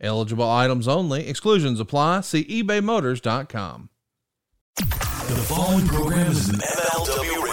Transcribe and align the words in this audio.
Eligible 0.00 0.48
items 0.48 0.86
only. 0.86 1.26
Exclusions 1.28 1.80
apply. 1.80 2.20
See 2.22 2.44
ebaymotors.com. 2.44 3.88
The 4.76 5.44
following 5.48 5.86
program 5.86 6.30
is 6.30 6.48
an 6.48 6.56
MLWRadio.com 6.56 7.45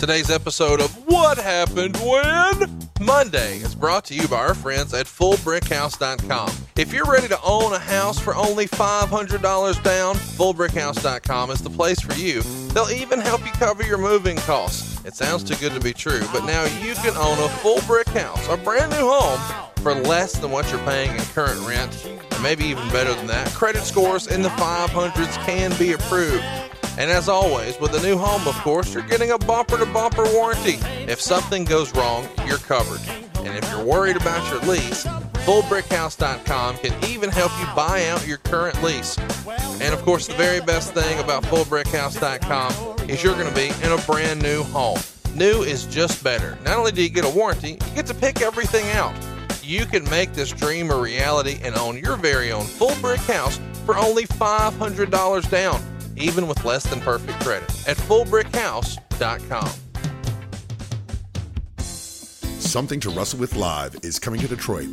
Today's 0.00 0.30
episode 0.30 0.80
of 0.80 0.90
What 1.06 1.36
Happened 1.36 1.94
When 1.98 2.88
Monday 3.02 3.58
is 3.58 3.74
brought 3.74 4.06
to 4.06 4.14
you 4.14 4.26
by 4.28 4.38
our 4.38 4.54
friends 4.54 4.94
at 4.94 5.04
FullBrickHouse.com. 5.04 6.50
If 6.78 6.94
you're 6.94 7.04
ready 7.04 7.28
to 7.28 7.38
own 7.44 7.74
a 7.74 7.78
house 7.78 8.18
for 8.18 8.34
only 8.34 8.66
$500 8.66 9.82
down, 9.82 10.14
FullBrickHouse.com 10.14 11.50
is 11.50 11.60
the 11.60 11.68
place 11.68 12.00
for 12.00 12.14
you. 12.14 12.40
They'll 12.72 12.88
even 12.88 13.20
help 13.20 13.44
you 13.44 13.52
cover 13.52 13.82
your 13.82 13.98
moving 13.98 14.38
costs. 14.38 15.04
It 15.04 15.14
sounds 15.16 15.44
too 15.44 15.56
good 15.56 15.74
to 15.74 15.80
be 15.80 15.92
true, 15.92 16.22
but 16.32 16.46
now 16.46 16.64
you 16.82 16.94
can 16.94 17.14
own 17.18 17.38
a 17.38 17.50
full 17.58 17.82
brick 17.82 18.08
house, 18.08 18.48
a 18.48 18.56
brand 18.56 18.92
new 18.92 19.06
home, 19.06 19.38
for 19.82 19.92
less 19.92 20.32
than 20.38 20.50
what 20.50 20.70
you're 20.70 20.82
paying 20.86 21.10
in 21.10 21.22
current 21.24 21.60
rent, 21.68 22.06
and 22.06 22.42
maybe 22.42 22.64
even 22.64 22.88
better 22.88 23.12
than 23.12 23.26
that. 23.26 23.48
Credit 23.50 23.82
scores 23.82 24.28
in 24.28 24.40
the 24.40 24.48
500s 24.48 25.36
can 25.44 25.78
be 25.78 25.92
approved. 25.92 26.42
And 26.98 27.10
as 27.10 27.28
always, 27.28 27.78
with 27.80 27.94
a 27.94 28.02
new 28.02 28.16
home, 28.16 28.46
of 28.46 28.54
course, 28.56 28.92
you're 28.92 29.02
getting 29.04 29.30
a 29.30 29.38
bumper 29.38 29.78
to 29.78 29.86
bumper 29.86 30.24
warranty. 30.32 30.78
If 31.10 31.20
something 31.20 31.64
goes 31.64 31.94
wrong, 31.94 32.28
you're 32.46 32.58
covered. 32.58 33.00
And 33.38 33.56
if 33.56 33.68
you're 33.70 33.84
worried 33.84 34.16
about 34.16 34.48
your 34.50 34.60
lease, 34.70 35.04
FullBrickHouse.com 35.46 36.76
can 36.78 37.04
even 37.04 37.30
help 37.30 37.52
you 37.58 37.66
buy 37.74 38.06
out 38.08 38.26
your 38.26 38.38
current 38.38 38.82
lease. 38.82 39.16
And 39.80 39.94
of 39.94 40.02
course, 40.02 40.26
the 40.26 40.34
very 40.34 40.60
best 40.60 40.92
thing 40.92 41.18
about 41.18 41.42
FullBrickHouse.com 41.44 43.08
is 43.08 43.22
you're 43.22 43.34
going 43.34 43.48
to 43.48 43.54
be 43.54 43.72
in 43.84 43.92
a 43.92 43.98
brand 44.02 44.42
new 44.42 44.62
home. 44.64 44.98
New 45.34 45.62
is 45.62 45.86
just 45.86 46.22
better. 46.22 46.58
Not 46.64 46.76
only 46.76 46.92
do 46.92 47.02
you 47.02 47.08
get 47.08 47.24
a 47.24 47.30
warranty, 47.30 47.72
you 47.72 47.94
get 47.94 48.06
to 48.06 48.14
pick 48.14 48.42
everything 48.42 48.88
out. 48.90 49.14
You 49.62 49.86
can 49.86 50.08
make 50.10 50.32
this 50.34 50.50
dream 50.50 50.90
a 50.90 50.96
reality 50.96 51.58
and 51.62 51.74
own 51.76 51.96
your 51.96 52.16
very 52.16 52.52
own 52.52 52.64
full 52.64 52.94
brick 53.00 53.20
house 53.20 53.58
for 53.86 53.96
only 53.96 54.26
$500 54.26 55.50
down 55.50 55.99
even 56.20 56.46
with 56.46 56.64
less 56.64 56.84
than 56.84 57.00
perfect 57.00 57.40
credit, 57.40 57.70
at 57.88 57.96
fullbrickhouse.com. 57.96 59.70
Something 61.78 63.00
to 63.00 63.10
Wrestle 63.10 63.40
with 63.40 63.56
Live 63.56 63.96
is 64.02 64.18
coming 64.18 64.40
to 64.40 64.48
Detroit 64.48 64.88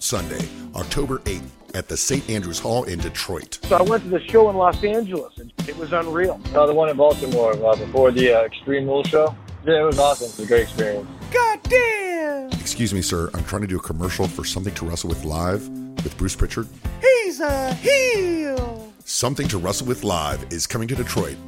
Sunday, 0.00 0.48
October 0.74 1.18
8th 1.20 1.50
at 1.74 1.88
the 1.88 1.96
St. 1.96 2.28
Andrews 2.30 2.58
Hall 2.58 2.84
in 2.84 2.98
Detroit. 2.98 3.58
So 3.64 3.76
I 3.76 3.82
went 3.82 4.02
to 4.04 4.08
the 4.08 4.20
show 4.28 4.48
in 4.50 4.56
Los 4.56 4.82
Angeles 4.82 5.38
and 5.38 5.52
it 5.68 5.76
was 5.76 5.92
unreal. 5.92 6.40
Uh, 6.54 6.66
the 6.66 6.74
one 6.74 6.88
in 6.88 6.96
Baltimore 6.96 7.52
uh, 7.52 7.76
before 7.76 8.10
the 8.10 8.32
uh, 8.32 8.42
Extreme 8.44 8.86
Rules 8.86 9.06
show. 9.06 9.34
Yeah, 9.66 9.80
it 9.80 9.84
was 9.84 9.98
awesome. 9.98 10.26
It 10.26 10.38
was 10.38 10.40
a 10.40 10.46
great 10.46 10.62
experience. 10.62 11.08
God 11.30 11.62
damn! 11.64 12.50
Excuse 12.52 12.94
me, 12.94 13.02
sir. 13.02 13.30
I'm 13.34 13.44
trying 13.44 13.62
to 13.62 13.68
do 13.68 13.76
a 13.76 13.82
commercial 13.82 14.26
for 14.26 14.44
Something 14.44 14.74
to 14.76 14.86
Wrestle 14.86 15.10
with 15.10 15.24
Live 15.24 15.68
with 15.68 16.16
Bruce 16.16 16.36
Pritchard. 16.36 16.68
He's 17.00 17.40
a 17.40 17.74
heel! 17.74 18.87
Something 19.10 19.48
to 19.48 19.56
Wrestle 19.56 19.86
with 19.86 20.04
Live 20.04 20.52
is 20.52 20.66
coming 20.66 20.86
to 20.88 20.94
Detroit 20.94 21.38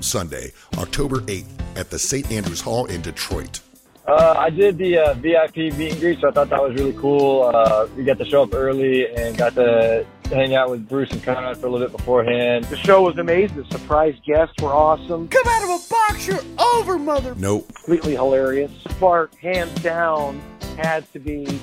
Sunday, 0.00 0.50
October 0.76 1.20
8th 1.20 1.46
at 1.76 1.88
the 1.88 2.00
St. 2.00 2.28
Andrews 2.32 2.60
Hall 2.60 2.86
in 2.86 3.00
Detroit. 3.00 3.60
Uh, 4.08 4.34
I 4.36 4.50
did 4.50 4.76
the 4.76 4.98
uh, 4.98 5.14
VIP 5.14 5.56
meet 5.56 5.92
and 5.92 6.00
greet, 6.00 6.20
so 6.20 6.30
I 6.30 6.32
thought 6.32 6.48
that 6.48 6.60
was 6.60 6.74
really 6.74 6.92
cool. 6.94 7.44
Uh, 7.44 7.86
we 7.96 8.02
got 8.02 8.18
to 8.18 8.24
show 8.24 8.42
up 8.42 8.52
early 8.54 9.08
and 9.08 9.38
got 9.38 9.54
to 9.54 10.04
hang 10.24 10.56
out 10.56 10.68
with 10.68 10.88
Bruce 10.88 11.12
and 11.12 11.22
Conrad 11.22 11.58
for 11.58 11.68
a 11.68 11.70
little 11.70 11.86
bit 11.86 11.96
beforehand. 11.96 12.64
The 12.64 12.76
show 12.78 13.02
was 13.02 13.18
amazing. 13.18 13.58
The 13.58 13.78
surprise 13.78 14.16
guests 14.26 14.60
were 14.60 14.72
awesome. 14.72 15.28
Come 15.28 15.46
out 15.46 15.62
of 15.62 15.70
a 15.70 15.88
box, 15.88 16.26
you're 16.26 16.42
over, 16.58 16.98
mother. 16.98 17.36
Nope. 17.36 17.72
Completely 17.72 18.16
hilarious. 18.16 18.72
Part, 18.98 19.32
hands 19.36 19.80
down, 19.80 20.40
had 20.76 21.10
to 21.12 21.20
be 21.20 21.60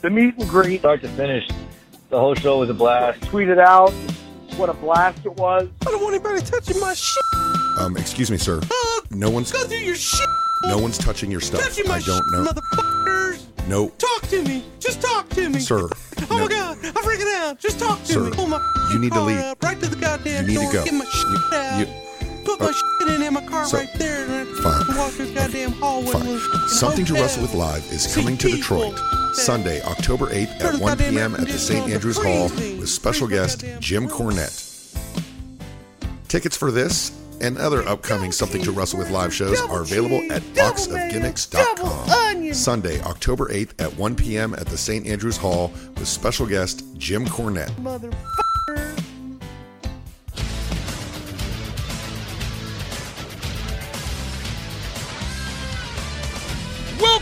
the 0.00 0.08
meet 0.08 0.38
and 0.38 0.48
greet. 0.48 0.78
Start 0.78 1.02
to 1.02 1.08
finish, 1.08 1.46
the 2.08 2.18
whole 2.18 2.34
show 2.34 2.60
was 2.60 2.70
a 2.70 2.74
blast. 2.74 3.20
Tweeted 3.20 3.58
out 3.58 3.92
what 4.56 4.68
a 4.68 4.74
blast 4.74 5.24
it 5.24 5.34
was. 5.36 5.68
I 5.82 5.84
don't 5.86 6.02
want 6.02 6.14
anybody 6.14 6.42
touching 6.44 6.78
my 6.80 6.94
shit. 6.94 7.22
Um, 7.78 7.96
excuse 7.96 8.30
me, 8.30 8.36
sir. 8.36 8.60
Hug. 8.70 9.06
No 9.10 9.30
one's 9.30 9.50
Go 9.52 9.64
through 9.64 9.78
your 9.78 9.94
shit. 9.96 10.28
no 10.64 10.78
one's 10.78 10.98
touching 10.98 11.30
your 11.30 11.40
stuff. 11.40 11.60
Touching 11.62 11.88
my 11.88 11.96
I 11.96 12.00
don't 12.00 12.16
shit, 12.16 12.32
know. 12.32 12.44
motherfuckers. 12.44 13.68
No, 13.68 13.88
Talk 13.90 14.22
to 14.28 14.42
me. 14.42 14.64
Just 14.80 15.00
talk 15.00 15.28
to 15.30 15.48
me. 15.48 15.60
sir. 15.60 15.88
Oh 16.30 16.36
no. 16.36 16.38
my 16.40 16.48
god, 16.48 16.78
I'm 16.84 16.92
freaking 16.94 17.32
out. 17.36 17.58
Just 17.58 17.78
talk 17.78 17.98
to 18.04 18.12
Sir, 18.12 18.20
me. 18.24 18.30
Pull 18.32 18.46
my 18.48 18.88
you 18.92 18.98
need 18.98 19.08
to 19.12 19.14
car 19.18 19.26
leave. 19.26 19.38
Up, 19.38 19.62
right 19.62 19.80
to 19.80 19.86
the 19.88 19.96
goddamn 19.96 20.48
You 20.48 20.58
need 20.60 20.66
to 20.68 20.72
go. 20.72 20.84
Get 20.84 20.94
my 20.94 21.04
shit 21.04 21.26
You- 21.26 21.56
out. 21.58 21.78
you- 21.80 21.86
Put 22.44 22.60
my 22.60 22.66
uh, 22.66 22.72
shit 22.72 23.08
in, 23.14 23.22
in 23.22 23.34
my 23.34 23.44
car 23.46 23.64
so- 23.64 23.78
right 23.78 23.92
there. 23.94 24.26
And 24.26 24.48
Fine. 24.58 24.96
walk 24.96 25.12
the 25.12 25.32
goddamn 25.34 25.72
hallway. 25.72 26.10
Fine. 26.10 26.68
Something 26.68 27.04
to. 27.06 27.14
Wrestle 27.14 27.42
with 27.42 27.54
Live 27.54 27.84
is 27.92 28.12
coming 28.14 28.36
to. 28.38 28.48
Detroit 28.48 28.98
Sunday, 29.34 29.80
October 29.82 30.26
8th 30.26 30.60
at 30.60 30.80
1 30.80 30.98
p.m. 30.98 31.34
at 31.34 31.46
the 31.46 31.58
St. 31.58 31.90
Andrews. 31.90 32.16
Hall 32.16 32.44
with 32.78 32.88
special 32.88 33.26
guest 33.26 33.64
Jim. 33.80 34.08
Cornette. 34.08 34.68
Tickets 36.28 36.56
for 36.56 36.70
this 36.70 37.18
and 37.42 37.58
other 37.58 37.86
upcoming 37.88 38.32
Something 38.32 38.62
to 38.62 38.72
Wrestle 38.72 38.98
with 38.98 39.10
Live 39.10 39.34
shows 39.34 39.60
are 39.60 39.82
available 39.82 40.20
at 40.32 40.42
double 40.54 40.92
mayo, 40.92 41.10
double 41.10 41.28
boxofgimmicks.com. 41.28 42.54
Sunday, 42.54 43.00
October 43.02 43.48
8th 43.48 43.82
at 43.82 43.94
1 43.96 44.14
p.m. 44.14 44.54
at 44.54 44.66
the 44.66 44.78
St. 44.78 45.06
Andrews 45.06 45.36
Hall 45.36 45.72
with 45.96 46.08
special 46.08 46.46
guest 46.46 46.84
Jim 46.98 47.26
Cornette. 47.26 47.70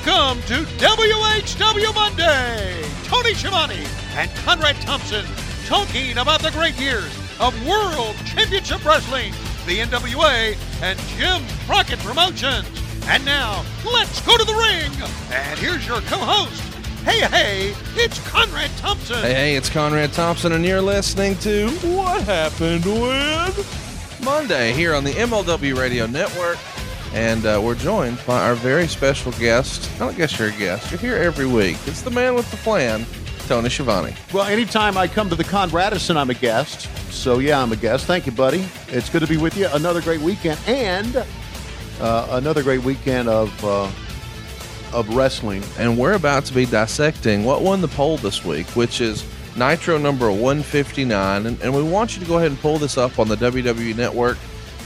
Welcome 0.07 0.41
to 0.45 0.63
WHW 0.79 1.95
Monday. 1.95 2.83
Tony 3.05 3.35
Schiavone 3.35 3.85
and 4.15 4.31
Conrad 4.37 4.77
Thompson 4.77 5.27
talking 5.67 6.17
about 6.17 6.41
the 6.41 6.51
great 6.53 6.75
years 6.81 7.15
of 7.39 7.55
World 7.67 8.17
Championship 8.25 8.83
Wrestling, 8.83 9.33
the 9.67 9.81
NWA, 9.81 10.57
and 10.81 10.99
Jim 11.19 11.43
Crockett 11.67 11.99
Promotions. 11.99 12.67
And 13.09 13.23
now, 13.27 13.63
let's 13.85 14.23
go 14.23 14.39
to 14.39 14.45
the 14.45 14.55
ring. 14.55 14.91
And 15.33 15.59
here's 15.59 15.87
your 15.87 16.01
co-host. 16.03 16.63
Hey, 17.05 17.21
hey, 17.27 17.75
it's 17.95 18.27
Conrad 18.27 18.71
Thompson. 18.79 19.17
Hey, 19.17 19.35
hey, 19.35 19.57
it's 19.57 19.69
Conrad 19.69 20.15
Thompson, 20.15 20.53
and 20.53 20.65
you're 20.65 20.81
listening 20.81 21.37
to 21.39 21.69
What 21.83 22.23
Happened 22.23 22.87
When 22.87 23.53
Monday 24.25 24.73
here 24.73 24.95
on 24.95 25.05
the 25.05 25.13
MLW 25.13 25.77
Radio 25.77 26.07
Network. 26.07 26.57
And 27.13 27.45
uh, 27.45 27.61
we're 27.63 27.75
joined 27.75 28.19
by 28.27 28.41
our 28.47 28.55
very 28.55 28.87
special 28.87 29.33
guest. 29.33 29.91
I 29.97 29.99
don't 29.99 30.17
guess 30.17 30.39
you're 30.39 30.49
a 30.49 30.53
guest. 30.53 30.91
You're 30.93 31.01
here 31.01 31.17
every 31.17 31.47
week. 31.47 31.77
It's 31.87 32.03
the 32.03 32.11
man 32.11 32.35
with 32.35 32.49
the 32.51 32.57
plan, 32.59 33.05
Tony 33.49 33.69
Schiavone. 33.69 34.15
Well, 34.33 34.45
anytime 34.45 34.97
I 34.97 35.09
come 35.09 35.29
to 35.29 35.35
the 35.35 35.43
Con 35.43 35.71
Radisson, 35.71 36.17
I'm 36.17 36.31
a 36.31 36.35
guest. 36.35 36.89
So, 37.13 37.41
yeah, 37.41 37.61
I'm 37.61 37.73
a 37.73 37.77
guest. 37.77 38.07
Thank 38.07 38.27
you, 38.27 38.33
buddy. 38.33 38.65
It's 38.89 39.11
good 39.11 39.23
to 39.23 39.27
be 39.27 39.37
with 39.37 39.57
you. 39.57 39.69
Another 39.73 40.01
great 40.01 40.21
weekend 40.21 40.61
and 40.69 41.25
uh, 42.01 42.29
another 42.31 42.63
great 42.63 42.83
weekend 42.85 43.29
of, 43.29 43.65
uh, 43.65 43.91
of 44.97 45.09
wrestling. 45.15 45.65
And 45.79 45.99
we're 45.99 46.15
about 46.15 46.45
to 46.45 46.55
be 46.55 46.65
dissecting 46.65 47.45
what 47.45 47.63
won 47.63 47.81
the 47.81 47.89
poll 47.89 48.19
this 48.19 48.45
week, 48.45 48.69
which 48.77 49.01
is 49.01 49.25
Nitro 49.57 49.99
number 49.99 50.31
159. 50.31 51.47
And, 51.47 51.61
and 51.61 51.75
we 51.75 51.83
want 51.83 52.15
you 52.15 52.23
to 52.23 52.29
go 52.29 52.39
ahead 52.39 52.53
and 52.53 52.61
pull 52.61 52.79
this 52.79 52.97
up 52.97 53.19
on 53.19 53.27
the 53.27 53.37
WWE 53.37 53.97
Network. 53.97 54.39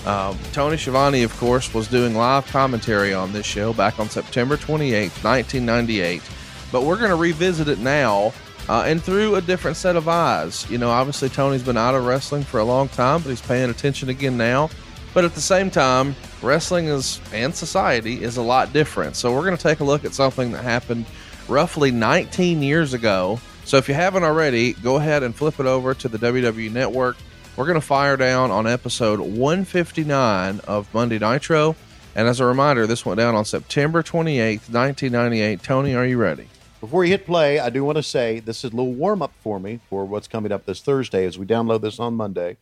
Um, 0.06 0.38
Tony 0.52 0.76
Schiavone, 0.76 1.22
of 1.22 1.36
course, 1.38 1.72
was 1.72 1.88
doing 1.88 2.14
live 2.14 2.46
commentary 2.46 3.14
on 3.14 3.32
this 3.32 3.46
show 3.46 3.72
back 3.72 3.98
on 3.98 4.10
September 4.10 4.56
28th, 4.56 5.24
1998. 5.24 6.22
But 6.70 6.82
we're 6.82 6.98
going 6.98 7.10
to 7.10 7.16
revisit 7.16 7.68
it 7.68 7.78
now 7.78 8.32
uh, 8.68 8.82
and 8.86 9.02
through 9.02 9.36
a 9.36 9.40
different 9.40 9.76
set 9.76 9.96
of 9.96 10.08
eyes. 10.08 10.68
You 10.70 10.78
know, 10.78 10.90
obviously, 10.90 11.28
Tony's 11.28 11.62
been 11.62 11.76
out 11.76 11.94
of 11.94 12.04
wrestling 12.04 12.42
for 12.42 12.60
a 12.60 12.64
long 12.64 12.88
time, 12.88 13.22
but 13.22 13.30
he's 13.30 13.40
paying 13.40 13.70
attention 13.70 14.08
again 14.08 14.36
now. 14.36 14.70
But 15.14 15.24
at 15.24 15.34
the 15.34 15.40
same 15.40 15.70
time, 15.70 16.16
wrestling 16.42 16.86
is 16.86 17.20
and 17.32 17.54
society 17.54 18.22
is 18.22 18.36
a 18.36 18.42
lot 18.42 18.72
different. 18.72 19.16
So 19.16 19.32
we're 19.32 19.44
going 19.44 19.56
to 19.56 19.62
take 19.62 19.80
a 19.80 19.84
look 19.84 20.04
at 20.04 20.12
something 20.12 20.52
that 20.52 20.64
happened 20.64 21.06
roughly 21.48 21.90
19 21.92 22.62
years 22.62 22.94
ago. 22.94 23.40
So 23.64 23.76
if 23.76 23.88
you 23.88 23.94
haven't 23.94 24.24
already, 24.24 24.72
go 24.74 24.96
ahead 24.96 25.22
and 25.22 25.34
flip 25.34 25.60
it 25.60 25.66
over 25.66 25.94
to 25.94 26.08
the 26.08 26.18
WWE 26.18 26.70
Network. 26.72 27.16
We're 27.56 27.66
going 27.66 27.80
to 27.80 27.86
fire 27.86 28.16
down 28.16 28.50
on 28.50 28.66
episode 28.66 29.20
159 29.20 30.60
of 30.66 30.92
Monday 30.92 31.20
Nitro. 31.20 31.76
And 32.16 32.26
as 32.26 32.40
a 32.40 32.44
reminder, 32.44 32.84
this 32.88 33.06
went 33.06 33.18
down 33.18 33.36
on 33.36 33.44
September 33.44 34.02
28th, 34.02 34.72
1998. 34.72 35.62
Tony, 35.62 35.94
are 35.94 36.04
you 36.04 36.18
ready? 36.18 36.48
Before 36.80 37.04
you 37.04 37.12
hit 37.12 37.24
play, 37.24 37.60
I 37.60 37.70
do 37.70 37.84
want 37.84 37.94
to 37.94 38.02
say 38.02 38.40
this 38.40 38.64
is 38.64 38.72
a 38.72 38.76
little 38.76 38.92
warm 38.92 39.22
up 39.22 39.32
for 39.40 39.60
me 39.60 39.78
for 39.88 40.04
what's 40.04 40.26
coming 40.26 40.50
up 40.50 40.66
this 40.66 40.80
Thursday 40.80 41.24
as 41.26 41.38
we 41.38 41.46
download 41.46 41.80
this 41.80 42.00
on 42.00 42.14
Monday. 42.14 42.56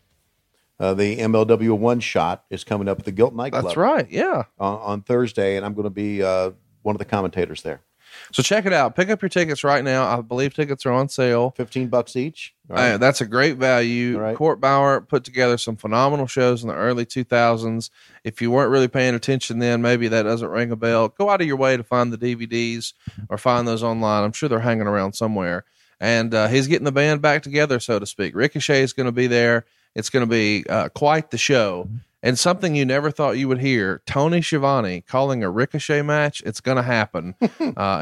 Uh, 0.79 0.93
the 0.93 1.17
MLW 1.17 1.79
One 1.79 2.01
Shot 2.01 2.45
is 2.51 2.63
coming 2.63 2.87
up 2.87 2.99
at 2.99 3.07
the 3.07 3.13
Gilt 3.13 3.35
Nightclub. 3.35 3.65
That's 3.65 3.77
right. 3.79 4.07
Yeah. 4.11 4.43
On, 4.59 4.79
on 4.79 5.01
Thursday, 5.01 5.57
and 5.57 5.65
I'm 5.65 5.73
going 5.73 5.85
to 5.85 5.91
be 5.91 6.23
uh, 6.23 6.51
one 6.83 6.95
of 6.95 6.99
the 6.99 7.07
commentators 7.07 7.63
there. 7.63 7.81
So 8.31 8.43
check 8.43 8.67
it 8.67 8.73
out. 8.73 8.95
Pick 8.95 9.11
up 9.11 9.21
your 9.21 9.29
tickets 9.29 9.65
right 9.65 9.83
now. 9.83 10.05
I 10.07 10.21
believe 10.21 10.55
tickets 10.55 10.87
are 10.87 10.93
on 10.93 11.09
sale. 11.09 11.53
Fifteen 11.57 11.89
bucks 11.89 12.17
each. 12.17 12.55
All 12.71 12.77
Uh, 12.77 12.97
that's 12.97 13.21
a 13.21 13.27
great 13.27 13.57
value. 13.57 14.19
Right. 14.19 14.37
Court 14.37 14.61
Bauer 14.61 15.01
put 15.01 15.25
together 15.25 15.59
some 15.59 15.77
phenomenal 15.77 16.27
shows 16.27 16.63
in 16.63 16.69
the 16.69 16.75
early 16.75 17.05
2000s. 17.05 17.91
If 18.25 18.41
you 18.41 18.51
weren't 18.51 18.71
really 18.71 18.89
paying 18.89 19.15
attention 19.15 19.59
then, 19.59 19.83
maybe 19.83 20.09
that 20.09 20.23
doesn't 20.23 20.49
ring 20.49 20.71
a 20.71 20.77
bell. 20.77 21.09
Go 21.09 21.29
out 21.29 21.41
of 21.41 21.47
your 21.47 21.57
way 21.57 21.77
to 21.77 21.83
find 21.83 22.13
the 22.13 22.19
DVDs 22.19 22.95
or 23.29 23.37
find 23.37 23.67
those 23.67 23.83
online. 23.83 24.25
I'm 24.25 24.33
sure 24.33 24.49
they're 24.49 24.61
hanging 24.61 24.87
around 24.87 25.15
somewhere. 25.15 25.65
And 26.01 26.33
uh, 26.35 26.49
he's 26.49 26.67
getting 26.67 26.85
the 26.85 26.93
band 26.93 27.21
back 27.23 27.43
together, 27.43 27.79
so 27.79 27.99
to 27.99 28.07
speak. 28.07 28.35
Ricochet 28.35 28.83
is 28.83 28.93
going 28.93 29.07
to 29.07 29.13
be 29.13 29.27
there. 29.27 29.67
It's 29.95 30.09
going 30.11 30.27
to 30.27 30.31
be 30.31 30.65
uh, 30.69 30.89
quite 30.89 31.31
the 31.31 31.39
show. 31.39 31.89
And 32.23 32.39
something 32.39 32.77
you 32.77 32.85
never 32.85 33.11
thought 33.11 33.33
you 33.39 33.49
would 33.49 33.61
hear 33.61 34.01
Tony 34.07 34.41
Schiavone 34.43 35.01
calling 35.01 35.43
a 35.43 35.51
Ricochet 35.51 36.03
match. 36.03 36.41
It's 36.47 36.61
going 36.61 36.77
to 36.77 36.83
happen. 36.83 37.35
uh, 37.41 37.47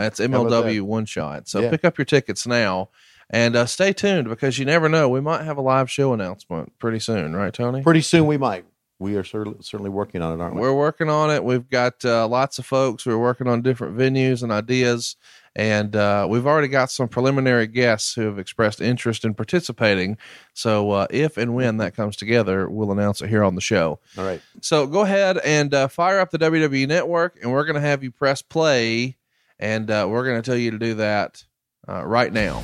it's 0.02 0.20
MLW 0.20 0.82
one 0.82 1.06
shot. 1.06 1.49
So 1.49 1.61
Yeah. 1.61 1.70
pick 1.70 1.84
up 1.84 1.96
your 1.96 2.05
tickets 2.05 2.46
now. 2.46 2.90
And 3.31 3.55
uh, 3.56 3.64
stay 3.67 3.93
tuned 3.93 4.28
because 4.28 4.58
you 4.58 4.64
never 4.64 4.88
know. 4.88 5.08
We 5.08 5.20
might 5.20 5.44
have 5.44 5.56
a 5.56 5.61
live 5.62 5.88
show 5.90 6.12
announcement 6.12 6.76
pretty 6.81 6.99
soon, 6.99 7.34
right, 7.37 7.55
Tony? 7.55 7.81
Pretty 7.82 8.00
soon 8.00 8.26
we 8.26 8.37
might. 8.37 8.64
We 8.99 9.14
are 9.17 9.25
cer- 9.25 9.46
certainly 9.61 9.88
working 9.88 10.20
on 10.20 10.38
it, 10.38 10.43
aren't 10.43 10.56
we? 10.56 10.61
We're 10.61 10.75
working 10.75 11.08
on 11.08 11.31
it. 11.31 11.43
We've 11.43 11.66
got 11.70 12.05
uh, 12.05 12.26
lots 12.28 12.58
of 12.58 12.66
folks. 12.66 13.06
We're 13.06 13.16
working 13.16 13.46
on 13.46 13.62
different 13.62 13.96
venues 13.96 14.43
and 14.43 14.50
ideas. 14.52 15.16
And 15.61 15.95
uh, 15.95 16.27
we've 16.27 16.47
already 16.47 16.69
got 16.69 16.91
some 16.91 17.07
preliminary 17.07 17.67
guests 17.67 18.15
who 18.15 18.23
have 18.23 18.39
expressed 18.39 18.81
interest 18.81 19.27
in 19.27 19.35
participating. 19.35 20.17
So 20.55 20.91
uh, 20.93 21.07
if 21.11 21.37
and 21.37 21.55
when 21.55 21.77
that 21.77 21.95
comes 21.95 22.17
together, 22.17 22.67
we'll 22.67 22.91
announce 22.93 23.21
it 23.21 23.29
here 23.29 23.45
on 23.45 23.57
the 23.57 23.61
show. 23.61 24.01
All 24.17 24.25
right. 24.25 24.41
So 24.62 24.87
go 24.87 25.03
ahead 25.03 25.37
and 25.45 25.75
uh, 25.75 25.89
fire 25.89 26.19
up 26.19 26.31
the 26.31 26.39
WWE 26.39 26.89
Network, 26.89 27.39
and 27.43 27.53
we're 27.53 27.67
going 27.67 27.75
to 27.75 27.83
have 27.83 28.03
you 28.03 28.11
press 28.11 28.41
play, 28.41 29.19
and 29.59 29.91
uh, 29.91 30.07
we're 30.09 30.25
going 30.25 30.41
to 30.41 30.51
tell 30.51 30.57
you 30.57 30.71
to 30.71 30.79
do 30.79 30.95
that 30.95 31.45
uh, 31.87 32.07
right 32.07 32.33
now. 32.33 32.62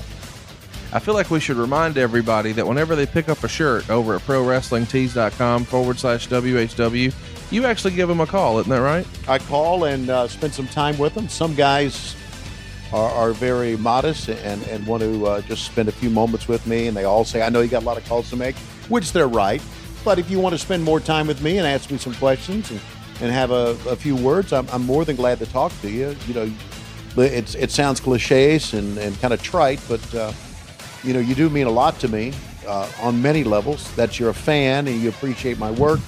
I 0.90 0.98
feel 0.98 1.12
like 1.12 1.30
we 1.30 1.38
should 1.38 1.58
remind 1.58 1.98
everybody 1.98 2.52
that 2.52 2.66
whenever 2.66 2.96
they 2.96 3.04
pick 3.04 3.28
up 3.28 3.44
a 3.44 3.48
shirt 3.48 3.90
over 3.90 4.14
at 4.14 4.22
ProWrestlingTees.com 4.22 5.64
forward 5.64 5.98
slash 5.98 6.28
WHW, 6.28 7.12
you 7.52 7.66
actually 7.66 7.94
give 7.94 8.08
them 8.08 8.20
a 8.20 8.26
call, 8.26 8.58
isn't 8.58 8.70
that 8.70 8.80
right? 8.80 9.06
I 9.28 9.38
call 9.38 9.84
and 9.84 10.08
uh, 10.08 10.28
spend 10.28 10.54
some 10.54 10.68
time 10.68 10.96
with 10.96 11.12
them. 11.12 11.28
Some 11.28 11.54
guys 11.54 12.16
are, 12.92 13.10
are 13.10 13.32
very 13.32 13.76
modest 13.76 14.28
and, 14.28 14.62
and 14.64 14.86
want 14.86 15.02
to 15.02 15.26
uh, 15.26 15.40
just 15.42 15.64
spend 15.64 15.88
a 15.88 15.92
few 15.92 16.10
moments 16.10 16.48
with 16.48 16.66
me, 16.66 16.86
and 16.86 16.96
they 16.96 17.04
all 17.04 17.24
say, 17.24 17.42
I 17.42 17.48
know 17.48 17.60
you 17.60 17.68
got 17.68 17.82
a 17.82 17.86
lot 17.86 17.98
of 17.98 18.04
calls 18.06 18.30
to 18.30 18.36
make, 18.36 18.56
which 18.88 19.12
they're 19.12 19.28
right. 19.28 19.62
But 20.04 20.18
if 20.18 20.30
you 20.30 20.38
want 20.38 20.54
to 20.54 20.58
spend 20.58 20.84
more 20.84 21.00
time 21.00 21.26
with 21.26 21.42
me 21.42 21.58
and 21.58 21.66
ask 21.66 21.90
me 21.90 21.98
some 21.98 22.14
questions 22.14 22.70
and, 22.70 22.80
and 23.20 23.32
have 23.32 23.50
a, 23.50 23.76
a 23.88 23.96
few 23.96 24.14
words, 24.14 24.52
I'm, 24.52 24.68
I'm 24.70 24.86
more 24.86 25.04
than 25.04 25.16
glad 25.16 25.38
to 25.40 25.46
talk 25.46 25.72
to 25.80 25.90
you. 25.90 26.14
You 26.28 26.34
know, 26.34 26.52
it's, 27.16 27.54
it 27.56 27.70
sounds 27.70 27.98
cliches 27.98 28.74
and, 28.74 28.98
and 28.98 29.18
kind 29.20 29.34
of 29.34 29.42
trite, 29.42 29.80
but, 29.88 30.14
uh, 30.14 30.32
you 31.02 31.12
know, 31.12 31.18
you 31.18 31.34
do 31.34 31.50
mean 31.50 31.66
a 31.66 31.70
lot 31.70 31.98
to 32.00 32.08
me 32.08 32.32
uh, 32.68 32.88
on 33.00 33.20
many 33.20 33.42
levels. 33.42 33.92
That 33.96 34.20
you're 34.20 34.30
a 34.30 34.34
fan 34.34 34.86
and 34.86 35.00
you 35.00 35.08
appreciate 35.08 35.58
my 35.58 35.72
work. 35.72 35.98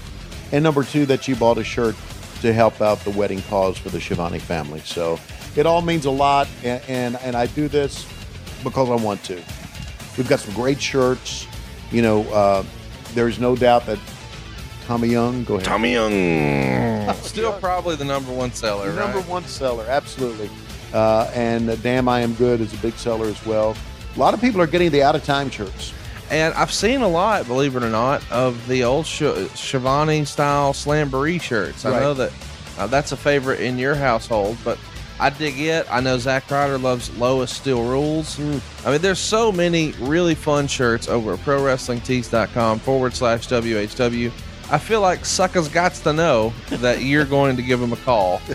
And 0.52 0.62
number 0.62 0.84
two, 0.84 1.06
that 1.06 1.26
you 1.26 1.34
bought 1.34 1.58
a 1.58 1.64
shirt 1.64 1.96
to 2.40 2.52
help 2.52 2.80
out 2.80 3.00
the 3.00 3.10
wedding 3.10 3.42
cause 3.42 3.76
for 3.78 3.88
the 3.88 4.00
Schiavone 4.00 4.38
family. 4.38 4.80
So 4.80 5.18
it 5.56 5.66
all 5.66 5.82
means 5.82 6.04
a 6.06 6.10
lot, 6.10 6.48
and, 6.64 6.82
and, 6.88 7.16
and 7.16 7.36
I 7.36 7.46
do 7.46 7.68
this 7.68 8.06
because 8.64 8.90
I 8.90 8.94
want 9.02 9.22
to. 9.24 9.34
We've 10.16 10.28
got 10.28 10.40
some 10.40 10.54
great 10.54 10.80
shirts. 10.80 11.46
You 11.90 12.02
know, 12.02 12.22
uh, 12.32 12.64
there's 13.14 13.38
no 13.38 13.56
doubt 13.56 13.86
that 13.86 13.98
Tommy 14.86 15.08
Young, 15.08 15.44
go 15.44 15.54
ahead. 15.54 15.66
Tommy 15.66 15.92
Young. 15.92 17.14
Still 17.22 17.52
probably 17.60 17.96
the 17.96 18.04
number 18.04 18.32
one 18.32 18.52
seller, 18.52 18.92
Number 18.92 19.18
right? 19.18 19.28
one 19.28 19.44
seller, 19.44 19.84
absolutely. 19.88 20.50
Uh, 20.92 21.30
and 21.34 21.68
uh, 21.70 21.76
Damn 21.76 22.08
I 22.08 22.20
Am 22.20 22.34
Good 22.34 22.60
is 22.60 22.72
a 22.72 22.76
big 22.78 22.94
seller 22.94 23.26
as 23.26 23.44
well. 23.46 23.76
A 24.14 24.18
lot 24.18 24.34
of 24.34 24.40
people 24.40 24.60
are 24.60 24.66
getting 24.66 24.90
the 24.90 25.02
out 25.02 25.14
of 25.14 25.24
time 25.24 25.50
shirts. 25.50 25.92
And 26.30 26.52
I've 26.54 26.72
seen 26.72 27.00
a 27.02 27.08
lot, 27.08 27.46
believe 27.46 27.76
it 27.76 27.82
or 27.82 27.88
not, 27.88 28.22
of 28.30 28.66
the 28.68 28.84
old 28.84 29.06
Sh- 29.06 29.22
Schiavone 29.54 30.24
style 30.26 30.72
Slamboree 30.74 31.40
shirts. 31.40 31.84
I 31.86 31.90
Right. 31.92 32.00
know 32.02 32.14
that 32.14 32.32
uh, 32.78 32.86
that's 32.86 33.12
a 33.12 33.16
favorite 33.16 33.60
in 33.60 33.78
your 33.78 33.94
household, 33.94 34.56
but 34.64 34.78
I 35.20 35.30
dig 35.30 35.58
it. 35.58 35.86
I 35.90 36.00
know 36.00 36.16
Zack 36.18 36.50
Ryder 36.50 36.78
loves 36.78 37.16
Lois 37.18 37.50
Still 37.50 37.82
Rules. 37.84 38.38
I 38.38 38.90
mean, 38.90 39.00
there's 39.00 39.18
so 39.18 39.50
many 39.50 39.92
really 40.00 40.34
fun 40.34 40.68
shirts 40.68 41.08
over 41.08 41.34
at 41.34 41.40
ProWrestlingTees.com 41.40 42.78
forward 42.80 43.14
slash 43.14 43.48
WHW. 43.48 44.30
I 44.70 44.78
feel 44.78 45.00
like 45.00 45.24
suckers 45.24 45.68
got 45.68 45.94
to 45.94 46.12
know 46.12 46.52
that 46.68 47.02
you're 47.02 47.24
going 47.24 47.56
to 47.56 47.62
give 47.62 47.80
them 47.80 47.92
a 47.92 47.96
call. 47.96 48.40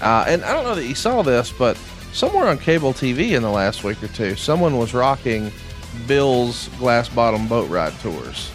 Uh, 0.00 0.24
and 0.28 0.44
I 0.44 0.52
don't 0.52 0.62
know 0.62 0.76
that 0.76 0.84
you 0.84 0.94
saw 0.94 1.22
this, 1.22 1.50
but 1.50 1.76
somewhere 2.12 2.46
on 2.46 2.56
cable 2.56 2.92
TV 2.92 3.32
in 3.32 3.42
the 3.42 3.50
last 3.50 3.82
week 3.82 4.00
or 4.00 4.06
two, 4.06 4.36
someone 4.36 4.78
was 4.78 4.94
rocking 4.94 5.50
Bill's 6.06 6.68
glass 6.78 7.08
bottom 7.08 7.48
boat 7.48 7.68
ride 7.68 7.92
tours. 7.98 8.48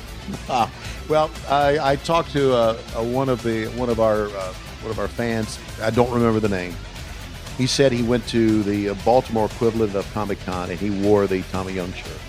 Ah, 0.49 0.71
well, 1.09 1.29
I, 1.49 1.79
I 1.79 1.95
talked 1.97 2.31
to 2.31 2.53
uh, 2.53 2.77
uh, 2.95 3.03
one 3.03 3.27
of 3.27 3.43
the 3.43 3.65
one 3.75 3.89
of 3.89 3.99
our 3.99 4.27
uh, 4.27 4.53
one 4.81 4.91
of 4.91 4.99
our 4.99 5.09
fans. 5.09 5.59
I 5.81 5.89
don't 5.89 6.11
remember 6.11 6.39
the 6.39 6.47
name. 6.47 6.73
He 7.57 7.67
said 7.67 7.91
he 7.91 8.03
went 8.03 8.27
to 8.29 8.63
the 8.63 8.89
uh, 8.89 8.93
Baltimore 9.05 9.45
equivalent 9.45 9.95
of 9.95 10.11
Comic 10.13 10.39
Con 10.45 10.69
and 10.71 10.79
he 10.79 10.89
wore 10.89 11.27
the 11.27 11.41
Tommy 11.51 11.73
Young 11.73 11.93
shirt. 11.93 12.19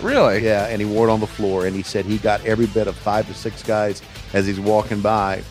Really? 0.00 0.44
Yeah, 0.44 0.66
and 0.66 0.80
he 0.80 0.86
wore 0.86 1.08
it 1.08 1.12
on 1.12 1.20
the 1.20 1.26
floor, 1.26 1.66
and 1.66 1.74
he 1.74 1.82
said 1.82 2.04
he 2.04 2.18
got 2.18 2.44
every 2.44 2.66
bit 2.66 2.86
of 2.88 2.96
five 2.96 3.26
to 3.28 3.34
six 3.34 3.62
guys 3.62 4.02
as 4.32 4.46
he's 4.46 4.60
walking 4.60 5.00
by, 5.00 5.42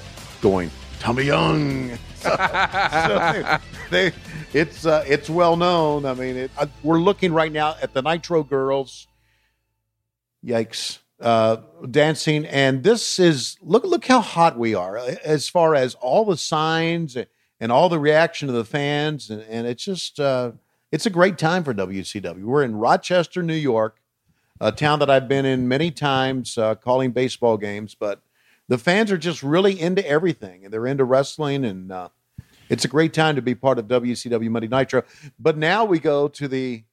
going 0.41 0.69
Tommy 0.99 1.23
Young. 1.23 1.97
So, 2.23 2.29
so 2.29 3.57
they, 3.91 4.09
they- 4.11 4.15
it's 4.53 4.85
uh, 4.85 5.03
it's 5.05 5.29
well 5.29 5.57
known. 5.57 6.05
I 6.05 6.13
mean, 6.13 6.37
it, 6.37 6.51
uh, 6.57 6.67
we're 6.83 6.99
looking 7.01 7.33
right 7.33 7.51
now 7.51 7.75
at 7.81 7.93
the 7.93 8.01
Nitro 8.01 8.43
Girls. 8.43 9.07
Yikes! 10.45 10.99
Uh, 11.19 11.57
dancing, 11.89 12.45
and 12.45 12.81
this 12.83 13.19
is 13.19 13.57
look 13.61 13.83
look 13.83 14.05
how 14.05 14.21
hot 14.21 14.57
we 14.57 14.73
are 14.73 14.97
uh, 14.97 15.15
as 15.25 15.49
far 15.49 15.75
as 15.75 15.95
all 15.95 16.23
the 16.23 16.37
signs 16.37 17.17
and 17.17 17.27
all 17.71 17.89
the 17.89 17.99
reaction 17.99 18.49
of 18.49 18.55
the 18.55 18.65
fans, 18.65 19.29
and, 19.29 19.41
and 19.43 19.67
it's 19.67 19.83
just 19.83 20.19
uh, 20.19 20.51
it's 20.91 21.05
a 21.05 21.09
great 21.09 21.37
time 21.37 21.63
for 21.63 21.73
WCW. 21.73 22.43
We're 22.43 22.63
in 22.63 22.75
Rochester, 22.75 23.43
New 23.43 23.53
York 23.53 23.99
a 24.59 24.71
town 24.71 24.99
that 24.99 25.09
I've 25.09 25.27
been 25.27 25.45
in 25.45 25.67
many 25.67 25.91
times 25.91 26.57
uh, 26.57 26.75
calling 26.75 27.11
baseball 27.11 27.57
games, 27.57 27.95
but 27.95 28.21
the 28.67 28.77
fans 28.77 29.11
are 29.11 29.17
just 29.17 29.43
really 29.43 29.79
into 29.79 30.07
everything 30.07 30.63
and 30.63 30.73
they're 30.73 30.87
into 30.87 31.03
wrestling 31.03 31.65
and 31.65 31.91
uh, 31.91 32.09
it's 32.69 32.85
a 32.85 32.87
great 32.87 33.13
time 33.13 33.35
to 33.35 33.41
be 33.41 33.55
part 33.55 33.77
of 33.77 33.87
WCW 33.87 34.49
Monday 34.49 34.69
Nitro. 34.69 35.03
But 35.37 35.57
now 35.57 35.83
we 35.83 35.99
go 35.99 36.27
to 36.29 36.47
the 36.47 36.83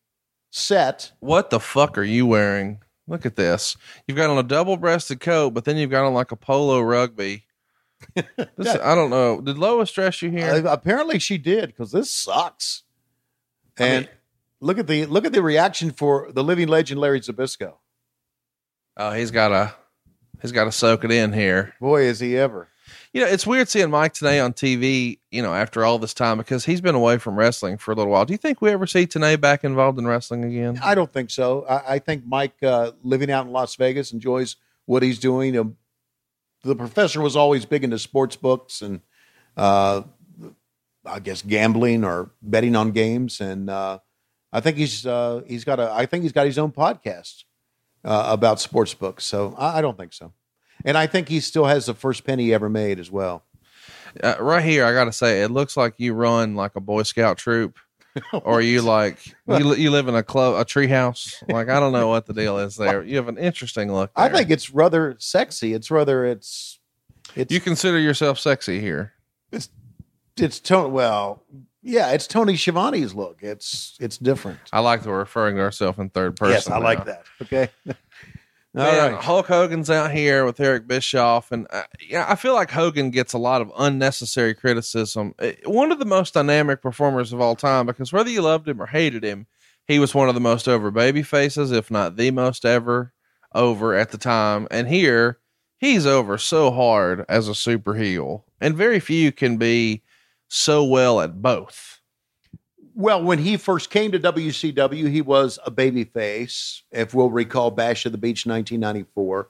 set. 0.51 1.13
What 1.21 1.51
the 1.51 1.61
fuck 1.61 1.97
are 1.97 2.03
you 2.03 2.27
wearing? 2.27 2.81
Look 3.07 3.25
at 3.25 3.37
this. 3.37 3.77
You've 4.07 4.17
got 4.17 4.31
on 4.31 4.39
a 4.39 4.43
double 4.43 4.77
breasted 4.77 5.21
coat, 5.21 5.51
but 5.51 5.65
then 5.65 5.77
you've 5.77 5.91
got 5.91 6.05
on 6.05 6.13
like 6.13 6.33
a 6.33 6.37
polo 6.37 6.81
rugby. 6.81 7.45
This, 8.57 8.77
I 8.77 8.95
don't 8.95 9.11
know. 9.11 9.41
Did 9.41 9.59
Lois 9.59 9.91
dress 9.93 10.21
you 10.23 10.31
here? 10.31 10.51
Uh, 10.51 10.73
apparently 10.73 11.19
she 11.19 11.39
did 11.39 11.67
because 11.69 11.93
this 11.93 12.13
sucks. 12.13 12.83
And 13.79 14.09
look 14.61 14.79
at 14.79 14.87
the 14.87 15.07
look 15.07 15.25
at 15.25 15.33
the 15.33 15.43
reaction 15.43 15.91
for 15.91 16.31
the 16.33 16.45
living 16.45 16.69
legend 16.69 17.01
Larry 17.01 17.21
Zbyszko. 17.21 17.75
oh, 18.97 19.13
he's 19.13 19.31
got 19.31 19.53
a 19.53 19.75
he's 20.43 20.53
got 20.53 20.65
to 20.65 20.73
soak 20.73 21.05
it 21.05 21.11
in 21.11 21.33
here. 21.33 21.75
Boy, 21.81 22.03
is 22.03 22.21
he 22.21 22.37
ever. 22.37 22.69
You 23.13 23.23
know, 23.23 23.29
it's 23.29 23.47
weird 23.47 23.69
seeing 23.69 23.91
Mike 23.91 24.15
today 24.15 24.41
on 24.41 24.53
TV, 24.53 25.19
you 25.31 25.43
know, 25.43 25.55
after 25.55 25.85
all 25.85 25.99
this 25.99 26.15
time 26.15 26.39
because 26.39 26.65
he's 26.65 26.81
been 26.81 26.95
away 26.95 27.19
from 27.19 27.37
wrestling 27.37 27.79
for 27.79 27.93
a 27.93 27.95
little 27.95 28.13
while. 28.13 28.25
Do 28.25 28.33
you 28.33 28.39
think 28.39 28.61
we 28.61 28.71
ever 28.71 28.87
see 28.87 29.07
Tenay 29.07 29.41
back 29.41 29.65
involved 29.65 29.99
in 29.99 30.07
wrestling 30.07 30.45
again? 30.45 30.79
I 30.83 30.95
don't 30.95 31.13
think 31.13 31.31
so. 31.31 31.65
I, 31.69 31.95
I 31.95 31.99
think 31.99 32.25
Mike, 32.27 32.63
uh, 32.63 32.93
living 33.03 33.31
out 33.31 33.47
in 33.47 33.53
Las 33.53 33.77
Vegas, 33.77 34.13
enjoys 34.13 34.57
what 34.87 35.03
he's 35.03 35.19
doing. 35.19 35.57
Um, 35.57 35.77
the 36.63 36.77
professor 36.77 37.21
was 37.21 37.37
always 37.37 37.65
big 37.65 37.85
into 37.85 37.99
sports 37.99 38.37
books 38.37 38.83
and, 38.83 39.01
uh, 39.57 40.03
I 41.05 41.21
guess, 41.21 41.43
gambling 41.43 42.05
or 42.05 42.31
betting 42.43 42.77
on 42.77 42.93
games. 42.93 43.41
And 43.41 43.71
uh, 43.71 43.99
I 44.53 44.61
think 44.61 44.77
he's 44.77 45.07
uh, 45.07 45.43
he's 45.47 45.65
got 45.65 45.81
a 45.81 45.91
I 45.93 46.07
think 46.07 46.23
he's 46.23 46.33
got 46.33 46.47
his 46.47 46.59
own 46.59 46.73
podcast 46.73 47.45
uh, 48.05 48.27
about 48.29 48.61
sports 48.61 48.95
books. 48.95 49.25
So 49.25 49.55
I, 49.57 49.79
I 49.79 49.81
don't 49.81 49.97
think 49.97 50.13
so. 50.13 50.33
And 50.85 50.97
I 50.97 51.07
think 51.07 51.29
he 51.29 51.41
still 51.41 51.67
has 51.67 51.87
the 51.87 51.95
first 51.95 52.25
penny 52.25 52.45
he 52.45 52.55
ever 52.55 52.69
made 52.69 52.99
as 52.99 53.11
well. 53.11 53.45
Uh, 54.23 54.35
right 54.41 54.65
here, 54.65 54.85
I 54.85 54.93
got 54.93 55.05
to 55.05 55.13
say, 55.13 55.43
it 55.43 55.51
looks 55.51 55.77
like 55.77 55.95
you 55.99 56.15
run 56.15 56.57
like 56.57 56.75
a 56.75 56.81
Boy 56.81 57.03
Scout 57.03 57.39
troop, 57.39 57.79
or 58.43 58.61
you 58.61 58.83
like 58.83 59.35
you, 59.47 59.75
you 59.75 59.91
live 59.91 60.09
in 60.09 60.15
a 60.15 60.23
club, 60.23 60.61
a 60.61 60.65
treehouse. 60.65 61.35
Like 61.49 61.69
I 61.69 61.81
don't 61.81 61.93
know 61.93 62.09
what 62.09 62.27
the 62.27 62.33
deal 62.35 62.59
is 62.59 62.77
there. 62.77 63.03
You 63.03 63.17
have 63.17 63.29
an 63.29 63.39
interesting 63.39 63.93
look. 63.93 64.11
I 64.17 64.29
think 64.29 64.51
it's 64.51 64.71
rather 64.71 65.17
sexy. 65.19 65.73
It's 65.75 65.91
rather 65.91 66.25
it's 66.25 66.79
it's 67.37 67.53
you 67.53 67.61
consider 67.61 67.99
yourself 67.99 68.39
sexy 68.39 68.81
here. 68.81 69.13
it's 69.53 69.69
it's 70.37 70.59
tone 70.59 70.93
well 70.93 71.43
Yeah, 71.83 72.11
it's 72.13 72.27
Tony 72.27 72.55
Schiavone's 72.55 73.15
look. 73.15 73.39
It's 73.43 73.97
it's 74.01 74.19
different. 74.19 74.59
I 74.73 74.81
like 74.81 75.03
that 75.03 75.09
we're 75.09 75.19
referring 75.19 75.57
to 75.57 75.63
ourselves 75.63 75.99
in 75.99 76.11
third 76.11 76.37
person. 76.37 76.55
yes, 76.55 76.71
I 76.71 76.79
like 76.79 77.05
that. 77.07 77.25
Okay. 77.43 77.69
All 78.77 78.85
Man, 78.85 79.15
right. 79.15 79.23
Hulk 79.23 79.47
Hogan's 79.49 79.91
out 79.91 80.13
here 80.13 80.45
with 80.45 80.61
Eric 80.61 80.87
Bischoff, 80.87 81.51
and 81.51 81.67
uh, 81.71 81.83
yeah, 82.09 82.25
I 82.29 82.37
feel 82.37 82.55
like 82.55 82.71
Hogan 82.71 83.11
gets 83.11 83.33
a 83.33 83.39
lot 83.39 83.61
of 83.61 83.73
unnecessary 83.77 84.55
criticism. 84.55 85.35
Uh, 85.41 85.53
One 85.65 85.91
of 85.91 85.99
the 85.99 86.05
most 86.05 86.35
dynamic 86.35 86.81
performers 86.81 87.33
of 87.33 87.41
all 87.41 87.57
time, 87.57 87.87
because 87.87 88.13
whether 88.13 88.31
you 88.31 88.43
loved 88.43 88.69
him 88.69 88.81
or 88.81 88.87
hated 88.87 89.25
him, 89.25 89.49
he 89.89 89.99
was 89.99 90.15
one 90.15 90.29
of 90.29 90.37
the 90.37 90.41
most 90.41 90.69
over 90.69 90.93
baby 90.93 91.25
faces, 91.25 91.73
if 91.73 91.91
not 91.91 92.15
the 92.17 92.31
most 92.31 92.65
ever 92.65 93.13
over 93.53 93.95
at 93.95 94.13
the 94.13 94.19
time. 94.19 94.69
And 94.71 94.87
here, 94.87 95.41
he's 95.79 96.07
over 96.07 96.39
so 96.39 96.71
hard 96.71 97.25
as 97.29 97.49
a 97.49 97.57
super 97.57 97.95
heel, 97.95 98.45
and 98.61 98.77
very 98.77 99.01
few 99.01 99.33
can 99.33 99.57
be 99.57 100.05
so 100.47 100.85
well 100.85 101.21
at 101.21 101.43
both. 101.43 102.00
Well, 102.95 103.23
when 103.23 103.39
he 103.39 103.57
first 103.57 103.91
came 103.91 104.13
to 104.13 104.19
WCW, 104.19 105.09
he 105.09 105.21
was 105.23 105.59
a 105.65 105.71
babyface. 105.71 106.83
If 106.91 107.15
we'll 107.15 107.31
recall, 107.31 107.71
Bash 107.71 108.05
of 108.07 108.13
the 108.13 108.19
Beach, 108.19 108.47
1994, 108.47 109.49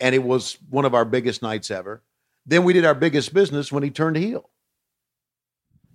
and 0.00 0.14
it 0.14 0.22
was 0.22 0.58
one 0.68 0.84
of 0.84 0.94
our 0.94 1.04
biggest 1.04 1.42
nights 1.42 1.70
ever. 1.70 2.02
Then 2.44 2.64
we 2.64 2.72
did 2.72 2.84
our 2.84 2.94
biggest 2.94 3.32
business 3.34 3.72
when 3.72 3.82
he 3.82 3.90
turned 3.90 4.16
heel. 4.16 4.50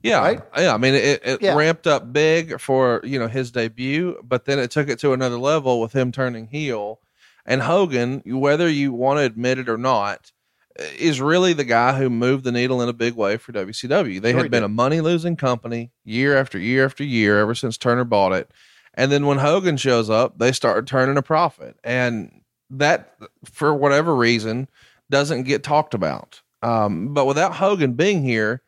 Yeah, 0.03 0.19
Right? 0.21 0.41
yeah. 0.57 0.73
I 0.73 0.77
mean, 0.77 0.95
it, 0.95 1.21
it 1.23 1.41
Yeah. 1.41 1.55
ramped 1.55 1.85
up 1.85 2.11
big 2.11 2.59
for 2.59 3.01
you 3.03 3.19
know 3.19 3.27
his 3.27 3.51
debut, 3.51 4.17
but 4.23 4.45
then 4.45 4.57
it 4.57 4.71
took 4.71 4.89
it 4.89 4.97
to 4.99 5.13
another 5.13 5.37
level 5.37 5.79
with 5.79 5.93
him 5.93 6.11
turning 6.11 6.47
heel. 6.47 6.99
And 7.45 7.61
Hogan, 7.61 8.21
whether 8.25 8.67
you 8.67 8.93
want 8.93 9.19
to 9.19 9.23
admit 9.23 9.59
it 9.59 9.69
or 9.69 9.77
not, 9.77 10.31
is 10.77 11.21
really 11.21 11.53
the 11.53 11.63
guy 11.63 11.97
who 11.97 12.09
moved 12.09 12.43
the 12.43 12.51
needle 12.51 12.81
in 12.81 12.89
a 12.89 12.93
big 12.93 13.15
way 13.15 13.37
for 13.37 13.51
WCW. 13.51 14.21
They 14.21 14.31
Sure 14.31 14.41
had 14.43 14.51
been 14.51 14.61
did. 14.61 14.65
a 14.65 14.69
money 14.69 15.01
losing 15.01 15.35
company 15.35 15.91
year 16.03 16.37
after 16.37 16.57
year 16.57 16.85
after 16.85 17.03
year 17.03 17.39
ever 17.39 17.55
since 17.55 17.77
Turner 17.77 18.03
bought 18.05 18.33
it. 18.33 18.51
And 18.93 19.11
then 19.11 19.25
when 19.25 19.37
Hogan 19.37 19.77
shows 19.77 20.09
up, 20.09 20.37
they 20.37 20.51
start 20.51 20.85
turning 20.87 21.17
a 21.17 21.21
profit. 21.21 21.77
And 21.83 22.41
that, 22.69 23.15
for 23.45 23.73
whatever 23.73 24.15
reason, 24.15 24.67
doesn't 25.09 25.43
get 25.43 25.63
talked 25.63 25.93
about. 25.93 26.41
Um, 26.61 27.13
but 27.13 27.25
without 27.25 27.55
Hogan 27.55 27.93
being 27.93 28.23
here, 28.23 28.61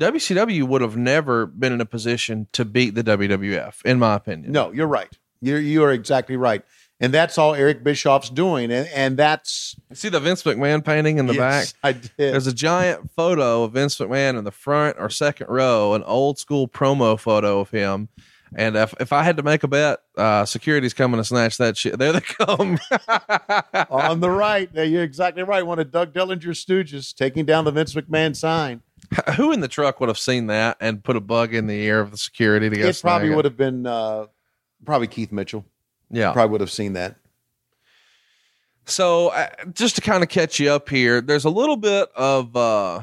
WCW 0.00 0.62
would 0.64 0.80
have 0.80 0.96
never 0.96 1.46
been 1.46 1.72
in 1.72 1.80
a 1.80 1.86
position 1.86 2.46
to 2.52 2.64
beat 2.64 2.94
the 2.94 3.02
WWF, 3.02 3.82
in 3.84 3.98
my 3.98 4.14
opinion. 4.14 4.52
No, 4.52 4.70
you're 4.70 4.86
right. 4.86 5.16
You're 5.40 5.58
you 5.60 5.82
are 5.84 5.92
exactly 5.92 6.36
right, 6.36 6.62
and 7.00 7.14
that's 7.14 7.38
all 7.38 7.54
Eric 7.54 7.84
Bischoff's 7.84 8.30
doing, 8.30 8.70
and 8.70 8.88
and 8.88 9.16
that's 9.16 9.76
You 9.90 9.96
see 9.96 10.08
the 10.08 10.20
Vince 10.20 10.42
McMahon 10.42 10.84
painting 10.84 11.18
in 11.18 11.26
the 11.26 11.34
Yes, 11.34 11.72
back? 11.72 11.80
I 11.82 11.92
did. 11.92 12.10
There's 12.16 12.46
a 12.46 12.52
giant 12.52 13.10
photo 13.12 13.64
of 13.64 13.72
Vince 13.72 13.98
McMahon 13.98 14.38
in 14.38 14.44
the 14.44 14.50
front 14.50 14.96
or 14.98 15.08
second 15.10 15.48
row, 15.48 15.94
an 15.94 16.02
old 16.04 16.38
school 16.38 16.68
promo 16.68 17.18
photo 17.18 17.60
of 17.60 17.70
him. 17.70 18.08
And 18.54 18.76
if, 18.76 18.94
if 18.98 19.12
I 19.12 19.22
had 19.22 19.36
to 19.36 19.42
make 19.42 19.62
a 19.62 19.68
bet, 19.68 19.98
uh, 20.16 20.46
security's 20.46 20.94
coming 20.94 21.18
to 21.20 21.24
snatch 21.24 21.58
that 21.58 21.76
shit. 21.76 21.98
There 21.98 22.12
they 22.14 22.20
come. 22.20 22.78
on 23.90 24.20
the 24.20 24.30
right. 24.30 24.70
You're 24.74 25.02
exactly 25.02 25.42
right. 25.42 25.64
One 25.64 25.78
of 25.78 25.90
Doug 25.90 26.14
Dillinger's 26.14 26.64
stooges 26.64 27.14
taking 27.14 27.44
down 27.44 27.64
the 27.66 27.72
Vince 27.72 27.94
McMahon 27.94 28.34
sign. 28.34 28.82
Who 29.36 29.52
in 29.52 29.60
the 29.60 29.68
truck 29.68 30.00
would 30.00 30.08
have 30.08 30.18
seen 30.18 30.46
that 30.46 30.76
and 30.80 31.02
put 31.04 31.16
a 31.16 31.20
bug 31.20 31.54
in 31.54 31.66
the 31.66 31.80
ear 31.82 32.00
of 32.00 32.10
the 32.10 32.18
security 32.18 32.68
to 32.68 32.76
go 32.76 32.86
It 32.86 32.98
probably 33.00 33.30
would 33.30 33.44
have 33.44 33.56
been 33.56 33.86
uh, 33.86 34.26
probably 34.84 35.06
Keith 35.06 35.32
Mitchell. 35.32 35.64
Yeah. 36.10 36.32
Probably 36.32 36.52
would 36.52 36.60
have 36.60 36.70
seen 36.70 36.94
that. 36.94 37.16
So 38.86 39.28
uh, 39.28 39.48
just 39.74 39.96
to 39.96 40.00
kind 40.00 40.22
of 40.22 40.28
catch 40.28 40.58
you 40.58 40.70
up 40.70 40.88
here, 40.88 41.20
there's 41.20 41.44
a 41.44 41.50
little 41.50 41.76
bit 41.76 42.08
of 42.16 42.56
uh 42.56 43.02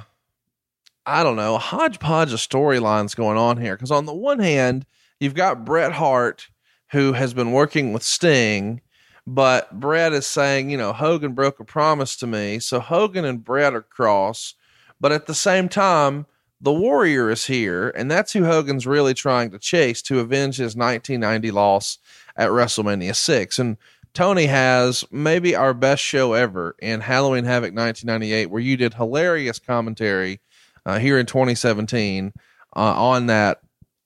I 1.07 1.23
don't 1.23 1.35
know, 1.35 1.55
a 1.55 1.59
hodgepodge 1.59 2.33
of 2.33 2.39
storylines 2.39 3.15
going 3.15 3.37
on 3.37 3.57
here 3.57 3.75
because 3.75 3.91
on 3.91 4.05
the 4.05 4.13
one 4.13 4.39
hand, 4.39 4.85
you've 5.19 5.35
got 5.35 5.65
Bret 5.65 5.91
Hart 5.93 6.49
who 6.91 7.13
has 7.13 7.33
been 7.33 7.51
working 7.51 7.93
with 7.93 8.03
Sting, 8.03 8.81
but 9.27 9.79
Bret 9.79 10.13
is 10.13 10.25
saying, 10.25 10.69
you 10.69 10.77
know, 10.77 10.93
Hogan 10.93 11.33
broke 11.33 11.59
a 11.59 11.65
promise 11.65 12.15
to 12.17 12.27
me, 12.27 12.59
so 12.59 12.79
Hogan 12.79 13.25
and 13.25 13.43
Bret 13.43 13.73
are 13.73 13.81
cross, 13.81 14.53
but 14.99 15.11
at 15.11 15.25
the 15.25 15.35
same 15.35 15.67
time, 15.67 16.25
the 16.61 16.73
Warrior 16.73 17.29
is 17.29 17.45
here, 17.45 17.89
and 17.89 18.09
that's 18.09 18.33
who 18.33 18.45
Hogan's 18.45 18.87
really 18.87 19.13
trying 19.13 19.51
to 19.51 19.59
chase 19.59 20.01
to 20.03 20.19
avenge 20.19 20.57
his 20.57 20.75
1990 20.75 21.51
loss 21.51 21.97
at 22.37 22.49
WrestleMania 22.49 23.15
6. 23.15 23.59
And 23.59 23.77
Tony 24.13 24.45
has 24.45 25.03
maybe 25.11 25.55
our 25.55 25.73
best 25.73 26.01
show 26.03 26.33
ever 26.33 26.75
in 26.79 27.01
Halloween 27.01 27.43
Havoc 27.45 27.73
1998, 27.75 28.47
where 28.49 28.61
you 28.61 28.77
did 28.77 28.93
hilarious 28.93 29.59
commentary 29.59 30.39
uh, 30.85 30.99
here 30.99 31.17
in 31.19 31.25
2017 31.25 32.31
uh, 32.75 32.79
on 32.79 33.27
that. 33.27 33.59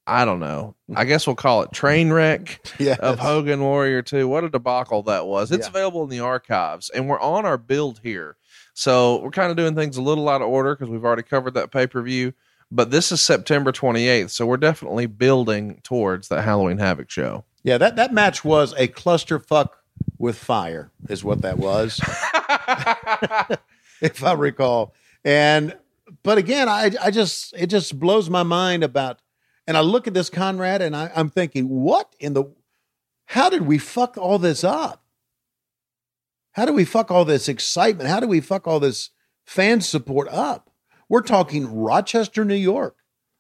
I 0.07 0.25
don't 0.25 0.39
know. 0.39 0.75
I 0.95 1.05
guess 1.05 1.27
we'll 1.27 1.36
call 1.36 1.62
it 1.62 1.71
train 1.71 2.12
wreck 2.12 2.67
Yeah. 2.79 2.95
of 3.00 3.19
Hogan 3.19 3.59
Warrior 3.62 4.01
2. 4.01 4.27
What 4.27 4.43
a 4.43 4.50
debacle 4.50 5.03
that 5.03 5.27
was. 5.27 5.51
It's 5.51 5.67
Yeah. 5.67 5.69
available 5.69 6.03
in 6.03 6.09
the 6.09 6.21
archives, 6.21 6.89
and 6.89 7.07
we're 7.07 7.19
on 7.19 7.45
our 7.45 7.59
build 7.59 8.00
here. 8.01 8.36
So 8.74 9.21
we're 9.21 9.29
kind 9.29 9.51
of 9.51 9.57
doing 9.57 9.75
things 9.75 9.98
a 9.98 10.01
little 10.01 10.27
out 10.27 10.41
of 10.41 10.48
order 10.48 10.75
because 10.75 10.89
we've 10.89 11.05
already 11.05 11.21
covered 11.21 11.53
that 11.53 11.69
pay 11.71 11.86
per 11.86 12.01
view. 12.01 12.33
But 12.71 12.89
this 12.89 13.12
is 13.12 13.21
September 13.21 13.71
28th, 13.71 14.31
so 14.31 14.48
we're 14.48 14.57
definitely 14.57 15.05
building 15.05 15.79
towards 15.83 16.27
that 16.29 16.43
Halloween 16.43 16.77
Havoc 16.79 17.12
show. 17.12 17.43
Yeah, 17.63 17.78
that, 17.78 17.98
that 17.98 18.13
match 18.13 18.46
was 18.46 18.74
a 18.74 18.88
clusterfuck 18.88 19.70
with 20.18 20.38
fire, 20.38 20.92
is 21.10 21.24
what 21.24 21.42
that 21.42 21.58
was, 21.58 22.00
if 24.01 24.24
I 24.24 24.34
recall. 24.34 24.94
And 25.24 25.78
but 26.24 26.38
again, 26.38 26.70
I 26.70 26.92
I 27.01 27.12
just 27.12 27.54
it 27.58 27.68
just 27.68 28.00
blows 28.00 28.30
my 28.30 28.44
mind 28.44 28.84
about 28.84 29.22
and 29.68 29.78
I 29.78 29.82
look 29.82 30.08
at 30.08 30.13
this 30.13 30.30
Conrad 30.30 30.82
and 30.82 30.96
I, 30.96 31.12
I'm 31.16 31.30
thinking, 31.30 31.70
what 31.70 32.16
in 32.20 32.34
the 32.34 32.46
how 33.25 33.50
did 33.50 33.63
we 33.63 33.78
fuck 33.78 34.18
all 34.18 34.39
this 34.39 34.63
up? 34.63 35.04
How 36.54 36.66
do 36.66 36.74
we 36.74 36.86
fuck 36.86 37.12
all 37.12 37.25
this 37.25 37.48
excitement? 37.48 38.10
How 38.10 38.20
do 38.20 38.28
we 38.28 38.42
fuck 38.42 38.68
all 38.68 38.80
this 38.80 39.12
fan 39.46 39.82
support 39.82 40.28
up? 40.30 40.72
We're 41.08 41.22
talking 41.22 41.74
Rochester, 41.74 42.44
New 42.44 42.56
York. 42.56 42.98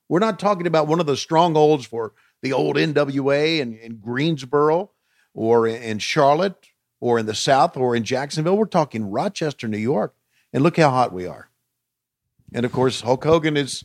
We're 0.07 0.19
not 0.19 0.39
talking 0.39 0.67
about 0.67 0.87
one 0.87 0.99
of 0.99 1.05
the 1.05 1.17
strongholds 1.17 1.85
for 1.85 2.13
the 2.41 2.53
old 2.53 2.75
NWA 2.75 3.59
in, 3.59 3.73
in 3.73 3.97
Greensboro 3.97 4.91
or 5.33 5.67
in, 5.67 5.99
Charlotte 5.99 6.67
or 6.99 7.19
in 7.19 7.25
the 7.25 7.35
South 7.35 7.77
or 7.77 7.95
in 7.95 8.03
Jacksonville. 8.03 8.57
We're 8.57 8.65
talking 8.65 9.09
Rochester, 9.09 9.67
New 9.67 9.77
York. 9.77 10.15
And 10.51 10.63
look 10.63 10.77
how 10.77 10.89
hot 10.89 11.13
we 11.13 11.27
are. 11.27 11.49
And 12.53 12.65
of 12.65 12.71
course, 12.71 13.01
Hulk 13.01 13.23
Hogan 13.23 13.55
is 13.55 13.83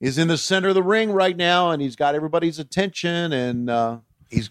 is 0.00 0.18
in 0.18 0.26
the 0.26 0.38
center 0.38 0.68
of 0.68 0.74
the 0.74 0.82
ring 0.82 1.12
right 1.12 1.36
now, 1.36 1.70
and 1.70 1.80
he's 1.80 1.94
got 1.94 2.16
everybody's 2.16 2.58
attention, 2.58 3.32
and 3.32 3.70
uh, 3.70 3.98
he's 4.28 4.50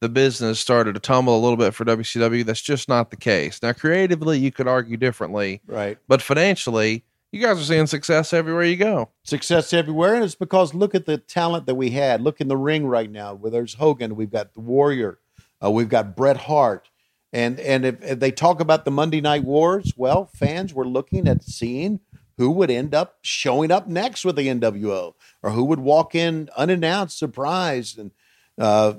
the 0.00 0.08
business 0.08 0.60
started 0.60 0.94
to 0.94 1.00
tumble 1.00 1.36
a 1.36 1.40
little 1.40 1.56
bit 1.56 1.74
for 1.74 1.84
WCW. 1.84 2.44
That's 2.44 2.60
just 2.60 2.88
not 2.88 3.10
the 3.10 3.16
case. 3.16 3.60
Now, 3.62 3.72
creatively, 3.72 4.38
you 4.38 4.52
could 4.52 4.68
argue 4.68 4.96
differently, 4.96 5.60
Right. 5.66 5.98
but 6.06 6.22
financially, 6.22 7.04
you 7.32 7.42
guys 7.42 7.60
are 7.60 7.64
seeing 7.64 7.86
success 7.86 8.32
everywhere 8.32 8.64
you 8.64 8.76
go. 8.76 9.10
Success 9.24 9.72
everywhere. 9.72 10.14
And 10.14 10.24
it's 10.24 10.34
because 10.34 10.72
look 10.72 10.94
at 10.94 11.04
the 11.06 11.18
talent 11.18 11.66
that 11.66 11.74
we 11.74 11.90
had. 11.90 12.22
Look 12.22 12.40
in 12.40 12.48
the 12.48 12.56
ring 12.56 12.86
right 12.86 13.10
now 13.10 13.34
where 13.34 13.50
there's 13.50 13.74
Hogan. 13.74 14.16
We've 14.16 14.30
got 14.30 14.54
the 14.54 14.60
Warrior. 14.60 15.18
Uh, 15.62 15.70
we've 15.70 15.88
got 15.88 16.16
Bret 16.16 16.36
Hart. 16.38 16.88
And 17.32 17.60
and 17.60 17.84
if, 17.84 18.02
if 18.02 18.20
they 18.20 18.30
talk 18.30 18.60
about 18.60 18.86
the 18.86 18.90
Monday 18.90 19.20
Night 19.20 19.44
Wars, 19.44 19.92
well, 19.96 20.30
fans 20.34 20.72
were 20.72 20.86
looking 20.86 21.28
at 21.28 21.42
seeing 21.42 22.00
who 22.38 22.50
would 22.52 22.70
end 22.70 22.94
up 22.94 23.18
showing 23.20 23.70
up 23.70 23.86
next 23.88 24.24
with 24.24 24.36
the 24.36 24.46
NWO, 24.48 25.12
or 25.42 25.50
who 25.50 25.64
would 25.64 25.80
walk 25.80 26.14
in 26.14 26.48
unannounced, 26.56 27.18
surprised, 27.18 27.98
and 27.98 28.12
uh, 28.56 28.94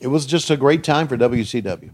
it 0.00 0.08
was 0.08 0.26
just 0.26 0.50
a 0.50 0.56
great 0.56 0.82
time 0.84 1.08
for 1.08 1.16
WCW. 1.16 1.90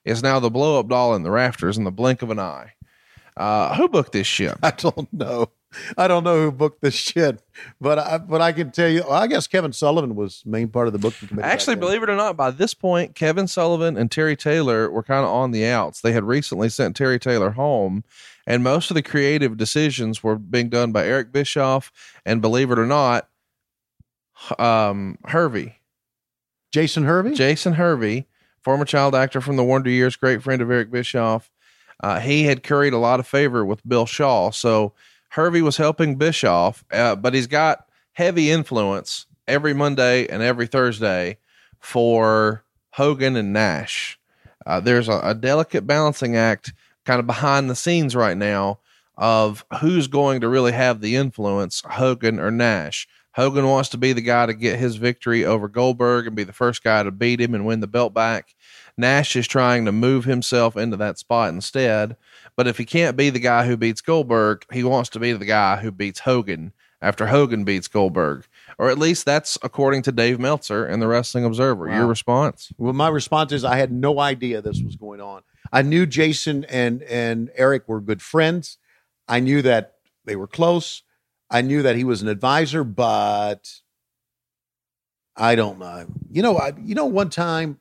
is 0.04 0.22
now 0.22 0.40
the 0.40 0.50
blow 0.50 0.78
up 0.78 0.88
doll 0.88 1.14
in 1.14 1.22
the 1.22 1.30
rafters 1.30 1.78
in 1.78 1.84
the 1.84 1.90
blink 1.90 2.20
of 2.20 2.30
an 2.30 2.38
eye. 2.38 2.74
Uh, 3.38 3.74
who 3.76 3.88
booked 3.88 4.12
this 4.12 4.26
shit? 4.26 4.56
I 4.62 4.72
don't 4.72 5.12
know. 5.12 5.50
I 5.96 6.08
don't 6.08 6.24
know 6.24 6.44
who 6.44 6.50
booked 6.50 6.80
this 6.80 6.94
shit, 6.94 7.42
but 7.80 7.98
I, 7.98 8.18
but 8.18 8.40
I 8.40 8.52
can 8.52 8.70
tell 8.70 8.88
you. 8.88 9.04
I 9.04 9.26
guess 9.26 9.46
Kevin 9.46 9.72
Sullivan 9.72 10.16
was 10.16 10.42
main 10.46 10.68
part 10.68 10.86
of 10.86 10.94
the 10.94 10.98
booking 10.98 11.28
committee. 11.28 11.46
Actually, 11.46 11.76
believe 11.76 12.02
it 12.02 12.08
or 12.08 12.16
not, 12.16 12.36
by 12.36 12.50
this 12.50 12.72
point, 12.72 13.14
Kevin 13.14 13.46
Sullivan 13.46 13.96
and 13.96 14.10
Terry 14.10 14.34
Taylor 14.34 14.90
were 14.90 15.02
kind 15.02 15.24
of 15.24 15.30
on 15.30 15.50
the 15.50 15.66
outs. 15.66 16.00
They 16.00 16.12
had 16.12 16.24
recently 16.24 16.70
sent 16.70 16.96
Terry 16.96 17.18
Taylor 17.18 17.50
home, 17.50 18.02
and 18.46 18.64
most 18.64 18.90
of 18.90 18.94
the 18.94 19.02
creative 19.02 19.58
decisions 19.58 20.22
were 20.22 20.36
being 20.36 20.70
done 20.70 20.90
by 20.90 21.06
Eric 21.06 21.32
Bischoff 21.32 21.92
and, 22.24 22.40
believe 22.40 22.70
it 22.70 22.78
or 22.78 22.86
not, 22.86 23.28
um, 24.58 25.18
Hervey, 25.26 25.76
Jason 26.72 27.04
Hervey. 27.04 27.34
Jason 27.34 27.74
Hervey, 27.74 28.26
former 28.62 28.86
child 28.86 29.14
actor 29.14 29.42
from 29.42 29.56
the 29.56 29.64
Wonder 29.64 29.90
Years, 29.90 30.16
great 30.16 30.42
friend 30.42 30.62
of 30.62 30.70
Eric 30.70 30.90
Bischoff. 30.90 31.50
Uh, 32.00 32.20
he 32.20 32.44
had 32.44 32.62
curried 32.62 32.92
a 32.92 32.98
lot 32.98 33.20
of 33.20 33.26
favor 33.26 33.64
with 33.64 33.86
Bill 33.86 34.06
Shaw, 34.06 34.50
so 34.50 34.92
Hervey 35.30 35.62
was 35.62 35.76
helping 35.76 36.16
Bischoff, 36.16 36.84
uh, 36.92 37.16
but 37.16 37.34
he's 37.34 37.46
got 37.46 37.86
heavy 38.12 38.50
influence 38.50 39.26
every 39.46 39.74
Monday 39.74 40.26
and 40.26 40.42
every 40.42 40.66
Thursday 40.66 41.38
for 41.80 42.64
Hogan 42.92 43.36
and 43.36 43.52
Nash. 43.52 44.18
Uh, 44.66 44.80
there's 44.80 45.08
a, 45.08 45.20
a 45.22 45.34
delicate 45.34 45.86
balancing 45.86 46.36
act 46.36 46.72
kind 47.04 47.20
of 47.20 47.26
behind 47.26 47.70
the 47.70 47.76
scenes 47.76 48.14
right 48.14 48.36
now 48.36 48.78
of 49.16 49.64
who's 49.80 50.06
going 50.06 50.40
to 50.40 50.48
really 50.48 50.72
have 50.72 51.00
the 51.00 51.16
influence, 51.16 51.82
Hogan 51.84 52.38
or 52.38 52.50
Nash. 52.50 53.08
Hogan 53.32 53.66
wants 53.66 53.88
to 53.90 53.98
be 53.98 54.12
the 54.12 54.20
guy 54.20 54.46
to 54.46 54.54
get 54.54 54.78
his 54.78 54.96
victory 54.96 55.44
over 55.44 55.68
Goldberg 55.68 56.26
and 56.26 56.36
be 56.36 56.44
the 56.44 56.52
first 56.52 56.82
guy 56.82 57.02
to 57.02 57.10
beat 57.10 57.40
him 57.40 57.54
and 57.54 57.64
win 57.64 57.80
the 57.80 57.86
belt 57.86 58.12
back. 58.12 58.54
Nash 58.98 59.36
is 59.36 59.46
trying 59.46 59.84
to 59.84 59.92
move 59.92 60.24
himself 60.24 60.76
into 60.76 60.96
that 60.96 61.18
spot 61.18 61.50
instead. 61.50 62.16
But 62.56 62.66
if 62.66 62.76
he 62.76 62.84
can't 62.84 63.16
be 63.16 63.30
the 63.30 63.38
guy 63.38 63.66
who 63.66 63.76
beats 63.76 64.00
Goldberg, 64.00 64.64
he 64.72 64.82
wants 64.82 65.08
to 65.10 65.20
be 65.20 65.32
the 65.32 65.44
guy 65.44 65.76
who 65.76 65.90
beats 65.92 66.20
Hogan 66.20 66.72
after 67.00 67.28
Hogan 67.28 67.64
beats 67.64 67.88
Goldberg. 67.88 68.44
Or 68.78 68.90
at 68.90 68.98
least 68.98 69.24
that's 69.24 69.56
according 69.62 70.02
to 70.02 70.12
Dave 70.12 70.38
Meltzer 70.38 70.84
and 70.84 71.00
the 71.00 71.06
Wrestling 71.06 71.44
Observer. 71.44 71.88
Your 71.88 72.06
response? 72.06 72.72
Well, 72.76 72.92
my 72.92 73.08
response 73.08 73.52
is 73.52 73.64
I 73.64 73.76
had 73.76 73.92
no 73.92 74.18
idea 74.18 74.60
this 74.60 74.82
was 74.82 74.96
going 74.96 75.20
on. 75.20 75.42
I 75.72 75.82
knew 75.82 76.06
Jason 76.06 76.64
and 76.64 77.02
and 77.02 77.50
Eric 77.54 77.88
were 77.88 78.00
good 78.00 78.22
friends. 78.22 78.78
I 79.28 79.40
knew 79.40 79.62
that 79.62 79.94
they 80.24 80.36
were 80.36 80.46
close. 80.46 81.02
I 81.50 81.62
knew 81.62 81.82
that 81.82 81.96
he 81.96 82.04
was 82.04 82.22
an 82.22 82.28
advisor, 82.28 82.84
but 82.84 83.80
I 85.36 85.54
don't 85.54 85.78
know. 85.78 86.06
You 86.30 86.42
know, 86.42 86.56
I 86.56 86.72
you 86.82 86.94
know 86.94 87.06
one 87.06 87.30
time, 87.30 87.78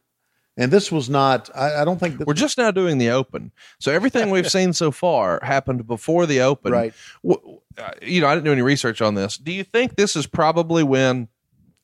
and 0.58 0.72
this 0.72 0.91
was 0.91 1.10
not. 1.10 1.50
I, 1.56 1.82
I 1.82 1.86
don't 1.86 2.00
think 2.00 2.20
We're 2.26 2.34
just 2.34 2.58
now 2.58 2.72
doing 2.72 2.98
the 2.98 3.10
open. 3.10 3.52
So 3.80 3.91
everything 3.91 4.30
we've 4.30 4.50
seen 4.52 4.74
so 4.74 4.91
far 4.91 5.39
happened 5.43 5.88
before 5.88 6.26
the 6.26 6.41
open. 6.41 6.72
right. 6.72 6.93
w- 7.24 7.60
uh, 7.78 7.91
you 8.02 8.22
know, 8.22 8.28
I 8.28 8.34
didn't 8.34 8.46
do 8.46 8.52
any 8.52 8.63
research 8.63 9.02
on 9.02 9.13
this. 9.13 9.38
Do 9.38 9.52
you 9.52 9.63
think 9.63 9.96
this 9.96 10.15
is 10.15 10.26
probably 10.26 10.84
when 10.84 11.28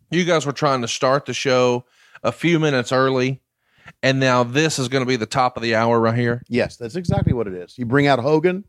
you 0.09 0.25
guys 0.25 0.45
were 0.45 0.51
trying 0.53 0.81
to 0.81 0.87
start 0.87 1.25
the 1.25 1.33
show 1.33 1.85
a 2.23 2.31
few 2.31 2.59
minutes 2.59 2.91
early, 2.91 3.41
and 4.01 4.19
now 4.19 4.43
this 4.43 4.79
is 4.79 4.87
going 4.87 5.03
to 5.03 5.07
be 5.07 5.17
the 5.17 5.25
top 5.25 5.55
of 5.55 5.63
the 5.63 5.75
hour 5.75 5.99
right 5.99 6.17
here? 6.17 6.41
Yes, 6.47 6.77
that's 6.77 6.95
exactly 6.95 7.33
what 7.33 7.47
it 7.47 7.53
is. 7.53 7.77
You 7.77 7.85
bring 7.85 8.07
out 8.07 8.19
Hogan, 8.19 8.63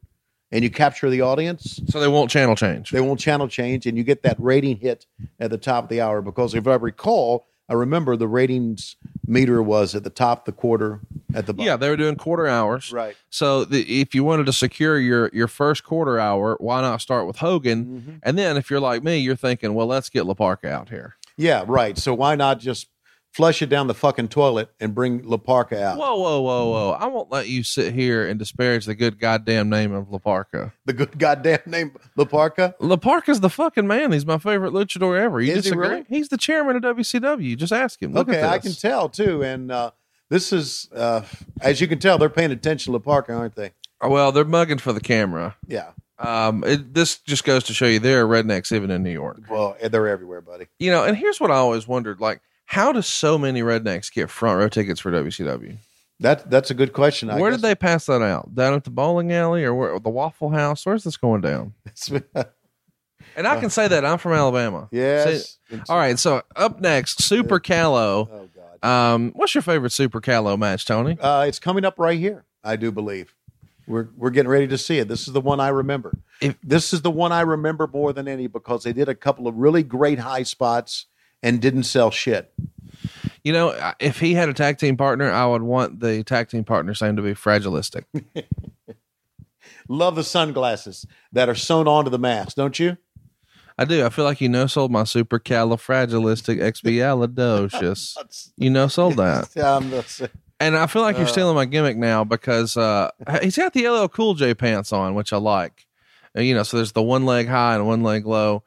and 0.52 0.62
you 0.62 0.70
capture 0.70 1.08
the 1.10 1.22
audience. 1.22 1.80
So 1.88 1.98
they 1.98 2.08
won't 2.08 2.30
channel 2.30 2.54
change. 2.56 2.90
They 2.90 3.00
won't 3.00 3.18
channel 3.20 3.48
change, 3.48 3.86
and 3.86 3.96
you 3.96 4.04
get 4.04 4.22
that 4.22 4.36
rating 4.38 4.76
hit 4.76 5.06
at 5.40 5.50
the 5.50 5.58
top 5.58 5.84
of 5.84 5.90
the 5.90 6.00
hour. 6.00 6.20
Because 6.22 6.54
if 6.54 6.66
I 6.66 6.74
recall, 6.74 7.46
I 7.68 7.72
remember 7.74 8.16
the 8.16 8.28
ratings 8.28 8.96
meter 9.26 9.62
was 9.62 9.94
at 9.94 10.04
the 10.04 10.10
top, 10.10 10.44
the 10.44 10.52
quarter 10.52 11.00
at 11.34 11.46
the 11.46 11.54
bottom. 11.54 11.66
yeah, 11.66 11.76
they 11.76 11.88
were 11.88 11.96
doing 11.96 12.16
quarter 12.16 12.46
hours. 12.46 12.92
right. 12.92 13.16
So 13.30 13.64
the, 13.64 14.00
if 14.00 14.14
you 14.14 14.22
wanted 14.22 14.46
to 14.46 14.52
secure 14.52 14.98
your 14.98 15.30
your 15.32 15.48
first 15.48 15.82
quarter 15.84 16.18
hour, 16.18 16.56
why 16.60 16.82
not 16.82 17.00
start 17.00 17.26
with 17.26 17.36
Hogan? 17.38 17.84
Mm-hmm. 17.84 18.16
And 18.22 18.38
then 18.38 18.56
if 18.56 18.70
you're 18.70 18.80
like 18.80 19.02
me, 19.02 19.18
you're 19.18 19.36
thinking, 19.36 19.74
well, 19.74 19.86
let's 19.86 20.10
get 20.10 20.26
La 20.26 20.34
Parka 20.34 20.70
out 20.70 20.90
here. 20.90 21.16
Yeah, 21.36 21.64
right. 21.66 21.96
So 21.98 22.14
why 22.14 22.36
not 22.36 22.60
just 22.60 22.88
flush 23.34 23.60
it 23.62 23.66
down 23.68 23.88
the 23.88 23.94
fucking 23.94 24.28
toilet 24.28 24.70
and 24.78 24.94
bring 24.94 25.22
La 25.24 25.36
Parka 25.36 25.82
out? 25.82 25.98
Whoa, 25.98 26.16
whoa, 26.16 26.40
whoa, 26.40 26.70
whoa! 26.70 26.90
I 26.92 27.06
won't 27.06 27.30
let 27.30 27.48
you 27.48 27.62
sit 27.64 27.92
here 27.92 28.26
and 28.26 28.38
disparage 28.38 28.86
the 28.86 28.94
good 28.94 29.18
goddamn 29.18 29.68
name 29.68 29.92
of 29.92 30.10
La 30.10 30.18
Parka. 30.18 30.72
The 30.86 30.92
good 30.92 31.18
goddamn 31.18 31.60
name, 31.66 31.96
La 32.16 32.24
Parka. 32.24 32.74
LaParca's 32.80 33.40
the 33.40 33.50
fucking 33.50 33.86
man. 33.86 34.12
He's 34.12 34.24
my 34.26 34.38
favorite 34.38 34.72
luchador 34.72 35.18
ever. 35.18 35.40
You 35.40 35.52
Is 35.52 35.56
he 35.56 35.62
disagree? 35.62 35.88
really? 35.88 36.04
He's 36.08 36.28
the 36.28 36.38
chairman 36.38 36.76
of 36.76 36.82
WCW. 36.96 37.56
Just 37.56 37.72
ask 37.72 38.00
him. 38.00 38.12
Look 38.12 38.28
okay, 38.28 38.42
I 38.42 38.58
can 38.58 38.72
tell 38.72 39.08
too. 39.08 39.42
And 39.42 39.70
uh, 39.72 39.90
this 40.30 40.52
is, 40.52 40.88
uh, 40.94 41.22
as 41.60 41.80
you 41.80 41.88
can 41.88 41.98
tell, 41.98 42.18
they're 42.18 42.28
paying 42.28 42.52
attention 42.52 42.92
to 42.92 42.98
La 42.98 43.02
Parka, 43.02 43.34
aren't 43.34 43.56
they? 43.56 43.72
Well, 44.02 44.32
they're 44.32 44.44
mugging 44.44 44.78
for 44.78 44.92
the 44.92 45.00
camera. 45.00 45.56
Yeah. 45.66 45.90
Um, 46.18 46.62
it, 46.64 46.94
this 46.94 47.18
just 47.18 47.44
goes 47.44 47.64
to 47.64 47.74
show 47.74 47.86
you 47.86 47.98
there 47.98 48.24
are 48.24 48.28
rednecks 48.28 48.70
even 48.72 48.90
in 48.90 49.02
New 49.02 49.10
York. 49.10 49.40
Well, 49.50 49.76
they're 49.82 50.08
everywhere, 50.08 50.40
buddy. 50.40 50.66
You 50.78 50.90
know, 50.90 51.04
and 51.04 51.16
here's 51.16 51.40
what 51.40 51.50
I 51.50 51.56
always 51.56 51.88
wondered: 51.88 52.20
like, 52.20 52.40
how 52.66 52.92
do 52.92 53.02
so 53.02 53.38
many 53.38 53.62
rednecks 53.62 54.12
get 54.12 54.30
front 54.30 54.58
row 54.58 54.68
tickets 54.68 55.00
for 55.00 55.10
WCW? 55.10 55.76
That 56.20 56.48
that's 56.50 56.70
a 56.70 56.74
good 56.74 56.92
question. 56.92 57.28
I 57.28 57.40
where 57.40 57.50
guess. 57.50 57.60
did 57.60 57.66
they 57.68 57.74
pass 57.74 58.06
that 58.06 58.22
out? 58.22 58.54
Down 58.54 58.74
at 58.74 58.84
the 58.84 58.90
bowling 58.90 59.32
alley 59.32 59.64
or 59.64 59.74
where, 59.74 59.98
the 59.98 60.10
Waffle 60.10 60.50
House? 60.50 60.86
Where's 60.86 61.04
this 61.04 61.16
going 61.16 61.40
down? 61.40 61.74
And 63.36 63.46
I 63.46 63.58
can 63.58 63.70
say 63.70 63.88
that 63.88 64.04
I'm 64.04 64.18
from 64.18 64.32
Alabama. 64.32 64.88
yes. 64.92 65.58
See- 65.70 65.80
all 65.88 65.96
right. 65.96 66.18
So 66.18 66.42
up 66.56 66.80
next, 66.80 67.22
Super 67.22 67.58
Calo. 67.58 68.28
Oh 68.30 68.48
God. 68.54 68.88
Um, 68.88 69.32
what's 69.34 69.54
your 69.54 69.62
favorite 69.62 69.90
Super 69.90 70.20
Calo 70.20 70.58
match, 70.58 70.86
Tony? 70.86 71.18
Uh, 71.18 71.44
it's 71.48 71.58
coming 71.58 71.84
up 71.84 71.98
right 71.98 72.18
here. 72.18 72.44
I 72.62 72.76
do 72.76 72.92
believe. 72.92 73.34
We're 73.86 74.08
we're 74.16 74.30
getting 74.30 74.50
ready 74.50 74.68
to 74.68 74.78
see 74.78 74.98
it. 74.98 75.08
This 75.08 75.26
is 75.26 75.34
the 75.34 75.40
one 75.40 75.60
I 75.60 75.68
remember. 75.68 76.16
If- 76.40 76.60
this 76.62 76.92
is 76.92 77.02
the 77.02 77.10
one 77.10 77.32
I 77.32 77.40
remember 77.40 77.88
more 77.92 78.12
than 78.12 78.28
any 78.28 78.46
because 78.46 78.84
they 78.84 78.92
did 78.92 79.08
a 79.08 79.14
couple 79.14 79.48
of 79.48 79.56
really 79.56 79.82
great 79.82 80.18
high 80.18 80.42
spots 80.44 81.06
and 81.44 81.60
didn't 81.60 81.84
sell 81.84 82.10
shit. 82.10 82.52
You 83.44 83.52
know, 83.52 83.92
if 84.00 84.18
he 84.20 84.34
had 84.34 84.48
a 84.48 84.54
tag 84.54 84.78
team 84.78 84.96
partner, 84.96 85.30
I 85.30 85.46
would 85.46 85.62
want 85.62 86.00
the 86.00 86.24
tag 86.24 86.48
team 86.48 86.64
partner's 86.64 87.00
name 87.02 87.14
to 87.16 87.22
be 87.22 87.34
Fragilistic. 87.34 88.04
Love 89.88 90.16
the 90.16 90.24
sunglasses 90.24 91.06
that 91.32 91.48
are 91.48 91.54
sewn 91.54 91.86
onto 91.86 92.10
the 92.10 92.18
mask, 92.18 92.56
don't 92.56 92.78
you? 92.78 92.96
I 93.76 93.84
do. 93.84 94.06
I 94.06 94.08
feel 94.08 94.24
like 94.24 94.40
you 94.40 94.48
know 94.48 94.66
sold 94.66 94.90
my 94.92 95.04
super 95.04 95.38
califragilistic 95.38 96.58
expialidocious. 96.58 98.16
You 98.56 98.70
know 98.70 98.86
sold 98.88 99.16
that. 99.18 99.54
Um, 99.58 99.90
that's- 99.90 100.22
And 100.60 100.76
I 100.76 100.86
feel 100.86 101.02
like 101.02 101.16
you're 101.16 101.26
Uh. 101.26 101.30
stealing 101.30 101.54
my 101.56 101.64
gimmick 101.66 101.96
now 101.96 102.24
because 102.24 102.76
uh, 102.76 103.10
he's 103.42 103.56
got 103.56 103.72
the 103.74 103.88
LL 103.88 104.06
Cool 104.08 104.34
J 104.34 104.54
pants 104.54 104.92
on, 104.92 105.14
which 105.14 105.32
I 105.32 105.36
like. 105.38 105.86
You 106.36 106.54
know, 106.54 106.62
so 106.62 106.78
there's 106.78 106.92
the 106.92 107.02
one 107.02 107.26
leg 107.26 107.48
high 107.48 107.74
and 107.74 107.86
one 107.86 108.02
leg 108.02 108.26
low. 108.26 108.62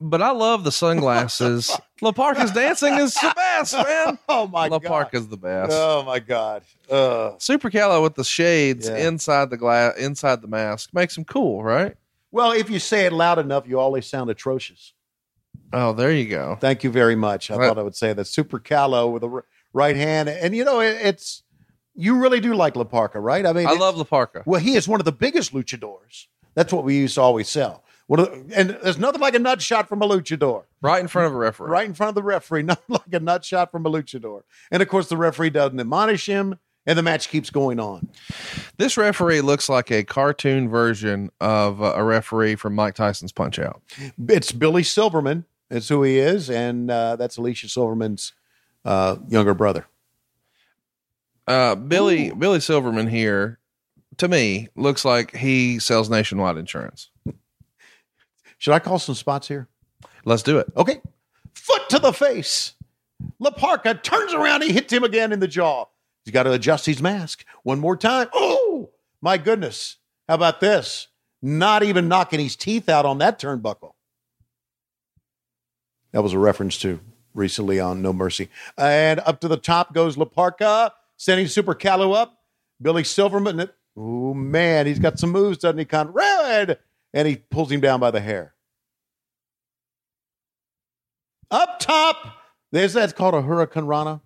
But 0.00 0.22
I 0.22 0.30
love 0.30 0.62
the 0.64 0.70
sunglasses. 0.72 1.76
La 2.00 2.12
Parka's 2.12 2.52
dancing 2.52 2.94
is 2.94 3.14
the 3.14 3.32
best, 3.34 3.74
man. 3.74 4.18
oh 4.28 4.46
my 4.46 4.68
La 4.68 4.78
god! 4.78 4.88
Parka's 4.88 5.26
the 5.28 5.36
best. 5.36 5.72
Oh 5.72 6.02
my 6.04 6.18
god! 6.20 6.62
Uh, 6.90 7.32
Super 7.38 7.70
Calo 7.70 8.02
with 8.02 8.14
the 8.14 8.22
shades 8.24 8.88
Yeah. 8.88 9.08
inside 9.08 9.50
the 9.50 9.56
glass, 9.56 9.96
inside 9.96 10.40
the 10.42 10.48
mask 10.48 10.90
makes 10.92 11.16
him 11.16 11.24
cool, 11.24 11.64
right? 11.64 11.96
well, 12.30 12.52
if 12.52 12.68
you 12.68 12.78
say 12.78 13.06
it 13.06 13.12
loud 13.14 13.38
enough, 13.38 13.66
you 13.66 13.78
always 13.80 14.06
sound 14.06 14.28
atrocious. 14.30 14.92
Oh, 15.72 15.92
there 15.94 16.12
you 16.12 16.28
go. 16.28 16.58
Thank 16.60 16.84
you 16.84 16.90
very 16.90 17.16
much. 17.16 17.50
I 17.50 17.56
Right. 17.56 17.66
thought 17.68 17.78
I 17.78 17.82
would 17.82 17.96
say 17.96 18.12
that 18.12 18.26
super 18.26 18.58
calo 18.60 19.10
with 19.10 19.24
a 19.24 19.42
right 19.72 19.96
hand, 19.96 20.28
and 20.28 20.54
you 20.54 20.64
know 20.64 20.80
it, 20.80 20.98
it's 21.02 21.42
you 21.94 22.18
really 22.18 22.40
do 22.40 22.54
like 22.54 22.76
La 22.76 22.84
Parka, 22.84 23.18
right? 23.18 23.44
I 23.46 23.52
mean, 23.54 23.66
I 23.66 23.72
love 23.72 23.96
La 23.96 24.04
Parka. 24.04 24.42
Well, 24.44 24.60
he 24.60 24.76
is 24.76 24.86
one 24.86 25.00
of 25.00 25.06
the 25.06 25.12
biggest 25.12 25.54
luchadors. 25.54 26.26
That's 26.54 26.72
what 26.72 26.84
we 26.84 26.94
used 26.96 27.14
to 27.14 27.22
always 27.22 27.48
sell. 27.48 27.82
The- 28.08 28.44
and 28.54 28.70
there's 28.82 28.98
nothing 28.98 29.20
like 29.20 29.34
a 29.34 29.38
nut 29.38 29.60
shot 29.60 29.88
from 29.88 30.00
a 30.02 30.06
luchador. 30.08 30.64
Right 30.80 31.00
in 31.00 31.08
front 31.08 31.26
of 31.26 31.32
a 31.34 31.36
referee. 31.36 31.70
Right 31.70 31.86
in 31.86 31.94
front 31.94 32.08
of 32.10 32.14
the 32.14 32.22
referee, 32.22 32.62
nothing 32.64 32.84
like 32.88 33.12
a 33.12 33.20
nut 33.20 33.44
shot 33.44 33.70
from 33.72 33.84
a 33.86 33.90
luchador. 33.90 34.42
And 34.70 34.82
of 34.82 34.88
course, 34.88 35.08
the 35.08 35.16
referee 35.16 35.50
doesn't 35.50 35.80
admonish 35.80 36.26
him, 36.26 36.58
and 36.86 36.96
the 36.96 37.02
match 37.02 37.28
keeps 37.28 37.50
going 37.50 37.80
on. 37.80 38.08
This 38.76 38.96
referee 38.96 39.40
looks 39.40 39.68
like 39.68 39.90
a 39.90 40.04
cartoon 40.04 40.68
version 40.68 41.30
of 41.40 41.82
uh, 41.82 41.94
a 41.96 42.04
referee 42.04 42.54
from 42.56 42.74
Mike 42.76 42.94
Tyson's 42.94 43.32
Punch 43.32 43.58
Out. 43.58 43.82
It's 44.28 44.52
Billy 44.52 44.84
Silverman. 44.84 45.44
That's 45.68 45.88
who 45.88 46.04
he 46.04 46.18
is, 46.18 46.48
and 46.48 46.88
uh, 46.88 47.16
that's 47.16 47.38
Alicia 47.38 47.68
Silverman's 47.68 48.32
uh, 48.84 49.16
younger 49.28 49.52
brother. 49.52 49.86
Uh, 51.48 51.74
Billy 51.74 52.30
Billy 52.30 52.60
Silverman 52.60 53.08
here, 53.08 53.58
to 54.18 54.28
me, 54.28 54.68
looks 54.76 55.04
like 55.04 55.34
he 55.36 55.78
sells 55.80 56.08
nationwide 56.08 56.56
insurance. 56.56 57.10
Should 58.58 58.74
I 58.74 58.78
call 58.78 58.98
some 58.98 59.14
spots 59.14 59.48
here? 59.48 59.68
Let's 60.24 60.42
do 60.42 60.58
it. 60.58 60.66
Okay. 60.76 61.00
Foot 61.54 61.88
to 61.90 61.98
the 61.98 62.12
face. 62.12 62.74
La 63.38 63.50
Parka 63.50 63.94
turns 63.94 64.34
around. 64.34 64.62
He 64.62 64.72
hits 64.72 64.92
him 64.92 65.04
again 65.04 65.32
in 65.32 65.40
the 65.40 65.48
jaw. 65.48 65.86
He's 66.24 66.32
got 66.32 66.42
to 66.44 66.52
adjust 66.52 66.86
his 66.86 67.00
mask 67.00 67.44
one 67.62 67.78
more 67.78 67.96
time. 67.96 68.28
Oh, 68.34 68.90
my 69.20 69.38
goodness. 69.38 69.96
How 70.28 70.34
about 70.34 70.60
this? 70.60 71.08
Not 71.40 71.82
even 71.82 72.08
knocking 72.08 72.40
his 72.40 72.56
teeth 72.56 72.88
out 72.88 73.06
on 73.06 73.18
that 73.18 73.38
turnbuckle. 73.38 73.92
That 76.12 76.22
was 76.22 76.32
a 76.32 76.38
reference 76.38 76.78
to 76.78 77.00
recently 77.34 77.78
on 77.78 78.02
No 78.02 78.12
Mercy. 78.12 78.48
And 78.76 79.20
up 79.20 79.40
to 79.42 79.48
the 79.48 79.56
top 79.56 79.94
goes 79.94 80.16
La 80.16 80.24
Parka, 80.24 80.92
sending 81.16 81.46
Super 81.46 81.74
Calo 81.74 82.14
up. 82.14 82.38
Billy 82.82 83.04
Silverman. 83.04 83.70
Oh, 83.96 84.34
man. 84.34 84.86
He's 84.86 84.98
got 84.98 85.18
some 85.18 85.30
moves, 85.30 85.58
doesn't 85.58 85.78
he, 85.78 85.84
Conrad? 85.84 86.78
And 87.16 87.26
he 87.26 87.36
pulls 87.36 87.72
him 87.72 87.80
down 87.80 87.98
by 87.98 88.10
the 88.10 88.20
hair. 88.20 88.52
Up 91.50 91.80
top, 91.80 92.16
there's 92.72 92.92
that's 92.92 93.14
called 93.14 93.32
a 93.32 93.40
Hurricanrana. 93.40 94.20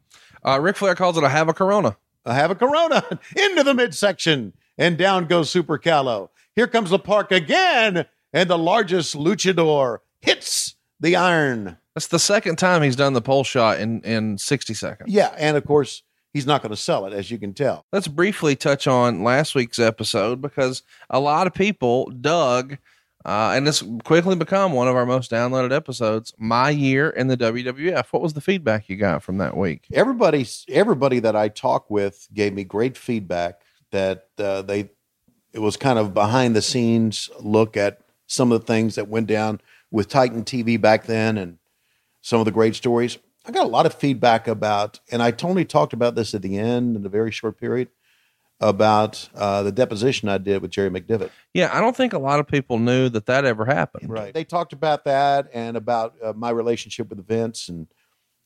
Uh, 0.45 0.59
Ric 0.61 0.75
Flair 0.75 0.97
calls 0.97 1.17
it 1.17 1.23
a 1.23 1.29
have 1.29 1.49
a 1.49 1.55
Corona. 1.55 1.97
I 2.27 2.35
have 2.35 2.51
a 2.51 2.57
Corona 2.57 3.05
into 3.37 3.63
the 3.63 3.75
midsection, 3.75 4.55
and 4.77 4.99
down 4.99 5.27
goes 5.27 5.51
Super 5.51 5.79
Calo. 5.79 6.31
Here 6.57 6.67
comes 6.67 6.91
the 6.91 6.99
park 6.99 7.31
again, 7.31 8.07
and 8.33 8.51
the 8.51 8.59
largest 8.59 9.15
luchador 9.15 9.99
hits 10.21 10.75
the 10.99 11.15
iron. 11.15 11.77
That's 11.95 12.09
the 12.09 12.19
second 12.19 12.57
time 12.57 12.83
he's 12.83 12.97
done 12.97 13.13
the 13.13 13.23
pole 13.23 13.45
shot 13.45 13.79
in 13.79 14.01
in 14.01 14.37
sixty 14.37 14.75
seconds. 14.75 15.13
Yeah, 15.13 15.33
and 15.39 15.57
of 15.57 15.65
course 15.65 16.03
he's 16.33 16.47
not 16.47 16.63
going 16.63 16.71
to 16.71 16.77
sell 16.77 17.07
it, 17.07 17.13
as 17.13 17.31
you 17.31 17.39
can 17.39 17.55
tell. 17.55 17.85
Let's 17.93 18.09
briefly 18.09 18.57
touch 18.57 18.87
on 18.87 19.23
last 19.23 19.55
week's 19.55 19.79
episode 19.79 20.41
because 20.41 20.83
a 21.09 21.21
lot 21.21 21.47
of 21.47 21.55
people 21.55 22.07
dug, 22.11 22.79
uh, 23.25 23.53
and 23.55 23.69
it's 23.69 23.83
quickly 24.05 24.37
become 24.37 24.73
one 24.73 24.89
of 24.89 24.97
our 24.97 25.07
most 25.07 25.31
downloaded 25.31 25.75
episodes. 25.75 26.33
My 26.39 26.71
year 26.71 27.11
in 27.11 27.29
the 27.29 27.37
WWF. 27.37 28.07
What 28.11 28.23
was 28.23 28.33
the 28.33 28.41
feedback 28.41 28.89
you 28.89 28.97
got 28.97 29.23
from 29.23 29.39
that 29.39 29.57
week? 29.57 29.87
Everybody, 29.93 30.47
everybody 30.69 31.19
that 31.21 31.37
I 31.37 31.49
talked 31.49 31.91
with 31.91 32.29
gave 32.33 32.55
me 32.55 32.65
great 32.65 32.97
feedback 32.97 33.61
that 33.91 34.29
uh, 34.39 34.63
they 34.63 34.91
it 35.53 35.59
was 35.59 35.77
kind 35.77 35.99
of 35.99 36.15
behind 36.15 36.55
the 36.55 36.63
scenes 36.63 37.29
look 37.41 37.77
at 37.77 38.01
some 38.27 38.53
of 38.53 38.61
the 38.61 38.67
things 38.67 38.95
that 38.95 39.09
went 39.09 39.27
down 39.27 39.61
with 39.91 40.09
Titan 40.09 40.45
TV 40.45 40.81
back 40.81 41.07
then 41.07 41.37
and 41.37 41.59
some 42.23 42.39
of 42.39 42.45
the 42.45 42.53
great 42.53 42.77
stories. 42.77 43.19
I 43.47 43.53
got 43.53 43.65
a 43.65 43.69
lot 43.69 43.87
of 43.87 43.95
feedback 43.95 44.47
about, 44.47 45.01
and 45.11 45.23
I 45.23 45.35
only 45.43 45.65
talked 45.65 45.93
about 45.93 46.15
this 46.15 46.35
at 46.35 46.43
the 46.43 46.59
end 46.59 46.97
in 46.97 47.07
a 47.07 47.09
very 47.09 47.31
short 47.31 47.59
period 47.59 47.89
about 48.61 49.31
uh, 49.35 49.63
the 49.63 49.73
deposition 49.73 50.29
I 50.29 50.37
did 50.37 50.61
with 50.61 50.71
Jerry 50.71 50.91
McDevitt. 50.91 51.31
Yeah, 51.55 51.71
I 51.73 51.81
don't 51.81 51.97
think 51.97 52.13
a 52.13 52.19
lot 52.19 52.41
of 52.41 52.47
people 52.47 52.79
knew 52.79 53.09
that 53.09 53.25
that 53.27 53.47
ever 53.47 53.65
happened. 53.65 54.11
Right. 54.11 54.35
They 54.35 54.45
talked 54.45 54.75
about 54.75 55.05
that 55.05 55.49
and 55.55 55.79
about 55.79 56.15
uh, 56.23 56.35
my 56.35 56.51
relationship 56.51 57.09
with 57.09 57.27
Vince 57.27 57.71
and 57.71 57.87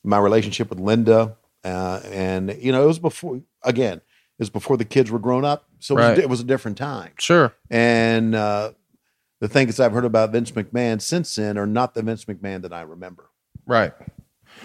my 0.04 0.18
relationship 0.18 0.70
with 0.70 0.78
Linda. 0.78 1.36
Uh, 1.64 2.00
and, 2.04 2.56
you 2.60 2.70
know, 2.70 2.84
it 2.84 2.86
was 2.86 3.00
before, 3.00 3.40
again, 3.64 3.96
it 3.96 4.02
was 4.38 4.50
before 4.50 4.76
the 4.76 4.84
kids 4.84 5.10
were 5.10 5.18
grown 5.18 5.44
up. 5.44 5.64
So 5.80 5.98
it 5.98 6.10
was, 6.10 6.18
it 6.20 6.28
was 6.28 6.40
a 6.40 6.44
different 6.44 6.78
time. 6.78 7.10
Sure. 7.18 7.52
And 7.68 8.36
uh, 8.36 8.72
the 9.40 9.48
things 9.48 9.80
I've 9.80 9.92
heard 9.92 10.04
about 10.04 10.30
Vince 10.30 10.52
McMahon 10.52 11.00
since 11.00 11.34
then 11.34 11.58
are 11.58 11.66
not 11.66 11.94
the 11.94 12.02
Vince 12.02 12.26
McMahon 12.26 12.62
that 12.62 12.72
I 12.72 12.82
remember. 12.82 13.30
Right. 13.66 13.92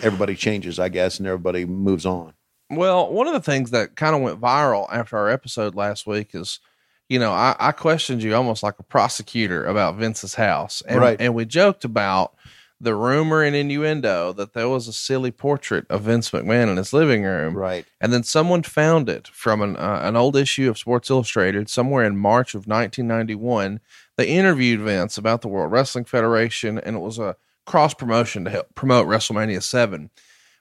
Everybody 0.02 0.36
changes, 0.36 0.80
I 0.80 0.90
guess, 0.90 1.20
and 1.20 1.28
everybody 1.28 1.66
moves 1.66 2.06
on. 2.06 2.34
Well, 2.70 3.12
one 3.12 3.28
of 3.28 3.34
the 3.34 3.42
things 3.42 3.72
that 3.72 3.96
kind 3.96 4.16
of 4.16 4.22
went 4.22 4.40
viral 4.40 4.88
after 4.92 5.18
our 5.18 5.30
episode 5.30 5.76
last 5.76 6.06
week 6.06 6.36
is, 6.36 6.60
you 7.08 7.18
know, 7.18 7.32
I, 7.32 7.56
I 7.60 7.72
questioned 7.72 8.22
you 8.22 8.36
almost 8.36 8.62
like 8.62 8.76
a 8.80 8.84
prosecutor 8.84 9.66
about 9.66 9.96
Vince's 9.96 10.36
house. 10.36 10.84
And, 10.88 11.00
Right. 11.00 11.18
And 11.20 11.34
we 11.34 11.46
joked 11.46 11.84
about 11.84 12.36
the 12.82 12.96
rumor 12.96 13.44
and 13.44 13.56
innuendo 13.56 14.32
that 14.34 14.54
there 14.54 14.70
was 14.70 14.88
a 14.88 14.94
silly 14.94 15.32
portrait 15.32 15.86
of 15.90 16.04
Vince 16.04 16.30
McMahon 16.30 16.70
in 16.70 16.78
his 16.78 16.94
living 16.94 17.24
room. 17.24 17.56
Right. 17.56 17.86
And 18.00 18.14
then 18.14 18.24
someone 18.24 18.64
found 18.64 19.10
it 19.10 19.28
from 19.28 19.62
an, 19.62 19.76
uh, 19.76 20.02
an 20.04 20.16
old 20.16 20.38
issue 20.38 20.70
of 20.70 20.78
Sports 20.78 21.10
Illustrated 21.10 21.70
somewhere 21.70 22.06
in 22.06 22.16
March 22.16 22.54
of 22.54 22.68
1991. 22.68 23.82
They 24.16 24.28
interviewed 24.28 24.80
Vince 24.80 25.18
about 25.18 25.42
the 25.42 25.50
World 25.50 25.72
Wrestling 25.72 26.06
Federation, 26.06 26.78
and 26.80 26.96
it 26.96 27.00
was 27.00 27.20
a 27.20 27.36
cross 27.70 27.94
promotion 27.94 28.44
to 28.44 28.50
help 28.50 28.74
promote 28.74 29.08
WrestleMania 29.08 29.62
7. 29.62 30.10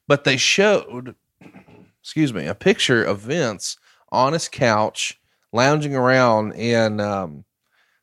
But 0.06 0.24
they 0.24 0.36
showed, 0.36 1.16
excuse 2.02 2.34
me, 2.34 2.46
a 2.46 2.54
picture 2.54 3.02
of 3.02 3.20
Vince 3.20 3.78
on 4.12 4.34
his 4.34 4.48
couch, 4.48 5.18
lounging 5.52 5.96
around 5.96 6.52
in 6.52 7.00
um, 7.00 7.44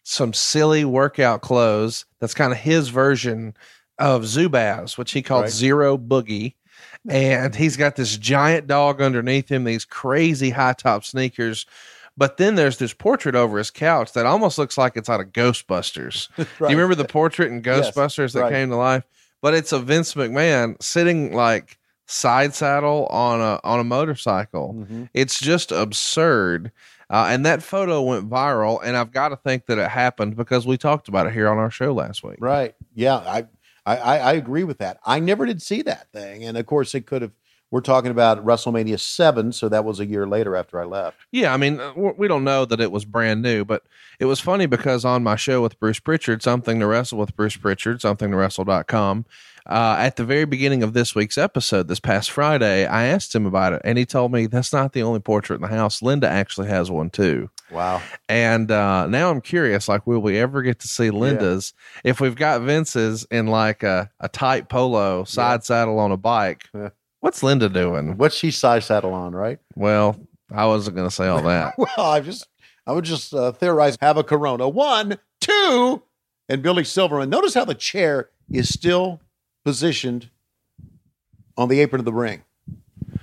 some 0.03 0.33
silly 0.33 0.85
workout 0.85 1.41
clothes. 1.41 2.05
That's 2.19 2.33
kind 2.33 2.51
of 2.51 2.59
his 2.59 2.89
version 2.89 3.55
of 3.99 4.23
Zubaz, 4.23 4.97
which 4.97 5.11
he 5.11 5.21
called 5.21 5.43
Right. 5.43 5.51
Zero 5.51 5.97
Boogie 5.97 6.55
and 7.07 7.53
he's 7.55 7.77
got 7.77 7.95
this 7.95 8.17
giant 8.17 8.67
dog 8.67 9.01
underneath 9.01 9.49
him, 9.49 9.63
these 9.63 9.85
crazy 9.85 10.49
high 10.49 10.73
top 10.73 11.05
sneakers. 11.05 11.65
But 12.17 12.37
then 12.37 12.55
there's 12.55 12.77
this 12.77 12.93
portrait 12.93 13.35
over 13.35 13.57
his 13.57 13.71
couch 13.71 14.13
that 14.13 14.25
almost 14.25 14.57
looks 14.57 14.77
like 14.77 14.95
it's 14.95 15.09
out 15.09 15.19
of 15.19 15.33
Ghostbusters. 15.33 16.29
Do 16.37 16.45
you 16.61 16.67
remember 16.67 16.95
the 16.95 17.05
portrait 17.05 17.51
in 17.51 17.61
Yes, 17.65 17.91
Ghostbusters 17.91 18.33
that 18.33 18.41
right. 18.41 18.51
came 18.51 18.69
to 18.69 18.77
life? 18.77 19.03
But 19.41 19.53
it's 19.53 19.71
a 19.71 19.79
Vince 19.79 20.13
McMahon 20.13 20.81
sitting 20.81 21.33
like 21.33 21.77
side 22.07 22.53
saddle 22.53 23.07
on 23.07 23.41
a 23.41 23.59
on 23.63 23.79
a 23.79 23.83
motorcycle. 23.83 24.73
Mm-hmm. 24.75 25.05
It's 25.13 25.39
just 25.39 25.71
absurd. 25.71 26.71
Uh, 27.09 27.27
and 27.29 27.45
that 27.45 27.61
photo 27.61 28.01
went 28.01 28.27
viral, 28.27 28.79
and 28.83 28.97
I've 28.97 29.11
got 29.11 29.29
to 29.29 29.35
think 29.35 29.67
that 29.67 29.77
it 29.77 29.89
happened 29.89 30.35
because 30.35 30.65
we 30.65 30.77
talked 30.77 31.07
about 31.07 31.27
it 31.27 31.33
here 31.33 31.47
on 31.47 31.59
our 31.59 31.69
show 31.69 31.93
last 31.93 32.23
week. 32.23 32.37
Right. 32.39 32.73
Yeah. 32.95 33.17
I, 33.17 33.45
I 33.85 33.97
I 33.97 34.33
agree 34.33 34.63
with 34.63 34.79
that. 34.79 34.97
I 35.05 35.19
never 35.19 35.45
did 35.45 35.61
see 35.61 35.83
that 35.83 36.11
thing. 36.11 36.43
And 36.43 36.57
of 36.57 36.65
course, 36.65 36.95
it 36.95 37.05
could 37.05 37.21
have, 37.21 37.33
we're 37.71 37.81
talking 37.81 38.11
about 38.11 38.45
WrestleMania 38.45 38.99
7. 38.99 39.51
So 39.51 39.69
that 39.69 39.83
was 39.83 39.99
a 39.99 40.05
year 40.05 40.27
later 40.27 40.55
after 40.55 40.79
I 40.79 40.85
left. 40.85 41.17
Yeah, 41.31 41.53
I 41.53 41.57
mean, 41.57 41.79
uh, 41.79 41.93
we 42.17 42.27
don't 42.27 42.43
know 42.43 42.65
that 42.65 42.79
it 42.79 42.91
was 42.91 43.05
brand 43.05 43.41
new, 43.41 43.65
but 43.65 43.83
it 44.19 44.25
was 44.25 44.39
funny 44.39 44.65
because 44.65 45.03
on 45.03 45.23
my 45.23 45.35
show 45.35 45.61
with 45.61 45.79
Bruce 45.79 45.99
Pritchard, 45.99 46.41
Something 46.41 46.79
to 46.79 46.87
Wrestle 46.87 47.17
with 47.17 47.35
Bruce 47.35 47.57
Pritchard, 47.57 48.01
something 48.01 48.31
to 48.31 48.37
wrestle.com, 48.37 49.25
uh, 49.67 49.95
at 49.97 50.15
the 50.15 50.23
very 50.23 50.45
beginning 50.45 50.83
of 50.83 50.93
this 50.93 51.15
week's 51.15 51.39
episode, 51.39 51.87
this 51.87 51.99
past 51.99 52.29
Friday, 52.29 52.85
I 52.85 53.05
asked 53.05 53.33
him 53.33 53.47
about 53.47 53.73
it, 53.73 53.81
and 53.83 53.97
he 53.97 54.05
told 54.05 54.31
me 54.31 54.45
that's 54.45 54.71
not 54.71 54.93
the 54.93 55.01
only 55.01 55.19
portrait 55.19 55.55
in 55.55 55.63
the 55.63 55.75
house. 55.75 56.03
Linda 56.03 56.29
actually 56.29 56.67
has 56.67 56.91
one 56.91 57.09
too. 57.09 57.49
Wow. 57.71 57.99
And 58.29 58.69
uh, 58.69 59.07
now 59.07 59.31
I'm 59.31 59.41
curious, 59.41 59.87
like, 59.87 60.05
will 60.05 60.19
we 60.21 60.37
ever 60.37 60.61
get 60.61 60.79
to 60.81 60.87
see 60.87 61.09
Linda's? 61.09 61.73
If 62.03 62.21
we've 62.21 62.35
got 62.35 62.61
Vince's 62.61 63.25
in 63.31 63.47
like 63.47 63.81
a, 63.81 64.11
a 64.19 64.29
tight 64.29 64.69
polo, 64.69 65.23
side 65.23 65.63
saddle 65.63 65.97
on 65.97 66.11
a 66.11 66.17
bike, 66.17 66.69
Yeah. 66.73 66.89
What's 67.25 67.41
Linda 67.41 67.67
doing? 67.67 68.17
What's 68.17 68.35
she 68.35 68.51
side 68.51 68.83
saddle 68.83 69.11
on, 69.11 69.33
right? 69.33 69.57
Well, 69.75 70.15
I 70.53 70.67
wasn't 70.67 70.95
going 70.95 71.09
to 71.09 71.13
say 71.13 71.25
all 71.27 71.41
that. 71.41 71.73
Well, 71.77 71.89
I 71.97 72.19
just, 72.19 72.47
I 72.85 72.91
would 72.91 73.03
just 73.03 73.33
uh, 73.33 73.51
theorize 73.51 73.97
have 73.99 74.15
a 74.17 74.23
Corona. 74.23 74.69
One, 74.69 75.17
two, 75.41 76.03
and 76.47 76.61
Billy 76.61 76.83
Silverman. 76.83 77.31
Notice 77.31 77.55
how 77.55 77.65
the 77.65 77.73
chair 77.73 78.29
is 78.51 78.69
still 78.71 79.21
positioned 79.63 80.29
on 81.57 81.67
the 81.67 81.79
apron 81.79 81.99
of 81.99 82.05
the 82.05 82.13
ring. 82.13 82.43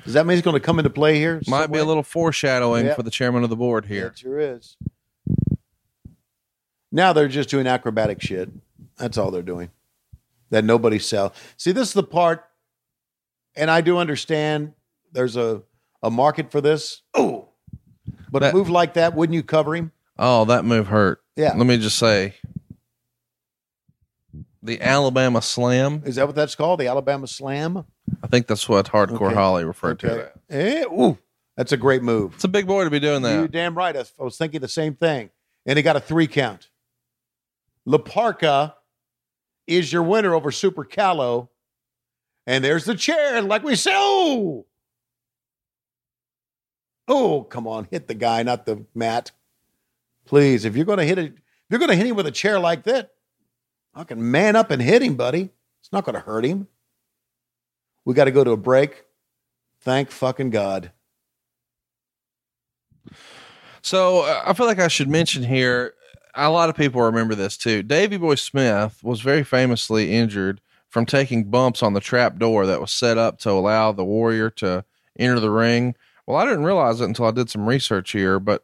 Does 0.05 0.15
that 0.15 0.27
mean 0.27 0.37
he's 0.37 0.43
going 0.43 0.55
to 0.55 0.61
come 0.61 0.81
into 0.81 0.91
play 0.91 1.15
here? 1.21 1.41
Might 1.47 1.71
be 1.71 1.79
a 1.79 1.85
little 1.85 2.03
foreshadowing 2.03 2.87
Yeah. 2.87 2.95
for 2.95 3.05
the 3.05 3.11
chairman 3.11 3.45
of 3.45 3.51
the 3.51 3.57
board 3.57 3.87
here. 3.87 4.09
it 4.09 4.19
sure 4.19 4.41
is. 4.41 4.77
Now 6.91 7.13
they're 7.13 7.29
just 7.29 7.49
doing 7.49 7.69
acrobatic 7.69 8.21
shit. 8.21 8.51
That's 8.99 9.17
all 9.17 9.31
they're 9.31 9.43
doing. 9.43 9.71
That 10.51 10.65
nobody 10.65 10.99
sells. 10.99 11.33
See, 11.57 11.71
this 11.71 11.89
is 11.89 11.95
the 11.95 12.03
part, 12.03 12.45
and 13.57 13.71
I 13.71 13.81
do 13.81 13.99
understand 13.99 14.73
there's 15.13 15.37
a, 15.37 15.63
a 16.03 16.11
market 16.11 16.51
for 16.51 16.61
this. 16.61 17.03
Oh, 17.15 17.49
but 18.31 18.41
That- 18.41 18.55
a 18.55 18.57
move 18.57 18.71
like 18.71 18.95
that, 18.95 19.15
wouldn't 19.15 19.35
you 19.35 19.43
cover 19.43 19.75
him? 19.77 19.93
Oh, 20.19 20.45
that 20.47 20.65
move 20.65 20.87
hurt. 20.89 21.21
Yeah. 21.37 21.55
Let 21.57 21.67
me 21.67 21.79
just 21.79 21.99
say, 21.99 22.35
The 24.63 24.81
Alabama 24.81 25.43
Slam. 25.43 26.03
Is 26.05 26.17
that 26.17 26.27
what 26.27 26.37
that's 26.37 26.55
called? 26.55 26.81
The 26.81 26.87
Alabama 26.87 27.27
Slam? 27.27 27.85
I 28.23 28.27
think 28.27 28.47
that's 28.47 28.69
what 28.69 28.87
Hardcore 28.87 29.27
Okay. 29.29 29.35
Holly 29.35 29.65
referred 29.65 29.99
to 30.01 30.11
Okay. 30.13 30.29
that. 30.49 30.55
Eh, 30.55 30.85
ooh, 30.93 31.19
that's 31.57 31.73
a 31.73 31.77
great 31.77 32.03
move. 32.03 32.35
It's 32.35 32.45
a 32.45 32.49
big 32.49 32.67
boy 32.67 32.85
to 32.85 32.91
be 32.91 33.01
doing 33.01 33.23
that. 33.23 33.35
You 33.35 33.43
that. 33.43 33.51
damn 33.53 33.75
right. 33.77 33.95
I 33.97 34.01
was- 34.01 34.13
I 34.21 34.23
was 34.25 34.37
thinking 34.37 34.61
the 34.61 34.69
same 34.69 34.95
thing. 34.95 35.31
And 35.67 35.77
he 35.77 35.83
got 35.83 35.97
a 35.97 36.01
three 36.01 36.27
count. 36.27 36.69
La 37.85 37.99
Parka 37.99 38.77
is 39.67 39.93
your 39.93 40.03
winner 40.03 40.35
over 40.35 40.51
Super 40.53 40.85
Calo. 40.85 41.49
And 42.47 42.65
there's 42.65 42.85
the 42.85 42.95
chair. 42.95 43.37
And 43.37 43.49
like 43.49 43.63
we 43.63 43.77
said, 43.77 43.95
oh, 43.95 44.67
oh, 47.09 47.43
come 47.43 47.67
on, 47.67 47.89
hit 47.91 48.09
the 48.09 48.15
guy, 48.15 48.43
not 48.43 48.67
the 48.67 48.85
mat. 48.95 49.31
Please, 50.25 50.65
if 50.65 50.77
you're 50.77 50.85
going 50.85 50.99
to 50.99 51.05
hit 51.05 51.19
it, 51.19 51.35
you're 51.69 51.79
going 51.79 51.91
to 51.91 51.97
hit 51.97 52.07
him 52.07 52.17
with 52.17 52.27
a 52.27 52.33
chair 52.33 52.59
like 52.59 52.85
that, 52.85 53.11
I 53.95 54.05
can 54.05 54.31
man 54.31 54.57
up 54.57 54.71
and 54.71 54.81
hit 54.81 55.03
him, 55.03 55.17
buddy. 55.17 55.51
It's 55.81 55.93
not 55.93 56.05
going 56.05 56.15
to 56.15 56.21
hurt 56.21 56.45
him. 56.45 56.69
We 58.05 58.15
got 58.15 58.25
to 58.25 58.31
go 58.31 58.45
to 58.45 58.53
a 58.53 58.57
break. 58.57 59.05
Thank 59.81 60.11
fucking 60.11 60.51
God. 60.51 60.93
So 63.83 64.21
uh, 64.21 64.43
I 64.47 64.53
feel 64.53 64.67
like 64.67 64.79
I 64.79 64.89
should 64.89 65.09
mention 65.09 65.43
here. 65.43 65.95
A 66.35 66.51
lot 66.51 66.71
of 66.71 66.77
people 66.77 67.03
remember 67.03 67.35
this 67.35 67.57
too. 67.57 67.83
Davy 67.83 68.17
Boy 68.17 68.37
Smith 68.37 69.01
was 69.03 69.21
very 69.21 69.45
famously 69.45 70.13
injured 70.13 70.61
from 70.93 71.07
taking 71.07 71.45
bumps 71.45 71.83
on 71.83 71.95
the 71.95 72.01
trap 72.01 72.39
door 72.39 72.67
that 72.67 72.79
was 72.79 72.93
set 72.93 73.17
up 73.17 73.39
to 73.39 73.51
allow 73.51 73.93
the 73.93 74.05
warrior 74.05 74.51
to 74.51 74.85
enter 75.19 75.41
the 75.41 75.51
ring. 75.51 75.95
Well, 76.27 76.37
I 76.37 76.45
didn't 76.45 76.65
realize 76.65 77.01
it 77.01 77.07
until 77.07 77.25
I 77.25 77.31
did 77.31 77.49
some 77.49 77.67
research 77.67 78.13
here, 78.13 78.39
but 78.39 78.63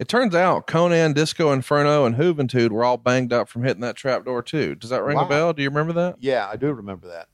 it 0.00 0.08
turns 0.08 0.34
out 0.34 0.66
Konnan, 0.66 1.14
Disco 1.14 1.52
Inferno, 1.52 2.04
and 2.04 2.16
Juventud 2.16 2.70
were 2.70 2.82
all 2.84 2.96
banged 2.96 3.32
up 3.32 3.48
from 3.48 3.62
hitting 3.62 3.80
that 3.82 3.94
trap 3.94 4.24
door 4.24 4.42
too. 4.42 4.74
Does 4.74 4.90
that 4.90 5.04
ring 5.04 5.18
Wow. 5.18 5.26
a 5.26 5.28
bell? 5.28 5.52
Do 5.52 5.62
you 5.62 5.68
remember 5.68 5.92
that? 5.92 6.16
Yeah, 6.18 6.48
I 6.50 6.56
do 6.56 6.72
remember 6.72 7.06
that. 7.06 7.28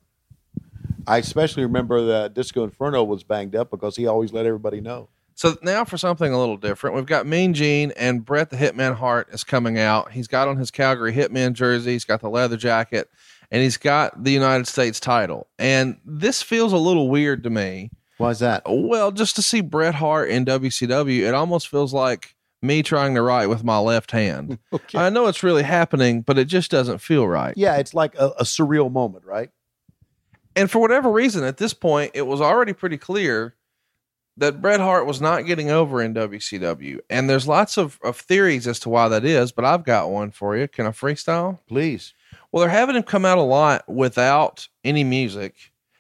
I 1.06 1.18
especially 1.18 1.62
remember 1.62 2.04
that 2.04 2.34
Disco 2.34 2.64
Inferno 2.64 3.02
was 3.02 3.22
banged 3.24 3.56
up 3.56 3.70
because 3.70 3.96
he 3.96 4.06
always 4.06 4.32
let 4.34 4.44
everybody 4.44 4.82
know. 4.82 5.08
So 5.36 5.56
now 5.62 5.84
for 5.84 5.96
something 5.98 6.32
a 6.32 6.38
little 6.38 6.56
different, 6.58 6.94
we've 6.96 7.06
got 7.06 7.26
Mean 7.26 7.54
Gene 7.54 7.92
and 7.96 8.24
Bret 8.24 8.50
the 8.50 8.56
Hitman 8.56 8.94
Hart 8.96 9.28
is 9.32 9.42
coming 9.42 9.78
out. 9.78 10.12
He's 10.12 10.28
got 10.28 10.46
on 10.48 10.58
his 10.58 10.70
Calgary 10.70 11.12
Hitman 11.12 11.54
jersey, 11.54 11.92
he's 11.92 12.04
got 12.04 12.20
the 12.20 12.30
leather 12.30 12.56
jacket, 12.56 13.10
and 13.50 13.62
he's 13.62 13.76
got 13.76 14.24
the 14.24 14.32
United 14.32 14.66
States 14.66 15.00
title. 15.00 15.46
And 15.58 15.98
this 16.04 16.42
feels 16.42 16.72
a 16.72 16.78
little 16.78 17.08
weird 17.08 17.42
to 17.44 17.50
me. 17.50 17.90
Why 18.18 18.30
is 18.30 18.38
that? 18.38 18.62
Well, 18.66 19.10
just 19.10 19.36
to 19.36 19.42
see 19.42 19.60
Bret 19.60 19.94
Hart 19.94 20.30
in 20.30 20.44
WCW, 20.44 21.26
it 21.26 21.34
almost 21.34 21.68
feels 21.68 21.92
like 21.92 22.34
me 22.62 22.82
trying 22.82 23.14
to 23.14 23.22
write 23.22 23.46
with 23.48 23.62
my 23.64 23.78
left 23.78 24.10
hand. 24.10 24.58
Okay. 24.72 24.98
I 24.98 25.08
know 25.08 25.26
it's 25.28 25.42
really 25.42 25.62
happening, 25.62 26.22
but 26.22 26.36
it 26.38 26.46
just 26.46 26.70
doesn't 26.70 26.98
feel 26.98 27.26
right. 27.28 27.54
yeah, 27.56 27.76
it's 27.76 27.94
like 27.94 28.14
a, 28.16 28.28
a 28.38 28.42
surreal 28.44 28.90
moment, 28.90 29.24
right? 29.24 29.50
And 30.56 30.70
for 30.70 30.78
whatever 30.80 31.10
reason, 31.10 31.44
at 31.44 31.56
this 31.58 31.74
point, 31.74 32.12
it 32.14 32.22
was 32.22 32.40
already 32.40 32.72
pretty 32.72 32.96
clear 32.98 33.54
that 34.36 34.60
Bret 34.60 34.80
Hart 34.80 35.06
was 35.06 35.20
not 35.20 35.46
getting 35.46 35.70
over 35.70 36.02
in 36.02 36.12
WCW. 36.14 36.98
And 37.08 37.30
there's 37.30 37.46
lots 37.46 37.76
of, 37.76 37.98
of 38.02 38.16
theories 38.16 38.66
as 38.66 38.80
to 38.80 38.88
why 38.88 39.08
that 39.08 39.24
is, 39.24 39.52
but 39.52 39.64
I've 39.64 39.84
got 39.84 40.10
one 40.10 40.30
for 40.32 40.56
you. 40.56 40.66
Can 40.66 40.86
I 40.86 40.90
freestyle? 40.90 41.60
Please. 41.68 42.14
Well, 42.54 42.60
they're 42.60 42.70
having 42.70 42.94
him 42.94 43.02
come 43.02 43.24
out 43.24 43.38
a 43.38 43.42
lot 43.42 43.82
without 43.88 44.68
any 44.84 45.02
music. 45.02 45.56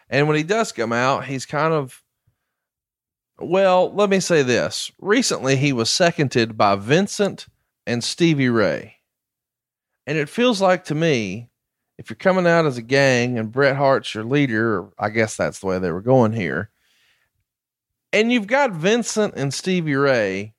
And 0.08 0.28
when 0.28 0.36
he 0.36 0.44
does 0.44 0.70
come 0.70 0.92
out, 0.92 1.24
he's 1.24 1.46
kind 1.46 1.74
of, 1.74 2.00
well, 3.40 3.92
let 3.92 4.08
me 4.08 4.20
say 4.20 4.44
this. 4.44 4.92
Recently, 5.00 5.56
he 5.56 5.72
was 5.72 5.90
seconded 5.90 6.56
by 6.56 6.76
Vincent 6.76 7.48
and 7.88 8.04
Stevie 8.04 8.50
Ray. 8.50 8.98
And 10.06 10.16
it 10.16 10.28
feels 10.28 10.60
like 10.60 10.84
to 10.84 10.94
me, 10.94 11.50
if 11.98 12.08
you're 12.08 12.16
coming 12.16 12.46
out 12.46 12.66
as 12.66 12.78
a 12.78 12.82
gang 12.82 13.36
and 13.36 13.50
Bret 13.50 13.74
Hart's 13.74 14.14
your 14.14 14.22
leader, 14.22 14.90
I 14.96 15.08
guess 15.08 15.36
that's 15.36 15.58
the 15.58 15.66
way 15.66 15.80
they 15.80 15.90
were 15.90 16.02
going 16.02 16.34
here, 16.34 16.70
and 18.12 18.30
you've 18.30 18.46
got 18.46 18.70
Vincent 18.70 19.34
and 19.36 19.52
Stevie 19.52 19.96
Ray, 19.96 20.54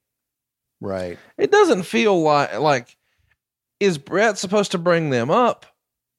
Right. 0.82 1.18
it 1.38 1.52
doesn't 1.52 1.84
feel 1.84 2.22
like 2.22 2.60
like 2.60 2.98
is 3.80 3.98
Bret 3.98 4.38
supposed 4.38 4.72
to 4.72 4.78
bring 4.78 5.10
them 5.10 5.32
up, 5.32 5.66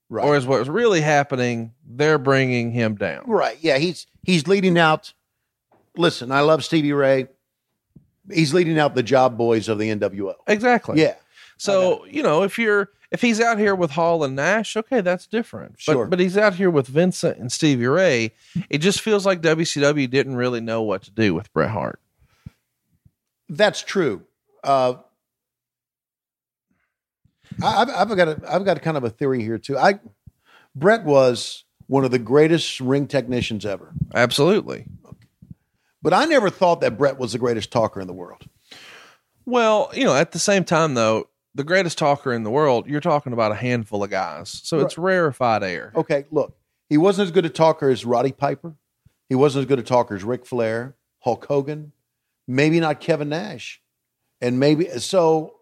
Right. 0.09 0.25
or 0.25 0.37
is 0.37 0.47
what's 0.47 0.69
really 0.69 1.01
happening? 1.01 1.73
They're 1.85 2.19
bringing 2.19 2.71
him 2.71 2.95
down. 2.95 3.25
right. 3.27 3.59
Yeah, 3.61 3.79
he's 3.79 4.07
he's 4.23 4.47
leading 4.47 4.79
out. 4.79 5.13
Listen, 5.97 6.31
I 6.31 6.41
love 6.41 6.65
Stevie 6.65 6.93
Ray. 6.93 7.27
He's 8.33 8.53
leading 8.55 8.79
out 8.79 8.95
the 8.95 9.03
job 9.03 9.37
boys 9.37 9.69
of 9.69 9.79
the 9.79 9.95
NWO. 9.95 10.35
Exactly. 10.47 11.01
Yeah. 11.01 11.15
So 11.59 12.05
you 12.07 12.23
know, 12.23 12.43
if 12.43 12.59
you're 12.59 12.91
if 13.11 13.21
he's 13.23 13.41
out 13.41 13.59
here 13.59 13.75
with 13.75 13.91
Hall 13.91 14.23
and 14.25 14.37
Nash, 14.37 14.77
okay, 14.77 15.01
that's 15.01 15.27
different. 15.27 15.81
Sure. 15.81 16.05
But 16.05 16.11
but 16.11 16.21
he's 16.21 16.37
out 16.37 16.55
here 16.55 16.71
with 16.71 16.87
Vincent 16.87 17.39
and 17.39 17.51
Stevie 17.51 17.87
Ray. 17.87 18.33
It 18.69 18.79
just 18.79 19.01
feels 19.01 19.25
like 19.25 19.41
WCW 19.41 20.09
didn't 20.11 20.37
really 20.37 20.61
know 20.61 20.83
what 20.83 21.03
to 21.05 21.11
do 21.11 21.35
with 21.35 21.53
Bret 21.53 21.71
Hart. 21.71 22.01
That's 23.49 23.83
true. 23.83 24.23
Uh, 24.65 24.95
I, 27.63 27.83
I've, 27.83 27.91
I've 28.11 28.17
got 28.17 28.29
a, 28.29 28.41
I've 28.49 28.65
got 28.65 28.81
kind 28.83 28.97
of 28.97 29.05
a 29.05 29.11
theory 29.11 29.43
here 29.43 29.59
too. 29.59 29.79
I 29.79 30.01
Bret 30.75 31.05
was 31.05 31.65
one 31.87 32.05
of 32.05 32.11
the 32.11 32.19
greatest 32.19 32.81
ring 32.81 33.07
technicians 33.07 33.65
ever, 33.65 33.93
Absolutely. 34.15 34.87
but 36.03 36.13
I 36.13 36.25
never 36.25 36.51
thought 36.51 36.81
that 36.81 36.99
Bret 36.99 37.19
was 37.19 37.33
the 37.33 37.39
greatest 37.39 37.71
talker 37.71 38.01
in 38.01 38.07
the 38.07 38.13
world. 38.13 38.47
Well, 39.45 39.91
you 39.95 40.05
know, 40.05 40.15
at 40.15 40.33
the 40.33 40.39
same 40.39 40.65
time 40.65 40.95
though, 40.95 41.29
the 41.55 41.65
greatest 41.65 41.97
talker 41.97 42.33
in 42.33 42.43
the 42.43 42.51
world, 42.51 42.87
you're 42.87 43.01
talking 43.01 43.33
about 43.33 43.53
a 43.53 43.55
handful 43.55 44.05
of 44.05 44.11
guys. 44.11 44.51
So 44.51 44.81
it's 44.81 44.99
rarefied 44.99 45.63
air. 45.63 45.93
Okay, 45.97 46.27
look, 46.31 46.55
he 46.89 46.99
wasn't 46.99 47.27
as 47.27 47.33
good 47.33 47.47
a 47.47 47.51
talker 47.51 47.89
as 47.89 48.05
Roddy 48.05 48.33
Piper. 48.33 48.75
He 49.29 49.35
wasn't 49.35 49.63
as 49.63 49.69
good 49.69 49.79
a 49.79 49.83
talker 49.83 50.15
as 50.15 50.23
Ric 50.23 50.45
Flair, 50.45 50.97
Hulk 51.21 51.47
Hogan, 51.47 51.93
maybe 52.47 52.79
not 52.79 53.01
Kevin 53.01 53.31
Nash, 53.31 53.81
and 54.41 54.61
maybe 54.61 54.87
so. 54.99 55.55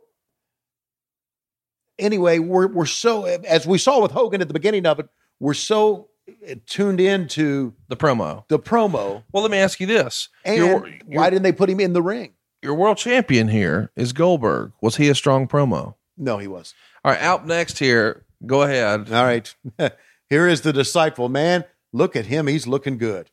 Anyway, 1.98 2.38
we're 2.38 2.66
we're 2.66 2.86
so 2.86 3.24
as 3.24 3.66
we 3.66 3.78
saw 3.78 4.00
with 4.00 4.10
Hogan 4.10 4.40
at 4.40 4.48
the 4.48 4.54
beginning 4.54 4.86
of 4.86 4.98
it, 4.98 5.08
we're 5.40 5.54
so 5.54 6.08
eh, 6.46 6.56
tuned 6.66 7.00
into 7.00 7.72
The 7.88 7.96
promo. 7.96 8.46
the 8.48 8.58
promo. 8.58 9.22
Well, 9.32 9.42
let 9.42 9.50
me 9.50 9.58
ask 9.58 9.78
you 9.80 9.86
this. 9.86 10.28
And 10.44 10.56
your, 10.56 10.88
your, 10.88 10.98
why 11.06 11.30
didn't 11.30 11.42
they 11.44 11.52
put 11.52 11.70
him 11.70 11.80
in 11.80 11.92
the 11.92 12.02
ring? 12.02 12.32
your 12.62 12.74
world 12.74 12.96
champion 12.96 13.48
here 13.48 13.90
is 13.94 14.14
Goldberg. 14.14 14.72
Was 14.80 14.96
he 14.96 15.10
a 15.10 15.14
strong 15.14 15.46
promo? 15.46 15.96
No, 16.16 16.38
he 16.38 16.46
was. 16.48 16.72
All 17.04 17.12
right, 17.12 17.20
out 17.20 17.46
next 17.46 17.78
here. 17.78 18.24
Go 18.46 18.62
ahead. 18.62 19.12
All 19.12 19.24
right, 19.24 19.54
here 20.30 20.48
is 20.48 20.62
the 20.62 20.72
disciple. 20.72 21.28
Man, 21.28 21.64
look 21.92 22.16
at 22.16 22.24
him. 22.26 22.46
He's 22.46 22.66
looking 22.66 22.96
good. 22.96 23.30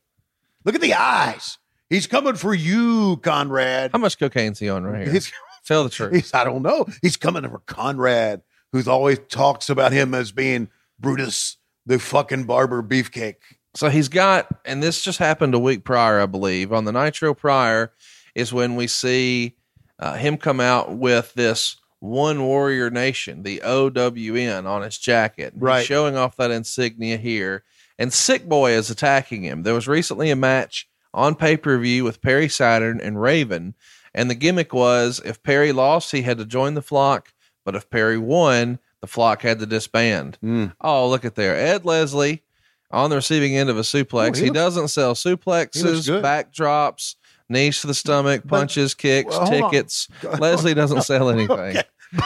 Look 0.66 0.76
at 0.76 0.82
the 0.82 0.94
eyes. 0.96 1.58
He's 1.90 2.08
coming 2.08 2.36
for 2.36 2.54
you, 2.54 3.18
Conrad. 3.24 3.92
How 3.94 4.00
much 4.00 4.20
cocaine's 4.20 4.60
he 4.60 4.68
on 4.70 4.84
right 4.84 5.04
here? 5.06 5.14
He's, 5.14 5.32
Tell 5.66 5.84
the 5.84 5.90
truth. 5.90 6.32
I 6.36 6.44
don't 6.44 6.62
know. 6.64 6.86
He's 7.02 7.16
coming 7.18 7.48
for 7.48 7.60
Conrad, 7.60 8.42
who's 8.72 8.88
always 8.88 9.20
talks 9.30 9.70
about 9.70 9.92
him 9.92 10.14
as 10.14 10.32
being 10.32 10.70
Brutus, 11.00 11.58
the 11.86 12.00
fucking 12.00 12.46
barber 12.46 12.82
beefcake. 12.84 13.36
So 13.74 13.90
he's 13.90 14.10
got, 14.10 14.48
and 14.66 14.84
this 14.84 15.02
just 15.02 15.20
happened 15.20 15.54
a 15.54 15.60
week 15.60 15.84
prior, 15.84 16.20
I 16.20 16.26
believe. 16.26 16.74
On 16.74 16.86
the 16.86 16.92
Nitro 16.92 17.34
prior 17.34 17.94
is 18.36 18.52
when 18.54 18.76
we 18.76 18.88
see 18.88 19.56
uh, 20.00 20.16
him 20.16 20.38
come 20.38 20.60
out 20.60 20.98
with 20.98 21.34
this 21.34 21.78
One 22.00 22.44
Warrior 22.44 22.90
Nation, 22.90 23.44
the 23.44 23.62
OWN, 23.62 24.66
on 24.66 24.82
his 24.82 24.98
jacket. 24.98 25.54
He's 25.80 25.88
showing 25.88 26.18
off 26.18 26.38
that 26.38 26.52
insignia 26.52 27.18
here. 27.18 27.64
And 27.98 28.12
Sick 28.12 28.50
Boy 28.50 28.72
is 28.72 28.90
attacking 28.90 29.44
him. 29.44 29.64
There 29.64 29.76
was 29.76 29.88
recently 29.88 30.32
a 30.32 30.36
match 30.36 30.88
on 31.14 31.36
pay 31.36 31.56
per 31.56 31.78
view 31.78 32.04
with 32.04 32.22
Perry 32.22 32.50
Saturn 32.50 33.00
and 33.00 33.22
Raven. 33.22 33.76
And 34.14 34.30
the 34.30 34.36
gimmick 34.36 34.74
was 34.74 35.22
if 35.24 35.44
Perry 35.44 35.72
lost, 35.72 36.12
he 36.12 36.24
had 36.24 36.40
to 36.40 36.46
join 36.46 36.74
the 36.74 36.82
flock. 36.82 37.32
But 37.66 37.76
if 37.76 37.90
Perry 37.90 38.18
won, 38.18 38.80
the 39.02 39.08
flock 39.08 39.42
had 39.42 39.60
to 39.60 39.66
disband. 39.66 40.38
Mm. 40.44 40.74
Oh, 40.82 41.10
look 41.10 41.26
at 41.26 41.36
there. 41.36 41.56
Ed 41.56 41.86
Leslie 41.86 42.44
on 42.92 43.10
the 43.10 43.16
receiving 43.18 43.56
end 43.56 43.70
of 43.70 43.78
a 43.78 43.82
suplex. 43.82 44.30
Oh, 44.30 44.34
he 44.34 44.40
he 44.42 44.46
looks- 44.48 44.56
doesn't 44.56 44.88
sell 44.90 45.14
suplexes, 45.14 46.08
backdrops, 46.22 47.16
knees 47.50 47.82
to 47.82 47.88
the 47.88 47.94
stomach, 47.94 48.42
But- 48.46 48.58
punches, 48.60 48.94
kicks, 48.94 49.30
well, 49.30 49.42
on. 49.42 49.72
tickets. 49.72 50.08
Leslie 50.40 50.74
doesn't 50.74 51.04
sell 51.04 51.30
anything. 51.32 51.52
Okay. 51.52 51.84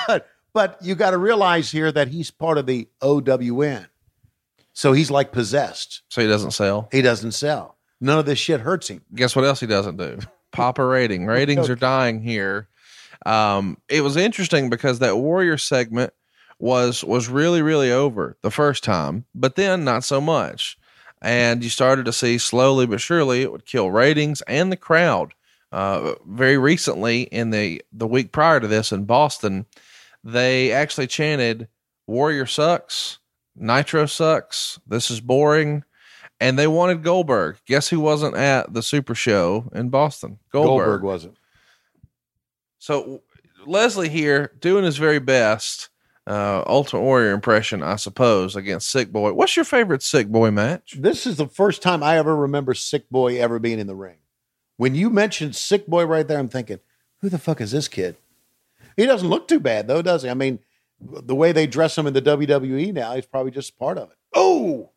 But 0.08 0.28
but 0.54 0.78
you 0.82 0.96
got 0.96 1.12
to 1.12 1.18
realize 1.18 1.70
here 1.70 1.92
that 1.92 2.08
he's 2.08 2.32
part 2.32 2.58
of 2.58 2.66
the 2.66 2.88
OWN, 3.02 3.88
so 4.74 4.94
he's 4.94 5.12
like 5.12 5.32
possessed. 5.32 6.02
So 6.10 6.22
he 6.22 6.28
doesn't 6.28 6.52
sell. 6.52 6.88
He 6.92 7.02
doesn't 7.02 7.34
sell. 7.34 7.76
None 8.02 8.20
of 8.20 8.26
this 8.26 8.40
shit 8.40 8.62
hurts 8.62 8.88
him. 8.90 9.02
Guess 9.14 9.36
what 9.36 9.46
else 9.46 9.60
he 9.60 9.68
doesn't 9.68 9.98
do? 9.98 10.18
Pop 10.52 10.80
a 10.80 10.86
rating. 10.86 11.26
Ratings 11.26 11.70
are 11.70 11.76
dying 11.76 12.22
here. 12.22 12.68
Um, 13.26 13.78
it 13.90 14.02
was 14.02 14.16
interesting 14.16 14.70
because 14.70 15.00
that 15.00 15.18
Warrior 15.18 15.58
segment 15.58 16.14
was 16.60 17.04
was 17.04 17.28
really 17.28 17.62
really 17.62 17.92
over 17.92 18.38
the 18.42 18.52
first 18.52 18.84
time, 18.84 19.26
but 19.34 19.56
then 19.56 19.84
not 19.84 20.04
so 20.04 20.22
much. 20.22 20.78
And 21.22 21.64
you 21.64 21.70
started 21.70 22.06
to 22.06 22.14
see 22.14 22.38
slowly 22.38 22.86
but 22.86 23.02
surely 23.02 23.42
it 23.42 23.52
would 23.52 23.66
kill 23.66 23.90
ratings 23.90 24.42
and 24.44 24.72
the 24.72 24.78
crowd. 24.78 25.34
Uh, 25.72 26.14
very 26.28 26.58
recently, 26.58 27.24
in 27.24 27.50
the 27.50 27.82
the 27.92 28.08
week 28.08 28.32
prior 28.32 28.60
to 28.60 28.68
this 28.68 28.92
in 28.92 29.06
Boston, 29.06 29.66
they 30.24 30.72
actually 30.72 31.08
chanted 31.08 31.68
"Warrior 32.08 32.46
sucks." 32.46 33.20
Nitro 33.56 34.06
sucks. 34.06 34.80
This 34.88 35.10
is 35.10 35.22
boring. 35.22 35.84
And 36.42 36.60
they 36.60 36.68
wanted 36.68 37.02
Goldberg. 37.02 37.58
Guess 37.66 37.88
who 37.88 38.02
wasn't 38.02 38.36
at 38.36 38.74
the 38.74 38.84
Super 38.84 39.16
Show 39.16 39.70
in 39.74 39.90
Boston? 39.90 40.40
Goldberg, 40.52 40.68
Goldberg. 40.68 41.04
wasn't. 41.04 41.38
So 42.86 43.24
Leslie 43.66 44.10
here 44.10 44.52
doing 44.60 44.84
his 44.84 44.98
very 44.98 45.18
best. 45.18 45.90
Uh, 46.28 46.64
Ultimate 46.68 47.02
Warrior 47.02 47.32
impression, 47.32 47.82
I 47.82 47.96
suppose, 47.96 48.56
against 48.56 48.92
Sick 48.92 49.12
Boy. 49.12 49.34
What's 49.34 49.56
your 49.56 49.66
favorite 49.66 50.04
Sick 50.04 50.28
Boy 50.28 50.52
match? 50.52 50.94
This 50.96 51.26
is 51.26 51.38
the 51.38 51.48
first 51.48 51.82
time 51.82 52.04
I 52.04 52.20
ever 52.20 52.36
remember 52.36 52.76
Sick 52.76 53.10
Boy 53.10 53.42
ever 53.42 53.58
being 53.58 53.80
in 53.80 53.88
the 53.88 53.96
ring. 53.96 54.18
When 54.78 54.94
you 54.94 55.10
mentioned 55.10 55.56
Sick 55.56 55.88
Boy 55.88 56.04
right 56.06 56.28
there, 56.28 56.38
I'm 56.38 56.48
thinking, 56.48 56.80
who 57.22 57.30
the 57.30 57.40
fuck 57.40 57.60
is 57.60 57.72
this 57.72 57.88
kid? 57.88 58.18
He 58.96 59.08
doesn't 59.08 59.30
look 59.30 59.48
too 59.48 59.60
bad 59.60 59.88
though, 59.88 60.04
does 60.04 60.22
he? 60.22 60.30
I 60.30 60.36
mean, 60.36 60.60
the 61.02 61.34
way 61.34 61.54
they 61.54 61.66
dress 61.66 61.98
him 61.98 62.06
in 62.06 62.14
the 62.14 62.22
WWE 62.22 62.94
now, 62.94 63.16
he's 63.16 63.26
probably 63.26 63.52
just 63.52 63.80
part 63.80 63.98
of 63.98 64.12
it. 64.12 64.18
Oh, 64.36 64.92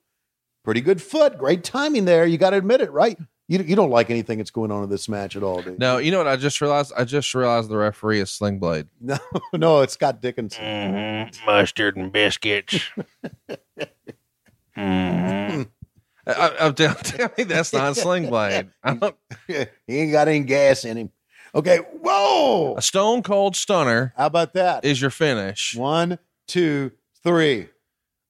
pretty 0.62 0.82
good 0.82 1.00
foot, 1.00 1.38
great 1.38 1.64
timing 1.64 2.04
there. 2.04 2.26
You 2.26 2.36
got 2.36 2.50
to 2.50 2.58
admit 2.58 2.82
it, 2.82 2.92
right? 2.92 3.18
You 3.50 3.60
you 3.62 3.76
don't 3.76 3.90
like 3.90 4.10
anything 4.10 4.36
that's 4.38 4.50
going 4.50 4.70
on 4.70 4.84
in 4.84 4.90
this 4.90 5.08
match 5.08 5.34
at 5.34 5.42
all, 5.42 5.62
do 5.62 5.70
you? 5.70 5.76
No, 5.78 5.96
you 5.96 6.10
know 6.10 6.18
what? 6.18 6.26
I 6.28 6.36
just 6.36 6.60
realized. 6.60 6.92
I 6.96 7.04
just 7.04 7.34
realized 7.34 7.70
the 7.70 7.78
referee 7.78 8.20
is 8.20 8.30
Sling 8.30 8.58
Blade. 8.58 8.86
No, 9.00 9.18
no, 9.54 9.80
it's 9.80 9.94
Scott 9.94 10.20
Dickinson. 10.20 10.62
Mm-hmm. 10.62 11.46
Mustard 11.46 11.96
and 11.96 12.12
biscuits. 12.12 12.78
I, 14.76 15.66
I, 16.26 16.56
I'm 16.60 16.74
tell- 16.74 16.94
tell 17.02 17.30
me 17.38 17.44
that's 17.44 17.72
not 17.72 17.96
Sling 17.96 18.28
Blade. 18.28 18.68
I 18.82 18.94
don't, 18.94 19.16
he 19.46 19.66
ain't 19.88 20.12
got 20.12 20.28
any 20.28 20.40
gas 20.40 20.84
in 20.84 20.96
him. 20.96 21.10
Okay, 21.54 21.78
whoa! 21.78 22.74
a 22.76 22.82
Stone 22.82 23.22
Cold 23.22 23.56
Stunner 23.56 24.12
How 24.16 24.26
about 24.26 24.52
that? 24.52 24.84
is 24.84 25.00
your 25.00 25.10
finish. 25.10 25.74
one, 25.74 26.18
two, 26.46 26.92
three? 27.24 27.30
A 27.30 27.60
One, 27.62 27.62
two, 27.62 27.64
three. 27.64 27.68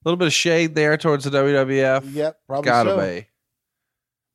little 0.05 0.17
bit 0.17 0.27
of 0.27 0.33
shade 0.33 0.75
there 0.75 0.95
towards 0.97 1.25
the 1.25 1.29
WWF. 1.31 2.13
Yep, 2.13 2.39
probably 2.47 2.65
Gotta 2.69 2.89
so. 2.91 2.97
be. 2.97 3.25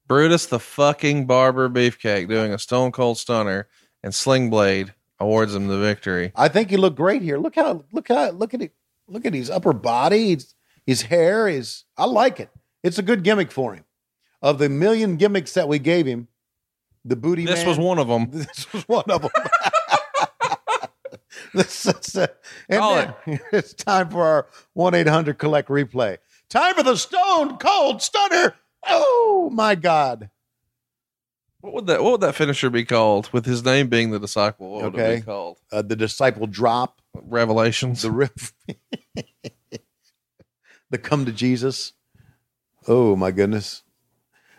Brutus 0.07 0.47
the 0.47 0.59
fucking 0.61 1.27
barber 1.27 1.69
beefcake 1.69 2.29
doing 2.29 2.53
a 2.53 2.59
Stone 2.59 2.93
Cold 2.93 3.19
Stunner 3.19 3.69
and 4.03 4.15
Sling 4.15 4.51
Blade 4.51 4.93
awards 5.19 5.55
him 5.55 5.67
the 5.67 5.79
victory. 5.79 6.33
I 6.37 6.49
think 6.49 6.71
he 6.71 6.77
looked 6.77 6.97
great 6.97 7.23
here. 7.23 7.39
Look 7.39 7.55
how 7.55 7.85
look 7.93 8.09
how 8.09 8.31
look 8.31 8.55
at 8.55 8.63
it. 8.63 8.73
Look 9.07 9.27
at 9.27 9.35
his 9.35 9.51
upper 9.51 9.75
body, 9.75 10.35
his, 10.35 10.55
his 10.87 11.03
hair. 11.03 11.47
is 11.47 11.85
I 11.97 12.07
like 12.07 12.41
it. 12.41 12.51
It's 12.83 12.99
a 12.99 13.03
good 13.03 13.23
gimmick 13.23 13.51
for 13.51 13.75
him. 13.75 13.85
Of 14.41 14.59
the 14.59 14.69
million 14.69 15.17
gimmicks 15.17 15.55
that 15.55 15.69
we 15.69 15.79
gave 15.79 16.07
him, 16.07 16.29
the 17.05 17.17
booty. 17.17 17.45
This 17.47 17.61
man- 17.61 17.69
was 17.69 17.79
one 17.79 17.99
of 17.99 18.09
them. 18.09 18.31
This 18.33 18.73
was 18.73 18.87
one 18.89 19.05
of 19.09 19.23
them. 19.23 19.31
this 21.55 21.87
is, 21.87 22.17
uh, 22.17 22.27
and 22.69 22.81
Call 22.81 22.95
then 22.95 23.15
it's 23.53 23.73
time 23.75 24.11
for 24.11 24.23
our 24.23 24.47
one 24.75 24.95
eight 24.95 25.09
hundred 25.09 25.39
collect 25.39 25.69
replay. 25.69 26.19
Time 26.49 26.75
for 26.75 26.83
the 26.83 26.97
Stone 26.97 27.57
Cold 27.59 28.03
Stunner. 28.03 28.55
Oh 28.87 29.51
my 29.53 29.75
God! 29.75 30.31
What 31.61 31.73
would 31.73 31.87
that 31.87 32.03
What 32.03 32.13
would 32.13 32.21
that 32.21 32.35
finisher 32.35 32.71
be 32.71 32.85
called? 32.85 33.31
With 33.33 33.47
his 33.47 33.65
name 33.65 33.89
being 33.89 34.11
the 34.11 34.19
disciple, 34.19 34.71
what 34.71 34.93
would 34.93 35.01
it 35.01 35.21
be 35.21 35.25
called? 35.25 35.59
Uh, 35.73 35.83
the 35.83 35.97
disciple 35.97 36.47
drop. 36.47 37.01
Revelations. 37.15 38.03
the 38.03 38.11
riff, 38.11 38.53
the 40.91 40.99
come 40.99 41.25
to 41.25 41.33
Jesus. 41.33 41.93
Oh 42.87 43.17
my 43.17 43.31
goodness! 43.31 43.83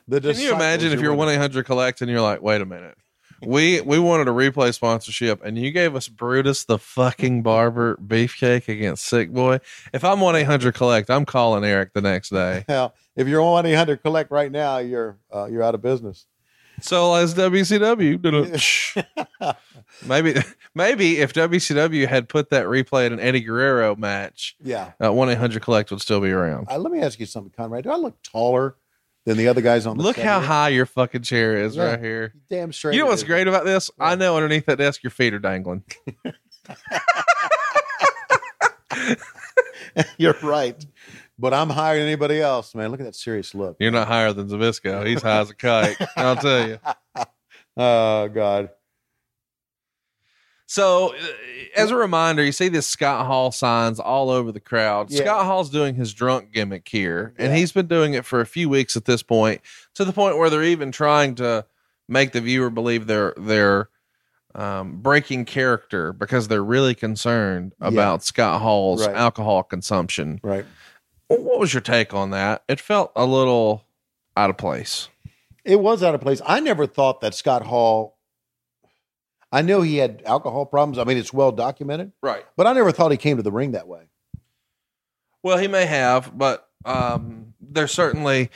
The 0.08 0.22
Can 0.22 0.40
you 0.40 0.56
imagine 0.56 0.94
if 0.94 1.02
you're 1.02 1.14
one 1.14 1.30
eight 1.30 1.38
hundred 1.38 1.66
collect 1.66 2.02
and 2.02 2.10
you're 2.10 2.22
like, 2.22 2.42
wait 2.42 2.62
a 2.62 2.66
minute, 2.66 2.98
we 3.42 3.82
we 3.82 4.00
wanted 4.00 4.28
a 4.28 4.32
replay 4.32 4.74
sponsorship 4.74 5.44
and 5.44 5.58
you 5.58 5.72
gave 5.72 5.96
us 5.96 6.08
Brutus 6.08 6.64
the 6.66 6.78
fucking 6.78 7.42
barber 7.44 7.96
beefcake 7.98 8.68
against 8.68 9.06
Sick 9.06 9.32
Boy. 9.32 9.60
If 9.94 10.04
I'm 10.04 10.20
one 10.22 10.36
eight 10.36 10.44
hundred 10.46 10.74
collect, 10.76 11.10
I'm 11.10 11.26
calling 11.26 11.64
Eric 11.64 11.94
the 11.94 12.02
next 12.02 12.30
day. 12.30 12.64
Now, 12.70 12.94
if 13.16 13.28
you're 13.28 13.42
one 13.44 13.66
eight 13.66 13.74
hundred 13.76 14.02
collect 14.02 14.32
right 14.32 14.52
now, 14.52 14.78
you're 14.80 15.18
uh, 15.34 15.46
you're 15.46 15.64
out 15.64 15.76
of 15.76 15.82
business. 15.82 16.26
So 16.82 17.14
as 17.14 17.34
WCW, 17.36 18.20
maybe 20.06 20.36
maybe 20.74 21.20
if 21.20 21.34
WCW 21.34 22.08
had 22.08 22.28
put 22.28 22.50
that 22.50 22.66
replay 22.66 23.06
in 23.08 23.14
an 23.14 23.20
Eddie 23.20 23.42
Guerrero 23.42 23.96
match, 23.96 24.56
Yeah. 24.62 24.92
one 25.00 25.30
eight 25.30 25.38
hundred 25.38 25.62
collect 25.62 25.92
would 25.92 26.02
still 26.02 26.20
be 26.22 26.32
around. 26.32 26.68
Uh, 26.70 26.78
let 26.78 26.92
me 26.92 27.00
ask 27.02 27.20
you 27.20 27.26
something, 27.26 27.54
Conrad. 27.56 27.84
Do 27.86 27.92
I 27.92 27.96
look 27.96 28.22
taller 28.24 28.76
than 29.26 29.38
the 29.38 29.48
other 29.48 29.62
guys 29.62 29.86
on 29.86 29.98
the 29.98 30.04
Look 30.04 30.18
how 30.18 30.40
high 30.40 30.70
your 30.70 30.86
fucking 30.86 31.24
chair 31.24 31.58
is 31.58 31.76
Yeah. 31.76 31.92
right 31.92 32.00
here. 32.00 32.34
Damn 32.50 32.72
straight. 32.72 32.94
You 32.96 33.02
know 33.02 33.08
it 33.08 33.10
what's 33.10 33.22
is. 33.24 33.28
great 33.28 33.48
about 33.48 33.66
this? 33.66 33.90
I 34.00 34.16
know 34.16 34.36
underneath 34.36 34.66
that 34.68 34.78
desk 34.78 35.04
your 35.04 35.12
feet 35.12 35.34
are 35.34 35.40
dangling. 35.40 35.84
You're 40.18 40.36
right. 40.44 40.84
But 41.38 41.54
I'm 41.54 41.70
higher 41.70 41.98
than 41.98 42.08
anybody 42.08 42.42
else, 42.42 42.74
man. 42.76 42.92
Look 42.92 43.02
at 43.02 43.06
that 43.06 43.16
serious 43.16 43.54
look. 43.54 43.76
You're 43.80 43.92
not 43.92 44.08
higher 44.08 44.32
than 44.32 44.48
Zbyszko. 44.48 45.06
He's 45.06 45.22
high 45.22 45.40
as 45.42 45.50
a 45.50 45.54
kite. 45.56 45.98
I'll 46.16 46.36
tell 46.38 46.68
you. 46.68 46.80
Oh 47.78 48.30
God. 48.30 48.70
So, 50.68 51.14
uh, 51.14 51.18
as 51.76 51.92
a 51.92 51.96
reminder, 51.96 52.44
you 52.44 52.52
see 52.52 52.70
this 52.70 52.88
Scott 52.88 53.28
Hall 53.28 53.52
signs 53.52 54.00
all 54.00 54.30
over 54.32 54.52
the 54.52 54.60
crowd. 54.60 55.12
Yeah. 55.12 55.22
Scott 55.22 55.46
Hall's 55.46 55.70
doing 55.70 55.94
his 55.96 56.14
drunk 56.14 56.52
gimmick 56.52 56.88
here, 56.88 57.34
and 57.38 57.52
Yeah. 57.52 57.58
he's 57.58 57.72
been 57.72 57.88
doing 57.88 58.14
it 58.16 58.26
for 58.26 58.42
a 58.42 58.46
few 58.48 58.68
weeks 58.68 58.98
at 58.98 59.06
this 59.06 59.22
point, 59.22 59.62
to 59.94 60.04
the 60.04 60.12
point 60.14 60.38
where 60.38 60.50
they're 60.50 60.64
even 60.64 60.92
trying 60.92 61.36
to 61.36 61.66
make 62.08 62.32
the 62.32 62.42
viewer 62.42 62.70
believe 62.70 63.06
they're 63.08 63.34
they're 63.38 63.90
um, 64.56 65.02
breaking 65.02 65.44
character 65.44 66.14
because 66.14 66.48
they're 66.48 66.64
really 66.64 66.96
concerned 66.96 67.74
Yeah. 67.82 67.88
about 67.90 68.24
Scott 68.24 68.62
Hall's 68.62 69.06
Right. 69.06 69.16
alcohol 69.16 69.64
consumption. 69.64 70.40
Right. 70.44 70.66
What 71.28 71.60
was 71.60 71.74
your 71.74 71.82
take 71.82 72.14
on 72.14 72.30
that? 72.32 72.64
It 72.70 72.80
felt 72.80 73.12
a 73.18 73.26
little 73.26 73.84
out 74.38 74.50
of 74.50 74.58
place. 74.58 75.10
It 75.66 75.80
was 75.82 76.02
out 76.04 76.16
of 76.16 76.22
place. 76.22 76.42
I 76.46 76.60
never 76.62 76.88
thought 76.88 77.20
that 77.22 77.34
Scott 77.36 77.64
Hall. 77.64 78.15
I 79.56 79.62
know 79.62 79.82
he 79.82 79.98
had 79.98 80.22
alcohol 80.26 80.66
problems. 80.66 80.98
I 80.98 81.04
mean, 81.06 81.18
it's 81.18 81.32
well 81.34 81.52
documented, 81.52 82.12
Right. 82.22 82.46
but 82.58 82.68
I 82.68 82.74
never 82.74 82.92
thought 82.92 83.12
he 83.12 83.18
came 83.18 83.38
to 83.38 83.44
the 83.44 83.52
ring 83.52 83.72
that 83.72 83.88
way. 83.88 84.02
Well, 85.44 85.58
he 85.58 85.68
may 85.68 85.86
have, 85.86 86.38
but 86.38 86.68
um, 86.86 87.54
there's 87.62 87.92
certainly, 87.92 88.50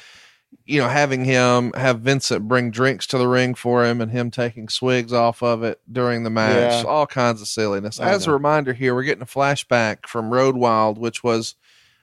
you 0.65 0.81
know, 0.81 0.88
having 0.89 1.23
him 1.25 1.71
have 1.73 1.99
Vincent 2.01 2.47
bring 2.47 2.71
drinks 2.71 3.05
to 3.07 3.17
the 3.17 3.27
ring 3.27 3.53
for 3.55 3.85
him 3.85 4.01
and 4.01 4.12
him 4.12 4.31
taking 4.31 4.67
swigs 4.69 5.13
off 5.13 5.41
of 5.43 5.63
it 5.63 5.79
during 5.91 6.23
the 6.23 6.29
match, 6.29 6.83
Yeah. 6.83 6.89
all 6.89 7.05
kinds 7.07 7.41
of 7.41 7.47
silliness. 7.47 7.99
I 7.99 8.09
As 8.09 8.27
a 8.27 8.31
reminder, 8.31 8.73
here 8.73 8.93
we're 8.95 9.03
getting 9.03 9.21
a 9.21 9.27
flashback 9.27 10.05
from 10.07 10.31
Road 10.31 10.55
Wild, 10.55 10.97
which 10.97 11.23
was 11.23 11.55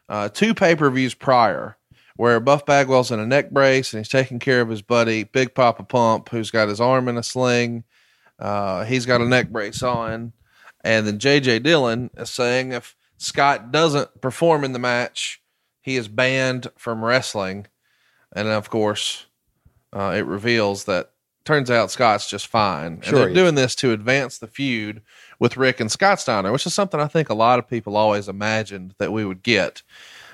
uh, 0.09 0.28
two 0.28 0.54
pay 0.54 0.74
per 0.76 0.88
views 0.90 1.14
prior, 1.14 1.76
where 2.14 2.38
Buff 2.40 2.64
Bagwell's 2.64 3.11
in 3.11 3.18
a 3.20 3.26
neck 3.26 3.50
brace 3.50 3.92
and 3.92 4.00
he's 4.00 4.09
taking 4.09 4.38
care 4.38 4.61
of 4.61 4.68
his 4.68 4.82
buddy 4.82 5.24
Big 5.24 5.52
Papa 5.54 5.82
Pump, 5.82 6.28
who's 6.28 6.50
got 6.52 6.68
his 6.68 6.80
arm 6.80 7.09
in 7.09 7.16
a 7.18 7.22
sling. 7.24 7.85
Uh, 8.38 8.85
he's 8.85 9.07
got 9.07 9.20
a 9.20 9.25
neck 9.25 9.51
brace 9.51 9.83
on, 9.83 10.33
and 10.85 11.07
then 11.07 11.18
JJ 11.18 11.62
Dillon 11.62 12.11
is 12.16 12.31
saying 12.31 12.72
if 12.72 12.94
Scott 13.18 13.72
doesn't 13.72 14.20
perform 14.20 14.64
in 14.64 14.72
the 14.72 14.79
match, 14.79 15.42
he 15.81 15.96
is 15.96 16.09
banned 16.09 16.68
from 16.77 17.05
wrestling. 17.05 17.66
And 18.35 18.49
of 18.49 18.68
course, 18.68 19.27
uh, 19.92 20.12
it 20.16 20.27
reveals 20.27 20.85
that 20.85 21.12
turns 21.44 21.70
out 21.70 21.90
Scott's 21.90 22.29
just 22.29 22.46
fine. 22.49 23.01
Sure 23.01 23.18
and 23.18 23.29
they're 23.29 23.35
doing 23.35 23.55
this 23.55 23.75
to 23.77 23.92
advance 23.92 24.37
the 24.37 24.49
feud 24.49 25.01
with 25.38 25.57
Rick 25.57 25.81
and 25.81 25.90
Scott 25.90 26.20
Steiner, 26.20 26.53
which 26.53 26.66
is 26.66 26.75
something 26.75 27.01
I 27.01 27.07
think 27.07 27.31
a 27.31 27.35
lot 27.35 27.59
of 27.59 27.68
people 27.68 27.96
always 27.96 28.29
imagined 28.29 28.94
that 28.99 29.12
we 29.12 29.25
would 29.25 29.42
get. 29.42 29.83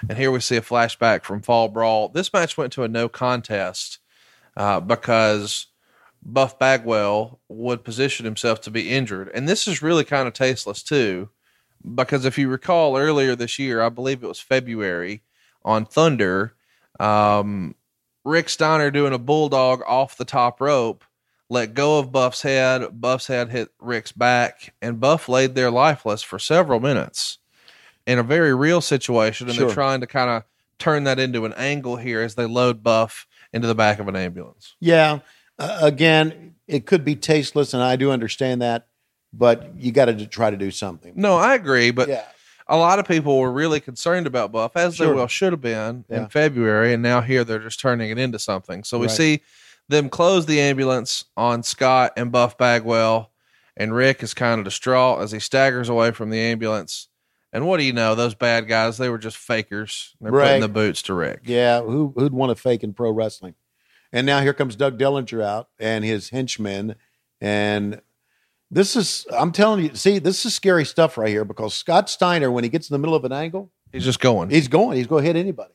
And 0.09 0.19
here 0.19 0.33
we 0.33 0.41
see 0.41 0.57
a 0.57 0.62
flashback 0.62 1.23
from 1.23 1.43
Fall 1.43 1.69
Brawl. 1.69 2.09
This 2.09 2.33
match 2.33 2.57
went 2.57 2.73
to 2.73 2.83
a 2.83 2.88
no 2.88 3.09
contest 3.09 3.99
uh, 4.57 4.81
because 4.81 5.67
Buff 6.24 6.58
Bagwell 6.58 7.40
would 7.48 7.85
position 7.85 8.24
himself 8.24 8.61
to 8.62 8.70
be 8.70 8.90
injured. 8.90 9.30
And 9.35 9.48
this 9.48 9.66
is 9.66 9.82
really 9.82 10.04
kind 10.04 10.28
of 10.28 10.35
tasteless 10.35 10.82
too, 10.82 11.28
because 11.94 12.24
if 12.24 12.38
you 12.38 12.48
recall 12.48 12.96
earlier 12.96 13.35
this 13.35 13.58
year, 13.58 13.82
I 13.82 13.88
believe 13.88 14.22
it 14.22 14.28
was 14.28 14.40
February 14.40 15.23
on 15.64 15.85
Thunder, 15.85 16.54
um, 17.00 17.75
Rick 18.25 18.48
Steiner 18.48 18.90
doing 18.90 19.12
a 19.12 19.18
bulldog 19.18 19.83
off 19.87 20.16
the 20.16 20.25
top 20.25 20.60
rope, 20.60 21.04
let 21.50 21.75
go 21.75 21.98
of 21.98 22.12
Buff's 22.12 22.42
head. 22.42 23.00
Buff's 23.00 23.27
head 23.27 23.50
hit 23.50 23.70
Rick's 23.81 24.12
back, 24.12 24.73
and 24.81 25.00
Buff 25.00 25.29
laid 25.29 25.54
there 25.54 25.70
lifeless 25.70 26.23
for 26.23 26.38
several 26.38 26.81
minutes 26.81 27.38
in 28.06 28.18
a 28.18 28.23
very 28.23 28.54
real 28.54 28.81
situation. 28.81 29.48
And 29.48 29.56
Sure. 29.56 29.66
they're 29.66 29.75
trying 29.75 30.00
to 30.00 30.06
kind 30.06 30.31
of 30.31 30.44
turn 30.79 31.04
that 31.04 31.18
into 31.18 31.44
an 31.44 31.52
angle 31.54 31.96
here 31.96 32.23
as 32.23 32.37
they 32.37 32.46
load 32.46 32.83
Buff 32.83 33.27
into 33.52 33.68
the 33.68 33.75
back 33.75 33.98
of 33.98 34.08
an 34.08 34.16
ambulance. 34.16 34.77
Yeah. 34.81 35.18
Uh, 35.59 35.79
again, 35.83 36.55
it 36.67 36.87
could 36.87 37.05
be 37.05 37.15
tasteless, 37.17 37.75
and 37.75 37.83
I 37.83 37.96
do 37.96 38.11
understand 38.11 38.63
that, 38.63 38.87
but 39.33 39.75
you 39.77 39.92
got 39.92 40.07
to 40.07 40.27
try 40.27 40.50
to 40.50 40.57
do 40.57 40.71
something. 40.71 41.13
No, 41.17 41.37
I 41.37 41.55
agree, 41.55 41.90
but 41.90 42.09
yeah. 42.09 42.25
a 42.69 42.77
lot 42.77 42.98
of 42.98 43.07
people 43.07 43.38
were 43.38 43.53
really 43.53 43.81
concerned 43.81 44.27
about 44.27 44.53
Buff, 44.53 44.77
as 44.77 44.98
they 44.98 45.07
well 45.07 45.27
should 45.29 45.53
have 45.53 45.61
been 45.61 46.05
Yeah. 46.09 46.23
in 46.23 46.29
February, 46.29 46.92
and 46.94 47.03
now 47.03 47.21
here 47.21 47.44
they're 47.44 47.59
just 47.59 47.81
turning 47.81 48.11
it 48.11 48.19
into 48.19 48.38
something. 48.38 48.85
So 48.85 48.98
we 48.98 49.07
Right. 49.07 49.17
see 49.17 49.40
them 49.88 50.09
close 50.09 50.46
the 50.46 50.61
ambulance 50.61 51.25
on 51.37 51.63
Scott 51.63 52.13
and 52.17 52.33
Buff 52.33 52.57
Bagwell, 52.57 53.31
and 53.77 53.94
Rick 53.94 54.23
is 54.23 54.33
kind 54.35 54.59
of 54.59 54.65
distraught 54.65 55.21
as 55.23 55.33
he 55.33 55.38
staggers 55.38 55.88
away 55.88 56.11
from 56.13 56.31
the 56.31 56.38
ambulance, 56.40 57.09
And 57.55 57.67
what 57.67 57.77
do 57.77 57.83
you 57.85 57.92
know? 57.92 58.15
Those 58.15 58.35
bad 58.35 58.67
guys, 58.67 58.96
they 58.96 59.11
were 59.11 59.19
just 59.19 59.37
fakers. 59.37 60.15
They're 60.23 60.33
Right. 60.33 60.46
putting 60.46 60.61
the 60.63 60.69
boots 60.71 61.03
to 61.03 61.13
Rick. 61.13 61.40
Yeah, 61.44 61.83
who 61.83 62.15
who'd 62.17 62.33
want 62.33 62.48
to 62.48 62.55
fake 62.55 62.83
in 62.83 62.94
pro 62.94 63.11
wrestling? 63.11 63.55
And 64.13 64.27
now 64.27 64.40
here 64.40 64.52
comes 64.52 64.77
Doug 64.77 64.98
Dillinger 64.98 65.42
out 65.42 65.69
and 65.79 66.04
his 66.04 66.31
henchmen, 66.31 66.96
and 67.40 68.00
this 68.71 68.94
is 68.96 69.27
I'm 69.33 69.52
telling 69.52 69.85
you, 69.85 69.94
see, 69.94 70.19
this 70.19 70.44
is 70.44 70.54
scary 70.54 70.85
stuff 70.85 71.17
right 71.17 71.29
here 71.29 71.44
because 71.44 71.75
Scott 71.75 72.08
Steiner, 72.10 72.50
when 72.50 72.65
he 72.65 72.71
gets 72.71 72.90
in 72.90 72.94
the 72.94 72.98
middle 72.98 73.15
of 73.15 73.25
an 73.25 73.33
angle, 73.33 73.71
He's 73.92 74.04
just 74.04 74.21
going. 74.21 74.48
he's 74.50 74.69
going, 74.69 74.96
he's 74.96 75.06
going 75.06 75.23
to 75.23 75.27
hit 75.27 75.37
anybody. 75.37 75.75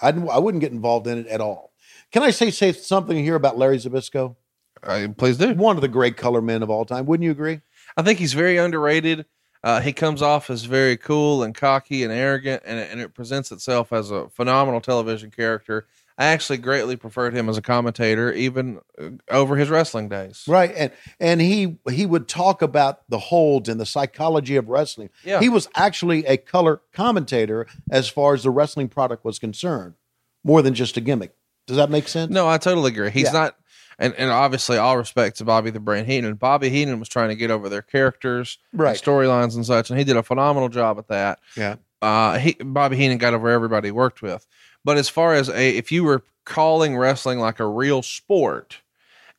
I 0.00 0.08
I 0.10 0.38
wouldn't 0.38 0.60
get 0.60 0.72
involved 0.72 1.06
in 1.06 1.18
it 1.18 1.26
at 1.26 1.40
all. 1.40 1.72
Can 2.12 2.22
I 2.22 2.30
say 2.30 2.50
say 2.50 2.72
something 2.72 3.16
here 3.16 3.34
about 3.34 3.58
Larry 3.58 3.78
Zbyszko? 3.78 4.36
Uh, 4.82 5.08
please 5.16 5.36
do. 5.38 5.54
One 5.54 5.76
of 5.76 5.82
the 5.82 5.88
great 5.88 6.16
color 6.16 6.40
men 6.40 6.62
of 6.62 6.70
all 6.70 6.84
time. 6.84 7.06
Wouldn't 7.06 7.24
you 7.24 7.32
agree? 7.32 7.60
I 7.96 8.02
think 8.02 8.18
he's 8.20 8.32
very 8.32 8.56
underrated. 8.58 9.26
Uh, 9.64 9.80
he 9.80 9.92
comes 9.92 10.22
off 10.22 10.50
as 10.50 10.64
very 10.64 10.96
cool 10.96 11.42
and 11.42 11.52
cocky 11.52 12.04
and 12.04 12.12
arrogant, 12.12 12.62
and 12.64 12.78
and 12.78 13.00
it 13.00 13.12
presents 13.14 13.50
itself 13.50 13.92
as 13.92 14.12
a 14.12 14.28
phenomenal 14.30 14.80
television 14.80 15.32
character. 15.32 15.86
I 16.20 16.26
actually 16.26 16.58
greatly 16.58 16.96
preferred 16.96 17.32
him 17.32 17.48
as 17.48 17.56
a 17.56 17.62
commentator, 17.62 18.32
even 18.32 18.80
uh, 19.00 19.10
over 19.30 19.54
his 19.56 19.70
wrestling 19.70 20.08
days. 20.08 20.44
Right, 20.48 20.72
and 20.76 20.90
and 21.20 21.40
he 21.40 21.78
he 21.90 22.06
would 22.06 22.26
talk 22.26 22.60
about 22.60 23.08
the 23.08 23.18
holds 23.20 23.68
and 23.68 23.78
the 23.80 23.86
psychology 23.86 24.56
of 24.56 24.68
wrestling. 24.68 25.10
Yeah. 25.24 25.38
He 25.38 25.48
was 25.48 25.68
actually 25.76 26.26
a 26.26 26.36
color 26.36 26.80
commentator 26.92 27.68
as 27.90 28.08
far 28.08 28.34
as 28.34 28.42
the 28.42 28.50
wrestling 28.50 28.88
product 28.88 29.24
was 29.24 29.38
concerned, 29.38 29.94
more 30.42 30.60
than 30.60 30.74
just 30.74 30.96
a 30.96 31.00
gimmick. 31.00 31.34
Does 31.68 31.76
that 31.76 31.88
make 31.90 32.08
sense? 32.08 32.32
No, 32.32 32.48
I 32.48 32.58
totally 32.58 32.90
agree. 32.90 33.10
He's 33.10 33.24
Yeah. 33.26 33.32
not, 33.32 33.56
and, 33.98 34.12
and 34.14 34.30
obviously, 34.30 34.76
all 34.78 34.96
respect 34.96 35.36
to 35.38 35.44
Bobby 35.44 35.70
the 35.70 35.78
Brain 35.80 36.04
Heenan. 36.04 36.34
Bobby 36.34 36.68
Heenan 36.70 36.98
was 36.98 37.08
trying 37.08 37.28
to 37.28 37.36
get 37.36 37.50
over 37.52 37.68
their 37.68 37.82
characters, 37.82 38.58
Right. 38.72 38.96
storylines, 38.96 39.54
and 39.54 39.64
such, 39.64 39.90
and 39.90 39.98
he 39.98 40.04
did 40.04 40.16
a 40.16 40.22
phenomenal 40.24 40.68
job 40.68 40.98
at 40.98 41.08
that. 41.08 41.38
Yeah. 41.56 41.76
uh, 42.02 42.38
he, 42.38 42.54
Bobby 42.60 42.96
Heenan 42.96 43.18
got 43.18 43.34
over 43.34 43.48
everybody 43.50 43.88
he 43.88 43.92
worked 43.92 44.22
with. 44.22 44.46
But 44.88 44.96
as 44.96 45.10
far 45.10 45.34
as 45.34 45.50
a, 45.50 45.76
if 45.76 45.92
you 45.92 46.02
were 46.02 46.22
calling 46.46 46.96
wrestling 46.96 47.38
like 47.38 47.60
a 47.60 47.66
real 47.66 48.00
sport, 48.00 48.80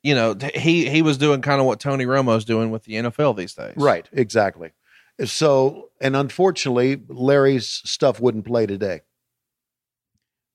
you 0.04 0.14
know, 0.14 0.38
he 0.54 0.88
he 0.88 1.02
was 1.02 1.18
doing 1.18 1.42
kind 1.42 1.60
of 1.60 1.66
what 1.66 1.80
Tony 1.80 2.06
Romo's 2.06 2.46
doing 2.46 2.70
with 2.70 2.84
the 2.84 2.94
NFL 2.94 3.36
these 3.36 3.56
days. 3.56 3.74
Right, 3.76 4.08
exactly. 4.12 4.74
So, 5.26 5.90
and 6.00 6.16
unfortunately, 6.16 7.02
Larry's 7.08 7.66
stuff 7.68 8.20
wouldn't 8.20 8.46
play 8.46 8.68
today 8.68 9.02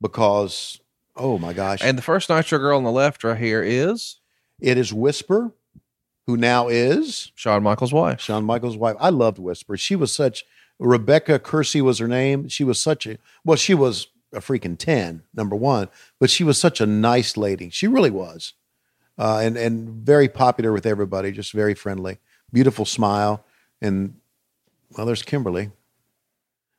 because, 0.01 0.79
oh 1.17 1.39
my 1.39 1.53
gosh, 1.53 1.81
And 1.83 1.99
the 1.99 2.03
first 2.03 2.31
Nitro 2.31 2.61
girl 2.61 2.77
on 2.77 2.85
the 2.85 2.93
left 2.93 3.25
right 3.25 3.37
here 3.37 3.65
is 3.65 4.21
it 4.61 4.79
is 4.79 4.95
Whisper, 4.95 5.51
who 6.29 6.37
now 6.37 6.69
is 6.69 7.33
Shawn 7.35 7.65
Michaels' 7.65 7.93
wife. 7.93 8.21
Shawn 8.21 8.45
Michaels' 8.45 8.77
wife. 8.77 8.95
I 9.01 9.09
loved 9.09 9.41
Whisper. 9.41 9.77
She 9.77 9.97
was 9.97 10.13
such 10.13 10.45
Rebecca 10.79 11.41
Curci 11.41 11.81
was 11.81 11.99
her 11.99 12.07
name. 12.07 12.47
She 12.47 12.63
was 12.63 12.81
such 12.81 13.09
a 13.09 13.19
well, 13.45 13.57
she 13.57 13.75
was 13.75 14.07
a 14.35 14.41
freaking 14.41 14.77
ten, 14.77 15.23
number 15.33 15.57
one, 15.57 15.89
but 16.19 16.31
she 16.31 16.45
was 16.45 16.59
such 16.59 16.81
a 16.81 16.87
nice 16.87 17.37
lady. 17.37 17.71
She 17.71 17.87
really 17.87 18.11
was, 18.11 18.55
uh, 19.19 19.39
and 19.43 19.57
and 19.57 19.89
very 20.05 20.29
popular 20.29 20.73
with 20.73 20.87
everybody. 20.87 21.33
Just 21.33 21.53
very 21.53 21.75
friendly, 21.75 22.19
beautiful 22.53 22.85
smile, 22.85 23.45
and 23.81 24.17
well, 24.91 25.07
there's 25.07 25.23
Kimberly. 25.23 25.67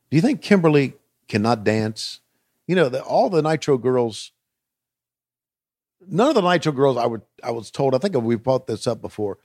Do 0.09 0.17
you 0.17 0.21
think 0.21 0.41
Kimberly 0.41 0.93
cannot 1.27 1.63
dance? 1.63 2.21
You 2.67 2.75
know, 2.75 2.89
the, 2.89 3.01
all 3.01 3.29
the 3.29 3.41
Nitro 3.41 3.77
girls. 3.77 4.31
None 6.07 6.29
of 6.29 6.35
the 6.35 6.41
Nitro 6.41 6.71
girls 6.71 6.97
I 6.97 7.05
would 7.05 7.21
I 7.43 7.51
was 7.51 7.71
told. 7.71 7.95
I 7.95 7.97
think 7.97 8.15
we 8.15 8.35
brought 8.35 8.67
this 8.67 8.85
up 8.85 9.01
before. 9.01 9.39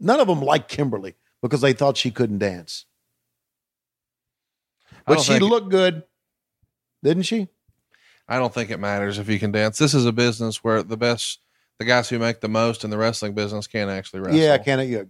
None 0.00 0.18
of 0.18 0.26
them 0.26 0.42
liked 0.42 0.68
Kimberly 0.68 1.14
because 1.40 1.60
they 1.60 1.72
thought 1.72 1.96
she 1.96 2.10
couldn't 2.10 2.38
dance. 2.38 2.86
But 5.06 5.20
she 5.20 5.34
think- 5.34 5.44
looked 5.44 5.70
good, 5.70 6.04
didn't 7.02 7.24
she? 7.24 7.48
I 8.28 8.38
don't 8.38 8.54
think 8.54 8.70
it 8.70 8.78
matters 8.78 9.18
if 9.18 9.28
you 9.28 9.38
can 9.38 9.52
dance. 9.52 9.78
This 9.78 9.94
is 9.94 10.06
a 10.06 10.12
business 10.12 10.62
where 10.64 10.82
the 10.82 10.96
best, 10.96 11.40
the 11.78 11.84
guys 11.84 12.08
who 12.08 12.18
make 12.18 12.40
the 12.40 12.48
most 12.48 12.84
in 12.84 12.90
the 12.90 12.98
wrestling 12.98 13.34
business 13.34 13.66
can't 13.66 13.90
actually 13.90 14.20
wrestle. 14.20 14.38
Yeah, 14.40 14.56
can? 14.58 14.88
Yeah, 14.88 15.02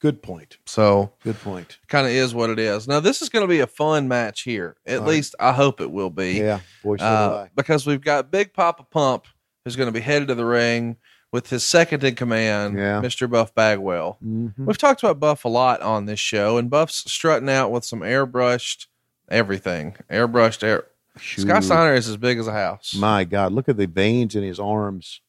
good 0.00 0.22
point. 0.22 0.58
So 0.66 1.12
Good 1.24 1.40
point. 1.40 1.78
kind 1.88 2.06
of 2.06 2.12
is 2.12 2.34
what 2.34 2.50
it 2.50 2.58
is. 2.58 2.86
Now 2.86 3.00
this 3.00 3.22
is 3.22 3.28
going 3.30 3.42
to 3.44 3.48
be 3.48 3.60
a 3.60 3.66
fun 3.66 4.06
match 4.06 4.42
here. 4.42 4.76
At 4.86 4.98
All 4.98 5.04
right. 5.04 5.08
least 5.10 5.34
I 5.40 5.52
hope 5.52 5.80
it 5.80 5.90
will 5.90 6.10
be. 6.10 6.34
Yeah, 6.34 6.60
boy, 6.84 6.98
so 6.98 7.04
uh, 7.04 7.48
because 7.56 7.86
we've 7.86 8.02
got 8.02 8.30
Big 8.30 8.52
Papa 8.52 8.84
Pump 8.90 9.26
who's 9.64 9.74
going 9.76 9.88
to 9.88 9.92
be 9.92 10.00
headed 10.00 10.28
to 10.28 10.34
the 10.34 10.44
ring 10.46 10.96
with 11.32 11.50
his 11.50 11.62
second 11.64 12.02
in 12.04 12.14
command, 12.14 12.78
Yeah. 12.78 13.00
Mr. 13.02 13.28
Buff 13.28 13.54
Bagwell. 13.54 14.18
Mhm. 14.24 14.54
We've 14.58 14.78
talked 14.78 15.02
about 15.02 15.20
Buff 15.20 15.44
a 15.44 15.48
lot 15.48 15.82
on 15.82 16.06
this 16.06 16.20
show, 16.20 16.56
and 16.58 16.70
Buff's 16.70 17.10
strutting 17.10 17.50
out 17.50 17.70
with 17.72 17.84
some 17.84 18.00
airbrushed 18.00 18.86
everything. 19.28 19.96
Airbrushed 20.10 20.62
air. 20.62 20.84
Scott 21.18 21.62
Shoot. 21.62 21.66
Steiner 21.66 21.94
is 21.94 22.08
as 22.08 22.16
big 22.16 22.38
as 22.38 22.46
a 22.46 22.52
house. 22.52 22.94
My 22.94 23.24
God, 23.24 23.52
look 23.52 23.68
at 23.68 23.76
the 23.76 23.86
veins 23.86 24.34
in 24.34 24.42
his 24.42 24.58
arms. 24.60 25.20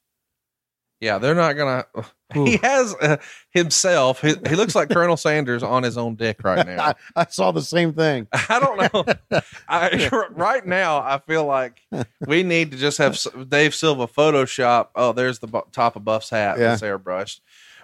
yeah, 1.01 1.17
they're 1.17 1.35
not 1.35 1.53
gonna. 1.53 1.85
He 2.31 2.57
has 2.57 2.93
uh, 3.01 3.17
himself. 3.49 4.21
He, 4.21 4.35
he 4.47 4.55
looks 4.55 4.75
like 4.75 4.89
Colonel 4.91 5.17
Sanders 5.27 5.63
on 5.63 5.81
his 5.81 5.97
own 5.97 6.13
dick 6.13 6.43
right 6.43 6.63
now. 6.63 6.89
I, 6.89 6.93
I 7.15 7.25
saw 7.25 7.49
the 7.49 7.63
same 7.63 7.91
thing. 7.93 8.27
I 8.31 8.59
don't 8.59 8.93
know. 8.93 9.41
I, 9.67 10.27
right 10.29 10.63
now, 10.63 10.97
I 10.99 11.17
feel 11.25 11.45
like 11.45 11.81
we 12.27 12.43
need 12.43 12.69
to 12.69 12.77
just 12.77 12.99
have 12.99 13.17
Dave 13.49 13.73
Silva 13.73 14.05
Photoshop. 14.05 14.89
Oh, 14.93 15.11
there's 15.11 15.39
the 15.39 15.47
bu- 15.47 15.63
top 15.71 15.95
of 15.95 16.05
Buff's 16.05 16.29
hat. 16.29 16.59
Yeah. 16.59 16.65
That's 16.75 16.83
airbrushed. 16.83 17.39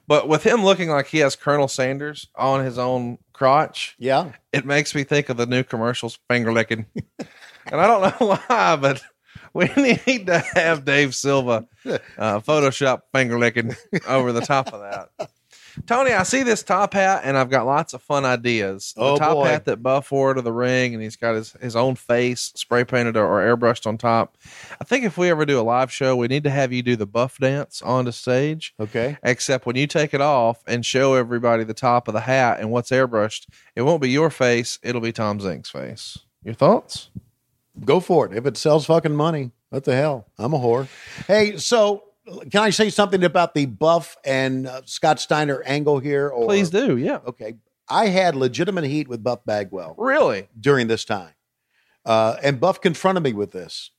But 0.08 0.28
with 0.28 0.44
him 0.44 0.64
looking 0.64 0.90
like 0.92 1.08
he 1.08 1.18
has 1.18 1.36
Colonel 1.36 1.68
Sanders 1.68 2.28
on 2.36 2.64
his 2.64 2.78
own 2.78 3.18
crotch, 3.34 3.96
Yeah, 3.98 4.34
it 4.54 4.64
makes 4.68 4.94
me 4.94 5.04
think 5.04 5.30
of 5.30 5.38
the 5.38 5.48
new 5.48 5.64
commercials, 5.64 6.20
finger 6.30 6.54
licking. 6.54 6.86
And 7.72 7.80
I 7.82 7.88
don't 7.88 8.02
know 8.20 8.28
why, 8.48 8.76
but 8.76 9.02
we 9.54 9.66
need 9.78 10.28
to 10.28 10.40
have 10.54 10.86
Dave 10.86 11.16
Silva 11.16 11.68
uh, 11.86 12.40
Photoshop 12.42 13.02
finger 13.14 13.38
licking 13.40 13.76
over 14.08 14.32
the 14.32 14.42
top 14.42 14.74
of 14.74 14.82
that. 14.82 15.30
Tony, 15.88 16.14
I 16.14 16.24
see 16.24 16.44
this 16.44 16.64
top 16.64 16.94
hat 16.94 17.24
and 17.26 17.38
I've 17.38 17.50
got 17.50 17.66
lots 17.66 17.94
of 17.94 18.02
fun 18.02 18.24
ideas. 18.24 18.94
The 18.96 19.02
Oh, 19.04 19.18
top 19.18 19.34
boy. 19.34 19.44
hat 19.46 19.66
that 19.66 19.84
Buff 19.84 20.10
wore 20.10 20.34
to 20.34 20.42
the 20.42 20.54
ring 20.54 20.94
and 20.94 21.04
he's 21.04 21.18
got 21.18 21.36
his, 21.36 21.52
his 21.62 21.76
own 21.76 21.96
face 21.96 22.54
spray 22.56 22.86
painted 22.86 23.18
or, 23.18 23.26
or 23.28 23.58
airbrushed 23.58 23.86
on 23.86 23.98
top. 23.98 24.38
I 24.80 24.86
think 24.86 25.04
if 25.04 25.18
we 25.18 25.30
ever 25.30 25.46
do 25.46 25.60
a 25.60 25.64
live 25.64 25.92
show, 25.92 26.16
we 26.16 26.30
need 26.30 26.46
to 26.46 26.50
have 26.50 26.72
you 26.72 26.82
do 26.82 26.96
the 26.96 27.06
Buff 27.06 27.40
dance 27.40 27.82
on 27.82 28.06
the 28.06 28.14
stage. 28.14 28.74
okay. 28.80 29.18
Except 29.22 29.66
when 29.66 29.76
you 29.76 29.86
take 29.86 30.14
it 30.14 30.22
off 30.22 30.64
and 30.66 30.86
show 30.86 31.16
everybody 31.16 31.66
the 31.66 31.74
top 31.74 32.08
of 32.08 32.14
the 32.14 32.22
hat 32.22 32.62
and 32.62 32.72
what's 32.72 32.90
airbrushed, 32.92 33.48
it 33.76 33.82
won't 33.82 34.02
be 34.02 34.10
your 34.10 34.30
face, 34.30 34.80
it'll 34.82 35.02
be 35.02 35.12
Tom 35.12 35.40
Zink's 35.40 35.70
face. 35.70 36.18
Your 36.42 36.54
thoughts? 36.56 37.10
Go 37.84 38.00
for 38.00 38.26
it. 38.26 38.38
If 38.38 38.46
it 38.46 38.58
sells 38.58 38.86
fucking 38.86 39.16
money, 39.16 39.52
what 39.70 39.84
the 39.84 39.96
hell? 39.96 40.28
I'm 40.38 40.54
a 40.54 40.60
whore. 40.60 40.88
Hey, 41.28 41.58
so 41.58 42.04
can 42.52 42.62
I 42.62 42.70
say 42.70 42.90
something 42.90 43.24
about 43.24 43.54
the 43.54 43.66
Buff 43.66 44.18
and 44.24 44.68
uh, 44.68 44.82
Scott 44.86 45.20
Steiner 45.20 45.62
angle 45.64 46.00
here? 46.00 46.30
Or, 46.30 46.46
Please 46.46 46.70
do, 46.70 46.98
yeah. 46.98 47.20
Okay. 47.28 47.56
I 47.88 48.08
had 48.08 48.36
legitimate 48.36 48.86
heat 48.86 49.08
with 49.08 49.24
Buff 49.24 49.46
Bagwell. 49.46 49.96
Really? 49.98 50.48
during 50.60 50.88
this 50.88 51.06
time. 51.06 51.34
Uh, 52.06 52.38
and 52.42 52.60
Buff 52.60 52.82
confronted 52.82 53.24
me 53.24 53.34
with 53.34 53.52
this. 53.52 53.92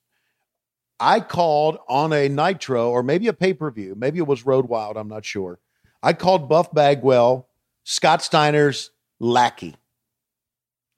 I 0.99 1.21
called 1.21 1.79
on 1.89 2.13
a 2.13 2.29
Nitro 2.29 2.91
or 2.91 3.03
maybe 3.03 3.29
a 3.29 3.33
pay 3.33 3.53
per 3.53 3.71
view. 3.71 3.95
Maybe 3.97 4.19
it 4.19 4.27
was 4.27 4.47
Road 4.47 4.69
Wild. 4.69 4.97
I'm 4.97 5.09
not 5.09 5.25
sure. 5.25 5.61
I 6.03 6.13
called 6.13 6.49
Buff 6.49 6.73
Bagwell 6.73 7.49
Scott 7.85 8.23
Steiner's 8.23 8.91
lackey. 9.19 9.77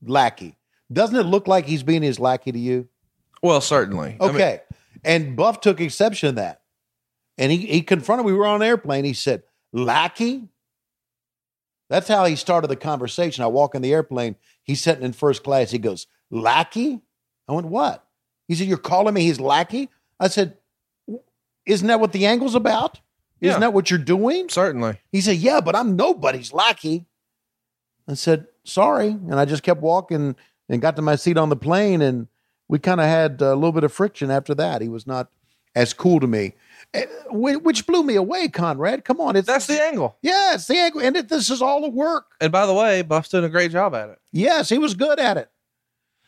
Lackey. 0.03 0.57
Doesn't 0.93 1.16
it 1.16 1.24
look 1.24 1.47
like 1.47 1.66
he's 1.66 1.82
being 1.82 2.03
his 2.03 2.18
lackey 2.18 2.53
to 2.53 2.59
you? 2.59 2.89
Well, 3.43 3.61
certainly. 3.61 4.16
I 4.20 4.26
mean, 4.26 4.34
Okay. 4.36 4.61
and 5.05 5.36
Buff 5.36 5.61
took 5.61 5.80
exception 5.80 6.30
to 6.30 6.34
that. 6.41 6.62
And 7.36 7.53
he, 7.53 7.59
he 7.59 7.82
confronted, 7.82 8.26
we 8.26 8.32
were 8.32 8.47
on 8.47 8.62
an 8.62 8.66
airplane. 8.66 9.05
He 9.05 9.12
said, 9.12 9.43
Lackey? 9.72 10.49
That's 11.91 12.09
how 12.09 12.24
he 12.26 12.36
started 12.36 12.68
the 12.68 12.76
conversation. 12.76 13.45
I 13.45 13.47
walk 13.47 13.74
in 13.74 13.82
the 13.82 13.93
airplane. 13.93 14.36
He's 14.62 14.82
sitting 14.82 15.05
in 15.05 15.12
first 15.12 15.43
class. 15.43 15.70
He 15.70 15.78
goes, 15.78 16.07
Lackey? 16.30 17.01
I 17.49 17.53
went, 17.53 17.68
What? 17.68 18.05
He 18.47 18.55
said, 18.55 18.66
You're 18.66 18.76
calling 18.78 19.14
me 19.14 19.24
his 19.24 19.41
lackey? 19.41 19.89
I 20.20 20.28
said, 20.28 20.57
Isn't 21.64 21.86
that 21.89 22.01
what 22.01 22.12
the 22.12 22.26
angle's 22.26 22.55
about? 22.55 23.01
Isn't 23.41 23.55
Yeah. 23.57 23.61
that 23.61 23.72
what 23.72 23.89
you're 23.91 23.99
doing? 24.01 24.49
certainly. 24.49 25.01
He 25.12 25.20
said, 25.20 25.36
Yeah, 25.36 25.61
but 25.61 25.76
I'm 25.76 25.97
nobody's 25.97 26.53
lackey. 26.53 27.07
I 28.09 28.14
said, 28.14 28.47
Sorry. 28.64 29.09
And 29.09 29.36
I 29.36 29.45
just 29.45 29.62
kept 29.62 29.80
walking 29.80 30.34
and 30.69 30.81
got 30.83 30.97
to 30.97 31.03
my 31.03 31.16
seat 31.16 31.37
on 31.37 31.49
the 31.49 31.57
plane. 31.57 32.01
And 32.03 32.29
we 32.69 32.79
kind 32.79 33.01
of 33.01 33.07
had 33.07 33.41
a 33.41 33.55
little 33.55 33.73
bit 33.73 33.85
of 33.85 33.93
friction 33.93 34.31
after 34.31 34.55
that. 34.57 34.83
He 34.83 34.89
was 34.89 35.07
not 35.07 35.29
as 35.75 35.93
cool 35.93 36.19
to 36.21 36.27
me, 36.27 36.55
Eh, 36.95 37.05
which 37.31 37.87
blew 37.87 38.03
me 38.03 38.14
away, 38.16 38.49
Conrad. 38.49 39.05
Come 39.05 39.21
on. 39.21 39.37
It's, 39.37 39.47
That's 39.47 39.66
the 39.66 39.81
angle. 39.83 40.16
yeah, 40.23 40.55
it's 40.55 40.66
the 40.66 40.77
angle. 40.79 41.01
And 41.03 41.16
it, 41.16 41.29
this 41.29 41.51
is 41.51 41.61
all 41.62 41.83
the 41.83 41.89
work. 41.91 42.27
And 42.41 42.51
by 42.51 42.66
the 42.66 42.75
way, 42.75 43.03
Buff's 43.03 43.29
doing 43.29 43.45
a 43.45 43.49
great 43.49 43.71
job 43.71 43.95
at 43.95 44.09
it. 44.09 44.19
Yes, 44.33 44.69
he 44.71 44.79
was 44.79 44.95
good 44.95 45.19
at 45.21 45.37
it. 45.37 45.51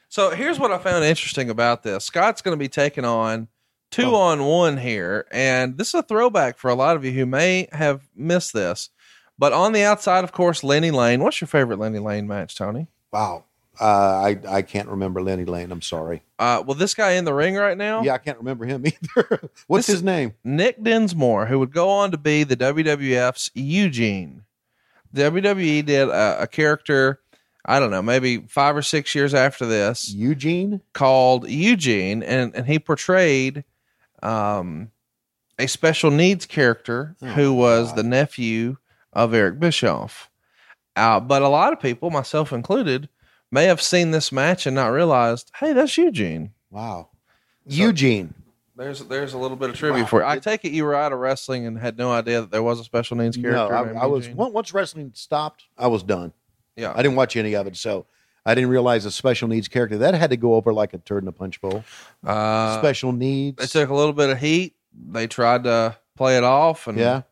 So 0.09 0.31
here's 0.31 0.59
what 0.59 0.71
I 0.73 0.79
found 0.79 1.05
interesting 1.05 1.51
about 1.51 1.83
this. 1.83 2.05
Scott's 2.05 2.43
going 2.43 2.57
to 2.57 2.59
be 2.63 2.69
taking 2.69 3.05
on 3.05 3.49
two 3.91 4.11
Oh. 4.11 4.15
on 4.17 4.45
one 4.45 4.77
here, 4.77 5.27
and 5.31 5.79
this 5.79 5.89
is 5.89 5.95
a 5.95 6.03
throwback 6.03 6.59
for 6.59 6.69
a 6.71 6.75
lot 6.75 6.97
of 6.97 7.05
you 7.05 7.13
who 7.13 7.27
may 7.27 7.69
have 7.73 8.09
missed 8.15 8.53
this. 8.53 8.91
But 9.39 9.53
on 9.53 9.73
the 9.73 9.83
outside, 9.85 10.23
of 10.25 10.33
course, 10.33 10.63
Lenny 10.63 10.91
Lane. 10.91 11.23
What's 11.23 11.41
your 11.41 11.49
favorite 11.49 11.79
Lenny 11.79 11.99
Lane 11.99 12.27
match, 12.27 12.57
Tony? 12.57 12.89
Wow. 13.13 13.45
Uh, 13.81 14.21
I 14.45 14.57
I 14.59 14.63
can't 14.63 14.89
remember 14.89 15.23
Lenny 15.23 15.45
Lane. 15.47 15.73
I'm 15.73 15.81
sorry. 15.81 16.23
Uh, 16.39 16.63
well, 16.67 16.75
this 16.75 16.93
guy 16.95 17.13
in 17.13 17.25
the 17.25 17.33
ring 17.33 17.55
right 17.55 17.77
now, 17.79 18.03
Yeah, 18.03 18.15
I 18.15 18.19
can't 18.19 18.37
remember 18.39 18.67
him 18.67 18.85
either. 19.17 19.49
What's 19.69 19.87
his 19.87 20.03
name? 20.03 20.35
Nick 20.45 20.83
Dinsmore, 20.83 21.47
who 21.47 21.59
would 21.59 21.73
go 21.73 21.89
on 21.89 22.11
to 22.11 22.19
be 22.19 22.45
the 22.45 22.57
WWF's 22.57 23.51
Eugene. 23.55 24.43
WWE 25.15 25.85
did 25.85 26.09
a, 26.09 26.43
a 26.43 26.47
character, 26.47 27.21
I 27.65 27.81
don't 27.81 27.91
know, 27.91 28.03
maybe 28.03 28.39
five 28.49 28.77
or 28.77 28.83
six 28.83 29.15
years 29.15 29.35
after 29.35 29.67
this, 29.67 30.09
Eugene. 30.11 30.81
called 30.93 31.49
Eugene, 31.49 32.23
and, 32.23 32.55
and 32.55 32.67
he 32.67 32.79
portrayed 32.79 33.65
um, 34.23 34.91
a 35.59 35.67
special 35.67 36.11
needs 36.11 36.47
character 36.47 37.17
Oh, 37.23 37.27
who 37.29 37.53
was 37.55 37.89
God. 37.89 37.97
the 37.97 38.03
nephew 38.05 38.77
of 39.13 39.35
Eric 39.35 39.59
Bischoff. 39.59 40.31
Uh, 40.97 41.19
but 41.19 41.43
a 41.43 41.49
lot 41.49 41.73
of 41.73 41.81
people, 41.81 42.11
myself 42.11 42.53
included, 42.53 43.09
may 43.51 43.65
have 43.65 43.81
seen 43.83 44.11
this 44.11 44.31
match 44.33 44.67
and 44.67 44.75
not 44.75 44.89
realized, 44.89 45.51
hey, 45.59 45.73
that's 45.73 45.97
Eugene. 45.97 46.53
Wow. 46.71 47.09
Eugene. 47.67 48.35
There's 48.77 49.01
there's 49.01 49.35
a 49.35 49.39
little 49.39 49.59
bit 49.59 49.69
of 49.71 49.77
trivia 49.77 50.07
for 50.07 50.21
you. 50.21 50.27
I 50.27 50.39
take 50.39 50.65
it 50.65 50.73
you 50.73 50.85
were 50.85 50.95
out 50.95 51.13
of 51.13 51.19
wrestling 51.19 51.67
and 51.67 51.79
had 51.79 51.99
no 51.99 52.11
idea 52.13 52.41
that 52.41 52.51
there 52.51 52.63
was 52.63 52.81
a 52.81 52.85
special 52.85 53.17
needs 53.19 53.37
character. 53.37 53.85
named 53.85 53.99
I, 53.99 54.03
I 54.03 54.07
was 54.07 54.27
Eugene? 54.27 54.37
once 54.53 54.73
wrestling 54.73 55.13
stopped. 55.15 55.65
I 55.77 55.87
was 55.89 56.03
done. 56.03 56.33
yeah. 56.77 56.93
I 56.95 57.03
didn't 57.03 57.17
watch 57.17 57.37
any 57.37 57.55
of 57.55 57.67
it, 57.67 57.77
so 57.77 58.07
I 58.47 58.55
didn't 58.55 58.71
realize 58.71 59.05
a 59.05 59.11
special 59.11 59.49
needs 59.49 59.69
character 59.69 59.99
that 59.99 60.15
had 60.15 60.31
to 60.31 60.39
go 60.39 60.55
over 60.55 60.73
like 60.73 60.95
a 60.95 60.99
turd 60.99 61.25
in 61.25 61.29
a 61.29 61.33
punch 61.33 61.61
bowl. 61.61 61.85
Uh, 62.25 62.79
special 62.79 63.13
needs. 63.13 63.59
they 63.59 63.67
took 63.67 63.91
a 63.91 63.95
little 63.95 64.15
bit 64.15 64.31
of 64.31 64.39
heat. 64.39 64.77
They 65.11 65.27
tried 65.27 65.65
to 65.65 65.99
play 66.17 66.39
it 66.39 66.45
off, 66.45 66.87
and 66.87 66.97
yeah, 66.99 67.23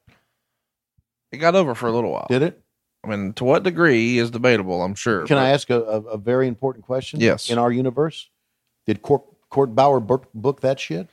it 1.33 1.39
got 1.39 1.55
over 1.55 1.75
for 1.75 1.87
a 1.89 1.93
little 1.93 2.11
while. 2.11 2.27
did 2.29 2.43
it? 2.43 2.61
I 3.05 3.09
mean, 3.09 3.33
to 3.35 3.45
what 3.45 3.63
degree 3.63 4.19
is 4.19 4.31
debatable. 4.31 4.83
I'm 4.83 4.95
sure. 4.95 5.25
Can 5.27 5.37
but- 5.37 5.43
I 5.45 5.51
ask 5.51 5.71
a, 5.71 5.81
a, 5.83 6.01
a 6.03 6.19
very 6.19 6.49
important 6.49 6.85
question? 6.85 7.21
Yes. 7.21 7.49
In 7.51 7.59
our 7.59 7.71
universe, 7.71 8.29
did 8.87 9.03
Court, 9.03 9.23
Court 9.51 9.75
Bauer 9.75 10.01
book, 10.01 10.27
book 10.35 10.61
that 10.63 10.81
shit? 10.81 11.09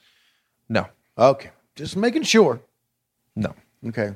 No, 0.67 0.88
Okay, 1.17 1.51
just 1.75 1.95
making 1.95 2.23
sure. 2.23 2.59
no. 3.36 3.53
Okay, 3.88 4.13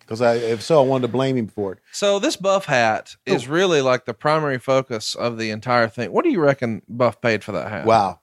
because 0.00 0.20
I 0.20 0.34
if 0.34 0.60
so, 0.62 0.78
I 0.82 0.86
wanted 0.86 1.06
to 1.06 1.12
blame 1.12 1.36
him 1.38 1.48
for 1.48 1.72
it. 1.72 1.78
So 1.90 2.18
this 2.18 2.36
buff 2.36 2.66
hat 2.66 3.16
Oh. 3.26 3.32
is 3.32 3.48
really 3.48 3.80
like 3.80 4.04
the 4.04 4.12
primary 4.12 4.58
focus 4.58 5.14
of 5.14 5.38
the 5.38 5.50
entire 5.50 5.88
thing. 5.88 6.12
What 6.12 6.22
do 6.24 6.30
you 6.30 6.38
reckon 6.40 6.82
Buff 6.86 7.20
paid 7.22 7.42
for 7.42 7.52
that 7.52 7.70
hat? 7.70 7.86
Wow. 7.86 8.20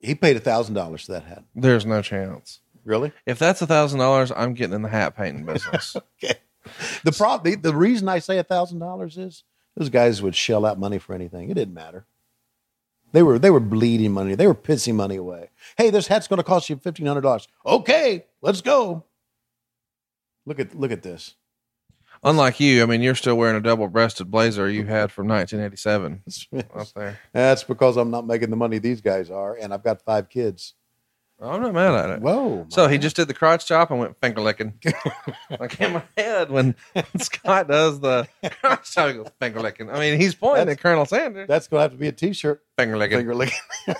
He 0.00 0.14
paid 0.14 0.36
a 0.36 0.40
thousand 0.40 0.74
dollars 0.76 1.06
for 1.06 1.12
that 1.12 1.24
hat. 1.24 1.42
There's 1.56 1.84
no 1.84 2.02
chance. 2.02 2.60
Really? 2.84 3.10
If 3.26 3.38
that's 3.40 3.60
a 3.60 3.66
thousand 3.66 3.98
dollars, 3.98 4.30
I'm 4.34 4.54
getting 4.54 4.74
in 4.76 4.82
the 4.82 4.88
hat 4.88 5.16
painting 5.16 5.44
business. 5.44 5.96
Okay. 6.22 6.38
The 7.04 7.12
problem, 7.12 7.50
the, 7.50 7.70
the 7.70 7.76
reason 7.76 8.08
I 8.08 8.18
say 8.18 8.38
a 8.38 8.44
thousand 8.44 8.78
dollars 8.78 9.16
is 9.16 9.44
those 9.76 9.88
guys 9.88 10.22
would 10.22 10.34
shell 10.34 10.66
out 10.66 10.78
money 10.78 10.98
for 10.98 11.14
anything. 11.14 11.50
It 11.50 11.54
didn't 11.54 11.74
matter. 11.74 12.06
They 13.12 13.22
were 13.22 13.38
they 13.38 13.50
were 13.50 13.60
bleeding 13.60 14.12
money. 14.12 14.34
They 14.34 14.46
were 14.46 14.54
pissing 14.54 14.94
money 14.94 15.16
away. 15.16 15.50
Hey, 15.76 15.90
this 15.90 16.08
hat's 16.08 16.28
going 16.28 16.38
to 16.38 16.44
cost 16.44 16.68
you 16.68 16.76
fifteen 16.76 17.06
hundred 17.06 17.22
dollars. 17.22 17.48
Okay, 17.64 18.26
let's 18.42 18.60
go. 18.60 19.04
Look 20.44 20.60
at 20.60 20.74
look 20.74 20.92
at 20.92 21.02
this. 21.02 21.34
Unlike 22.24 22.58
you, 22.60 22.82
I 22.82 22.86
mean, 22.86 23.00
you're 23.00 23.14
still 23.14 23.36
wearing 23.36 23.54
a 23.54 23.60
double-breasted 23.60 24.28
blazer 24.28 24.68
you 24.68 24.84
had 24.84 25.12
from 25.12 25.28
1987 25.28 26.22
up 26.74 26.88
there. 26.88 27.16
That's 27.32 27.62
because 27.62 27.96
I'm 27.96 28.10
not 28.10 28.26
making 28.26 28.50
the 28.50 28.56
money 28.56 28.78
these 28.78 29.00
guys 29.00 29.30
are, 29.30 29.54
and 29.54 29.72
I've 29.72 29.84
got 29.84 30.02
five 30.02 30.28
kids. 30.28 30.74
I'm 31.40 31.62
not 31.62 31.72
mad 31.72 31.94
at 31.94 32.10
it. 32.10 32.20
Whoa! 32.20 32.66
So 32.68 32.88
he 32.88 32.98
just 32.98 33.14
did 33.14 33.28
the 33.28 33.34
crotch 33.34 33.66
chop 33.66 33.90
and 33.92 34.00
went 34.00 34.20
finger 34.20 34.40
licking. 34.40 34.74
like 35.60 35.80
in 35.80 35.92
my 35.92 36.02
head 36.16 36.50
when 36.50 36.74
Scott 37.18 37.68
does 37.68 38.00
the 38.00 38.26
crotch 38.60 38.92
chop, 38.92 39.08
he 39.08 39.14
goes 39.18 39.28
finger 39.40 39.60
licking. 39.60 39.88
I 39.90 40.00
mean, 40.00 40.18
he's 40.20 40.34
pointing 40.34 40.66
That's- 40.66 40.76
at 40.78 40.82
Colonel 40.82 41.06
Sanders. 41.06 41.46
that's 41.46 41.68
going 41.68 41.78
to 41.78 41.82
have 41.82 41.92
to 41.92 41.96
be 41.98 42.08
a 42.08 42.12
T-shirt. 42.12 42.62
Finger 42.76 42.96
licking. 42.96 43.18
Finger 43.18 43.34
licking. 43.34 43.58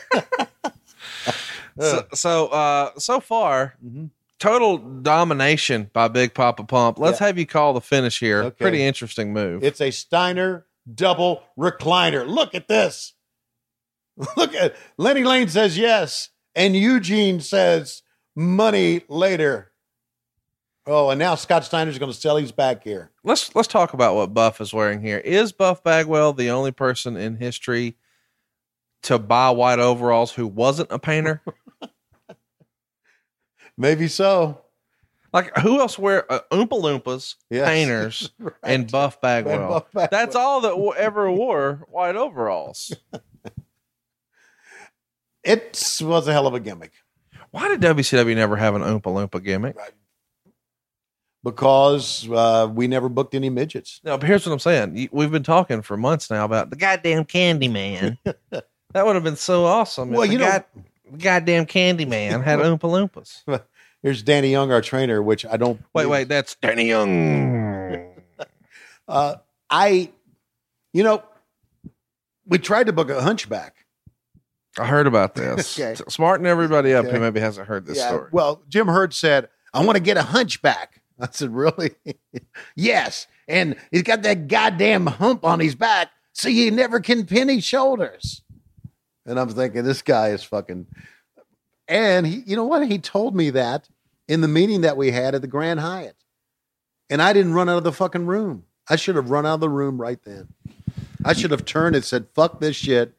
So, 1.80 2.07
so, 2.12 2.47
uh, 2.49 2.91
so 2.99 3.20
far, 3.20 3.76
Mhm. 3.86 4.11
total 4.41 4.78
domination 4.78 5.91
by 5.93 6.09
Big 6.09 6.34
Papa 6.34 6.64
Pump. 6.64 6.99
Let's 6.99 7.20
Yeah. 7.20 7.28
have 7.28 7.39
you 7.39 7.47
call 7.47 7.72
the 7.72 7.80
finish 7.80 8.18
here. 8.18 8.43
Okay. 8.43 8.57
Pretty 8.64 8.82
interesting 8.82 9.32
move. 9.32 9.62
It's 9.62 9.80
a 9.80 9.93
Steiner 9.93 10.66
double 10.93 11.45
recliner. 11.57 12.26
Look 12.26 12.53
at 12.57 12.66
this. 12.66 13.12
Look 14.36 14.55
at 14.57 14.74
Lenny 14.97 15.22
Lane 15.22 15.47
says 15.49 15.78
yes, 15.78 16.30
and 16.59 16.76
Eugene 16.76 17.40
says 17.40 18.02
money 18.36 19.02
later. 19.09 19.72
Oh, 20.86 21.11
and 21.11 21.18
now 21.18 21.34
Scott 21.34 21.64
Steiner's 21.64 21.98
going 21.98 22.11
to 22.12 22.18
sell 22.18 22.36
his 22.36 22.50
back 22.52 22.82
here. 22.84 23.11
let's 23.24 23.54
let's 23.54 23.68
talk 23.68 23.92
about 23.94 24.14
what 24.16 24.32
Buff 24.34 24.61
is 24.61 24.72
wearing 24.74 25.00
here. 25.02 25.18
Is 25.18 25.52
Buff 25.52 25.82
Bagwell 25.82 26.32
the 26.34 26.50
only 26.50 26.72
person 26.72 27.16
in 27.16 27.36
history 27.36 27.96
to 29.02 29.18
buy 29.18 29.50
white 29.50 29.78
overalls 29.78 30.32
who 30.32 30.46
wasn't 30.46 30.90
a 30.90 30.98
painter? 30.98 31.42
Maybe 33.76 34.09
so. 34.09 34.62
Like 35.32 35.54
who 35.59 35.78
else 35.78 35.98
wear 35.98 36.30
uh, 36.32 36.40
Oompa 36.50 36.70
Loompas, 36.70 37.34
Yes. 37.50 37.68
painters, 37.68 38.30
Right. 38.38 38.54
and 38.62 38.90
Buff 38.90 39.20
Bagwell? 39.20 39.68
Buff 39.68 39.92
Bagwell. 39.92 40.09
That's 40.11 40.34
all 40.34 40.62
that 40.62 40.94
ever 40.98 41.30
wore 41.30 41.84
white 41.90 42.16
overalls. 42.16 42.94
It 45.45 45.99
was 46.03 46.26
a 46.28 46.32
hell 46.32 46.47
of 46.47 46.55
a 46.55 46.61
gimmick 46.61 46.93
Why 47.51 47.68
did 47.68 47.80
WCW 47.80 48.34
never 48.34 48.57
have 48.57 48.74
an 48.74 48.82
Oompa 48.82 49.03
Loompa 49.03 49.43
gimmick? 49.43 49.76
because 51.45 52.28
uh, 52.30 52.68
we 52.72 52.89
never 52.89 53.09
booked 53.09 53.34
any 53.34 53.49
midgets. 53.49 54.01
No, 54.05 54.18
but 54.18 54.26
here's 54.26 54.45
what 54.45 54.53
I'm 54.53 54.59
saying. 54.59 55.09
We've 55.12 55.30
been 55.30 55.45
talking 55.45 55.82
for 55.82 55.97
months 55.97 56.30
now 56.30 56.45
about 56.45 56.70
the 56.70 56.76
goddamn 56.76 57.24
Candy 57.24 57.68
Man. 57.68 58.18
that 58.51 59.07
would 59.07 59.14
have 59.14 59.24
been 59.24 59.36
so 59.36 59.64
awesome. 59.64 60.11
Well, 60.11 60.26
you 60.26 60.39
the 60.39 60.45
know- 60.45 60.51
god- 60.51 60.64
goddamn 61.18 61.66
Candy 61.66 62.05
Man 62.05 62.43
had 62.43 62.59
Oompa 62.61 62.80
Loompas. 62.80 63.43
Here's 64.03 64.22
Danny 64.22 64.51
Young, 64.51 64.70
our 64.72 64.80
trainer, 64.82 65.22
which 65.22 65.45
I 65.47 65.57
don't. 65.57 65.80
Wait, 65.95 66.07
wait, 66.07 66.28
that's 66.28 66.55
Danny 66.57 66.89
Young. 66.89 68.14
Uh, 69.09 69.36
I, 69.70 70.11
you 70.93 71.03
know, 71.03 71.22
we 72.47 72.59
tried 72.59 72.86
to 72.86 72.93
book 72.93 73.11
a 73.11 73.20
hunchback. 73.22 73.74
I 74.78 74.86
heard 74.86 75.06
about 75.06 75.34
this. 75.34 75.78
Okay. 75.78 75.94
Smarten 76.08 76.46
everybody 76.46 76.94
up 76.94 77.04
Okay. 77.06 77.14
who 77.14 77.20
maybe 77.20 77.40
hasn't 77.40 77.66
heard 77.68 77.86
this 77.86 78.00
story. 78.00 78.28
Well, 78.32 78.62
Jim 78.68 78.86
Herd 78.86 79.12
said, 79.14 79.48
I 79.74 79.84
want 79.84 79.96
to 79.96 80.02
get 80.02 80.16
a 80.16 80.22
hunchback. 80.22 81.00
I 81.20 81.28
said, 81.30 81.50
Really? 81.54 81.94
yes. 82.76 83.26
And 83.46 83.76
he's 83.90 84.02
got 84.02 84.22
that 84.22 84.46
goddamn 84.48 85.06
hump 85.06 85.44
on 85.44 85.60
his 85.60 85.74
back, 85.74 86.08
so 86.32 86.48
you 86.48 86.70
never 86.70 87.00
can 87.00 87.24
pin 87.26 87.48
his 87.48 87.64
shoulders. 87.64 88.42
And 89.24 89.38
I'm 89.40 89.48
thinking, 89.48 89.84
this 89.84 90.02
guy 90.02 90.28
is 90.28 90.42
fucking. 90.42 90.86
And 91.86 92.26
he, 92.26 92.42
you 92.46 92.56
know 92.56 92.64
what? 92.64 92.86
He 92.86 92.98
told 92.98 93.34
me 93.34 93.50
that 93.50 93.88
in 94.26 94.40
the 94.42 94.48
meeting 94.48 94.82
that 94.82 94.96
we 94.96 95.10
had 95.10 95.34
at 95.34 95.40
the 95.42 95.48
Grand 95.48 95.80
Hyatt. 95.80 96.16
And 97.10 97.22
I 97.22 97.32
didn't 97.32 97.54
run 97.54 97.68
out 97.70 97.78
of 97.78 97.84
the 97.84 97.92
fucking 97.92 98.26
room. 98.26 98.64
I 98.88 98.96
should 98.96 99.16
have 99.16 99.30
run 99.30 99.46
out 99.46 99.54
of 99.54 99.60
the 99.60 99.68
room 99.70 99.98
right 100.00 100.22
then. 100.24 100.48
I 101.24 101.32
should 101.32 101.50
have 101.50 101.64
turned 101.64 101.96
and 101.96 102.04
said, 102.04 102.26
fuck 102.34 102.60
this 102.60 102.76
shit. 102.76 103.14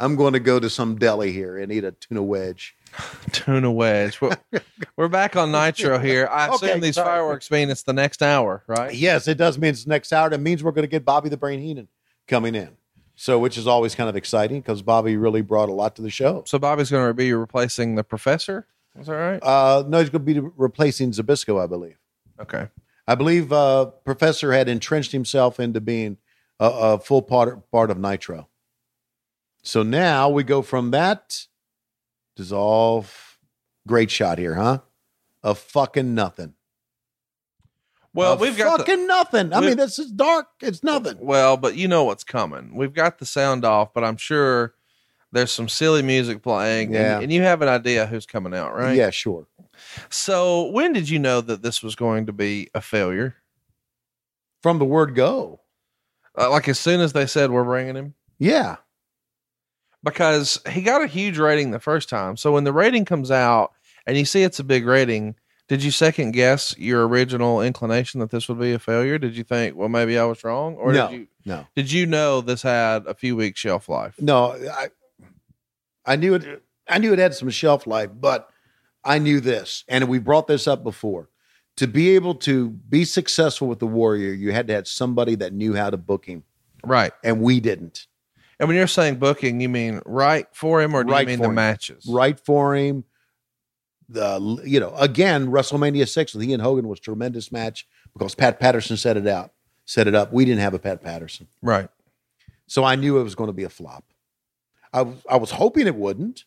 I'm 0.00 0.16
going 0.16 0.32
to 0.32 0.40
go 0.40 0.58
to 0.58 0.70
some 0.70 0.96
deli 0.96 1.30
here 1.30 1.58
and 1.58 1.70
eat 1.70 1.84
a 1.84 1.92
tuna 1.92 2.22
wedge. 2.22 2.74
Tuna 3.32 3.70
wedge. 3.70 4.20
We're, 4.20 4.36
we're 4.96 5.08
back 5.08 5.36
on 5.36 5.52
Nitro 5.52 5.98
here. 6.00 6.26
I 6.28 6.48
assume 6.48 6.70
Okay, 6.70 6.80
these 6.80 6.96
sorry. 6.96 7.06
fireworks 7.06 7.48
mean 7.50 7.70
it's 7.70 7.84
the 7.84 7.92
next 7.92 8.20
hour, 8.20 8.64
right? 8.66 8.92
Yes, 8.92 9.28
it 9.28 9.36
does 9.38 9.58
mean 9.58 9.70
it's 9.70 9.86
next 9.86 10.12
hour. 10.12 10.28
That 10.28 10.40
means 10.40 10.64
we're 10.64 10.72
going 10.72 10.82
to 10.82 10.88
get 10.90 11.04
Bobby 11.04 11.28
the 11.28 11.36
Brain 11.36 11.60
Heenan 11.60 11.86
coming 12.26 12.56
in. 12.56 12.70
So, 13.14 13.38
which 13.38 13.56
is 13.58 13.66
always 13.68 13.94
kind 13.94 14.08
of 14.08 14.16
exciting 14.16 14.60
because 14.60 14.82
Bobby 14.82 15.16
really 15.16 15.42
brought 15.42 15.68
a 15.68 15.72
lot 15.72 15.94
to 15.96 16.02
the 16.02 16.10
show. 16.10 16.42
So 16.46 16.58
Bobby's 16.58 16.90
going 16.90 17.06
to 17.06 17.14
be 17.14 17.32
replacing 17.32 17.94
the 17.94 18.02
professor. 18.02 18.66
Is 18.98 19.06
that 19.06 19.14
right? 19.14 19.40
Uh, 19.42 19.84
no, 19.86 20.00
he's 20.00 20.10
going 20.10 20.24
to 20.24 20.34
be 20.34 20.40
replacing 20.56 21.12
Zbyszko, 21.12 21.62
I 21.62 21.66
believe. 21.66 21.98
Okay. 22.40 22.68
I 23.06 23.14
believe 23.14 23.52
uh, 23.52 23.86
Professor 24.04 24.52
had 24.52 24.68
entrenched 24.68 25.12
himself 25.12 25.60
into 25.60 25.80
being 25.80 26.16
a, 26.58 26.66
a 26.66 26.98
full 26.98 27.22
part, 27.22 27.70
part 27.70 27.90
of 27.92 27.98
Nitro. 27.98 28.48
So 29.62 29.82
now 29.82 30.28
we 30.30 30.42
go 30.42 30.62
from 30.62 30.90
that 30.92 31.46
dissolve. 32.36 33.38
Great 33.86 34.10
shot 34.10 34.38
here, 34.38 34.54
huh? 34.54 34.78
Of 35.42 35.58
fucking 35.58 36.14
nothing. 36.14 36.54
Well, 38.12 38.32
Of 38.34 38.40
we've 38.40 38.56
got 38.56 38.78
the, 38.78 38.84
fucking 38.84 39.06
nothing. 39.06 39.52
I 39.52 39.60
mean, 39.60 39.76
this 39.76 39.98
is 39.98 40.10
dark. 40.10 40.48
It's 40.60 40.82
nothing. 40.82 41.16
well, 41.20 41.56
but 41.56 41.76
you 41.76 41.86
know 41.88 42.04
what's 42.04 42.24
coming. 42.24 42.74
We've 42.74 42.92
got 42.92 43.18
the 43.18 43.26
sound 43.26 43.64
off, 43.64 43.94
but 43.94 44.02
I'm 44.02 44.16
sure 44.16 44.74
there's 45.32 45.52
some 45.52 45.68
silly 45.68 46.02
music 46.02 46.42
playing, 46.42 46.92
Yeah. 46.92 47.14
and, 47.14 47.24
and 47.24 47.32
you 47.32 47.42
have 47.42 47.62
an 47.62 47.68
idea 47.68 48.06
who's 48.06 48.26
coming 48.26 48.52
out, 48.52 48.74
right? 48.74 48.96
Yeah, 48.96 49.10
sure. 49.10 49.46
So 50.08 50.64
when 50.70 50.92
did 50.92 51.08
you 51.08 51.20
know 51.20 51.40
that 51.40 51.62
this 51.62 51.82
was 51.84 51.94
going 51.94 52.26
to 52.26 52.32
be 52.32 52.68
a 52.74 52.80
failure? 52.80 53.36
From 54.62 54.78
the 54.78 54.84
word 54.84 55.14
go. 55.14 55.60
Uh, 56.36 56.50
like 56.50 56.68
as 56.68 56.78
soon 56.78 57.00
as 57.00 57.12
they 57.12 57.26
said 57.26 57.50
we're 57.50 57.64
bringing 57.64 57.94
him, 57.96 58.14
Yeah. 58.38 58.76
Because 60.02 60.60
he 60.70 60.82
got 60.82 61.02
a 61.02 61.06
huge 61.06 61.38
rating 61.38 61.70
the 61.70 61.78
first 61.80 62.08
time. 62.08 62.36
So 62.36 62.52
when 62.52 62.64
the 62.64 62.72
rating 62.72 63.04
comes 63.04 63.30
out 63.30 63.72
and 64.06 64.16
you 64.16 64.24
see 64.24 64.42
it's 64.42 64.58
a 64.58 64.64
big 64.64 64.86
rating, 64.86 65.34
did 65.68 65.82
you 65.84 65.90
second 65.90 66.32
guess 66.32 66.74
your 66.78 67.06
original 67.06 67.60
inclination 67.62 68.20
that 68.20 68.30
this 68.30 68.48
would 68.48 68.58
be 68.58 68.72
a 68.72 68.78
failure? 68.78 69.18
Did 69.18 69.36
you 69.36 69.44
think, 69.44 69.76
well, 69.76 69.88
maybe 69.88 70.18
I 70.18 70.24
was 70.24 70.42
wrong, 70.42 70.74
or 70.76 70.92
No. 70.92 71.08
did 71.08 71.18
you 71.20 71.26
No. 71.44 71.66
Did 71.76 71.92
you 71.92 72.06
know 72.06 72.40
this 72.40 72.62
had 72.62 73.06
a 73.06 73.14
few 73.14 73.36
weeks 73.36 73.60
shelf 73.60 73.88
life? 73.88 74.14
No, 74.20 74.52
I 74.52 74.88
I 76.04 76.16
knew 76.16 76.34
it 76.34 76.62
I 76.88 76.98
knew 76.98 77.12
it 77.12 77.18
had 77.20 77.34
some 77.34 77.50
shelf 77.50 77.86
life, 77.86 78.10
but 78.12 78.48
I 79.04 79.18
knew 79.18 79.40
this, 79.40 79.84
and 79.88 80.08
we 80.08 80.18
brought 80.18 80.46
this 80.48 80.66
up 80.66 80.82
before. 80.82 81.28
To 81.76 81.86
be 81.86 82.10
able 82.16 82.34
to 82.36 82.70
be 82.70 83.04
successful 83.04 83.68
with 83.68 83.78
the 83.78 83.86
Warrior, 83.86 84.32
you 84.32 84.52
had 84.52 84.66
to 84.66 84.74
have 84.74 84.88
somebody 84.88 85.36
that 85.36 85.52
knew 85.54 85.74
how 85.74 85.88
to 85.88 85.96
book 85.96 86.26
him, 86.26 86.42
Right. 86.84 87.12
and 87.24 87.40
we 87.40 87.60
didn't. 87.60 88.06
And 88.60 88.68
when 88.68 88.76
you're 88.76 88.86
saying 88.86 89.16
booking, 89.16 89.60
you 89.60 89.68
mean 89.68 90.00
right 90.06 90.46
for 90.52 90.80
him 90.82 90.94
or 90.94 91.02
do 91.02 91.10
Right 91.12 91.22
you 91.22 91.26
mean 91.28 91.38
the 91.40 91.48
him. 91.48 91.54
matches? 91.56 92.06
Right 92.06 92.38
for 92.38 92.76
him. 92.76 93.02
The 94.08 94.60
you 94.64 94.78
know 94.80 94.92
again 94.96 95.48
WrestleMania 95.48 96.06
six 96.08 96.34
with 96.34 96.44
Ian 96.44 96.60
Hogan 96.60 96.86
was 96.88 96.98
a 96.98 97.02
tremendous 97.02 97.50
match 97.50 97.86
because 98.12 98.34
Pat 98.34 98.60
Patterson 98.60 98.96
set 98.96 99.16
it 99.16 99.26
out, 99.26 99.52
set 99.86 100.06
it 100.08 100.14
up. 100.14 100.32
We 100.32 100.44
didn't 100.44 100.60
have 100.60 100.74
a 100.74 100.78
Pat 100.78 101.02
Patterson, 101.02 101.46
Right. 101.62 101.88
so 102.66 102.84
I 102.84 102.96
knew 102.96 103.18
it 103.18 103.22
was 103.22 103.34
going 103.36 103.48
to 103.48 103.52
be 103.54 103.62
a 103.64 103.68
flop. 103.70 104.04
I 104.92 105.02
was 105.02 105.16
I 105.30 105.36
was 105.36 105.52
hoping 105.52 105.86
it 105.86 105.94
wouldn't 105.94 106.44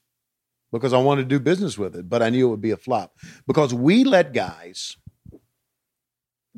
because 0.73 0.91
I 0.91 0.97
wanted 0.97 1.21
to 1.23 1.27
do 1.29 1.39
business 1.39 1.77
with 1.77 1.95
it, 1.95 2.09
but 2.09 2.21
I 2.21 2.29
knew 2.29 2.47
it 2.47 2.51
would 2.51 2.61
be 2.61 2.71
a 2.71 2.77
flop 2.77 3.17
because 3.47 3.73
we 3.73 4.03
let 4.03 4.33
guys. 4.33 4.97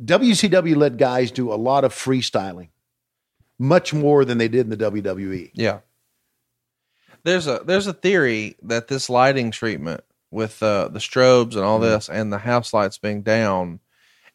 WCW 0.03 0.75
let 0.75 0.97
guys 0.97 1.31
do 1.31 1.53
a 1.53 1.55
lot 1.55 1.83
of 1.85 1.93
freestyling, 1.93 2.69
much 3.59 3.93
more 3.93 4.25
than 4.25 4.37
they 4.37 4.47
did 4.47 4.61
in 4.61 4.69
the. 4.69 4.77
WWE. 4.77 5.51
Yeah. 5.53 5.79
There's 7.23 7.47
a 7.47 7.61
there's 7.65 7.87
a 7.87 7.93
theory 7.93 8.55
that 8.61 8.87
this 8.87 9.09
lighting 9.09 9.51
treatment 9.51 10.01
with 10.31 10.61
uh, 10.61 10.89
the 10.89 10.99
strobes 10.99 11.55
and 11.55 11.63
all 11.63 11.79
this 11.79 12.09
and 12.09 12.31
the 12.31 12.37
house 12.37 12.73
lights 12.73 12.97
being 12.97 13.21
down 13.23 13.79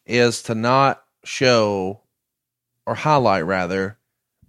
is 0.05 0.43
to 0.43 0.55
not 0.55 1.03
show 1.23 2.01
or 2.85 2.95
highlight 2.95 3.45
rather 3.45 3.97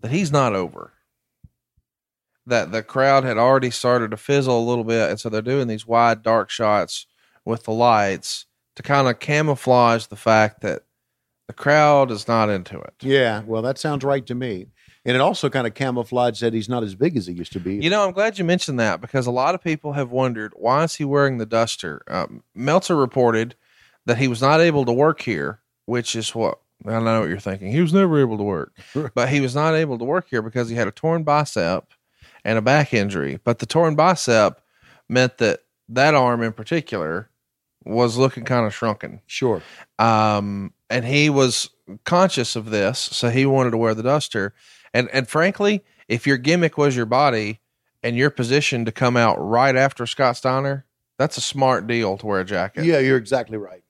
that 0.01 0.11
he's 0.11 0.33
not 0.33 0.55
over. 0.55 0.93
That 2.47 2.73
the 2.73 2.83
crowd 2.83 3.23
had 3.23 3.39
already 3.39 3.71
started 3.71 4.11
to 4.11 4.17
fizzle 4.17 4.59
a 4.59 4.69
little 4.69 4.83
bit, 4.83 5.11
and 5.11 5.21
so 5.21 5.29
they're 5.29 5.43
doing 5.43 5.69
these 5.69 5.87
wide 5.87 6.25
dark 6.25 6.51
shots 6.51 7.07
with 7.45 7.65
the 7.65 7.73
lights 7.73 8.47
to 8.75 8.83
kind 8.83 9.07
of 9.07 9.21
camouflage 9.21 10.07
the 10.07 10.17
fact 10.17 10.63
that 10.63 10.83
the 11.47 11.53
crowd 11.53 12.11
is 12.11 12.29
not 12.29 12.51
into 12.51 12.79
it. 12.79 12.95
Yeah, 13.01 13.43
well, 13.47 13.63
that 13.63 13.79
sounds 13.79 14.05
right 14.05 14.25
to 14.27 14.35
me. 14.35 14.69
And 15.05 15.17
it 15.17 15.21
also 15.21 15.51
kind 15.51 15.67
of 15.67 15.75
camouflaged 15.75 16.41
that 16.43 16.55
he's 16.55 16.69
not 16.69 16.85
as 16.85 16.95
big 16.95 17.17
as 17.17 17.27
he 17.27 17.33
used 17.33 17.53
to 17.55 17.61
be. 17.61 17.75
You 17.75 17.91
know, 17.91 18.05
I'm 18.05 18.13
glad 18.13 18.39
you 18.39 18.45
mentioned 18.45 18.79
that 18.79 19.01
because 19.01 19.27
a 19.27 19.33
lot 19.33 19.55
of 19.55 19.63
people 19.63 19.95
have 19.95 20.13
wondered 20.13 20.53
why 20.55 20.85
is 20.85 20.95
he 20.95 21.05
wearing 21.05 21.39
the 21.39 21.47
duster. 21.47 22.03
Um, 22.07 22.45
Meltzer 22.55 22.95
reported 22.95 23.57
that 24.07 24.19
he 24.19 24.29
was 24.29 24.41
not 24.41 24.61
able 24.61 24.85
to 24.85 24.93
work 24.93 25.21
here, 25.21 25.61
which 25.87 26.15
is 26.15 26.35
what 26.35 26.59
I 26.87 27.01
know 27.01 27.21
what 27.21 27.29
you're 27.29 27.39
thinking. 27.39 27.73
He 27.73 27.81
was 27.81 27.93
never 27.93 28.21
able 28.21 28.39
to 28.39 28.45
work, 28.45 28.77
but 29.15 29.29
he 29.29 29.41
was 29.41 29.55
not 29.55 29.75
able 29.75 29.99
to 29.99 30.05
work 30.05 30.29
here 30.29 30.43
because 30.43 30.69
he 30.69 30.77
had 30.77 30.89
a 30.89 30.93
torn 30.93 31.25
bicep 31.25 31.93
and 32.45 32.59
a 32.59 32.63
back 32.63 32.95
injury. 32.95 33.41
But 33.43 33.59
the 33.59 33.67
torn 33.67 33.97
bicep 33.97 34.61
meant 35.09 35.39
that 35.39 35.61
that 35.89 36.15
arm 36.15 36.43
in 36.43 36.53
particular 36.53 37.29
was 37.85 38.17
looking 38.17 38.45
kind 38.45 38.67
of 38.67 38.75
shrunken. 38.75 39.21
Sure. 39.27 39.63
Um, 39.99 40.73
and 40.91 41.05
he 41.05 41.31
was 41.31 41.71
conscious 42.05 42.57
of 42.57 42.71
this, 42.71 42.99
so 42.99 43.31
he 43.31 43.47
wanted 43.47 43.71
to 43.71 43.77
wear 43.77 43.95
the 43.95 44.03
duster. 44.03 44.55
And 44.95 45.09
and 45.11 45.29
frankly, 45.29 45.83
if 46.09 46.27
your 46.27 46.37
gimmick 46.37 46.77
was 46.77 46.97
your 46.97 47.07
body 47.07 47.61
and 48.03 48.17
your 48.17 48.31
position 48.31 48.85
to 48.85 48.93
come 48.93 49.17
out 49.17 49.37
right 49.39 49.77
after 49.77 50.07
Scott 50.07 50.37
Steiner, 50.37 50.85
that's 51.19 51.37
a 51.37 51.41
smart 51.41 51.87
deal 51.87 52.19
to 52.19 52.27
wear 52.27 52.41
a 52.41 52.45
jacket. 52.45 52.85
Yeah, 52.85 52.99
you're 52.99 53.17
exactly 53.17 53.57
right. 53.57 53.83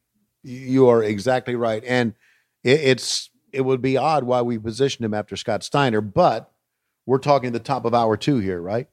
You- 0.43 0.89
are 0.89 1.03
exactly 1.03 1.57
right. 1.57 1.83
And 1.87 2.15
it, 2.63 2.81
it's 2.81 3.31
it 3.53 3.63
would 3.63 3.83
be 3.83 3.97
odd 3.97 4.25
why 4.25 4.43
we 4.43 4.59
positioned 4.59 5.05
him 5.05 5.15
after 5.15 5.37
Scott 5.37 5.63
Steiner, 5.63 6.01
but 6.01 6.51
we're 7.07 7.19
talking 7.19 7.53
the 7.53 7.59
top 7.61 7.85
of 7.85 7.95
hour 7.95 8.17
two 8.17 8.39
here, 8.39 8.61
right? 8.61 8.89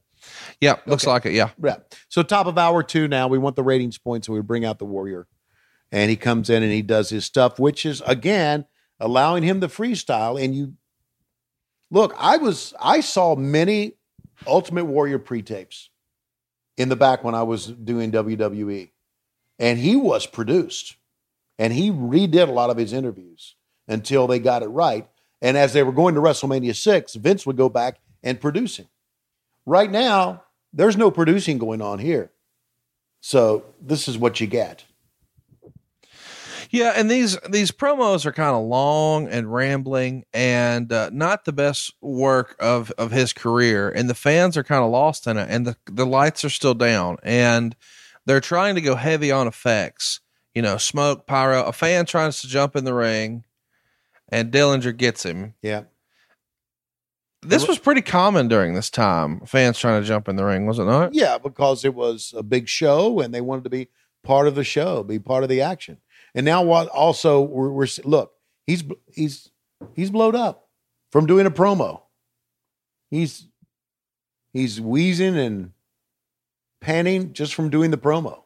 Yeah, 0.61 0.75
looks 0.85 1.03
Okay. 1.03 1.11
like 1.11 1.25
it. 1.25 1.33
Yeah. 1.33 1.49
Yeah. 1.63 1.77
So 2.09 2.23
top 2.23 2.47
of 2.47 2.57
hour 2.57 2.83
two 2.83 3.07
now, 3.07 3.27
we 3.27 3.37
want 3.37 3.55
the 3.55 3.63
ratings 3.63 3.97
points, 3.97 4.27
so 4.27 4.33
we 4.33 4.41
bring 4.41 4.65
out 4.65 4.79
the 4.79 4.85
Warrior, 4.85 5.27
and 5.91 6.09
he 6.09 6.15
comes 6.15 6.49
in 6.49 6.63
and 6.63 6.71
he 6.71 6.81
does 6.81 7.09
his 7.09 7.25
stuff, 7.25 7.59
which 7.59 7.85
is 7.85 8.01
again 8.05 8.65
allowing 8.99 9.43
him 9.43 9.59
the 9.59 9.67
freestyle. 9.67 10.41
And 10.41 10.53
you 10.53 10.73
look, 11.91 12.13
I 12.17 12.37
was 12.37 12.73
I 12.79 12.99
saw 13.01 13.35
many 13.35 13.93
Ultimate 14.47 14.85
Warrior 14.85 15.19
pre-tapes 15.19 15.89
in 16.77 16.89
the 16.89 16.95
back 16.95 17.23
when 17.23 17.35
I 17.35 17.43
was 17.43 17.67
doing 17.67 18.11
WWE, 18.11 18.91
and 19.59 19.79
he 19.79 19.95
was 19.95 20.25
produced, 20.25 20.95
and 21.57 21.73
he 21.73 21.91
redid 21.91 22.47
a 22.47 22.51
lot 22.53 22.69
of 22.69 22.77
his 22.77 22.93
interviews 22.93 23.55
until 23.87 24.27
they 24.27 24.39
got 24.39 24.63
it 24.63 24.67
right. 24.67 25.07
And 25.41 25.57
as 25.57 25.73
they 25.73 25.83
were 25.83 25.91
going 25.93 26.15
to 26.15 26.21
WrestleMania 26.21 26.75
six, 26.75 27.15
Vince 27.15 27.45
would 27.45 27.55
go 27.57 27.69
back 27.69 27.99
and 28.23 28.39
produce 28.39 28.77
him. 28.77 28.87
Right 29.69 29.91
now, 29.91 30.45
there's 30.73 30.97
no 30.97 31.11
producing 31.11 31.59
going 31.59 31.79
on 31.79 31.99
here. 31.99 32.31
So 33.21 33.65
this 33.79 34.07
is 34.07 34.17
what 34.17 34.41
you 34.41 34.47
get. 34.47 34.83
Yeah, 36.71 36.93
and 36.95 37.09
these 37.09 37.37
these 37.47 37.69
promos 37.69 38.25
are 38.25 38.31
kind 38.31 38.55
of 38.55 38.63
long 38.63 39.27
and 39.27 39.53
rambling, 39.53 40.25
and 40.33 40.91
uh, 40.91 41.11
not 41.13 41.45
the 41.45 41.53
best 41.53 41.93
work 42.01 42.55
of 42.59 42.89
of 42.97 43.11
his 43.11 43.31
career. 43.31 43.91
And 43.91 44.09
the 44.09 44.15
fans 44.15 44.57
are 44.57 44.63
kind 44.63 44.83
of 44.83 44.89
lost 44.89 45.27
in 45.27 45.37
it, 45.37 45.47
and 45.51 45.67
the 45.67 45.75
the 45.85 46.05
lights 46.05 46.43
are 46.43 46.49
still 46.49 46.73
down, 46.73 47.17
and 47.21 47.75
they're 48.25 48.41
trying 48.41 48.73
to 48.73 48.81
go 48.81 48.95
heavy 48.95 49.31
on 49.31 49.45
effects. 49.45 50.19
You 50.55 50.63
know, 50.63 50.77
smoke, 50.77 51.27
pyro. 51.27 51.63
A 51.63 51.73
fan 51.73 52.07
tries 52.07 52.41
to 52.41 52.47
jump 52.47 52.75
in 52.75 52.85
the 52.85 52.95
ring, 52.95 53.45
and 54.29 54.51
Dillinger 54.51 54.97
gets 54.97 55.23
him. 55.23 55.53
Yeah. 55.61 55.83
This 57.41 57.67
was 57.67 57.79
pretty 57.79 58.01
common 58.01 58.47
during 58.49 58.73
this 58.73 58.89
time. 58.89 59.39
Fans 59.45 59.79
trying 59.79 60.01
to 60.01 60.07
jump 60.07 60.27
in 60.27 60.35
the 60.35 60.43
ring, 60.43 60.65
was 60.65 60.77
it 60.77 60.83
not? 60.83 61.13
Yeah, 61.13 61.37
because 61.37 61.85
it 61.85 61.95
was 61.95 62.33
a 62.35 62.43
big 62.43 62.67
show 62.67 63.21
and 63.21 63.33
they 63.33 63.41
wanted 63.41 63.63
to 63.63 63.69
be 63.69 63.87
part 64.23 64.47
of 64.47 64.55
the 64.55 64.63
show, 64.63 65.03
be 65.03 65.19
part 65.19 65.43
of 65.43 65.49
the 65.49 65.61
action. 65.61 65.97
And 66.35 66.45
now 66.45 66.63
what 66.63 66.87
also 66.89 67.41
we're, 67.41 67.71
we're 67.71 67.87
look, 68.03 68.33
he's 68.67 68.83
he's 69.13 69.49
he's 69.95 70.11
blowed 70.11 70.35
up 70.35 70.67
from 71.11 71.25
doing 71.25 71.45
a 71.45 71.51
promo. 71.51 72.01
He's 73.09 73.47
he's 74.51 74.79
wheezing 74.81 75.37
and 75.37 75.71
panting 76.81 77.33
just 77.33 77.53
from 77.53 77.69
doing 77.69 77.91
the 77.91 77.97
promo. 77.97 78.43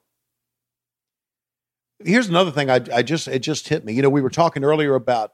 Here's 2.03 2.29
another 2.29 2.51
thing 2.51 2.69
I, 2.69 2.81
I 2.93 3.01
just 3.01 3.27
it 3.27 3.39
just 3.39 3.67
hit 3.67 3.83
me. 3.83 3.93
You 3.93 4.03
know, 4.03 4.09
we 4.09 4.21
were 4.21 4.29
talking 4.29 4.63
earlier 4.63 4.95
about 4.95 5.33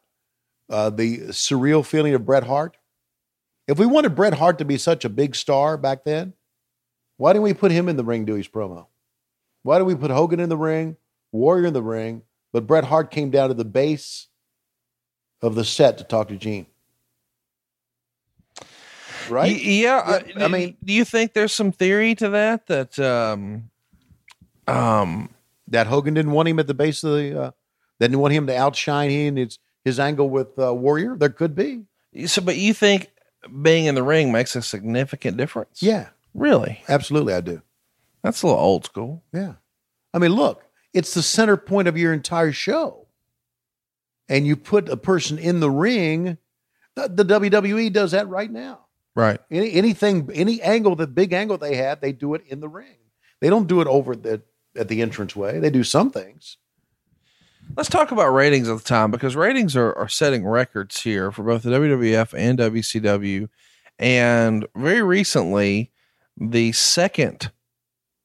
uh, 0.69 0.89
the 0.89 1.19
surreal 1.29 1.85
feeling 1.85 2.13
of 2.13 2.25
Bret 2.25 2.43
Hart. 2.43 2.77
If 3.69 3.77
we 3.77 3.85
wanted 3.85 4.15
Bret 4.15 4.33
Hart 4.33 4.57
to 4.57 4.65
be 4.65 4.79
such 4.79 5.05
a 5.05 5.09
big 5.09 5.35
star 5.35 5.77
back 5.77 6.03
then, 6.03 6.33
why 7.17 7.33
didn't 7.33 7.43
we 7.43 7.53
put 7.53 7.71
him 7.71 7.87
in 7.87 7.97
the 7.97 8.03
ring 8.03 8.25
do 8.25 8.33
his 8.33 8.47
promo? 8.47 8.87
Why 9.61 9.77
did 9.77 9.83
we 9.83 9.93
put 9.93 10.09
Hogan 10.09 10.39
in 10.39 10.49
the 10.49 10.57
ring, 10.57 10.97
Warrior 11.31 11.67
in 11.67 11.73
the 11.73 11.83
ring, 11.83 12.23
but 12.51 12.65
Bret 12.65 12.85
Hart 12.85 13.11
came 13.11 13.29
down 13.29 13.49
to 13.49 13.53
the 13.53 13.65
base 13.65 14.27
of 15.43 15.53
the 15.53 15.63
set 15.63 15.99
to 15.99 16.03
talk 16.03 16.29
to 16.29 16.35
Gene? 16.35 16.65
Right? 19.29 19.55
Yeah. 19.55 20.23
I, 20.35 20.45
I 20.45 20.47
mean- 20.47 20.75
do 20.83 20.91
you 20.91 21.05
think 21.05 21.33
there's 21.33 21.53
some 21.53 21.71
theory 21.71 22.15
to 22.15 22.29
that? 22.29 22.65
That 22.65 22.97
um, 22.97 23.69
um, 24.67 25.29
that 25.67 25.85
Hogan 25.85 26.15
didn't 26.15 26.31
want 26.31 26.49
him 26.49 26.57
at 26.57 26.65
the 26.65 26.73
base 26.73 27.03
of 27.03 27.11
the, 27.13 27.39
uh, 27.39 27.51
didn't 27.99 28.17
want 28.17 28.33
him 28.33 28.47
to 28.47 28.57
outshine 28.57 29.11
him 29.11 29.35
his, 29.35 29.59
his 29.85 29.99
angle 29.99 30.27
with 30.27 30.57
uh, 30.57 30.73
Warrior? 30.73 31.15
There 31.15 31.29
could 31.29 31.53
be. 31.53 31.83
So, 32.25 32.41
but 32.41 32.57
you 32.57 32.73
think 32.73 33.11
being 33.61 33.85
in 33.85 33.95
the 33.95 34.03
ring 34.03 34.31
makes 34.31 34.55
a 34.55 34.61
significant 34.61 35.37
difference? 35.37 35.81
Yeah, 35.81 36.09
Really? 36.33 36.83
absolutely, 36.87 37.33
I 37.33 37.41
do. 37.41 37.61
That's 38.23 38.41
a 38.43 38.47
little 38.47 38.61
old 38.61 38.85
school. 38.85 39.23
Yeah. 39.33 39.53
I 40.13 40.17
mean, 40.19 40.33
look, 40.33 40.63
it's 40.93 41.13
the 41.13 41.21
center 41.23 41.57
point 41.57 41.87
of 41.87 41.97
your 41.97 42.13
entire 42.13 42.51
show. 42.51 43.07
And 44.27 44.45
you 44.45 44.55
put 44.55 44.89
a 44.89 44.97
person 44.97 45.37
in 45.39 45.59
the 45.59 45.71
ring. 45.71 46.37
The, 46.95 47.07
the 47.07 47.25
WWE 47.25 47.91
does 47.91 48.11
that 48.11 48.27
right 48.27 48.51
now. 48.51 48.85
Right. 49.15 49.39
Any, 49.49 49.73
anything, 49.73 50.29
any 50.33 50.61
angle, 50.61 50.95
the 50.95 51.07
big 51.07 51.33
angle 51.33 51.57
they 51.57 51.75
have, 51.77 51.99
they 52.01 52.11
do 52.11 52.33
it 52.35 52.43
in 52.47 52.59
the 52.59 52.69
ring. 52.69 52.97
They 53.41 53.49
don't 53.49 53.67
do 53.67 53.81
it 53.81 53.87
over 53.87 54.15
the 54.15 54.41
at 54.75 54.87
the 54.87 55.01
entranceway. 55.01 55.59
They 55.59 55.71
do 55.71 55.83
some 55.83 56.11
things. 56.11 56.57
Let's 57.77 57.89
talk 57.89 58.11
about 58.11 58.33
ratings 58.33 58.67
at 58.67 58.77
the 58.77 58.83
time 58.83 59.11
because 59.11 59.35
ratings 59.35 59.75
are, 59.75 59.93
are 59.93 60.09
setting 60.09 60.45
records 60.45 61.01
here 61.01 61.31
for 61.31 61.43
both 61.43 61.63
the 61.63 61.69
WWF 61.69 62.33
and 62.35 62.57
WCW. 62.57 63.47
And 63.99 64.67
very 64.75 65.03
recently, 65.03 65.91
the 66.35 66.71
second 66.71 67.51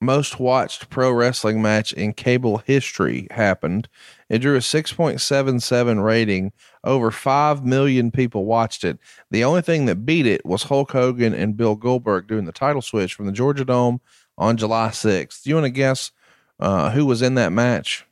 most 0.01 0.41
watched 0.41 0.89
pro 0.91 1.13
wrestling 1.13 1.61
match 1.61 1.93
in 1.93 2.15
cable 2.15 2.59
history 2.59 3.29
happened. 3.31 3.89
It 4.29 4.39
drew 4.39 4.57
a 4.57 4.61
6.77 4.61 6.05
rating. 6.05 6.53
Over 6.83 7.11
5 7.11 7.65
million 7.65 8.11
people 8.11 8.47
watched 8.47 8.83
it. 8.83 8.99
The 9.31 9.45
only 9.45 9.63
thing 9.63 9.87
that 9.87 10.07
beat 10.07 10.27
it 10.27 10.45
was 10.45 10.65
Hulk 10.65 10.93
Hogan 10.93 11.35
and 11.35 11.57
Bill 11.57 11.75
Goldberg 11.75 12.29
doing 12.29 12.47
the 12.47 12.53
title 12.53 12.83
switch 12.83 13.15
from 13.15 13.27
the 13.27 13.33
Georgia 13.33 13.65
Dome 13.65 14.01
on 14.39 14.57
July 14.57 14.89
6th. 14.89 15.43
Do 15.43 15.51
you 15.51 15.57
want 15.57 15.67
to 15.67 15.71
guess 15.71 16.13
uh, 16.59 16.91
who 16.91 17.05
was 17.07 17.23
in 17.23 17.35
that 17.35 17.53
match? 17.53 18.05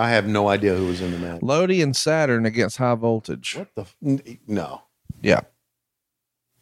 I 0.00 0.08
have 0.10 0.26
no 0.26 0.48
idea 0.48 0.74
who 0.74 0.86
was 0.86 1.00
in 1.00 1.10
the 1.12 1.18
match. 1.18 1.42
Lodi 1.42 1.82
and 1.82 1.94
Saturn 1.94 2.46
against 2.46 2.78
High 2.78 2.94
Voltage. 2.94 3.56
What 3.56 3.68
the? 3.74 3.82
f- 3.82 3.96
No. 4.46 4.82
Yeah. 5.22 5.40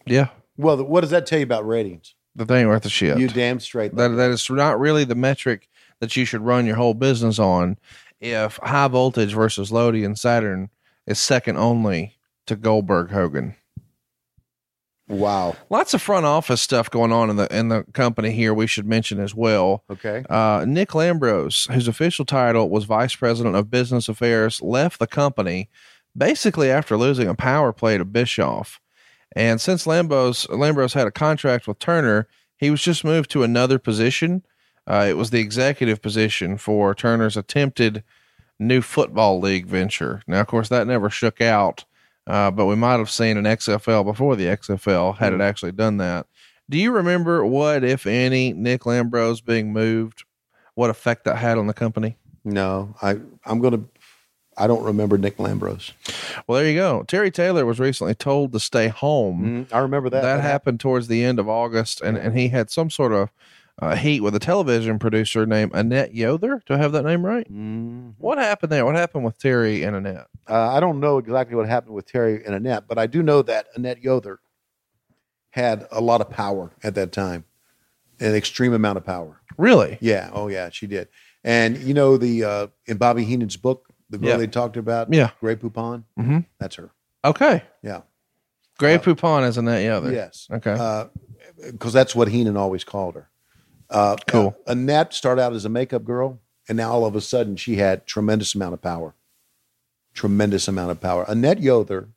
Yeah. 0.06 0.28
Well, 0.56 0.82
what 0.84 1.02
does 1.02 1.10
that 1.10 1.26
tell 1.26 1.38
you 1.38 1.44
about 1.44 1.66
ratings? 1.66 2.14
That 2.34 2.48
they 2.48 2.60
ain't 2.60 2.68
worth 2.68 2.84
a 2.84 2.88
shit. 2.88 3.18
You 3.18 3.28
damn 3.28 3.60
straight. 3.60 3.94
that 3.96 4.08
that 4.08 4.30
is 4.30 4.48
not 4.50 4.78
really 4.80 5.04
the 5.04 5.14
metric 5.14 5.68
that 6.00 6.16
you 6.16 6.24
should 6.24 6.40
run 6.40 6.66
your 6.66 6.76
whole 6.76 6.94
business 6.94 7.38
on. 7.38 7.78
If 8.20 8.58
high 8.62 8.88
voltage 8.88 9.32
versus 9.34 9.70
Lodi 9.70 10.04
and 10.04 10.18
Saturn 10.18 10.70
is 11.06 11.18
second 11.18 11.56
only 11.58 12.16
to 12.46 12.56
Goldberg 12.56 13.10
Hogan. 13.10 13.54
Wow. 15.08 15.56
Lots 15.70 15.94
of 15.94 16.02
front 16.02 16.26
office 16.26 16.60
stuff 16.60 16.90
going 16.90 17.12
on 17.12 17.30
in 17.30 17.36
the 17.36 17.56
in 17.56 17.68
the 17.68 17.84
company 17.92 18.30
here. 18.30 18.54
We 18.54 18.66
should 18.66 18.86
mention 18.86 19.20
as 19.20 19.34
well. 19.34 19.84
Okay. 19.90 20.24
Uh, 20.28 20.64
Nick 20.66 20.90
Lambros, 20.90 21.70
whose 21.72 21.88
official 21.88 22.24
title 22.24 22.68
was 22.70 22.84
Vice 22.84 23.16
President 23.16 23.56
of 23.56 23.70
Business 23.70 24.08
Affairs, 24.08 24.62
left 24.62 24.98
the 24.98 25.06
company 25.06 25.68
basically 26.16 26.70
after 26.70 26.96
losing 26.96 27.28
a 27.28 27.34
power 27.34 27.72
play 27.72 27.98
to 27.98 28.04
Bischoff. 28.04 28.80
And 29.36 29.60
since 29.60 29.86
Lambros 29.86 30.46
Lambros 30.48 30.94
had 30.94 31.06
a 31.06 31.12
contract 31.12 31.68
with 31.68 31.78
Turner, 31.78 32.28
he 32.56 32.70
was 32.70 32.82
just 32.82 33.04
moved 33.04 33.30
to 33.30 33.42
another 33.42 33.78
position. 33.78 34.44
Uh, 34.86 35.06
it 35.08 35.16
was 35.16 35.30
the 35.30 35.40
executive 35.40 36.00
position 36.00 36.56
for 36.56 36.94
Turner's 36.94 37.36
attempted 37.36 38.02
new 38.58 38.80
football 38.80 39.38
league 39.38 39.66
venture. 39.66 40.22
Now, 40.26 40.40
of 40.40 40.46
course, 40.46 40.68
that 40.70 40.86
never 40.86 41.10
shook 41.10 41.40
out, 41.40 41.84
uh, 42.28 42.50
but 42.50 42.66
we 42.66 42.76
might 42.76 42.98
have 42.98 43.10
seen 43.10 43.36
an 43.36 43.44
XFL 43.44 44.04
before 44.04 44.36
the 44.36 44.44
XFL 44.44 45.16
had 45.16 45.32
it 45.32 45.40
actually 45.40 45.72
done 45.72 45.96
that. 45.96 46.26
Do 46.70 46.78
you 46.78 46.92
remember 46.92 47.44
what, 47.46 47.82
if 47.82 48.06
any, 48.06 48.52
Nick 48.52 48.82
Lambros 48.82 49.42
being 49.42 49.72
moved, 49.72 50.24
what 50.74 50.90
effect 50.90 51.24
that 51.24 51.36
had 51.36 51.56
on 51.56 51.66
the 51.66 51.74
company? 51.74 52.18
No, 52.44 52.94
I 53.02 53.16
I'm 53.44 53.60
gonna. 53.60 53.80
I 54.56 54.66
don't 54.66 54.82
remember 54.82 55.16
Nick 55.16 55.36
Lambros. 55.36 55.92
Well, 56.46 56.58
there 56.58 56.68
you 56.68 56.76
go. 56.76 57.04
Terry 57.04 57.30
Taylor 57.30 57.64
was 57.64 57.78
recently 57.78 58.14
told 58.14 58.52
to 58.52 58.60
stay 58.60 58.88
home. 58.88 59.68
I 59.72 59.78
remember 59.78 60.10
that. 60.10 60.22
That, 60.22 60.40
happened 60.40 60.80
towards 60.80 61.08
the 61.08 61.24
end 61.24 61.38
of 61.38 61.48
August, 61.48 62.00
and, 62.00 62.16
and 62.16 62.36
he 62.36 62.48
had 62.48 62.68
some 62.70 62.90
sort 62.90 63.12
of 63.12 63.30
uh, 63.80 63.94
heat 63.96 64.20
with 64.20 64.34
a 64.34 64.38
television 64.38 64.98
producer 64.98 65.46
named 65.46 65.72
Annette 65.74 66.12
Yother. 66.12 66.64
Do 66.66 66.74
I 66.74 66.78
have 66.78 66.92
that 66.92 67.04
name 67.04 67.24
right? 67.24 67.50
Mm. 67.52 68.14
What 68.18 68.38
happened 68.38 68.72
there? 68.72 68.84
What 68.84 68.96
happened 68.96 69.24
with 69.24 69.38
Terry 69.38 69.82
and 69.84 69.94
Annette? 69.96 70.26
Uh, 70.48 70.68
I 70.70 70.80
don't 70.80 71.00
know 71.00 71.18
exactly 71.18 71.54
what 71.56 71.68
happened 71.68 71.94
with 71.94 72.06
Terry 72.10 72.44
and 72.44 72.54
Annette, 72.54 72.88
but 72.88 72.98
I 72.98 73.06
do 73.06 73.22
know 73.22 73.42
that 73.42 73.66
Annette 73.76 74.02
Yother 74.02 74.38
had 75.50 75.86
a 75.90 76.00
lot 76.00 76.20
of 76.20 76.30
power 76.30 76.72
at 76.82 76.94
that 76.94 77.12
time, 77.12 77.44
an 78.20 78.34
extreme 78.34 78.72
amount 78.72 78.98
of 78.98 79.04
power. 79.04 79.40
Really? 79.56 79.98
Yeah. 80.00 80.30
Oh, 80.32 80.48
yeah, 80.48 80.70
she 80.70 80.86
did. 80.86 81.08
And 81.44 81.78
you 81.78 81.94
know 81.94 82.16
the 82.16 82.44
uh, 82.44 82.66
in 82.86 82.96
Bobby 82.96 83.24
Heenan's 83.24 83.56
book, 83.56 83.88
the 84.10 84.18
girl 84.18 84.30
Yeah. 84.30 84.36
they 84.38 84.46
talked 84.46 84.76
about, 84.76 85.12
Yeah. 85.12 85.30
Grey 85.40 85.56
Poupon, 85.56 86.04
Mhm. 86.18 86.46
that's 86.58 86.76
her. 86.76 86.90
Okay. 87.24 87.62
Yeah. 87.82 88.02
Gray 88.78 88.94
Uh, 88.94 88.98
Poupon 88.98 89.46
is 89.48 89.56
Annette 89.56 89.82
Yother. 89.82 90.12
Yes. 90.12 90.48
Okay. 90.50 91.06
Because 91.72 91.92
that's 91.92 92.14
what 92.14 92.28
Heenan 92.28 92.56
always 92.56 92.84
called 92.84 93.14
her. 93.16 93.28
Uh, 93.90 94.16
Cool. 94.26 94.56
uh, 94.66 94.72
Annette 94.72 95.14
started 95.14 95.40
out 95.42 95.52
as 95.54 95.64
a 95.64 95.68
makeup 95.70 96.04
girl, 96.04 96.40
and 96.68 96.76
now 96.76 96.92
all 96.92 97.06
of 97.06 97.16
a 97.16 97.20
sudden 97.20 97.56
she 97.56 97.76
had 97.76 98.06
tremendous 98.06 98.54
amount 98.54 98.74
of 98.74 98.82
power. 98.82 99.14
Tremendous 100.14 100.68
amount 100.68 100.90
of 100.90 101.00
power. 101.00 101.24
Annette 101.28 101.58
Yother 101.60 102.08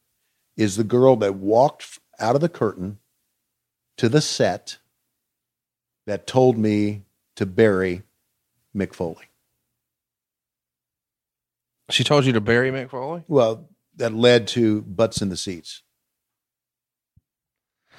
is 0.57 0.75
the 0.75 0.83
girl 0.83 1.15
that 1.17 1.35
walked 1.35 1.99
out 2.19 2.35
of 2.35 2.41
the 2.41 2.49
curtain 2.49 2.99
to 3.97 4.09
the 4.09 4.21
set 4.21 4.77
that 6.05 6.27
told 6.27 6.57
me 6.57 7.03
to 7.35 7.45
bury 7.45 8.03
Mick 8.75 8.93
Foley. 8.93 9.25
she 11.89 12.03
told 12.03 12.25
you 12.25 12.31
to 12.33 12.41
bury 12.41 12.71
Mick 12.71 12.89
Foley? 12.89 13.23
Well, 13.27 13.69
that 13.97 14.13
led 14.13 14.47
to 14.49 14.81
butts 14.83 15.21
in 15.21 15.29
the 15.29 15.37
seats. 15.37 15.83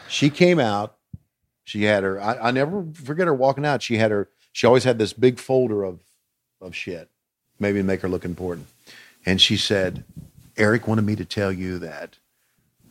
She 0.09 0.31
came 0.31 0.59
out. 0.59 0.97
She 1.64 1.84
had 1.84 2.02
her. 2.02 2.20
I, 2.20 2.48
I 2.48 2.50
never 2.50 2.84
forget 2.92 3.26
her 3.26 3.34
walking 3.34 3.64
out. 3.64 3.82
She 3.82 3.98
had 3.98 4.10
her. 4.10 4.28
She 4.52 4.66
always 4.66 4.84
had 4.84 4.98
this 4.98 5.12
big 5.12 5.38
folder 5.38 5.84
of 5.84 6.00
of 6.60 6.74
shit, 6.74 7.08
maybe 7.58 7.78
to 7.78 7.84
make 7.84 8.00
her 8.02 8.08
look 8.08 8.24
important. 8.24 8.66
And 9.24 9.40
she 9.40 9.56
said, 9.56 10.04
"Eric 10.56 10.86
wanted 10.88 11.02
me 11.02 11.16
to 11.16 11.24
tell 11.24 11.52
you 11.52 11.78
that 11.78 12.18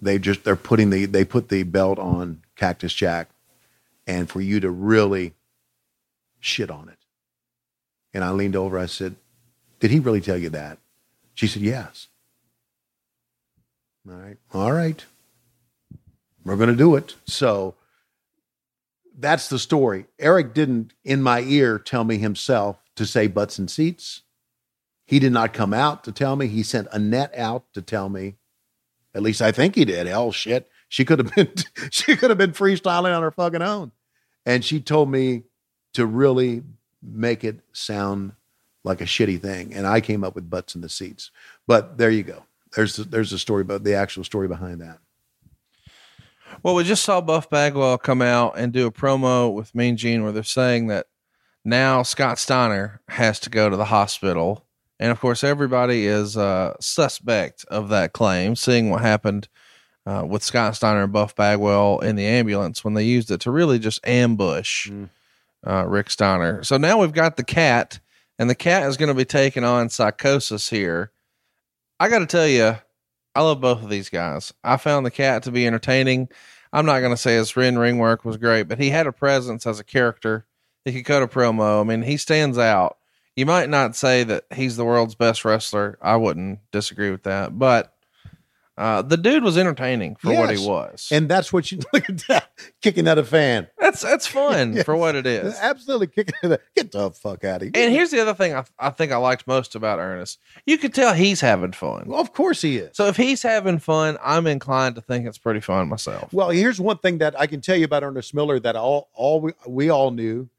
they 0.01 0.19
just 0.19 0.43
they're 0.43 0.55
putting 0.55 0.89
the 0.89 1.05
they 1.05 1.25
put 1.25 1.49
the 1.49 1.63
belt 1.63 1.99
on 1.99 2.41
Cactus 2.55 2.93
Jack, 2.93 3.29
and 4.07 4.29
for 4.29 4.41
you 4.41 4.59
to 4.59 4.69
really 4.69 5.33
shit 6.39 6.71
on 6.71 6.89
it." 6.89 6.97
And 8.13 8.23
I 8.23 8.31
leaned 8.31 8.55
over. 8.55 8.79
I 8.79 8.85
said, 8.85 9.15
"Did 9.79 9.91
he 9.91 9.99
really 9.99 10.21
tell 10.21 10.37
you 10.37 10.49
that?" 10.49 10.77
She 11.33 11.47
said, 11.47 11.63
Yes. 11.63 12.07
All 14.07 14.15
right. 14.15 14.37
All 14.53 14.71
right. 14.71 15.03
We're 16.43 16.55
going 16.55 16.69
to 16.69 16.75
do 16.75 16.95
it. 16.95 17.15
So 17.25 17.75
that's 19.17 19.49
the 19.49 19.59
story. 19.59 20.05
Eric 20.19 20.53
didn't, 20.53 20.93
in 21.03 21.21
my 21.21 21.41
ear, 21.41 21.77
tell 21.79 22.03
me 22.03 22.17
himself 22.17 22.77
to 22.95 23.05
say 23.05 23.27
butts 23.27 23.59
and 23.59 23.69
seats. 23.69 24.21
He 25.05 25.19
did 25.19 25.31
not 25.31 25.53
come 25.53 25.73
out 25.73 26.03
to 26.05 26.11
tell 26.11 26.35
me. 26.35 26.47
He 26.47 26.63
sent 26.63 26.87
Annette 26.91 27.35
out 27.35 27.65
to 27.73 27.81
tell 27.81 28.09
me. 28.09 28.35
At 29.13 29.21
least 29.21 29.41
I 29.41 29.51
think 29.51 29.75
he 29.75 29.83
did. 29.85 30.07
Hell 30.07 30.31
shit. 30.31 30.69
She 30.87 31.03
could 31.03 31.19
have 31.19 31.35
been 31.35 31.53
she 31.89 32.15
could 32.15 32.29
have 32.29 32.37
been 32.37 32.53
freestyling 32.53 33.15
on 33.15 33.21
her 33.23 33.31
fucking 33.31 33.61
own. 33.61 33.91
And 34.45 34.63
she 34.63 34.79
told 34.79 35.09
me 35.11 35.43
to 35.93 36.05
really 36.05 36.63
make 37.01 37.43
it 37.43 37.59
sound 37.73 38.33
like 38.83 39.01
a 39.01 39.05
shitty 39.05 39.41
thing. 39.41 39.73
And 39.73 39.85
I 39.85 40.01
came 40.01 40.23
up 40.23 40.33
with 40.33 40.49
butts 40.49 40.75
in 40.75 40.81
the 40.81 40.89
seats. 40.89 41.29
But 41.67 41.97
there 41.97 42.09
you 42.09 42.23
go. 42.23 42.45
There's 42.75 42.95
there's 42.95 43.33
a 43.33 43.39
story 43.39 43.61
about 43.61 43.83
the 43.83 43.95
actual 43.95 44.23
story 44.23 44.47
behind 44.47 44.81
that. 44.81 44.99
Well, 46.63 46.75
we 46.75 46.83
just 46.83 47.03
saw 47.03 47.21
Buff 47.21 47.49
Bagwell 47.49 47.97
come 47.97 48.21
out 48.21 48.57
and 48.57 48.71
do 48.71 48.87
a 48.87 48.91
promo 48.91 49.53
with 49.53 49.73
Mean 49.73 49.97
Gene 49.97 50.23
where 50.23 50.31
they're 50.31 50.43
saying 50.43 50.87
that 50.87 51.07
now 51.63 52.03
Scott 52.03 52.39
Steiner 52.39 53.01
has 53.09 53.39
to 53.41 53.49
go 53.49 53.69
to 53.69 53.77
the 53.77 53.85
hospital. 53.85 54.65
And 54.99 55.11
of 55.11 55.19
course, 55.19 55.43
everybody 55.43 56.05
is 56.05 56.37
uh, 56.37 56.75
suspect 56.79 57.65
of 57.69 57.89
that 57.89 58.13
claim, 58.13 58.55
seeing 58.55 58.89
what 58.89 59.01
happened 59.01 59.47
uh, 60.05 60.25
with 60.27 60.43
Scott 60.43 60.75
Steiner 60.75 61.03
and 61.03 61.13
Buff 61.13 61.35
Bagwell 61.35 61.99
in 61.99 62.15
the 62.15 62.25
ambulance 62.25 62.83
when 62.83 62.93
they 62.93 63.03
used 63.03 63.31
it 63.31 63.41
to 63.41 63.51
really 63.51 63.79
just 63.79 64.05
ambush 64.05 64.91
uh, 65.65 65.85
Rick 65.87 66.09
Steiner. 66.09 66.63
So 66.63 66.77
now 66.77 66.99
we've 66.99 67.11
got 67.11 67.37
the 67.37 67.43
cat, 67.43 67.99
and 68.37 68.49
the 68.49 68.55
cat 68.55 68.83
is 68.83 68.97
going 68.97 69.09
to 69.09 69.15
be 69.15 69.25
taking 69.25 69.63
on 69.63 69.89
psychosis 69.89 70.69
here. 70.69 71.11
I 71.99 72.09
got 72.09 72.19
to 72.19 72.25
tell 72.25 72.47
you, 72.47 72.77
I 73.35 73.41
love 73.41 73.61
both 73.61 73.83
of 73.83 73.89
these 73.89 74.09
guys. 74.09 74.53
I 74.63 74.77
found 74.77 75.05
the 75.05 75.11
cat 75.11 75.43
to 75.43 75.51
be 75.51 75.65
entertaining. 75.65 76.29
I'm 76.73 76.85
not 76.85 76.99
going 76.99 77.13
to 77.13 77.17
say 77.17 77.35
his 77.35 77.55
ring 77.55 77.77
ring 77.77 77.97
work 77.97 78.25
was 78.25 78.37
great, 78.37 78.67
but 78.67 78.79
he 78.79 78.89
had 78.89 79.07
a 79.07 79.11
presence 79.11 79.65
as 79.65 79.79
a 79.79 79.83
character. 79.83 80.45
He 80.85 80.93
could 80.93 81.05
cut 81.05 81.23
a 81.23 81.27
promo. 81.27 81.81
I 81.81 81.83
mean, 81.83 82.01
he 82.01 82.17
stands 82.17 82.57
out. 82.57 82.97
You 83.35 83.45
might 83.45 83.69
not 83.69 83.95
say 83.95 84.23
that 84.25 84.45
he's 84.53 84.75
the 84.75 84.85
world's 84.85 85.15
best 85.15 85.45
wrestler. 85.45 85.97
I 86.01 86.17
wouldn't 86.17 86.59
disagree 86.71 87.11
with 87.11 87.23
that, 87.23 87.57
but 87.57 87.93
uh, 88.81 89.01
the 89.03 89.15
dude 89.17 89.43
was 89.43 89.57
entertaining 89.57 90.15
for 90.15 90.33
what 90.33 90.49
he 90.49 90.65
was. 90.67 91.07
And 91.11 91.29
that's 91.29 91.53
what 91.53 91.71
you 91.71 91.79
look 91.93 92.09
at 92.09 92.17
that 92.27 92.49
kicking 92.81 93.07
at 93.07 93.17
a 93.17 93.23
fan. 93.23 93.67
that's 93.77 94.01
that's 94.01 94.25
fun 94.39 94.73
Yes. 94.73 94.85
for 94.85 94.95
what 94.95 95.15
it 95.15 95.27
is. 95.27 95.55
Absolutely 95.59 96.07
kicking 96.07 96.33
at 96.43 96.51
a 96.53 96.59
get 96.75 96.91
the 96.91 97.11
fuck 97.11 97.43
out 97.43 97.57
of 97.61 97.67
here. 97.67 97.71
And 97.75 97.93
here's 97.93 98.09
the 98.11 98.19
other 98.21 98.33
thing 98.33 98.55
I, 98.55 98.63
I 98.79 98.89
think 98.89 99.11
I 99.11 99.17
liked 99.17 99.45
most 99.45 99.75
about 99.75 99.99
Ernest. 99.99 100.39
You 100.65 100.77
could 100.77 100.93
tell 100.93 101.13
he's 101.13 101.41
having 101.41 101.73
fun. 101.73 102.05
well, 102.07 102.19
of 102.19 102.33
course 102.33 102.61
he 102.61 102.77
is. 102.77 102.95
So 102.97 103.05
if 103.07 103.17
he's 103.17 103.43
having 103.43 103.77
fun, 103.79 104.17
I'm 104.23 104.47
inclined 104.47 104.95
to 104.95 105.01
think 105.01 105.27
it's 105.27 105.37
pretty 105.37 105.59
fun 105.59 105.87
myself. 105.89 106.33
Well, 106.33 106.49
here's 106.49 106.81
one 106.81 106.97
thing 106.97 107.19
that 107.19 107.39
I 107.39 107.47
can 107.47 107.61
tell 107.61 107.75
you 107.75 107.85
about 107.85 108.03
Ernest 108.03 108.33
Miller 108.33 108.59
that 108.59 108.75
all 108.75 109.09
all 109.13 109.41
we, 109.41 109.51
we 109.67 109.89
all 109.89 110.11
knew. 110.11 110.49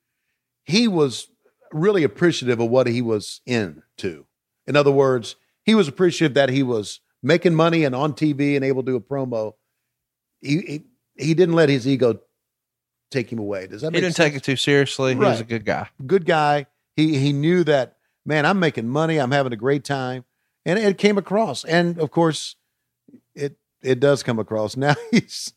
He 0.65 0.87
was 0.87 1.27
really 1.73 2.05
appreciative 2.05 2.61
of 2.61 2.69
what 2.71 2.87
he 2.87 3.03
was 3.03 3.41
into. 3.47 4.27
In 4.67 4.77
other 4.77 4.93
words, 4.93 5.35
he 5.65 5.75
was 5.75 5.89
appreciative 5.89 6.35
that 6.35 6.51
he 6.51 6.63
was 6.63 7.01
making 7.23 7.55
money 7.55 7.85
and 7.85 7.95
on 7.95 8.13
TV 8.15 8.57
and 8.57 8.65
able 8.65 8.83
to 8.83 8.93
do 8.93 8.97
a 8.97 9.01
promo. 9.01 9.53
He 10.41 10.59
he, 10.61 10.85
he 11.17 11.35
didn't 11.35 11.55
let 11.55 11.69
his 11.69 11.87
ego 11.87 12.21
take 13.11 13.31
him 13.33 13.39
away. 13.39 13.67
Does 13.67 13.83
that 13.83 13.89
He 13.89 13.93
make 13.93 14.03
didn't 14.03 14.17
sense? 14.17 14.31
take 14.31 14.37
it 14.37 14.43
too 14.45 14.57
seriously. 14.57 15.13
He 15.15 15.19
was 15.21 15.41
a 15.41 15.45
good 15.45 15.65
guy. 15.65 15.89
good 16.07 16.25
guy. 16.27 16.67
He 16.97 17.19
he 17.19 17.33
knew 17.33 17.65
that 17.65 17.97
man. 18.27 18.45
I'm 18.47 18.59
making 18.61 18.89
money. 18.89 19.19
I'm 19.19 19.31
having 19.33 19.53
a 19.53 19.57
great 19.57 19.85
time, 19.85 20.25
and 20.65 20.79
it 20.79 20.99
came 20.99 21.19
across. 21.19 21.65
And 21.65 21.99
of 21.99 22.11
course, 22.11 22.57
it 23.35 23.57
it 23.83 24.01
does 24.01 24.23
come 24.23 24.39
across. 24.39 24.77
Now 24.77 24.95
he's 25.11 25.53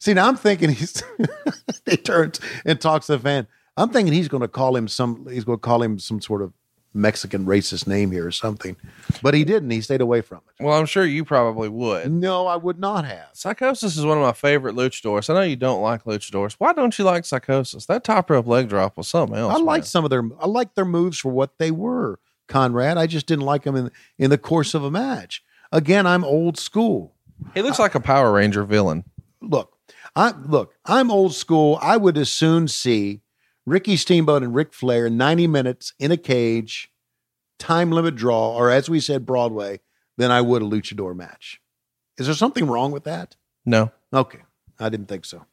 see. 0.00 0.14
Now 0.14 0.28
I'm 0.28 0.36
thinking 0.36 0.70
he's 0.70 1.02
he 1.86 1.96
turns 1.96 2.40
and 2.64 2.80
talks 2.80 3.06
to 3.06 3.12
the 3.12 3.18
fan. 3.18 3.46
I'm 3.76 3.88
thinking 3.90 4.12
he's 4.12 4.28
going 4.28 4.42
to 4.42 4.48
call 4.48 4.76
him 4.76 4.86
some. 4.88 5.26
He's 5.30 5.44
going 5.44 5.58
to 5.58 5.62
call 5.62 5.82
him 5.82 5.98
some 5.98 6.20
sort 6.20 6.42
of 6.42 6.52
Mexican 6.94 7.46
racist 7.46 7.86
name 7.86 8.10
here 8.10 8.26
or 8.26 8.30
something, 8.30 8.76
but 9.22 9.34
he 9.34 9.44
didn't. 9.44 9.70
He 9.70 9.80
stayed 9.80 10.00
away 10.00 10.20
from 10.20 10.40
it. 10.48 10.62
Well, 10.62 10.78
I'm 10.78 10.86
sure 10.86 11.04
you 11.04 11.24
probably 11.24 11.68
would. 11.68 12.12
No, 12.12 12.46
I 12.46 12.56
would 12.56 12.78
not 12.78 13.04
have. 13.04 13.28
Psychosis 13.32 13.96
is 13.96 14.04
one 14.04 14.18
of 14.18 14.22
my 14.22 14.32
favorite 14.32 14.74
luchadors. 14.74 15.30
I 15.30 15.34
know 15.34 15.42
you 15.42 15.56
don't 15.56 15.80
like 15.80 16.04
luchadors. 16.04 16.54
Why 16.58 16.72
don't 16.72 16.98
you 16.98 17.04
like 17.04 17.24
Psychosis? 17.24 17.86
That 17.86 18.04
top 18.04 18.28
rope 18.30 18.46
leg 18.46 18.68
drop 18.68 18.96
was 18.96 19.08
something 19.08 19.36
else. 19.36 19.54
I 19.54 19.58
like 19.58 19.84
some 19.84 20.04
of 20.04 20.10
their 20.10 20.22
I 20.40 20.46
like 20.46 20.74
their 20.74 20.84
moves 20.84 21.18
for 21.18 21.32
what 21.32 21.58
they 21.58 21.70
were, 21.70 22.18
Conrad. 22.48 22.98
I 22.98 23.06
just 23.06 23.26
didn't 23.26 23.46
like 23.46 23.62
them 23.64 23.76
in 23.76 23.90
in 24.18 24.30
the 24.30 24.38
course 24.38 24.74
of 24.74 24.84
a 24.84 24.90
match. 24.90 25.42
Again, 25.70 26.06
I'm 26.06 26.24
old 26.24 26.58
school. 26.58 27.14
He 27.54 27.62
looks 27.62 27.78
like 27.78 27.94
a 27.94 28.00
Power 28.00 28.32
Ranger 28.32 28.64
villain. 28.64 29.04
Look, 29.40 29.76
I 30.14 30.32
look. 30.46 30.74
I'm 30.84 31.10
old 31.10 31.34
school. 31.34 31.78
I 31.80 31.96
would 31.96 32.18
as 32.18 32.30
soon 32.30 32.68
see 32.68 33.22
Ricky 33.66 33.96
Steamboat 33.96 34.42
and 34.42 34.54
Ric 34.54 34.72
Flair 34.72 35.08
90 35.08 35.46
minutes 35.46 35.92
in 35.98 36.10
a 36.10 36.16
cage, 36.16 36.90
time 37.58 37.90
limit 37.92 38.16
draw, 38.16 38.54
or 38.56 38.70
as 38.70 38.90
we 38.90 39.00
said, 39.00 39.24
Broadway, 39.26 39.80
than 40.16 40.30
I 40.30 40.40
would 40.40 40.62
a 40.62 40.64
luchador 40.64 41.14
match. 41.14 41.60
Is 42.18 42.26
there 42.26 42.34
something 42.34 42.66
wrong 42.66 42.90
with 42.92 43.04
that? 43.04 43.36
No. 43.64 43.90
Okay, 44.12 44.40
I 44.78 44.88
didn't 44.88 45.06
think 45.06 45.24
so. 45.24 45.46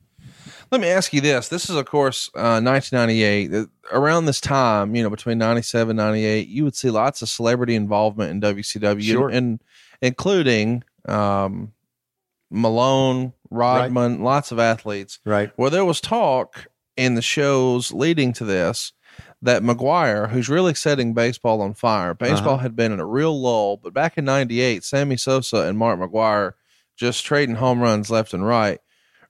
Let 0.72 0.82
me 0.82 0.88
ask 0.88 1.14
you 1.14 1.22
this. 1.22 1.47
This 1.47 1.70
is, 1.70 1.76
of 1.76 1.86
course, 1.86 2.30
uh, 2.36 2.60
1998. 2.62 3.53
Uh, 3.53 3.66
Around 3.91 4.26
this 4.26 4.39
time, 4.41 4.93
you 4.95 5.01
know, 5.01 5.10
between 5.10 5.38
97 5.39 5.95
98, 5.95 6.47
you 6.47 6.64
would 6.64 6.76
see 6.76 6.89
lots 6.91 7.22
of 7.24 7.30
celebrity 7.30 7.74
involvement 7.74 8.30
in 8.32 8.41
WCW, 8.41 9.01
Sure. 9.01 9.30
and, 9.30 9.60
including 10.01 10.84
um, 11.07 11.74
Malone, 12.51 13.34
Rodman, 13.49 14.22
lots 14.24 14.51
of 14.51 14.60
athletes. 14.60 15.20
Right. 15.26 15.51
Well, 15.57 15.70
there 15.72 15.86
was 15.86 16.01
talk 16.01 16.68
in 17.00 17.16
the 17.16 17.22
shows 17.22 17.91
leading 17.93 18.34
to 18.34 18.43
this 18.45 18.91
that 19.41 19.64
McGwire, 19.64 20.30
who's 20.30 20.50
really 20.50 20.74
setting 20.74 21.14
baseball 21.14 21.62
on 21.62 21.74
fire, 21.74 22.14
baseball 22.14 22.56
Uh-huh. 22.56 22.64
had 22.64 22.76
been 22.76 22.91
in 22.91 23.00
a 23.00 23.06
real 23.06 23.39
lull, 23.41 23.78
but 23.78 23.93
back 23.93 24.18
in 24.18 24.26
98, 24.26 24.84
Sammy 24.84 25.16
Sosa 25.16 25.62
and 25.62 25.78
Mark 25.78 25.97
McGwire 26.00 26.54
just 26.97 27.26
trading 27.26 27.56
home 27.56 27.82
runs 27.82 28.10
left 28.10 28.34
and 28.34 28.45
right 28.45 28.80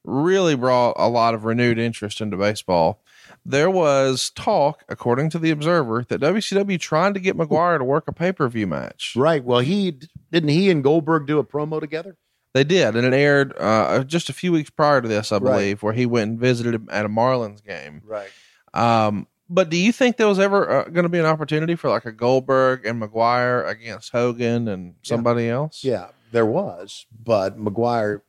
really 0.04 0.56
brought 0.56 0.94
a 0.98 1.08
lot 1.10 1.34
of 1.36 1.44
renewed 1.46 1.78
interest 1.78 2.22
into 2.22 2.38
baseball. 2.38 3.04
There 3.46 3.70
was 3.70 4.32
talk, 4.32 4.84
according 4.90 5.30
to 5.32 5.40
the 5.40 5.52
Observer, 5.52 6.06
that 6.10 6.22
WCW 6.22 6.80
trying 6.80 7.14
to 7.14 7.20
get 7.20 7.38
McGwire 7.38 7.78
to 7.78 7.84
work 7.84 8.08
a 8.08 8.14
pay 8.14 8.32
per 8.32 8.48
view 8.50 8.66
match. 8.66 9.14
Right. 9.16 9.44
Well, 9.44 9.60
he 9.60 10.00
didn't 10.32 10.50
he 10.50 10.70
and 10.72 10.84
Goldberg 10.84 11.28
do 11.28 11.38
a 11.38 11.44
promo 11.46 11.80
together? 11.80 12.18
They 12.54 12.64
did, 12.64 12.96
and 12.96 13.06
it 13.06 13.14
aired 13.14 13.54
uh, 13.60 14.04
just 14.04 14.30
a 14.30 14.34
few 14.34 14.52
weeks 14.52 14.70
prior 14.72 15.02
to 15.02 15.08
this, 15.08 15.32
I 15.32 15.36
Right. 15.38 15.52
believe, 15.52 15.84
where 15.84 15.94
he 15.94 16.06
went 16.08 16.32
and 16.32 16.40
visited 16.40 16.74
him 16.74 16.88
at 16.92 17.06
a 17.06 17.10
Marlins 17.10 17.64
game. 17.64 18.02
Right. 18.06 18.30
Um, 18.74 19.28
but 19.50 19.70
do 19.70 19.78
you 19.78 19.92
think 19.92 20.18
there 20.18 20.28
was 20.28 20.40
ever 20.40 20.70
uh, 20.70 20.84
going 20.86 21.04
to 21.04 21.10
be 21.10 21.20
an 21.20 21.26
opportunity 21.26 21.76
for 21.76 21.90
like 21.90 22.06
a 22.06 22.12
Goldberg 22.12 22.86
and 22.86 23.02
McGwire 23.02 23.68
against 23.68 24.12
Hogan 24.12 24.68
and 24.68 24.96
somebody 25.04 25.48
else? 25.50 25.84
Yeah, 25.84 26.08
there 26.32 26.46
was, 26.46 27.06
but 27.24 27.58
McGwire, 27.60 28.22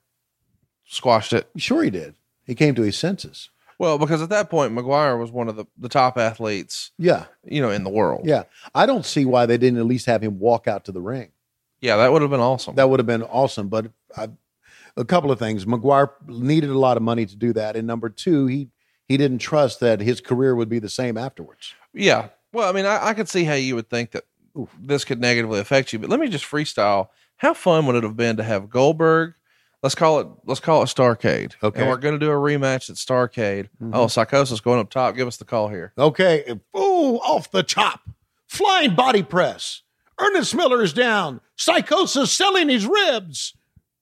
Squashed 0.87 1.33
it. 1.33 1.49
sure 1.57 1.83
he 1.85 1.91
did. 1.91 2.15
He 2.45 2.55
came 2.57 2.75
to 2.75 2.83
his 2.83 2.99
senses. 2.99 3.49
Well, 3.79 3.97
because 3.97 4.21
at 4.21 4.29
that 4.31 4.51
point, 4.51 4.75
McGwire 4.75 5.19
was 5.19 5.31
one 5.31 5.49
of 5.49 5.57
the, 5.57 5.65
the 5.79 5.89
top 5.89 6.19
athletes, 6.19 6.91
Yeah. 6.99 7.27
you 7.45 7.63
know, 7.63 7.71
in 7.71 7.85
the 7.85 7.91
world. 7.91 8.23
Yeah. 8.25 8.43
I 8.75 8.85
don't 8.87 9.07
see 9.07 9.25
why 9.25 9.47
they 9.47 9.57
didn't 9.57 9.79
at 9.79 9.87
least 9.87 10.07
have 10.07 10.21
him 10.23 10.39
walk 10.41 10.67
out 10.69 10.85
to 10.87 10.93
the 10.93 11.01
ring. 11.01 11.31
Yeah, 11.81 11.97
that 11.97 12.13
would 12.13 12.23
have 12.23 12.31
been 12.31 12.41
awesome. 12.41 12.75
That 12.75 12.91
would 12.91 13.01
have 13.01 13.07
been 13.07 13.23
awesome. 13.23 13.69
But 13.69 13.91
I, 14.17 14.29
a 14.97 15.05
couple 15.05 15.31
of 15.31 15.39
things. 15.39 15.65
McGwire 15.65 16.11
needed 16.27 16.71
a 16.71 16.79
lot 16.79 16.97
of 16.97 17.03
money 17.03 17.27
to 17.27 17.37
do 17.37 17.53
that. 17.55 17.77
And 17.77 17.87
number 17.87 18.09
two, 18.09 18.47
he 18.47 18.69
he 19.09 19.17
didn't 19.17 19.39
trust 19.39 19.81
that 19.81 20.01
his 20.01 20.21
career 20.21 20.55
would 20.55 20.69
be 20.69 20.79
the 20.79 20.89
same 20.89 21.17
afterwards. 21.17 21.75
Yeah. 21.93 22.29
Well, 22.53 22.69
I 22.69 22.73
mean, 22.73 22.87
I, 22.87 23.09
I 23.09 23.15
could 23.15 23.29
see 23.29 23.45
how 23.45 23.55
you 23.55 23.75
would 23.77 23.89
think 23.89 24.13
that 24.13 24.25
this 24.79 25.05
could 25.05 25.21
negatively 25.21 25.61
affect 25.61 25.93
you, 25.93 25.99
but 25.99 26.11
let 26.11 26.21
me 26.21 26.29
just 26.29 26.45
freestyle. 26.45 27.09
How 27.37 27.55
fun 27.55 27.87
would 27.87 27.97
it 27.97 28.03
have 28.03 28.17
been 28.17 28.37
to 28.37 28.43
have 28.43 28.69
Goldberg? 28.69 29.35
Let's 29.83 29.95
call 29.95 30.21
it. 30.21 30.27
Let's 30.45 30.61
call 30.61 30.83
it 30.83 30.87
Starcade. 30.87 31.55
Okay. 31.63 31.81
And 31.81 31.89
we're 31.89 31.97
going 31.97 32.15
to 32.15 32.19
do 32.19 32.31
a 32.31 32.35
rematch 32.35 32.91
at 32.91 32.97
Starcade. 32.97 33.69
Mm-hmm. 33.83 33.95
Oh, 33.95 34.09
Psychosis 34.09 34.61
going 34.61 34.79
up 34.79 34.91
top. 34.91 35.17
Give 35.17 35.27
us 35.27 35.39
the 35.39 35.47
call 35.47 35.69
here. 35.69 35.95
Okay. 35.97 36.45
Ooh, 36.77 37.17
off 37.17 37.51
the 37.51 37.63
chop. 37.63 38.01
Flying 38.47 38.95
body 38.95 39.23
press. 39.23 39.83
Ernest 40.21 40.55
Miller 40.55 40.83
is 40.83 40.93
down. 40.93 41.41
Psychosis 41.57 42.33
selling 42.33 42.69
his 42.69 42.87
ribs. 42.87 43.55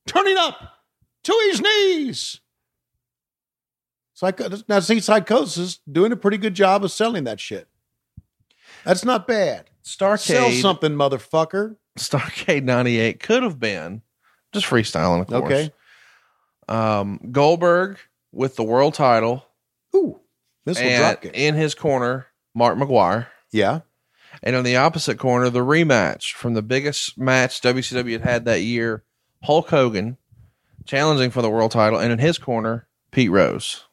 Turning 0.06 0.36
up 0.36 0.56
to 1.24 1.40
his 1.50 1.60
knees. 1.60 2.40
Psycho- 4.14 4.48
now, 4.68 4.80
see, 4.80 5.00
Psychosis 5.00 5.78
doing 5.90 6.10
a 6.12 6.16
pretty 6.16 6.38
good 6.38 6.54
job 6.54 6.84
of 6.84 6.90
selling 6.90 7.24
that 7.24 7.38
shit. 7.38 7.68
That's 8.84 9.04
not 9.04 9.26
bad. 9.26 9.70
Sell 9.82 10.50
something, 10.50 10.92
motherfucker. 10.92 11.76
Starcade 11.98 12.62
'98 12.64 13.20
could 13.20 13.42
have 13.42 13.58
been 13.58 14.02
just 14.52 14.66
freestyling, 14.66 15.20
of 15.20 15.26
course. 15.28 15.44
Okay. 15.44 15.72
Um, 16.68 17.20
Goldberg 17.32 17.98
with 18.32 18.56
the 18.56 18.62
world 18.62 18.94
title, 18.94 19.46
Ooh, 19.96 20.20
and 20.66 20.76
dropkick. 20.76 21.30
in 21.34 21.54
his 21.54 21.74
corner, 21.74 22.26
Mark 22.54 22.76
McGwire. 22.76 23.26
Yeah. 23.50 23.80
And 24.42 24.54
on 24.56 24.64
the 24.64 24.76
opposite 24.76 25.18
corner, 25.18 25.50
the 25.50 25.60
rematch 25.64 26.32
from 26.32 26.54
the 26.54 26.62
biggest 26.62 27.18
match 27.18 27.60
WCW 27.60 28.12
had 28.12 28.22
had 28.22 28.44
that 28.44 28.62
year, 28.62 29.02
Hulk 29.44 29.68
Hogan 29.70 30.16
challenging 30.84 31.30
for 31.30 31.42
the 31.42 31.50
world 31.50 31.70
title, 31.72 31.98
and 31.98 32.12
in 32.12 32.18
his 32.18 32.38
corner, 32.38 32.86
Pete 33.10 33.30
Rose. 33.30 33.84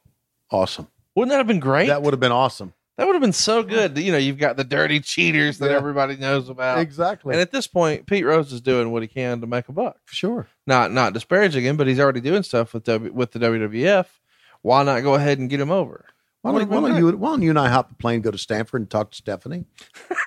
Awesome. 0.51 0.87
Wouldn't 1.15 1.31
that 1.31 1.37
have 1.37 1.47
been 1.47 1.59
great? 1.59 1.87
That 1.87 2.01
would 2.01 2.13
have 2.13 2.19
been 2.19 2.31
awesome. 2.31 2.73
That 2.97 3.07
would 3.07 3.13
have 3.13 3.21
been 3.21 3.33
so 3.33 3.61
good. 3.61 3.97
You 3.97 4.13
know, 4.13 4.17
you've 4.17 4.37
got 4.37 4.55
the 4.55 4.63
dirty 4.63 5.01
cheaters 5.01 5.57
that 5.57 5.71
Yeah. 5.71 5.75
everybody 5.75 6.15
knows 6.15 6.47
about. 6.47 6.79
Exactly. 6.79 7.33
And 7.33 7.41
at 7.41 7.51
this 7.51 7.67
point, 7.67 8.05
Pete 8.05 8.23
Rose 8.25 8.53
is 8.53 8.61
doing 8.61 8.91
what 8.91 9.01
he 9.01 9.07
can 9.09 9.41
to 9.41 9.47
make 9.47 9.67
a 9.67 9.73
buck. 9.73 9.97
Sure. 10.05 10.47
Not 10.65 10.93
not 10.93 11.11
disparaging 11.11 11.65
him, 11.65 11.75
but 11.75 11.87
he's 11.87 11.99
already 11.99 12.21
doing 12.21 12.43
stuff 12.43 12.73
with 12.73 12.85
w, 12.85 13.11
with 13.11 13.31
the 13.31 13.39
WWF. 13.39 14.05
Why 14.61 14.83
not 14.83 15.03
go 15.03 15.15
ahead 15.15 15.39
and 15.39 15.49
get 15.49 15.59
him 15.59 15.71
over? 15.71 16.05
Why 16.45 16.59
don't, 16.59 16.69
why, 16.69 16.89
don't 16.89 16.97
you, 16.99 17.17
why 17.17 17.29
don't 17.29 17.41
you 17.41 17.49
and 17.49 17.57
I 17.57 17.69
hop 17.69 17.89
the 17.89 17.95
plane, 17.95 18.21
go 18.21 18.29
to 18.29 18.37
Stamford, 18.37 18.81
and 18.81 18.89
talk 18.89 19.09
to 19.11 19.17
Stephanie? 19.17 19.65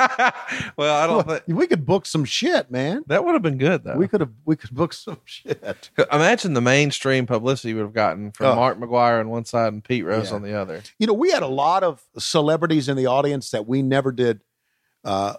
well, 0.76 0.96
I 0.96 1.06
don't 1.06 1.26
think 1.26 1.42
We 1.46 1.66
could 1.66 1.86
book 1.86 2.06
some 2.06 2.24
shit, 2.24 2.70
man. 2.70 3.04
that 3.06 3.24
would 3.24 3.32
have 3.34 3.42
been 3.42 3.58
good 3.58 3.84
though. 3.84 3.96
We 3.96 4.08
could 4.08 4.20
have 4.20 4.32
we 4.44 4.56
could 4.56 4.70
book 4.70 4.92
some 4.92 5.18
shit. 5.24 5.90
Imagine 6.12 6.54
the 6.54 6.60
mainstream 6.60 7.26
publicity 7.26 7.72
we 7.74 7.80
would 7.80 7.86
have 7.86 7.94
gotten 7.94 8.32
from 8.32 8.46
Oh. 8.46 8.54
Mark 8.56 8.78
McGwire 8.78 9.20
on 9.20 9.28
one 9.28 9.44
side 9.44 9.72
and 9.72 9.84
Pete 9.84 10.04
Rose 10.04 10.30
Yeah. 10.30 10.36
on 10.36 10.42
the 10.42 10.54
other. 10.54 10.82
You 10.98 11.06
know, 11.06 11.12
we 11.14 11.30
had 11.30 11.42
a 11.42 11.48
lot 11.48 11.82
of 11.84 12.02
celebrities 12.18 12.88
in 12.88 12.96
the 12.96 13.06
audience 13.06 13.50
that 13.50 13.66
we 13.66 13.82
never 13.82 14.12
did. 14.12 14.40
Uh, 15.04 15.34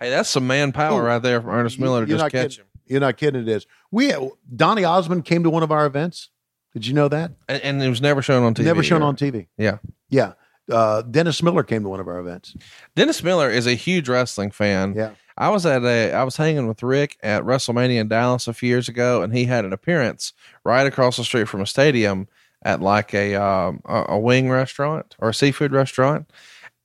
Hey, 0.00 0.10
that's 0.10 0.28
some 0.28 0.46
manpower 0.46 1.02
Ooh. 1.02 1.06
right 1.06 1.20
there 1.20 1.40
from 1.40 1.50
Ernest 1.50 1.78
Miller 1.80 2.06
to 2.06 2.10
just 2.10 2.22
catch 2.30 2.32
kidding. 2.56 2.58
him. 2.58 2.66
you're 2.86 3.00
not 3.00 3.16
kidding. 3.16 3.42
It 3.42 3.48
is. 3.48 3.66
We 3.90 4.10
had, 4.10 4.28
Donny 4.54 4.84
Osmond 4.84 5.24
came 5.24 5.42
to 5.42 5.50
one 5.50 5.64
of 5.64 5.72
our 5.72 5.86
events. 5.86 6.28
Did 6.74 6.86
you 6.86 6.94
know 6.94 7.08
that? 7.08 7.32
And, 7.48 7.62
and 7.62 7.82
it 7.82 7.88
was 7.88 8.00
never 8.02 8.22
shown 8.22 8.42
on 8.44 8.54
TV. 8.54 8.64
Never 8.64 8.82
shown 8.82 9.02
or- 9.02 9.06
on 9.06 9.16
TV. 9.16 9.46
Yeah. 9.56 9.78
Yeah. 10.08 10.32
Uh, 10.70 11.00
Dennis 11.02 11.42
Miller 11.42 11.62
came 11.62 11.82
to 11.82 11.88
one 11.88 11.98
of 12.00 12.08
our 12.08 12.18
events. 12.18 12.54
Dennis 12.94 13.22
Miller 13.22 13.48
is 13.48 13.66
a 13.66 13.74
huge 13.74 14.08
wrestling 14.08 14.50
fan. 14.50 14.92
Yeah. 14.94 15.12
I 15.38 15.48
was 15.50 15.64
at 15.64 15.82
a 15.84 16.12
I 16.12 16.24
was 16.24 16.36
hanging 16.36 16.66
with 16.66 16.82
Ric 16.82 17.16
at 17.22 17.44
WrestleMania 17.44 18.00
in 18.00 18.08
Dallas 18.08 18.48
a 18.48 18.52
few 18.52 18.68
years 18.68 18.88
ago, 18.88 19.22
and 19.22 19.32
he 19.34 19.44
had 19.44 19.64
an 19.64 19.72
appearance 19.72 20.32
right 20.64 20.86
across 20.86 21.16
the 21.16 21.24
street 21.24 21.48
from 21.48 21.60
a 21.62 21.66
stadium 21.66 22.28
at 22.62 22.80
like 22.82 23.14
a 23.14 23.36
um, 23.36 23.80
a, 23.86 24.18
wing 24.18 24.50
restaurant 24.50 25.14
or 25.20 25.28
a 25.30 25.34
seafood 25.34 25.70
restaurant, 25.72 26.28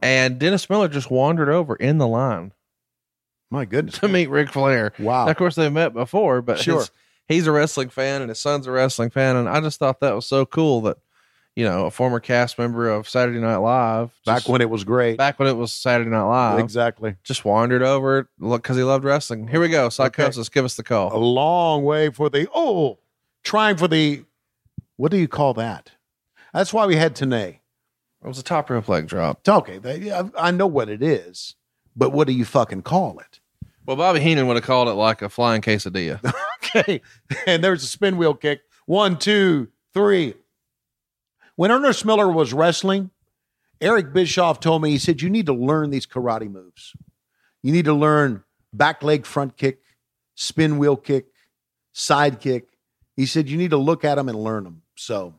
and 0.02 0.38
Dennis 0.40 0.70
Miller 0.70 0.88
just 0.88 1.10
wandered 1.10 1.50
over 1.50 1.76
in 1.76 1.98
the 1.98 2.08
line 2.08 2.54
My 3.50 3.66
goodness. 3.66 3.98
to 4.00 4.08
meet 4.08 4.30
Ric 4.30 4.50
Flair. 4.52 4.94
Wow. 5.00 5.28
Of 5.28 5.36
course, 5.36 5.56
they 5.56 5.68
met 5.70 5.94
before, 5.94 6.42
but 6.44 6.60
Sure. 6.60 6.80
his- 6.80 6.92
he's 7.28 7.48
a 7.48 7.52
wrestling 7.52 7.90
fan 7.90 8.22
and 8.22 8.30
his 8.30 8.40
son's 8.40 8.68
a 8.68 8.72
wrestling 8.72 9.10
fan, 9.10 9.36
and 9.36 9.50
I 9.50 9.62
just 9.62 9.80
thought 9.80 10.00
that 10.00 10.16
was 10.16 10.26
so 10.26 10.46
cool 10.46 10.82
that 10.82 10.98
you 11.56 11.66
know 11.66 11.86
a 11.86 11.92
former 11.92 12.20
cast 12.20 12.58
member 12.58 12.90
of 12.90 13.08
Saturday 13.08 13.40
Night 13.40 13.58
Live 13.58 14.12
Back 14.26 14.48
when 14.48 14.62
it 14.62 14.70
was 14.70 14.84
great. 14.84 15.18
back 15.18 15.40
when 15.40 15.48
it 15.48 15.56
was 15.56 15.72
Saturday 15.72 16.10
Night 16.10 16.24
Live 16.24 16.60
exactly. 16.60 17.16
just 17.24 17.46
wandered 17.46 17.84
over 17.84 18.30
look 18.40 18.64
because 18.64 18.78
he 18.78 18.84
loved 18.84 19.04
wrestling. 19.04 19.48
Here 19.48 19.60
we 19.60 19.70
go, 19.70 19.90
Psychosis. 19.90 20.50
Give 20.50 20.66
us 20.66 20.76
the 20.76 20.84
call. 20.84 21.16
A 21.16 21.18
long 21.18 21.84
way 21.84 22.10
for 22.10 22.30
the 22.30 22.48
oh, 22.54 23.00
trying 23.44 23.78
for 23.78 23.88
the 23.88 24.24
what 24.98 25.12
do 25.12 25.18
you 25.18 25.28
call 25.28 25.54
that? 25.56 25.92
That's 26.54 26.74
why 26.74 26.86
we 26.86 26.96
had 26.96 27.16
Tenay. 27.16 27.60
It 28.24 28.28
was 28.28 28.40
a 28.40 28.44
top 28.44 28.70
rope 28.70 28.88
leg 28.88 29.08
drop. 29.08 29.48
Okay, 29.48 29.80
I 30.38 30.52
know 30.52 30.68
what 30.68 30.88
it 30.88 31.04
is, 31.04 31.56
but 31.96 32.12
what 32.12 32.28
do 32.28 32.34
you 32.34 32.46
fucking 32.46 32.84
call 32.84 33.20
it? 33.20 33.40
Well, 33.86 33.98
Bobby 33.98 34.20
Heenan 34.20 34.48
would 34.48 34.56
have 34.56 34.64
called 34.66 34.88
it 34.88 34.94
like 34.94 35.22
a 35.22 35.30
flying 35.30 35.62
quesadilla. 35.62 36.20
Okay, 36.76 37.02
and 37.46 37.64
there's 37.64 37.84
a 37.84 37.88
spin 37.88 38.18
wheel 38.18 38.34
kick. 38.34 38.62
One, 38.88 39.20
two, 39.20 39.68
three. 39.94 40.34
When 41.56 41.70
Ernest 41.70 42.04
Miller 42.04 42.32
was 42.32 42.52
wrestling, 42.52 43.12
Eric 43.80 44.12
Bischoff 44.12 44.60
told 44.60 44.82
me, 44.82 44.90
he 44.90 44.98
said, 44.98 45.22
You 45.22 45.30
need 45.30 45.46
to 45.48 45.54
learn 45.54 45.92
these 45.92 46.08
karate 46.08 46.50
moves. 46.50 46.96
You 47.62 47.72
need 47.72 47.86
to 47.86 47.94
learn 47.94 48.44
back 48.72 49.04
leg 49.04 49.26
front 49.26 49.56
kick, 49.56 49.82
spin 50.36 50.80
wheel 50.80 50.98
kick, 50.98 51.28
side 51.92 52.40
kick. 52.40 52.70
He 53.16 53.28
said, 53.28 53.50
You 53.50 53.58
need 53.58 53.72
to 53.72 53.78
look 53.78 54.04
at 54.04 54.16
them 54.16 54.30
and 54.30 54.42
learn 54.42 54.64
them. 54.64 54.82
So 54.96 55.36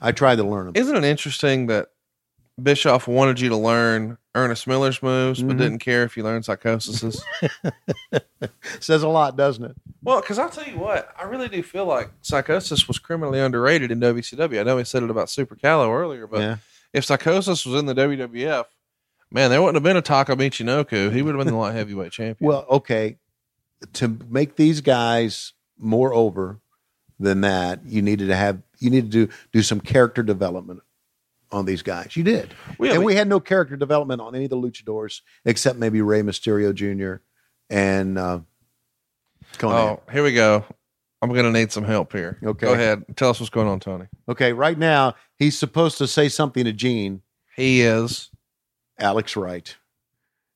I 0.00 0.10
tried 0.12 0.36
to 0.36 0.44
learn 0.44 0.66
them. 0.66 0.72
Isn't 0.76 0.96
it 0.96 1.04
interesting 1.04 1.66
that 1.66 1.88
Bischoff 2.60 3.06
wanted 3.06 3.38
you 3.38 3.50
to 3.50 3.56
learn 3.56 4.18
Ernest 4.34 4.66
Miller's 4.66 5.02
moves, 5.02 5.42
but 5.42 5.54
Mhm. 5.56 5.58
didn't 5.58 5.78
care 5.78 6.02
if 6.02 6.16
you 6.16 6.24
learned 6.24 6.44
psychosis. 6.44 7.22
Says 8.80 9.02
a 9.02 9.08
lot, 9.08 9.36
doesn't 9.36 9.64
it? 9.64 9.76
well, 10.02 10.20
because 10.20 10.38
I'll 10.38 10.50
tell 10.50 10.66
you 10.66 10.76
what, 10.78 11.14
I 11.18 11.24
really 11.24 11.48
do 11.48 11.62
feel 11.62 11.86
like 11.86 12.10
Psychosis 12.22 12.86
was 12.88 12.98
criminally 12.98 13.40
underrated 13.40 13.90
in 13.90 14.00
WCW. 14.00 14.60
I 14.60 14.62
know 14.64 14.76
we 14.76 14.84
said 14.84 15.02
it 15.02 15.10
about 15.10 15.30
Super 15.30 15.56
Calo 15.56 15.88
earlier, 15.88 16.26
but 16.26 16.40
Yeah. 16.40 16.56
if 16.92 17.04
Psychosis 17.04 17.64
was 17.64 17.78
in 17.78 17.86
the 17.86 17.94
WWF, 17.94 18.66
man, 19.30 19.50
there 19.50 19.60
wouldn't 19.62 19.76
have 19.76 19.82
been 19.82 19.96
a 19.96 20.02
Taka 20.02 20.36
Michinoku. 20.36 21.12
He 21.12 21.22
would 21.22 21.34
have 21.34 21.44
been 21.44 21.52
the 21.54 21.58
light 21.58 21.74
heavyweight 21.74 22.12
champion. 22.12 22.46
Well, 22.48 22.66
okay. 22.70 23.16
To 23.94 24.18
make 24.28 24.56
these 24.56 24.80
guys 24.80 25.52
more 25.78 26.12
over, 26.12 26.58
than 27.20 27.42
that. 27.42 27.84
You 27.86 28.02
needed 28.02 28.26
to 28.26 28.34
have 28.36 28.60
you 28.80 28.90
needed 28.90 29.12
to 29.12 29.26
do, 29.28 29.32
do 29.52 29.62
some 29.62 29.80
character 29.80 30.20
development 30.22 30.80
on 31.54 31.64
these 31.64 31.82
guys. 31.82 32.16
You 32.16 32.24
did, 32.24 32.52
We- 32.78 32.90
and 32.90 32.98
we- 33.00 33.06
we 33.06 33.14
had 33.14 33.28
no 33.28 33.40
character 33.40 33.76
development 33.76 34.20
on 34.20 34.34
any 34.34 34.44
of 34.44 34.50
the 34.50 34.56
luchadors 34.56 35.20
except 35.44 35.78
maybe 35.78 36.02
Rey 36.02 36.20
Mysterio 36.22 36.74
Jr. 36.74 37.22
and 37.70 38.18
uh, 38.18 38.40
Konnan. 39.58 39.72
Oh, 39.72 40.02
here 40.12 40.22
we 40.24 40.32
go. 40.34 40.64
I'm 41.22 41.30
going 41.30 41.44
to 41.44 41.52
need 41.58 41.72
some 41.72 41.84
help 41.84 42.12
here. 42.12 42.38
Okay. 42.44 42.66
Go 42.66 42.74
ahead. 42.74 43.04
Tell 43.16 43.30
us 43.30 43.40
what's 43.40 43.48
going 43.50 43.68
on, 43.68 43.80
Tony. 43.80 44.06
Okay, 44.28 44.52
right 44.52 44.76
now 44.76 45.14
he's 45.38 45.56
supposed 45.56 45.96
to 45.98 46.06
say 46.06 46.28
something 46.28 46.64
to 46.64 46.72
Gene. 46.72 47.22
He 47.56 47.80
is. 47.82 48.30
Alex 48.98 49.36
Wright. 49.36 49.74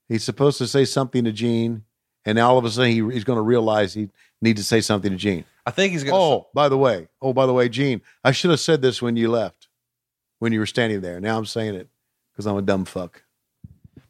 He's 0.09 0.25
supposed 0.25 0.59
to 0.59 0.67
say 0.67 0.85
something 0.85 1.25
to 1.25 1.33
Gene, 1.33 1.85
and 2.25 2.37
now 2.37 2.51
all 2.51 2.59
of 2.59 2.65
a 2.65 2.71
sudden 2.71 2.91
he, 2.91 2.97
he's 3.15 3.25
going 3.25 3.37
to 3.39 3.43
realize 3.43 3.95
he 3.95 4.11
needs 4.41 4.61
to 4.61 4.65
say 4.67 4.81
something 4.81 5.11
to 5.11 5.17
Gene. 5.17 5.45
I 5.67 5.71
think 5.71 5.93
he's 5.93 6.05
going 6.05 6.15
to. 6.15 6.21
Oh, 6.21 6.49
by 6.55 6.69
the 6.69 6.79
way, 6.79 7.09
oh, 7.21 7.33
by 7.33 7.47
the 7.47 7.53
way, 7.53 7.69
Gene, 7.69 8.01
I 8.25 8.33
should 8.33 8.51
have 8.51 8.61
said 8.61 8.81
this 8.81 9.01
when 9.03 9.17
you 9.17 9.31
left, 9.31 9.58
when 10.39 10.53
you 10.53 10.61
were 10.61 10.67
standing 10.67 11.01
there. 11.01 11.21
Now 11.21 11.39
I'm 11.39 11.47
saying 11.47 11.75
it 11.75 11.89
because 12.33 12.47
I'm 12.47 12.57
a 12.57 12.63
dumb 12.63 12.85
fuck. 12.85 13.23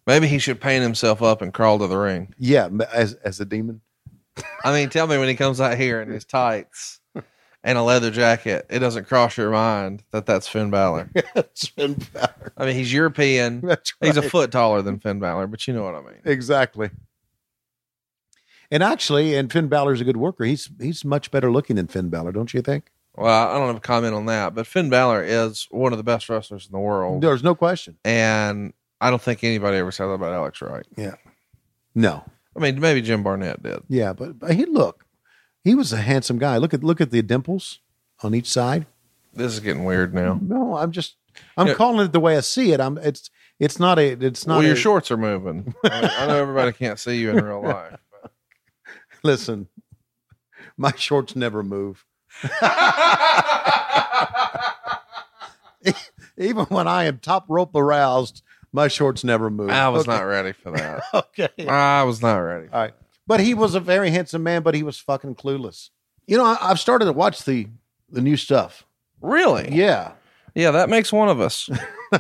Maybe 0.07 0.26
he 0.26 0.39
should 0.39 0.61
paint 0.61 0.83
himself 0.83 1.22
up 1.22 1.43
and 1.43 1.53
crawl 1.53 1.79
to 1.81 1.87
the 1.87 1.99
ring. 1.99 2.35
Yeah, 2.39 2.68
as 2.93 3.14
as 3.14 3.41
a 3.41 3.45
demon. 3.45 3.83
I 4.64 4.72
mean, 4.72 4.89
tell 4.89 5.07
me 5.07 5.18
when 5.18 5.29
he 5.29 5.35
comes 5.35 5.61
out 5.61 5.76
here 5.76 6.01
in 6.01 6.11
his 6.11 6.24
tights 6.24 7.01
and 7.62 7.76
a 7.76 7.83
leather 7.83 8.11
jacket, 8.11 8.66
it 8.70 8.79
doesn't 8.79 9.07
cross 9.07 9.37
your 9.37 9.51
mind 9.51 10.03
that 10.12 10.26
that's 10.26 10.49
Finn 10.49 10.70
Balor. 10.70 11.11
That's 11.35 11.68
Finn 11.68 11.97
Balor. 12.12 12.53
I 12.57 12.66
mean, 12.66 12.76
he's 12.76 12.93
European. 12.93 13.61
That's 13.64 13.93
He's 14.01 14.16
a 14.16 14.22
foot 14.22 14.51
taller 14.53 14.81
than 14.81 14.99
Finn 14.99 15.18
Balor, 15.18 15.49
but 15.49 15.66
you 15.66 15.74
know 15.74 15.83
what 15.83 15.95
I 15.95 16.01
mean. 16.01 16.20
Exactly. 16.24 16.91
And 18.70 18.83
actually, 18.83 19.35
and 19.35 19.51
Finn 19.51 19.68
Balor's 19.68 20.01
a 20.01 20.05
good 20.05 20.16
worker. 20.16 20.45
He's 20.45 20.70
he's 20.81 21.05
much 21.05 21.31
better 21.31 21.51
looking 21.51 21.76
than 21.76 21.87
Finn 21.87 22.09
Balor, 22.11 22.33
don't 22.33 22.53
you 22.55 22.62
think? 22.62 22.93
Well, 23.17 23.49
I 23.51 23.59
don't 23.59 23.67
have 23.69 23.77
a 23.77 23.81
comment 23.81 24.15
on 24.15 24.27
that, 24.27 24.55
but 24.55 24.67
Finn 24.67 24.91
Balor 24.91 25.25
is 25.25 25.67
one 25.71 25.93
of 25.93 25.99
the 25.99 26.05
best 26.05 26.29
wrestlers 26.29 26.67
in 26.67 26.73
the 26.73 26.79
world, 26.79 27.21
There's 27.23 27.43
no 27.43 27.55
question. 27.55 27.97
and 28.05 28.73
I 29.01 29.11
don't 29.11 29.21
think 29.23 29.43
anybody 29.45 29.77
ever 29.79 29.91
said 29.93 30.07
that 30.07 30.13
about 30.13 30.33
Alex 30.33 30.61
Wright. 30.63 30.87
Yeah. 30.97 31.15
No. 31.95 32.25
I 32.57 32.61
mean, 32.61 32.81
maybe 32.81 33.03
Jim 33.03 33.23
Barnett 33.23 33.63
did. 33.63 33.81
Yeah, 33.89 34.13
but, 34.13 34.39
but 34.39 34.55
he 34.55 34.65
look, 34.67 35.05
he 35.65 35.75
was 35.75 35.93
a 35.93 35.97
handsome 35.99 36.39
guy. 36.39 36.57
Look 36.59 36.75
at 36.75 36.83
look 36.85 37.01
at 37.01 37.11
the 37.11 37.23
dimples 37.23 37.81
on 38.23 38.35
each 38.35 38.49
side. 38.51 38.87
This 39.35 39.53
is 39.53 39.61
getting 39.61 39.85
weird 39.85 40.15
now. 40.15 40.39
No, 40.43 40.77
I'm 40.77 40.91
just 40.93 41.17
I'm 41.57 41.69
Yeah. 41.69 41.75
calling 41.75 42.05
it 42.07 42.13
the 42.13 42.19
way 42.21 42.37
I 42.37 42.41
see 42.41 42.73
it. 42.73 42.81
I'm 42.81 42.99
it's 42.99 43.31
it's 43.61 43.79
not 43.79 43.99
a 43.99 44.11
it's 44.25 44.47
not 44.47 44.57
well, 44.59 44.65
your 44.65 44.73
a- 44.75 44.77
shorts 44.77 45.11
are 45.13 45.17
moving. 45.17 45.75
I, 45.85 46.01
mean, 46.01 46.11
I 46.19 46.27
know 46.27 46.37
everybody 46.37 46.73
can't 46.73 46.99
see 46.99 47.19
you 47.19 47.31
in 47.31 47.45
real 47.45 47.63
life. 47.63 47.97
but- 48.23 48.33
listen. 49.23 49.69
My 50.77 50.93
shorts 50.97 51.35
never 51.37 51.63
move. 51.63 52.05
Even 56.36 56.66
when 56.66 56.86
I 56.86 57.05
am 57.05 57.18
top 57.18 57.47
rope 57.49 57.74
aroused, 57.74 58.43
my 58.72 58.89
shorts 58.89 59.24
never 59.24 59.51
move. 59.51 59.70
I 59.70 59.89
was 59.89 60.07
Okay. 60.07 60.16
not 60.16 60.22
ready 60.22 60.53
for 60.53 60.70
that. 60.72 61.03
okay. 61.14 61.49
I 61.66 62.03
was 62.05 62.22
not 62.22 62.36
ready. 62.39 62.68
All 62.72 62.80
right. 62.80 62.95
But 63.26 63.41
he 63.41 63.55
was 63.55 63.74
a 63.74 63.80
very 63.80 64.11
handsome 64.11 64.43
man, 64.43 64.62
but 64.62 64.74
he 64.74 64.82
was 64.82 64.99
fucking 64.99 65.34
clueless. 65.34 65.91
You 66.26 66.36
know, 66.36 66.45
I, 66.45 66.57
I've 66.61 66.80
started 66.80 67.07
to 67.07 67.12
watch 67.12 67.45
the 67.45 67.68
the 68.11 68.20
new 68.22 68.36
stuff. 68.36 68.84
Really? 69.20 69.74
Yeah. 69.74 70.12
Yeah, 70.55 70.70
that 70.72 70.89
makes 70.89 71.12
one 71.12 71.28
of 71.28 71.41
us. 71.41 71.68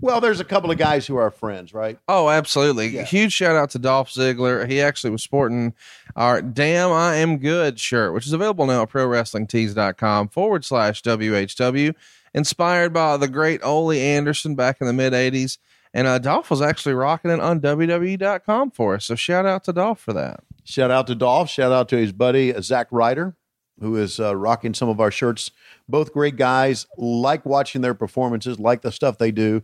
Well, 0.00 0.20
there's 0.20 0.40
a 0.40 0.44
couple 0.44 0.70
of 0.70 0.78
guys 0.78 1.06
who 1.06 1.16
are 1.16 1.30
friends, 1.30 1.72
right? 1.72 1.98
Oh, 2.08 2.28
absolutely. 2.28 2.88
Yeah. 2.88 3.04
Huge 3.04 3.32
shout 3.32 3.56
out 3.56 3.70
to 3.70 3.78
Dolph 3.78 4.10
Ziggler. 4.10 4.68
He 4.68 4.80
actually 4.80 5.10
was 5.10 5.22
sporting 5.22 5.74
our 6.16 6.42
Damn 6.42 6.90
I 6.92 7.16
Am 7.16 7.38
Good 7.38 7.78
shirt, 7.78 8.12
which 8.14 8.26
is 8.26 8.32
available 8.32 8.66
now 8.66 8.82
at 8.82 8.90
ProWrestlingTees.com 8.90 10.28
forward 10.28 10.64
slash 10.64 11.02
WHW, 11.02 11.94
inspired 12.34 12.92
by 12.92 13.16
the 13.16 13.28
great 13.28 13.60
Ole 13.62 13.92
Anderson 13.92 14.54
back 14.54 14.80
in 14.80 14.86
the 14.86 14.92
mid 14.92 15.12
80s. 15.12 15.58
And 15.94 16.06
uh, 16.06 16.18
Dolph 16.18 16.50
was 16.50 16.62
actually 16.62 16.94
rocking 16.94 17.30
it 17.30 17.40
on 17.40 17.60
WWE.com 17.60 18.70
for 18.70 18.94
us. 18.94 19.04
So 19.04 19.14
shout 19.14 19.44
out 19.44 19.64
to 19.64 19.72
Dolph 19.72 20.00
for 20.00 20.12
that. 20.14 20.40
Shout 20.64 20.90
out 20.90 21.06
to 21.08 21.14
Dolph. 21.14 21.50
Shout 21.50 21.72
out 21.72 21.88
to 21.90 21.96
his 21.96 22.12
buddy 22.12 22.54
uh, 22.54 22.62
Zack 22.62 22.86
Ryder, 22.90 23.36
who 23.80 23.96
is 23.96 24.18
uh, 24.18 24.34
rocking 24.34 24.74
some 24.74 24.88
of 24.88 25.00
our 25.00 25.10
shirts. 25.10 25.50
Both 25.88 26.12
great 26.12 26.36
guys. 26.36 26.86
Like 26.96 27.44
watching 27.44 27.82
their 27.82 27.94
performances, 27.94 28.58
like 28.58 28.82
the 28.82 28.92
stuff 28.92 29.18
they 29.18 29.32
do. 29.32 29.62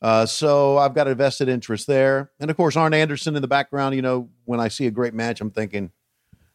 Uh, 0.00 0.24
so 0.26 0.78
I've 0.78 0.94
got 0.94 1.08
a 1.08 1.14
vested 1.14 1.48
interest 1.48 1.86
there. 1.86 2.30
And 2.38 2.50
of 2.50 2.56
course, 2.56 2.76
Arn 2.76 2.94
Anderson 2.94 3.34
in 3.36 3.42
the 3.42 3.48
background. 3.48 3.94
You 3.96 4.02
know, 4.02 4.28
when 4.44 4.60
I 4.60 4.68
see 4.68 4.86
a 4.86 4.90
great 4.90 5.14
match, 5.14 5.40
I'm 5.40 5.50
thinking, 5.50 5.90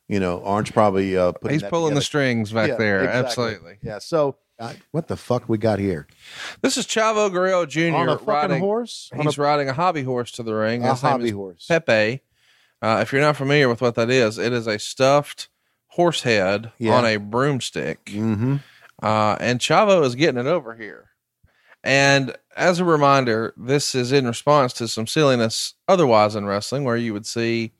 you 0.07 0.19
know, 0.19 0.43
Arn's 0.43 0.71
probably 0.71 1.17
uh, 1.17 1.33
putting 1.33 1.59
He's 1.59 1.69
pulling 1.69 1.93
the 1.95 2.01
strings 2.01 2.51
back 2.51 2.69
Yeah, 2.69 2.75
there. 2.77 3.03
exactly. 3.03 3.25
Absolutely. 3.27 3.77
Yeah. 3.83 3.99
So 3.99 4.37
uh, 4.59 4.73
what 4.91 5.07
the 5.07 5.17
fuck 5.17 5.49
we 5.49 5.57
got 5.57 5.79
here? 5.79 6.07
This 6.61 6.77
is 6.77 6.85
Chavo 6.85 7.31
Guerrero 7.31 7.65
Jr. 7.65 7.95
On 7.95 8.07
a 8.09 8.13
fucking 8.17 8.27
riding, 8.27 8.59
horse? 8.61 9.09
He's 9.19 9.37
a, 9.37 9.41
riding 9.41 9.67
a 9.67 9.73
hobby 9.73 10.03
horse 10.03 10.31
to 10.33 10.43
the 10.43 10.53
ring. 10.53 10.83
a 10.85 10.91
His 10.93 11.03
name 11.03 11.11
hobby 11.11 11.31
horse. 11.31 11.65
Pepe. 11.67 12.21
Uh, 12.81 12.99
if 13.01 13.11
you're 13.11 13.21
not 13.21 13.35
familiar 13.37 13.67
with 13.69 13.81
what 13.81 13.95
that 13.95 14.09
is, 14.09 14.37
it 14.37 14.53
is 14.53 14.67
a 14.67 14.77
stuffed 14.77 15.47
horse 15.87 16.23
head 16.23 16.71
Yeah. 16.77 16.95
on 16.95 17.05
a 17.05 17.17
broomstick. 17.17 18.05
Mm-hmm. 18.05 18.57
Uh, 19.01 19.35
and 19.39 19.59
Chavo 19.59 20.03
is 20.05 20.15
getting 20.15 20.39
it 20.39 20.47
over 20.47 20.75
here. 20.75 21.09
And 21.83 22.35
as 22.55 22.79
a 22.79 22.85
reminder, 22.85 23.53
this 23.57 23.93
is 23.95 24.11
in 24.11 24.25
response 24.25 24.73
to 24.73 24.87
some 24.87 25.07
silliness 25.07 25.73
otherwise 25.87 26.35
in 26.35 26.45
wrestling, 26.45 26.83
where 26.85 26.95
you 26.97 27.13
would 27.13 27.25
see 27.25 27.71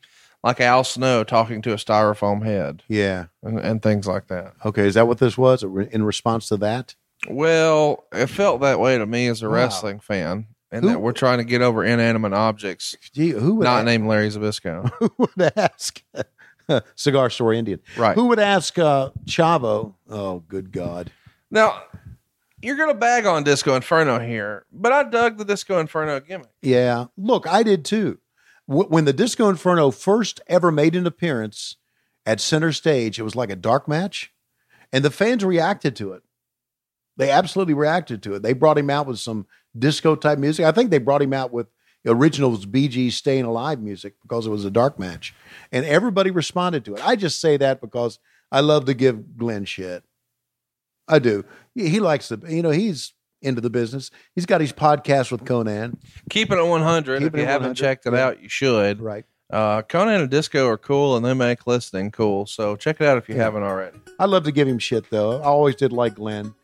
like 0.44 0.60
Al 0.60 0.84
Snow 0.84 1.24
talking 1.24 1.62
to 1.62 1.72
a 1.72 1.78
styrofoam 1.78 2.44
head 2.44 2.84
Yeah. 2.90 3.28
and, 3.42 3.58
and 3.60 3.82
things 3.82 4.06
like 4.08 4.28
that. 4.28 4.54
Okay. 4.66 4.86
Is 4.88 4.96
that 4.96 5.08
what 5.08 5.20
this 5.20 5.38
was 5.38 5.64
in 5.64 6.04
response 6.04 6.50
to 6.50 6.58
that? 6.58 6.96
Well, 7.30 8.04
it 8.12 8.28
felt 8.28 8.60
that 8.62 8.80
way 8.82 8.98
to 8.98 9.06
me 9.06 9.28
as 9.28 9.42
a 9.42 9.48
Wow. 9.48 9.56
wrestling 9.56 10.02
fan, 10.02 10.48
and 10.70 10.84
Who- 10.84 10.90
that 10.90 11.00
we're 11.00 11.14
trying 11.14 11.38
to 11.38 11.46
get 11.46 11.62
over 11.62 11.86
inanimate 11.86 12.34
objects, 12.34 12.98
Gee, 13.14 13.30
who 13.30 13.56
would 13.56 13.64
not 13.64 13.78
ask, 13.80 13.86
named 13.86 14.08
Larry 14.08 14.28
Zbyszko. 14.30 14.92
who 15.00 15.12
would 15.18 15.54
ask 15.56 16.04
Cigar 16.96 17.30
Store 17.30 17.54
Indian? 17.54 17.80
right. 17.98 18.16
Who 18.16 18.26
would 18.28 18.40
ask 18.40 18.78
uh, 18.78 19.12
Chavo? 19.26 19.94
Oh, 20.10 20.40
good 20.50 20.74
God! 20.74 21.12
Now, 21.50 21.84
you're 22.64 22.88
to 22.88 22.94
bag 22.94 23.26
on 23.26 23.44
Disco 23.44 23.76
Inferno 23.76 24.20
here, 24.20 24.66
but 24.72 24.92
I 24.92 25.04
dug 25.04 25.38
the 25.38 25.46
Disco 25.46 25.80
Inferno 25.80 26.20
gimmick. 26.20 26.52
Yeah, 26.62 27.06
look, 27.18 27.48
I 27.48 27.64
did 27.64 27.86
too. 27.86 28.20
When 28.66 29.06
the 29.06 29.14
Disco 29.14 29.50
Inferno 29.50 29.92
first 29.92 30.40
ever 30.48 30.72
made 30.72 30.96
an 30.96 31.06
appearance 31.06 31.76
at 32.26 32.40
center 32.40 32.72
stage, 32.72 33.20
it 33.20 33.24
was 33.24 33.36
like 33.36 33.50
a 33.50 33.58
dark 33.58 33.88
match, 33.88 34.34
and 34.94 35.04
the 35.04 35.12
fans 35.12 35.44
reacted 35.44 35.96
to 35.98 36.14
it. 36.14 36.24
They 37.18 37.30
absolutely 37.30 37.74
reacted 37.74 38.24
to 38.24 38.36
it. 38.36 38.44
They 38.44 38.54
brought 38.54 38.78
him 38.78 38.90
out 38.90 39.06
with 39.06 39.20
some 39.20 39.46
disco 39.78 40.16
type 40.16 40.40
music. 40.40 40.66
I 40.66 40.72
think 40.72 40.90
they 40.90 40.98
brought 40.98 41.22
him 41.22 41.34
out 41.34 41.52
with 41.52 41.68
originals 42.08 42.66
Bee 42.66 42.88
Gees 42.88 43.16
Staying 43.16 43.46
Alive 43.46 43.82
music 43.82 44.16
because 44.22 44.48
it 44.48 44.52
was 44.52 44.66
a 44.66 44.72
dark 44.72 44.98
match, 44.98 45.36
and 45.72 45.86
everybody 45.86 46.32
responded 46.32 46.86
to 46.86 46.96
it. 46.96 47.06
I 47.06 47.18
just 47.18 47.42
say 47.42 47.58
that 47.58 47.82
because 47.82 48.20
I 48.52 48.62
love 48.62 48.86
to 48.86 48.94
give 48.94 49.38
Glenn 49.38 49.66
shit. 49.66 50.04
I 51.08 51.20
do. 51.20 51.44
He, 51.76 51.90
he 51.90 52.00
likes 52.00 52.30
to, 52.30 52.40
you 52.48 52.62
know, 52.62 52.72
he's 52.72 53.14
into 53.42 53.62
the 53.62 53.70
business. 53.70 54.10
He's 54.36 54.46
got 54.46 54.62
his 54.62 54.72
podcast 54.72 55.32
with 55.32 55.44
Konnan. 55.44 55.98
Keeping 56.30 56.58
it 56.58 56.62
at 56.62 56.68
100. 56.68 57.20
Keeping 57.20 57.28
if 57.28 57.36
you 57.36 57.42
it 57.44 57.48
haven't 57.48 57.76
checked 57.76 58.06
it 58.06 58.14
yeah. 58.14 58.26
out, 58.28 58.42
you 58.42 58.50
should. 58.50 59.02
Right. 59.02 59.26
Uh, 59.52 59.82
Konnan 59.84 60.22
and 60.22 60.30
Disco 60.30 60.68
are 60.68 60.78
cool, 60.78 61.16
and 61.16 61.26
they 61.26 61.34
make 61.34 61.68
listening 61.68 62.10
cool. 62.12 62.46
So 62.46 62.76
check 62.76 63.02
it 63.02 63.06
out 63.08 63.18
if 63.18 63.28
you 63.30 63.36
Yeah. 63.36 63.44
haven't 63.44 63.64
already. 63.64 63.98
I 64.18 64.26
love 64.26 64.46
to 64.46 64.52
give 64.52 64.68
him 64.68 64.80
shit 64.80 65.10
though. 65.10 65.40
I 65.42 65.46
always 65.46 65.76
did 65.76 65.92
like 65.92 66.16
Glenn. 66.16 66.56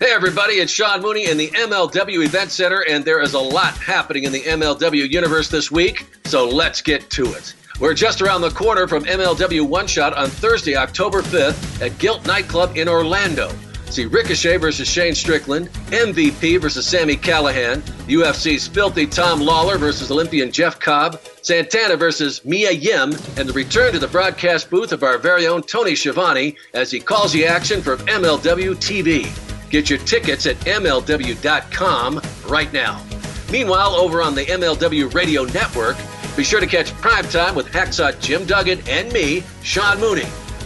Hey, 0.00 0.12
everybody, 0.12 0.54
it's 0.54 0.72
Sean 0.72 1.02
Mooney 1.02 1.26
in 1.26 1.36
the 1.36 1.48
MLW 1.48 2.24
Event 2.24 2.50
Center, 2.50 2.82
and 2.88 3.04
there 3.04 3.20
is 3.20 3.34
a 3.34 3.38
lot 3.38 3.74
happening 3.76 4.24
in 4.24 4.32
the 4.32 4.40
MLW 4.40 5.10
universe 5.10 5.50
this 5.50 5.70
week, 5.70 6.06
so 6.24 6.48
let's 6.48 6.80
get 6.80 7.10
to 7.10 7.24
it. 7.34 7.54
We're 7.80 7.94
just 7.94 8.20
around 8.20 8.42
the 8.42 8.50
corner 8.50 8.86
from 8.86 9.04
MLW 9.04 9.66
One 9.66 9.86
Shot 9.86 10.12
on 10.12 10.28
Thursday, 10.28 10.76
October 10.76 11.22
5th 11.22 11.80
at 11.80 11.96
Gilt 11.98 12.26
Nightclub 12.26 12.76
in 12.76 12.88
Orlando. 12.90 13.50
See 13.86 14.04
Ricochet 14.04 14.58
versus 14.58 14.86
Shane 14.86 15.14
Strickland, 15.14 15.70
MVP 15.86 16.60
versus 16.60 16.86
Sami 16.86 17.16
Callihan, 17.16 17.80
UFC's 18.06 18.68
filthy 18.68 19.06
Tom 19.06 19.40
Lawlor 19.40 19.78
versus 19.78 20.10
Olympian 20.10 20.52
Jeff 20.52 20.78
Cobb, 20.78 21.20
Santana 21.40 21.96
versus 21.96 22.44
Mia 22.44 22.70
Yim, 22.70 23.14
and 23.38 23.48
the 23.48 23.52
return 23.54 23.94
to 23.94 23.98
the 23.98 24.06
broadcast 24.06 24.68
booth 24.68 24.92
of 24.92 25.02
our 25.02 25.16
very 25.16 25.46
own 25.46 25.62
Tony 25.62 25.96
Schiavone 25.96 26.56
as 26.74 26.90
he 26.90 27.00
calls 27.00 27.32
the 27.32 27.46
action 27.46 27.80
from 27.80 27.98
MLW 28.00 28.76
TV. 28.76 29.26
Get 29.70 29.88
your 29.88 30.00
tickets 30.00 30.46
at 30.46 30.56
MLW.com 30.60 32.20
right 32.46 32.72
now. 32.74 33.02
Meanwhile, 33.50 33.94
over 33.94 34.20
on 34.20 34.34
the 34.34 34.44
MLW 34.44 35.12
Radio 35.14 35.44
Network, 35.44 35.96
be 36.40 36.44
sure 36.44 36.58
to 36.58 36.66
catch 36.66 36.94
Prime 36.94 37.26
Time 37.26 37.54
with 37.54 37.66
Hacksaw 37.66 38.18
Jim 38.18 38.46
Duggan 38.46 38.80
and 38.88 39.12
me, 39.12 39.42
Sean 39.62 40.00
Mooney. 40.00 40.24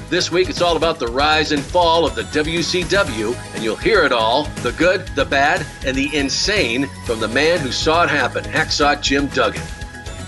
This 0.09 0.31
week, 0.31 0.49
it's 0.49 0.63
all 0.63 0.77
about 0.77 1.01
the 1.01 1.09
rise 1.09 1.51
and 1.51 1.61
fall 1.61 2.07
of 2.07 2.15
the 2.15 2.23
WCW, 2.23 3.35
and 3.57 3.65
you'll 3.65 3.75
hear 3.75 4.05
it 4.05 4.13
all 4.13 4.45
the 4.63 4.71
good, 4.71 5.05
the 5.17 5.25
bad, 5.25 5.67
and 5.85 5.97
the 5.97 6.15
insane 6.15 6.89
from 7.07 7.19
the 7.19 7.27
man 7.27 7.59
who 7.59 7.73
saw 7.73 8.05
it 8.05 8.09
happen, 8.09 8.45
Hacksaw 8.45 9.03
Jim 9.03 9.27
Duggan. 9.27 9.63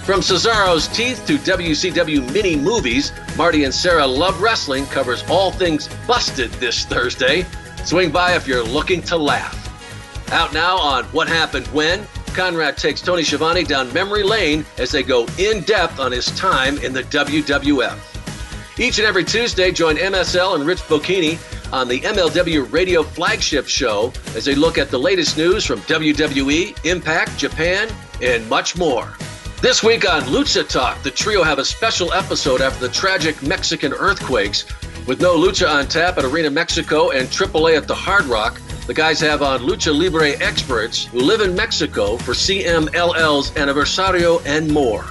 From 0.02 0.18
Cesaro's 0.18 0.88
Teeth 0.88 1.24
to 1.28 1.38
WCW 1.38 2.32
mini 2.32 2.56
movies, 2.56 3.12
Marty 3.36 3.62
and 3.62 3.72
Sarah 3.72 4.04
Love 4.04 4.42
Wrestling 4.42 4.84
covers 4.86 5.22
all 5.30 5.52
things 5.52 5.88
busted 6.08 6.50
this 6.54 6.84
Thursday. 6.86 7.46
Swing 7.84 8.10
by 8.10 8.34
if 8.34 8.48
you're 8.48 8.64
looking 8.64 9.00
to 9.02 9.16
laugh. 9.16 9.62
Out 10.32 10.52
now 10.52 10.76
on 10.76 11.04
What 11.04 11.28
Happened 11.28 11.68
When, 11.68 12.04
Conrad 12.36 12.76
takes 12.76 13.00
Tony 13.00 13.22
Schiavone 13.22 13.64
down 13.64 13.90
memory 13.94 14.22
lane 14.22 14.66
as 14.76 14.90
they 14.90 15.02
go 15.02 15.26
in 15.38 15.62
depth 15.62 15.98
on 15.98 16.12
his 16.12 16.26
time 16.38 16.76
in 16.78 16.92
the 16.92 17.02
WWF. 17.04 18.78
Each 18.78 18.98
and 18.98 19.06
every 19.06 19.24
Tuesday, 19.24 19.72
join 19.72 19.96
MSL 19.96 20.54
and 20.54 20.66
Rich 20.66 20.82
Bocchini 20.82 21.38
on 21.72 21.88
the 21.88 21.98
MLW 22.00 22.70
Radio 22.70 23.02
flagship 23.02 23.66
show 23.66 24.12
as 24.34 24.44
they 24.44 24.54
look 24.54 24.76
at 24.76 24.90
the 24.90 24.98
latest 24.98 25.38
news 25.38 25.64
from 25.64 25.80
WWE, 25.80 26.84
Impact, 26.84 27.38
Japan, 27.38 27.88
and 28.20 28.46
much 28.50 28.76
more. 28.76 29.16
This 29.62 29.82
week 29.82 30.06
on 30.06 30.20
Lucha 30.24 30.68
Talk, 30.68 31.02
the 31.02 31.10
trio 31.10 31.42
have 31.42 31.58
a 31.58 31.64
special 31.64 32.12
episode 32.12 32.60
after 32.60 32.86
the 32.86 32.92
tragic 32.92 33.42
Mexican 33.42 33.94
earthquakes. 33.94 34.66
With 35.06 35.22
no 35.22 35.38
Lucha 35.38 35.70
on 35.70 35.86
tap 35.86 36.18
at 36.18 36.24
Arena 36.26 36.50
Mexico 36.50 37.12
and 37.12 37.28
AAA 37.28 37.78
at 37.78 37.88
the 37.88 37.94
Hard 37.94 38.26
Rock, 38.26 38.60
the 38.86 38.94
guys 38.94 39.20
have 39.20 39.42
on 39.42 39.60
Lucha 39.60 39.96
Libre 39.96 40.38
experts 40.40 41.06
who 41.06 41.20
live 41.20 41.40
in 41.40 41.54
Mexico 41.54 42.16
for 42.16 42.32
CMLL's 42.32 43.50
Aniversario 43.52 44.44
and 44.46 44.70
more. 44.70 45.04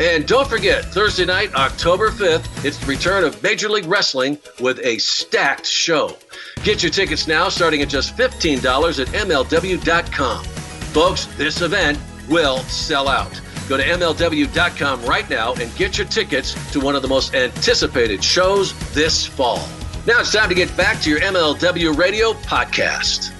And 0.00 0.26
don't 0.26 0.48
forget, 0.48 0.84
Thursday 0.86 1.24
night, 1.24 1.54
October 1.54 2.10
5th, 2.10 2.64
it's 2.64 2.78
the 2.78 2.86
return 2.86 3.22
of 3.22 3.40
Major 3.42 3.68
League 3.68 3.86
Wrestling 3.86 4.38
with 4.60 4.80
a 4.80 4.98
stacked 4.98 5.66
show. 5.66 6.16
Get 6.64 6.82
your 6.82 6.90
tickets 6.90 7.28
now 7.28 7.48
starting 7.48 7.80
at 7.80 7.88
just 7.88 8.16
$15 8.16 9.00
at 9.00 9.06
MLW.com. 9.08 10.44
Folks, 10.44 11.26
this 11.36 11.62
event 11.62 11.98
will 12.28 12.58
sell 12.60 13.06
out. 13.08 13.40
Go 13.68 13.76
to 13.76 13.84
MLW.com 13.84 15.04
right 15.04 15.28
now 15.30 15.54
and 15.54 15.74
get 15.76 15.96
your 15.96 16.06
tickets 16.08 16.54
to 16.72 16.80
one 16.80 16.96
of 16.96 17.02
the 17.02 17.08
most 17.08 17.34
anticipated 17.34 18.22
shows 18.22 18.74
this 18.92 19.24
fall. 19.24 19.66
Now 20.06 20.20
it's 20.20 20.32
time 20.32 20.50
to 20.50 20.54
get 20.54 20.76
back 20.76 21.00
to 21.00 21.08
your 21.10 21.20
MLW 21.20 21.96
Radio 21.96 22.34
podcast. 22.34 23.32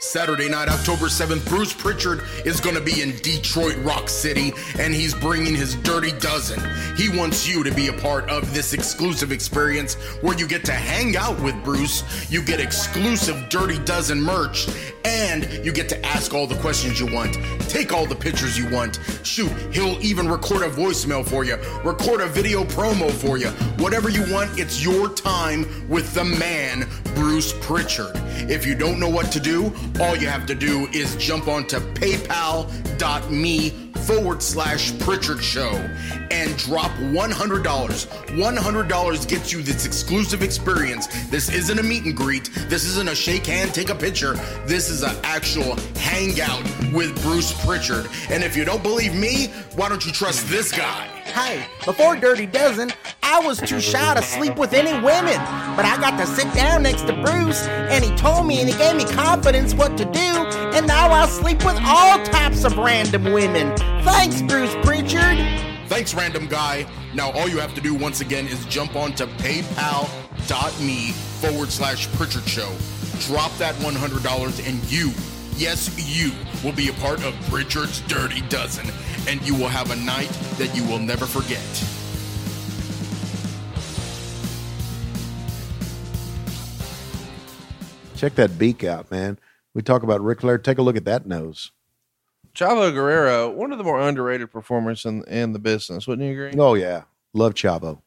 Saturday 0.00 0.48
night, 0.48 0.68
October 0.68 1.06
7th, 1.06 1.48
Bruce 1.48 1.72
Prichard 1.72 2.22
is 2.44 2.60
going 2.60 2.74
to 2.74 2.80
be 2.80 3.02
in 3.02 3.16
Detroit 3.18 3.76
Rock 3.84 4.08
City 4.08 4.52
and 4.78 4.92
he's 4.92 5.14
bringing 5.14 5.54
his 5.54 5.76
Dirty 5.76 6.12
Dozen. 6.18 6.60
He 6.96 7.08
wants 7.08 7.48
you 7.48 7.62
to 7.62 7.72
be 7.72 7.88
a 7.88 7.92
part 7.92 8.28
of 8.28 8.52
this 8.52 8.72
exclusive 8.72 9.30
experience 9.30 9.94
where 10.22 10.36
you 10.36 10.48
get 10.48 10.64
to 10.64 10.72
hang 10.72 11.16
out 11.16 11.40
with 11.42 11.54
Bruce, 11.62 12.02
you 12.30 12.42
get 12.42 12.60
exclusive 12.60 13.48
Dirty 13.48 13.78
Dozen 13.80 14.20
merch, 14.20 14.66
and 15.06 15.64
you 15.64 15.72
get 15.72 15.88
to 15.88 16.04
ask 16.04 16.34
all 16.34 16.48
the 16.48 16.56
questions 16.56 16.98
you 16.98 17.06
want, 17.06 17.34
take 17.68 17.92
all 17.92 18.06
the 18.06 18.14
pictures 18.14 18.58
you 18.58 18.68
want. 18.70 18.98
Shoot, 19.22 19.52
he'll 19.72 19.98
even 20.04 20.28
record 20.28 20.62
a 20.62 20.68
voicemail 20.68 21.24
for 21.24 21.44
you, 21.44 21.56
record 21.84 22.20
a 22.20 22.26
video 22.26 22.64
promo 22.64 23.10
for 23.10 23.38
you. 23.38 23.48
Whatever 23.82 24.08
you 24.08 24.24
want, 24.32 24.58
it's 24.58 24.82
your 24.82 25.08
time 25.08 25.88
with 25.88 26.12
the 26.14 26.24
man, 26.24 26.88
Bruce 27.14 27.52
Prichard. 27.60 28.16
If 28.50 28.66
you 28.66 28.74
don't 28.74 28.98
know 28.98 29.08
what 29.08 29.30
to 29.32 29.40
do, 29.40 29.72
all 30.00 30.16
you 30.16 30.26
have 30.26 30.46
to 30.46 30.54
do 30.54 30.88
is 30.88 31.14
jump 31.16 31.46
onto 31.46 31.78
paypal.me 31.78 33.85
forward 34.06 34.40
slash 34.40 34.96
Pritchard 35.00 35.42
Show 35.42 35.72
and 36.30 36.56
drop 36.56 36.92
$100. 36.92 37.62
$100 37.62 39.28
gets 39.28 39.52
you 39.52 39.62
this 39.62 39.84
exclusive 39.84 40.42
experience. 40.42 41.08
This 41.28 41.48
isn't 41.52 41.78
a 41.78 41.82
meet 41.82 42.04
and 42.04 42.16
greet. 42.16 42.50
This 42.68 42.84
isn't 42.84 43.08
a 43.08 43.14
shake 43.14 43.46
hand, 43.46 43.74
take 43.74 43.90
a 43.90 43.94
picture. 43.94 44.34
This 44.64 44.88
is 44.88 45.02
an 45.02 45.16
actual 45.24 45.76
hangout 45.96 46.62
with 46.92 47.20
Bruce 47.22 47.52
Prichard. 47.64 48.06
And 48.30 48.44
if 48.44 48.56
you 48.56 48.64
don't 48.64 48.82
believe 48.82 49.14
me, 49.14 49.48
why 49.74 49.88
don't 49.88 50.04
you 50.06 50.12
trust 50.12 50.48
this 50.48 50.70
guy? 50.70 51.15
Hey, 51.26 51.66
before 51.84 52.16
Dirty 52.16 52.46
Dozen, 52.46 52.92
I 53.22 53.40
was 53.40 53.60
too 53.60 53.80
shy 53.80 54.14
to 54.14 54.22
sleep 54.22 54.56
with 54.56 54.72
any 54.72 54.92
women. 54.92 55.36
But 55.76 55.84
I 55.84 55.96
got 56.00 56.16
to 56.18 56.26
sit 56.26 56.52
down 56.54 56.84
next 56.84 57.02
to 57.02 57.12
Bruce, 57.22 57.66
and 57.66 58.04
he 58.04 58.14
told 58.16 58.46
me 58.46 58.60
and 58.60 58.68
he 58.68 58.76
gave 58.78 58.96
me 58.96 59.04
confidence 59.04 59.74
what 59.74 59.98
to 59.98 60.04
do, 60.04 60.20
and 60.20 60.86
now 60.86 61.10
I 61.10 61.26
sleep 61.26 61.64
with 61.64 61.78
all 61.84 62.24
types 62.24 62.64
of 62.64 62.78
random 62.78 63.32
women. 63.32 63.76
Thanks, 64.02 64.40
Bruce 64.42 64.74
Prichard. 64.82 65.38
Thanks, 65.88 66.14
random 66.14 66.46
guy. 66.46 66.86
Now, 67.14 67.32
all 67.32 67.48
you 67.48 67.58
have 67.58 67.74
to 67.74 67.80
do 67.80 67.94
once 67.94 68.20
again 68.20 68.46
is 68.46 68.64
jump 68.66 68.96
on 68.96 69.12
to 69.14 69.26
paypal.me 69.26 71.10
forward 71.10 71.68
slash 71.70 72.08
Pritchard 72.12 72.48
Show. 72.48 72.72
Drop 73.20 73.56
that 73.58 73.74
$100 73.76 74.68
and 74.68 74.90
you, 74.90 75.10
yes, 75.56 75.90
you, 75.98 76.32
will 76.64 76.74
be 76.76 76.88
a 76.88 76.92
part 76.94 77.24
of 77.24 77.34
Prichard's 77.48 78.00
Dirty 78.02 78.40
Dozen, 78.48 78.90
and 79.28 79.40
you 79.46 79.54
will 79.54 79.68
have 79.68 79.90
a 79.90 79.96
night 79.96 80.30
that 80.58 80.74
you 80.76 80.84
will 80.84 80.98
never 80.98 81.26
forget. 81.26 81.60
Check 88.16 88.34
that 88.36 88.58
beak 88.58 88.82
out, 88.82 89.10
man. 89.10 89.38
We 89.74 89.82
talk 89.82 90.02
about 90.02 90.22
Ric 90.22 90.40
Flair. 90.40 90.56
Take 90.58 90.78
a 90.78 90.82
look 90.82 90.96
at 90.96 91.04
that 91.04 91.26
nose. 91.26 91.72
Chavo 92.54 92.90
Guerrero, 92.92 93.50
one 93.50 93.72
of 93.72 93.78
the 93.78 93.84
more 93.84 94.00
underrated 94.00 94.50
performers 94.50 95.04
in 95.04 95.22
in 95.24 95.52
the 95.52 95.58
business, 95.58 96.06
wouldn't 96.06 96.26
you 96.26 96.32
agree? 96.32 96.58
Oh 96.58 96.72
yeah, 96.74 97.02
love 97.34 97.52
Chavo. 97.52 98.00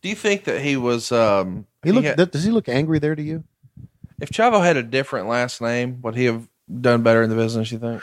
Do 0.00 0.08
you 0.08 0.16
think 0.16 0.42
that 0.44 0.60
he 0.62 0.76
was? 0.76 1.12
Um, 1.12 1.66
He 1.84 1.92
look. 1.92 2.04
had- 2.04 2.30
does 2.32 2.42
he 2.42 2.50
look 2.50 2.68
angry 2.68 2.98
there 2.98 3.14
to 3.14 3.22
you? 3.22 3.44
if 4.20 4.30
Chavo 4.30 4.62
had 4.64 4.76
a 4.76 4.82
different 4.82 5.28
last 5.28 5.60
name, 5.60 6.00
would 6.02 6.16
he 6.16 6.24
have 6.24 6.48
done 6.80 7.02
better 7.02 7.22
in 7.22 7.30
the 7.30 7.36
business? 7.36 7.70
You 7.72 7.78
think? 7.78 8.02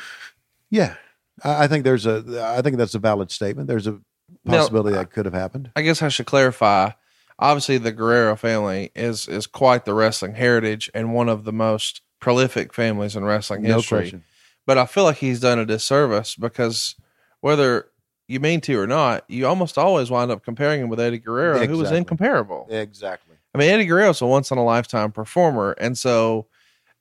Yeah, 0.69 0.95
I, 1.43 1.63
I 1.63 1.67
think 1.67 1.83
there's 1.83 2.05
a. 2.05 2.43
I 2.57 2.61
think 2.61 2.77
that's 2.77 2.95
a 2.95 2.99
valid 2.99 3.31
statement. 3.31 3.67
There's 3.67 3.87
a 3.87 3.99
Now, 4.45 4.57
possibility 4.59 4.95
that 4.95 5.11
could 5.11 5.25
have 5.25 5.33
happened. 5.33 5.71
I 5.75 5.81
guess 5.81 6.01
I 6.01 6.09
should 6.09 6.25
clarify. 6.25 6.91
Obviously, 7.37 7.77
the 7.77 7.91
Guerrero 7.91 8.35
family 8.35 8.91
is 8.95 9.27
is 9.27 9.47
quite 9.47 9.85
the 9.85 9.93
wrestling 9.93 10.35
heritage 10.35 10.89
and 10.93 11.13
one 11.13 11.29
of 11.29 11.45
the 11.45 11.53
most 11.53 12.01
prolific 12.19 12.73
families 12.73 13.15
in 13.15 13.23
wrestling 13.23 13.63
No 13.63 13.75
history. 13.77 13.99
question. 13.99 14.23
But 14.67 14.77
I 14.77 14.85
feel 14.85 15.05
like 15.05 15.17
he's 15.17 15.39
done 15.39 15.57
a 15.57 15.65
disservice 15.65 16.35
because 16.35 16.95
whether 17.39 17.87
you 18.27 18.39
mean 18.39 18.61
to 18.61 18.77
or 18.77 18.85
not, 18.85 19.23
you 19.29 19.47
almost 19.47 19.77
always 19.77 20.11
wind 20.11 20.29
up 20.29 20.43
comparing 20.43 20.81
him 20.81 20.89
with 20.89 20.99
Eddie 20.99 21.17
Guerrero, 21.17 21.65
who 21.65 21.77
was 21.77 21.91
incomparable. 21.91 22.67
Exactly. 22.69 23.35
I 23.55 23.57
mean, 23.57 23.71
Eddie 23.71 23.85
Guerrero's 23.85 24.21
a 24.21 24.27
once 24.27 24.51
in 24.51 24.57
a 24.59 24.63
lifetime 24.63 25.11
performer, 25.11 25.71
and 25.79 25.97
so 25.97 26.45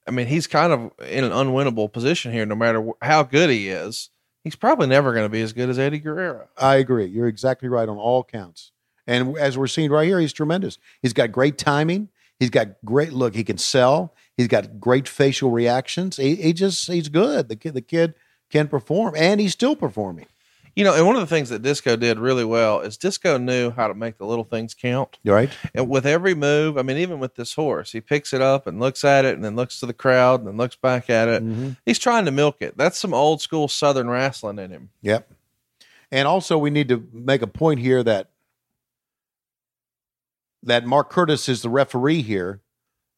I 0.08 0.10
mean, 0.10 0.26
he's 0.26 0.46
kind 0.46 0.72
of 0.72 0.90
in 1.06 1.22
an 1.22 1.32
unwinnable 1.32 1.92
position 1.92 2.32
here. 2.32 2.46
No 2.46 2.54
matter 2.54 2.90
how 3.02 3.22
good 3.22 3.50
he 3.50 3.68
is, 3.68 4.08
he's 4.42 4.56
probably 4.56 4.86
never 4.86 5.12
going 5.12 5.26
to 5.26 5.30
be 5.30 5.42
as 5.42 5.52
good 5.52 5.68
as 5.68 5.78
Eddie 5.78 5.98
Guerrero. 5.98 6.48
I 6.56 6.76
agree. 6.76 7.04
You're 7.04 7.28
exactly 7.28 7.68
right 7.68 7.88
on 7.88 7.98
all 7.98 8.24
counts. 8.24 8.72
And 9.06 9.36
as 9.36 9.58
we're 9.58 9.66
seeing 9.66 9.90
right 9.90 10.06
here, 10.06 10.18
he's 10.18 10.32
tremendous. 10.32 10.78
He's 11.02 11.12
got 11.12 11.30
great 11.30 11.58
timing. 11.58 12.08
He's 12.38 12.50
got 12.50 12.82
great 12.84 13.12
look. 13.12 13.34
He 13.34 13.44
can 13.44 13.58
sell. 13.58 14.14
He's 14.36 14.48
got 14.48 14.80
great 14.80 15.06
facial 15.08 15.50
reactions. 15.50 16.16
He, 16.16 16.36
he 16.36 16.52
just 16.52 16.86
he's 16.86 17.08
good. 17.08 17.48
The 17.48 17.56
kid 17.56 17.74
the 17.74 17.82
kid 17.82 18.14
can 18.50 18.68
perform, 18.68 19.14
and 19.16 19.40
he's 19.40 19.52
still 19.52 19.76
performing. 19.76 20.26
You 20.78 20.84
know, 20.84 20.94
and 20.94 21.04
one 21.04 21.16
of 21.16 21.20
the 21.20 21.26
things 21.26 21.48
that 21.48 21.62
Disco 21.62 21.96
did 21.96 22.20
really 22.20 22.44
well 22.44 22.78
is 22.78 22.96
Disco 22.96 23.36
knew 23.36 23.72
how 23.72 23.88
to 23.88 23.94
make 23.94 24.16
the 24.16 24.24
little 24.24 24.44
things 24.44 24.74
count. 24.74 25.18
Right? 25.24 25.50
And 25.74 25.88
with 25.88 26.06
every 26.06 26.36
move, 26.36 26.78
I 26.78 26.82
mean, 26.82 26.98
even 26.98 27.18
with 27.18 27.34
this 27.34 27.54
horse, 27.54 27.90
he 27.90 28.00
picks 28.00 28.32
it 28.32 28.40
up 28.40 28.68
and 28.68 28.78
looks 28.78 29.02
at 29.02 29.24
it 29.24 29.34
and 29.34 29.44
then 29.44 29.56
looks 29.56 29.80
to 29.80 29.86
the 29.86 29.92
crowd 29.92 30.38
and 30.38 30.46
then 30.46 30.56
looks 30.56 30.76
back 30.76 31.10
at 31.10 31.26
it. 31.26 31.42
Mm-hmm. 31.42 31.70
He's 31.84 31.98
trying 31.98 32.26
to 32.26 32.30
milk 32.30 32.58
it. 32.60 32.78
That's 32.78 32.96
some 32.96 33.12
old 33.12 33.40
school 33.40 33.66
Southern 33.66 34.08
wrestling 34.08 34.60
in 34.60 34.70
him. 34.70 34.90
Yep. 35.02 35.28
And 36.12 36.28
also, 36.28 36.56
we 36.56 36.70
need 36.70 36.88
to 36.90 37.08
make 37.12 37.42
a 37.42 37.48
point 37.48 37.80
here 37.80 38.04
that 38.04 38.30
that 40.62 40.86
Mark 40.86 41.10
Curtis 41.10 41.48
is 41.48 41.62
the 41.62 41.70
referee 41.70 42.22
here, 42.22 42.60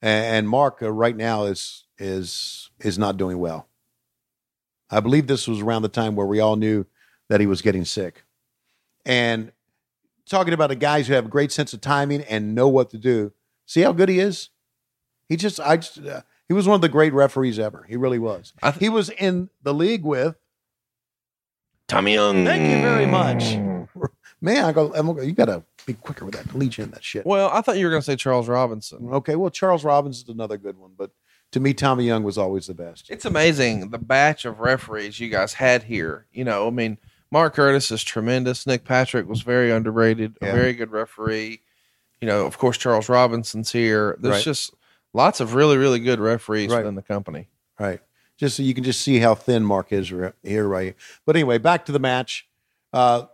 and 0.00 0.48
Mark 0.48 0.82
uh, 0.82 0.90
right 0.90 1.14
now 1.14 1.44
is 1.44 1.84
is 1.98 2.70
is 2.80 2.98
not 2.98 3.18
doing 3.18 3.36
well. 3.36 3.68
I 4.88 5.00
believe 5.00 5.26
this 5.26 5.46
was 5.46 5.60
around 5.60 5.82
the 5.82 5.88
time 5.90 6.16
where 6.16 6.26
we 6.26 6.40
all 6.40 6.56
knew 6.56 6.86
that 7.30 7.40
he 7.40 7.46
was 7.46 7.62
getting 7.62 7.84
sick, 7.84 8.24
and 9.06 9.52
talking 10.28 10.52
about 10.52 10.68
the 10.68 10.76
guys 10.76 11.08
who 11.08 11.14
have 11.14 11.26
a 11.26 11.28
great 11.28 11.52
sense 11.52 11.72
of 11.72 11.80
timing 11.80 12.22
and 12.22 12.54
know 12.54 12.68
what 12.68 12.90
to 12.90 12.98
do. 12.98 13.32
See 13.66 13.82
how 13.82 13.92
good 13.92 14.08
he 14.08 14.18
is. 14.18 14.50
He 15.28 15.36
just, 15.36 15.60
I 15.60 15.76
just, 15.76 15.98
uh, 16.04 16.22
he 16.48 16.54
was 16.54 16.66
one 16.66 16.74
of 16.74 16.80
the 16.80 16.88
great 16.88 17.12
referees 17.12 17.58
ever. 17.58 17.86
He 17.88 17.96
really 17.96 18.18
was. 18.18 18.52
he 18.78 18.88
was 18.88 19.10
in 19.10 19.48
the 19.62 19.72
league 19.72 20.04
with 20.04 20.36
Tommy 21.86 22.14
Young. 22.14 22.44
Thank 22.44 22.62
you 22.62 22.82
very 22.82 23.06
much. 23.06 23.56
Man, 24.40 24.64
I 24.64 24.72
go, 24.72 24.92
I'm, 24.94 25.06
you 25.22 25.32
got 25.32 25.46
to 25.46 25.62
be 25.86 25.94
quicker 25.94 26.24
with 26.24 26.34
that. 26.34 26.48
Delete 26.48 26.78
you 26.78 26.84
in 26.84 26.90
that 26.90 27.04
shit. 27.04 27.26
Well, 27.26 27.50
I 27.52 27.60
thought 27.60 27.78
you 27.78 27.86
were 27.86 27.90
going 27.90 28.02
to 28.02 28.06
say 28.06 28.16
Charles 28.16 28.48
Robinson. 28.48 29.08
Okay, 29.12 29.36
well, 29.36 29.50
Charles 29.50 29.84
Robbins 29.84 30.22
is 30.22 30.28
another 30.28 30.56
good 30.56 30.78
one, 30.78 30.92
but 30.96 31.10
to 31.52 31.60
me, 31.60 31.74
Tommy 31.74 32.04
Young 32.06 32.22
was 32.22 32.38
always 32.38 32.66
the 32.66 32.74
best. 32.74 33.10
It's 33.10 33.24
amazing 33.24 33.90
the 33.90 33.98
batch 33.98 34.44
of 34.44 34.60
referees 34.60 35.20
you 35.20 35.28
guys 35.28 35.52
had 35.54 35.82
here. 35.84 36.26
You 36.32 36.44
know, 36.44 36.66
I 36.66 36.70
mean, 36.70 36.98
Mark 37.30 37.54
Curtis 37.54 37.90
is 37.90 38.02
tremendous. 38.02 38.66
Nick 38.66 38.84
Patrick 38.84 39.28
was 39.28 39.42
very 39.42 39.70
underrated, 39.70 40.36
a 40.40 40.46
very 40.46 40.72
good 40.72 40.90
referee. 40.90 41.60
You 42.20 42.26
know, 42.26 42.44
of 42.46 42.58
course, 42.58 42.76
Charles 42.76 43.08
Robinson's 43.08 43.72
here. 43.72 44.16
There's 44.20 44.36
Right. 44.36 44.44
just 44.44 44.74
lots 45.14 45.40
of 45.40 45.54
really, 45.54 45.76
really 45.76 46.00
good 46.00 46.18
referees 46.20 46.70
Right. 46.70 46.78
within 46.78 46.96
the 46.96 47.02
company. 47.02 47.48
Right. 47.78 48.00
Just 48.36 48.56
so 48.56 48.62
you 48.62 48.74
can 48.74 48.84
just 48.84 49.00
see 49.02 49.18
how 49.18 49.34
thin 49.34 49.64
Mark 49.64 49.92
is 49.92 50.08
here, 50.42 50.66
right? 50.68 50.96
But 51.24 51.36
anyway, 51.36 51.58
back 51.58 51.84
to 51.86 51.92
the 51.92 51.98
match. 51.98 52.48
Uh, 52.92 53.26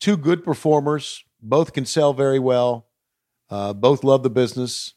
two 0.00 0.16
good 0.16 0.42
performers. 0.44 1.24
Both 1.40 1.72
can 1.72 1.86
sell 1.86 2.12
very 2.12 2.38
well. 2.38 2.86
Uh, 3.50 3.72
both 3.72 4.02
love 4.02 4.22
the 4.22 4.30
business, 4.30 4.94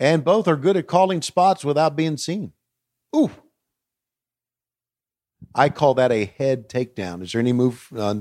and 0.00 0.24
both 0.24 0.46
are 0.48 0.56
good 0.56 0.76
at 0.76 0.86
calling 0.88 1.22
spots 1.22 1.64
without 1.64 1.94
being 1.96 2.16
seen. 2.16 2.52
Ooh, 3.16 3.30
I 5.58 5.68
call 5.68 5.94
that 5.94 6.12
a 6.12 6.24
head 6.24 6.68
takedown. 6.68 7.22
Is 7.22 7.32
there 7.32 7.40
any 7.40 7.52
move 7.52 7.88
uh, 7.96 8.14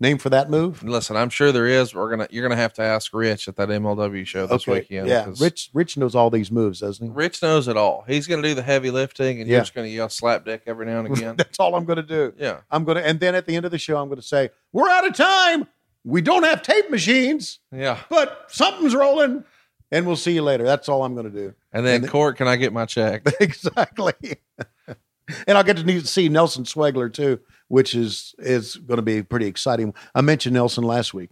name 0.00 0.18
for 0.18 0.30
that 0.30 0.48
move? 0.50 0.82
Listen, 0.82 1.16
I'm 1.16 1.28
sure 1.30 1.52
there 1.52 1.66
is. 1.66 1.94
We're 1.94 2.08
gonna 2.10 2.26
you're 2.30 2.46
gonna 2.46 2.60
have 2.60 2.72
to 2.74 2.82
ask 2.82 3.12
Rich 3.12 3.48
at 3.48 3.56
that 3.56 3.68
MLW 3.68 4.26
show 4.26 4.46
this 4.46 4.66
weekend. 4.66 5.08
yeah. 5.08 5.30
Rich 5.40 5.70
Rich 5.74 5.96
knows 5.96 6.14
all 6.14 6.30
these 6.30 6.50
moves, 6.50 6.80
doesn't 6.80 7.04
he? 7.06 7.12
Rich 7.12 7.42
knows 7.42 7.68
it 7.68 7.76
all. 7.76 8.04
He's 8.06 8.26
gonna 8.26 8.42
do 8.42 8.54
the 8.54 8.62
heavy 8.62 8.90
lifting, 8.90 9.40
and 9.40 9.48
Yeah. 9.48 9.56
you're 9.56 9.62
just 9.62 9.74
gonna 9.74 9.88
yell 9.88 10.08
slap 10.08 10.44
dick 10.44 10.62
every 10.66 10.86
now 10.86 11.00
and 11.00 11.08
again. 11.16 11.36
That's 11.36 11.58
all 11.60 11.74
I'm 11.74 11.84
going 11.84 11.96
to 11.96 12.02
do. 12.02 12.32
yeah. 12.38 12.60
I'm 12.70 12.84
going 12.84 12.96
to, 12.96 13.06
and 13.06 13.18
then 13.20 13.34
at 13.34 13.46
the 13.46 13.56
end 13.56 13.64
of 13.64 13.70
the 13.70 13.78
show, 13.78 13.96
I'm 13.96 14.08
going 14.08 14.20
to 14.20 14.26
say, 14.26 14.50
"We're 14.72 14.88
out 14.88 15.06
of 15.06 15.14
time. 15.14 15.66
We 16.04 16.20
don't 16.20 16.42
have 16.44 16.62
tape 16.62 16.90
machines, 16.90 17.60
Yeah. 17.72 17.98
but 18.10 18.44
something's 18.48 18.94
rolling, 18.94 19.44
and 19.90 20.06
we'll 20.06 20.16
see 20.16 20.32
you 20.32 20.42
later." 20.42 20.64
That's 20.64 20.88
all 20.88 21.02
I'm 21.02 21.14
going 21.14 21.30
to 21.32 21.38
do. 21.38 21.54
And 21.72 21.86
then 21.86 22.02
And- 22.02 22.10
Court, 22.10 22.36
can 22.36 22.46
I 22.46 22.56
get 22.56 22.72
my 22.74 22.84
check? 22.84 23.22
exactly. 23.40 24.12
and 25.46 25.56
I'll 25.58 25.64
get 25.64 25.76
to 25.78 26.00
see 26.06 26.28
Nelson 26.28 26.64
Sweglar 26.64 27.12
too, 27.12 27.40
which 27.68 27.94
is 27.94 28.34
is 28.38 28.76
going 28.76 28.96
to 28.96 29.02
be 29.02 29.22
pretty 29.22 29.46
exciting. 29.46 29.94
I 30.14 30.20
mentioned 30.20 30.54
Nelson 30.54 30.84
last 30.84 31.14
week. 31.14 31.30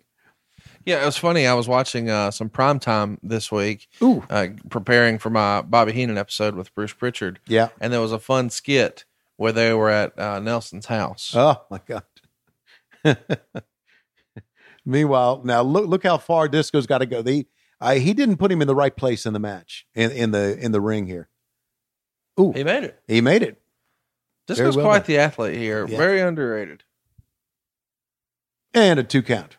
Yeah, 0.85 1.03
it 1.03 1.07
was 1.07 1.17
funny. 1.17 1.47
I 1.47 1.55
was 1.55 1.69
watching 1.69 2.11
uh, 2.11 2.33
some 2.33 2.51
primetime 2.51 3.19
this 3.23 3.53
week, 3.53 3.87
Ooh. 4.03 4.25
uh, 4.29 4.49
preparing 4.69 5.19
for 5.19 5.31
my 5.31 5.63
Bobby 5.63 5.93
Heenan 5.93 6.19
episode 6.19 6.57
with 6.57 6.75
Bruce 6.75 6.93
Prichard. 6.93 7.39
Yeah. 7.47 7.69
And 7.81 7.93
there 7.93 8.01
was 8.01 8.11
a 8.11 8.19
fun 8.19 8.51
skit 8.51 9.05
where 9.37 9.53
they 9.53 9.73
were 9.73 9.91
at 9.91 10.19
uh, 10.19 10.41
Nelson's 10.41 10.87
house. 10.87 11.33
Oh 11.37 11.63
my 11.71 11.81
god. 11.87 12.03
Meanwhile, 14.85 15.43
now 15.45 15.63
look 15.63 15.87
look 15.87 16.03
how 16.03 16.19
far 16.19 16.49
Disco's 16.49 16.87
got 16.89 16.99
to 16.99 17.07
go. 17.07 17.23
The 17.23 17.47
I, 17.81 17.99
he 17.99 18.15
didn't 18.15 18.37
put 18.39 18.51
him 18.51 18.61
in 18.61 18.67
the 18.67 18.75
right 18.75 18.95
place 18.97 19.27
in 19.27 19.33
the 19.33 19.39
match 19.39 19.87
in 19.95 20.11
in 20.11 20.31
the 20.33 20.59
in 20.59 20.73
the 20.73 20.81
ring 20.81 21.07
here. 21.07 21.29
Ooh, 22.41 22.53
He 22.53 22.65
made 22.65 22.83
it. 22.85 23.01
he 23.07 23.21
made 23.21 23.43
it. 23.43 23.62
This 24.47 24.61
was 24.61 24.77
well 24.77 24.87
quite 24.87 25.07
done. 25.07 25.07
the 25.07 25.19
athlete 25.19 25.57
here. 25.57 25.87
Yeah. 25.87 25.97
Very 25.97 26.21
underrated. 26.21 26.85
And 28.75 28.99
a 28.99 29.05
two 29.05 29.23
count. 29.23 29.57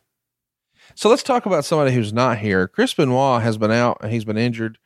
So 0.95 1.09
let's 1.09 1.23
talk 1.23 1.45
about 1.45 1.65
somebody 1.65 1.93
who's 1.93 2.13
not 2.13 2.39
here. 2.39 2.67
Chris 2.67 2.93
Benoit 2.93 3.41
has 3.41 3.57
been 3.57 3.71
out. 3.71 4.05
He's 4.05 4.25
been 4.25 4.37
injured. 4.37 4.77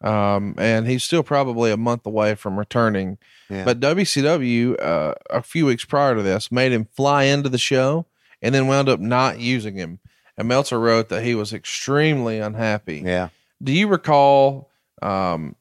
Um, 0.00 0.56
and 0.58 0.88
he's 0.88 1.04
still 1.04 1.22
probably 1.22 1.70
a 1.70 1.76
month 1.76 2.04
away 2.06 2.34
from 2.34 2.58
returning. 2.58 3.18
Yeah. 3.48 3.64
But 3.64 3.78
WCW, 3.78 4.82
uh, 4.82 5.14
a 5.30 5.42
few 5.42 5.66
weeks 5.66 5.84
prior 5.84 6.16
to 6.16 6.22
this, 6.22 6.50
made 6.50 6.72
him 6.72 6.88
fly 6.92 7.24
into 7.24 7.48
the 7.48 7.58
show 7.58 8.06
and 8.40 8.52
then 8.52 8.66
wound 8.66 8.88
up 8.88 8.98
not 8.98 9.38
using 9.38 9.76
him. 9.76 10.00
And 10.36 10.48
Meltzer 10.48 10.80
wrote 10.80 11.08
that 11.10 11.22
he 11.22 11.36
was 11.36 11.52
extremely 11.52 12.38
unhappy. 12.40 13.02
Yeah. 13.04 13.28
Do 13.62 13.72
you 13.72 13.86
recall 13.86 14.70
um, 15.02 15.54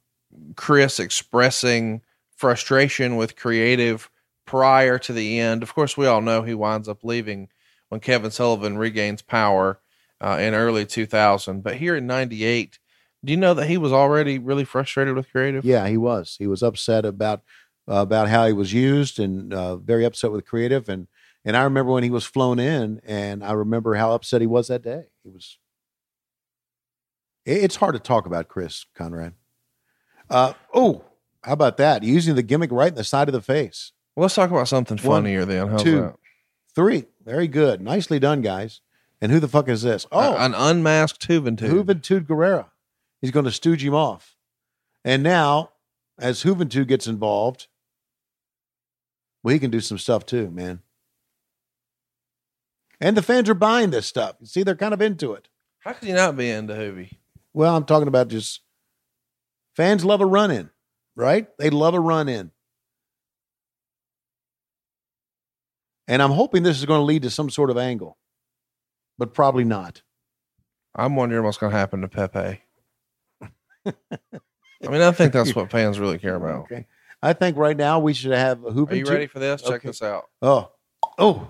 Chris 0.56 1.00
expressing 1.00 2.02
frustration 2.42 3.16
with 3.16 3.38
creative 3.38 4.10
prior 4.46 5.00
to 5.00 5.14
the 5.14 5.40
end? 5.40 5.64
Of 5.64 5.74
course, 5.74 5.96
we 5.96 6.08
all 6.08 6.22
know 6.22 6.42
he 6.44 6.56
winds 6.56 6.90
up 6.90 7.04
leaving 7.04 7.50
when 7.90 8.02
Kevin 8.02 8.32
Sullivan 8.32 8.78
regains 8.78 9.22
power 9.22 9.80
uh, 10.20 10.38
in 10.42 10.54
early 10.54 10.86
2000. 10.86 11.62
But 11.62 11.76
here 11.78 11.96
in 11.96 12.08
98, 12.08 12.80
do 13.24 13.32
you 13.32 13.38
know 13.38 13.54
that 13.54 13.68
he 13.70 13.78
was 13.78 13.94
already 13.94 14.40
really 14.40 14.66
frustrated 14.66 15.16
with 15.16 15.32
creative? 15.32 15.64
Yeah, 15.64 15.88
he 15.88 15.98
was. 15.98 16.36
He 16.40 16.48
was 16.48 16.64
upset 16.64 17.06
about 17.06 17.44
uh, 17.88 17.96
about 17.96 18.30
how 18.30 18.48
he 18.48 18.54
was 18.54 18.74
used 18.74 19.20
and 19.20 19.54
uh, 19.54 19.78
very 19.78 20.06
upset 20.06 20.32
with 20.32 20.46
creative 20.46 20.90
and 20.90 21.08
and 21.44 21.58
I 21.58 21.64
remember 21.64 21.92
when 21.92 22.04
he 22.04 22.12
was 22.12 22.26
flown 22.26 22.60
in 22.60 23.02
and 23.06 23.44
I 23.44 23.54
remember 23.54 23.96
how 23.96 24.12
upset 24.14 24.42
he 24.42 24.48
was 24.48 24.68
that 24.68 24.84
day. 24.84 25.06
He 25.24 25.30
was 25.32 25.58
it- 27.46 27.64
it's 27.64 27.76
hard 27.78 27.94
to 27.94 28.00
talk 28.00 28.26
about 28.26 28.48
Chris 28.48 28.86
Conrad. 28.96 29.34
Uh, 30.30 30.54
oh, 30.74 31.04
how 31.44 31.54
about 31.54 31.78
that? 31.78 32.04
Using 32.04 32.36
the 32.36 32.44
gimmick 32.44 32.72
right 32.72 32.90
in 32.90 32.96
the 32.96 33.04
side 33.04 33.28
of 33.28 33.34
the 33.34 33.42
face. 33.42 33.92
Well, 34.16 34.24
let's 34.24 34.36
talk 34.36 34.52
about 34.52 34.68
something 34.68 34.98
One, 34.98 35.24
funnier 35.24 35.46
then. 35.46 35.68
How's 35.68 35.84
two, 35.84 36.02
that? 36.02 36.16
Three. 36.76 37.06
Very 37.24 37.48
good. 37.48 37.82
Nicely 37.82 38.20
done, 38.20 38.42
guys. 38.42 38.82
And 39.22 39.32
who 39.32 39.40
the 39.40 39.48
fuck 39.48 39.70
is 39.70 39.84
this? 39.84 40.08
Oh, 40.12 40.36
an 40.36 40.54
unmasked 40.56 41.28
Juventud. 41.28 41.70
Juventud 41.70 42.26
Guerrera. 42.26 42.70
He's 43.22 43.32
going 43.32 43.46
to 43.46 43.52
stooge 43.52 43.86
him 43.86 43.94
off. 43.94 44.36
And 45.06 45.22
now, 45.22 45.72
as 46.18 46.44
Juventud 46.44 46.88
gets 46.88 47.08
involved, 47.08 47.68
well, 49.44 49.54
he 49.54 49.60
can 49.60 49.72
do 49.72 49.80
some 49.80 49.98
stuff 50.00 50.26
too, 50.26 50.50
man. 50.50 50.82
And 53.00 53.16
the 53.16 53.22
fans 53.22 53.50
are 53.50 53.56
buying 53.56 53.92
this 53.92 54.08
stuff. 54.08 54.36
You 54.40 54.48
see, 54.48 54.64
they're 54.64 54.76
kind 54.76 54.94
of 54.94 55.02
into 55.02 55.34
it. 55.34 55.50
How 55.80 55.94
could 55.94 56.08
you 56.08 56.14
not 56.14 56.38
be 56.38 56.50
into 56.50 56.74
Hoovy? 56.74 57.18
Well, 57.54 57.76
I'm 57.76 57.86
talking 57.86 58.08
about 58.08 58.28
just 58.28 58.62
fans 59.76 60.04
love 60.06 60.22
a 60.22 60.26
run 60.26 60.52
in, 60.52 60.71
right? 61.16 61.48
They 61.58 61.70
love 61.70 61.94
a 61.94 62.00
run 62.00 62.30
in. 62.30 62.52
And 66.08 66.22
I'm 66.22 66.32
hoping 66.32 66.64
this 66.64 66.78
is 66.78 66.86
going 66.86 67.00
to 67.00 67.06
lead 67.06 67.22
to 67.24 67.30
some 67.30 67.50
sort 67.50 67.70
of 67.70 67.78
angle, 67.78 68.18
but 69.18 69.34
probably 69.34 69.64
not. 69.64 70.02
I'm 70.94 71.16
wondering 71.16 71.44
what's 71.46 71.58
going 71.58 71.72
to 71.72 71.78
happen 71.78 72.02
to 72.02 72.10
Pepe. 72.10 72.62
I 73.86 74.88
mean, 74.88 75.02
I 75.02 75.12
think 75.12 75.32
that's 75.32 75.56
what 75.56 75.72
fans 75.72 76.00
really 76.00 76.20
care 76.20 76.36
about. 76.36 76.62
Okay. 76.72 76.86
I 77.24 77.34
think 77.34 77.56
right 77.56 77.78
now 77.78 78.00
we 78.00 78.14
should 78.14 78.32
have 78.32 78.66
a 78.66 78.72
hoop. 78.72 78.92
Are 78.92 78.96
you 78.96 79.06
ready 79.06 79.28
for 79.28 79.38
this? 79.38 79.62
Check 79.62 79.84
this 79.84 80.02
out. 80.02 80.30
Oh, 80.42 80.72
oh, 81.20 81.48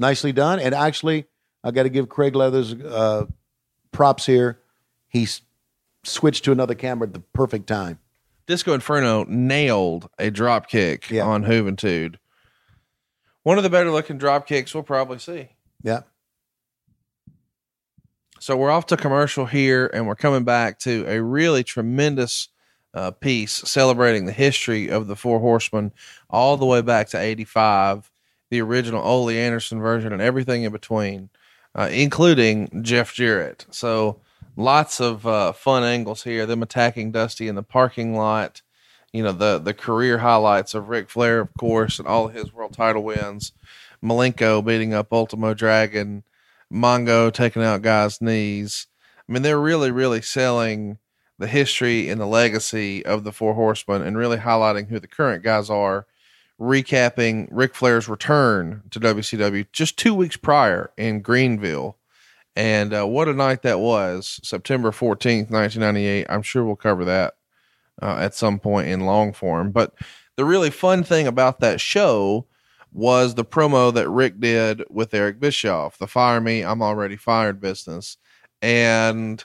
nicely 0.00 0.32
done. 0.32 0.58
And 0.58 0.74
actually, 0.74 1.26
I 1.62 1.70
got 1.70 1.84
to 1.84 1.88
give 1.88 2.08
Craig 2.08 2.34
Leathers 2.34 2.74
uh, 2.74 3.26
props 3.92 4.26
here. 4.26 4.58
He's 5.06 5.42
switched 6.02 6.44
to 6.46 6.52
another 6.52 6.74
camera 6.74 7.06
at 7.06 7.14
the 7.14 7.20
perfect 7.20 7.68
time. 7.68 8.00
Disco 8.48 8.72
Inferno 8.72 9.24
nailed 9.28 10.08
a 10.18 10.30
drop 10.30 10.68
kick 10.68 11.12
on 11.12 11.44
Juventud. 11.44 12.16
One 13.42 13.58
of 13.58 13.62
the 13.62 13.68
better 13.68 13.90
looking 13.90 14.16
drop 14.16 14.46
kicks 14.46 14.72
we'll 14.72 14.84
probably 14.84 15.18
see. 15.18 15.50
Yeah. 15.82 16.00
So 18.40 18.56
we're 18.56 18.70
off 18.70 18.86
to 18.86 18.96
commercial 18.96 19.44
here, 19.44 19.90
and 19.92 20.06
we're 20.06 20.14
coming 20.14 20.44
back 20.44 20.78
to 20.80 21.04
a 21.06 21.22
really 21.22 21.62
tremendous 21.62 22.48
uh, 22.94 23.10
piece 23.10 23.52
celebrating 23.52 24.24
the 24.24 24.32
history 24.32 24.90
of 24.90 25.08
the 25.08 25.16
Four 25.16 25.40
Horsemen, 25.40 25.92
all 26.30 26.56
the 26.56 26.64
way 26.64 26.80
back 26.80 27.08
to 27.08 27.20
'85, 27.20 28.10
the 28.48 28.62
original 28.62 29.02
Ole 29.02 29.28
Anderson 29.28 29.78
version, 29.78 30.10
and 30.14 30.22
everything 30.22 30.62
in 30.62 30.72
between, 30.72 31.28
uh, 31.74 31.90
including 31.92 32.82
Jeff 32.82 33.12
Jarrett. 33.12 33.66
So 33.70 34.20
lots 34.58 35.00
of 35.00 35.26
uh, 35.26 35.52
fun 35.52 35.84
angles 35.84 36.24
here. 36.24 36.44
Them 36.44 36.62
attacking 36.62 37.12
Dusty 37.12 37.48
in 37.48 37.54
the 37.54 37.62
parking 37.62 38.14
lot. 38.14 38.60
You 39.12 39.22
know 39.22 39.32
the 39.32 39.58
the 39.58 39.72
career 39.72 40.18
highlights 40.18 40.74
of 40.74 40.90
Ric 40.90 41.08
Flair, 41.08 41.40
of 41.40 41.54
course, 41.58 41.98
and 41.98 42.06
all 42.06 42.28
his 42.28 42.52
world 42.52 42.74
title 42.74 43.04
wins. 43.04 43.52
Malenko 44.04 44.62
beating 44.62 44.92
up 44.92 45.12
Ultimo 45.12 45.54
Dragon. 45.54 46.24
Mongo 46.70 47.32
taking 47.32 47.62
out 47.62 47.80
guys' 47.80 48.20
knees. 48.20 48.86
I 49.26 49.32
mean, 49.32 49.42
they're 49.42 49.58
really, 49.58 49.90
really 49.90 50.20
selling 50.20 50.98
the 51.38 51.46
history 51.46 52.10
and 52.10 52.20
the 52.20 52.26
legacy 52.26 53.04
of 53.06 53.24
the 53.24 53.32
Four 53.32 53.54
Horsemen 53.54 54.02
and 54.02 54.18
really 54.18 54.38
highlighting 54.38 54.88
who 54.88 55.00
the 55.00 55.06
current 55.06 55.42
guys 55.42 55.70
are, 55.70 56.06
recapping 56.60 57.48
Ric 57.50 57.74
Flair's 57.74 58.08
return 58.08 58.82
to 58.90 59.00
WCW 59.00 59.66
just 59.72 59.96
two 59.96 60.14
weeks 60.14 60.36
prior 60.36 60.90
in 60.98 61.20
Greenville. 61.20 61.96
And 62.58 62.92
uh, 62.92 63.06
what 63.06 63.28
a 63.28 63.32
night 63.32 63.62
that 63.62 63.78
was, 63.78 64.40
September 64.42 64.90
14th, 64.90 65.48
1998. 65.48 66.26
I'm 66.28 66.42
sure 66.42 66.64
we'll 66.64 66.74
cover 66.74 67.04
that 67.04 67.34
uh, 68.02 68.16
at 68.16 68.34
some 68.34 68.58
point 68.58 68.88
in 68.88 69.06
long 69.06 69.32
form. 69.32 69.70
But 69.70 69.94
the 70.34 70.44
really 70.44 70.70
fun 70.70 71.04
thing 71.04 71.28
about 71.28 71.60
that 71.60 71.80
show 71.80 72.48
was 72.92 73.36
the 73.36 73.44
promo 73.44 73.94
that 73.94 74.10
Ric 74.10 74.40
did 74.40 74.82
with 74.90 75.14
Eric 75.14 75.38
Bischoff, 75.38 75.98
the 75.98 76.08
fire 76.08 76.40
me, 76.40 76.64
I'm 76.64 76.82
already 76.82 77.14
fired 77.14 77.60
business. 77.60 78.16
And 78.60 79.44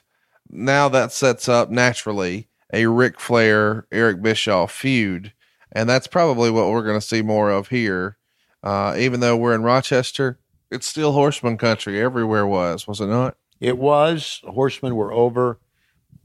now 0.49 0.89
that 0.89 1.11
sets 1.11 1.47
up 1.47 1.69
naturally 1.69 2.47
a 2.73 2.87
Ric 2.87 3.19
Flair, 3.19 3.85
Eric 3.91 4.23
Bischoff 4.23 4.71
feud. 4.71 5.33
And 5.71 5.87
that's 5.87 6.07
probably 6.07 6.49
what 6.49 6.71
we're 6.71 6.81
going 6.81 6.99
to 6.99 7.05
see 7.05 7.21
more 7.21 7.51
of 7.51 7.67
here. 7.67 8.17
Uh, 8.63 8.95
even 8.97 9.19
though 9.19 9.37
we're 9.37 9.53
in 9.53 9.61
Rochester, 9.61 10.39
it's 10.73 10.87
still 10.87 11.11
horseman 11.11 11.57
country. 11.57 12.01
Everywhere 12.01 12.47
was, 12.47 12.87
was 12.87 12.99
it 12.99 13.07
not? 13.07 13.37
It 13.59 13.77
was. 13.77 14.41
Horsemen 14.43 14.95
were 14.95 15.13
over. 15.13 15.59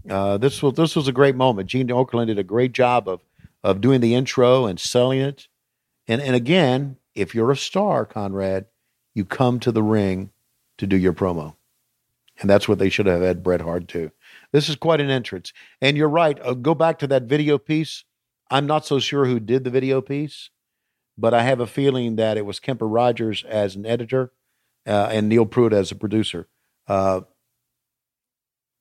Uh, 0.09 0.39
this 0.39 0.63
was 0.63 0.75
this 0.75 0.97
was 0.97 1.07
a 1.07 1.13
great 1.13 1.37
moment. 1.37 1.69
Gene 1.69 1.89
Okerlund 1.89 2.27
did 2.27 2.39
a 2.39 2.45
great 2.45 2.73
job 2.73 3.09
of 3.09 3.21
of 3.63 3.81
doing 3.81 4.01
the 4.01 4.15
intro 4.15 4.67
and 4.67 4.81
selling 4.81 5.21
it. 5.21 5.49
And 6.07 6.23
and 6.23 6.35
again, 6.35 6.97
if 7.15 7.35
you're 7.35 7.51
a 7.51 7.57
star, 7.57 8.07
Conrad, 8.07 8.67
you 9.15 9.25
come 9.25 9.61
to 9.61 9.71
the 9.71 9.83
ring 9.83 10.31
to 10.79 10.87
do 10.87 10.97
your 10.97 11.13
promo. 11.13 11.55
And 12.41 12.49
that's 12.49 12.69
what 12.69 12.79
they 12.79 12.89
should 12.89 13.07
have 13.07 13.21
had 13.21 13.43
Bret 13.43 13.61
Hart 13.61 13.89
do. 13.89 14.13
This 14.53 14.69
is 14.69 14.77
quite 14.77 15.01
an 15.01 15.11
entrance. 15.11 15.53
And 15.81 15.97
you're 15.97 16.09
right. 16.09 16.39
Uh, 16.41 16.55
go 16.55 16.75
back 16.75 17.01
to 17.01 17.07
that 17.09 17.25
video 17.25 17.59
piece. 17.59 18.05
I'm 18.51 18.67
not 18.67 18.87
so 18.87 19.01
sure 19.01 19.27
who 19.27 19.41
did 19.41 19.65
the 19.65 19.71
video 19.71 20.01
piece, 20.01 20.51
but 21.19 21.35
I 21.35 21.43
have 21.43 21.59
a 21.61 21.67
feeling 21.67 22.17
that 22.17 22.37
it 22.37 22.47
was 22.47 22.61
Kemper 22.61 22.87
Rogers 22.87 23.45
as 23.45 23.75
an 23.75 23.85
editor 23.85 24.33
uh, 24.89 25.09
and 25.13 25.29
Neil 25.29 25.47
Pruitt 25.47 25.73
as 25.73 25.93
a 25.93 25.97
producer. 25.97 26.49
Uh, 26.87 27.21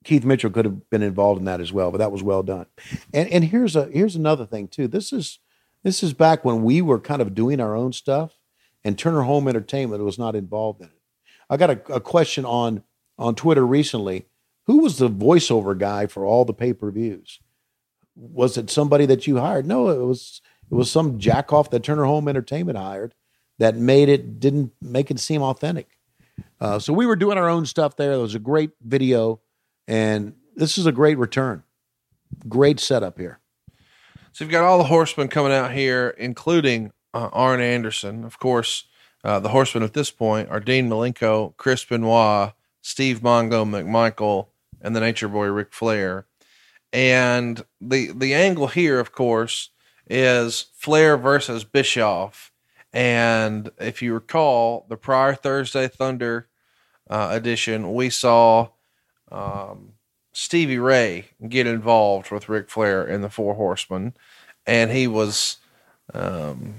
Keith 0.04 0.24
Mitchell 0.24 0.52
could 0.52 0.66
have 0.66 0.90
been 0.90 1.04
involved 1.04 1.40
in 1.40 1.46
that 1.46 1.60
as 1.60 1.74
well, 1.74 1.92
but 1.92 1.98
that 1.98 2.12
was 2.12 2.24
well 2.24 2.44
done. 2.44 2.66
And 3.14 3.30
and 3.30 3.44
here's 3.44 3.76
a 3.76 3.88
here's 3.88 4.16
another 4.16 4.46
thing 4.46 4.70
too. 4.70 4.88
This 4.88 5.12
is 5.12 5.40
this 5.84 6.02
is 6.02 6.14
back 6.14 6.46
when 6.46 6.64
we 6.64 6.82
were 6.82 7.00
kind 7.00 7.22
of 7.22 7.36
doing 7.36 7.60
our 7.60 7.76
own 7.76 7.92
stuff, 7.92 8.38
and 8.84 8.98
Turner 8.98 9.24
Home 9.24 9.48
Entertainment 9.48 10.04
was 10.04 10.18
not 10.18 10.36
involved 10.36 10.82
in 10.82 10.88
it. 10.88 11.02
I 11.50 11.58
got 11.58 11.72
a, 11.72 11.94
a 11.96 12.00
question 12.00 12.46
on 12.46 12.84
on 13.18 13.36
Twitter 13.36 13.66
recently. 13.66 14.28
Who 14.68 14.80
was 14.80 14.98
the 14.98 15.10
voiceover 15.10 15.78
guy 15.78 16.08
for 16.08 16.26
all 16.26 16.46
the 16.46 16.54
pay 16.54 16.74
per 16.74 16.90
views? 16.90 17.40
Was 18.16 18.58
it 18.58 18.70
somebody 18.70 19.06
that 19.08 19.28
you 19.28 19.38
hired? 19.38 19.66
No, 19.66 19.90
it 19.90 20.06
was 20.06 20.42
it 20.72 20.76
was 20.76 20.90
some 20.90 21.20
jack 21.20 21.52
off 21.52 21.70
that 21.72 21.84
Turner 21.84 22.06
Home 22.06 22.28
Entertainment 22.28 22.78
hired 22.78 23.14
that 23.60 23.76
made 23.76 24.08
it 24.08 24.40
didn't 24.40 24.72
make 24.82 25.12
it 25.12 25.20
seem 25.20 25.42
authentic. 25.42 25.97
Uh, 26.60 26.80
so 26.80 26.94
we 26.94 27.06
were 27.06 27.16
doing 27.16 27.38
our 27.38 27.50
own 27.50 27.66
stuff 27.66 27.96
there. 27.96 28.14
It 28.14 28.18
was 28.18 28.36
a 28.36 28.40
great 28.40 28.72
video, 28.82 29.40
and 29.88 30.34
this 30.56 30.78
is 30.78 30.86
a 30.86 30.92
great 30.92 31.18
return. 31.18 31.64
Great 32.48 32.80
setup 32.80 33.18
here. 33.18 33.40
So 34.32 34.44
you've 34.44 34.52
got 34.52 34.64
all 34.64 34.78
the 34.78 34.86
horsemen 34.86 35.28
coming 35.30 35.52
out 35.52 35.72
here, 35.72 36.10
including 36.18 36.92
uh, 37.14 37.30
Arn 37.32 37.60
Anderson. 37.60 38.24
Of 38.24 38.40
course, 38.40 38.86
uh, 39.24 39.40
the 39.40 39.50
horsemen 39.50 39.84
at 39.84 39.94
this 39.94 40.12
point 40.12 40.50
are 40.50 40.60
Dean 40.60 40.90
Malenko, 40.90 41.56
Chris 41.58 41.84
Benoit, 41.84 42.54
Steve 42.82 43.22
Mongo 43.22 43.66
McMichael, 43.66 44.48
and 44.82 44.96
the 44.96 45.00
Nature 45.00 45.28
Boy 45.28 45.48
Ric 45.48 45.74
Flair. 45.74 46.26
And 46.94 47.64
the 47.82 48.12
the 48.14 48.34
angle 48.34 48.68
here, 48.68 49.00
of 49.00 49.12
course, 49.12 49.72
is 50.10 50.68
Flair 50.74 51.18
versus 51.18 51.64
Bischoff. 51.64 52.52
And 52.93 53.69
if 53.80 54.01
you 54.01 54.14
recall, 54.14 54.85
the 54.89 54.97
prior 54.97 55.35
Thursday 55.35 55.88
Thunder 55.88 56.47
uh, 57.09 57.30
edition, 57.31 57.93
we 57.93 58.09
saw 58.09 58.69
um, 59.31 59.93
Stevie 60.34 60.80
Ray 60.80 61.26
get 61.47 61.68
involved 61.68 62.31
with 62.31 62.49
Ric 62.49 62.69
Flair 62.69 63.05
in 63.05 63.22
the 63.22 63.30
Four 63.30 63.55
Horsemen, 63.55 64.14
and 64.65 64.91
he 64.91 65.07
was, 65.07 65.57
um, 66.14 66.76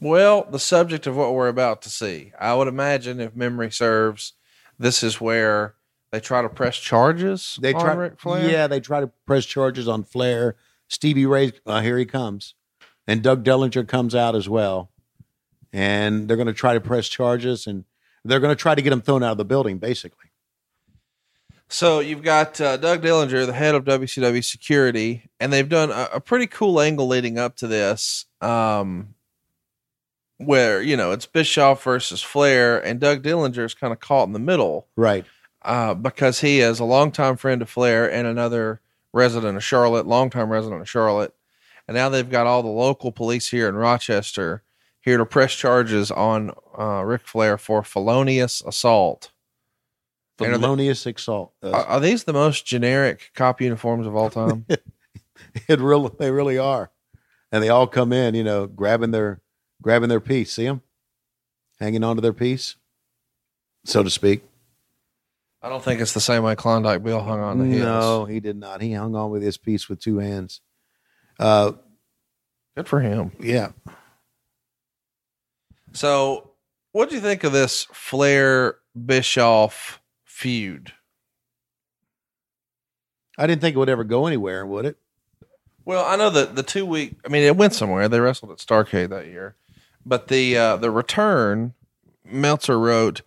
well, 0.00 0.46
the 0.50 0.58
subject 0.58 1.06
of 1.06 1.16
what 1.16 1.34
we're 1.34 1.48
about 1.48 1.82
to 1.82 1.90
see. 1.90 2.32
I 2.38 2.54
would 2.54 2.68
imagine, 2.68 3.20
if 3.20 3.36
memory 3.36 3.70
serves, 3.70 4.32
this 4.78 5.02
is 5.02 5.20
where 5.20 5.74
they 6.10 6.20
try 6.20 6.42
to 6.42 6.48
press 6.48 6.76
charges. 6.76 7.58
They 7.60 7.74
on 7.74 7.80
try, 7.80 7.94
Ric 7.94 8.18
Flair. 8.18 8.50
yeah, 8.50 8.66
they 8.66 8.80
try 8.80 9.00
to 9.00 9.08
press 9.26 9.44
charges 9.44 9.88
on 9.88 10.04
Flair. 10.04 10.56
Stevie 10.88 11.26
Ray, 11.26 11.52
uh, 11.66 11.80
here 11.80 11.98
he 11.98 12.04
comes, 12.04 12.54
and 13.06 13.22
Doug 13.22 13.44
Dillinger 13.44 13.86
comes 13.86 14.14
out 14.14 14.34
as 14.34 14.48
well, 14.48 14.90
and 15.72 16.28
they're 16.28 16.36
going 16.36 16.46
to 16.46 16.52
try 16.52 16.74
to 16.74 16.80
press 16.80 17.08
charges, 17.08 17.66
and 17.66 17.84
they're 18.24 18.40
going 18.40 18.54
to 18.54 18.60
try 18.60 18.74
to 18.74 18.82
get 18.82 18.92
him 18.92 19.00
thrown 19.00 19.22
out 19.22 19.32
of 19.32 19.38
the 19.38 19.44
building, 19.44 19.78
basically. 19.78 20.26
So 21.68 21.98
you've 22.00 22.22
got 22.22 22.60
uh, 22.60 22.76
Doug 22.76 23.02
Dillinger, 23.02 23.44
the 23.44 23.52
head 23.52 23.74
of 23.74 23.84
WCW 23.84 24.44
security, 24.44 25.28
and 25.40 25.52
they've 25.52 25.68
done 25.68 25.90
a, 25.90 26.08
a 26.14 26.20
pretty 26.20 26.46
cool 26.46 26.80
angle 26.80 27.08
leading 27.08 27.38
up 27.38 27.56
to 27.56 27.66
this, 27.66 28.26
um, 28.40 29.14
where 30.38 30.80
you 30.82 30.96
know 30.96 31.10
it's 31.12 31.26
Bischoff 31.26 31.82
versus 31.82 32.22
Flair, 32.22 32.78
and 32.84 33.00
Doug 33.00 33.22
Dillinger 33.22 33.64
is 33.64 33.74
kind 33.74 33.92
of 33.92 33.98
caught 34.00 34.28
in 34.28 34.32
the 34.32 34.38
middle, 34.38 34.86
Right. 34.96 35.24
uh, 35.62 35.94
because 35.94 36.40
he 36.40 36.60
is 36.60 36.78
a 36.78 36.84
longtime 36.84 37.36
friend 37.36 37.60
of 37.62 37.68
Flair 37.68 38.10
and 38.10 38.26
another 38.28 38.80
resident 39.12 39.56
of 39.56 39.64
Charlotte, 39.64 40.06
longtime 40.06 40.50
resident 40.50 40.82
of 40.82 40.88
Charlotte, 40.88 41.34
and 41.88 41.94
now 41.94 42.08
they've 42.08 42.28
got 42.30 42.46
all 42.46 42.62
the 42.62 42.68
local 42.68 43.12
police 43.12 43.48
here 43.48 43.68
in 43.68 43.76
Rochester 43.76 44.62
here 45.00 45.18
to 45.18 45.26
press 45.26 45.54
charges 45.54 46.10
on 46.10 46.52
uh, 46.78 47.02
Ric 47.04 47.22
Flair 47.26 47.56
for 47.58 47.82
felonious 47.82 48.60
assault. 48.66 49.30
Are 50.40 50.46
they- 50.48 50.52
Felonious 50.54 51.06
assault. 51.06 51.52
Uh, 51.62 51.70
Are, 51.70 51.84
are 51.84 52.00
these 52.00 52.24
the 52.24 52.32
most 52.32 52.66
generic 52.66 53.30
cop 53.34 53.60
uniforms 53.60 54.06
of 54.06 54.14
all 54.16 54.30
time? 54.30 54.66
it 55.68 55.80
real, 55.80 56.08
they 56.08 56.30
really 56.30 56.58
are, 56.58 56.90
and 57.52 57.62
they 57.62 57.68
all 57.68 57.86
come 57.86 58.12
in, 58.12 58.34
you 58.34 58.44
know, 58.44 58.66
grabbing 58.66 59.12
their 59.12 59.40
grabbing 59.80 60.08
their 60.08 60.20
piece. 60.20 60.52
See 60.52 60.64
them 60.64 60.82
hanging 61.80 62.02
on 62.04 62.16
to 62.16 62.22
their 62.22 62.32
piece, 62.34 62.76
so 63.84 64.02
to 64.02 64.10
speak. 64.10 64.42
I 65.62 65.68
don't 65.68 65.82
think 65.82 66.00
it's 66.00 66.12
the 66.14 66.20
same 66.20 66.42
way 66.42 66.54
Klondike 66.54 67.02
Bill 67.02 67.20
hung 67.22 67.40
on 67.40 67.58
to 67.58 67.64
his. 67.64 67.80
No, 67.80 68.24
he 68.26 68.40
did 68.40 68.56
not. 68.56 68.82
He 68.82 68.92
hung 68.92 69.14
on 69.16 69.30
with 69.30 69.42
his 69.42 69.56
piece 69.56 69.88
with 69.88 70.00
two 70.00 70.18
hands. 70.18 70.60
Uh, 71.38 71.72
Good 72.76 72.88
for 72.88 73.00
him. 73.00 73.32
yeah. 73.40 73.70
So, 75.92 76.50
what 76.92 77.08
do 77.08 77.14
you 77.16 77.20
think 77.22 77.42
of 77.44 77.52
this 77.52 77.86
Flair 77.92 78.76
Bischoff 79.04 80.00
feud? 80.24 80.92
I 83.38 83.46
didn't 83.46 83.60
think 83.62 83.76
it 83.76 83.78
would 83.78 83.88
ever 83.88 84.04
go 84.04 84.26
anywhere, 84.26 84.66
would 84.66 84.84
it? 84.86 84.96
Well, 85.84 86.04
I 86.04 86.16
know 86.16 86.30
that 86.30 86.56
the 86.56 86.62
two 86.62 86.84
week. 86.84 87.16
I 87.24 87.28
mean, 87.28 87.42
it 87.44 87.56
went 87.56 87.74
somewhere. 87.74 88.08
They 88.08 88.20
wrestled 88.20 88.50
at 88.52 88.58
Starcade 88.58 89.10
that 89.10 89.26
year, 89.26 89.54
but 90.04 90.28
the 90.28 90.56
uh, 90.56 90.76
the 90.76 90.90
return. 90.90 91.74
Meltzer 92.28 92.76
wrote, 92.76 93.22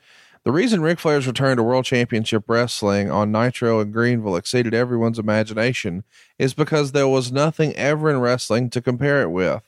"The 0.49 0.53
reason 0.53 0.81
Ric 0.81 0.99
Flair's 0.99 1.27
return 1.27 1.57
to 1.57 1.63
World 1.63 1.85
Championship 1.85 2.45
Wrestling 2.47 3.11
on 3.11 3.31
Nitro 3.31 3.81
in 3.81 3.91
Greenville 3.91 4.35
exceeded 4.35 4.73
everyone's 4.73 5.19
imagination 5.19 6.03
is 6.39 6.55
because 6.55 6.91
there 6.91 7.07
was 7.07 7.31
nothing 7.31 7.76
ever 7.76 8.09
in 8.09 8.19
wrestling 8.19 8.71
to 8.71 8.81
compare 8.81 9.21
it 9.21 9.30
with. 9.30 9.61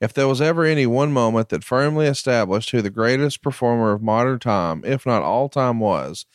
If 0.00 0.12
there 0.12 0.26
was 0.26 0.40
ever 0.40 0.64
any 0.64 0.86
one 0.86 1.12
moment 1.12 1.50
that 1.50 1.62
firmly 1.62 2.06
established 2.06 2.72
who 2.72 2.82
the 2.82 2.90
greatest 2.90 3.42
performer 3.42 3.92
of 3.92 4.02
modern 4.02 4.40
time, 4.40 4.82
if 4.84 5.06
not 5.06 5.22
all 5.22 5.48
time, 5.48 5.78
was." 5.78 6.26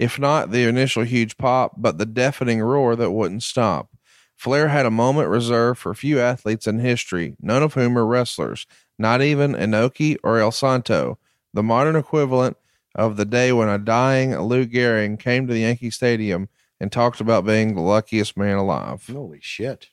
If 0.00 0.18
not 0.18 0.50
the 0.50 0.64
initial 0.64 1.04
huge 1.04 1.38
pop, 1.38 1.74
but 1.76 1.96
the 1.96 2.06
deafening 2.06 2.60
roar 2.60 2.96
that 2.96 3.12
wouldn't 3.12 3.44
stop. 3.44 3.88
Flair 4.34 4.66
had 4.66 4.84
a 4.84 4.90
moment 4.90 5.28
reserved 5.28 5.78
for 5.78 5.94
few 5.94 6.18
athletes 6.18 6.66
in 6.66 6.80
history, 6.80 7.36
none 7.40 7.62
of 7.62 7.74
whom 7.74 7.96
are 7.96 8.04
wrestlers, 8.04 8.66
not 8.98 9.22
even 9.22 9.54
Inoki 9.54 10.16
or 10.24 10.40
El 10.40 10.50
Santo, 10.50 11.18
the 11.52 11.62
modern 11.62 11.94
equivalent 11.94 12.56
of 12.94 13.16
the 13.16 13.24
day 13.24 13.52
when 13.52 13.68
a 13.68 13.78
dying 13.78 14.38
Lou 14.38 14.66
Gehrig 14.66 15.18
came 15.18 15.46
to 15.46 15.52
the 15.52 15.60
Yankee 15.60 15.90
Stadium 15.90 16.48
and 16.80 16.92
talked 16.92 17.20
about 17.20 17.46
being 17.46 17.74
the 17.74 17.80
luckiest 17.80 18.36
man 18.36 18.56
alive. 18.56 19.08
Holy 19.10 19.40
shit! 19.40 19.88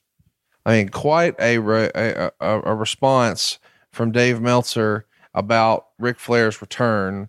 I 0.64 0.78
mean, 0.78 0.88
quite 0.90 1.34
a 1.40 1.58
re- 1.58 1.90
a, 1.94 2.32
a, 2.40 2.60
a 2.60 2.74
response 2.74 3.58
from 3.90 4.12
Dave 4.12 4.40
Meltzer 4.40 5.06
about 5.34 5.86
Ric 5.98 6.18
Flair's 6.18 6.60
return, 6.60 7.28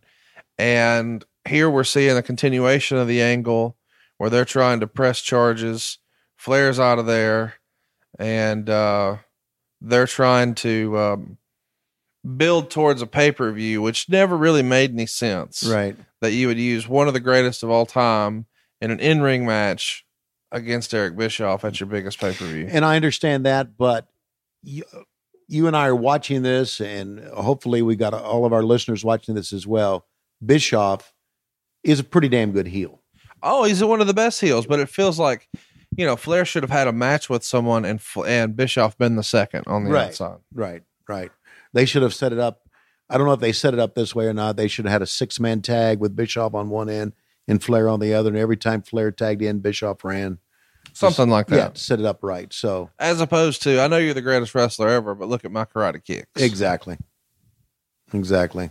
and 0.58 1.26
here 1.48 1.70
we're 1.70 1.84
seeing 1.84 2.18
a 2.18 2.22
continuation 2.22 2.98
of 2.98 3.08
the 3.08 3.22
angle 3.22 3.78
where 4.18 4.30
they're 4.30 4.46
trying 4.46 4.80
to 4.80 4.88
press 4.88 5.22
charges. 5.22 5.98
Flair's 6.36 6.80
out 6.80 7.00
of 7.00 7.06
there, 7.06 7.56
and 8.20 8.70
uh, 8.70 9.18
they're 9.82 10.08
trying 10.08 10.56
to 10.56 10.98
um, 10.98 11.38
build 12.38 12.70
towards 12.70 13.02
a 13.02 13.08
pay 13.08 13.32
per 13.32 13.52
view, 13.52 13.82
which 13.82 14.10
never 14.10 14.36
really 14.38 14.64
made 14.64 14.92
any 14.92 15.06
sense. 15.06 15.64
Right. 15.64 15.96
That 16.22 16.32
you 16.32 16.48
would 16.48 16.60
use 16.60 16.88
one 16.88 17.08
of 17.08 17.14
the 17.14 17.20
greatest 17.20 17.64
of 17.64 17.70
all 17.70 17.86
time 17.86 18.46
in 18.82 18.92
an 18.92 19.00
in 19.00 19.22
ring 19.22 19.46
match 19.46 20.06
against 20.52 20.94
Eric 20.94 21.18
Bischoff 21.18 21.66
at 21.66 21.80
your 21.80 21.88
biggest 21.88 22.20
pay 22.20 22.34
per 22.34 22.46
view. 22.46 22.68
And 22.70 22.86
I 22.86 22.96
understand 22.96 23.46
that, 23.46 23.78
but 23.78 24.08
you, 24.62 24.84
you 25.48 25.68
and 25.68 25.76
I 25.76 25.88
are 25.88 25.96
watching 25.96 26.44
this, 26.44 26.80
and 26.80 27.20
hopefully 27.30 27.82
we 27.82 27.96
got 27.96 28.14
all 28.14 28.46
of 28.46 28.54
our 28.54 28.64
listeners 28.64 29.04
watching 29.04 29.36
this 29.36 29.52
as 29.52 29.68
well. 29.68 30.06
Bischoff 30.46 31.14
is 31.84 32.00
a 32.00 32.04
pretty 32.04 32.30
damn 32.30 32.52
good 32.52 32.68
heel. 32.68 33.02
Oh, 33.42 33.66
he's 33.66 33.84
one 33.84 34.00
of 34.00 34.08
the 34.08 34.14
best 34.14 34.40
heels, 34.40 34.66
but 34.66 34.80
it 34.80 34.88
feels 34.88 35.20
like, 35.20 35.50
you 35.98 36.06
know, 36.06 36.16
Flair 36.16 36.46
should 36.46 36.64
have 36.64 36.70
had 36.70 36.88
a 36.88 36.94
match 36.94 37.30
with 37.30 37.44
someone 37.44 37.84
and 37.84 38.00
and 38.26 38.56
Bischoff 38.56 38.98
been 38.98 39.18
the 39.18 39.24
second 39.24 39.66
on 39.68 39.84
the 39.84 39.92
right, 39.92 40.08
outside. 40.08 40.38
right, 40.54 40.84
right. 41.10 41.32
They 41.74 41.86
should 41.86 42.02
have 42.04 42.14
set 42.14 42.32
it 42.32 42.40
up. 42.40 42.62
I 43.10 43.18
don't 43.18 43.28
know 43.28 43.34
if 43.34 43.40
they 43.40 43.52
set 43.52 43.74
it 43.74 43.80
up 43.80 43.96
this 43.96 44.16
way 44.16 44.26
or 44.26 44.34
not. 44.34 44.56
They 44.56 44.68
should 44.68 44.86
have 44.86 44.92
had 44.92 45.02
a 45.02 45.08
six 45.08 45.40
man 45.40 45.62
tag 45.62 46.00
with 46.00 46.16
Bischoff 46.16 46.54
on 46.54 46.70
one 46.70 46.90
end 46.90 47.14
and 47.48 47.62
Flair 47.62 47.90
on 47.90 48.00
the 48.00 48.14
other, 48.14 48.30
and 48.30 48.38
every 48.38 48.56
time 48.58 48.82
Flair 48.82 49.12
tagged 49.12 49.42
in, 49.42 49.60
Bischoff 49.60 50.04
ran. 50.04 50.38
Something 50.94 51.30
like 51.30 51.48
that. 51.48 51.56
Yeah, 51.58 51.70
set 51.74 52.00
it 52.00 52.06
up 52.06 52.20
right. 52.22 52.52
So 52.54 52.90
As 53.00 53.20
opposed 53.20 53.64
to, 53.64 53.82
I 53.82 53.88
know 53.88 53.98
you're 53.98 54.14
the 54.14 54.22
greatest 54.22 54.54
wrestler 54.54 54.90
ever, 54.90 55.16
but 55.16 55.28
look 55.28 55.44
at 55.44 55.52
my 55.52 55.66
karate 55.66 56.04
kicks. 56.04 56.28
exactly, 56.42 56.98
exactly. 58.14 58.70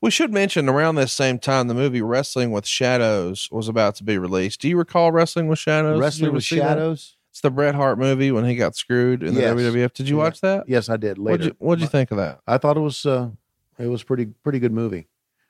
We 0.00 0.10
should 0.10 0.32
mention 0.32 0.68
around 0.68 0.96
this 0.96 1.12
same 1.12 1.38
time, 1.38 1.68
the 1.68 1.74
movie 1.74 2.02
Wrestling 2.02 2.50
with 2.52 2.66
Shadows 2.66 3.48
was 3.50 3.68
about 3.68 3.94
to 3.96 4.04
be 4.04 4.18
released. 4.18 4.60
Do 4.60 4.68
you 4.68 4.76
recall 4.76 5.12
Wrestling 5.12 5.48
with 5.48 5.58
Shadows? 5.58 6.00
Wrestling 6.00 6.32
with 6.32 6.44
Shadows. 6.44 7.16
that? 7.16 7.21
It's 7.32 7.40
the 7.40 7.50
Bret 7.50 7.74
Hart 7.74 7.98
movie 7.98 8.30
when 8.30 8.44
he 8.44 8.54
got 8.56 8.76
screwed 8.76 9.22
in 9.22 9.32
the 9.34 9.40
Yes. 9.40 9.54
WWF. 9.54 9.94
Did 9.94 10.06
you 10.06 10.18
Yeah. 10.18 10.22
watch 10.22 10.40
that? 10.42 10.68
Yes, 10.68 10.90
I 10.90 10.98
did. 10.98 11.16
Later, 11.16 11.32
What'd 11.32 11.46
you, 11.46 11.56
what'd 11.58 11.80
you 11.82 11.88
think 11.88 12.10
of 12.10 12.18
that? 12.18 12.40
I 12.46 12.58
thought 12.58 12.76
it 12.76 12.80
was 12.80 13.06
uh, 13.06 13.30
it 13.78 13.86
was 13.86 14.02
pretty 14.02 14.26
pretty 14.26 14.58
good 14.58 14.72
movie, 14.72 15.08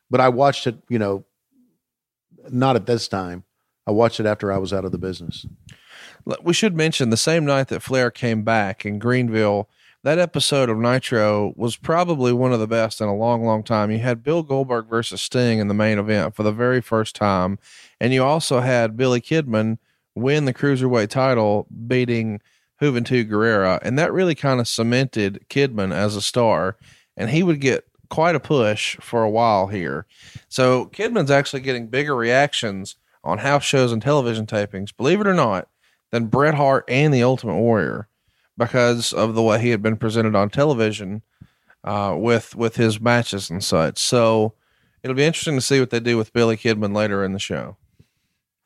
but 0.09 0.21
I 0.21 0.29
watched 0.29 0.69
it. 0.69 0.77
You 0.89 1.01
know, 1.01 1.25
not 2.51 2.77
at 2.77 2.87
this 2.87 3.09
time. 3.09 3.43
I 3.87 3.91
watched 3.91 4.21
it 4.21 4.27
after 4.27 4.53
I 4.53 4.59
was 4.59 4.73
out 4.73 4.85
of 4.85 4.93
the 4.93 4.99
business. 4.99 5.45
We 6.43 6.53
should 6.55 6.77
mention 6.77 7.11
the 7.11 7.17
same 7.17 7.45
night 7.45 7.67
that 7.69 7.83
Flair 7.83 8.13
came 8.13 8.43
back 8.45 8.87
in 8.87 9.01
Greenville, 9.01 9.69
that 10.05 10.21
episode 10.21 10.71
of 10.71 10.79
Nitro 10.79 11.53
was 11.57 11.77
probably 11.77 12.33
one 12.33 12.53
of 12.53 12.61
the 12.61 12.69
best 12.69 13.01
in 13.01 13.09
a 13.09 13.15
long, 13.17 13.45
long 13.45 13.65
time. 13.65 13.91
You 13.91 13.99
had 13.99 14.23
Bill 14.23 14.45
Goldberg 14.45 14.87
versus 14.89 15.21
Sting 15.21 15.59
in 15.59 15.67
the 15.67 15.75
main 15.75 15.99
event 15.99 16.37
for 16.37 16.45
the 16.45 16.53
very 16.53 16.81
first 16.81 17.17
time, 17.17 17.59
and 18.01 18.13
you 18.13 18.23
also 18.23 18.61
had 18.61 18.97
Billy 18.97 19.21
Kidman 19.21 19.79
win 20.14 20.44
the 20.44 20.55
cruiserweight 20.55 21.09
title, 21.09 21.66
beating 21.86 22.40
Juventud 22.80 23.28
Guerrera, 23.30 23.78
and 23.82 23.98
that 23.98 24.12
really 24.12 24.34
kind 24.34 24.60
of 24.60 24.68
cemented 24.68 25.44
Kidman 25.48 25.93
as 25.94 26.16
a 26.16 26.22
star, 26.22 26.76
and 27.16 27.30
he 27.30 27.43
would 27.43 27.60
get 27.60 27.84
quite 28.10 28.34
a 28.34 28.40
push 28.40 28.97
for 29.01 29.22
a 29.22 29.30
while 29.30 29.68
here. 29.68 30.06
So 30.48 30.86
Kidman's 30.86 31.30
actually 31.30 31.60
getting 31.60 31.86
bigger 31.86 32.14
reactions 32.14 32.97
on 33.24 33.39
house 33.39 33.64
shows 33.64 33.93
and 33.93 34.02
television 34.02 34.47
tapings, 34.47 34.94
believe 34.94 35.20
it 35.20 35.26
or 35.26 35.34
not, 35.34 35.68
than 36.10 36.26
Bret 36.26 36.55
Hart 36.55 36.84
and 36.89 37.14
the 37.14 37.22
Ultimate 37.22 37.56
Warrior 37.56 38.09
because 38.59 39.12
of 39.12 39.34
the 39.34 39.43
way 39.43 39.60
he 39.60 39.70
had 39.70 39.82
been 39.82 39.97
presented 39.97 40.34
on 40.34 40.51
television 40.51 41.22
uh, 41.84 42.14
with 42.16 42.55
with 42.55 42.76
his 42.76 43.01
matches 43.01 43.51
and 43.51 43.62
such. 43.62 43.98
So 43.98 44.55
it'll 45.02 45.16
be 45.16 45.24
interesting 45.24 45.56
to 45.56 45.60
see 45.60 45.80
what 45.80 45.90
they 45.90 46.01
do 46.01 46.16
with 46.16 46.32
Billy 46.32 46.56
Kidman 46.56 46.94
later 46.94 47.24
in 47.24 47.32
the 47.32 47.39
show. 47.39 47.76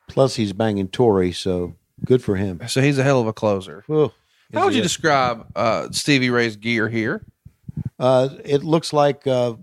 Plus, 0.07 0.35
he's 0.35 0.53
banging 0.53 0.87
Tori, 0.87 1.31
so 1.31 1.75
good 2.05 2.23
for 2.23 2.35
him. 2.35 2.61
So 2.67 2.81
he's 2.81 2.97
a 2.97 3.03
hell 3.03 3.21
of 3.21 3.27
a 3.27 3.33
closer. 3.33 3.83
Whew. 3.87 4.11
How 4.53 4.65
would 4.65 4.75
you 4.75 4.81
describe 4.81 5.45
uh, 5.55 5.89
Stevie 5.91 6.29
Ray's 6.29 6.55
gear 6.55 6.87
here? 6.87 7.25
Uh, 7.99 8.29
it 8.45 8.63
looks 8.63 8.93
like 8.93 9.27
uh, 9.27 9.55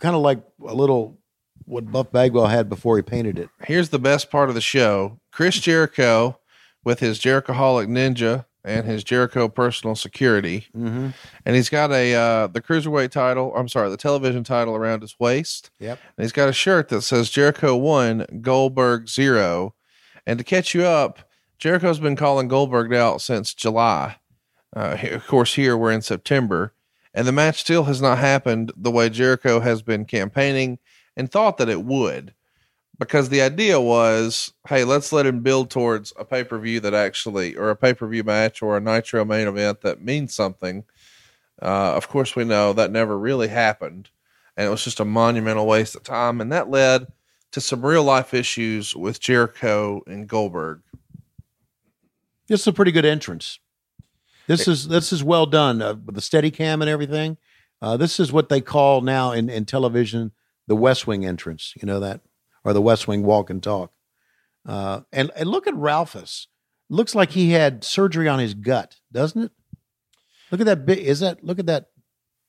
kind 0.00 0.16
of 0.16 0.22
like 0.22 0.42
a 0.66 0.74
little 0.74 1.18
what 1.64 1.90
Buff 1.92 2.10
Bagwell 2.10 2.46
had 2.46 2.68
before 2.68 2.96
he 2.96 3.02
painted 3.02 3.38
it. 3.38 3.48
Here's 3.62 3.90
the 3.90 3.98
best 3.98 4.30
part 4.30 4.48
of 4.48 4.54
the 4.54 4.60
show: 4.60 5.20
Chris 5.30 5.60
Jericho 5.60 6.38
with 6.84 7.00
his 7.00 7.20
Jerichoholic 7.20 7.86
Ninja 7.86 8.46
and 8.64 8.84
his 8.86 9.04
Jericho 9.04 9.48
personal 9.48 9.94
security, 9.94 10.66
Mm-hmm. 10.76 11.08
and 11.46 11.56
he's 11.56 11.68
got 11.70 11.90
a 11.92 12.14
uh, 12.14 12.46
the 12.48 12.60
cruiserweight 12.60 13.10
title. 13.10 13.52
I'm 13.56 13.68
sorry, 13.68 13.88
the 13.90 13.96
television 13.96 14.44
title 14.44 14.74
around 14.74 15.02
his 15.02 15.18
waist. 15.18 15.70
Yep. 15.78 15.98
And 16.16 16.24
he's 16.24 16.32
got 16.32 16.48
a 16.48 16.52
shirt 16.52 16.88
that 16.90 17.02
says 17.02 17.30
Jericho 17.30 17.76
one, 17.76 18.26
Goldberg 18.40 19.08
zero. 19.08 19.74
And 20.26 20.38
to 20.38 20.44
catch 20.44 20.74
you 20.74 20.84
up, 20.84 21.20
Jericho's 21.58 21.98
been 22.00 22.16
calling 22.16 22.48
Goldberg 22.48 22.92
out 22.92 23.20
since 23.20 23.54
July. 23.54 24.16
Uh, 24.76 24.96
of 25.12 25.26
course, 25.26 25.54
here 25.54 25.76
we're 25.76 25.90
in 25.92 26.02
September, 26.02 26.74
and 27.14 27.26
the 27.26 27.32
match 27.32 27.60
still 27.60 27.84
has 27.84 28.02
not 28.02 28.18
happened 28.18 28.70
the 28.76 28.90
way 28.90 29.08
Jericho 29.08 29.60
has 29.60 29.80
been 29.82 30.04
campaigning 30.04 30.78
and 31.16 31.30
thought 31.32 31.56
that 31.56 31.70
it 31.70 31.82
would. 31.84 32.34
Because 32.98 33.28
the 33.28 33.42
idea 33.42 33.80
was, 33.80 34.52
hey, 34.68 34.82
let's 34.82 35.12
let 35.12 35.26
him 35.26 35.40
build 35.40 35.70
towards 35.70 36.12
a 36.18 36.24
pay 36.24 36.42
per 36.42 36.58
view 36.58 36.80
that 36.80 36.94
actually, 36.94 37.56
or 37.56 37.70
a 37.70 37.76
pay 37.76 37.94
per 37.94 38.08
view 38.08 38.24
match, 38.24 38.60
or 38.60 38.76
a 38.76 38.80
Nitro 38.80 39.24
main 39.24 39.46
event 39.46 39.82
that 39.82 40.02
means 40.02 40.34
something. 40.34 40.84
Uh, 41.62 41.94
of 41.94 42.08
course, 42.08 42.34
we 42.34 42.44
know 42.44 42.72
that 42.72 42.90
never 42.90 43.16
really 43.18 43.48
happened, 43.48 44.10
and 44.56 44.66
it 44.66 44.70
was 44.70 44.84
just 44.84 45.00
a 45.00 45.04
monumental 45.04 45.66
waste 45.66 45.94
of 45.94 46.02
time, 46.02 46.40
and 46.40 46.50
that 46.50 46.70
led 46.70 47.06
to 47.52 47.60
some 47.60 47.84
real 47.84 48.04
life 48.04 48.34
issues 48.34 48.94
with 48.94 49.20
Jericho 49.20 50.02
and 50.06 50.28
Goldberg. 50.28 50.80
This 52.48 52.62
is 52.62 52.66
a 52.66 52.72
pretty 52.72 52.92
good 52.92 53.04
entrance. 53.04 53.58
This 54.46 54.66
is 54.66 54.88
this 54.88 55.12
is 55.12 55.22
well 55.22 55.46
done 55.46 55.82
uh, 55.82 55.94
with 55.94 56.14
the 56.14 56.22
steady 56.22 56.50
cam 56.50 56.80
and 56.80 56.88
everything. 56.88 57.36
Uh, 57.80 57.96
this 57.96 58.18
is 58.18 58.32
what 58.32 58.48
they 58.48 58.60
call 58.60 59.02
now 59.02 59.30
in, 59.32 59.48
in 59.50 59.64
television 59.64 60.32
the 60.66 60.74
West 60.74 61.06
Wing 61.06 61.24
entrance. 61.24 61.74
You 61.80 61.86
know 61.86 62.00
that, 62.00 62.22
or 62.68 62.72
the 62.74 62.82
West 62.82 63.08
Wing 63.08 63.22
walk 63.22 63.48
and 63.50 63.62
talk. 63.62 63.92
Uh, 64.66 65.00
and 65.12 65.30
and 65.34 65.48
look 65.48 65.66
at 65.66 65.74
Ralphus. 65.74 66.48
Looks 66.90 67.14
like 67.14 67.30
he 67.30 67.50
had 67.52 67.82
surgery 67.84 68.28
on 68.28 68.38
his 68.38 68.54
gut, 68.54 68.96
doesn't 69.10 69.42
it? 69.44 69.52
Look 70.50 70.60
at 70.60 70.66
that 70.66 70.84
big. 70.86 70.98
Is 70.98 71.20
that? 71.20 71.42
Look 71.42 71.58
at 71.58 71.66
that. 71.66 71.86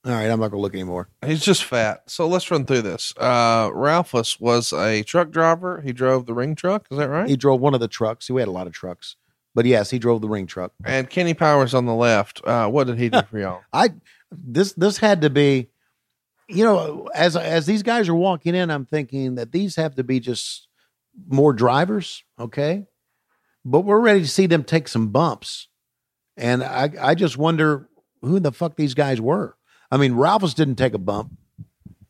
All 0.05 0.13
right, 0.13 0.29
I'm 0.29 0.39
not 0.39 0.49
gonna 0.51 0.61
look 0.61 0.73
anymore. 0.73 1.09
He's 1.25 1.43
just 1.43 1.63
fat. 1.63 2.03
So 2.07 2.27
let's 2.27 2.49
run 2.49 2.65
through 2.65 2.81
this. 2.83 3.13
Uh, 3.17 3.69
Ralphus 3.73 4.39
was 4.39 4.71
a 4.73 5.03
truck 5.03 5.29
driver. 5.31 5.81
He 5.81 5.91
drove 5.93 6.25
the 6.25 6.33
ring 6.33 6.55
truck. 6.55 6.87
Is 6.91 6.97
that 6.97 7.09
right? 7.09 7.29
He 7.29 7.35
drove 7.35 7.59
one 7.61 7.73
of 7.73 7.79
the 7.81 7.87
trucks. 7.89 8.29
We 8.29 8.41
had 8.41 8.47
a 8.47 8.51
lot 8.51 8.67
of 8.67 8.73
trucks, 8.73 9.15
but 9.55 9.65
yes, 9.65 9.89
he 9.89 9.99
drove 9.99 10.21
the 10.21 10.29
ring 10.29 10.47
truck. 10.47 10.71
and 10.85 11.09
Kenny 11.09 11.33
Powers 11.33 11.73
on 11.73 11.85
the 11.85 11.93
left. 11.93 12.41
Uh, 12.45 12.69
what 12.69 12.87
did 12.87 12.97
he 12.97 13.09
do 13.09 13.21
for 13.29 13.39
y'all? 13.39 13.61
I 13.73 13.89
this 14.31 14.71
this 14.73 14.97
had 14.97 15.21
to 15.21 15.29
be, 15.29 15.69
you 16.49 16.63
know, 16.63 17.07
as 17.13 17.37
as 17.37 17.65
these 17.67 17.83
guys 17.83 18.09
are 18.09 18.15
walking 18.15 18.55
in, 18.55 18.71
I'm 18.71 18.85
thinking 18.85 19.35
that 19.35 19.51
these 19.51 19.75
have 19.75 19.95
to 19.95 20.03
be 20.03 20.19
just 20.19 20.67
more 21.27 21.53
drivers, 21.53 22.23
okay? 22.39 22.87
But 23.63 23.81
we're 23.81 23.99
ready 23.99 24.21
to 24.21 24.27
see 24.27 24.47
them 24.47 24.63
take 24.63 24.87
some 24.87 25.09
bumps, 25.09 25.67
and 26.35 26.63
I 26.63 26.91
I 26.99 27.15
just 27.15 27.37
wonder 27.37 27.87
who 28.21 28.39
the 28.39 28.51
fuck 28.51 28.75
these 28.75 28.95
guys 28.95 29.21
were. 29.21 29.55
I 29.91 29.97
mean, 29.97 30.13
Ralphus 30.13 30.55
didn't 30.55 30.75
take 30.75 30.95
a 30.95 30.99
bump, 30.99 31.37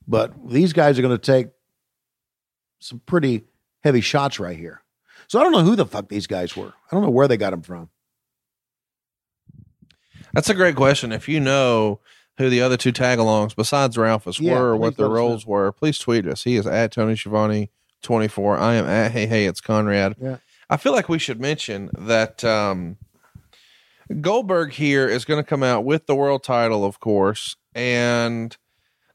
but 0.07 0.33
these 0.49 0.71
guys 0.71 0.97
are 0.97 1.01
going 1.01 1.17
to 1.17 1.31
take 1.31 1.49
some 2.79 3.01
pretty 3.05 3.43
heavy 3.83 4.01
shots 4.01 4.39
right 4.39 4.57
here. 4.57 4.81
So 5.27 5.39
I 5.39 5.43
don't 5.43 5.51
know 5.51 5.63
who 5.63 5.75
the 5.75 5.85
fuck 5.85 6.07
these 6.07 6.27
guys 6.27 6.55
were. 6.55 6.73
I 6.89 6.95
don't 6.95 7.03
know 7.03 7.09
where 7.09 7.27
they 7.27 7.37
got 7.37 7.51
them 7.51 7.61
from. 7.61 7.89
That's 10.33 10.49
a 10.49 10.53
great 10.53 10.75
question. 10.75 11.11
If 11.11 11.27
you 11.27 11.39
know 11.39 11.99
who 12.39 12.49
the 12.49 12.61
other 12.61 12.77
two 12.77 12.91
tag-alongs 12.91 13.55
besides 13.55 13.95
Ralphus 13.97 14.39
Yeah, 14.39 14.57
were, 14.59 14.75
what 14.75 14.97
their 14.97 15.07
let 15.07 15.13
us 15.13 15.15
know. 15.15 15.27
roles 15.27 15.45
were, 15.45 15.71
please 15.71 15.99
tweet 15.99 16.25
us. 16.25 16.43
He 16.43 16.55
is 16.55 16.65
at 16.65 16.91
Tony 16.91 17.15
Schiavone 17.15 17.69
twenty 18.01 18.27
four. 18.27 18.57
I 18.57 18.73
am 18.75 18.85
at 18.85 19.11
Hey 19.11 19.27
Hey. 19.27 19.45
It's 19.45 19.61
Conrad. 19.61 20.15
Yeah. 20.19 20.37
I 20.69 20.77
feel 20.77 20.93
like 20.93 21.09
we 21.09 21.19
should 21.19 21.39
mention 21.39 21.89
that 21.97 22.43
um, 22.43 22.97
Goldberg 24.21 24.71
here 24.73 25.07
is 25.07 25.25
going 25.25 25.43
to 25.43 25.47
come 25.47 25.63
out 25.63 25.85
with 25.85 26.05
the 26.07 26.15
world 26.15 26.43
title, 26.43 26.83
of 26.83 26.99
course, 26.99 27.55
and 27.75 28.55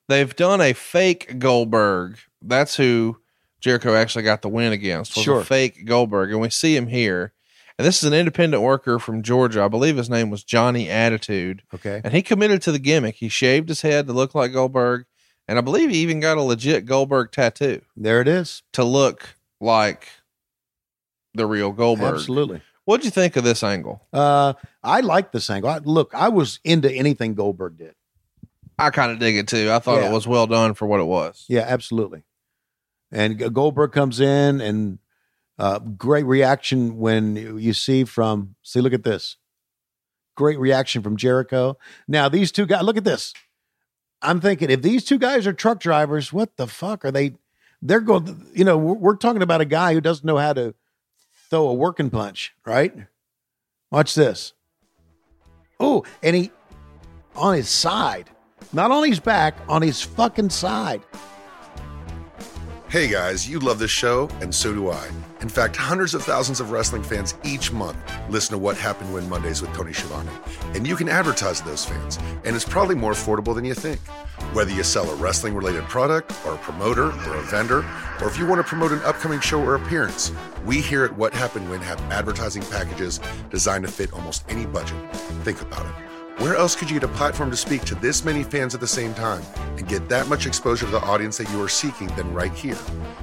they've 0.08 0.34
done 0.36 0.60
a 0.60 0.72
fake 0.72 1.38
Goldberg. 1.38 2.18
That's 2.42 2.76
who 2.76 3.18
Jericho 3.60 3.94
actually 3.94 4.24
got 4.24 4.42
the 4.42 4.48
win 4.48 4.72
against. 4.72 5.16
Was 5.16 5.24
Sure. 5.24 5.40
a 5.40 5.44
fake 5.44 5.84
Goldberg, 5.86 6.30
and 6.30 6.40
we 6.40 6.50
see 6.50 6.76
him 6.76 6.86
here. 6.88 7.32
And 7.78 7.86
this 7.86 7.98
is 8.02 8.04
an 8.04 8.14
independent 8.14 8.62
worker 8.62 8.98
from 9.00 9.22
Georgia. 9.22 9.62
I 9.64 9.68
believe 9.68 9.96
his 9.96 10.08
name 10.10 10.30
was 10.30 10.44
Johnny 10.44 10.88
Attitude. 10.88 11.62
Okay. 11.74 12.00
And 12.04 12.14
he 12.14 12.22
committed 12.22 12.62
to 12.62 12.72
the 12.72 12.78
gimmick. 12.78 13.16
He 13.16 13.28
shaved 13.28 13.68
his 13.68 13.82
head 13.82 14.06
to 14.06 14.12
look 14.12 14.34
like 14.34 14.52
Goldberg. 14.52 15.06
And 15.48 15.58
I 15.58 15.60
believe 15.60 15.90
he 15.90 15.98
even 15.98 16.20
got 16.20 16.38
a 16.38 16.42
legit 16.42 16.86
Goldberg 16.86 17.32
tattoo 17.32 17.82
There 17.96 18.20
it 18.20 18.28
is. 18.28 18.62
to 18.74 18.84
look 18.84 19.36
like 19.60 20.08
the 21.34 21.46
real 21.46 21.72
Goldberg. 21.72 22.14
Absolutely. 22.14 22.62
What'd 22.84 23.04
you 23.04 23.10
think 23.10 23.34
of 23.36 23.44
this 23.44 23.62
angle? 23.64 24.06
Uh, 24.12 24.52
I 24.82 25.00
like 25.00 25.32
this 25.32 25.50
angle. 25.50 25.70
I, 25.70 25.78
look, 25.78 26.14
I 26.14 26.28
was 26.28 26.60
into 26.64 26.90
anything 26.92 27.34
Goldberg 27.34 27.76
did. 27.78 27.94
I 28.78 28.90
kind 28.90 29.10
of 29.10 29.18
dig 29.18 29.36
it 29.36 29.48
too. 29.48 29.70
I 29.72 29.78
thought 29.80 30.00
Yeah. 30.00 30.10
it 30.10 30.12
was 30.12 30.26
well 30.28 30.46
done 30.46 30.74
for 30.74 30.86
what 30.86 31.00
it 31.00 31.04
was. 31.04 31.44
Yeah, 31.48 31.64
absolutely. 31.66 32.22
And 33.10 33.52
Goldberg 33.54 33.92
comes 33.92 34.18
in, 34.20 34.60
and 34.60 34.98
uh, 35.58 35.78
great 35.78 36.26
reaction 36.26 36.98
when 36.98 37.36
you 37.36 37.72
see 37.72 38.04
from. 38.04 38.56
See, 38.62 38.80
look 38.80 38.92
at 38.92 39.04
this. 39.04 39.36
Great 40.36 40.58
reaction 40.58 41.02
from 41.02 41.16
Jericho. 41.16 41.78
Now 42.08 42.28
these 42.28 42.50
two 42.50 42.66
guys. 42.66 42.82
Look 42.82 42.96
at 42.96 43.04
this. 43.04 43.34
I'm 44.20 44.40
thinking 44.40 44.70
if 44.70 44.82
these 44.82 45.04
two 45.04 45.18
guys 45.18 45.46
are 45.46 45.52
truck 45.52 45.80
drivers, 45.80 46.32
what 46.32 46.56
the 46.56 46.66
fuck 46.66 47.04
are 47.04 47.10
they? 47.10 47.36
They're 47.80 48.00
going. 48.00 48.50
You 48.54 48.64
know, 48.64 48.76
we're, 48.76 48.94
we're 48.94 49.16
talking 49.16 49.42
about 49.42 49.60
a 49.60 49.66
guy 49.66 49.92
who 49.94 50.00
doesn't 50.00 50.26
know 50.26 50.38
how 50.38 50.54
to 50.54 50.74
throw 51.50 51.68
a 51.68 51.74
working 51.74 52.10
punch, 52.10 52.54
right? 52.66 52.92
Watch 53.90 54.14
this. 54.14 54.54
Oh, 55.78 56.04
and 56.22 56.34
he 56.34 56.50
on 57.36 57.54
his 57.54 57.68
side, 57.68 58.30
not 58.72 58.90
on 58.90 59.04
his 59.04 59.20
back, 59.20 59.56
on 59.68 59.82
his 59.82 60.02
fucking 60.02 60.50
side. 60.50 61.02
Hey 62.88 63.08
guys, 63.08 63.48
you 63.48 63.58
love 63.58 63.78
this 63.78 63.90
show, 63.90 64.28
and 64.40 64.54
so 64.54 64.72
do 64.72 64.90
I. 64.90 65.08
In 65.44 65.50
fact, 65.50 65.76
hundreds 65.76 66.14
of 66.14 66.24
thousands 66.24 66.58
of 66.58 66.70
wrestling 66.70 67.02
fans 67.02 67.34
each 67.44 67.70
month 67.70 67.98
listen 68.30 68.52
to 68.52 68.58
What 68.58 68.78
Happened 68.78 69.12
When 69.12 69.28
Mondays 69.28 69.60
with 69.60 69.74
Tony 69.74 69.92
Schiavone. 69.92 70.30
And 70.72 70.86
you 70.86 70.96
can 70.96 71.06
advertise 71.06 71.60
to 71.60 71.66
those 71.66 71.84
fans, 71.84 72.18
and 72.46 72.56
it's 72.56 72.64
probably 72.64 72.94
more 72.94 73.12
affordable 73.12 73.54
than 73.54 73.66
you 73.66 73.74
think. 73.74 74.00
Whether 74.54 74.72
you 74.72 74.82
sell 74.82 75.06
a 75.10 75.14
wrestling 75.16 75.54
related 75.54 75.84
product, 75.84 76.32
or 76.46 76.54
a 76.54 76.56
promoter, 76.56 77.08
or 77.08 77.36
a 77.36 77.42
vendor, 77.42 77.84
or 78.22 78.26
if 78.26 78.38
you 78.38 78.46
want 78.46 78.60
to 78.60 78.66
promote 78.66 78.90
an 78.90 79.00
upcoming 79.00 79.40
show 79.40 79.60
or 79.60 79.74
appearance, 79.74 80.32
we 80.64 80.80
here 80.80 81.04
at 81.04 81.14
What 81.14 81.34
Happened 81.34 81.68
When 81.68 81.82
have 81.82 82.00
advertising 82.10 82.62
packages 82.62 83.20
designed 83.50 83.84
to 83.84 83.92
fit 83.92 84.14
almost 84.14 84.46
any 84.48 84.64
budget. 84.64 84.96
Think 85.44 85.60
about 85.60 85.84
it. 85.84 86.13
Where 86.38 86.56
else 86.56 86.74
could 86.74 86.90
you 86.90 86.98
get 86.98 87.08
a 87.08 87.12
platform 87.12 87.50
to 87.52 87.56
speak 87.56 87.82
to 87.82 87.94
this 87.94 88.24
many 88.24 88.42
fans 88.42 88.74
at 88.74 88.80
the 88.80 88.88
same 88.88 89.14
time 89.14 89.42
and 89.76 89.86
get 89.86 90.08
that 90.08 90.28
much 90.28 90.46
exposure 90.46 90.86
to 90.86 90.92
the 90.92 91.00
audience 91.00 91.38
that 91.38 91.48
you 91.50 91.62
are 91.62 91.68
seeking 91.68 92.08
than 92.16 92.34
right 92.34 92.52
here? 92.52 92.78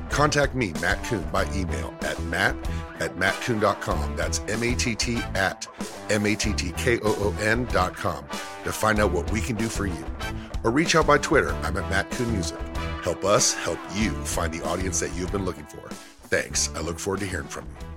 Contact 0.09 0.55
me, 0.55 0.71
Matt 0.81 1.03
Koon, 1.03 1.23
by 1.31 1.45
email 1.53 1.93
at 2.01 2.21
matt 2.23 2.55
at 2.99 3.15
mattkoon.com. 3.17 4.15
That's 4.15 4.39
M 4.47 4.63
A 4.63 4.75
T 4.75 4.95
T 4.95 5.17
at 5.35 5.67
M-A-T-T-K-O-O-N 6.09 7.65
dot 7.65 7.95
com 7.95 8.25
to 8.63 8.71
find 8.71 8.99
out 8.99 9.11
what 9.11 9.31
we 9.31 9.41
can 9.41 9.55
do 9.55 9.67
for 9.67 9.85
you. 9.85 10.05
Or 10.63 10.71
reach 10.71 10.95
out 10.95 11.07
by 11.07 11.17
Twitter. 11.17 11.53
I'm 11.63 11.77
at 11.77 11.89
Matt 11.89 12.11
Koon 12.11 12.31
Music. 12.31 12.59
Help 13.03 13.23
us 13.23 13.53
help 13.53 13.79
you 13.95 14.11
find 14.25 14.53
the 14.53 14.63
audience 14.65 14.99
that 14.99 15.13
you've 15.15 15.31
been 15.31 15.45
looking 15.45 15.65
for. 15.65 15.87
Thanks. 16.27 16.69
I 16.75 16.81
look 16.81 16.99
forward 16.99 17.21
to 17.21 17.25
hearing 17.25 17.47
from 17.47 17.65
you. 17.65 17.90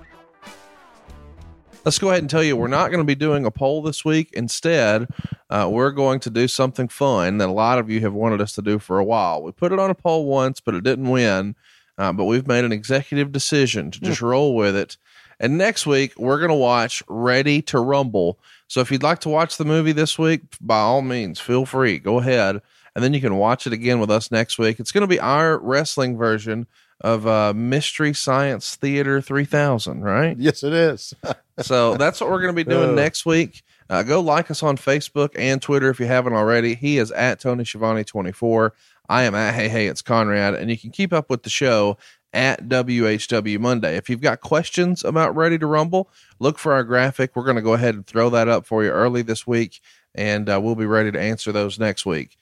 Let's 1.84 1.98
go 1.98 2.08
ahead 2.08 2.22
and 2.22 2.30
tell 2.30 2.42
you 2.42 2.56
we're 2.56 2.68
not 2.68 2.88
going 2.88 3.00
to 3.00 3.04
be 3.04 3.14
doing 3.14 3.44
a 3.44 3.50
poll 3.50 3.82
this 3.82 4.06
week. 4.06 4.30
Instead, 4.32 5.06
uh, 5.50 5.68
we're 5.70 5.90
going 5.90 6.18
to 6.20 6.30
do 6.30 6.48
something 6.48 6.88
fun 6.88 7.36
that 7.38 7.48
a 7.50 7.52
lot 7.52 7.78
of 7.78 7.90
you 7.90 8.00
have 8.00 8.14
wanted 8.14 8.40
us 8.40 8.54
to 8.54 8.62
do 8.62 8.78
for 8.78 8.98
a 8.98 9.04
while. 9.04 9.42
We 9.42 9.52
put 9.52 9.70
it 9.70 9.78
on 9.78 9.90
a 9.90 9.94
poll 9.94 10.24
once, 10.24 10.60
but 10.60 10.74
it 10.74 10.82
didn't 10.82 11.10
win. 11.10 11.56
Uh, 11.98 12.12
but 12.12 12.24
we've 12.24 12.46
made 12.46 12.64
an 12.64 12.72
executive 12.72 13.32
decision 13.32 13.90
to 13.90 14.00
just 14.00 14.22
roll 14.22 14.56
with 14.56 14.74
it. 14.74 14.96
And 15.38 15.58
next 15.58 15.86
week, 15.86 16.14
we're 16.16 16.38
going 16.38 16.48
to 16.48 16.54
watch 16.54 17.02
Ready 17.06 17.60
to 17.62 17.78
Rumble. 17.78 18.38
So 18.66 18.80
if 18.80 18.90
you'd 18.90 19.02
like 19.02 19.18
to 19.20 19.28
watch 19.28 19.58
the 19.58 19.64
movie 19.64 19.92
this 19.92 20.18
week, 20.18 20.40
by 20.62 20.78
all 20.78 21.02
means, 21.02 21.38
feel 21.38 21.66
free. 21.66 21.98
Go 21.98 22.18
ahead. 22.18 22.62
And 22.94 23.04
then 23.04 23.12
you 23.12 23.20
can 23.20 23.36
watch 23.36 23.66
it 23.66 23.72
again 23.72 24.00
with 24.00 24.10
us 24.10 24.30
next 24.30 24.58
week. 24.58 24.80
It's 24.80 24.92
going 24.92 25.02
to 25.02 25.06
be 25.06 25.20
our 25.20 25.58
wrestling 25.58 26.16
version 26.16 26.66
of 27.00 27.26
uh, 27.26 27.52
Mystery 27.54 28.14
Science 28.14 28.76
Theater 28.76 29.20
3000, 29.20 30.02
right? 30.02 30.36
Yes, 30.38 30.62
it 30.62 30.72
is. 30.72 31.12
so 31.60 31.96
that's 31.96 32.20
what 32.20 32.30
we're 32.30 32.40
going 32.40 32.54
to 32.54 32.64
be 32.64 32.68
doing 32.68 32.90
Oh. 32.90 32.94
next 32.94 33.26
week. 33.26 33.62
Uh, 33.90 34.02
go 34.02 34.20
like 34.20 34.50
us 34.50 34.62
on 34.62 34.76
Facebook 34.78 35.30
and 35.36 35.60
Twitter 35.60 35.90
if 35.90 36.00
you 36.00 36.06
haven't 36.06 36.32
already. 36.32 36.74
He 36.74 36.96
is 36.98 37.10
at 37.12 37.40
Tony 37.40 37.64
Schiavone 37.64 38.04
24. 38.04 38.72
I 39.08 39.24
am 39.24 39.34
at 39.34 39.54
Hey 39.54 39.68
Hey 39.68 39.86
It's 39.86 40.00
Conrad, 40.00 40.54
and 40.54 40.70
you 40.70 40.78
can 40.78 40.90
keep 40.90 41.12
up 41.12 41.28
with 41.28 41.42
the 41.42 41.50
show 41.50 41.98
at 42.32 42.66
WHW 42.68 43.58
Monday. 43.60 43.96
If 43.96 44.08
you've 44.08 44.22
got 44.22 44.40
questions 44.40 45.04
about 45.04 45.36
Ready 45.36 45.58
to 45.58 45.66
Rumble, 45.66 46.08
look 46.38 46.58
for 46.58 46.72
our 46.72 46.82
graphic. 46.82 47.36
We're 47.36 47.44
going 47.44 47.56
to 47.56 47.62
go 47.62 47.74
ahead 47.74 47.94
and 47.94 48.06
throw 48.06 48.30
that 48.30 48.48
up 48.48 48.64
for 48.66 48.82
you 48.82 48.90
early 48.90 49.20
this 49.20 49.46
week, 49.46 49.80
and 50.14 50.48
uh, 50.48 50.58
we'll 50.62 50.74
be 50.74 50.86
ready 50.86 51.12
to 51.12 51.20
answer 51.20 51.52
those 51.52 51.78
next 51.78 52.06
week. 52.06 52.38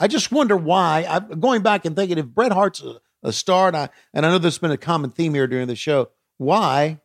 I 0.00 0.08
just 0.08 0.32
wonder 0.32 0.56
why. 0.56 1.06
I'm 1.08 1.38
going 1.38 1.62
back 1.62 1.84
and 1.84 1.94
thinking 1.94 2.18
if 2.18 2.26
Bret 2.26 2.50
Hart's 2.52 2.82
a, 3.24 3.32
star, 3.32 3.68
and 3.68 3.76
I, 3.76 3.88
and 4.12 4.24
I 4.24 4.30
know 4.30 4.38
there's 4.38 4.58
been 4.58 4.70
a 4.70 4.76
common 4.76 5.10
theme 5.10 5.34
here 5.34 5.46
during 5.46 5.66
the 5.66 5.74
show, 5.74 6.10
why 6.36 7.00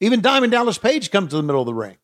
even 0.00 0.20
Diamond 0.20 0.52
Dallas 0.52 0.78
Page 0.78 1.10
comes 1.10 1.30
to 1.30 1.36
the 1.36 1.42
middle 1.42 1.62
of 1.62 1.66
the 1.66 1.74
ring? 1.74 1.96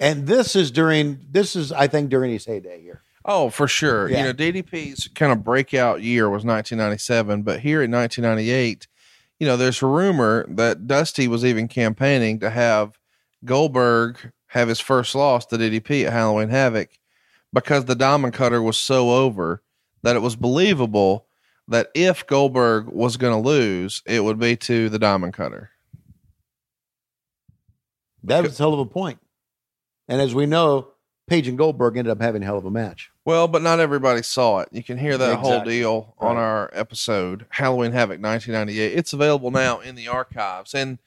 And 0.00 0.26
this 0.26 0.56
is 0.56 0.70
during, 0.70 1.26
this 1.30 1.54
is, 1.56 1.72
I 1.72 1.86
think, 1.86 2.10
during 2.10 2.32
his 2.32 2.44
heyday 2.44 2.80
here. 2.82 3.02
Oh, 3.24 3.50
for 3.50 3.66
sure. 3.66 4.08
Yeah. 4.08 4.18
You 4.18 4.24
know, 4.24 4.32
DDP's 4.32 5.08
kind 5.08 5.32
of 5.32 5.42
breakout 5.42 6.02
year 6.02 6.30
was 6.30 6.44
1997, 6.44 7.42
but 7.42 7.60
here 7.60 7.82
in 7.82 7.90
1998, 7.90 8.86
you 9.40 9.46
know, 9.46 9.56
there's 9.56 9.82
a 9.82 9.86
rumor 9.86 10.46
that 10.48 10.86
Dusty 10.86 11.28
was 11.28 11.44
even 11.44 11.68
campaigning 11.68 12.38
to 12.40 12.50
have 12.50 12.98
Goldberg 13.44 14.32
have 14.48 14.68
his 14.68 14.80
first 14.80 15.14
loss 15.14 15.44
to 15.46 15.56
DDP 15.56 16.06
at 16.06 16.12
Halloween 16.12 16.48
Havoc 16.48 16.90
because 17.52 17.84
the 17.84 17.94
Diamond 17.94 18.32
Cutter 18.32 18.62
was 18.62 18.78
so 18.78 19.10
over 19.10 19.62
that 20.02 20.16
it 20.16 20.22
was 20.22 20.36
believable 20.36 21.25
that 21.68 21.88
if 21.94 22.26
Goldberg 22.26 22.86
was 22.88 23.16
going 23.16 23.32
to 23.32 23.48
lose, 23.48 24.02
it 24.06 24.22
would 24.22 24.38
be 24.38 24.56
to 24.56 24.88
the 24.88 24.98
Diamond 24.98 25.34
Cutter. 25.34 25.70
That 28.22 28.42
was 28.42 28.58
a 28.58 28.62
hell 28.62 28.74
of 28.74 28.80
a 28.80 28.86
point. 28.86 29.18
And 30.08 30.20
as 30.20 30.34
we 30.34 30.46
know, 30.46 30.88
Page 31.28 31.48
and 31.48 31.58
Goldberg 31.58 31.96
ended 31.96 32.10
up 32.12 32.20
having 32.20 32.42
a 32.42 32.46
hell 32.46 32.58
of 32.58 32.64
a 32.64 32.70
match. 32.70 33.10
Well, 33.24 33.48
but 33.48 33.62
not 33.62 33.80
everybody 33.80 34.22
saw 34.22 34.60
it. 34.60 34.68
You 34.70 34.84
can 34.84 34.96
hear 34.98 35.18
that 35.18 35.38
whole 35.38 35.52
Exactly. 35.54 35.78
deal 35.80 36.14
on 36.18 36.36
our 36.36 36.70
episode, 36.72 37.46
Halloween 37.50 37.90
Havoc 37.92 38.20
1998. 38.20 38.96
It's 38.96 39.12
available 39.12 39.50
now 39.50 39.80
in 39.80 39.96
the 39.96 40.06
archives. 40.06 40.72
And 40.74 40.98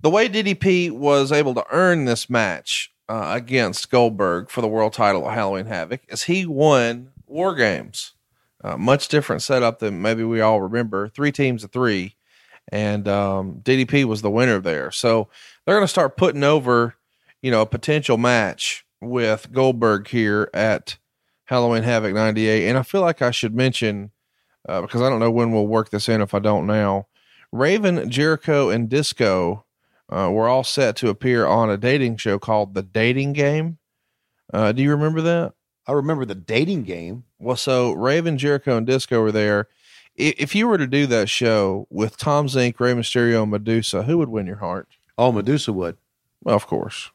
the 0.00 0.08
way 0.08 0.28
DDP 0.30 0.90
was 0.90 1.30
able 1.30 1.54
to 1.54 1.64
earn 1.70 2.06
this 2.06 2.30
match 2.30 2.90
uh, 3.08 3.32
against 3.36 3.90
Goldberg 3.90 4.48
for 4.48 4.62
the 4.62 4.68
world 4.68 4.94
title 4.94 5.26
of 5.26 5.34
Halloween 5.34 5.66
Havoc 5.66 6.00
is 6.08 6.24
he 6.24 6.46
won 6.46 7.10
War 7.26 7.54
Games. 7.54 8.14
Uh, 8.64 8.76
much 8.76 9.08
different 9.08 9.42
setup 9.42 9.78
than 9.78 10.00
maybe 10.00 10.24
we 10.24 10.40
all 10.40 10.60
remember. 10.60 11.08
Three 11.08 11.32
teams 11.32 11.62
of 11.62 11.72
three. 11.72 12.16
And 12.72 13.06
um, 13.06 13.60
DDP 13.62 14.04
was 14.04 14.22
the 14.22 14.30
winner 14.30 14.60
there. 14.60 14.90
So 14.90 15.28
they're 15.64 15.76
going 15.76 15.84
to 15.84 15.88
start 15.88 16.16
putting 16.16 16.42
over, 16.42 16.96
you 17.42 17.50
know, 17.50 17.62
a 17.62 17.66
potential 17.66 18.16
match 18.16 18.84
with 19.00 19.52
Goldberg 19.52 20.08
here 20.08 20.50
at 20.52 20.96
Halloween 21.44 21.84
Havoc 21.84 22.14
98. 22.14 22.68
And 22.68 22.78
I 22.78 22.82
feel 22.82 23.02
like 23.02 23.22
I 23.22 23.30
should 23.30 23.54
mention, 23.54 24.10
uh, 24.68 24.80
because 24.80 25.02
I 25.02 25.08
don't 25.08 25.20
know 25.20 25.30
when 25.30 25.52
we'll 25.52 25.66
work 25.66 25.90
this 25.90 26.08
in 26.08 26.20
if 26.20 26.34
I 26.34 26.38
don't 26.40 26.66
now, 26.66 27.06
Raven, 27.52 28.10
Jericho, 28.10 28.68
and 28.70 28.88
Disco 28.88 29.64
uh, 30.08 30.30
were 30.32 30.48
all 30.48 30.64
set 30.64 30.96
to 30.96 31.08
appear 31.08 31.46
on 31.46 31.70
a 31.70 31.76
dating 31.76 32.16
show 32.16 32.38
called 32.38 32.74
The 32.74 32.82
Dating 32.82 33.32
Game. 33.32 33.78
Uh, 34.52 34.72
do 34.72 34.82
you 34.82 34.90
remember 34.90 35.20
that? 35.22 35.54
I 35.86 35.92
remember 35.92 36.24
the 36.24 36.34
dating 36.34 36.82
game. 36.82 37.24
Well, 37.38 37.56
so 37.56 37.92
Raven, 37.92 38.38
Jericho, 38.38 38.76
and 38.76 38.86
Disco 38.86 39.20
were 39.20 39.32
there. 39.32 39.68
If 40.14 40.54
you 40.54 40.66
were 40.66 40.78
to 40.78 40.86
do 40.86 41.06
that 41.08 41.28
show 41.28 41.86
with 41.90 42.16
Tom 42.16 42.46
Zenk, 42.46 42.80
Rey 42.80 42.94
Mysterio, 42.94 43.42
and 43.42 43.50
Medusa, 43.50 44.04
who 44.04 44.16
would 44.18 44.30
win 44.30 44.46
your 44.46 44.56
heart? 44.56 44.88
Oh, 45.18 45.30
Medusa 45.30 45.72
would. 45.74 45.98
Well, 46.42 46.56
of 46.56 46.66
course. 46.66 47.10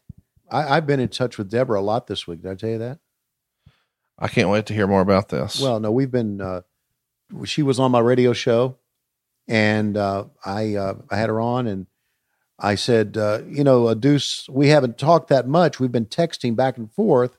I, 0.52 0.76
I've 0.78 0.86
been 0.86 1.00
in 1.00 1.10
touch 1.10 1.38
with 1.38 1.50
Deborah 1.50 1.80
a 1.80 1.82
lot 1.82 2.06
this 2.06 2.28
week. 2.28 2.44
Did 2.44 2.52
I 2.52 2.56
tell 2.56 2.70
you 2.70 2.78
that? 2.78 3.00
I 4.20 4.28
can't 4.28 4.50
wait 4.50 4.68
to 4.68 4.76
hear 4.76 4.86
more 4.86 5.02
about 5.02 5.30
this. 5.30 5.60
Well, 5.60 5.80
no, 5.80 5.92
we've 5.92 6.12
been. 6.12 6.42
Uh, 6.42 6.62
she 7.44 7.64
was 7.64 7.80
on 7.80 7.92
my 7.92 8.00
radio 8.00 8.34
show, 8.34 8.78
and 9.48 9.98
uh, 9.98 10.26
I 10.46 10.76
uh, 10.76 10.96
I 11.10 11.18
had 11.18 11.30
her 11.30 11.42
on, 11.42 11.66
and 11.66 11.88
I 12.60 12.76
said, 12.76 13.18
uh, 13.18 13.40
you 13.48 13.64
know, 13.64 13.88
uh, 13.88 13.96
Deuce, 13.96 14.48
we 14.48 14.68
haven't 14.68 15.00
talked 15.00 15.30
that 15.30 15.48
much. 15.48 15.80
We've 15.80 15.92
been 15.92 16.06
texting 16.06 16.56
back 16.56 16.78
and 16.78 16.92
forth, 16.92 17.38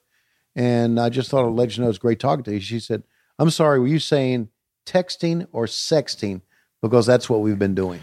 and 0.56 0.98
I 1.00 1.08
just 1.08 1.30
thought 1.30 1.44
I'd 1.46 1.52
let 1.52 1.76
you 1.76 1.82
know 1.82 1.88
it's 1.88 1.98
great 1.98 2.20
talking 2.20 2.44
to 2.44 2.52
you. 2.54 2.60
She 2.60 2.80
said, 2.80 3.02
I'm 3.38 3.50
sorry, 3.50 3.78
were 3.80 3.86
you 3.86 3.98
saying 3.98 4.48
texting 4.86 5.46
or 5.52 5.66
sexting? 5.66 6.42
Because 6.80 7.06
that's 7.06 7.30
what 7.30 7.40
we've 7.40 7.58
been 7.58 7.74
doing. 7.74 8.00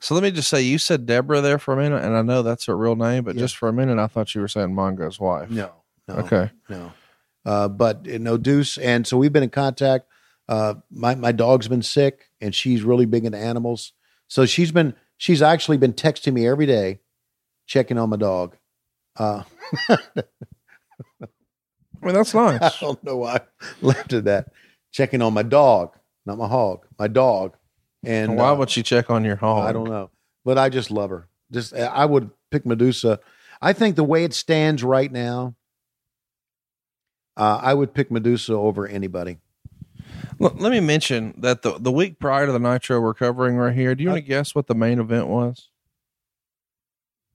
So 0.00 0.14
let 0.14 0.22
me 0.22 0.30
just 0.32 0.48
say, 0.48 0.62
you 0.62 0.78
said 0.78 1.06
Deborah 1.06 1.40
there 1.40 1.58
for 1.58 1.74
a 1.74 1.76
minute, 1.76 2.02
and 2.04 2.16
I 2.16 2.22
know 2.22 2.42
that's 2.42 2.66
her 2.66 2.76
real 2.76 2.96
name, 2.96 3.24
but 3.24 3.36
just 3.36 3.56
for 3.56 3.68
a 3.68 3.72
minute, 3.72 3.98
I 3.98 4.06
thought 4.08 4.34
you 4.34 4.40
were 4.40 4.48
saying 4.48 4.74
Mongo's 4.74 5.18
wife. 5.20 5.48
No, 5.48 5.70
no, 6.08 6.14
Okay. 6.16 6.50
no. 6.68 6.92
Uh, 7.44 7.68
but 7.68 8.04
you 8.06 8.18
know, 8.18 8.36
Deuce, 8.36 8.78
and 8.78 9.06
so 9.06 9.16
we've 9.16 9.32
been 9.32 9.42
in 9.44 9.50
contact. 9.50 10.06
Uh, 10.48 10.74
my 10.90 11.14
my 11.14 11.32
dog's 11.32 11.68
been 11.68 11.82
sick, 11.82 12.30
and 12.40 12.54
she's 12.54 12.82
really 12.82 13.06
big 13.06 13.24
into 13.24 13.38
animals. 13.38 13.92
So 14.28 14.44
she's 14.44 14.70
been 14.72 14.94
she's 15.16 15.40
actually 15.42 15.76
been 15.76 15.92
texting 15.92 16.32
me 16.34 16.46
every 16.46 16.66
day, 16.66 17.00
checking 17.66 17.96
on 17.98 18.10
my 18.10 18.16
dog. 18.16 18.56
Uh, 19.16 19.42
mean, 22.06 22.14
that's 22.14 22.34
nice. 22.34 22.60
I 22.60 22.72
don't 22.80 23.02
know 23.04 23.16
why 23.18 23.36
I 23.36 23.40
left 23.80 24.12
at 24.12 24.24
that. 24.24 24.48
Checking 24.92 25.22
on 25.22 25.32
my 25.32 25.42
dog, 25.42 25.96
not 26.26 26.36
my 26.38 26.48
hog, 26.48 26.86
my 26.98 27.08
dog. 27.08 27.56
And 28.04 28.36
why 28.36 28.48
uh, 28.50 28.54
would 28.56 28.68
she 28.70 28.82
check 28.82 29.10
on 29.10 29.24
your 29.24 29.36
hog? 29.36 29.66
I 29.68 29.72
don't 29.72 29.88
know, 29.88 30.10
but 30.44 30.58
I 30.58 30.68
just 30.68 30.90
love 30.90 31.10
her. 31.10 31.28
Just 31.50 31.74
I 31.74 32.04
would 32.04 32.30
pick 32.50 32.66
Medusa. 32.66 33.20
I 33.60 33.72
think 33.72 33.96
the 33.96 34.04
way 34.04 34.24
it 34.24 34.34
stands 34.34 34.82
right 34.82 35.10
now, 35.10 35.54
uh, 37.36 37.60
I 37.62 37.74
would 37.74 37.94
pick 37.94 38.10
Medusa 38.10 38.52
over 38.54 38.86
anybody. 38.86 39.38
L- 40.40 40.54
let 40.58 40.72
me 40.72 40.80
mention 40.80 41.34
that 41.38 41.62
the, 41.62 41.78
the 41.78 41.92
week 41.92 42.18
prior 42.18 42.46
to 42.46 42.52
the 42.52 42.58
Nitro 42.58 43.00
we're 43.00 43.14
covering 43.14 43.56
right 43.56 43.74
here, 43.74 43.94
do 43.94 44.02
you 44.02 44.08
want 44.10 44.18
to 44.18 44.26
guess 44.28 44.54
what 44.54 44.66
the 44.66 44.74
main 44.74 44.98
event 44.98 45.28
was? 45.28 45.68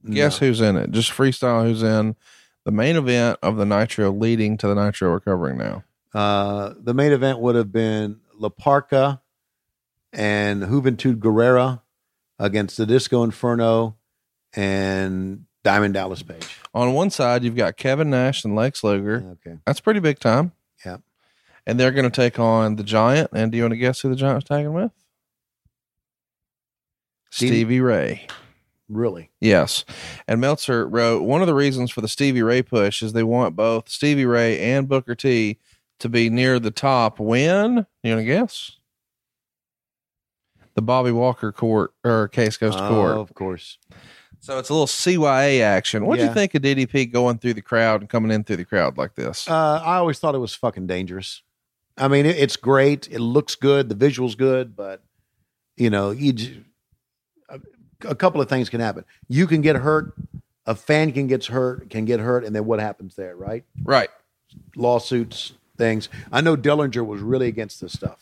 Guess 0.10 0.42
No. 0.42 0.48
who's 0.48 0.62
in 0.62 0.76
it? 0.76 0.92
Just 0.92 1.12
freestyle 1.12 1.64
who's 1.64 1.82
in 1.84 2.16
the 2.68 2.72
main 2.74 2.98
event 2.98 3.40
of 3.42 3.56
the 3.56 3.66
Nitro 3.66 4.12
leading 4.12 4.58
to 4.58 4.68
the 4.68 4.76
Nitro 4.76 5.10
we're 5.10 5.22
covering 5.22 5.58
now. 5.58 5.86
Uh, 6.14 6.74
the 6.78 6.94
main 6.94 7.14
event 7.14 7.40
would 7.40 7.56
have 7.56 7.72
been 7.72 8.20
La 8.38 8.50
Parka 8.50 9.22
and 10.12 10.64
Juventud 10.64 11.16
Guerrera 11.20 11.80
against 12.38 12.76
the 12.76 12.86
Disco 12.86 13.24
Inferno 13.24 13.96
and 14.54 15.46
Diamond 15.64 15.94
Dallas 15.94 16.22
Page. 16.22 16.46
On 16.74 16.94
one 16.94 17.10
side, 17.10 17.46
you've 17.46 17.56
got 17.56 17.78
Kevin 17.78 18.10
Nash 18.10 18.44
and 18.44 18.54
Lex 18.54 18.84
Luger. 18.84 19.38
Okay. 19.46 19.60
That's 19.66 19.80
pretty 19.80 20.02
big 20.02 20.20
time. 20.20 20.52
Yeah. 20.86 20.98
And 21.66 21.80
they're 21.80 21.92
going 21.92 22.04
to 22.04 22.10
take 22.10 22.38
on 22.38 22.76
the 22.76 22.84
Giant. 22.84 23.30
And 23.32 23.50
do 23.50 23.58
you 23.58 23.64
want 23.64 23.76
to 23.76 23.78
guess 23.78 24.02
who 24.02 24.10
the 24.10 24.18
Giant 24.18 24.36
was 24.36 24.44
tagging 24.44 24.74
with? 24.74 24.92
Stevie 27.30 27.80
Ray. 27.80 28.28
Really? 28.90 29.32
Yes. 29.42 29.84
And 30.28 30.40
Meltzer 30.40 30.88
wrote 30.88 31.24
one 31.24 31.42
of 31.42 31.48
the 31.48 31.54
reasons 31.54 31.92
for 31.92 32.02
the 32.02 32.08
Stevie 32.08 32.42
Ray 32.42 32.62
push 32.62 33.02
is 33.02 33.14
they 33.14 33.24
want 33.24 33.56
both 33.56 33.90
Stevie 33.90 34.26
Ray 34.26 34.60
and 34.62 34.88
Booker 34.88 35.14
T 35.16 35.58
to 36.00 36.08
be 36.10 36.30
near 36.30 36.60
the 36.60 36.72
top 36.72 37.20
when 37.20 37.86
you 38.04 38.12
want 38.12 38.20
to 38.22 38.24
guess? 38.24 38.72
The 40.76 40.82
Bobby 40.82 41.12
Walker 41.12 41.52
court 41.52 41.94
or 42.04 42.28
case 42.28 42.56
goes 42.58 42.76
to 42.76 42.86
Oh, 42.86 42.90
court. 42.90 43.18
of 43.18 43.34
course. 43.34 43.78
So 44.40 44.60
it's 44.60 44.70
a 44.70 44.74
little 44.74 44.86
CYA 44.88 45.62
action. 45.62 46.06
What 46.06 46.18
do 46.18 46.22
Yeah. 46.22 46.30
you 46.30 46.34
think 46.36 46.54
of 46.54 46.62
DDP 46.62 47.06
going 47.12 47.40
through 47.40 47.56
the 47.56 47.62
crowd 47.62 48.02
and 48.02 48.10
coming 48.10 48.32
in 48.32 48.44
through 48.44 48.58
the 48.58 48.66
crowd 48.66 48.98
like 48.98 49.16
this? 49.16 49.50
Uh, 49.50 49.82
I 49.84 49.96
always 49.96 50.20
thought 50.20 50.36
it 50.36 50.40
was 50.40 50.54
fucking 50.54 50.86
dangerous. 50.88 51.42
I 51.98 52.08
mean, 52.08 52.28
it, 52.28 52.38
it's 52.38 52.56
great. 52.56 53.08
It 53.12 53.20
looks 53.20 53.56
good. 53.56 53.90
The 53.90 53.96
visual's 53.96 54.36
good, 54.36 54.76
but 54.76 55.02
you 55.76 55.90
know, 55.90 56.12
you 56.12 56.64
a, 58.02 58.16
couple 58.16 58.42
of 58.42 58.50
things 58.50 58.70
can 58.70 58.80
happen. 58.80 59.06
You 59.28 59.48
can 59.48 59.62
get 59.62 59.78
hurt. 59.78 60.14
A 60.66 60.76
fan 60.76 61.14
can 61.14 61.28
get 61.28 61.46
hurt, 61.46 61.90
can 61.90 62.04
get 62.06 62.20
hurt, 62.20 62.44
and 62.44 62.54
then 62.56 62.66
what 62.66 62.80
happens 62.80 63.16
there, 63.16 63.36
right? 63.38 63.64
Right. 63.84 64.10
Lawsuits, 64.76 65.54
things. 65.78 66.10
I 66.32 66.42
know 66.42 66.58
Dillinger 66.58 67.06
was 67.06 67.22
really 67.22 67.48
against 67.48 67.80
this 67.80 67.94
stuff. 67.94 68.20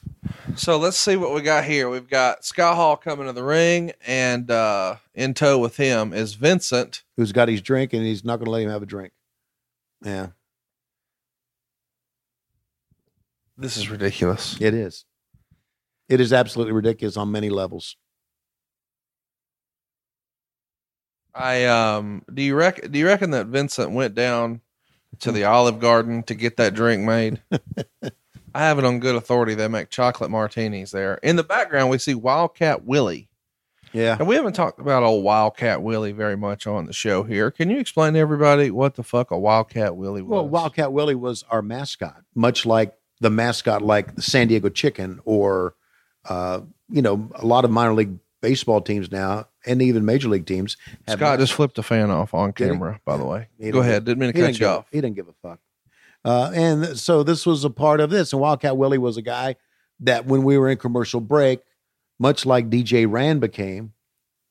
So 0.56 0.78
let's 0.78 0.98
see 0.98 1.16
what 1.16 1.34
we 1.34 1.42
got 1.42 1.64
here. 1.64 1.90
We've 1.90 2.08
got 2.08 2.46
Scott 2.46 2.76
Hall 2.76 2.98
coming 2.98 3.26
to 3.26 3.34
the 3.34 3.44
ring, 3.44 3.94
and 4.06 4.52
uh, 4.52 4.98
in 5.16 5.34
tow 5.34 5.58
with 5.58 5.78
him 5.78 6.14
is 6.14 6.36
Vincent. 6.36 7.04
Who's 7.18 7.32
got 7.32 7.48
his 7.48 7.62
drink 7.62 7.94
and 7.94 8.04
he's 8.04 8.24
not 8.24 8.38
going 8.38 8.46
to 8.46 8.52
let 8.52 8.62
him 8.62 8.70
have 8.70 8.84
a 8.84 8.86
drink. 8.86 9.12
Yeah, 10.04 10.28
This 13.58 13.78
is 13.78 13.90
ridiculous. 13.90 14.60
it 14.62 14.74
is. 14.74 15.06
It 16.08 16.22
is 16.22 16.32
absolutely 16.32 16.74
ridiculous 16.74 17.18
on 17.18 17.32
many 17.32 17.50
levels. 17.50 17.96
I 21.36 21.66
um, 21.66 22.24
do 22.34 22.42
you 22.42 22.56
reckon? 22.56 22.92
Do 22.92 22.98
you 22.98 23.08
reckon 23.08 23.32
that 23.32 23.48
Vincent 23.48 23.92
went 23.92 24.16
down 24.16 24.62
to 25.20 25.32
the 25.32 25.44
Olive 25.44 25.80
Garden 25.80 26.24
to 26.24 26.36
get 26.36 26.58
that 26.58 26.74
drink 26.74 27.04
made? 27.04 27.42
I 28.56 28.60
have 28.60 28.80
it 28.80 28.86
on 28.86 29.00
good 29.02 29.16
authority 29.16 29.54
they 29.54 29.68
make 29.68 29.90
chocolate 29.90 30.32
martinis 30.32 30.92
there. 30.92 31.16
In 31.16 31.36
the 31.36 31.44
background, 31.44 31.90
we 31.90 31.98
see 31.98 32.16
Wildcat 32.16 32.86
Willie. 32.86 33.28
Yeah. 33.92 34.16
And 34.18 34.28
we 34.28 34.36
haven't 34.36 34.54
talked 34.54 34.80
about 34.80 35.04
old 35.04 35.24
Wildcat 35.24 35.82
Willie 35.82 36.14
very 36.14 36.38
much 36.38 36.66
on 36.66 36.86
the 36.86 36.94
show 36.94 37.24
here. 37.24 37.52
Can 37.52 37.70
you 37.70 37.80
explain 37.80 38.14
to 38.14 38.20
everybody 38.20 38.72
what 38.72 38.96
the 38.96 39.04
fuck 39.04 39.32
a 39.32 39.38
Wildcat 39.38 39.98
Willie 39.98 40.22
was? 40.22 40.32
Well, 40.32 40.48
Wildcat 40.48 40.94
Willie 40.94 41.16
was 41.16 41.44
our 41.50 41.62
mascot, 41.62 42.24
much 42.34 42.66
like 42.66 42.94
the 43.20 43.30
mascot, 43.30 43.82
like 43.82 44.16
the 44.16 44.22
San 44.22 44.48
Diego 44.48 44.70
Chicken, 44.70 45.20
or 45.26 45.76
uh, 46.30 46.62
you 46.90 47.02
know, 47.02 47.30
a 47.36 47.46
lot 47.46 47.66
of 47.66 47.72
minor 47.72 47.94
league 47.94 48.20
baseball 48.46 48.80
teams 48.80 49.12
now, 49.12 49.48
and 49.66 49.82
even 49.82 50.06
major 50.06 50.30
league 50.30 50.46
teams. 50.46 50.78
have 51.08 51.18
Scott 51.18 51.40
just 51.40 51.54
flipped 51.54 51.74
the 51.78 51.82
fan 51.82 52.12
off 52.12 52.36
on 52.36 52.52
Did 52.52 52.66
he? 52.66 52.70
camera, 52.70 53.02
by 53.04 53.18
the 53.18 53.26
way. 53.26 53.48
He 53.58 53.72
Go 53.72 53.80
ahead. 53.80 54.06
Didn't 54.06 54.20
mean 54.20 54.32
to 54.32 54.40
cut 54.40 54.60
you 54.60 54.68
off. 54.68 54.86
He 54.92 55.02
didn't 55.02 55.16
give 55.16 55.28
a 55.28 55.34
fuck. 55.42 55.60
Uh, 56.24 56.52
and 56.54 57.00
so 57.00 57.24
this 57.24 57.44
was 57.44 57.64
a 57.64 57.72
part 57.72 58.00
of 58.00 58.12
this. 58.12 58.34
And 58.34 58.40
Wildcat 58.40 58.78
Willie 58.78 59.00
was 59.00 59.18
a 59.18 59.24
guy 59.24 59.56
that 60.02 60.28
when 60.28 60.44
we 60.44 60.60
were 60.60 60.70
in 60.70 60.78
commercial 60.78 61.22
break, 61.22 61.62
much 62.20 62.46
like 62.46 62.70
DJ 62.70 63.12
Ran 63.12 63.40
became, 63.40 63.94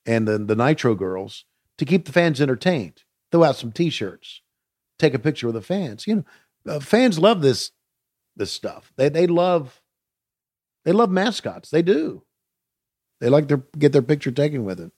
and 0.04 0.26
the, 0.26 0.38
the 0.38 0.56
Nitro 0.56 0.96
Girls, 0.96 1.44
to 1.78 1.84
keep 1.84 2.04
the 2.04 2.12
fans 2.12 2.40
entertained, 2.40 3.04
throw 3.30 3.44
out 3.44 3.54
some 3.54 3.70
T-shirts, 3.70 4.42
take 4.98 5.14
a 5.14 5.20
picture 5.20 5.46
with 5.46 5.54
the 5.54 5.62
fans. 5.62 6.04
You 6.08 6.24
know, 6.66 6.74
uh, 6.74 6.80
fans 6.80 7.20
love 7.20 7.42
this 7.42 7.70
this 8.34 8.50
stuff. 8.50 8.92
They 8.96 9.08
they 9.08 9.28
love 9.28 9.80
they 10.84 10.90
love 10.90 11.10
mascots. 11.12 11.70
They 11.70 11.82
do. 11.82 12.24
They 13.24 13.30
like 13.30 13.48
to 13.48 13.62
get 13.78 13.92
their 13.92 14.02
picture 14.02 14.30
taken 14.30 14.66
with 14.66 14.78
it. 14.78 14.92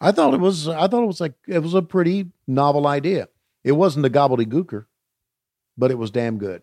I 0.00 0.12
thought 0.12 0.34
it 0.34 0.38
was 0.38 0.68
I 0.68 0.86
thought 0.86 1.02
it 1.02 1.08
was 1.08 1.20
like 1.20 1.34
it 1.48 1.58
was 1.58 1.74
a 1.74 1.82
pretty 1.82 2.30
novel 2.46 2.86
idea. 2.86 3.28
It 3.64 3.72
wasn't 3.72 4.06
a 4.06 4.08
gobbledygooker, 4.08 4.84
but 5.76 5.90
it 5.90 5.98
was 5.98 6.12
damn 6.12 6.38
good. 6.38 6.62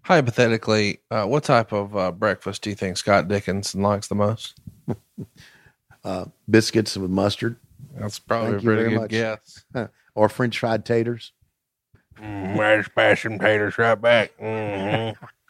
Hypothetically, 0.00 1.00
uh, 1.10 1.26
what 1.26 1.44
type 1.44 1.72
of 1.72 1.94
uh, 1.94 2.10
breakfast 2.10 2.62
do 2.62 2.70
you 2.70 2.76
think 2.76 2.96
Scott 2.96 3.28
Dickerson 3.28 3.82
likes 3.82 4.08
the 4.08 4.14
most? 4.14 4.54
Uh, 6.04 6.24
biscuits 6.50 6.96
with 6.96 7.12
mustard. 7.12 7.56
That's 7.94 8.18
probably 8.18 8.52
Thank 8.54 8.62
a 8.62 8.64
pretty 8.64 8.90
good 8.90 9.00
much. 9.02 9.10
guess. 9.10 9.64
or 10.16 10.28
French 10.28 10.58
fried 10.58 10.84
taters. 10.84 11.30
Mashed 12.20 12.92
passion 12.96 13.38
taters 13.38 13.78
right 13.78 13.94
back. 13.94 14.32
Mm-hmm. 14.36 15.24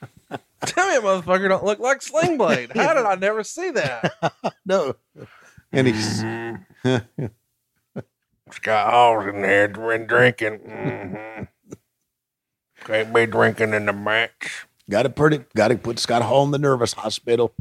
Tell 0.67 0.89
me 0.89 0.97
a 0.97 1.01
motherfucker 1.01 1.49
don't 1.49 1.65
look 1.65 1.79
like 1.79 2.03
Sling 2.03 2.37
Blade. 2.39 2.73
How 2.75 2.95
did 2.95 3.05
I 3.05 3.15
never 3.17 3.43
see 3.45 3.71
that? 3.71 4.13
No. 4.65 4.95
And 5.73 5.87
he's 5.89 6.19
Scott 8.53 8.91
Hall's 8.93 9.27
in 9.27 9.43
there 9.43 9.69
been 9.69 10.07
drinking. 10.07 10.59
Mm-hmm. 10.61 11.43
Can't 12.85 13.13
be 13.15 13.27
drinking 13.27 13.75
in 13.75 13.87
the 13.87 13.93
match. 13.93 14.67
got 14.91 15.03
to 15.05 15.11
put 15.11 15.33
it 15.33 15.53
got 15.55 15.69
to 15.69 15.77
put 15.77 15.99
Scott 15.99 16.23
Hall 16.23 16.45
in 16.45 16.51
the 16.53 16.59
nervous 16.59 16.93
hospital. 16.93 17.55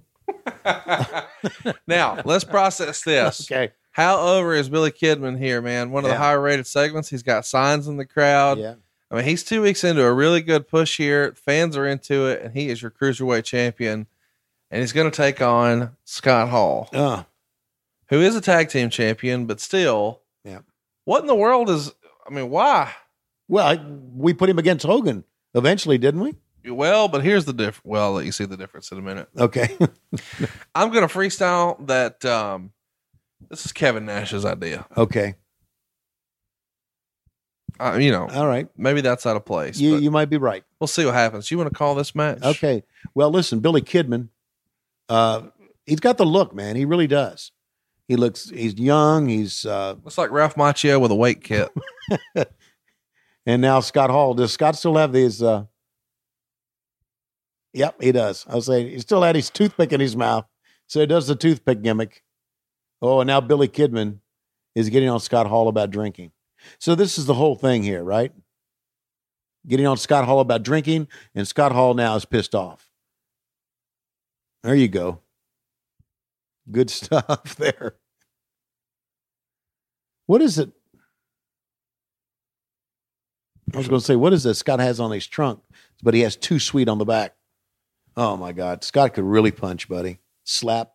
Now, 1.87 2.21
let's 2.25 2.43
process 2.43 3.01
this. 3.03 3.41
Okay. 3.51 3.71
How 3.93 4.19
over 4.19 4.53
is 4.53 4.69
Billy 4.69 4.91
Kidman 4.91 5.37
here, 5.37 5.61
man? 5.61 5.91
One 5.91 6.05
of 6.05 6.11
the 6.11 6.17
higher 6.17 6.39
rated 6.39 6.65
segments. 6.65 7.09
He's 7.09 7.23
got 7.23 7.45
signs 7.45 7.87
in 7.89 7.97
the 7.97 8.05
crowd. 8.05 8.57
Yeah. 8.57 8.75
I 9.11 9.15
mean, 9.17 9.25
he's 9.25 9.43
two 9.43 9.61
weeks 9.61 9.83
into 9.83 10.03
a 10.03 10.13
really 10.13 10.41
good 10.41 10.67
push 10.69 10.95
here. 10.97 11.33
Fans 11.35 11.75
are 11.75 11.85
into 11.85 12.27
it, 12.27 12.41
and 12.41 12.53
he 12.55 12.69
is 12.69 12.81
your 12.81 12.91
cruiserweight 12.91 13.43
champion. 13.43 14.07
And 14.71 14.79
he's 14.79 14.93
going 14.93 15.11
to 15.11 15.15
take 15.15 15.41
on 15.41 15.97
Scott 16.05 16.47
Hall, 16.49 16.89
Uh, 16.93 17.23
who 18.07 18.21
is 18.21 18.37
a 18.37 18.41
tag 18.41 18.69
team 18.69 18.89
champion, 18.89 19.45
but 19.45 19.59
still, 19.59 20.21
Yeah. 20.45 20.59
What 21.03 21.21
in 21.21 21.27
the 21.27 21.35
world 21.35 21.69
is? 21.69 21.91
I 22.25 22.33
mean, 22.33 22.49
why? 22.49 22.93
well, 23.49 23.67
I, 23.67 23.83
we 24.15 24.33
put 24.33 24.49
him 24.49 24.57
against 24.59 24.85
Hogan 24.85 25.25
eventually, 25.53 25.97
didn't 25.97 26.21
we? 26.21 26.35
Well, 26.71 27.07
but 27.09 27.21
here's 27.23 27.43
the 27.43 27.51
diff. 27.53 27.81
Well, 27.83 28.03
I'll 28.03 28.11
let 28.13 28.25
you 28.25 28.31
see 28.31 28.45
the 28.45 28.55
difference 28.55 28.91
in 28.93 28.97
a 28.97 29.01
minute. 29.01 29.27
Okay. 29.37 29.75
I'm 30.75 30.89
going 30.91 31.05
to 31.05 31.13
freestyle 31.13 31.85
that. 31.87 32.23
Um, 32.23 32.71
this 33.49 33.65
is 33.65 33.73
Kevin 33.73 34.05
Nash's 34.05 34.45
idea. 34.45 34.85
okay. 34.95 35.35
Uh, 37.81 37.97
you 37.97 38.11
know, 38.11 38.27
All 38.27 38.45
right. 38.45 38.67
maybe 38.77 39.01
that's 39.01 39.25
out 39.25 39.35
of 39.35 39.43
place. 39.43 39.79
You 39.79 39.97
you 39.97 40.11
might 40.11 40.29
be 40.29 40.37
right. 40.37 40.63
we'll 40.79 40.87
see 40.87 41.03
what 41.03 41.15
happens. 41.15 41.49
You 41.49 41.57
want 41.57 41.69
to 41.71 41.75
call 41.75 41.95
this 41.95 42.13
match? 42.13 42.43
Okay. 42.43 42.83
Well, 43.15 43.31
listen, 43.31 43.59
Billy 43.59 43.81
Kidman, 43.81 44.29
uh, 45.09 45.43
he's 45.85 45.99
got 45.99 46.17
the 46.17 46.25
look, 46.25 46.53
man. 46.53 46.75
He 46.75 46.85
really 46.85 47.07
does. 47.07 47.51
He 48.07 48.15
looks. 48.17 48.49
He's 48.49 48.75
young. 48.75 49.29
He's 49.29 49.65
uh, 49.65 49.95
Looks 50.03 50.17
like 50.17 50.31
Ralph 50.31 50.55
Macchio 50.55 51.01
with 51.01 51.11
a 51.11 51.15
weight 51.15 51.43
kit. 51.43 51.69
and 53.45 53.61
now 53.61 53.79
Scott 53.79 54.09
Hall. 54.09 54.33
Does 54.33 54.53
Scott 54.53 54.75
still 54.75 54.95
have 54.97 55.11
these? 55.11 55.41
Uh, 55.41 55.65
yep, 57.73 57.95
he 58.01 58.11
does. 58.11 58.45
I 58.47 58.55
was 58.55 58.67
saying 58.67 58.89
he 58.89 58.99
still 58.99 59.23
had 59.23 59.35
his 59.35 59.49
toothpick 59.49 59.91
in 59.91 59.99
his 59.99 60.15
mouth, 60.15 60.45
so 60.85 60.99
he 60.99 61.05
does 61.07 61.27
the 61.27 61.35
toothpick 61.35 61.81
gimmick. 61.81 62.23
Oh, 63.01 63.21
and 63.21 63.27
now 63.27 63.41
Billy 63.41 63.67
Kidman 63.67 64.19
is 64.75 64.89
getting 64.89 65.09
on 65.09 65.19
Scott 65.19 65.47
Hall 65.47 65.67
about 65.67 65.89
drinking. 65.89 66.31
So 66.79 66.95
this 66.95 67.17
is 67.17 67.25
the 67.25 67.33
whole 67.33 67.55
thing 67.55 67.83
here, 67.83 68.03
right? 68.03 68.31
Getting 69.67 69.87
on 69.87 69.97
Scott 69.97 70.25
Hall 70.25 70.39
about 70.39 70.63
drinking, 70.63 71.07
and 71.35 71.47
Scott 71.47 71.71
Hall 71.71 71.93
now 71.93 72.15
is 72.15 72.25
pissed 72.25 72.55
off. 72.55 72.91
There 74.63 74.75
you 74.75 74.87
go. 74.87 75.19
Good 76.69 76.89
stuff 76.89 77.55
there. 77.55 77.95
What 80.25 80.41
is 80.41 80.57
it? 80.57 80.71
I 83.73 83.77
was 83.77 83.87
going 83.87 83.99
to 83.99 84.05
say, 84.05 84.15
what 84.15 84.33
is 84.33 84.43
this 84.43 84.59
Scott 84.59 84.79
has 84.79 84.99
on 84.99 85.11
his 85.11 85.27
trunk? 85.27 85.61
But 86.03 86.13
he 86.13 86.21
has 86.21 86.35
too 86.35 86.59
sweet 86.59 86.89
on 86.89 86.97
the 86.97 87.05
back. 87.05 87.35
Oh 88.17 88.35
my 88.35 88.51
God. 88.51 88.83
Scott 88.83 89.13
could 89.13 89.23
really 89.23 89.51
punch, 89.51 89.87
buddy. 89.87 90.19
Slap. 90.43 90.91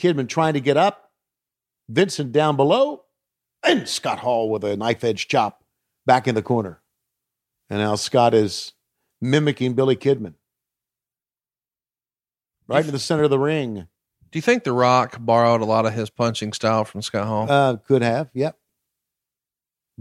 Kidman 0.00 0.28
trying 0.28 0.54
to 0.54 0.60
get 0.60 0.76
up. 0.76 1.07
Vincent 1.88 2.32
down 2.32 2.56
below. 2.56 3.04
And 3.62 3.88
Scott 3.88 4.20
Hall 4.20 4.50
with 4.50 4.62
a 4.64 4.76
knife 4.76 5.02
edge 5.02 5.26
chop 5.26 5.64
back 6.06 6.28
in 6.28 6.34
the 6.34 6.42
corner. 6.42 6.80
And 7.68 7.80
now 7.80 7.96
Scott 7.96 8.34
is 8.34 8.72
mimicking 9.20 9.74
Billy 9.74 9.96
Kidman. 9.96 10.34
Right 12.68 12.84
in 12.84 12.92
the 12.92 12.98
center 12.98 13.24
of 13.24 13.30
the 13.30 13.38
ring. 13.38 13.88
Do 14.30 14.38
you 14.38 14.42
think 14.42 14.62
The 14.62 14.72
Rock 14.72 15.16
borrowed 15.18 15.62
a 15.62 15.64
lot 15.64 15.86
of 15.86 15.94
his 15.94 16.10
punching 16.10 16.52
style 16.52 16.84
from 16.84 17.02
Scott 17.02 17.26
Hall? 17.26 17.50
Uh, 17.50 17.76
could 17.76 18.02
have, 18.02 18.28
yep. 18.34 18.58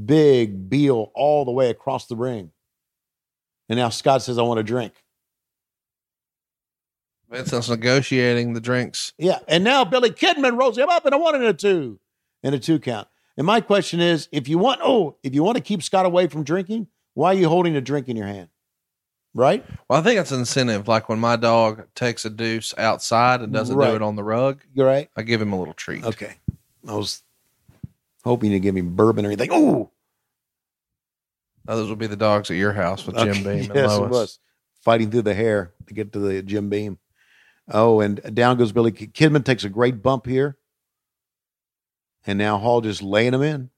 Big 0.03 0.69
Beal 0.69 1.11
all 1.15 1.45
the 1.45 1.51
way 1.51 1.69
across 1.69 2.07
the 2.07 2.15
ring. 2.15 2.51
And 3.69 3.77
now 3.77 3.89
Scott 3.89 4.21
says, 4.21 4.37
I 4.37 4.43
want 4.43 4.59
a 4.59 4.63
drink. 4.63 4.93
Vincent's 7.29 7.69
negotiating 7.69 8.53
the 8.53 8.61
drinks. 8.61 9.13
Yeah. 9.17 9.39
And 9.47 9.63
now 9.63 9.83
Billy 9.83 10.11
Kidman 10.11 10.57
rolls 10.57 10.77
him 10.77 10.89
up 10.89 11.05
in 11.05 11.13
a 11.13 11.17
one 11.17 11.35
and 11.35 11.43
a 11.43 11.53
two. 11.53 11.99
And 12.43 12.53
a 12.55 12.59
two 12.59 12.79
count. 12.79 13.07
And 13.35 13.45
my 13.45 13.61
question 13.61 13.99
is, 13.99 14.29
if 14.31 14.47
you 14.47 14.57
want, 14.57 14.79
oh, 14.83 15.17
if 15.23 15.33
you 15.35 15.43
want 15.43 15.57
to 15.57 15.63
keep 15.63 15.83
Scott 15.83 16.05
away 16.05 16.27
from 16.27 16.43
drinking, 16.43 16.87
why 17.13 17.31
are 17.31 17.37
you 17.37 17.49
holding 17.49 17.75
a 17.75 17.81
drink 17.81 18.07
in 18.07 18.15
your 18.15 18.27
hand? 18.27 18.49
Right? 19.33 19.65
Well, 19.89 19.99
I 19.99 20.03
think 20.03 20.19
it's 20.19 20.31
incentive. 20.31 20.87
Like 20.87 21.09
when 21.09 21.19
my 21.19 21.35
dog 21.35 21.87
takes 21.95 22.25
a 22.25 22.29
deuce 22.29 22.73
outside 22.77 23.41
and 23.41 23.51
doesn't 23.51 23.75
Right. 23.75 23.89
do 23.89 23.95
it 23.95 24.01
on 24.01 24.15
the 24.15 24.23
rug, 24.23 24.61
You're 24.73 24.87
right. 24.87 25.09
I 25.15 25.21
give 25.23 25.41
him 25.41 25.51
a 25.53 25.59
little 25.59 25.73
treat. 25.73 26.03
Okay. 26.03 26.35
I 26.87 26.93
was 26.95 27.21
hoping 28.23 28.51
to 28.51 28.59
give 28.59 28.75
him 28.75 28.95
bourbon 28.95 29.25
or 29.25 29.29
anything. 29.29 29.49
Oh, 29.51 29.91
Those 31.65 31.89
will 31.89 31.95
be 31.97 32.07
the 32.07 32.15
dogs 32.15 32.49
at 32.49 32.57
your 32.57 32.73
house 32.73 33.05
with 33.05 33.17
Jim 33.17 33.29
Okay, 33.29 33.43
Beam 33.43 33.71
and 33.71 33.75
yes, 33.75 33.89
Lois. 33.91 33.99
it 34.05 34.09
was 34.11 34.39
fighting 34.81 35.11
through 35.11 35.23
the 35.23 35.33
hair 35.33 35.73
to 35.87 35.93
get 35.93 36.13
to 36.13 36.19
the 36.19 36.41
Jim 36.41 36.69
Beam. 36.69 36.97
Oh, 37.69 37.99
and 37.99 38.21
down 38.33 38.57
goes 38.57 38.71
Billy 38.71 38.91
Kidman 38.91 39.43
takes 39.43 39.63
a 39.65 39.69
great 39.69 40.01
bump 40.01 40.25
here, 40.25 40.57
and 42.25 42.37
now 42.39 42.57
Hall 42.57 42.79
just 42.81 43.01
laying 43.01 43.33
him 43.33 43.41
in. 43.41 43.69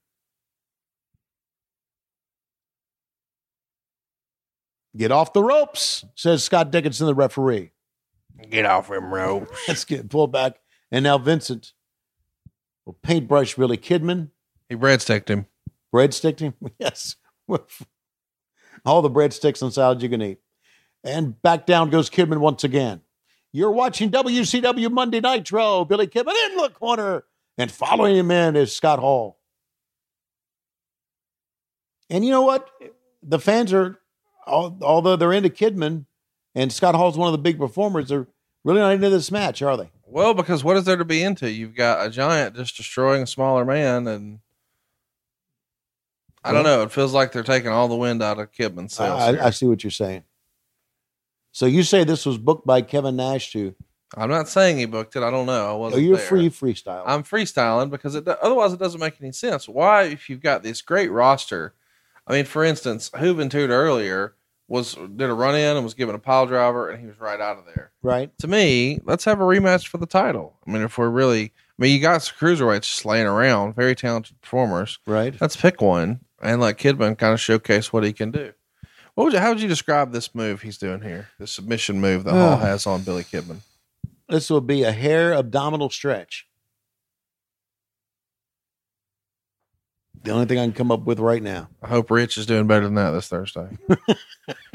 Get 4.96 5.12
off 5.12 5.32
the 5.32 5.42
ropes, 5.42 6.04
says 6.16 6.42
Scott 6.42 6.70
Dickerson, 6.70 7.06
the 7.06 7.14
referee. 7.14 7.70
Get 8.48 8.64
off 8.66 8.90
him, 8.90 9.12
ropes. 9.12 9.56
Let's 9.68 9.84
get 9.84 10.08
pulled 10.08 10.32
back, 10.32 10.56
and 10.90 11.04
now 11.04 11.18
Vincent 11.18 11.72
will 12.86 12.94
paintbrush 13.02 13.54
Billy 13.54 13.76
Kidman, 13.76 14.30
He 14.68 14.74
breadsticked 14.74 15.28
him. 15.30 15.46
breadsticked 15.92 16.40
him. 16.40 16.54
Yes, 16.78 17.16
All 18.84 19.02
the 19.02 19.10
breadsticks 19.10 19.62
and 19.62 19.72
salads 19.72 20.02
you 20.02 20.08
can 20.08 20.22
eat. 20.22 20.38
And 21.04 21.40
back 21.42 21.66
down 21.66 21.90
goes 21.90 22.08
Kidman 22.10 22.38
once 22.38 22.64
again. 22.64 23.02
You're 23.52 23.70
watching 23.70 24.10
WCW 24.10 24.90
Monday 24.90 25.20
Nitro. 25.20 25.84
Billy 25.84 26.06
Kidman 26.06 26.34
in 26.50 26.56
the 26.56 26.70
corner. 26.70 27.24
And 27.58 27.70
following 27.70 28.16
him 28.16 28.30
in 28.30 28.56
is 28.56 28.74
Scott 28.74 28.98
Hall. 28.98 29.38
And 32.08 32.24
you 32.24 32.30
know 32.30 32.42
what? 32.42 32.68
The 33.22 33.38
fans 33.38 33.72
are, 33.72 33.98
although 34.46 35.16
they're 35.16 35.32
into 35.32 35.50
Kidman, 35.50 36.06
and 36.54 36.72
Scott 36.72 36.94
Hall's 36.94 37.18
one 37.18 37.28
of 37.28 37.32
the 37.32 37.38
big 37.38 37.58
performers, 37.58 38.08
they're 38.08 38.26
really 38.64 38.80
not 38.80 38.94
into 38.94 39.10
this 39.10 39.30
match, 39.30 39.62
are 39.62 39.76
they? 39.76 39.90
Well, 40.06 40.34
because 40.34 40.64
what 40.64 40.76
is 40.76 40.84
there 40.84 40.96
to 40.96 41.04
be 41.04 41.22
into? 41.22 41.48
You've 41.50 41.76
got 41.76 42.04
a 42.04 42.10
giant 42.10 42.56
just 42.56 42.76
destroying 42.76 43.22
a 43.22 43.26
smaller 43.26 43.64
man, 43.64 44.08
and 44.08 44.40
I 46.42 46.52
don't 46.52 46.64
know. 46.64 46.82
It 46.82 46.90
feels 46.90 47.12
like 47.12 47.30
they're 47.32 47.42
taking 47.44 47.70
all 47.70 47.86
the 47.86 47.96
wind 47.96 48.22
out 48.22 48.40
of 48.40 48.50
Kidman's 48.50 48.94
sails. 48.94 49.20
I, 49.20 49.32
here. 49.32 49.42
I 49.44 49.50
see 49.50 49.66
what 49.66 49.84
you're 49.84 49.90
saying. 49.92 50.24
So 51.52 51.66
you 51.66 51.82
say 51.82 52.04
this 52.04 52.26
was 52.26 52.38
booked 52.38 52.66
by 52.66 52.82
Kevin 52.82 53.16
Nash 53.16 53.52
too? 53.52 53.74
I'm 54.16 54.30
not 54.30 54.48
saying 54.48 54.78
he 54.78 54.86
booked 54.86 55.14
it. 55.16 55.22
I 55.22 55.30
don't 55.30 55.46
know. 55.46 55.66
I 55.66 55.70
Oh, 55.70 55.76
wasn't. 55.78 56.02
you're 56.02 56.16
there. 56.16 56.26
free 56.26 56.48
freestyle. 56.50 57.02
I'm 57.06 57.22
freestyling 57.22 57.90
because 57.90 58.14
it 58.16 58.26
otherwise 58.26 58.72
it 58.72 58.78
doesn't 58.80 59.00
make 59.00 59.14
any 59.20 59.32
sense. 59.32 59.68
Why, 59.68 60.04
if 60.04 60.28
you've 60.28 60.40
got 60.42 60.62
this 60.62 60.82
great 60.82 61.10
roster, 61.12 61.74
I 62.26 62.32
mean, 62.32 62.44
for 62.44 62.64
instance, 62.64 63.10
Juventud 63.10 63.68
earlier 63.68 64.34
was 64.66 64.94
did 64.94 65.28
a 65.30 65.34
run 65.34 65.54
in 65.56 65.76
and 65.76 65.84
was 65.84 65.94
given 65.94 66.14
a 66.14 66.18
pile 66.18 66.46
driver, 66.46 66.90
and 66.90 67.00
he 67.00 67.06
was 67.06 67.18
right 67.20 67.40
out 67.40 67.58
of 67.58 67.64
there. 67.66 67.90
right? 68.02 68.36
To 68.38 68.48
me, 68.48 68.98
let's 69.04 69.24
have 69.24 69.40
a 69.40 69.44
rematch 69.44 69.86
for 69.88 69.98
the 69.98 70.06
title. 70.06 70.56
I 70.66 70.70
mean, 70.70 70.82
if 70.82 70.96
we're 70.98 71.08
really, 71.08 71.44
I 71.46 71.82
mean, 71.82 71.92
you 71.94 72.00
got 72.00 72.22
some 72.22 72.36
cruiserweights 72.38 72.82
just 72.82 73.04
laying 73.04 73.26
around, 73.26 73.74
very 73.74 73.94
talented 73.96 74.40
performers. 74.40 74.98
Right. 75.06 75.34
Let's 75.40 75.56
pick 75.56 75.80
one 75.80 76.20
and 76.40 76.60
let 76.60 76.78
Kidman 76.78 77.18
kind 77.18 77.32
of 77.34 77.40
showcase 77.40 77.92
what 77.92 78.04
he 78.04 78.12
can 78.12 78.30
do. 78.30 78.52
What 79.20 79.24
would 79.24 79.32
you, 79.34 79.40
how 79.40 79.50
would 79.50 79.60
you 79.60 79.68
describe 79.68 80.12
this 80.12 80.34
move 80.34 80.62
he's 80.62 80.78
doing 80.78 81.02
here? 81.02 81.28
The 81.38 81.46
submission 81.46 82.00
move 82.00 82.24
that 82.24 82.32
Hall 82.32 82.56
has 82.56 82.86
on 82.86 83.02
Billy 83.02 83.22
Kidman. 83.22 83.58
This 84.30 84.48
will 84.48 84.62
be 84.62 84.82
a 84.82 84.92
hair 84.92 85.34
abdominal 85.34 85.90
stretch. 85.90 86.46
The 90.22 90.30
only 90.30 90.46
thing 90.46 90.58
I 90.58 90.62
can 90.62 90.72
come 90.72 90.90
up 90.90 91.04
with 91.04 91.20
right 91.20 91.42
now. 91.42 91.68
I 91.82 91.88
hope 91.88 92.10
Rich 92.10 92.38
is 92.38 92.46
doing 92.46 92.66
better 92.66 92.86
than 92.86 92.94
that 92.94 93.10
this 93.10 93.28
Thursday. 93.28 93.76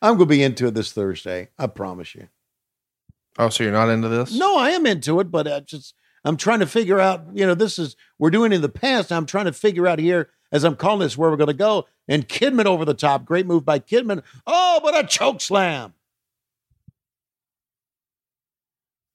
I'm 0.00 0.16
going 0.16 0.18
to 0.20 0.26
be 0.26 0.44
into 0.44 0.68
it 0.68 0.74
this 0.74 0.92
Thursday. 0.92 1.48
I 1.58 1.66
promise 1.66 2.14
you. 2.14 2.28
Oh, 3.36 3.48
so 3.48 3.64
you're 3.64 3.72
not 3.72 3.88
into 3.88 4.08
this? 4.08 4.32
No, 4.32 4.58
I 4.58 4.70
am 4.70 4.86
into 4.86 5.18
it, 5.18 5.28
but 5.32 5.48
I 5.48 5.58
just 5.58 5.96
I'm 6.24 6.36
trying 6.36 6.60
to 6.60 6.66
figure 6.66 7.00
out. 7.00 7.26
You 7.32 7.46
know, 7.46 7.56
this 7.56 7.80
is 7.80 7.96
we're 8.20 8.30
doing 8.30 8.52
it 8.52 8.54
in 8.54 8.62
the 8.62 8.68
past. 8.68 9.10
I'm 9.10 9.26
trying 9.26 9.46
to 9.46 9.52
figure 9.52 9.88
out 9.88 9.98
here 9.98 10.30
as 10.52 10.62
I'm 10.62 10.76
calling 10.76 11.00
this 11.00 11.18
where 11.18 11.30
we're 11.30 11.36
going 11.36 11.48
to 11.48 11.54
go. 11.54 11.86
And 12.06 12.28
Kidman 12.28 12.66
over 12.66 12.84
the 12.84 12.94
top, 12.94 13.24
great 13.24 13.46
move 13.46 13.64
by 13.64 13.78
Kidman. 13.78 14.22
Oh, 14.46 14.80
but 14.82 14.96
a 15.04 15.06
choke 15.06 15.40
slam. 15.40 15.94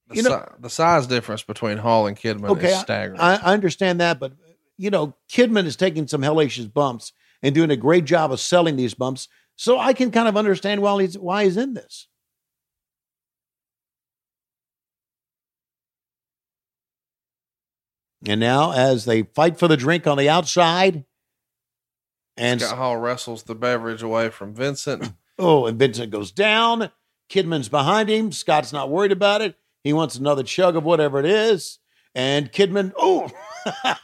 The, 0.07 0.16
You 0.16 0.24
know- 0.24 0.30
si- 0.48 0.56
the 0.61 0.70
size 0.70 1.06
difference 1.07 1.44
between 1.44 1.78
Hall 1.78 2.07
and 2.07 2.18
Kidman 2.18 2.49
Okay, 2.49 2.74
is 2.74 2.80
staggering. 2.80 3.20
I, 3.20 3.36
I 3.36 3.53
understand 3.53 3.99
that, 4.02 4.20
but 4.20 4.34
you 4.78 4.90
know, 4.90 5.14
Kidman 5.32 5.66
is 5.66 5.76
taking 5.76 6.07
some 6.07 6.22
hellacious 6.22 6.72
bumps 6.74 7.11
and 7.44 7.53
doing 7.53 7.70
a 7.70 7.76
great 7.76 8.06
job 8.06 8.32
of 8.32 8.40
selling 8.40 8.76
these 8.76 8.94
bumps. 8.94 9.28
So 9.56 9.78
I 9.78 9.94
can 9.94 10.10
kind 10.10 10.28
of 10.28 10.36
understand 10.38 10.82
why 10.82 11.02
he's 11.02 11.18
why 11.18 11.44
he's 11.44 11.57
in 11.57 11.74
this. 11.74 12.07
And 18.28 18.40
now, 18.40 18.72
as 18.74 19.06
they 19.06 19.24
fight 19.24 19.57
for 19.57 19.68
the 19.68 19.78
drink 19.78 20.06
on 20.06 20.18
the 20.18 20.28
outside, 20.30 21.06
and 22.40 22.61
Scott 22.61 22.78
Hall 22.78 22.98
wrestles 22.98 23.44
the 23.44 23.56
beverage 23.56 24.02
away 24.02 24.30
from 24.30 24.53
Vincent. 24.53 25.14
Oh, 25.41 25.68
and 25.68 25.80
Vincent 25.80 26.11
goes 26.11 26.34
down. 26.34 26.91
Kidman's 27.30 27.70
behind 27.70 28.10
him. 28.10 28.34
Scott's 28.34 28.74
not 28.74 28.90
worried 28.90 29.14
about 29.14 29.41
it. 29.41 29.56
He 29.86 29.94
wants 29.94 30.16
another 30.16 30.44
chug 30.44 30.76
of 30.76 30.84
whatever 30.84 31.18
it 31.18 31.26
is. 31.26 31.80
And 32.14 32.52
Kidman, 32.52 32.91
oh, 32.98 33.32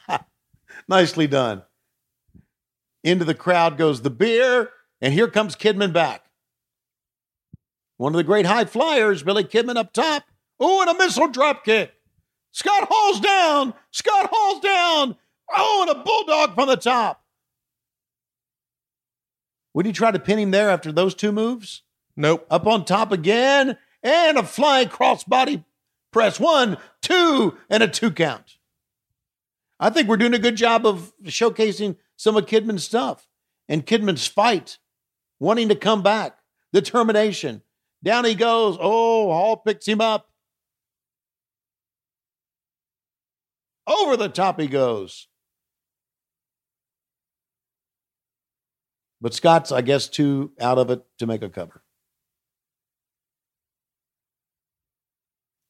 nicely 0.87 1.27
done. 1.27 1.63
Into 3.03 3.25
the 3.25 3.33
crowd 3.33 3.77
goes 3.77 4.01
the 4.01 4.09
beer. 4.09 4.69
And 5.01 5.13
here 5.13 5.27
comes 5.27 5.57
Kidman 5.57 5.91
back. 5.91 6.23
One 7.97 8.13
of 8.13 8.17
the 8.17 8.23
great 8.23 8.45
high 8.45 8.63
flyers, 8.63 9.21
Billy 9.21 9.43
Kidman 9.43 9.75
up 9.75 9.91
top. 9.91 10.23
Oh, 10.57 10.79
and 10.79 10.89
a 10.89 10.93
missile 10.93 11.27
drop 11.27 11.65
kick. 11.65 11.91
Scott 12.53 12.87
Hall's 12.89 13.19
down. 13.19 13.73
Scott 13.91 14.29
Hall's 14.31 14.61
down. 14.61 15.17
Oh, 15.53 15.85
and 15.85 15.99
a 15.99 16.01
bulldog 16.01 16.55
from 16.55 16.69
the 16.69 16.77
top. 16.77 17.24
Would 19.75 19.85
you 19.85 19.91
try 19.91 20.09
to 20.09 20.19
pin 20.19 20.39
him 20.39 20.51
there 20.51 20.69
after 20.69 20.93
those 20.93 21.13
two 21.13 21.33
moves? 21.33 21.83
Nope. 22.15 22.47
Up 22.49 22.65
on 22.65 22.85
top 22.85 23.11
again, 23.11 23.77
and 24.01 24.37
a 24.37 24.43
flying 24.43 24.87
crossbody 24.87 25.65
press. 26.13 26.39
One, 26.39 26.77
two, 27.01 27.57
and 27.69 27.83
a 27.83 27.87
two 27.89 28.09
count. 28.09 28.55
I 29.77 29.89
think 29.89 30.07
we're 30.07 30.15
doing 30.15 30.33
a 30.33 30.39
good 30.39 30.55
job 30.55 30.85
of 30.85 31.11
showcasing 31.25 31.97
some 32.15 32.37
of 32.37 32.45
Kidman's 32.45 32.85
stuff 32.85 33.27
and 33.67 33.85
Kidman's 33.85 34.25
fight, 34.25 34.77
wanting 35.41 35.67
to 35.67 35.75
come 35.75 36.01
back, 36.01 36.37
determination. 36.71 37.61
Down 38.01 38.23
he 38.23 38.33
goes. 38.33 38.77
Oh, 38.79 39.27
Hall 39.27 39.57
picks 39.57 39.89
him 39.89 39.99
up. 39.99 40.29
Over 43.85 44.15
the 44.15 44.29
top 44.29 44.57
he 44.57 44.67
goes. 44.67 45.27
But 49.25 49.33
Scott's, 49.33 49.71
I 49.71 49.81
guess, 49.81 50.07
too 50.07 50.51
out 50.61 50.77
of 50.77 50.91
it 50.91 51.03
to 51.17 51.25
make 51.25 51.41
a 51.41 51.49
cover. 51.49 51.81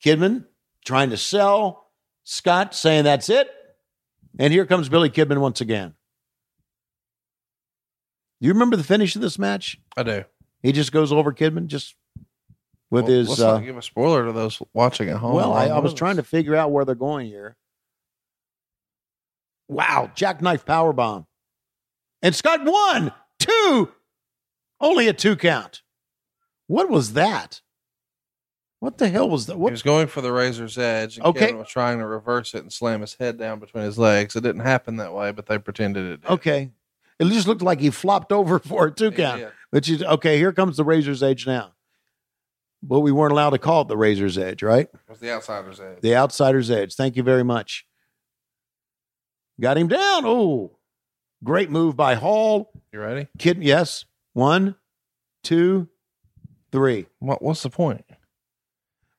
Kidman 0.04 0.44
trying 0.84 1.12
to 1.12 1.16
sell. 1.16 1.88
Scott 2.26 2.76
saying 2.76 3.06
that's 3.06 3.30
it. 3.30 3.50
And 4.38 4.52
here 4.52 4.66
comes 4.66 4.90
Billy 4.90 5.10
Kidman 5.10 5.40
once 5.40 5.62
again. 5.62 5.94
You 8.42 8.52
remember 8.52 8.76
the 8.76 8.84
finish 8.84 9.16
of 9.16 9.22
this 9.22 9.40
match? 9.40 9.80
I 9.96 10.04
do. 10.04 10.26
He 10.62 10.74
just 10.74 10.92
goes 10.92 11.14
over 11.14 11.32
Kidman 11.32 11.68
just 11.68 11.96
with 12.92 13.06
Well, 13.06 13.14
his. 13.14 13.30
let's 13.30 13.40
Uh, 13.42 13.54
not 13.54 13.64
give 13.64 13.78
a 13.78 13.82
spoiler 13.82 14.26
to 14.26 14.34
those 14.34 14.62
watching 14.74 15.08
at 15.08 15.16
home. 15.16 15.34
well, 15.34 15.54
I, 15.54 15.68
I 15.68 15.80
was 15.80 15.94
trying 15.94 16.18
to 16.18 16.24
figure 16.24 16.58
out 16.58 16.72
where 16.72 16.84
they're 16.84 16.94
going 16.94 17.28
here. 17.28 17.56
Wow, 19.70 20.12
jackknife 20.14 20.66
power 20.66 20.92
bomb. 20.92 21.26
And 22.22 22.36
Scott 22.36 22.66
one, 22.66 23.14
two, 23.46 23.92
only 24.80 25.08
a 25.08 25.14
two 25.14 25.36
count. 25.36 25.82
What 26.68 26.90
was 26.90 27.14
that? 27.14 27.62
What 28.80 28.98
the 28.98 29.08
hell 29.10 29.30
was 29.30 29.46
that? 29.48 29.56
He 29.56 29.62
was 29.62 29.82
going 29.82 30.08
for 30.08 30.22
the 30.22 30.32
razor's 30.32 30.78
edge, 30.78 31.18
and 31.18 31.26
Okay. 31.26 31.40
Kevin 31.40 31.58
was 31.58 31.68
trying 31.70 32.00
to 32.00 32.06
reverse 32.06 32.54
it 32.54 32.62
and 32.62 32.72
slam 32.72 33.02
his 33.02 33.16
head 33.16 33.38
down 33.38 33.60
between 33.60 33.84
his 33.84 33.98
legs. 33.98 34.36
It 34.36 34.42
didn't 34.42 34.62
happen 34.62 34.98
that 34.98 35.14
way, 35.14 35.32
but 35.32 35.48
they 35.48 35.58
pretended 35.58 36.06
it 36.06 36.22
did. 36.22 36.30
Okay. 36.30 36.72
It 37.18 37.26
just 37.28 37.48
looked 37.48 37.62
like 37.62 37.80
he 37.80 37.90
flopped 37.90 38.32
over 38.32 38.60
for 38.60 38.88
a 38.88 38.92
two 38.92 39.12
count. 39.12 39.42
did. 39.42 39.52
Which 39.72 39.90
is 39.90 40.04
okay, 40.04 40.38
here 40.38 40.54
comes 40.54 40.78
the 40.78 40.84
razor's 40.84 41.24
edge 41.24 41.48
now. 41.48 41.74
But 42.84 43.00
we 43.00 43.12
weren't 43.12 43.32
allowed 43.32 43.52
to 43.52 43.58
call 43.58 43.82
it 43.82 43.88
the 43.88 43.98
razor's 43.98 44.38
edge, 44.38 44.62
right? 44.62 44.88
It 44.94 45.00
was 45.10 45.20
the 45.20 45.32
outsider's 45.32 45.80
edge. 45.80 46.02
The 46.02 46.16
outsider's 46.16 46.70
edge. 46.70 46.94
Thank 46.96 47.16
you 47.16 47.24
very 47.24 47.44
much. 47.44 47.86
Got 49.60 49.78
him 49.78 49.88
down. 49.88 50.24
Oh, 50.26 50.78
great 51.44 51.70
move 51.72 51.96
by 51.96 52.16
Hall. 52.16 52.72
You 52.96 53.02
ready? 53.02 53.28
Kid, 53.38 53.62
yes. 53.62 54.06
One, 54.32 54.78
two, 55.44 55.90
three. 56.72 57.08
What, 57.20 57.42
what's 57.42 57.62
the 57.62 57.70
point? 57.70 58.06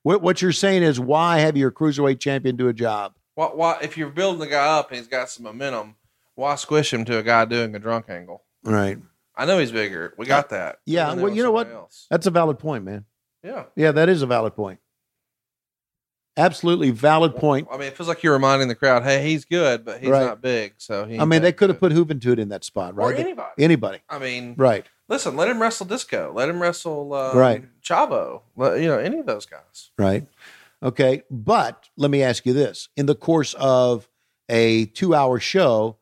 What, 0.03 0.23
what 0.23 0.41
you're 0.41 0.53
saying 0.53 0.83
is 0.83 0.99
why 0.99 1.41
have 1.41 1.59
your 1.59 1.71
cruiserweight 1.71 2.19
champion 2.19 2.57
do 2.57 2.69
a 2.69 2.73
job? 2.73 3.13
Why, 3.35 3.49
why, 3.49 3.79
if 3.83 3.99
you're 3.99 4.09
building 4.09 4.41
the 4.41 4.47
guy 4.47 4.79
up 4.79 4.89
and 4.89 4.97
he's 4.97 5.09
got 5.09 5.29
some 5.29 5.45
momentum, 5.45 5.97
why 6.37 6.55
squish 6.55 6.91
him 6.91 7.05
to 7.05 7.19
a 7.19 7.23
guy 7.23 7.45
doing 7.45 7.75
a 7.75 7.79
drunk 7.79 8.07
angle? 8.09 8.45
Right. 8.65 8.97
I 9.37 9.45
know 9.45 9.59
he's 9.59 9.73
bigger. 9.73 10.15
We 10.17 10.25
got 10.25 10.47
uh, 10.47 10.57
that. 10.57 10.77
Yeah. 10.87 11.05
Put 11.05 11.11
him 11.11 11.17
there 11.19 11.25
Well, 11.27 11.37
you 11.37 11.43
know 11.43 11.53
what? 11.53 11.71
else. 11.71 12.07
That's 12.11 12.27
a 12.27 12.31
valid 12.31 12.59
point, 12.59 12.83
man. 12.83 13.05
Yeah. 13.45 13.65
Yeah, 13.77 13.93
that 13.93 14.09
is 14.09 14.23
a 14.23 14.27
valid 14.27 14.57
point. 14.57 14.81
Absolutely 16.39 16.91
valid 16.91 17.35
point. 17.37 17.67
I 17.71 17.79
mean, 17.79 17.89
it 17.89 17.97
feels 17.97 18.09
like 18.09 18.23
you're 18.23 18.35
reminding 18.35 18.69
the 18.69 18.75
crowd, 18.75 19.03
hey, 19.03 19.23
he's 19.27 19.45
good, 19.47 19.85
but 19.85 20.01
he's 20.01 20.11
Right. 20.11 20.25
not 20.27 20.43
big. 20.43 20.75
So 20.77 21.05
he 21.07 21.19
I 21.19 21.25
mean, 21.25 21.41
they 21.43 21.53
could 21.53 21.71
have 21.71 21.81
put 21.81 21.93
Juventud 21.93 22.39
in 22.39 22.51
that 22.51 22.63
spot, 22.65 22.93
Or 22.97 23.09
right? 23.09 23.19
anybody. 23.19 23.51
Anybody. 23.63 23.99
I 24.09 24.19
mean, 24.19 24.55
Right. 24.59 24.85
listen, 25.09 25.35
let 25.37 25.49
him 25.49 25.61
wrestle 25.63 25.87
Disco. 25.87 26.33
Let 26.35 26.49
him 26.51 26.61
wrestle 26.61 27.15
uh, 27.15 27.35
Right. 27.35 27.65
Chavo. 27.83 28.43
Let- 28.55 28.81
You 28.81 28.89
know, 28.89 28.99
any 28.99 29.19
of 29.19 29.25
those 29.27 29.47
guys. 29.47 29.91
Right. 29.99 30.27
Okay. 30.83 31.23
But 31.31 31.89
let 31.97 32.11
me 32.11 32.23
ask 32.23 32.45
you 32.45 32.53
this: 32.53 32.91
in 32.97 33.07
the 33.07 33.15
course 33.15 33.55
of 33.55 34.09
a 34.51 34.85
two-hour 34.87 35.41
show, 35.41 35.97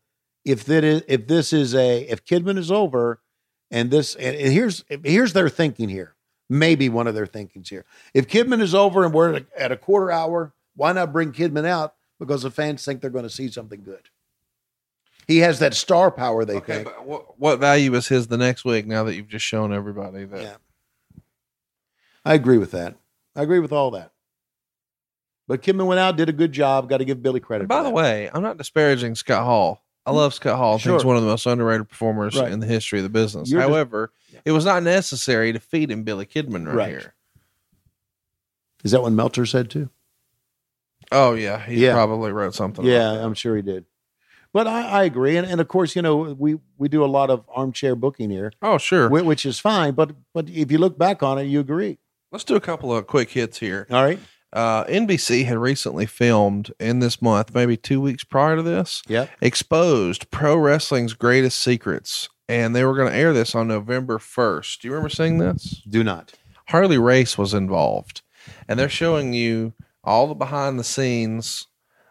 if 0.44 0.65
that 0.65 0.82
is, 0.82 1.02
if 1.06 1.28
this 1.28 1.52
is 1.52 1.74
a 1.77 2.01
if 2.11 2.24
Kidman 2.24 2.59
is 2.59 2.73
over, 2.73 3.20
and 3.70 3.90
this 3.93 4.16
and 4.16 4.35
and 4.36 4.52
here's 4.52 4.85
here's 5.05 5.32
their 5.32 5.48
thinking 5.48 5.89
here, 5.89 6.14
maybe 6.49 6.89
one 6.89 7.07
of 7.07 7.15
their 7.15 7.27
thinkings 7.27 7.69
here. 7.69 7.85
If 8.12 8.29
Kidman 8.29 8.61
is 8.61 8.75
over 8.75 9.05
and 9.05 9.15
we're 9.15 9.43
at 9.57 9.73
a, 9.73 9.77
quarter 9.77 10.11
hour, 10.11 10.53
why 10.77 10.93
not 10.93 11.12
bring 11.12 11.33
Kidman 11.33 11.66
out? 11.66 11.95
Because 12.19 12.43
the 12.43 12.51
fans 12.51 12.85
think 12.85 13.01
they're 13.01 13.11
going 13.11 13.25
to 13.25 13.31
see 13.31 13.51
something 13.51 13.83
good. 13.83 14.09
He 15.27 15.39
has 15.39 15.59
that 15.61 15.75
star 15.75 16.11
power. 16.11 16.45
They 16.45 16.57
Okay, 16.57 16.85
think. 16.85 17.07
what, 17.07 17.39
what 17.39 17.59
value 17.59 17.95
is 17.95 18.09
his 18.09 18.27
the 18.27 18.37
next 18.37 18.65
week? 18.65 18.87
Now 18.87 19.05
that 19.05 19.15
you've 19.15 19.29
just 19.29 19.45
shown 19.45 19.73
everybody 19.73 20.25
that. 20.25 20.43
Yeah. 20.43 20.57
I 22.25 22.35
agree 22.35 22.59
with 22.59 22.71
that. 22.73 22.97
I 23.35 23.43
agree 23.43 23.59
with 23.59 23.73
all 23.73 23.91
that. 23.93 24.12
But 25.47 25.62
Kidman 25.62 25.87
went 25.87 26.01
out, 26.01 26.16
did 26.16 26.29
a 26.29 26.33
good 26.33 26.53
job. 26.53 26.89
Got 26.89 26.99
to 26.99 27.05
give 27.05 27.23
Billy 27.23 27.41
credit. 27.41 27.62
And 27.65 27.69
by 27.69 27.83
the 27.83 27.91
way, 27.91 28.31
I'm 28.33 28.43
not 28.43 28.57
disparaging 28.57 29.15
Scott 29.15 29.45
Hall. 29.45 29.84
I 30.07 30.11
love 30.13 30.35
Scott 30.35 30.57
Hall. 30.59 30.75
I 30.75 30.79
think 30.79 30.95
he's 30.97 31.05
one 31.05 31.17
of 31.17 31.23
the 31.23 31.29
most 31.29 31.47
underrated 31.47 31.89
performers 31.89 32.37
Right. 32.37 32.53
in 32.53 32.61
the 32.61 32.67
history 32.67 32.99
of 32.99 33.05
the 33.05 33.09
business. 33.09 33.51
You're 33.51 33.61
just- 33.61 33.71
However, 33.71 34.13
it 34.45 34.53
was 34.53 34.65
not 34.67 34.83
necessary 34.83 35.53
to 35.53 35.59
feed 35.61 35.91
him 35.91 36.03
Billy 36.03 36.27
Kidman 36.27 36.67
right, 36.67 36.77
Right. 36.77 36.89
here. 36.91 37.15
is 38.85 38.91
that 38.91 39.01
what 39.03 39.13
Meltzer 39.13 39.47
said 39.47 39.71
too? 39.71 39.89
Oh 41.13 41.35
yeah, 41.35 41.65
he 41.65 41.85
Yeah. 41.85 41.95
probably 41.95 42.33
wrote 42.33 42.55
something. 42.55 42.85
Yeah, 42.85 43.11
about 43.13 43.15
that. 43.21 43.25
I'm 43.27 43.35
sure 43.35 43.57
he 43.57 43.63
did. 43.63 43.85
But 44.53 44.67
I, 44.69 44.83
I 45.01 45.05
agree, 45.05 45.37
and, 45.37 45.47
and 45.47 45.61
of 45.61 45.69
course, 45.69 45.97
you 45.97 46.03
know, 46.03 46.17
we 46.39 46.59
we 46.79 46.89
do 46.89 47.05
a 47.05 47.07
lot 47.07 47.31
of 47.31 47.45
armchair 47.55 47.95
booking 47.97 48.31
here, 48.31 48.53
Oh 48.63 48.79
sure. 48.79 49.09
which 49.09 49.45
is 49.47 49.59
fine. 49.59 49.95
But 49.95 50.13
but 50.33 50.49
if 50.49 50.71
you 50.71 50.79
look 50.79 50.97
back 50.99 51.23
on 51.23 51.39
it, 51.39 51.45
you 51.45 51.61
agree. 51.61 51.99
Let's 52.31 52.45
do 52.45 52.57
a 52.57 52.61
couple 52.61 52.95
of 52.95 53.07
quick 53.07 53.31
hits 53.31 53.59
here. 53.59 53.87
All 53.91 54.03
right. 54.05 54.19
Uh, 54.55 54.85
NBC 54.85 55.45
had 55.47 55.59
recently 55.59 56.07
filmed 56.07 56.73
in 56.79 57.01
this 57.01 57.21
month, 57.21 57.53
maybe 57.55 57.77
two 57.77 58.01
weeks 58.01 58.23
prior 58.25 58.55
to 58.57 58.63
this, 58.63 59.03
Yep. 59.09 59.29
exposed 59.41 60.31
pro 60.31 60.57
wrestling's 60.57 61.13
greatest 61.13 61.61
secrets, 61.61 62.29
and 62.49 62.75
they 62.75 62.85
were 62.85 62.95
going 62.95 63.11
to 63.11 63.19
air 63.19 63.33
this 63.33 63.55
on 63.57 63.67
November 63.67 64.19
1st. 64.19 64.81
Do 64.81 64.89
you 64.89 64.93
remember 64.95 65.09
seeing 65.09 65.39
this? 65.39 65.83
Do 65.89 66.05
not. 66.05 66.33
Harley 66.69 66.99
Race 66.99 67.37
was 67.37 67.53
involved, 67.53 68.23
and 68.69 68.79
they're 68.79 68.89
showing 68.89 69.33
you 69.35 69.73
all 70.05 70.29
the 70.29 70.35
behind 70.35 70.79
the 70.79 70.85
scenes 70.85 71.67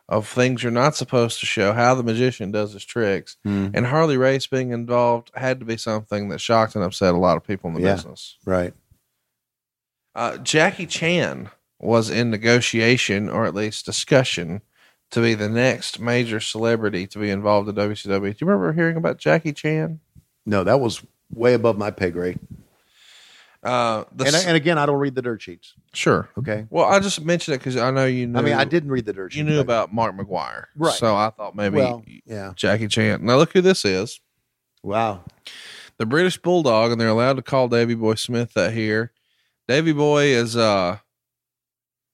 of 0.10 0.28
things 0.28 0.62
you're 0.62 0.72
not 0.72 0.96
supposed 0.98 1.40
to 1.40 1.46
show, 1.46 1.72
how 1.72 1.96
the 1.96 2.04
magician 2.04 2.52
does 2.52 2.74
his 2.74 2.84
tricks. 2.84 3.38
Hmm. 3.44 3.70
And 3.74 3.86
Harley 3.86 4.18
Race 4.18 4.48
being 4.48 4.72
involved 4.72 5.32
had 5.34 5.62
to 5.62 5.66
be 5.66 5.78
something 5.78 6.28
that 6.28 6.42
shocked 6.42 6.76
and 6.76 6.84
upset 6.84 7.14
a 7.14 7.18
lot 7.18 7.38
of 7.38 7.44
people 7.48 7.70
in 7.70 7.76
the 7.76 7.82
Yeah. 7.82 7.96
business. 7.96 8.36
Right. 8.46 8.74
Uh, 10.14 10.38
Jackie 10.38 10.86
Chan 10.86 11.50
was 11.84 12.10
in 12.10 12.30
negotiation 12.30 13.30
or 13.30 13.46
at 13.46 13.54
least 13.56 13.86
discussion 13.86 14.62
to 15.12 15.22
be 15.22 15.34
the 15.34 15.50
next 15.50 16.00
major 16.00 16.40
celebrity 16.40 17.06
to 17.08 17.20
be 17.20 17.30
involved 17.30 17.70
in 17.70 17.76
WCW. 17.76 18.22
Do 18.32 18.38
you 18.40 18.48
remember 18.48 18.74
hearing 18.74 18.98
about 18.98 19.18
Jackie 19.18 19.54
Chan? 19.54 20.00
No, 20.46 20.64
that 20.64 20.80
was 20.80 21.04
way 21.34 21.54
above 21.54 21.78
my 21.78 21.92
pay 21.92 22.10
grade. 22.10 22.40
Uh, 23.62 24.04
the 24.14 24.26
And, 24.26 24.36
and 24.36 24.58
again, 24.58 24.78
I 24.78 24.86
don't 24.86 24.98
read 25.00 25.16
the 25.16 25.22
dirt 25.22 25.42
sheets. 25.42 25.74
sure. 25.94 26.28
Okay. 26.38 26.66
Well, 26.70 26.86
I 26.86 27.00
just 27.00 27.24
mentioned 27.24 27.56
it 27.56 27.60
because 27.60 27.78
I 27.78 27.92
know 27.92 28.06
you 28.06 28.28
knew. 28.28 28.38
I 28.38 28.42
mean, 28.42 28.54
I 28.56 28.66
didn't 28.66 28.92
read 28.92 29.06
the 29.06 29.14
dirt 29.14 29.32
sheets. 29.32 29.38
You 29.38 29.44
knew 29.46 29.62
about 29.62 29.94
Mark 29.94 30.18
McGwire, 30.18 30.66
Right. 30.76 30.94
So 30.94 31.16
I 31.16 31.30
thought 31.30 31.56
maybe 31.56 31.78
Well, 31.78 32.04
yeah. 32.26 32.52
Jackie 32.56 32.88
Chan. 32.90 33.26
Now 33.26 33.38
look 33.38 33.54
who 33.54 33.62
this 33.62 33.86
is. 33.86 34.20
Wow. 34.82 35.24
the 35.98 36.06
British 36.06 36.38
Bulldog, 36.38 36.92
and 36.92 37.00
they're 37.00 37.08
allowed 37.08 37.38
to 37.38 37.42
call 37.42 37.70
Davy 37.70 37.96
Boy 37.96 38.16
Smith 38.16 38.54
that 38.54 38.74
here. 38.74 39.14
Davy 39.70 39.94
Boy 39.94 40.26
is, 40.26 40.58
uh, 40.58 40.98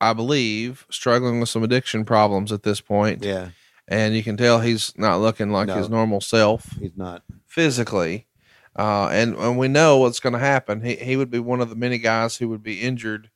I 0.02 0.14
believe, 0.14 0.86
struggling 0.90 1.40
with 1.40 1.50
some 1.50 1.64
addiction 1.64 2.06
problems 2.06 2.52
at 2.52 2.64
this 2.64 2.80
point, 2.82 3.24
Yeah. 3.24 3.50
and 3.88 4.16
you 4.16 4.24
can 4.24 4.38
tell 4.38 4.60
he's 4.62 4.94
not 4.98 5.20
looking 5.20 5.52
like 5.52 5.68
No. 5.68 5.76
his 5.76 5.90
normal 5.90 6.22
self 6.22 6.78
He's 6.80 6.96
not. 6.96 7.24
physically. 7.48 8.26
Uh, 8.78 9.10
and, 9.12 9.36
and 9.36 9.58
we 9.58 9.68
know 9.68 9.98
what's 9.98 10.20
going 10.22 10.34
to 10.34 10.40
happen. 10.40 10.82
He, 10.82 10.96
he 10.96 11.18
would 11.18 11.30
be 11.30 11.40
one 11.40 11.60
of 11.60 11.70
the 11.70 11.76
many 11.76 11.98
guys 11.98 12.38
who 12.38 12.48
would 12.50 12.64
be 12.64 12.80
injured 12.82 13.30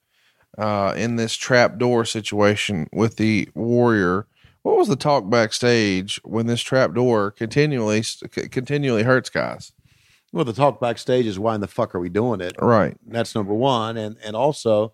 uh, 0.57 0.93
in 0.95 1.15
this 1.17 1.35
trap 1.35 1.77
door 1.77 2.05
situation 2.05 2.87
with 2.93 3.17
the 3.17 3.49
Warrior. 3.55 4.27
What 4.61 4.77
was 4.77 4.87
the 4.87 4.95
talk 4.95 5.29
backstage 5.29 6.21
when 6.23 6.45
this 6.45 6.61
trap 6.61 6.93
door 6.93 7.31
continually 7.31 8.03
c- 8.03 8.19
continually 8.49 9.03
hurts 9.03 9.29
guys? 9.29 9.73
Well, 10.31 10.45
the 10.45 10.53
talk 10.53 10.79
backstage 10.79 11.25
is 11.25 11.37
why 11.37 11.55
in 11.55 11.61
the 11.61 11.67
fuck 11.67 11.93
are 11.93 11.99
we 11.99 12.07
doing 12.09 12.39
it? 12.39 12.55
Right. 12.61 12.95
That's 13.05 13.35
number 13.35 13.53
one, 13.53 13.97
and 13.97 14.15
and 14.23 14.35
also, 14.37 14.93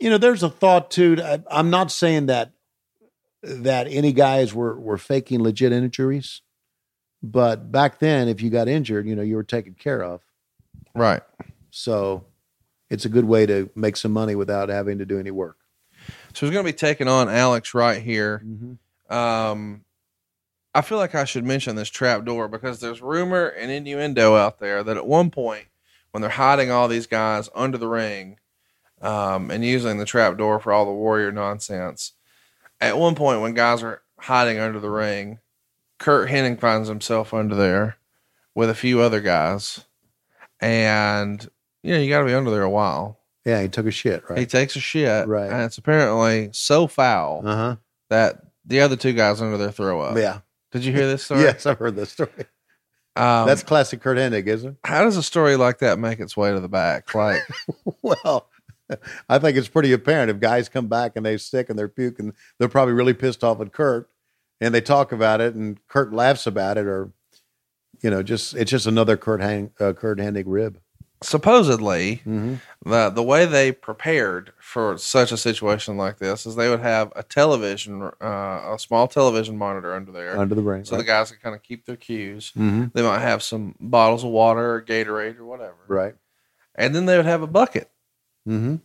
you 0.00 0.10
know, 0.10 0.18
there's 0.18 0.42
a 0.42 0.50
thought 0.50 0.90
too. 0.90 1.18
I, 1.22 1.42
I'm 1.50 1.70
not 1.70 1.92
saying 1.92 2.26
that 2.26 2.52
that 3.42 3.86
any 3.88 4.12
guys 4.12 4.54
were 4.54 4.78
were 4.78 4.98
faking 4.98 5.42
legit 5.42 5.72
injuries, 5.72 6.42
but 7.22 7.70
back 7.70 7.98
then, 7.98 8.28
if 8.28 8.42
you 8.42 8.50
got 8.50 8.68
injured, 8.68 9.06
you 9.06 9.14
know, 9.14 9.22
you 9.22 9.36
were 9.36 9.44
taken 9.44 9.74
care 9.74 10.02
of. 10.02 10.22
Right. 10.94 11.22
So, 11.70 12.24
it's 12.88 13.04
a 13.04 13.08
good 13.08 13.24
way 13.24 13.46
to 13.46 13.70
make 13.76 13.96
some 13.96 14.12
money 14.12 14.34
without 14.34 14.68
having 14.68 14.98
to 14.98 15.06
do 15.06 15.18
any 15.18 15.30
work. 15.30 15.56
So 16.32 16.46
he's 16.46 16.52
going 16.52 16.64
to 16.64 16.72
be 16.72 16.76
taking 16.76 17.08
on 17.08 17.28
Alex 17.28 17.74
right 17.74 18.02
here. 18.02 18.42
Um, 19.08 19.84
I 20.74 20.82
feel 20.82 20.98
like 20.98 21.14
I 21.14 21.24
should 21.24 21.44
mention 21.44 21.76
this 21.76 21.88
trap 21.88 22.24
door 22.24 22.48
because 22.48 22.80
there's 22.80 23.02
rumor 23.02 23.46
and 23.46 23.70
innuendo 23.70 24.36
out 24.36 24.58
there 24.58 24.82
that 24.82 24.96
at 24.96 25.06
one 25.06 25.30
point, 25.30 25.66
when 26.10 26.20
they're 26.20 26.30
hiding 26.30 26.72
all 26.72 26.88
these 26.88 27.06
guys 27.06 27.48
under 27.54 27.78
the 27.78 27.86
ring 27.86 28.38
um, 29.00 29.50
and 29.50 29.64
using 29.64 29.98
the 29.98 30.04
trap 30.04 30.36
door 30.38 30.60
for 30.60 30.72
all 30.72 30.84
the 30.84 30.92
warrior 30.92 31.32
nonsense, 31.32 32.12
at 32.80 32.98
one 32.98 33.14
point 33.14 33.40
when 33.40 33.54
guys 33.54 33.82
are 33.82 34.02
hiding 34.18 34.58
under 34.58 34.80
the 34.80 34.90
ring, 34.90 35.38
Curt 35.98 36.28
Hennig 36.30 36.60
finds 36.60 36.88
himself 36.88 37.32
under 37.34 37.54
there 37.54 37.96
with 38.54 38.70
a 38.70 38.74
few 38.74 39.00
other 39.00 39.20
guys. 39.20 39.84
And, 40.60 41.46
you 41.82 41.94
know, 41.94 42.00
you 42.00 42.10
got 42.10 42.20
to 42.20 42.26
be 42.26 42.34
under 42.34 42.50
there 42.50 42.62
a 42.62 42.70
while. 42.70 43.18
Yeah, 43.44 43.62
he 43.62 43.68
took 43.68 43.86
a 43.86 43.90
shit, 43.90 44.22
right? 44.28 44.38
He 44.38 44.46
takes 44.46 44.76
a 44.76 44.80
shit, 44.80 45.26
Right. 45.26 45.50
And 45.50 45.62
it's 45.62 45.78
apparently 45.78 46.50
so 46.52 46.86
foul 46.86 47.42
Uh 47.44 47.56
huh. 47.56 47.76
that 48.10 48.42
the 48.66 48.80
other 48.80 48.96
two 48.96 49.14
guys 49.14 49.40
under 49.40 49.56
there 49.56 49.72
throw 49.72 50.00
up. 50.02 50.16
Yeah. 50.18 50.40
Did 50.72 50.84
you 50.84 50.92
hear 50.92 51.06
this 51.06 51.24
story? 51.24 51.42
Yes, 51.42 51.64
I've 51.66 51.78
heard 51.78 51.96
this 51.96 52.10
story. 52.12 52.30
Um, 53.16 53.46
That's 53.46 53.62
classic 53.62 54.00
Curt 54.02 54.18
Hennig, 54.18 54.46
isn't 54.46 54.70
it? 54.72 54.76
how 54.84 55.04
does 55.04 55.16
a 55.16 55.22
story 55.22 55.56
like 55.56 55.78
that 55.78 55.98
make 55.98 56.20
its 56.20 56.36
way 56.36 56.52
to 56.52 56.60
the 56.60 56.68
back? 56.68 57.14
Like, 57.14 57.42
Well, 58.02 58.48
I 59.28 59.38
think 59.38 59.56
it's 59.56 59.68
pretty 59.68 59.92
apparent 59.92 60.30
if 60.30 60.40
guys 60.40 60.68
come 60.68 60.86
back 60.88 61.12
and 61.16 61.24
they're 61.24 61.38
sick 61.38 61.70
and 61.70 61.78
they're 61.78 61.88
puking, 61.88 62.32
they're 62.58 62.68
probably 62.68 62.94
really 62.94 63.14
pissed 63.14 63.44
off 63.44 63.60
at 63.60 63.72
Curt, 63.72 64.08
and 64.60 64.74
they 64.74 64.80
talk 64.80 65.12
about 65.12 65.40
it, 65.40 65.54
and 65.54 65.78
Curt 65.88 66.12
laughs 66.12 66.46
about 66.46 66.76
it, 66.78 66.86
or 66.86 67.12
you 68.02 68.10
know, 68.10 68.22
just 68.22 68.54
it's 68.54 68.70
just 68.70 68.86
another 68.86 69.16
Curt 69.16 69.40
Hang, 69.42 69.72
uh, 69.80 69.92
Curt 69.92 70.18
Hennig 70.18 70.44
rib. 70.46 70.78
supposedly, 71.22 72.16
Mm-hmm. 72.26 72.54
the 72.90 73.10
the 73.10 73.22
way 73.22 73.44
they 73.46 73.72
prepared 73.72 74.52
for 74.58 74.96
such 74.98 75.32
a 75.32 75.36
situation 75.36 75.96
like 75.98 76.18
this 76.18 76.46
is 76.46 76.56
they 76.56 76.68
would 76.70 76.80
have 76.80 77.12
a 77.14 77.22
television, 77.22 78.10
uh, 78.22 78.74
a 78.74 78.76
small 78.78 79.06
television 79.06 79.56
monitor 79.58 79.94
under 79.94 80.12
there, 80.12 80.38
Under 80.38 80.54
the 80.54 80.62
ring, 80.62 80.84
so 80.84 80.96
the 80.96 81.04
guys 81.04 81.30
could 81.30 81.42
kind 81.42 81.54
of 81.54 81.62
keep 81.62 81.84
their 81.84 81.96
cues. 81.96 82.52
Mm-hmm. 82.56 82.86
They 82.94 83.02
might 83.02 83.20
have 83.20 83.42
some 83.42 83.74
bottles 83.78 84.24
of 84.24 84.30
water 84.30 84.74
or 84.76 84.82
Gatorade 84.82 85.38
or 85.38 85.44
whatever, 85.44 85.76
Right. 85.88 86.14
and 86.74 86.94
then 86.94 87.04
they 87.06 87.16
would 87.16 87.26
have 87.26 87.42
a 87.42 87.46
bucket. 87.46 87.90
Mm-hmm. 88.48 88.76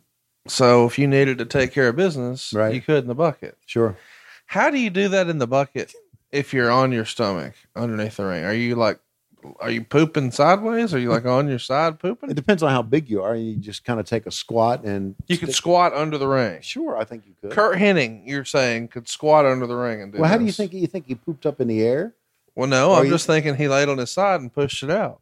So 0.48 0.86
if 0.86 0.99
you 0.99 1.07
needed 1.07 1.38
to 1.40 1.45
take 1.45 1.72
care 1.72 1.88
of 1.90 1.95
business, 1.95 2.53
Right. 2.53 2.73
you 2.73 2.82
could 2.82 3.03
in 3.03 3.07
the 3.07 3.15
bucket. 3.15 3.57
Sure. 3.65 3.98
How 4.45 4.69
do 4.69 4.77
you 4.80 4.90
do 4.91 5.07
that 5.10 5.27
in 5.27 5.40
the 5.40 5.48
bucket 5.48 5.94
if 6.32 6.53
you're 6.53 6.69
on 6.72 6.91
your 6.91 7.06
stomach 7.06 7.53
underneath 7.76 8.18
the 8.18 8.26
ring? 8.26 8.44
Are 8.45 8.53
you 8.53 8.76
like, 8.76 8.99
are 9.60 9.72
you 9.72 9.84
pooping 9.84 10.32
sideways? 10.32 10.94
Are 10.94 10.99
you 10.99 11.10
like 11.10 11.26
on 11.26 11.48
your 11.48 11.57
side 11.60 11.99
pooping? 11.99 12.30
It 12.30 12.36
depends 12.36 12.61
on 12.64 12.69
how 12.72 12.82
big 12.84 13.10
you 13.10 13.23
are. 13.23 13.36
You 13.36 13.56
just 13.56 13.84
kind 13.86 13.99
of 13.99 14.06
take 14.06 14.26
a 14.27 14.32
squat 14.32 14.84
and 14.84 15.15
You 15.27 15.38
could 15.38 15.53
squat 15.53 15.94
under 15.94 16.18
the 16.19 16.27
ring. 16.27 16.61
Sure, 16.61 16.95
I 16.98 17.06
think 17.06 17.26
you 17.26 17.34
could. 17.41 17.52
Curt 17.52 17.77
Hennig, 17.77 18.23
you're 18.27 18.45
saying, 18.45 18.90
could 18.90 19.07
squat 19.07 19.45
under 19.45 19.65
the 19.65 19.76
ring 19.76 20.02
and 20.02 20.11
do 20.11 20.18
that. 20.18 20.22
well, 20.22 20.30
how 20.32 20.38
do 20.38 20.45
you 20.45 20.52
think 20.52 20.73
you 20.73 20.88
think 20.88 21.07
he 21.07 21.15
pooped 21.15 21.45
up 21.45 21.60
in 21.61 21.68
the 21.68 21.82
air? 21.82 22.14
Well, 22.56 22.68
no, 22.68 22.91
Or 22.91 22.99
I'm 22.99 23.06
you- 23.06 23.11
just 23.11 23.26
thinking 23.27 23.56
he 23.56 23.68
laid 23.68 23.90
on 23.90 23.98
his 23.98 24.11
side 24.11 24.41
and 24.41 24.53
pushed 24.53 24.82
it 24.84 24.90
out. 24.91 25.18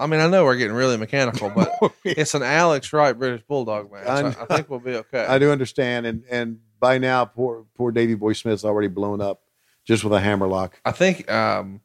I 0.00 0.06
mean, 0.06 0.20
I 0.20 0.28
know 0.28 0.44
we're 0.44 0.56
getting 0.56 0.74
really 0.74 0.96
mechanical, 0.96 1.50
but 1.50 1.70
it's 2.04 2.34
an 2.34 2.42
Alex 2.42 2.92
Wright 2.92 3.16
British 3.16 3.42
Bulldog 3.42 3.92
match. 3.92 4.06
I 4.06 4.20
I. 4.20 4.28
I 4.28 4.56
think 4.56 4.70
we'll 4.70 4.80
be 4.80 4.94
okay. 4.96 5.26
I 5.26 5.38
do 5.38 5.52
understand, 5.52 6.06
and 6.06 6.24
and 6.30 6.60
by 6.80 6.98
now, 6.98 7.26
poor 7.26 7.66
poor 7.76 7.92
Davy 7.92 8.14
Boy 8.14 8.32
Smith's 8.32 8.64
already 8.64 8.88
blown 8.88 9.20
up 9.20 9.42
just 9.84 10.02
with 10.02 10.12
a 10.14 10.20
hammerlock. 10.20 10.80
I 10.84 10.92
think, 10.92 11.30
um, 11.30 11.82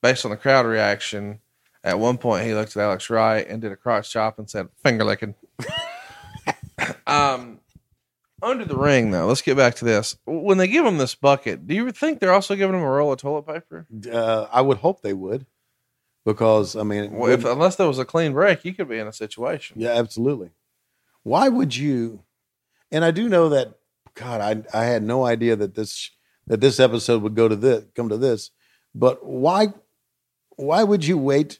based 0.00 0.24
on 0.24 0.30
the 0.30 0.36
crowd 0.36 0.64
reaction, 0.64 1.40
at 1.82 1.98
one 1.98 2.18
point 2.18 2.46
he 2.46 2.54
looked 2.54 2.76
at 2.76 2.82
Alex 2.82 3.10
Wright 3.10 3.46
and 3.48 3.60
did 3.60 3.72
a 3.72 3.76
crotch 3.76 4.10
chop 4.10 4.38
and 4.38 4.48
said, 4.48 4.68
"Finger 4.84 5.04
licking." 5.04 5.34
um, 7.06 7.60
under 8.42 8.64
the 8.64 8.76
ring, 8.76 9.10
though, 9.10 9.26
let's 9.26 9.42
get 9.42 9.56
back 9.56 9.74
to 9.76 9.84
this. 9.84 10.16
When 10.24 10.58
they 10.58 10.68
give 10.68 10.86
him 10.86 10.98
this 10.98 11.14
bucket, 11.14 11.66
do 11.66 11.74
you 11.74 11.90
think 11.90 12.20
they're 12.20 12.32
also 12.32 12.54
giving 12.54 12.76
him 12.76 12.82
a 12.82 12.90
roll 12.90 13.12
of 13.12 13.18
toilet 13.18 13.46
paper? 13.46 13.86
Uh, 14.10 14.46
I 14.52 14.60
would 14.60 14.78
hope 14.78 15.02
they 15.02 15.14
would, 15.14 15.46
because 16.26 16.76
I 16.76 16.82
mean, 16.82 17.12
Well, 17.12 17.30
if, 17.32 17.44
unless 17.46 17.76
there 17.76 17.86
was 17.86 17.98
a 17.98 18.04
clean 18.04 18.34
break, 18.34 18.64
you 18.66 18.74
could 18.74 18.88
be 18.88 18.98
in 18.98 19.06
a 19.06 19.12
situation. 19.12 19.80
yeah, 19.80 19.92
absolutely. 19.92 20.50
Why 21.22 21.48
would 21.48 21.74
you? 21.74 22.24
And 22.92 23.02
I 23.04 23.10
do 23.12 23.28
know 23.28 23.48
that. 23.48 23.74
God, 24.14 24.40
I 24.40 24.78
I 24.78 24.84
had 24.84 25.02
no 25.02 25.24
idea 25.26 25.56
that 25.56 25.74
this 25.74 26.10
that 26.46 26.60
this 26.60 26.80
episode 26.80 27.22
would 27.22 27.34
go 27.34 27.48
to 27.48 27.56
this 27.56 27.84
come 27.94 28.08
to 28.08 28.16
this. 28.16 28.50
But 28.94 29.24
why 29.26 29.74
why 30.56 30.84
would 30.84 31.04
you 31.04 31.18
wait? 31.18 31.58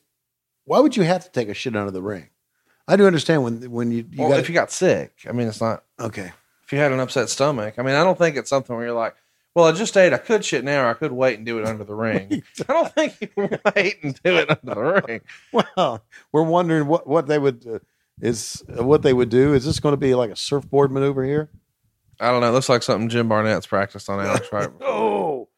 Why 0.64 0.80
would 0.80 0.96
you 0.96 1.02
have 1.04 1.22
to 1.24 1.30
take 1.30 1.48
a 1.48 1.54
shit 1.54 1.76
under 1.76 1.90
the 1.90 2.02
ring? 2.02 2.30
I 2.88 2.96
do 2.96 3.06
understand 3.06 3.44
when 3.44 3.70
when 3.70 3.90
you, 3.90 4.06
you 4.10 4.20
well, 4.20 4.30
got 4.30 4.38
if 4.40 4.48
you 4.48 4.54
got 4.54 4.70
sick, 4.70 5.12
I 5.28 5.32
mean, 5.32 5.48
it's 5.48 5.60
not. 5.60 5.84
okay. 6.00 6.32
If 6.64 6.72
you 6.72 6.78
had 6.78 6.92
an 6.92 6.98
upset 7.00 7.28
stomach, 7.28 7.74
I 7.78 7.82
mean, 7.82 7.94
I 7.94 8.02
don't 8.02 8.18
think 8.18 8.36
it's 8.36 8.50
something 8.50 8.74
where 8.74 8.86
you're 8.86 8.94
like, 8.94 9.14
Well, 9.56 9.64
I 9.64 9.72
just 9.72 9.96
ate. 9.96 10.12
I 10.12 10.18
could 10.18 10.44
shit 10.44 10.64
now, 10.64 10.84
or 10.84 10.88
I 10.88 10.92
could 10.92 11.12
wait 11.12 11.38
and 11.38 11.46
do 11.46 11.58
it 11.58 11.66
under 11.66 11.82
the 11.82 11.94
ring. 11.94 12.42
I 12.68 12.72
don't 12.74 12.92
think 12.92 13.16
you 13.22 13.28
can 13.28 13.58
wait 13.74 13.96
and 14.02 14.20
do 14.22 14.36
it 14.36 14.50
under 14.50 14.74
the 14.74 15.02
ring. 15.08 15.20
Well, 15.50 16.04
we're 16.30 16.42
wondering 16.42 16.86
what 16.86 17.06
what 17.06 17.26
they 17.26 17.38
would 17.38 17.66
uh, 17.66 17.78
is 18.20 18.62
uh, 18.78 18.84
what 18.84 19.00
they 19.00 19.14
would 19.14 19.30
do. 19.30 19.54
Is 19.54 19.64
this 19.64 19.80
going 19.80 19.94
to 19.94 19.96
be 19.96 20.14
like 20.14 20.28
a 20.28 20.36
surfboard 20.36 20.92
maneuver 20.92 21.24
here? 21.24 21.48
I 22.20 22.30
don't 22.30 22.42
know. 22.42 22.50
It 22.50 22.52
looks 22.52 22.68
like 22.68 22.82
something 22.82 23.08
Jim 23.08 23.30
Barnett's 23.30 23.66
practiced 23.66 24.10
on 24.10 24.20
Alex 24.20 24.46
Wright? 24.52 24.68
Oh, 24.82 25.48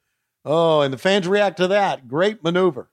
oh, 0.44 0.80
and 0.82 0.92
the 0.94 0.98
fans 0.98 1.26
react 1.26 1.56
to 1.56 1.66
that. 1.66 2.06
Great 2.06 2.44
maneuver. 2.44 2.90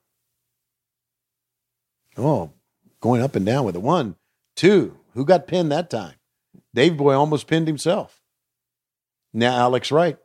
Oh, 2.18 2.52
going 3.00 3.22
up 3.22 3.36
and 3.36 3.46
down 3.46 3.64
with 3.64 3.76
a 3.76 3.80
one, 3.80 4.16
two. 4.56 4.98
Who 5.14 5.24
got 5.24 5.46
pinned 5.46 5.72
that 5.72 5.92
time? 5.92 6.16
Dave 6.74 6.98
Boy 6.98 7.14
almost 7.14 7.46
pinned 7.46 7.68
himself. 7.68 8.24
Now 9.34 9.56
Alex 9.56 9.92
Wright 9.92 10.18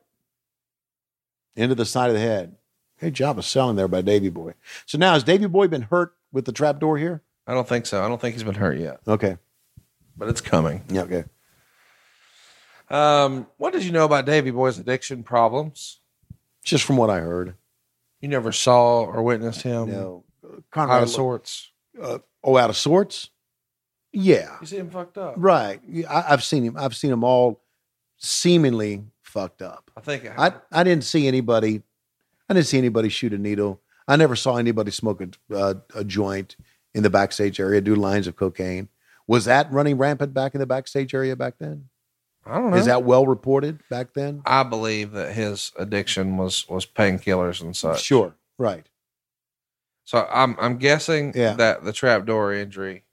into 1.60 1.74
the 1.74 1.84
side 1.84 2.08
of 2.08 2.14
the 2.14 2.20
head. 2.20 2.56
Great 2.98 3.12
job 3.14 3.38
of 3.38 3.44
selling 3.44 3.76
there 3.76 3.88
by 3.88 4.02
Davy 4.02 4.28
Boy. 4.30 4.54
So 4.86 4.98
now 4.98 5.14
has 5.14 5.22
Davy 5.24 5.46
Boy 5.46 5.68
been 5.68 5.82
hurt 5.82 6.12
with 6.32 6.44
the 6.44 6.52
trap 6.52 6.80
door 6.80 6.98
here? 6.98 7.22
I 7.46 7.54
don't 7.54 7.68
think 7.68 7.86
so. 7.86 8.02
I 8.04 8.08
don't 8.08 8.20
think 8.20 8.34
he's 8.34 8.44
been 8.44 8.54
hurt 8.54 8.78
yet, 8.78 9.00
Okay. 9.08 9.36
but 10.16 10.28
it's 10.28 10.40
coming. 10.40 10.82
Yeah, 10.88 11.02
okay. 11.02 11.24
Um, 12.88 13.46
what 13.56 13.72
did 13.72 13.84
you 13.84 13.92
know 13.92 14.04
about 14.04 14.26
Davy 14.26 14.50
Boy's 14.50 14.78
addiction 14.78 15.22
problems? 15.22 16.00
Just 16.64 16.84
from 16.84 16.96
what 16.96 17.10
I 17.10 17.20
heard. 17.20 17.54
You 18.20 18.28
never 18.28 18.52
saw 18.52 19.02
or 19.04 19.22
witnessed 19.22 19.62
him 19.62 19.90
No. 19.90 20.24
out 20.44 20.64
Conrad, 20.70 21.02
of 21.04 21.08
sorts. 21.10 21.70
uh, 22.00 22.18
oh, 22.44 22.56
out 22.56 22.68
of 22.70 22.76
sorts? 22.76 23.30
Yeah. 24.12 24.56
You 24.60 24.66
see 24.66 24.76
him 24.76 24.90
fucked 24.90 25.16
up. 25.16 25.34
Right. 25.36 25.80
Yeah, 25.88 26.12
I, 26.12 26.32
I've 26.32 26.42
seen 26.44 26.64
him. 26.64 26.76
I've 26.76 26.94
seen 26.96 27.12
him 27.12 27.24
all 27.24 27.62
seemingly 28.18 29.04
fucked 29.30 29.62
up. 29.62 29.90
I 29.96 30.00
think 30.00 30.24
it 30.24 30.32
I, 30.36 30.52
I 30.72 30.82
didn't 30.84 31.04
see 31.04 31.26
anybody. 31.28 31.82
I 32.48 32.54
didn't 32.54 32.66
see 32.66 32.78
anybody 32.78 33.08
shoot 33.08 33.32
a 33.32 33.38
needle. 33.38 33.80
I 34.08 34.16
never 34.16 34.34
saw 34.34 34.56
anybody 34.56 34.90
smoke 34.90 35.22
a, 35.22 35.56
uh, 35.56 35.74
a 35.94 36.04
joint 36.04 36.56
in 36.94 37.02
the 37.04 37.10
backstage 37.10 37.60
area, 37.60 37.80
do 37.80 37.94
lines 37.94 38.26
of 38.26 38.34
cocaine. 38.34 38.88
Was 39.28 39.44
that 39.44 39.70
running 39.72 39.96
rampant 39.98 40.34
back 40.34 40.54
in 40.54 40.60
the 40.60 40.66
backstage 40.66 41.14
area 41.14 41.36
back 41.36 41.54
then? 41.58 41.88
I 42.44 42.54
don't 42.56 42.70
know. 42.72 42.76
Is 42.76 42.86
that 42.86 43.04
well 43.04 43.26
reported 43.26 43.78
back 43.88 44.14
then? 44.14 44.42
I 44.44 44.64
believe 44.64 45.12
that 45.12 45.32
his 45.34 45.70
addiction 45.78 46.36
was 46.36 46.68
was 46.68 46.84
painkillers 46.86 47.60
and 47.60 47.76
such. 47.76 48.02
Sure. 48.02 48.34
Right. 48.58 48.88
So 50.04 50.26
I'm 50.32 50.56
I'm 50.58 50.78
guessing 50.78 51.32
Yeah. 51.36 51.52
that 51.54 51.84
the 51.84 51.92
trapdoor 51.92 52.52
injury 52.52 53.04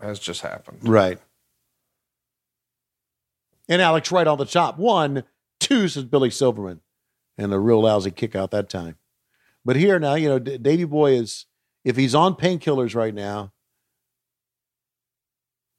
has 0.00 0.20
just 0.20 0.42
happened. 0.42 0.86
Right. 0.86 1.18
And 3.68 3.82
Alex 3.82 4.12
Wright 4.12 4.26
on 4.26 4.38
the 4.38 4.44
top. 4.44 4.78
One, 4.78 5.24
two, 5.66 5.88
says 5.88 6.04
Billy 6.04 6.30
Silverman. 6.30 6.80
And 7.38 7.52
a 7.52 7.58
real 7.58 7.82
lousy 7.82 8.10
kick 8.10 8.34
out 8.34 8.50
that 8.52 8.70
time. 8.70 8.96
But 9.64 9.76
here 9.76 9.98
now, 9.98 10.14
you 10.14 10.28
know, 10.30 10.38
D- 10.38 10.56
Davy 10.56 10.84
Boy 10.84 11.12
is, 11.12 11.44
if 11.84 11.96
he's 11.96 12.14
on 12.14 12.34
painkillers 12.34 12.94
right 12.94 13.12
now, 13.14 13.52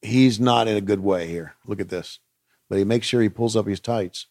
he's 0.02 0.40
not 0.40 0.68
in 0.68 0.78
a 0.78 0.82
good 0.82 1.00
way 1.00 1.28
here. 1.28 1.56
Look 1.66 1.80
at 1.82 1.90
this. 1.90 2.20
But 2.70 2.78
he 2.78 2.84
makes 2.84 3.08
sure 3.08 3.22
he 3.22 3.30
pulls 3.30 3.56
up 3.56 3.66
his 3.66 3.80
tights. 3.80 4.28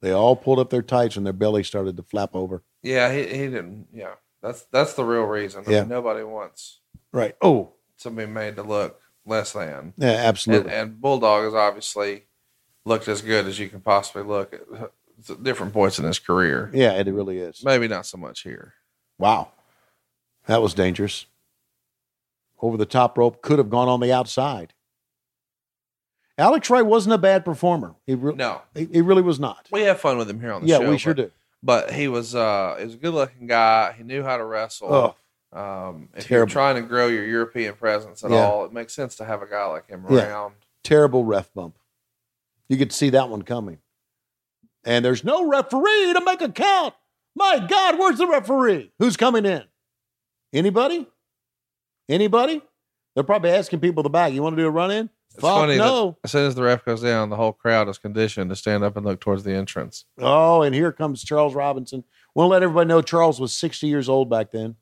They 0.00 0.10
all 0.12 0.36
pulled 0.36 0.58
up 0.58 0.70
their 0.70 0.82
tights 0.82 1.16
and 1.16 1.26
their 1.26 1.32
belly 1.32 1.64
started 1.64 1.96
to 1.96 2.02
flap 2.02 2.30
over. 2.34 2.62
Yeah, 2.82 3.12
he 3.12 3.22
he 3.22 3.46
didn't. 3.48 3.88
Yeah, 3.92 4.14
that's 4.42 4.64
that's 4.70 4.94
the 4.94 5.04
real 5.04 5.22
reason. 5.24 5.64
I 5.66 5.70
Yeah. 5.70 5.80
mean, 5.80 5.88
nobody 5.88 6.22
wants 6.24 6.80
Right. 7.12 7.34
Oh, 7.42 7.74
to 8.00 8.10
be 8.10 8.26
made 8.26 8.56
to 8.56 8.62
look 8.62 9.00
less 9.26 9.52
than. 9.52 9.94
yeah, 9.96 10.08
absolutely. 10.10 10.72
and 10.72 11.00
Bulldog 11.00 11.44
is 11.46 11.54
obviously 11.54 12.26
looked 12.84 13.08
as 13.08 13.22
good 13.22 13.46
as 13.46 13.58
you 13.58 13.68
can 13.68 13.80
possibly 13.80 14.22
look 14.22 14.52
at 14.54 15.42
different 15.42 15.72
points 15.72 15.98
in 15.98 16.04
his 16.04 16.18
career. 16.18 16.70
yeah, 16.74 16.92
it 16.92 17.06
really 17.06 17.38
is. 17.38 17.62
Maybe 17.64 17.88
not 17.88 18.06
so 18.06 18.18
much 18.18 18.42
here. 18.42 18.74
Wow. 19.18 19.52
That 20.46 20.60
was 20.60 20.74
dangerous. 20.74 21.26
Over 22.60 22.76
the 22.76 22.86
top 22.86 23.16
rope, 23.18 23.42
could 23.42 23.58
have 23.58 23.70
gone 23.70 23.88
on 23.88 24.00
the 24.00 24.12
outside. 24.12 24.72
Alex 26.36 26.68
Wright 26.68 26.84
wasn't 26.84 27.14
a 27.14 27.18
bad 27.18 27.44
performer. 27.44 27.94
He, 28.06 28.14
re- 28.14 28.34
No, 28.34 28.62
he, 28.74 28.86
he 28.86 29.00
really 29.02 29.22
was 29.22 29.38
not. 29.38 29.68
we 29.70 29.82
have 29.82 30.00
fun 30.00 30.18
with 30.18 30.28
him 30.28 30.40
here 30.40 30.52
on 30.52 30.62
the 30.62 30.68
Yeah, 30.68 30.78
show. 30.78 30.90
we 30.90 30.98
sure 30.98 31.14
but, 31.14 31.22
do. 31.22 31.30
But 31.62 31.92
he 31.92 32.08
was 32.08 32.34
uh, 32.34 32.74
he 32.78 32.84
was 32.84 32.94
a 32.94 32.98
good 32.98 33.14
looking 33.14 33.46
guy. 33.46 33.92
He 33.96 34.02
knew 34.02 34.22
how 34.22 34.36
to 34.36 34.44
wrestle. 34.44 34.92
Oh, 34.92 35.58
Um, 35.58 36.08
if 36.16 36.26
Terrible. 36.26 36.40
you're 36.50 36.52
trying 36.52 36.74
to 36.76 36.82
grow 36.82 37.06
your 37.06 37.24
European 37.24 37.74
presence 37.74 38.24
at 38.24 38.30
Yeah. 38.32 38.44
all, 38.48 38.64
it 38.64 38.72
makes 38.72 38.92
sense 38.92 39.14
to 39.16 39.24
have 39.24 39.40
a 39.42 39.46
guy 39.46 39.64
like 39.66 39.86
him 39.88 40.04
Yeah. 40.10 40.28
around. 40.28 40.54
terrible 40.82 41.24
ref 41.24 41.52
bump. 41.54 41.76
You 42.68 42.76
could 42.76 42.92
see 42.92 43.10
that 43.10 43.28
one 43.28 43.42
coming. 43.42 43.78
And 44.84 45.04
there's 45.04 45.24
no 45.24 45.48
referee 45.48 46.12
to 46.12 46.22
make 46.24 46.42
a 46.42 46.50
count. 46.50 46.94
My 47.36 47.64
God, 47.68 47.98
where's 47.98 48.18
the 48.18 48.26
referee? 48.26 48.92
Who's 48.98 49.16
coming 49.16 49.44
in? 49.44 49.64
Anybody? 50.52 51.06
Anybody? 52.08 52.62
They're 53.14 53.24
probably 53.24 53.50
asking 53.50 53.80
people 53.80 54.02
the 54.02 54.10
back, 54.10 54.32
you 54.32 54.42
want 54.42 54.56
to 54.56 54.62
do 54.62 54.66
a 54.66 54.70
run 54.70 54.90
in? 54.90 55.10
It's 55.30 55.40
Fuck 55.40 55.62
funny 55.62 55.76
no. 55.76 56.16
as 56.22 56.30
soon 56.30 56.46
as 56.46 56.54
the 56.54 56.62
ref 56.62 56.84
goes 56.84 57.02
down, 57.02 57.28
the 57.28 57.36
whole 57.36 57.52
crowd 57.52 57.88
is 57.88 57.98
conditioned 57.98 58.50
to 58.50 58.56
stand 58.56 58.84
up 58.84 58.96
and 58.96 59.04
look 59.04 59.20
towards 59.20 59.42
the 59.42 59.52
entrance. 59.52 60.04
Oh, 60.18 60.62
and 60.62 60.74
here 60.74 60.92
comes 60.92 61.24
Charles 61.24 61.54
Robinson. 61.54 62.04
We'll 62.36 62.48
let 62.48 62.62
everybody 62.62 62.88
know 62.88 63.02
Charles 63.02 63.40
was 63.40 63.52
60 63.52 63.88
years 63.88 64.08
old 64.08 64.30
back 64.30 64.52
then. 64.52 64.76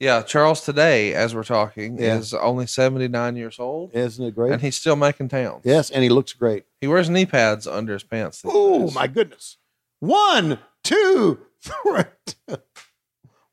Yeah, 0.00 0.22
Charles 0.22 0.62
today, 0.62 1.12
as 1.14 1.34
we're 1.34 1.44
talking, 1.44 1.98
Yeah. 1.98 2.16
is 2.16 2.32
only 2.32 2.66
79 2.66 3.36
years 3.36 3.58
old, 3.60 3.94
Isn't 3.94 4.24
it 4.24 4.34
great? 4.34 4.52
and 4.52 4.62
he's 4.62 4.76
still 4.76 4.96
making 4.96 5.28
towns. 5.28 5.60
yes, 5.64 5.90
and 5.90 6.02
he 6.02 6.08
looks 6.08 6.32
great. 6.32 6.64
He 6.80 6.86
wears 6.88 7.10
knee 7.10 7.26
pads 7.26 7.66
under 7.66 7.92
his 7.92 8.02
pants. 8.02 8.40
Oh, 8.44 8.90
my 8.92 9.06
goodness. 9.06 9.58
One, 9.98 10.58
two, 10.82 11.46
three. 11.60 12.04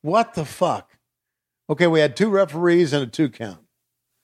what 0.01 0.35
the 0.35 0.45
fuck? 0.45 0.91
Okay, 1.69 1.87
we 1.87 1.99
had 1.99 2.15
two 2.15 2.29
referees 2.29 2.93
and 2.93 3.03
a 3.03 3.07
two 3.07 3.29
count. 3.29 3.59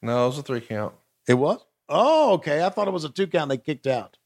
No, 0.02 0.24
it 0.24 0.28
was 0.28 0.38
a 0.40 0.44
three 0.44 0.62
count. 0.62 0.94
It 1.28 1.34
was? 1.34 1.60
Oh, 1.90 2.34
okay. 2.36 2.64
I 2.66 2.70
thought 2.70 2.88
it 2.88 2.92
was 2.92 3.04
a 3.04 3.10
two 3.10 3.28
count. 3.28 3.50
They 3.50 3.58
kicked 3.58 3.86
out. 3.88 4.18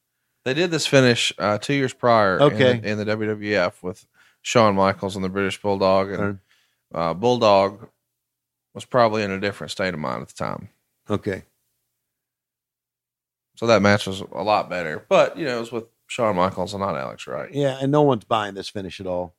They 0.45 0.53
did 0.53 0.69
this 0.69 0.85
finish 0.85 1.33
uh, 1.39 1.57
two 1.57 1.73
years 1.73 1.93
prior 1.93 2.39
Okay. 2.41 2.73
in, 2.75 2.81
the, 2.81 2.89
in 2.89 2.97
the 2.99 3.05
WWF 3.05 3.81
with 3.81 4.05
Shawn 4.43 4.75
Michaels 4.75 5.15
and 5.15 5.25
the 5.25 5.29
British 5.29 5.59
Bulldog. 5.59 6.11
And 6.11 6.39
uh, 6.93 7.13
Bulldog 7.13 7.87
was 8.73 8.85
probably 8.85 9.23
in 9.23 9.31
a 9.31 9.39
different 9.39 9.71
state 9.71 9.93
of 9.93 9.99
mind 9.99 10.21
at 10.21 10.27
the 10.29 10.33
time. 10.35 10.69
Okay. 11.09 11.43
So 13.55 13.65
that 13.67 13.81
match 13.81 14.05
was 14.05 14.21
a 14.21 14.43
lot 14.43 14.69
better. 14.69 15.05
But, 15.09 15.37
you 15.37 15.45
know, 15.45 15.57
it 15.57 15.59
was 15.61 15.71
with 15.71 15.85
Shawn 16.07 16.35
Michaels 16.35 16.73
and 16.73 16.81
not 16.81 16.95
Alex 16.95 17.25
Wright. 17.25 17.51
Yeah, 17.51 17.77
and 17.81 17.91
no 17.91 18.03
one's 18.03 18.23
buying 18.25 18.53
this 18.53 18.69
finish 18.69 18.99
at 18.99 19.07
all. 19.07 19.35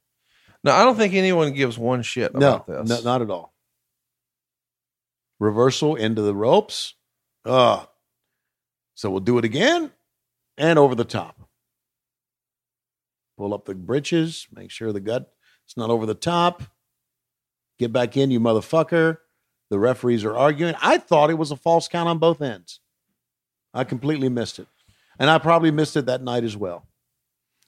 No, 0.65 0.73
I 0.73 0.83
don't 0.85 0.97
think 0.97 1.15
anyone 1.15 1.53
gives 1.53 1.79
one 1.79 2.03
shit 2.03 2.35
No, 2.35 2.57
about 2.57 2.67
this. 2.67 2.89
no, 2.89 3.01
not 3.03 3.23
at 3.23 3.31
all. 3.31 3.55
Reversal 5.39 5.95
into 5.95 6.23
the 6.23 6.35
ropes. 6.35 6.95
Uh, 7.45 7.85
so 8.95 9.09
we'll 9.09 9.21
do 9.21 9.39
it 9.39 9.45
again 9.45 9.93
and 10.57 10.79
over 10.81 10.97
the 10.97 11.05
top. 11.05 11.37
Pull 13.39 13.55
up 13.55 13.67
the 13.67 13.75
britches, 13.77 14.49
make 14.53 14.73
sure 14.73 14.93
the 14.93 14.99
gut 14.99 15.33
is 15.69 15.77
not 15.77 15.91
over 15.91 16.07
the 16.07 16.15
top. 16.15 16.65
Get 17.79 17.93
back 17.93 18.17
in, 18.17 18.31
you 18.31 18.41
motherfucker. 18.41 19.19
The 19.71 19.79
referees 19.79 20.25
are 20.25 20.37
arguing. 20.37 20.75
I 20.81 20.99
thought 20.99 21.31
it 21.31 21.39
was 21.39 21.51
a 21.51 21.57
false 21.57 21.89
count 21.89 22.09
on 22.09 22.19
both 22.19 22.41
ends. 22.41 22.81
I 23.75 23.85
completely 23.85 24.29
missed 24.29 24.59
it. 24.59 24.67
And 25.19 25.29
I 25.29 25.39
probably 25.39 25.71
missed 25.71 25.97
it 25.97 26.07
that 26.07 26.23
night 26.23 26.45
as 26.45 26.57
well. 26.57 26.87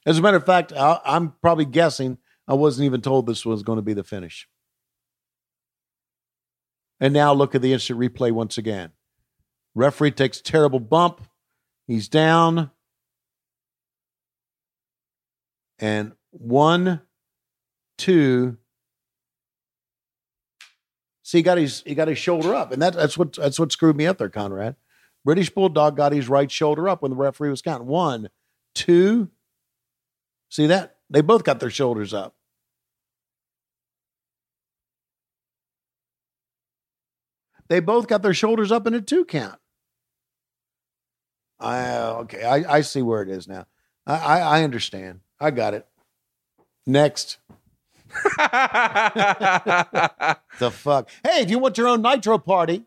As 0.06 0.18
a 0.18 0.22
matter 0.22 0.36
of 0.36 0.46
fact, 0.46 0.72
I, 0.72 0.98
I'm 1.04 1.34
probably 1.42 1.66
guessing 1.66 2.18
I 2.48 2.54
wasn't 2.54 2.86
even 2.86 3.00
told 3.00 3.26
this 3.26 3.44
was 3.44 3.62
going 3.62 3.76
to 3.76 3.82
be 3.82 3.92
the 3.92 4.04
finish. 4.04 4.48
And 6.98 7.14
now 7.14 7.32
look 7.32 7.54
at 7.54 7.62
the 7.62 7.72
instant 7.72 7.98
replay 7.98 8.32
once 8.32 8.58
again. 8.58 8.92
Referee 9.74 10.12
takes 10.12 10.40
terrible 10.40 10.80
bump. 10.80 11.20
He's 11.86 12.08
down. 12.08 12.70
And 15.78 16.12
one, 16.30 17.00
two. 17.96 18.58
See, 21.30 21.38
he 21.38 21.42
got 21.44 21.58
his 21.58 21.84
he 21.86 21.94
got 21.94 22.08
his 22.08 22.18
shoulder 22.18 22.56
up, 22.56 22.72
and 22.72 22.82
that, 22.82 22.94
that's 22.94 23.16
what 23.16 23.34
that's 23.34 23.56
what 23.56 23.70
screwed 23.70 23.94
me 23.94 24.04
up 24.04 24.18
there, 24.18 24.28
Conrad. 24.28 24.74
British 25.24 25.48
Bulldog 25.48 25.96
got 25.96 26.10
his 26.10 26.28
right 26.28 26.50
shoulder 26.50 26.88
up 26.88 27.02
when 27.02 27.12
the 27.12 27.16
referee 27.16 27.50
was 27.50 27.62
counting. 27.62 27.86
One, 27.86 28.30
two. 28.74 29.30
See 30.48 30.66
that? 30.66 30.96
They 31.08 31.20
both 31.20 31.44
got 31.44 31.60
their 31.60 31.70
shoulders 31.70 32.12
up. 32.12 32.34
They 37.68 37.78
both 37.78 38.08
got 38.08 38.22
their 38.22 38.34
shoulders 38.34 38.72
up 38.72 38.88
in 38.88 38.94
a 38.94 39.00
two 39.00 39.24
count. 39.24 39.60
I 41.60 41.90
uh, 41.90 42.16
okay, 42.22 42.42
I, 42.42 42.78
I 42.78 42.80
see 42.80 43.02
where 43.02 43.22
it 43.22 43.28
is 43.28 43.46
now. 43.46 43.66
I, 44.04 44.16
I, 44.16 44.38
I 44.40 44.64
understand. 44.64 45.20
I 45.38 45.52
got 45.52 45.74
it. 45.74 45.86
Next. 46.88 47.38
the 50.58 50.70
fuck? 50.70 51.08
Hey, 51.24 51.42
if 51.42 51.50
you 51.50 51.58
want 51.58 51.78
your 51.78 51.88
own 51.88 52.02
nitro 52.02 52.38
party, 52.38 52.84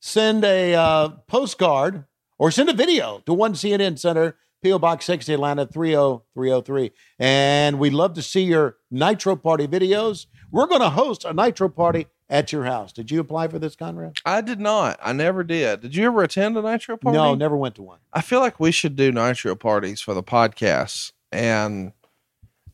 send 0.00 0.44
a 0.44 0.74
uh, 0.74 1.08
postcard 1.26 2.04
or 2.38 2.50
send 2.50 2.68
a 2.68 2.72
video 2.72 3.22
to 3.26 3.34
one 3.34 3.54
CNN 3.54 3.98
Center 3.98 4.36
P.O. 4.62 4.78
Box 4.78 5.04
60, 5.04 5.34
Atlanta 5.34 5.66
30303. 5.66 6.92
And 7.18 7.78
we'd 7.78 7.92
love 7.92 8.14
to 8.14 8.22
see 8.22 8.42
your 8.42 8.76
Nitro 8.90 9.36
Party 9.36 9.68
videos. 9.68 10.26
We're 10.50 10.66
going 10.66 10.80
to 10.80 10.90
host 10.90 11.24
a 11.24 11.32
Nitro 11.32 11.68
Party 11.68 12.06
at 12.28 12.52
your 12.52 12.64
house. 12.64 12.92
Did 12.92 13.10
you 13.10 13.20
apply 13.20 13.48
for 13.48 13.58
this, 13.58 13.76
Conrad? 13.76 14.18
I 14.24 14.40
did 14.40 14.60
not. 14.60 14.98
I 15.02 15.12
never 15.12 15.42
did. 15.42 15.80
Did 15.80 15.96
you 15.96 16.06
ever 16.06 16.22
attend 16.22 16.56
a 16.56 16.62
nitro 16.62 16.96
party? 16.96 17.16
No, 17.16 17.34
never 17.34 17.56
went 17.56 17.76
to 17.76 17.82
one. 17.82 18.00
I 18.12 18.20
feel 18.20 18.40
like 18.40 18.60
we 18.60 18.70
should 18.70 18.96
do 18.96 19.12
nitro 19.12 19.54
parties 19.54 20.00
for 20.00 20.14
the 20.14 20.22
podcast 20.22 21.12
and 21.32 21.92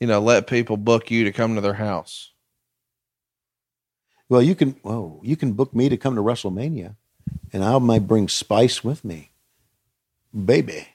you 0.04 0.08
know 0.08 0.20
let 0.20 0.46
people 0.46 0.76
book 0.76 1.10
you 1.10 1.24
to 1.24 1.32
come 1.32 1.54
to 1.54 1.62
their 1.62 1.72
house. 1.72 2.32
Well, 4.28 4.42
you 4.42 4.54
can. 4.54 4.72
Whoa, 4.82 5.18
you 5.24 5.34
can 5.34 5.54
book 5.54 5.74
me 5.74 5.88
to 5.88 5.96
come 5.96 6.14
to 6.16 6.20
WrestleMania, 6.20 6.96
and 7.54 7.64
I 7.64 7.78
might 7.78 8.06
bring 8.06 8.28
Spice 8.28 8.84
with 8.84 9.02
me, 9.02 9.30
baby. 10.44 10.88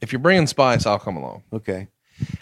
If 0.00 0.10
you're 0.10 0.18
bringing 0.18 0.48
Spice, 0.48 0.84
I'll 0.84 0.98
come 0.98 1.16
along. 1.16 1.44
Okay. 1.52 1.86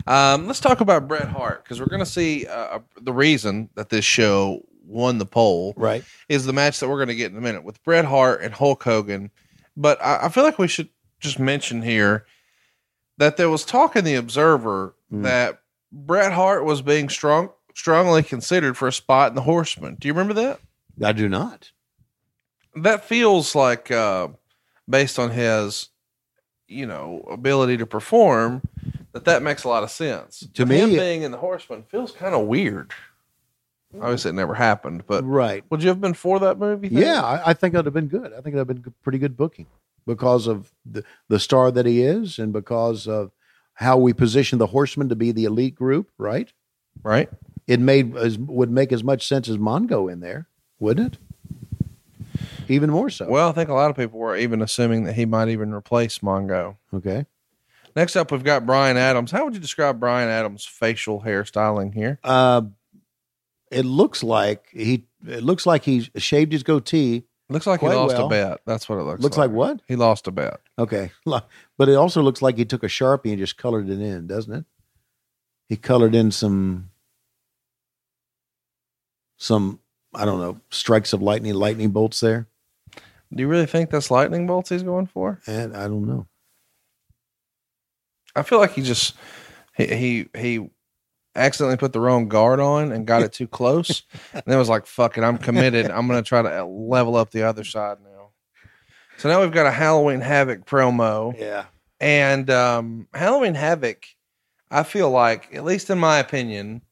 Um, 0.06 0.46
let's 0.46 0.60
talk 0.60 0.80
about 0.80 1.08
Bret 1.08 1.28
Hart 1.28 1.62
because 1.62 1.78
we're 1.78 1.88
going 1.88 2.00
to 2.00 2.06
see 2.06 2.46
uh, 2.46 2.78
the 3.02 3.12
reason 3.12 3.68
that 3.74 3.90
this 3.90 4.06
show 4.06 4.64
won 4.86 5.18
the 5.18 5.26
poll. 5.26 5.74
Right. 5.76 6.04
Is 6.30 6.46
the 6.46 6.54
match 6.54 6.80
that 6.80 6.88
we're 6.88 6.96
going 6.96 7.08
to 7.08 7.14
get 7.14 7.32
in 7.32 7.36
a 7.36 7.42
minute 7.42 7.64
with 7.64 7.84
Bret 7.84 8.06
Hart 8.06 8.40
and 8.40 8.54
Hulk 8.54 8.82
Hogan. 8.82 9.30
But 9.76 10.02
I, 10.02 10.20
I 10.22 10.28
feel 10.30 10.44
like 10.44 10.58
we 10.58 10.68
should 10.68 10.88
just 11.20 11.38
mention 11.38 11.82
here 11.82 12.24
that 13.18 13.36
there 13.36 13.50
was 13.50 13.66
talk 13.66 13.94
in 13.94 14.06
the 14.06 14.14
Observer 14.14 14.94
that 15.10 15.60
Bret 15.96 16.32
Hart 16.32 16.64
was 16.64 16.82
being 16.82 17.08
strong 17.08 17.50
strongly 17.74 18.22
considered 18.22 18.76
for 18.76 18.88
a 18.88 18.92
spot 18.92 19.30
in 19.30 19.34
the 19.36 19.42
Horsemen. 19.42 19.96
Do 20.00 20.08
you 20.08 20.14
remember 20.14 20.34
that? 20.34 20.60
I 21.02 21.12
do 21.12 21.28
not. 21.28 21.70
That 22.76 23.04
feels 23.04 23.54
like, 23.54 23.90
uh, 23.90 24.28
based 24.88 25.18
on 25.18 25.30
his, 25.30 25.88
you 26.68 26.86
know, 26.86 27.24
ability 27.30 27.76
to 27.78 27.86
perform, 27.86 28.62
that 29.12 29.24
that 29.26 29.42
makes 29.42 29.64
a 29.64 29.68
lot 29.68 29.82
of 29.84 29.90
sense. 29.90 30.40
To 30.54 30.64
But 30.64 30.68
me- 30.68 30.78
him 30.78 30.90
being 30.90 31.22
in 31.22 31.30
the 31.30 31.38
Horseman 31.38 31.84
feels 31.84 32.10
kind 32.12 32.34
of 32.34 32.46
weird. 32.46 32.92
Obviously, 34.00 34.30
it 34.30 34.34
never 34.34 34.54
happened, 34.54 35.04
but 35.06 35.24
Right. 35.24 35.62
would 35.70 35.82
you 35.82 35.88
have 35.88 36.00
been 36.00 36.14
for 36.14 36.40
that 36.40 36.58
movie? 36.58 36.88
you 36.88 36.94
think? 36.96 37.06
Yeah, 37.06 37.22
I, 37.22 37.50
I 37.50 37.54
think 37.54 37.74
it 37.74 37.78
would 37.78 37.84
have 37.86 37.94
been 37.94 38.08
good. 38.08 38.32
I 38.32 38.40
think 38.40 38.48
it 38.48 38.58
would 38.58 38.68
have 38.68 38.82
been 38.82 38.94
pretty 39.02 39.18
good 39.18 39.36
booking 39.36 39.66
because 40.04 40.48
of 40.48 40.72
the, 40.84 41.04
the 41.28 41.38
star 41.38 41.70
that 41.70 41.86
he 41.86 42.02
is 42.02 42.38
and 42.40 42.52
because 42.52 43.06
of 43.06 43.30
how 43.74 43.96
we 43.96 44.12
position 44.12 44.58
the 44.58 44.68
Horsemen 44.68 45.08
to 45.08 45.16
be 45.16 45.32
the 45.32 45.44
elite 45.44 45.74
group, 45.74 46.10
right? 46.18 46.52
Right. 47.02 47.28
It 47.66 47.80
made 47.80 48.16
as 48.16 48.38
would 48.38 48.70
make 48.70 48.92
as 48.92 49.02
much 49.02 49.26
sense 49.26 49.48
as 49.48 49.56
Mongo 49.56 50.10
in 50.12 50.20
there, 50.20 50.48
wouldn't 50.78 51.14
it? 51.14 51.18
Even 52.68 52.90
more 52.90 53.10
so. 53.10 53.28
Well, 53.28 53.48
I 53.48 53.52
think 53.52 53.68
a 53.68 53.74
lot 53.74 53.90
of 53.90 53.96
people 53.96 54.18
were 54.18 54.36
even 54.36 54.62
assuming 54.62 55.04
that 55.04 55.14
he 55.14 55.26
might 55.26 55.48
even 55.48 55.72
replace 55.72 56.18
Mongo. 56.18 56.76
Okay. 56.92 57.26
Next 57.96 58.16
up, 58.16 58.32
we've 58.32 58.42
got 58.42 58.66
Brian 58.66 58.96
Adams. 58.96 59.30
How 59.30 59.44
would 59.44 59.54
you 59.54 59.60
describe 59.60 60.00
Brian 60.00 60.28
Adams' 60.28 60.64
facial 60.64 61.22
hairstyling 61.22 61.94
here? 61.94 62.18
Uh, 62.24 62.62
it 63.70 63.84
looks 63.84 64.22
like 64.22 64.68
he 64.72 65.06
it 65.26 65.42
looks 65.42 65.66
like 65.66 65.84
he 65.84 66.08
shaved 66.16 66.52
his 66.52 66.62
goatee. 66.62 67.24
Looks 67.50 67.66
like 67.66 67.80
quite 67.80 67.92
he 67.92 67.96
lost 67.96 68.16
well. 68.16 68.26
a 68.26 68.30
bet. 68.30 68.60
That's 68.64 68.88
what 68.88 68.98
it 68.98 69.02
looks, 69.02 69.18
like. 69.18 69.22
Looks 69.22 69.36
like 69.36 69.50
what? 69.50 69.80
He 69.86 69.96
lost 69.96 70.26
a 70.26 70.30
bet. 70.30 70.60
Okay. 70.78 71.10
But 71.26 71.88
it 71.88 71.94
also 71.94 72.22
looks 72.22 72.40
like 72.40 72.56
he 72.56 72.64
took 72.64 72.82
a 72.82 72.86
Sharpie 72.86 73.30
and 73.30 73.38
just 73.38 73.58
colored 73.58 73.88
it 73.90 74.00
in, 74.00 74.26
doesn't 74.26 74.52
it? 74.52 74.64
He 75.68 75.76
colored 75.76 76.14
in 76.14 76.30
some 76.30 76.90
some 79.36 79.80
I 80.14 80.24
don't 80.24 80.40
know, 80.40 80.60
strikes 80.70 81.12
of 81.12 81.20
lightning 81.20 81.54
lightning 81.54 81.90
bolts 81.90 82.20
there. 82.20 82.48
Do 83.32 83.42
you 83.42 83.48
really 83.48 83.66
think 83.66 83.90
that's 83.90 84.10
lightning 84.10 84.46
bolts 84.46 84.70
he's 84.70 84.82
going 84.82 85.06
for? 85.06 85.40
And 85.46 85.76
I 85.76 85.82
don't 85.88 86.06
know. 86.06 86.26
I 88.36 88.42
feel 88.42 88.58
like 88.58 88.72
he 88.72 88.82
just 88.82 89.14
he 89.76 89.86
he, 89.86 90.28
he 90.36 90.70
accidentally 91.36 91.76
put 91.76 91.92
the 91.92 92.00
wrong 92.00 92.28
guard 92.28 92.60
on 92.60 92.92
and 92.92 93.06
got 93.06 93.22
it 93.22 93.32
too 93.32 93.46
close, 93.48 94.02
and 94.32 94.42
then 94.46 94.58
was 94.58 94.68
like, 94.68 94.86
"Fuck 94.86 95.18
it, 95.18 95.24
I'm 95.24 95.38
committed. 95.38 95.90
I'm 95.90 96.06
going 96.06 96.22
to 96.22 96.28
try 96.28 96.42
to 96.42 96.64
level 96.64 97.16
up 97.16 97.30
the 97.30 97.42
other 97.42 97.64
side 97.64 97.98
now." 98.02 98.30
So 99.18 99.28
now 99.28 99.40
we've 99.40 99.52
got 99.52 99.66
a 99.66 99.70
Halloween 99.70 100.20
Havoc 100.20 100.66
promo. 100.66 101.38
Yeah. 101.38 101.66
And 102.00 102.50
um, 102.50 103.06
Halloween 103.14 103.54
Havoc, 103.54 104.04
I 104.70 104.82
feel 104.82 105.08
like, 105.10 105.54
at 105.54 105.64
least 105.64 105.88
in 105.88 105.98
my 105.98 106.18
opinion, 106.18 106.82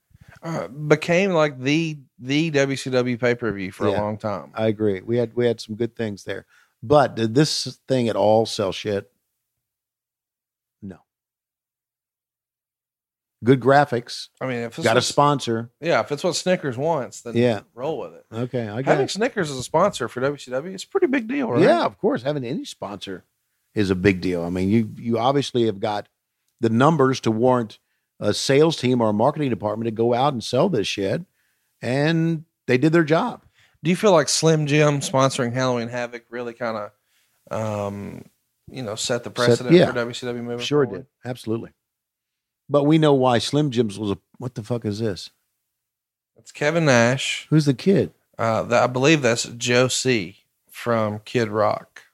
uh, 0.42 0.68
became 0.68 1.32
like 1.32 1.58
the 1.58 1.98
the 2.18 2.50
WCW 2.52 3.18
pay 3.20 3.34
per 3.34 3.50
view 3.52 3.72
for 3.72 3.88
Yeah. 3.88 3.98
a 3.98 4.00
long 4.00 4.16
time. 4.18 4.52
I 4.54 4.68
agree. 4.68 5.00
We 5.00 5.16
had 5.16 5.34
we 5.34 5.46
had 5.46 5.60
some 5.60 5.74
good 5.74 5.96
things 5.96 6.24
there. 6.24 6.46
But 6.84 7.14
did 7.16 7.34
this 7.34 7.78
thing 7.88 8.08
at 8.08 8.16
all 8.16 8.46
sell 8.46 8.72
shit? 8.72 9.10
No. 10.80 10.98
Good 13.44 13.58
graphics. 13.60 14.28
I 14.40 14.46
mean, 14.46 14.58
if 14.58 14.78
it's 14.78 14.84
Got 14.86 14.96
a 14.96 15.02
sponsor. 15.02 15.70
yeah, 15.80 16.00
if 16.00 16.12
it's 16.12 16.22
what 16.22 16.36
Snickers 16.36 16.76
wants, 16.76 17.22
then 17.22 17.36
Yeah. 17.36 17.62
roll 17.74 17.98
with 17.98 18.14
it. 18.14 18.24
Okay, 18.32 18.68
I 18.68 18.76
Having 18.82 18.84
got 19.06 19.10
Snickers 19.10 19.50
as 19.50 19.56
a 19.58 19.62
sponsor 19.64 20.06
for 20.08 20.20
WCW 20.20 20.74
is 20.74 20.84
a 20.84 20.88
pretty 20.88 21.08
big 21.08 21.26
deal, 21.26 21.50
right? 21.50 21.60
Yeah, 21.62 21.84
of 21.84 21.98
course. 21.98 22.22
Having 22.22 22.44
any 22.44 22.64
sponsor 22.64 23.24
is 23.74 23.90
a 23.90 23.96
big 23.96 24.20
deal. 24.20 24.44
I 24.44 24.50
mean, 24.50 24.68
you 24.68 24.90
you 24.96 25.18
obviously 25.18 25.66
have 25.66 25.80
got 25.80 26.08
the 26.60 26.68
numbers 26.70 27.18
to 27.20 27.30
warrant 27.32 27.78
a 28.20 28.32
sales 28.32 28.76
team 28.76 29.00
or 29.00 29.08
a 29.08 29.12
marketing 29.12 29.50
department 29.50 29.86
to 29.86 29.90
go 29.90 30.14
out 30.14 30.32
and 30.32 30.44
sell 30.44 30.68
this 30.68 30.86
shit, 30.86 31.22
and 31.80 32.44
they 32.68 32.78
did 32.78 32.92
their 32.92 33.02
job. 33.04 33.44
Do 33.82 33.90
you 33.90 33.96
feel 33.96 34.12
like 34.12 34.28
Slim 34.28 34.66
Jim 34.68 35.00
sponsoring 35.00 35.52
Halloween 35.52 35.88
Havoc 35.88 36.24
really 36.30 36.52
kind 36.54 36.76
of, 37.50 37.58
um, 37.58 38.24
you 38.70 38.82
know, 38.84 38.94
set 38.94 39.24
the 39.24 39.30
precedent 39.30 39.74
yeah. 39.74 39.86
for 39.90 39.92
WCW 39.98 40.36
moving 40.44 40.58
Sure 40.60 40.84
forward? 40.84 40.98
did, 40.98 41.28
absolutely. 41.28 41.72
But 42.72 42.84
we 42.84 42.96
know 42.96 43.12
why 43.12 43.36
Slim 43.36 43.70
Jims 43.70 43.98
was 43.98 44.12
a. 44.12 44.18
What 44.38 44.54
the 44.54 44.62
fuck 44.62 44.86
is 44.86 44.98
this? 44.98 45.28
It's 46.36 46.50
Kevin 46.50 46.86
Nash. 46.86 47.46
Who's 47.50 47.66
the 47.66 47.74
kid? 47.74 48.14
Uh, 48.38 48.62
that, 48.62 48.82
I 48.82 48.86
believe 48.86 49.20
that's 49.20 49.44
Joe 49.44 49.88
C 49.88 50.38
from 50.70 51.18
Kid 51.18 51.48
Rock. 51.48 52.04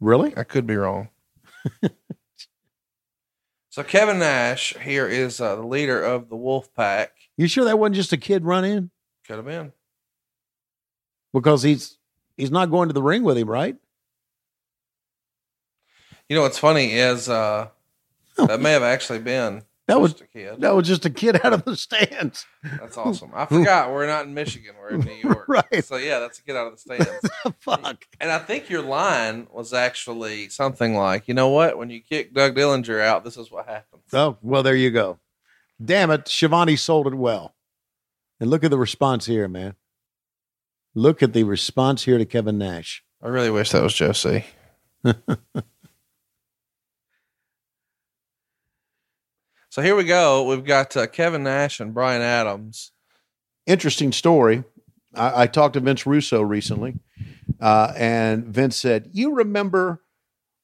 Really? 0.00 0.36
I 0.36 0.44
could 0.44 0.66
be 0.66 0.76
wrong. 0.76 1.08
so 3.70 3.82
Kevin 3.82 4.18
Nash 4.18 4.76
here 4.82 5.08
is 5.08 5.40
uh, 5.40 5.56
the 5.56 5.66
leader 5.66 6.04
of 6.04 6.28
the 6.28 6.36
Wolf 6.36 6.72
Pack. 6.74 7.12
You 7.38 7.48
sure 7.48 7.64
that 7.64 7.78
wasn't 7.78 7.96
just 7.96 8.12
a 8.12 8.18
kid 8.18 8.44
run 8.44 8.66
in? 8.66 8.90
Could 9.26 9.36
have 9.36 9.46
been. 9.46 9.72
Because 11.32 11.62
he's 11.62 11.96
he's 12.36 12.50
not 12.50 12.70
going 12.70 12.90
to 12.90 12.92
the 12.92 13.02
ring 13.02 13.22
with 13.22 13.38
him, 13.38 13.48
right? 13.48 13.76
You 16.28 16.36
know 16.36 16.42
what's 16.42 16.58
funny 16.58 16.92
is 16.92 17.30
uh, 17.30 17.68
that 18.46 18.60
may 18.60 18.72
have 18.72 18.82
actually 18.82 19.18
been 19.18 19.62
That 19.86 20.00
was 20.00 20.12
just 20.12 20.22
a 20.22 20.26
kid. 20.26 20.60
that 20.60 20.74
was 20.74 20.86
just 20.86 21.04
a 21.04 21.10
kid 21.10 21.40
out 21.44 21.52
of 21.52 21.64
the 21.64 21.76
stands. 21.76 22.46
That's 22.62 22.96
awesome. 22.96 23.30
I 23.34 23.46
forgot 23.46 23.90
we're 23.90 24.06
not 24.06 24.26
in 24.26 24.34
Michigan. 24.34 24.74
We're 24.80 24.90
in 24.90 25.00
New 25.00 25.12
York. 25.24 25.46
Right. 25.48 25.84
So 25.84 25.96
yeah, 25.96 26.18
that's 26.18 26.38
a 26.38 26.42
kid 26.42 26.56
out 26.56 26.66
of 26.66 26.72
the 26.74 26.78
stands. 26.78 27.30
Fuck. 27.60 28.04
And 28.20 28.30
I 28.30 28.38
think 28.38 28.68
your 28.70 28.82
line 28.82 29.46
was 29.52 29.72
actually 29.72 30.48
something 30.50 30.94
like, 30.94 31.26
you 31.28 31.34
know 31.34 31.48
what? 31.48 31.78
When 31.78 31.90
you 31.90 32.00
kick 32.00 32.34
Doug 32.34 32.54
Dillinger 32.54 33.00
out, 33.00 33.24
this 33.24 33.36
is 33.36 33.50
what 33.50 33.66
happens. 33.66 34.02
Oh, 34.12 34.36
well, 34.42 34.62
there 34.62 34.76
you 34.76 34.90
go. 34.90 35.18
Damn 35.84 36.10
it. 36.10 36.28
Schiavone 36.28 36.76
sold 36.76 37.06
it 37.06 37.14
well. 37.14 37.54
And 38.40 38.50
look 38.50 38.62
at 38.64 38.70
the 38.70 38.78
response 38.78 39.26
here, 39.26 39.48
man. 39.48 39.74
Look 40.94 41.22
at 41.22 41.32
the 41.32 41.44
response 41.44 42.04
here 42.04 42.18
to 42.18 42.24
Kevin 42.24 42.58
Nash. 42.58 43.02
I 43.22 43.28
really 43.28 43.50
wish 43.50 43.70
that 43.70 43.82
was 43.82 43.94
Joe 43.94 44.12
so 49.70 49.82
here 49.82 49.96
we 49.96 50.04
go. 50.04 50.44
We've 50.44 50.64
got 50.64 50.96
uh, 50.96 51.06
Kevin 51.06 51.42
Nash 51.42 51.80
and 51.80 51.92
Brian 51.92 52.22
Adams. 52.22 52.92
Interesting 53.66 54.12
story. 54.12 54.64
I, 55.14 55.42
I 55.42 55.46
talked 55.46 55.74
to 55.74 55.80
Vince 55.80 56.06
Russo 56.06 56.40
recently, 56.40 56.98
uh, 57.60 57.92
and 57.96 58.46
Vince 58.46 58.76
said, 58.76 59.10
You 59.12 59.34
remember 59.34 60.02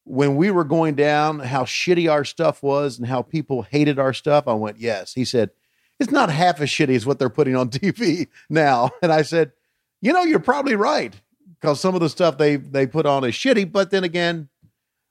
when 0.05 0.37
we 0.37 0.51
were 0.51 0.65
going 0.65 0.95
down, 0.95 1.41
how 1.41 1.65
shitty 1.65 2.11
our 2.11 2.25
stuff 2.25 2.63
was 2.63 2.99
and 2.99 3.07
how 3.07 3.23
people 3.23 3.63
hated 3.63 3.99
our 3.99 4.13
stuff? 4.13 4.49
I 4.49 4.55
went, 4.55 4.79
Yes. 4.79 5.13
He 5.13 5.25
said, 5.25 5.51
It's 6.01 6.11
not 6.11 6.31
half 6.31 6.61
as 6.61 6.71
shitty 6.71 6.95
as 6.97 7.05
what 7.05 7.19
they're 7.19 7.29
putting 7.29 7.57
on 7.57 7.69
TV 7.71 8.29
now. 8.49 8.91
And 9.03 9.13
I 9.13 9.23
said, 9.23 9.53
You 10.01 10.13
know, 10.13 10.23
you're 10.23 10.39
probably 10.41 10.77
right 10.77 11.15
because 11.61 11.81
some 11.81 11.95
of 11.95 12.01
the 12.01 12.09
stuff 12.09 12.39
they, 12.39 12.57
they 12.57 12.87
put 12.87 13.07
on 13.07 13.25
is 13.25 13.35
shitty. 13.35 13.71
But 13.71 13.91
then 13.91 14.05
again, 14.05 14.49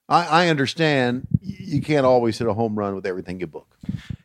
I, 0.08 0.44
I 0.44 0.48
understand 0.48 1.26
you 1.40 1.80
can't 1.80 2.06
always 2.06 2.38
hit 2.38 2.48
a 2.48 2.54
home 2.54 2.78
run 2.78 2.94
with 2.94 3.06
everything 3.06 3.40
you 3.40 3.46
book. 3.46 3.76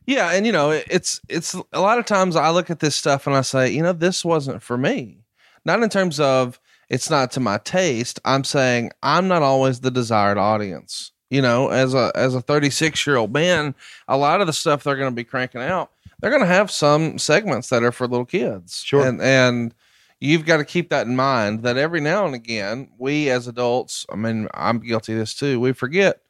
Yeah, 0.06 0.32
and 0.32 0.46
you 0.46 0.52
know, 0.52 0.72
it's 0.72 1.22
it's 1.30 1.56
a 1.74 1.80
lot 1.80 2.00
of 2.00 2.06
times 2.06 2.36
I 2.36 2.50
look 2.50 2.70
at 2.70 2.80
this 2.80 2.96
stuff 2.96 3.28
and 3.28 3.36
I 3.36 3.42
say, 3.42 3.72
you 3.72 3.84
know, 3.84 3.94
this 3.94 4.26
wasn't 4.26 4.62
for 4.62 4.78
me. 4.78 5.20
Not 5.66 5.84
in 5.84 5.90
terms 5.90 6.20
of 6.20 6.60
it's 6.90 7.10
not 7.10 7.32
to 7.32 7.40
my 7.40 7.60
taste. 7.60 8.20
I'm 8.26 8.44
saying 8.44 8.92
I'm 9.04 9.28
not 9.28 9.44
always 9.44 9.80
the 9.80 9.92
desired 9.92 10.38
audience. 10.38 11.12
You 11.30 11.44
know, 11.44 11.70
as 11.70 11.94
a 11.94 12.12
as 12.16 12.34
a 12.34 12.42
36 12.42 13.06
year 13.06 13.18
old 13.18 13.32
man, 13.32 13.76
a 14.08 14.18
lot 14.18 14.42
of 14.42 14.48
the 14.48 14.54
stuff 14.54 14.84
they're 14.84 14.96
going 14.96 15.12
to 15.12 15.16
be 15.16 15.24
cranking 15.24 15.62
out, 15.62 15.92
they're 16.20 16.32
going 16.32 16.42
to 16.42 16.48
have 16.48 16.72
some 16.72 17.20
segments 17.20 17.70
that 17.70 17.84
are 17.84 17.92
for 17.92 18.08
little 18.08 18.26
kids. 18.26 18.82
Sure. 18.84 19.06
and 19.06 19.22
and 19.22 19.76
you've 20.20 20.46
got 20.46 20.58
to 20.58 20.66
keep 20.66 20.90
that 20.90 21.08
in 21.08 21.16
mind 21.16 21.64
that 21.64 21.78
every 21.78 22.02
now 22.02 22.26
and 22.26 22.36
again, 22.36 22.90
we 22.98 23.30
as 23.30 23.48
adults, 23.48 24.06
I 24.12 24.16
mean, 24.16 24.48
I'm 24.54 24.80
guilty 24.80 25.14
of 25.14 25.20
this 25.20 25.34
too. 25.34 25.60
We 25.60 25.74
forget, 25.74 26.22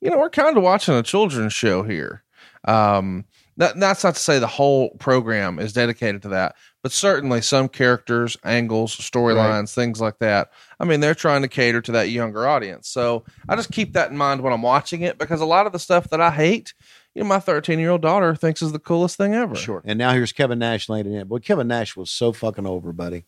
you 0.00 0.10
know, 0.10 0.18
we're 0.18 0.30
kind 0.30 0.56
of 0.56 0.62
watching 0.62 0.94
a 0.94 1.02
children's 1.02 1.52
show 1.52 1.82
here. 1.82 2.22
Um, 2.64 3.24
that, 3.58 3.78
that's 3.80 4.04
not 4.04 4.14
to 4.14 4.20
say 4.20 4.38
the 4.38 4.46
whole 4.46 4.90
program 4.98 5.58
is 5.58 5.72
dedicated 5.72 6.22
to 6.22 6.28
that, 6.28 6.56
but 6.82 6.92
certainly 6.92 7.40
some 7.40 7.68
characters, 7.68 8.36
angles, 8.44 8.94
storylines, 8.94 9.74
things 9.74 9.98
like 9.98 10.18
that. 10.18 10.50
I 10.78 10.84
mean, 10.84 11.00
they're 11.00 11.14
trying 11.14 11.40
to 11.42 11.48
cater 11.48 11.80
to 11.80 11.92
that 11.92 12.10
younger 12.10 12.46
audience. 12.46 12.88
So 12.88 13.24
I 13.48 13.56
just 13.56 13.72
keep 13.72 13.94
that 13.94 14.10
in 14.10 14.16
mind 14.16 14.42
when 14.42 14.52
I'm 14.52 14.62
watching 14.62 15.00
it 15.02 15.16
because 15.16 15.40
a 15.40 15.46
lot 15.46 15.66
of 15.66 15.72
the 15.72 15.78
stuff 15.78 16.10
that 16.10 16.20
I 16.20 16.30
hate, 16.32 16.74
you 17.14 17.22
know, 17.22 17.28
my 17.28 17.38
13 17.38 17.78
year 17.78 17.90
old 17.90 18.02
daughter 18.02 18.34
thinks 18.34 18.60
is 18.60 18.72
the 18.72 18.78
coolest 18.78 19.16
thing 19.16 19.34
ever. 19.34 19.54
Sure. 19.54 19.82
And 19.86 19.98
now 19.98 20.12
here's 20.12 20.32
Kevin 20.32 20.58
Nash 20.58 20.90
laying 20.90 21.06
it 21.06 21.18
in. 21.18 21.26
Boy, 21.26 21.38
Kevin 21.38 21.68
Nash 21.68 21.96
was 21.96 22.10
so 22.10 22.32
fucking 22.32 22.66
over, 22.66 22.92
buddy. 22.92 23.24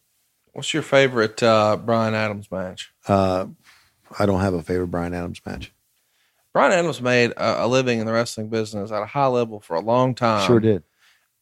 What's 0.52 0.72
your 0.74 0.82
favorite 0.82 1.42
uh, 1.42 1.76
Brian 1.76 2.14
Adams 2.14 2.50
match? 2.50 2.92
Uh, 3.06 3.46
I 4.18 4.26
don't 4.26 4.40
have 4.40 4.54
a 4.54 4.62
favorite 4.62 4.88
Brian 4.88 5.14
Adams 5.14 5.40
match. 5.46 5.72
Brian 6.52 6.72
Adams 6.72 7.00
made 7.00 7.30
a, 7.32 7.64
a 7.64 7.68
living 7.68 8.00
in 8.00 8.06
the 8.06 8.12
wrestling 8.12 8.48
business 8.48 8.90
at 8.90 9.02
a 9.02 9.06
high 9.06 9.26
level 9.26 9.60
for 9.60 9.76
a 9.76 9.80
long 9.80 10.14
time. 10.14 10.46
sure 10.46 10.60
did. 10.60 10.82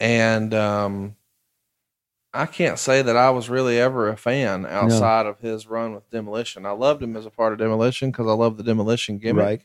and 0.00 0.52
um, 0.52 1.16
I 2.34 2.44
can't 2.46 2.78
say 2.78 3.00
that 3.02 3.16
I 3.16 3.30
was 3.30 3.48
really 3.48 3.78
ever 3.80 4.08
a 4.08 4.16
fan 4.16 4.66
outside 4.66 5.24
of 5.26 5.38
his 5.40 5.66
run 5.66 5.94
with 5.94 6.10
Demolition. 6.10 6.66
I 6.66 6.72
loved 6.72 7.02
him 7.02 7.16
as 7.16 7.24
a 7.24 7.30
part 7.30 7.52
of 7.54 7.58
Demolition 7.58 8.10
because 8.10 8.26
I 8.26 8.32
love 8.32 8.58
the 8.58 8.62
Demolition 8.62 9.18
gimmick. 9.18 9.44
Right. 9.44 9.62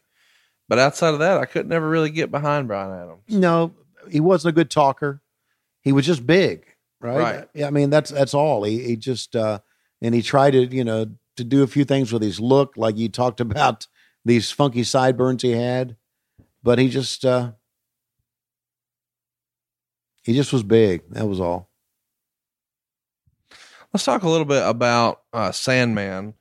But 0.70 0.80
outside 0.80 1.14
of 1.14 1.20
that, 1.20 1.38
I 1.38 1.46
couldn't 1.46 1.68
never 1.68 1.90
really 1.90 2.12
get 2.12 2.32
behind 2.32 2.70
Brian 2.70 2.94
Adams. 2.94 3.24
No, 3.28 3.74
he 4.10 4.22
wasn't 4.22 4.54
a 4.54 4.56
good 4.56 4.70
talker. 4.70 5.22
He 5.82 5.92
was 5.92 6.06
just 6.06 6.26
big, 6.26 6.64
right? 7.02 7.18
Right. 7.18 7.48
Yeah, 7.54 7.68
I 7.68 7.72
mean 7.72 7.90
that's 7.90 8.10
that's 8.10 8.34
all. 8.34 8.64
He 8.64 8.80
he 8.84 8.96
just 8.96 9.36
uh 9.36 9.60
and 10.02 10.16
he 10.16 10.22
tried 10.22 10.52
to, 10.52 10.66
you 10.66 10.84
know, 10.84 11.08
to 11.38 11.44
do 11.44 11.64
a 11.64 11.68
few 11.68 11.86
things 11.86 12.12
with 12.12 12.22
his 12.22 12.40
look, 12.40 12.74
like 12.78 12.98
you 12.98 13.10
talked 13.10 13.40
about 13.42 13.88
these 14.24 14.52
funky 14.52 14.84
sideburns 14.84 15.42
he 15.42 15.52
had, 15.52 15.96
but 16.64 16.80
he 16.80 16.90
just 16.90 17.26
uh 17.26 17.52
he 20.24 20.34
just 20.36 20.54
was 20.54 20.64
big. 20.64 21.02
That 21.12 21.28
was 21.28 21.40
all. 21.40 21.70
Let's 23.94 24.06
talk 24.06 24.24
a 24.24 24.30
little 24.30 24.46
bit 24.46 24.64
about 24.66 25.22
uh, 25.34 25.52
Sandman. 25.52 26.36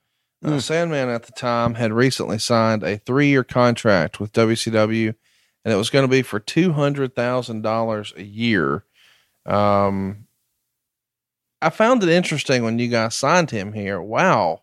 Uh, 0.45 0.51
Mm. 0.53 0.63
Sandman 0.63 1.09
at 1.11 1.25
the 1.25 1.33
time 1.33 1.75
had 1.75 1.93
recently 1.93 2.39
signed 2.39 2.83
a 2.83 2.97
three 2.97 3.29
year 3.29 3.45
contract 3.45 4.21
with 4.21 4.33
WCW, 4.33 5.15
and 5.65 5.75
it 5.75 5.77
was 5.77 5.91
going 5.91 6.05
to 6.05 6.09
be 6.11 6.23
for 6.23 6.41
$200,000 6.41 8.17
a 8.17 8.23
year. 8.25 8.85
Um, 9.45 10.27
I 11.63 11.71
found 11.71 12.03
it 12.03 12.09
interesting 12.09 12.63
when 12.65 12.79
you 12.79 12.89
guys 12.89 13.15
signed 13.15 13.51
him 13.51 13.73
here. 13.73 14.01
Wow. 14.01 14.63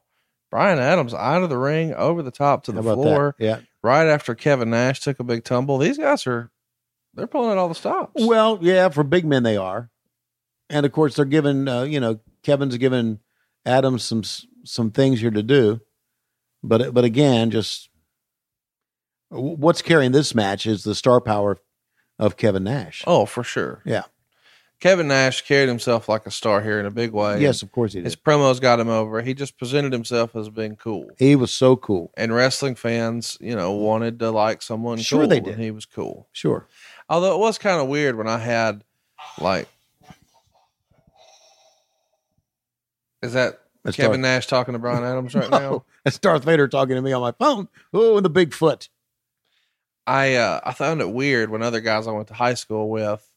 Brian 0.50 0.80
Adams 0.80 1.14
out 1.14 1.44
of 1.44 1.50
the 1.50 1.58
ring, 1.58 1.94
over 1.94 2.24
the 2.24 2.32
top 2.32 2.64
to 2.64 2.72
the 2.72 2.82
floor, 2.82 3.36
that? 3.38 3.44
Yeah. 3.46 3.60
right 3.84 4.08
after 4.08 4.34
Kevin 4.34 4.70
Nash 4.70 5.02
took 5.02 5.20
a 5.20 5.24
big 5.24 5.44
tumble. 5.44 5.78
These 5.78 5.98
guys 5.98 6.26
are, 6.26 6.52
they're 7.14 7.28
pulling 7.28 7.52
at 7.52 7.58
all 7.58 7.68
the 7.70 7.76
stops. 7.76 8.26
Well, 8.26 8.58
yeah, 8.62 8.90
for 8.90 9.04
big 9.04 9.26
men 9.26 9.44
they 9.44 9.58
are, 9.58 9.90
and 10.70 10.86
of 10.86 10.92
course 10.94 11.16
they're 11.16 11.26
giving. 11.26 11.68
Uh, 11.68 11.84
you 11.84 12.00
know, 12.00 12.20
Kevin's 12.44 12.78
giving 12.78 13.20
Adams 13.66 14.04
some 14.04 14.24
some 14.64 14.92
things 14.92 15.20
here 15.20 15.32
to 15.32 15.44
do, 15.44 15.82
but 16.64 16.94
but 16.94 17.04
again, 17.04 17.52
just 17.52 17.90
what's 19.30 19.82
carrying 19.82 20.14
this 20.14 20.34
match 20.34 20.66
is 20.66 20.84
the 20.86 20.96
star 20.96 21.20
power 21.20 21.58
of 22.20 22.38
Kevin 22.38 22.64
Nash. 22.64 23.04
Oh, 23.06 23.26
for 23.26 23.44
sure. 23.44 23.82
Yeah. 23.86 24.04
Kevin 24.80 25.08
Nash 25.08 25.42
carried 25.42 25.68
himself 25.70 26.08
like 26.08 26.28
a 26.28 26.32
star 26.32 26.62
here 26.62 26.80
in 26.80 26.86
a 26.86 26.92
big 26.92 27.12
way. 27.12 27.42
Yes, 27.42 27.64
of 27.64 27.72
course 27.72 27.94
he 27.94 28.00
did. 28.00 28.06
His 28.06 28.16
promos 28.16 28.62
got 28.62 28.80
him 28.80 28.90
over. 28.90 29.22
He 29.24 29.34
just 29.34 29.58
presented 29.58 29.92
himself 29.92 30.36
as 30.36 30.50
being 30.50 30.76
cool. 30.76 31.10
He 31.18 31.36
was 31.36 31.52
so 31.52 31.76
cool. 31.76 32.12
And 32.16 32.34
wrestling 32.34 32.76
fans, 32.76 33.38
you 33.42 33.56
know, 33.56 33.72
wanted 33.72 34.20
to 34.20 34.30
like 34.30 34.62
someone 34.62 35.00
Sure 35.00 35.22
cool. 35.22 35.30
they 35.30 35.38
and 35.38 35.46
did. 35.48 35.58
he 35.58 35.72
was 35.72 35.86
cool. 35.86 36.28
Sure. 36.32 36.68
Although 37.10 37.34
it 37.36 37.40
was 37.40 37.58
kind 37.58 37.82
of 37.82 37.88
weird 37.88 38.18
when 38.18 38.28
I 38.28 38.38
had 38.38 38.84
like 39.40 39.68
Is 43.24 43.34
that 43.34 43.62
That's 43.84 43.98
Kevin 43.98 44.22
Darth- 44.22 44.36
Nash 44.36 44.48
talking 44.48 44.74
to 44.74 44.80
Brian 44.80 45.04
Adams 45.04 45.34
right 45.34 45.50
No, 45.52 45.58
now? 45.60 45.84
That's 46.04 46.20
Darth 46.20 46.44
Vader 46.44 46.68
talking 46.68 46.96
to 46.96 47.02
me 47.02 47.12
on 47.14 47.22
my 47.22 47.32
phone. 47.32 47.68
Oh, 47.94 48.18
and 48.18 48.26
the 48.26 48.30
big 48.30 48.54
foot. 48.54 48.90
I 50.06 50.36
uh, 50.36 50.62
I 50.64 50.74
found 50.74 51.02
it 51.02 51.10
weird 51.10 51.50
when 51.50 51.62
other 51.64 51.82
guys 51.82 52.08
I 52.08 52.12
went 52.12 52.28
to 52.28 52.34
high 52.34 52.54
school 52.54 52.90
with 52.90 53.28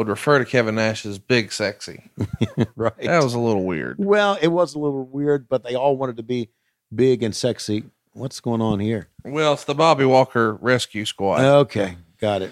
would 0.00 0.08
refer 0.08 0.38
to 0.38 0.46
Kevin 0.46 0.76
Nash 0.76 1.04
as 1.04 1.18
big 1.18 1.52
sexy. 1.52 2.10
right. 2.74 2.96
That 3.02 3.22
was 3.22 3.34
a 3.34 3.38
little 3.38 3.64
weird. 3.64 3.96
Well, 3.98 4.38
it 4.40 4.48
was 4.48 4.74
a 4.74 4.78
little 4.78 5.04
weird, 5.04 5.46
but 5.46 5.62
they 5.62 5.74
all 5.74 5.94
wanted 5.94 6.16
to 6.16 6.22
be 6.22 6.48
big 6.94 7.22
and 7.22 7.36
sexy. 7.36 7.84
What's 8.14 8.40
going 8.40 8.62
on 8.62 8.80
here? 8.80 9.10
Well, 9.26 9.52
it's 9.52 9.64
the 9.64 9.74
Bobby 9.74 10.06
Walker 10.06 10.54
Rescue 10.54 11.04
Squad. 11.04 11.44
Okay, 11.44 11.98
got 12.18 12.40
it. 12.40 12.50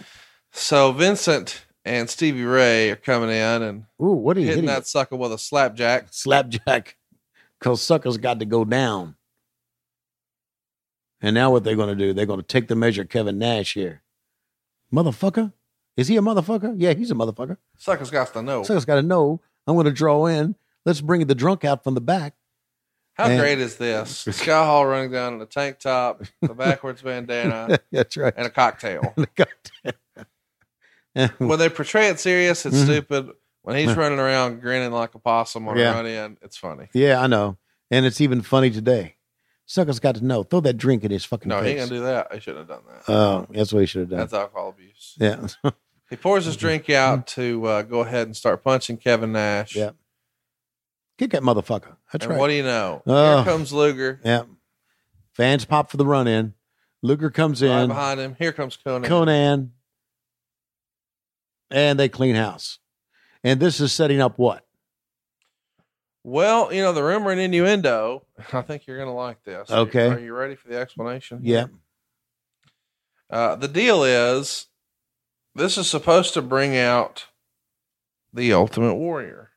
So 0.53 0.93
Vincent 0.93 1.65
and 1.87 2.11
Stevie 2.11 2.45
Ray 2.45 2.91
are 2.91 2.97
coming 2.97 3.31
in 3.31 3.63
and 3.63 3.85
Ooh, 3.99 4.13
what 4.13 4.37
are 4.37 4.41
you 4.41 4.47
hitting 4.47 4.65
hitting? 4.65 4.75
that 4.75 4.87
sucker 4.87 5.17
with 5.17 5.33
a 5.33 5.39
slapjack. 5.39 6.09
slapjack 6.11 6.99
because 7.59 7.81
suckers 7.81 8.19
got 8.19 8.41
to 8.41 8.45
go 8.45 8.67
down. 8.67 9.17
And 11.23 11.33
now 11.33 11.51
what 11.51 11.65
they're 11.65 11.77
going 11.77 11.97
to 11.97 12.05
do? 12.05 12.13
They're 12.13 12.27
going 12.27 12.41
to 12.41 12.47
take 12.47 12.69
the 12.69 12.77
measure 12.77 13.03
of 13.03 13.09
Kevin 13.09 13.39
Nash 13.39 13.73
here. 13.73 14.03
Motherfucker? 14.93 15.55
Is 15.99 16.09
he 16.09 16.17
a 16.17 16.21
motherfucker? 16.23 16.75
Yeah, 16.79 16.95
he's 16.95 17.11
a 17.11 17.15
motherfucker. 17.15 17.57
Sucker's 17.77 18.11
got 18.11 18.33
to 18.33 18.41
know. 18.41 18.63
Sucker's 18.63 18.85
got 18.87 18.95
to 18.95 19.03
know. 19.03 19.41
I'm 19.67 19.75
going 19.75 19.85
to 19.87 19.91
draw 19.93 20.27
in. 20.27 20.55
Let's 20.87 21.01
bring 21.03 21.27
the 21.27 21.35
drunk 21.35 21.65
out 21.65 21.83
from 21.85 21.95
the 21.95 22.01
back. 22.01 22.35
How 23.15 23.25
And- 23.25 23.39
great 23.41 23.59
is 23.59 23.77
this? 23.77 24.19
Sky 24.31 24.65
Hall 24.65 24.87
running 24.87 25.11
down 25.11 25.35
in 25.35 25.41
a 25.43 25.47
tank 25.47 25.81
top, 25.81 26.23
the 26.41 26.55
backwards 26.55 27.03
bandana, 27.03 27.79
That's 27.93 28.17
right. 28.17 28.33
and 28.37 28.47
a 28.47 28.51
cocktail. 28.51 29.13
And 31.15 31.31
When 31.39 31.59
they 31.59 31.69
portray 31.69 32.09
it 32.09 32.21
serious, 32.21 32.65
it's 32.65 32.77
Mhm. 32.77 32.85
stupid. 32.85 33.31
When 33.63 33.77
he's 33.77 33.95
running 33.97 34.19
around 34.21 34.61
grinning 34.61 34.93
like 34.93 35.15
a 35.15 35.19
possum 35.19 35.67
on 35.69 35.77
Yeah. 35.77 35.91
a 35.93 35.95
run 35.95 36.07
in, 36.07 36.39
it's 36.43 36.57
funny. 36.57 36.89
yeah, 36.95 37.21
I 37.21 37.27
know. 37.27 37.59
And 37.91 38.07
it's 38.07 38.21
even 38.21 38.41
funny 38.43 38.71
today. 38.71 39.17
Sucker's 39.67 39.99
got 40.01 40.15
to 40.17 40.25
know. 40.25 40.43
Throw 40.45 40.61
that 40.61 40.75
drink 40.79 41.05
in 41.05 41.11
his 41.11 41.25
fucking 41.25 41.49
No, 41.49 41.61
he 41.61 41.71
ain't 41.71 41.81
face. 41.81 41.89
gonna 41.91 42.01
do 42.01 42.07
that. 42.07 42.29
I 42.31 42.39
shouldn't 42.39 42.69
have 42.69 42.69
done 42.69 42.85
that. 42.89 43.13
Oh, 43.13 43.47
that's 43.51 43.73
what 43.73 43.81
he 43.81 43.87
should 43.87 44.01
have 44.03 44.11
done. 44.11 44.19
That's 44.21 44.33
alcohol 44.33 44.69
abuse. 44.71 45.15
yeah. 45.19 45.47
He 46.11 46.17
pours 46.17 46.47
his 46.47 46.57
drink 46.57 46.89
out 46.89 47.27
to 47.29 47.65
uh, 47.67 47.83
go 47.83 48.01
ahead 48.01 48.27
and 48.27 48.37
start 48.37 48.65
punching 48.65 48.97
Kevin 48.97 49.33
Nash. 49.33 49.77
Yeah. 49.77 49.91
Kick 51.19 51.33
that 51.33 51.43
motherfucker. 51.43 51.97
That's 52.13 52.25
and 52.25 52.31
right. 52.33 52.39
what 52.39 52.49
do 52.49 52.55
you 52.55 52.63
know? 52.63 53.03
Oh. 53.07 53.37
Here 53.37 53.45
comes 53.45 53.73
Luger. 53.73 54.21
Yeah. 54.25 54.45
Fans 55.35 55.65
pop 55.65 55.91
for 55.91 55.97
the 55.97 56.07
run 56.07 56.27
in. 56.27 56.55
Luger 57.03 57.31
comes 57.31 57.63
Right 57.63 57.83
in. 57.83 57.89
behind 57.89 58.21
him. 58.21 58.37
Here 58.39 58.53
comes 58.53 58.77
Konnan. 58.77 59.05
Konnan. 59.05 59.71
And 61.71 61.99
they 61.99 62.09
clean 62.09 62.35
house. 62.35 62.79
And 63.45 63.61
this 63.61 63.79
is 63.79 63.93
setting 63.93 64.21
up 64.21 64.39
what? 64.39 64.65
Well, 66.25 66.73
you 66.73 66.83
know, 66.83 66.93
the 66.93 67.03
rumor 67.03 67.31
and 67.31 67.41
innuendo, 67.41 68.25
I 68.53 68.63
think 68.63 68.87
you're 68.87 68.97
going 68.97 69.09
to 69.09 69.15
like 69.15 69.43
this. 69.45 69.71
Okay. 69.71 70.09
Are 70.09 70.19
you 70.19 70.35
ready 70.35 70.57
for 70.57 70.69
the 70.69 70.79
explanation? 70.79 71.41
Yeah. 71.43 71.67
Uh, 73.31 73.57
the 73.57 73.69
deal 73.69 74.05
is 74.05 74.67
this 75.59 75.77
is 75.79 75.89
supposed 75.89 76.35
to 76.35 76.43
bring 76.43 76.77
out 76.77 77.27
the 78.33 78.53
Ultimate 78.53 78.95
Warrior. 78.95 79.51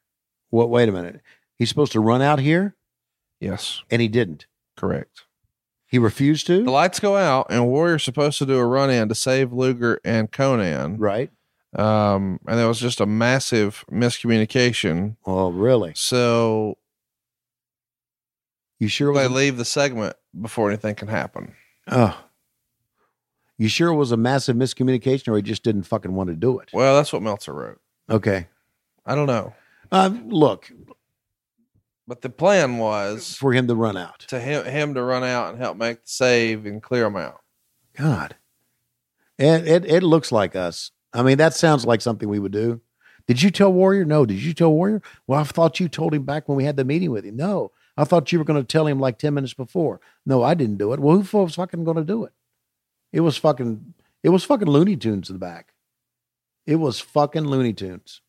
What 0.50 0.70
wait 0.70 0.90
a 0.90 0.92
minute. 0.92 1.22
He's 1.58 1.70
supposed 1.70 1.92
to 1.94 2.00
run 2.00 2.22
out 2.22 2.40
here 2.40 2.76
Yes, 3.40 3.82
and 3.90 4.02
he 4.02 4.08
didn't. 4.08 4.46
correct. 4.78 5.24
He 5.88 5.98
refused 6.00 6.48
to? 6.48 6.64
The 6.64 6.72
lights 6.72 7.00
go 7.02 7.18
out, 7.18 7.48
and 7.50 7.68
Warrior's 7.68 8.04
supposed 8.04 8.38
to 8.40 8.46
do 8.46 8.58
a 8.58 8.66
run 8.66 8.90
in 8.90 9.10
to 9.10 9.16
save 9.16 9.52
Luger 9.52 10.00
and 10.06 10.32
Konnan. 10.32 10.96
Right. 11.00 11.30
Um, 11.76 12.40
and 12.48 12.58
there 12.60 12.68
was 12.68 12.80
just 12.80 13.02
a 13.02 13.06
massive 13.06 13.84
miscommunication. 13.92 15.18
Oh, 15.26 15.50
really? 15.52 15.92
So 15.96 16.78
You 18.80 18.88
sure 18.88 19.14
they 19.14 19.28
leave 19.28 19.58
the 19.58 19.66
segment 19.66 20.16
before 20.40 20.70
anything 20.70 20.96
can 20.96 21.08
happen. 21.10 21.56
oh. 21.90 22.18
You 23.62 23.68
sure 23.70 23.90
it 23.90 23.96
was 23.96 24.12
a 24.12 24.18
massive 24.18 24.56
miscommunication 24.56 25.28
or 25.28 25.36
he 25.36 25.44
just 25.44 25.62
didn't 25.62 25.84
fucking 25.84 26.16
want 26.16 26.30
to 26.30 26.36
do 26.36 26.58
it? 26.58 26.72
Well, 26.74 26.96
that's 26.96 27.14
what 27.14 27.22
Meltzer 27.22 27.54
wrote. 27.54 27.80
Okay. 28.10 28.48
I 29.06 29.14
don't 29.14 29.28
know. 29.28 29.54
Uh, 29.92 30.10
look, 30.26 30.72
But 32.08 32.22
the 32.24 32.32
plan 32.32 32.80
was 32.80 33.36
for 33.36 33.54
him 33.54 33.68
to 33.68 33.76
run 33.76 33.98
out. 33.98 34.22
to 34.30 34.40
him, 34.40 34.66
him 34.66 34.96
to 34.96 35.04
run 35.04 35.24
out 35.24 35.50
and 35.50 35.60
help 35.62 35.78
make 35.78 35.98
the 35.98 36.10
save 36.10 36.66
and 36.66 36.82
clear 36.82 37.04
them 37.04 37.18
out. 37.18 37.42
God. 37.96 38.36
It, 39.38 39.68
it 39.68 39.86
it 39.86 40.02
looks 40.02 40.32
like 40.32 40.56
us. 40.56 40.90
I 41.14 41.22
mean, 41.22 41.38
that 41.38 41.54
sounds 41.54 41.86
like 41.86 42.02
something 42.02 42.28
we 42.28 42.40
would 42.40 42.52
do. 42.52 42.82
Did 43.28 43.44
you 43.44 43.52
tell 43.52 43.72
Warrior? 43.72 44.06
No. 44.06 44.26
Did 44.26 44.42
you 44.42 44.54
tell 44.56 44.72
Warrior? 44.74 45.04
Well, 45.28 45.40
I 45.40 45.44
thought 45.44 45.80
you 45.80 45.88
told 45.88 46.16
him 46.16 46.24
back 46.24 46.50
when 46.50 46.56
we 46.58 46.64
had 46.64 46.78
the 46.78 46.84
meeting 46.84 47.12
with 47.12 47.26
him. 47.26 47.36
No. 47.36 47.72
I 47.96 48.06
thought 48.06 48.32
you 48.32 48.40
were 48.40 48.46
going 48.46 48.60
to 48.60 48.66
tell 48.68 48.88
him 48.88 49.00
like 49.00 49.20
10 49.20 49.36
minutes 49.36 49.54
before. 49.54 50.02
No, 50.26 50.42
I 50.42 50.56
didn't 50.56 50.78
do 50.78 50.94
it. 50.94 51.00
Well, 51.00 51.22
who 51.22 51.38
was 51.38 51.54
fucking 51.56 51.84
going 51.84 51.98
to 51.98 52.04
do 52.04 52.24
it? 52.26 52.32
It 53.14 53.22
was 53.22 53.38
fucking 53.38 53.94
it 54.24 54.30
was 54.30 54.44
fucking 54.44 54.68
Looney 54.68 54.96
Tunes 54.96 55.30
in 55.30 55.36
the 55.36 55.40
back. 55.40 55.74
It 56.66 56.76
was 56.76 57.00
fucking 57.00 57.46
Looney 57.46 57.74
Tunes. 57.74 58.22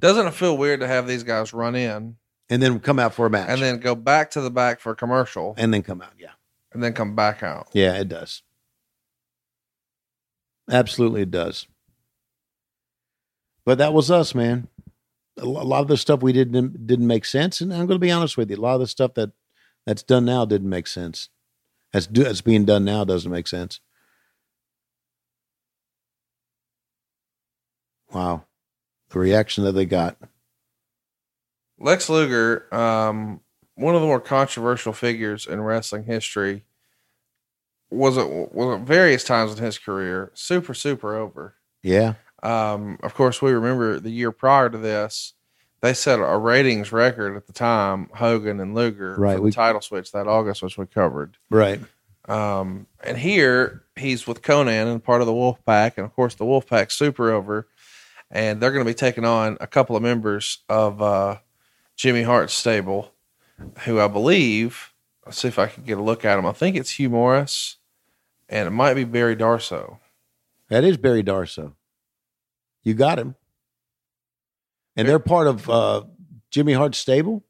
Doesn't 0.00 0.26
it 0.26 0.34
feel 0.34 0.56
weird 0.56 0.80
to 0.80 0.86
have 0.86 1.06
these 1.06 1.22
guys 1.22 1.52
run 1.52 1.74
in 1.74 2.16
And 2.50 2.62
then 2.62 2.80
come 2.80 2.98
out 2.98 3.14
for 3.14 3.26
a 3.26 3.30
match. 3.30 3.48
and 3.48 3.62
then 3.62 3.78
go 3.78 3.94
back 3.94 4.30
to 4.32 4.40
the 4.40 4.50
back 4.50 4.80
for 4.80 4.92
a 4.92 4.96
commercial 4.96 5.54
and 5.56 5.72
then 5.72 5.82
come 5.82 6.02
out. 6.02 6.12
Yeah. 6.18 6.32
and 6.72 6.82
then 6.82 6.92
come 6.92 7.14
back 7.14 7.42
out. 7.42 7.68
Yeah, 7.72 7.94
it 7.98 8.08
does. 8.08 8.42
Absolutely, 10.70 11.22
it 11.22 11.30
does. 11.30 11.66
But 13.64 13.78
that 13.78 13.92
was 13.94 14.10
us, 14.10 14.34
man. 14.34 14.68
A 15.38 15.44
lot 15.44 15.82
of 15.82 15.88
the 15.88 15.96
stuff 15.96 16.22
we 16.22 16.32
didn't 16.32 16.86
didn't 16.86 17.06
make 17.06 17.24
sense, 17.24 17.60
and 17.60 17.72
I'm 17.72 17.86
going 17.86 17.98
to 18.00 18.04
be 18.04 18.10
honest 18.10 18.36
with 18.36 18.50
you. 18.50 18.56
A 18.56 18.60
lot 18.60 18.74
of 18.74 18.80
the 18.80 18.86
stuff 18.86 19.14
that 19.14 19.32
that's 19.84 20.02
done 20.02 20.24
now 20.24 20.44
didn't 20.44 20.68
make 20.70 20.86
sense. 20.86 21.28
That's 21.92 22.06
do, 22.06 22.24
that's 22.24 22.40
being 22.40 22.64
done 22.64 22.84
now 22.84 23.04
doesn't 23.04 23.30
make 23.30 23.48
sense. 23.48 23.80
Wow, 28.12 28.44
the 29.10 29.18
reaction 29.18 29.64
that 29.64 29.72
they 29.72 29.84
got. 29.84 30.16
Lex 31.78 32.08
Luger, 32.08 32.72
um, 32.74 33.40
one 33.74 33.94
of 33.94 34.00
the 34.00 34.06
more 34.06 34.20
controversial 34.20 34.92
figures 34.92 35.46
in 35.46 35.60
wrestling 35.60 36.04
history, 36.04 36.64
was 37.90 38.16
at, 38.16 38.28
was 38.28 38.80
at 38.80 38.86
various 38.86 39.24
times 39.24 39.56
in 39.58 39.64
his 39.64 39.78
career 39.78 40.30
super 40.34 40.74
super 40.74 41.14
over. 41.14 41.54
Yeah, 41.82 42.14
Um, 42.42 42.98
of 43.02 43.14
course, 43.14 43.40
we 43.40 43.52
remember 43.52 44.00
the 44.00 44.10
year 44.10 44.32
prior 44.32 44.68
to 44.70 44.78
this, 44.78 45.34
they 45.86 45.94
set 45.94 46.18
a 46.18 46.36
ratings 46.36 46.92
record 46.92 47.36
at 47.36 47.46
the 47.46 47.52
time. 47.52 48.10
Hogan 48.14 48.60
and 48.60 48.74
Luger, 48.74 49.14
Right, 49.16 49.32
For 49.34 49.36
the 49.38 49.42
we- 49.42 49.52
title 49.52 49.80
switch 49.80 50.12
that 50.12 50.26
August, 50.26 50.62
which 50.62 50.76
we 50.78 50.86
covered. 50.86 51.36
right. 51.50 51.80
Um, 52.28 52.88
and 53.04 53.16
here 53.16 53.84
he's 53.94 54.26
with 54.26 54.42
Konnan 54.42 54.90
and 54.90 55.02
part 55.04 55.20
of 55.20 55.28
the 55.28 55.32
Wolf 55.32 55.64
Pack, 55.64 55.96
and 55.96 56.04
of 56.04 56.12
course 56.14 56.34
the 56.34 56.44
Wolf 56.44 56.66
Pack's 56.66 56.96
super 56.96 57.30
over, 57.30 57.68
and 58.32 58.60
they're 58.60 58.72
going 58.72 58.84
to 58.84 58.90
be 58.90 58.94
taking 58.94 59.24
on 59.24 59.56
a 59.60 59.66
couple 59.68 59.94
of 59.94 60.02
members 60.02 60.58
of 60.68 61.00
uh, 61.00 61.36
Jimmy 61.94 62.22
Hart's 62.24 62.52
stable, 62.52 63.12
who 63.84 64.00
I 64.00 64.08
believe. 64.08 64.92
Let's 65.24 65.38
see 65.40 65.46
if 65.46 65.58
I 65.60 65.68
can 65.68 65.84
get 65.84 65.98
a 65.98 66.02
look 66.02 66.24
at 66.24 66.36
him. 66.36 66.46
I 66.46 66.52
think 66.52 66.74
it's 66.74 66.98
Hugh 66.98 67.10
Morris, 67.10 67.76
and 68.48 68.66
it 68.66 68.72
might 68.72 68.94
be 68.94 69.04
Barry 69.04 69.36
Darsow. 69.36 69.98
That 70.68 70.82
is 70.82 70.96
Barry 70.96 71.22
Darsow. 71.22 71.74
You 72.82 72.94
got 72.94 73.20
him. 73.20 73.36
And 74.96 75.08
they're 75.08 75.18
part 75.18 75.46
of 75.46 75.68
uh, 75.68 76.04
Jimmy 76.50 76.72
Hart's 76.72 76.98
stable. 76.98 77.44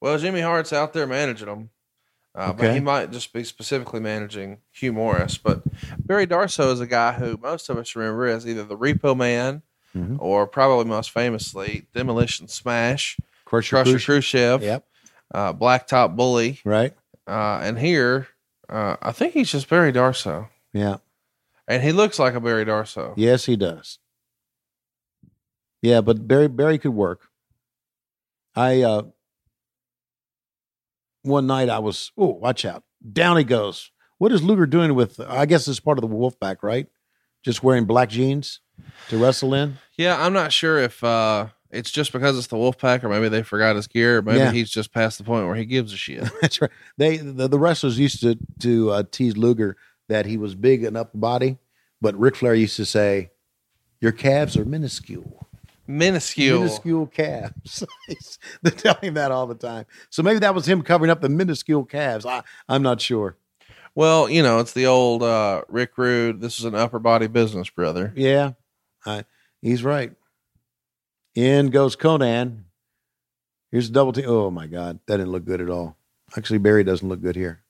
Well, 0.00 0.18
Jimmy 0.18 0.40
Hart's 0.40 0.72
out 0.72 0.92
there 0.92 1.06
managing 1.06 1.46
them, 1.46 1.70
uh, 2.34 2.52
but 2.52 2.74
he 2.74 2.80
might 2.80 3.10
just 3.12 3.32
be 3.32 3.44
specifically 3.44 4.00
managing 4.00 4.58
Hugh 4.72 4.92
Morrus. 4.92 5.38
But 5.42 5.62
Barry 5.98 6.26
Darsow 6.26 6.72
is 6.72 6.80
a 6.80 6.86
guy 6.86 7.12
who 7.12 7.38
most 7.40 7.68
of 7.68 7.78
us 7.78 7.94
remember 7.96 8.26
as 8.26 8.46
either 8.46 8.64
the 8.64 8.76
Repo 8.76 9.16
Man 9.16 9.62
Mhm. 9.96 10.16
or 10.20 10.46
probably 10.46 10.86
most 10.86 11.10
famously 11.10 11.86
Demolition 11.94 12.48
Smash, 12.48 13.18
Crusher, 13.44 13.76
Crusher 13.76 13.92
Khrushchev. 13.98 14.04
Khrushchev, 14.06 14.62
Yep. 14.62 14.84
uh, 15.34 15.52
Blacktop 15.52 16.16
Bully, 16.16 16.60
Right. 16.64 16.94
uh, 17.26 17.60
and 17.62 17.78
here 17.78 18.28
uh, 18.70 18.96
I 19.02 19.12
think 19.12 19.34
he's 19.34 19.50
just 19.52 19.68
Barry 19.68 19.92
Darsow, 19.92 20.48
Yeah. 20.72 20.96
and 21.68 21.82
he 21.82 21.92
looks 21.92 22.18
like 22.18 22.32
a 22.34 22.40
Barry 22.40 22.64
Darsow. 22.64 23.12
Yes, 23.16 23.44
he 23.44 23.54
does. 23.54 23.98
Yeah, 25.82 26.00
but 26.00 26.26
Barry 26.26 26.48
Barry 26.48 26.78
could 26.78 26.94
work. 26.94 27.28
I 28.54 28.82
uh 28.82 29.02
one 31.22 31.46
night 31.46 31.68
I 31.68 31.78
was 31.78 32.10
oh 32.16 32.26
watch 32.26 32.64
out 32.64 32.82
down 33.12 33.36
he 33.36 33.44
goes. 33.44 33.90
What 34.18 34.30
is 34.32 34.42
Luger 34.42 34.66
doing 34.66 34.94
with? 34.94 35.18
I 35.18 35.46
guess 35.46 35.66
it's 35.66 35.80
part 35.80 35.98
of 35.98 36.02
the 36.02 36.14
Wolfpac, 36.14 36.58
right? 36.62 36.86
Just 37.42 37.62
wearing 37.64 37.86
black 37.86 38.08
jeans 38.08 38.60
to 39.08 39.18
wrestle 39.18 39.52
in. 39.54 39.78
Yeah, 39.98 40.24
I'm 40.24 40.32
not 40.32 40.52
sure 40.52 40.78
if 40.78 41.02
uh, 41.02 41.48
it's 41.72 41.90
just 41.90 42.12
because 42.12 42.38
it's 42.38 42.46
the 42.46 42.56
Wolfpac, 42.56 43.02
or 43.02 43.08
maybe 43.08 43.28
they 43.28 43.42
forgot 43.42 43.74
his 43.74 43.88
gear, 43.88 44.18
or 44.18 44.22
maybe 44.22 44.38
Yeah. 44.38 44.52
he's 44.52 44.70
just 44.70 44.92
past 44.92 45.18
the 45.18 45.24
point 45.24 45.46
where 45.46 45.56
he 45.56 45.64
gives 45.64 45.92
a 45.92 45.96
shit. 45.96 46.22
That's 46.40 46.60
right. 46.60 46.70
They 46.98 47.16
the, 47.16 47.48
the 47.48 47.58
wrestlers 47.58 47.98
used 47.98 48.20
to 48.20 48.38
to 48.60 48.90
uh, 48.90 49.02
tease 49.10 49.36
Luger 49.36 49.76
that 50.08 50.26
he 50.26 50.36
was 50.36 50.54
big 50.54 50.84
and 50.84 50.96
upper 50.96 51.18
body, 51.18 51.58
but 52.00 52.16
Ric 52.16 52.36
Flair 52.36 52.54
used 52.54 52.76
to 52.76 52.84
say, 52.86 53.30
"Your 54.00 54.12
calves 54.12 54.56
are 54.56 54.64
minuscule." 54.64 55.48
Minuscule. 55.86 56.60
minuscule 56.60 57.06
calves. 57.06 57.84
They 58.62 58.70
tell 58.70 58.94
him 59.02 59.14
that 59.14 59.30
all 59.32 59.46
the 59.46 59.54
time. 59.54 59.86
So 60.10 60.22
maybe 60.22 60.38
that 60.40 60.54
was 60.54 60.66
him 60.68 60.82
covering 60.82 61.10
up 61.10 61.20
the 61.20 61.28
minuscule 61.28 61.84
calves. 61.84 62.24
I, 62.24 62.42
I'm 62.68 62.82
not 62.82 63.00
sure. 63.00 63.36
Well, 63.94 64.30
you 64.30 64.42
know, 64.42 64.58
it's 64.60 64.72
the 64.72 64.86
old 64.86 65.22
uh, 65.22 65.62
Rick 65.68 65.98
Rude. 65.98 66.40
This 66.40 66.58
is 66.58 66.64
an 66.64 66.74
upper 66.74 66.98
body 66.98 67.26
business, 67.26 67.68
brother. 67.68 68.12
Yeah, 68.16 68.52
I, 69.04 69.24
he's 69.60 69.82
right. 69.84 70.12
In 71.34 71.70
goes 71.70 71.96
Konnan. 71.96 72.64
Here's 73.70 73.88
a 73.88 73.92
double 73.92 74.12
team. 74.12 74.24
Oh 74.28 74.50
my 74.50 74.66
God, 74.66 74.98
that 75.06 75.16
didn't 75.16 75.32
look 75.32 75.44
good 75.44 75.60
at 75.60 75.68
all. 75.70 75.96
Actually, 76.36 76.58
Barry 76.58 76.84
doesn't 76.84 77.08
look 77.08 77.20
good 77.22 77.36
here. 77.36 77.62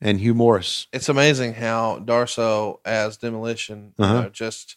And 0.00 0.18
Hugh 0.20 0.34
Morrus. 0.34 0.86
It's 0.92 1.08
amazing 1.08 1.54
how 1.54 2.00
Darsow, 2.00 2.78
as 2.84 3.16
Demolition, 3.16 3.94
Uh-huh. 3.98 4.22
know, 4.22 4.28
just 4.28 4.76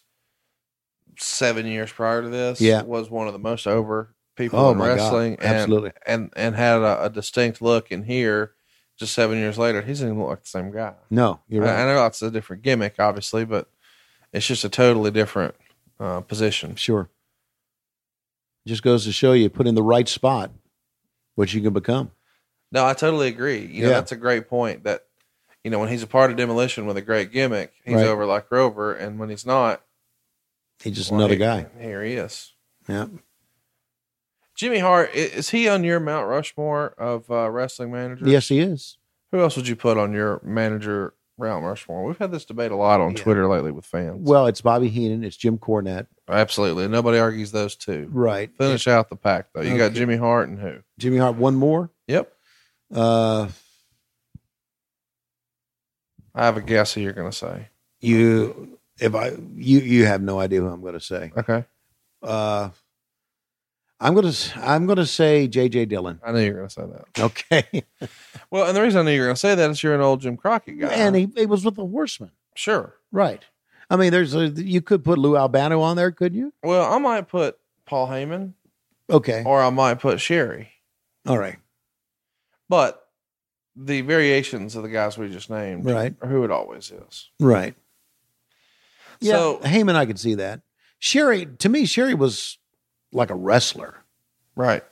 seven 1.18 1.66
years 1.66 1.92
prior 1.92 2.22
to 2.22 2.28
this, 2.28 2.60
Yeah. 2.60 2.82
was 2.82 3.10
one 3.10 3.26
of 3.26 3.32
the 3.32 3.38
most 3.38 3.66
over 3.66 4.14
people 4.36 4.58
Oh, 4.58 4.70
in 4.72 4.78
my 4.78 4.88
God. 4.88 4.94
wrestling. 4.96 5.34
And, 5.40 5.44
Absolutely. 5.56 5.92
And 6.06 6.32
and 6.36 6.54
had 6.54 6.78
a, 6.82 7.04
a 7.04 7.10
distinct 7.10 7.60
look. 7.62 7.90
And 7.90 8.04
here, 8.04 8.52
just 8.98 9.14
seven 9.14 9.38
years 9.38 9.58
later, 9.58 9.82
he 9.82 9.88
doesn't 9.88 10.08
even 10.08 10.18
look 10.20 10.28
like 10.30 10.42
the 10.42 10.48
same 10.48 10.70
guy. 10.70 10.94
No, 11.10 11.40
you're 11.48 11.64
I- 11.64 11.66
right. 11.68 11.82
I, 11.82 11.86
know 11.86 12.02
that's 12.02 12.22
a 12.22 12.30
different 12.30 12.62
gimmick, 12.62 12.96
obviously, 12.98 13.44
but 13.44 13.68
it's 14.32 14.46
just 14.46 14.64
a 14.64 14.68
totally 14.68 15.10
different 15.10 15.54
uh, 16.00 16.20
position. 16.20 16.74
Sure. 16.76 17.08
Just 18.66 18.82
goes 18.82 19.04
to 19.04 19.12
show 19.12 19.32
you, 19.32 19.48
put 19.48 19.66
in 19.66 19.74
the 19.74 19.82
right 19.82 20.08
spot, 20.08 20.50
what 21.36 21.54
you 21.54 21.60
can 21.62 21.72
become. 21.72 22.10
No, 22.72 22.84
I 22.84 22.94
totally 22.94 23.28
agree. 23.28 23.60
You 23.60 23.82
know, 23.84 23.88
Yeah. 23.90 23.94
that's 23.94 24.12
a 24.12 24.16
great 24.16 24.48
point. 24.48 24.84
That 24.84 25.02
you 25.62 25.70
know, 25.70 25.80
when 25.80 25.88
he's 25.88 26.02
a 26.04 26.06
part 26.06 26.30
of 26.30 26.36
Demolition 26.36 26.86
with 26.86 26.96
a 26.96 27.02
great 27.02 27.32
gimmick, 27.32 27.72
he's 27.84 27.96
Right. 27.96 28.06
over 28.06 28.24
like 28.24 28.50
Rover, 28.52 28.92
and 28.94 29.18
when 29.18 29.30
he's 29.30 29.44
not, 29.44 29.82
He's 30.82 30.96
just 30.96 31.10
well, 31.10 31.20
another 31.20 31.36
guy. 31.36 31.66
Here 31.80 32.02
he 32.02 32.14
is. 32.14 32.52
Yeah. 32.88 33.06
Jimmy 34.54 34.78
Hart 34.78 35.14
is 35.14 35.50
he 35.50 35.68
on 35.68 35.84
your 35.84 36.00
Mount 36.00 36.28
Rushmore 36.28 36.94
of 36.98 37.30
uh, 37.30 37.50
wrestling 37.50 37.92
managers? 37.92 38.28
Yes, 38.28 38.48
he 38.48 38.60
is. 38.60 38.96
Who 39.32 39.40
else 39.40 39.56
would 39.56 39.68
you 39.68 39.76
put 39.76 39.98
on 39.98 40.12
your 40.12 40.40
manager 40.44 41.14
Mount 41.38 41.64
Rushmore? 41.64 42.04
We've 42.04 42.16
had 42.16 42.30
this 42.32 42.44
debate 42.46 42.70
a 42.70 42.76
lot 42.76 43.00
on 43.00 43.10
Yeah. 43.14 43.22
Twitter 43.22 43.48
lately 43.48 43.70
with 43.72 43.84
fans. 43.84 44.20
Well, 44.26 44.46
it's 44.46 44.60
Bobby 44.62 44.88
Heenan. 44.88 45.24
It's 45.24 45.36
Jim 45.36 45.58
Cornette. 45.58 46.06
Absolutely, 46.28 46.88
nobody 46.88 47.18
argues 47.18 47.52
those 47.52 47.76
two. 47.76 48.08
Right. 48.10 48.50
Finish 48.56 48.88
out 48.88 49.10
the 49.10 49.16
pack 49.16 49.48
though. 49.54 49.60
You 49.62 49.76
got 49.76 49.92
Jimmy 49.92 50.16
Hart 50.16 50.48
and 50.48 50.58
who? 50.58 50.78
Jimmy 50.98 51.18
Hart, 51.18 51.36
one 51.36 51.56
more. 51.56 51.90
Yep. 52.06 52.32
Uh, 52.94 53.48
I 56.34 56.44
have 56.46 56.56
a 56.56 56.62
guess 56.62 56.92
who 56.94 57.00
you're 57.00 57.12
going 57.12 57.30
to 57.30 57.36
say. 57.36 57.68
you, 58.00 58.75
if 58.98 59.14
I, 59.14 59.30
you, 59.56 59.80
you 59.80 60.06
have 60.06 60.22
no 60.22 60.38
idea 60.40 60.60
who 60.60 60.68
I'm 60.68 60.80
going 60.80 60.94
to 60.94 61.00
say. 61.00 61.32
Okay. 61.36 61.64
Uh, 62.22 62.70
I'm 63.98 64.14
going 64.14 64.30
to, 64.30 64.60
I'm 64.60 64.86
going 64.86 64.96
to 64.98 65.06
say 65.06 65.48
J.J. 65.48 65.86
Dillon. 65.86 66.20
I 66.24 66.32
knew 66.32 66.40
you 66.40 66.52
were 66.52 66.58
going 66.58 66.68
to 66.68 66.74
say 66.74 66.86
that. 66.86 67.22
Okay. 67.22 67.82
Well, 68.48 68.68
and 68.68 68.76
the 68.76 68.82
reason 68.82 69.00
I 69.00 69.02
knew 69.02 69.10
you 69.10 69.20
were 69.22 69.26
going 69.26 69.34
to 69.34 69.40
say 69.40 69.56
that 69.56 69.70
is 69.70 69.82
you're 69.82 69.96
an 69.96 70.00
old 70.00 70.20
Jim 70.20 70.36
Crockett 70.36 70.78
guy. 70.78 70.86
and 70.88 71.16
he, 71.16 71.28
he 71.36 71.46
was 71.46 71.64
with 71.64 71.74
the 71.74 71.84
Horsemen. 71.84 72.30
sure. 72.54 72.94
Right. 73.10 73.42
I 73.90 73.96
mean, 73.96 74.12
there's 74.12 74.36
a, 74.36 74.46
you 74.48 74.80
could 74.80 75.02
put 75.02 75.18
Lou 75.18 75.36
Albano 75.36 75.80
on 75.80 75.96
there, 75.96 76.12
couldn't 76.12 76.38
you? 76.38 76.52
Well, 76.62 76.90
I 76.90 76.96
might 76.98 77.28
put 77.28 77.58
Paul 77.86 78.06
Heyman 78.06 78.52
Okay. 79.10 79.42
or 79.44 79.60
I 79.60 79.70
might 79.70 79.98
put 79.98 80.20
Sherry, 80.20 80.70
All 81.26 81.36
right. 81.38 81.56
but 82.68 83.04
the 83.74 84.02
variations 84.02 84.76
of 84.76 84.84
the 84.84 84.88
guys 84.90 85.18
we 85.18 85.28
just 85.28 85.50
named 85.50 85.84
Right. 85.84 86.14
are 86.22 86.28
who 86.28 86.44
it 86.44 86.50
always 86.52 86.92
is. 86.92 87.30
Right. 87.40 87.74
Yeah. 89.20 89.32
So- 89.34 89.58
Heyman, 89.64 89.94
I 89.94 90.06
could 90.06 90.18
see 90.18 90.34
that. 90.34 90.60
Sherry, 90.98 91.46
to 91.58 91.68
me, 91.68 91.84
Sherry 91.86 92.14
was 92.14 92.58
like 93.12 93.30
a 93.30 93.34
wrestler. 93.34 94.02
Right. 94.54 94.82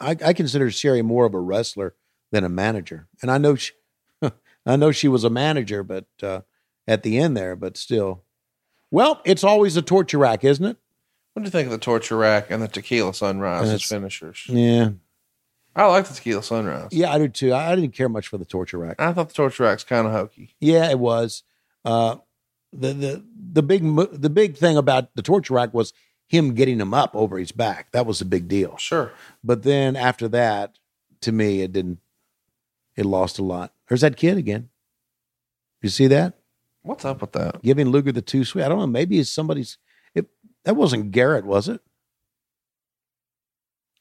I, 0.00 0.16
I 0.24 0.32
consider 0.32 0.70
Sherry 0.70 1.02
more 1.02 1.26
of 1.26 1.34
a 1.34 1.40
wrestler 1.40 1.94
than 2.30 2.44
a 2.44 2.48
manager, 2.48 3.06
and 3.22 3.30
I 3.30 3.38
know 3.38 3.54
she, 3.56 3.72
I 4.66 4.76
know 4.76 4.92
she 4.92 5.08
was 5.08 5.24
a 5.24 5.30
manager, 5.30 5.82
but 5.82 6.04
uh, 6.22 6.42
at 6.86 7.02
the 7.02 7.18
end 7.18 7.36
there, 7.36 7.56
but 7.56 7.76
still, 7.76 8.22
well, 8.90 9.20
it's 9.24 9.42
always 9.44 9.76
a 9.76 9.82
torture 9.82 10.18
rack, 10.18 10.44
isn't 10.44 10.64
it? 10.64 10.76
What 11.32 11.42
do 11.42 11.46
you 11.46 11.50
think 11.52 11.66
of 11.66 11.72
the 11.72 11.78
Torture 11.78 12.16
Rack 12.16 12.50
and 12.50 12.60
the 12.60 12.66
Tequila 12.66 13.14
Sunrise 13.14 13.68
as 13.68 13.84
finishers? 13.84 14.44
Yeah, 14.48 14.90
I 15.76 15.86
like 15.86 16.06
the 16.08 16.14
Tequila 16.14 16.42
Sunrise. 16.42 16.88
yeah, 16.90 17.12
I 17.12 17.18
do 17.18 17.28
too. 17.28 17.52
I, 17.52 17.70
I 17.72 17.74
didn't 17.76 17.92
care 17.94 18.08
much 18.08 18.26
for 18.26 18.38
the 18.38 18.44
torture 18.44 18.78
rack. 18.78 18.96
I 19.00 19.12
thought 19.12 19.28
the 19.28 19.34
Torture 19.34 19.62
Rack's 19.64 19.84
kind 19.84 20.06
of 20.06 20.12
hokey. 20.12 20.56
Yeah, 20.58 20.90
it 20.90 20.98
was. 20.98 21.44
Uh, 21.84 22.16
the 22.72 22.92
the 22.92 23.24
the 23.58 23.62
big 23.62 23.82
the 24.12 24.30
big 24.30 24.56
thing 24.56 24.76
about 24.76 25.12
the 25.16 25.22
torture 25.22 25.54
rack 25.54 25.74
was 25.74 25.92
him 26.28 26.54
getting 26.54 26.80
him 26.80 26.94
up 26.94 27.16
over 27.16 27.38
his 27.38 27.50
back. 27.50 27.90
That 27.90 28.06
was 28.06 28.20
a 28.20 28.24
big 28.24 28.46
deal. 28.46 28.76
Sure. 28.76 29.10
But 29.42 29.64
then 29.64 29.96
after 29.96 30.28
that, 30.28 30.78
to 31.22 31.32
me, 31.32 31.62
it 31.62 31.72
didn't. 31.72 31.98
It 32.94 33.04
lost 33.04 33.40
a 33.40 33.42
lot. 33.42 33.72
There's 33.88 34.02
that 34.02 34.16
kid 34.16 34.38
again. 34.38 34.68
You 35.82 35.88
see 35.88 36.06
that? 36.06 36.34
What's 36.82 37.04
up 37.04 37.20
with 37.20 37.32
that? 37.32 37.60
Giving 37.62 37.88
Luger 37.88 38.12
the 38.12 38.22
Too 38.22 38.44
Sweet. 38.44 38.62
I 38.62 38.68
don't 38.68 38.78
know. 38.78 38.86
Maybe 38.86 39.18
it's 39.18 39.30
somebody's. 39.30 39.76
It, 40.14 40.26
that 40.64 40.76
wasn't 40.76 41.10
Garrett, 41.10 41.44
was 41.44 41.68
it? 41.68 41.80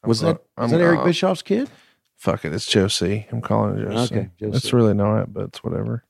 Was 0.05 0.21
I'm 0.21 0.27
that 0.27 0.33
go- 0.35 0.61
was 0.61 0.71
that 0.71 0.81
Eric 0.81 1.03
Bischoff's 1.03 1.41
kid? 1.41 1.67
Fuck 2.15 2.45
it, 2.45 2.53
it's 2.53 2.65
Joe 2.67 2.87
I'm 3.31 3.41
calling 3.41 3.79
it 3.79 4.07
C. 4.07 4.15
Okay, 4.15 4.29
Joe 4.39 4.49
it's 4.53 4.71
really 4.73 4.93
not, 4.93 5.33
but 5.33 5.45
it's 5.45 5.63
whatever. 5.63 6.03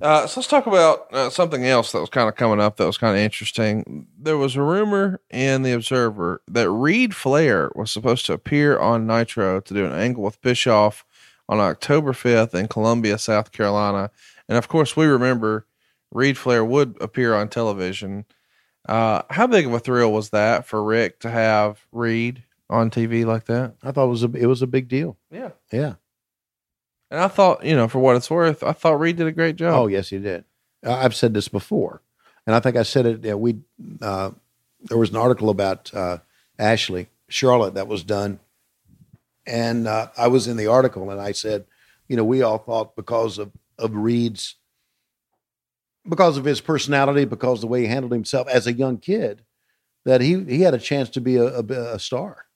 Uh, 0.00 0.26
so 0.26 0.40
let's 0.40 0.48
talk 0.48 0.66
about 0.66 1.12
uh, 1.12 1.28
something 1.28 1.66
else 1.66 1.92
that 1.92 2.00
was 2.00 2.08
kind 2.08 2.28
of 2.28 2.34
coming 2.34 2.60
up 2.60 2.76
that 2.76 2.86
was 2.86 2.96
kind 2.98 3.16
of 3.16 3.22
interesting. 3.22 4.06
There 4.18 4.38
was 4.38 4.56
a 4.56 4.62
rumor 4.62 5.20
in 5.30 5.62
the 5.62 5.72
Observer 5.72 6.42
that 6.48 6.70
Reid 6.70 7.14
Flair 7.14 7.70
was 7.74 7.90
supposed 7.90 8.24
to 8.26 8.32
appear 8.32 8.78
on 8.78 9.06
Nitro 9.06 9.60
to 9.60 9.74
do 9.74 9.84
an 9.84 9.92
angle 9.92 10.22
with 10.24 10.40
Bischoff 10.40 11.04
on 11.48 11.60
October 11.60 12.12
5th 12.12 12.54
in 12.54 12.68
Columbia, 12.68 13.18
South 13.18 13.52
Carolina. 13.52 14.10
And 14.48 14.56
of 14.56 14.68
course, 14.68 14.96
we 14.96 15.06
remember 15.06 15.66
Reid 16.10 16.38
Flair 16.38 16.64
would 16.64 16.96
appear 17.00 17.34
on 17.34 17.48
television. 17.48 18.24
Uh, 18.88 19.22
how 19.30 19.46
big 19.46 19.66
of 19.66 19.74
a 19.74 19.78
thrill 19.78 20.12
was 20.12 20.30
that 20.30 20.66
for 20.66 20.82
Ric 20.82 21.20
to 21.20 21.30
have 21.30 21.86
Reid 21.92 22.42
on 22.70 22.90
TV 22.90 23.26
like 23.26 23.44
that? 23.46 23.74
I 23.82 23.92
thought 23.92 24.06
it 24.06 24.10
was 24.10 24.24
a 24.24 24.30
it 24.32 24.46
was 24.46 24.62
a 24.62 24.66
big 24.66 24.88
deal. 24.88 25.18
Yeah. 25.30 25.50
Yeah. 25.70 25.94
And 27.10 27.20
I 27.20 27.28
thought, 27.28 27.64
you 27.64 27.74
know, 27.74 27.88
for 27.88 27.98
what 27.98 28.16
it's 28.16 28.30
worth, 28.30 28.62
I 28.62 28.72
thought 28.72 29.00
Reid 29.00 29.16
did 29.16 29.26
a 29.26 29.32
great 29.32 29.56
job. 29.56 29.74
Oh 29.74 29.86
yes, 29.88 30.10
he 30.10 30.18
did. 30.18 30.44
I've 30.84 31.14
said 31.14 31.34
this 31.34 31.48
before, 31.48 32.02
and 32.46 32.54
I 32.54 32.60
think 32.60 32.76
I 32.76 32.84
said 32.84 33.06
it. 33.06 33.24
Yeah, 33.24 33.34
we 33.34 33.58
uh, 34.00 34.30
there 34.82 34.98
was 34.98 35.10
an 35.10 35.16
article 35.16 35.50
about 35.50 35.92
uh, 35.92 36.18
Ashley 36.58 37.08
Charlotte 37.28 37.74
that 37.74 37.88
was 37.88 38.04
done, 38.04 38.38
and 39.46 39.88
uh, 39.88 40.08
I 40.16 40.28
was 40.28 40.46
in 40.46 40.56
the 40.56 40.68
article, 40.68 41.10
and 41.10 41.20
I 41.20 41.32
said, 41.32 41.66
you 42.08 42.16
know, 42.16 42.24
we 42.24 42.42
all 42.42 42.58
thought 42.58 42.96
because 42.96 43.38
of 43.38 43.50
of 43.78 43.94
Reid's 43.94 44.56
because 46.08 46.36
of 46.36 46.44
his 46.44 46.60
personality, 46.60 47.24
because 47.24 47.60
the 47.60 47.66
way 47.66 47.82
he 47.82 47.86
handled 47.88 48.12
himself 48.12 48.48
as 48.48 48.66
a 48.66 48.72
young 48.72 48.98
kid, 48.98 49.42
that 50.04 50.20
he 50.20 50.42
he 50.44 50.62
had 50.62 50.74
a 50.74 50.78
chance 50.78 51.08
to 51.10 51.20
be 51.20 51.36
a, 51.36 51.58
a, 51.58 51.94
a 51.94 51.98
star. 51.98 52.46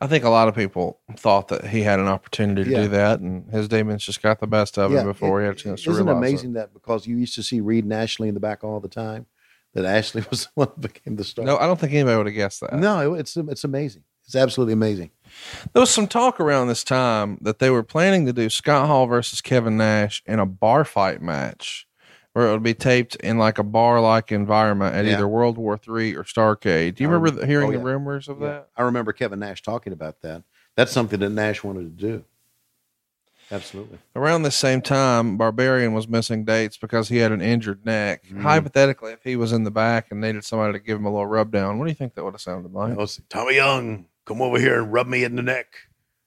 I 0.00 0.06
think 0.06 0.24
a 0.24 0.28
lot 0.28 0.48
of 0.48 0.54
people 0.54 1.00
thought 1.16 1.48
that 1.48 1.66
he 1.68 1.82
had 1.82 1.98
an 2.00 2.06
opportunity 2.08 2.64
to 2.64 2.70
Yeah. 2.70 2.82
do 2.82 2.88
that, 2.88 3.20
and 3.20 3.50
his 3.50 3.66
demons 3.68 4.04
just 4.04 4.22
got 4.22 4.40
the 4.40 4.46
best 4.46 4.76
of 4.78 4.92
him 4.92 5.06
before 5.06 5.40
he 5.40 5.46
had 5.46 5.54
a 5.54 5.58
chance 5.58 5.82
to 5.84 5.90
Isn't 5.90 6.02
it 6.02 6.12
realize 6.12 6.28
amazing 6.28 6.52
that 6.54 6.72
because 6.74 7.06
you 7.06 7.16
used 7.16 7.34
to 7.36 7.42
see 7.42 7.60
Reid 7.60 7.84
and 7.84 7.92
Ashley 7.94 8.28
in 8.28 8.34
the 8.34 8.40
back 8.40 8.62
all 8.62 8.78
the 8.80 8.88
time, 8.88 9.26
that 9.74 9.84
Ashley 9.86 10.22
was 10.30 10.44
the 10.44 10.50
one 10.54 10.68
who 10.74 10.80
became 10.82 11.16
the 11.16 11.24
star? 11.24 11.44
No, 11.44 11.56
I 11.56 11.66
don't 11.66 11.80
think 11.80 11.92
anybody 11.94 12.16
would 12.16 12.26
have 12.26 12.34
guessed 12.34 12.60
that. 12.60 12.74
No, 12.74 13.14
it- 13.14 13.20
it's 13.20 13.36
it's 13.36 13.64
amazing. 13.64 14.02
It's 14.26 14.34
absolutely 14.34 14.72
amazing. 14.72 15.12
There 15.72 15.80
was 15.80 15.90
some 15.90 16.08
talk 16.08 16.40
around 16.40 16.66
this 16.66 16.82
time 16.82 17.38
that 17.42 17.60
they 17.60 17.70
were 17.70 17.84
planning 17.84 18.26
to 18.26 18.32
do 18.32 18.50
Scott 18.50 18.88
Hall 18.88 19.06
versus 19.06 19.40
Kevin 19.40 19.76
Nash 19.76 20.20
in 20.26 20.40
a 20.40 20.46
bar 20.46 20.84
fight 20.84 21.22
match, 21.22 21.86
where 22.36 22.48
it 22.48 22.52
would 22.52 22.62
be 22.62 22.74
taped 22.74 23.14
in 23.16 23.38
like 23.38 23.58
a 23.58 23.62
bar 23.62 23.98
like 23.98 24.30
environment 24.30 24.94
at 24.94 25.06
Yeah. 25.06 25.14
either 25.14 25.26
World 25.26 25.56
War 25.56 25.78
Three 25.78 26.14
or 26.14 26.22
Starcade. 26.22 26.96
Do 26.96 27.02
you 27.02 27.08
I 27.08 27.12
remember 27.14 27.40
rem- 27.40 27.48
hearing 27.48 27.68
oh, 27.70 27.72
the 27.72 27.78
rumors 27.78 28.28
of 28.28 28.40
that? 28.40 28.68
I 28.76 28.82
remember 28.82 29.14
Kevin 29.14 29.38
Nash 29.38 29.62
talking 29.62 29.94
about 29.94 30.20
that. 30.20 30.42
That's 30.74 30.92
something 30.92 31.18
that 31.20 31.30
Nash 31.30 31.64
wanted 31.64 31.98
to 31.98 32.06
do. 32.06 32.24
Absolutely. 33.50 34.00
Around 34.14 34.42
the 34.42 34.50
same 34.50 34.82
time, 34.82 35.38
Barbarian 35.38 35.94
was 35.94 36.08
missing 36.08 36.44
dates 36.44 36.76
because 36.76 37.08
he 37.08 37.16
had 37.16 37.32
an 37.32 37.40
injured 37.40 37.86
neck. 37.86 38.26
Mm-hmm. 38.26 38.42
Hypothetically, 38.42 39.12
if 39.12 39.24
he 39.24 39.36
was 39.36 39.52
in 39.52 39.64
the 39.64 39.70
back 39.70 40.08
and 40.10 40.20
needed 40.20 40.44
somebody 40.44 40.74
to 40.74 40.78
give 40.78 40.98
him 40.98 41.06
a 41.06 41.10
little 41.10 41.26
rub 41.26 41.50
down, 41.50 41.78
what 41.78 41.86
do 41.86 41.90
you 41.90 41.94
think 41.94 42.16
that 42.16 42.24
would 42.24 42.34
have 42.34 42.40
sounded 42.42 42.74
like? 42.74 42.98
Know, 42.98 43.06
Tommy 43.30 43.54
Young, 43.54 44.08
come 44.26 44.42
over 44.42 44.58
here 44.58 44.82
and 44.82 44.92
rub 44.92 45.06
me 45.06 45.24
in 45.24 45.36
the 45.36 45.42
neck, 45.42 45.68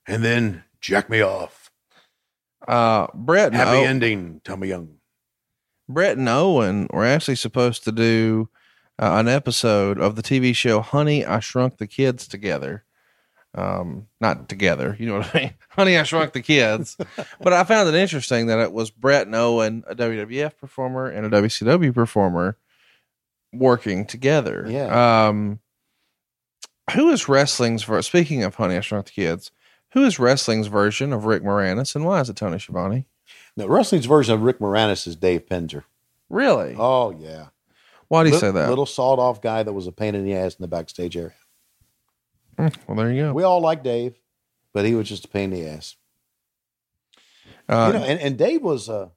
and 0.08 0.24
then 0.24 0.64
jack 0.80 1.08
me 1.08 1.20
off. 1.20 1.70
Uh, 2.66 3.06
Brett 3.14 3.52
Happy 3.52 3.78
O- 3.78 3.84
ending, 3.84 4.40
Tommy 4.42 4.66
Young. 4.66 4.96
Bret 5.92 6.16
and 6.16 6.28
Owen 6.28 6.88
were 6.92 7.04
actually 7.04 7.36
supposed 7.36 7.84
to 7.84 7.92
do 7.92 8.48
uh, 8.98 9.12
an 9.14 9.28
episode 9.28 9.98
of 9.98 10.16
the 10.16 10.22
TV 10.22 10.54
show 10.54 10.80
Honey, 10.80 11.24
I 11.24 11.40
Shrunk 11.40 11.78
the 11.78 11.86
Kids 11.86 12.28
together. 12.28 12.84
Um, 13.52 14.06
not 14.20 14.48
together, 14.48 14.96
you 15.00 15.06
know 15.06 15.18
what 15.18 15.34
I 15.34 15.38
mean? 15.38 15.54
Honey, 15.70 15.98
I 15.98 16.04
Shrunk 16.04 16.32
the 16.32 16.42
Kids. 16.42 16.96
but 17.40 17.52
I 17.52 17.64
found 17.64 17.88
it 17.88 17.94
interesting 17.94 18.46
that 18.46 18.60
it 18.60 18.72
was 18.72 18.90
Bret 18.90 19.26
and 19.26 19.34
Owen, 19.34 19.82
a 19.88 19.94
WWF 19.94 20.56
performer 20.58 21.08
and 21.08 21.26
a 21.26 21.30
WCW 21.30 21.92
performer, 21.92 22.56
working 23.52 24.06
together. 24.06 24.66
Yeah. 24.68 25.26
Um, 25.28 25.58
who 26.92 27.10
is 27.10 27.28
wrestling's 27.28 27.82
ver- 27.82 28.02
speaking 28.02 28.44
of 28.44 28.54
Honey, 28.54 28.76
I 28.76 28.80
Shrunk 28.80 29.06
the 29.06 29.12
Kids? 29.12 29.50
Who 29.92 30.04
is 30.04 30.20
wrestling's 30.20 30.68
version 30.68 31.12
of 31.12 31.24
Rick 31.24 31.42
Moranis, 31.42 31.96
and 31.96 32.04
why 32.04 32.20
is 32.20 32.30
it 32.30 32.36
Tony 32.36 32.58
Schiavone? 32.58 33.06
Now, 33.56 33.66
wrestling's 33.66 34.06
version 34.06 34.34
of 34.34 34.42
Rick 34.42 34.58
Moranis 34.58 35.06
is 35.06 35.16
Dave 35.16 35.46
Penzer. 35.46 35.84
Really? 36.28 36.76
Oh 36.78 37.10
yeah. 37.10 37.46
Why 38.08 38.22
do 38.22 38.28
you 38.28 38.34
Lit- 38.34 38.40
say 38.40 38.50
that? 38.50 38.68
Little 38.68 38.86
sawed 38.86 39.18
off 39.18 39.40
guy 39.40 39.62
that 39.62 39.72
was 39.72 39.86
a 39.86 39.92
pain 39.92 40.14
in 40.14 40.24
the 40.24 40.34
ass 40.34 40.54
in 40.54 40.62
the 40.62 40.68
backstage 40.68 41.16
area. 41.16 41.34
well, 42.58 42.70
there 42.96 43.12
you 43.12 43.22
go. 43.22 43.32
We 43.32 43.42
all 43.42 43.60
like 43.60 43.82
Dave, 43.82 44.18
but 44.72 44.84
he 44.84 44.94
was 44.94 45.08
just 45.08 45.24
a 45.24 45.28
pain 45.28 45.52
in 45.52 45.60
the 45.60 45.68
ass. 45.68 45.96
Uh, 47.68 47.90
you 47.92 47.98
know, 47.98 48.04
and, 48.04 48.20
and 48.20 48.38
Dave 48.38 48.62
was 48.62 48.88
uh, 48.88 49.08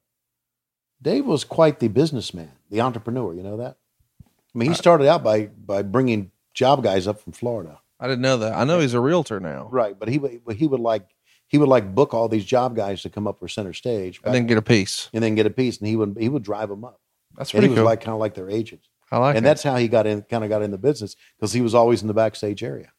Dave 1.01 1.25
was 1.25 1.43
quite 1.43 1.79
the 1.79 1.87
businessman, 1.87 2.51
the 2.69 2.81
entrepreneur. 2.81 3.33
You 3.33 3.43
know 3.43 3.57
that. 3.57 3.77
I 4.23 4.57
mean, 4.57 4.69
he 4.69 4.75
started 4.75 5.07
out 5.07 5.23
by 5.23 5.47
by 5.47 5.81
bringing 5.81 6.31
job 6.53 6.83
guys 6.83 7.07
up 7.07 7.19
from 7.19 7.33
Florida, 7.33 7.79
I 7.99 8.07
didn't 8.07 8.21
know 8.21 8.37
that. 8.37 8.53
I 8.53 8.63
know 8.65 8.79
he's 8.79 8.93
a 8.93 8.99
realtor 8.99 9.39
now. 9.39 9.69
right? 9.71 9.97
But 9.97 10.09
he 10.09 10.17
would 10.19 10.41
he 10.55 10.67
would 10.67 10.79
like 10.79 11.12
he 11.53 11.59
would 11.59 11.69
like 11.69 11.93
book 11.93 12.13
all 12.15 12.27
these 12.27 12.43
job 12.45 12.75
guys 12.75 13.03
to 13.03 13.09
come 13.11 13.27
up 13.27 13.37
for 13.39 13.47
center 13.47 13.73
stage, 13.73 14.19
And 14.23 14.33
then 14.33 14.47
get 14.47 14.57
a 14.57 14.61
piece. 14.63 15.09
and 15.13 15.23
then 15.23 15.35
get 15.35 15.45
a 15.45 15.51
piece, 15.51 15.77
and 15.77 15.87
he 15.87 15.95
would 15.95 16.17
he 16.19 16.27
would 16.27 16.41
drive 16.43 16.67
them 16.69 16.83
up. 16.83 16.99
That's 17.37 17.51
and 17.51 17.59
pretty 17.59 17.67
he 17.67 17.69
was 17.71 17.77
cool. 17.77 17.85
like 17.85 18.01
kind 18.01 18.13
of 18.15 18.19
like 18.19 18.33
their 18.33 18.49
agent, 18.49 18.81
I 19.11 19.17
like 19.19 19.35
and 19.37 19.45
it. 19.45 19.47
that's 19.47 19.61
how 19.63 19.75
he 19.77 19.87
got 19.87 20.07
in, 20.07 20.23
kind 20.23 20.43
of 20.43 20.49
got 20.49 20.63
in 20.63 20.71
the 20.71 20.77
business 20.79 21.15
because 21.37 21.53
he 21.53 21.61
was 21.61 21.75
always 21.75 22.01
in 22.01 22.07
the 22.07 22.13
backstage 22.15 22.63
area. 22.63 22.91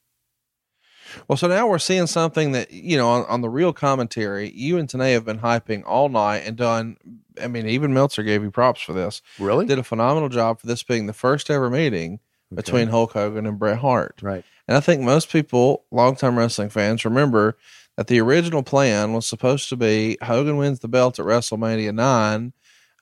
Well, 1.28 1.36
so 1.36 1.46
now 1.46 1.68
we're 1.68 1.78
seeing 1.78 2.06
something 2.08 2.52
that, 2.52 2.72
you 2.72 2.96
know, 2.96 3.08
on, 3.08 3.24
on 3.26 3.40
the 3.40 3.48
real 3.48 3.72
commentary, 3.72 4.50
you 4.50 4.78
and 4.78 4.88
Tenay 4.88 5.12
have 5.12 5.24
been 5.24 5.38
hyping 5.38 5.82
all 5.86 6.08
night 6.08 6.38
and 6.46 6.56
done. 6.56 6.96
I 7.40 7.46
mean, 7.46 7.68
even 7.68 7.92
Meltzer 7.94 8.22
gave 8.24 8.42
you 8.42 8.50
props 8.50 8.80
for 8.80 8.92
this. 8.94 9.22
Really? 9.38 9.66
Did 9.66 9.78
a 9.78 9.84
phenomenal 9.84 10.28
job 10.28 10.60
for 10.60 10.66
this 10.66 10.82
being 10.82 11.06
the 11.06 11.12
first 11.12 11.50
ever 11.50 11.70
meeting 11.70 12.20
between 12.52 12.88
Hulk 12.88 13.12
Hogan 13.12 13.46
and 13.46 13.58
Bret 13.58 13.78
Hart. 13.78 14.18
Right. 14.22 14.44
And 14.66 14.76
I 14.76 14.80
think 14.80 15.02
most 15.02 15.28
people, 15.30 15.84
longtime 15.90 16.38
wrestling 16.38 16.70
fans, 16.70 17.04
remember 17.04 17.56
that 17.96 18.08
the 18.08 18.20
original 18.20 18.62
plan 18.62 19.12
was 19.12 19.26
supposed 19.26 19.68
to 19.68 19.76
be 19.76 20.18
Hogan 20.22 20.56
wins 20.56 20.80
the 20.80 20.88
belt 20.88 21.18
at 21.18 21.26
WrestleMania 21.26 21.94
9, 21.94 22.52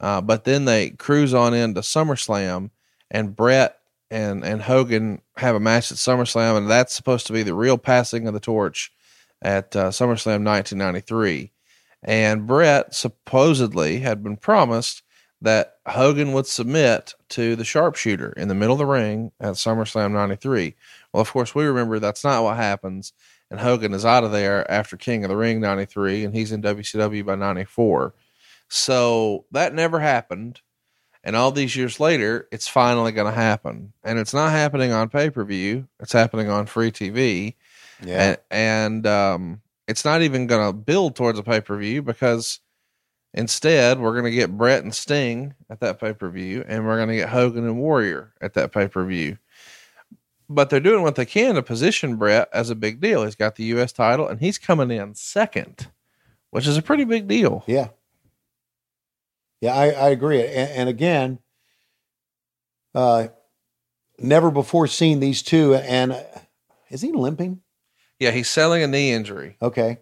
uh, 0.01 0.21
but 0.21 0.45
then 0.45 0.65
they 0.65 0.91
cruise 0.91 1.33
on 1.33 1.55
into 1.55 1.81
SummerSlam 1.81 2.71
and 3.11 3.37
Bret 3.37 3.79
and, 4.11 4.45
and 4.45 4.61
Hogan 4.61 5.23
have 5.37 5.55
a 5.55 5.61
match 5.61 5.91
at 5.91 5.97
SummerSlam, 5.97 6.59
and 6.59 6.71
that's 6.71 6.95
supposed 6.95 7.27
to 7.29 7.33
be 7.33 7.43
the 7.43 7.55
real 7.55 7.79
passing 7.79 8.27
of 8.27 8.35
the 8.35 8.41
torch 8.41 8.93
at 9.41 9.75
uh, 9.75 9.89
SummerSlam 9.89 10.45
1993. 10.45 11.51
And 12.03 12.47
Bret 12.47 12.95
supposedly 12.95 14.01
had 14.01 14.23
been 14.23 14.37
promised 14.37 15.03
that 15.41 15.77
Hogan 15.87 16.33
would 16.33 16.47
submit 16.47 17.15
to 17.31 17.57
the 17.57 17.65
sharpshooter 17.65 18.33
in 18.33 18.49
the 18.49 18.55
middle 18.55 18.75
of 18.75 18.79
the 18.79 18.87
ring 18.87 19.33
at 19.41 19.55
SummerSlam 19.55 20.13
93. 20.13 20.75
Well, 21.13 21.21
of 21.21 21.33
course, 21.33 21.55
we 21.55 21.65
remember 21.65 21.99
that's 21.99 22.25
not 22.25 22.45
what 22.45 22.57
happens. 22.57 23.13
And 23.53 23.61
Hogan 23.61 23.93
is 23.93 24.07
out 24.07 24.25
of 24.25 24.33
there 24.33 24.69
after 24.71 24.97
King 24.97 25.25
of 25.25 25.29
the 25.29 25.37
Ring 25.37 25.61
93, 25.61 26.25
and 26.25 26.35
he's 26.35 26.53
in 26.53 26.63
WCW 26.63 27.23
by 27.27 27.35
94. 27.35 28.15
So 28.69 29.45
that 29.51 29.75
never 29.75 30.01
happened. 30.01 30.63
And 31.23 31.37
all 31.37 31.53
these 31.53 31.77
years 31.77 32.01
later, 32.01 32.49
it's 32.51 32.67
finally 32.67 33.13
going 33.13 33.31
to 33.31 33.39
happen. 33.39 33.93
And 34.03 34.19
it's 34.19 34.33
not 34.33 34.53
happening 34.53 34.93
on 34.93 35.11
pay 35.11 35.29
per 35.29 35.45
view, 35.45 35.87
it's 36.01 36.15
happening 36.15 36.49
on 36.49 36.65
free 36.65 36.91
TV. 36.91 37.57
Yeah. 38.03 38.23
And, 38.23 38.39
and 38.51 39.07
um, 39.07 39.61
it's 39.87 40.07
not 40.07 40.23
even 40.23 40.47
going 40.47 40.67
to 40.67 40.73
build 40.73 41.15
towards 41.15 41.39
a 41.39 41.43
pay 41.43 41.61
per 41.61 41.77
view 41.77 42.01
because 42.01 42.59
instead, 43.35 44.01
we're 44.01 44.13
going 44.13 44.25
to 44.25 44.31
get 44.31 44.57
Bret 44.57 44.83
and 44.83 44.95
Sting 44.95 45.53
at 45.69 45.81
that 45.81 46.01
pay 46.01 46.15
per 46.15 46.31
view, 46.31 46.65
and 46.67 46.87
we're 46.87 46.97
going 46.97 47.11
to 47.11 47.17
get 47.17 47.29
Hogan 47.29 47.67
and 47.67 47.77
Warrior 47.77 48.33
at 48.41 48.55
that 48.55 48.73
pay 48.73 48.89
per 48.89 49.05
view. 49.05 49.37
But 50.49 50.71
they're 50.71 50.81
doing 50.81 51.03
what 51.03 51.15
they 51.15 51.25
can 51.25 51.55
to 51.55 51.63
position 51.63 52.17
Bret 52.17 52.49
as 52.53 52.69
a 52.69 52.75
big 52.75 53.01
deal. 53.01 53.25
He's 53.25 53.37
got 53.37 53.57
the 53.57 53.65
U.S. 53.65 53.93
title, 53.93 54.29
and 54.29 54.41
he's 54.41 54.59
coming 54.59 54.91
in 54.91 55.15
second, 55.15 55.89
which 56.51 56.67
is 56.67 56.77
a 56.77 56.83
pretty 56.83 57.05
big 57.05 57.27
deal. 57.27 57.65
Yeah. 57.67 57.89
Yeah, 59.61 59.75
I, 59.75 59.91
I 59.91 60.09
agree. 60.11 60.43
And, 60.45 60.71
and 60.71 60.89
again, 60.89 61.39
uh, 62.95 63.29
never 64.19 64.51
before 64.51 64.87
seen 64.87 65.21
these 65.21 65.43
two. 65.43 65.75
And 65.75 66.13
uh, 66.13 66.23
is 66.91 67.01
he 67.01 67.13
limping? 67.13 67.61
Yeah, 68.19 68.31
he's 68.31 68.49
selling 68.49 68.83
a 68.83 68.87
knee 68.87 69.13
injury. 69.13 69.57
Okay. 69.63 69.99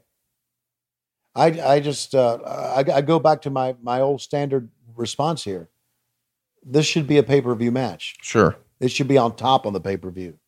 I, 1.34 1.46
I 1.46 1.80
just 1.80 2.14
uh, 2.14 2.38
I, 2.44 2.84
I 2.92 3.00
go 3.02 3.18
back 3.20 3.42
to 3.42 3.50
my 3.50 3.76
my 3.80 4.00
old 4.00 4.20
standard 4.20 4.68
response 4.96 5.44
here. 5.44 5.68
This 6.62 6.86
should 6.86 7.06
be 7.06 7.18
a 7.18 7.22
pay 7.22 7.40
per 7.40 7.54
view 7.54 7.70
match. 7.70 8.16
Sure. 8.20 8.56
It 8.80 8.90
should 8.90 9.08
be 9.08 9.18
on 9.18 9.36
top 9.36 9.66
of 9.66 9.72
the 9.72 9.80
pay 9.80 9.96
per 9.96 10.10
view. 10.10 10.38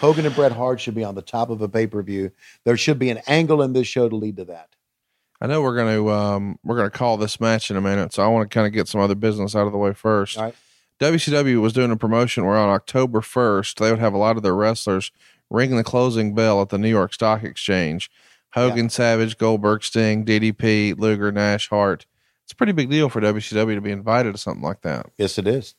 Hogan 0.00 0.26
and 0.26 0.34
Bret 0.34 0.52
Hart 0.52 0.80
should 0.80 0.94
be 0.94 1.04
on 1.04 1.14
the 1.14 1.22
top 1.22 1.50
of 1.50 1.60
a 1.60 1.68
pay 1.68 1.86
per 1.86 2.02
view. 2.02 2.30
There 2.64 2.76
should 2.76 2.98
be 2.98 3.10
an 3.10 3.20
angle 3.26 3.62
in 3.62 3.72
this 3.72 3.86
show 3.86 4.08
to 4.08 4.16
lead 4.16 4.36
to 4.36 4.44
that. 4.46 4.68
I 5.40 5.48
know 5.48 5.60
we're 5.60 5.74
going 5.74 5.96
to 5.96 6.10
um, 6.10 6.58
we're 6.62 6.76
going 6.76 6.90
to 6.90 6.96
call 6.96 7.16
this 7.16 7.40
match 7.40 7.70
in 7.70 7.76
a 7.76 7.80
minute, 7.80 8.12
so 8.12 8.22
I 8.22 8.28
want 8.28 8.48
to 8.48 8.54
kind 8.54 8.66
of 8.66 8.72
get 8.72 8.86
some 8.88 9.00
other 9.00 9.16
business 9.16 9.56
out 9.56 9.66
of 9.66 9.72
the 9.72 9.78
way 9.78 9.92
first. 9.92 10.38
All 10.38 10.44
right. 10.44 10.54
WCW 11.00 11.60
was 11.60 11.72
doing 11.72 11.90
a 11.90 11.96
promotion 11.96 12.44
where 12.44 12.56
on 12.56 12.68
October 12.68 13.20
1st, 13.20 13.74
they 13.80 13.90
would 13.90 13.98
have 13.98 14.14
a 14.14 14.18
lot 14.18 14.36
of 14.36 14.44
their 14.44 14.54
wrestlers 14.54 15.10
ring 15.50 15.76
the 15.76 15.82
closing 15.82 16.32
bell 16.32 16.62
at 16.62 16.68
the 16.68 16.78
New 16.78 16.88
York 16.88 17.12
Stock 17.12 17.42
Exchange. 17.42 18.08
Hogan, 18.52 18.88
Savage, 18.88 19.36
Goldberg, 19.38 19.82
Sting, 19.82 20.24
DDP, 20.24 20.96
Luger, 20.96 21.32
Nash, 21.32 21.70
Hart. 21.70 22.06
It's 22.44 22.52
a 22.52 22.56
pretty 22.56 22.72
big 22.72 22.90
deal 22.90 23.08
for 23.08 23.20
WCW 23.20 23.74
to 23.74 23.80
be 23.80 23.90
invited 23.90 24.32
to 24.32 24.38
something 24.38 24.62
like 24.62 24.82
that. 24.82 25.06
Yes, 25.18 25.38
it 25.38 25.46
is. 25.46 25.74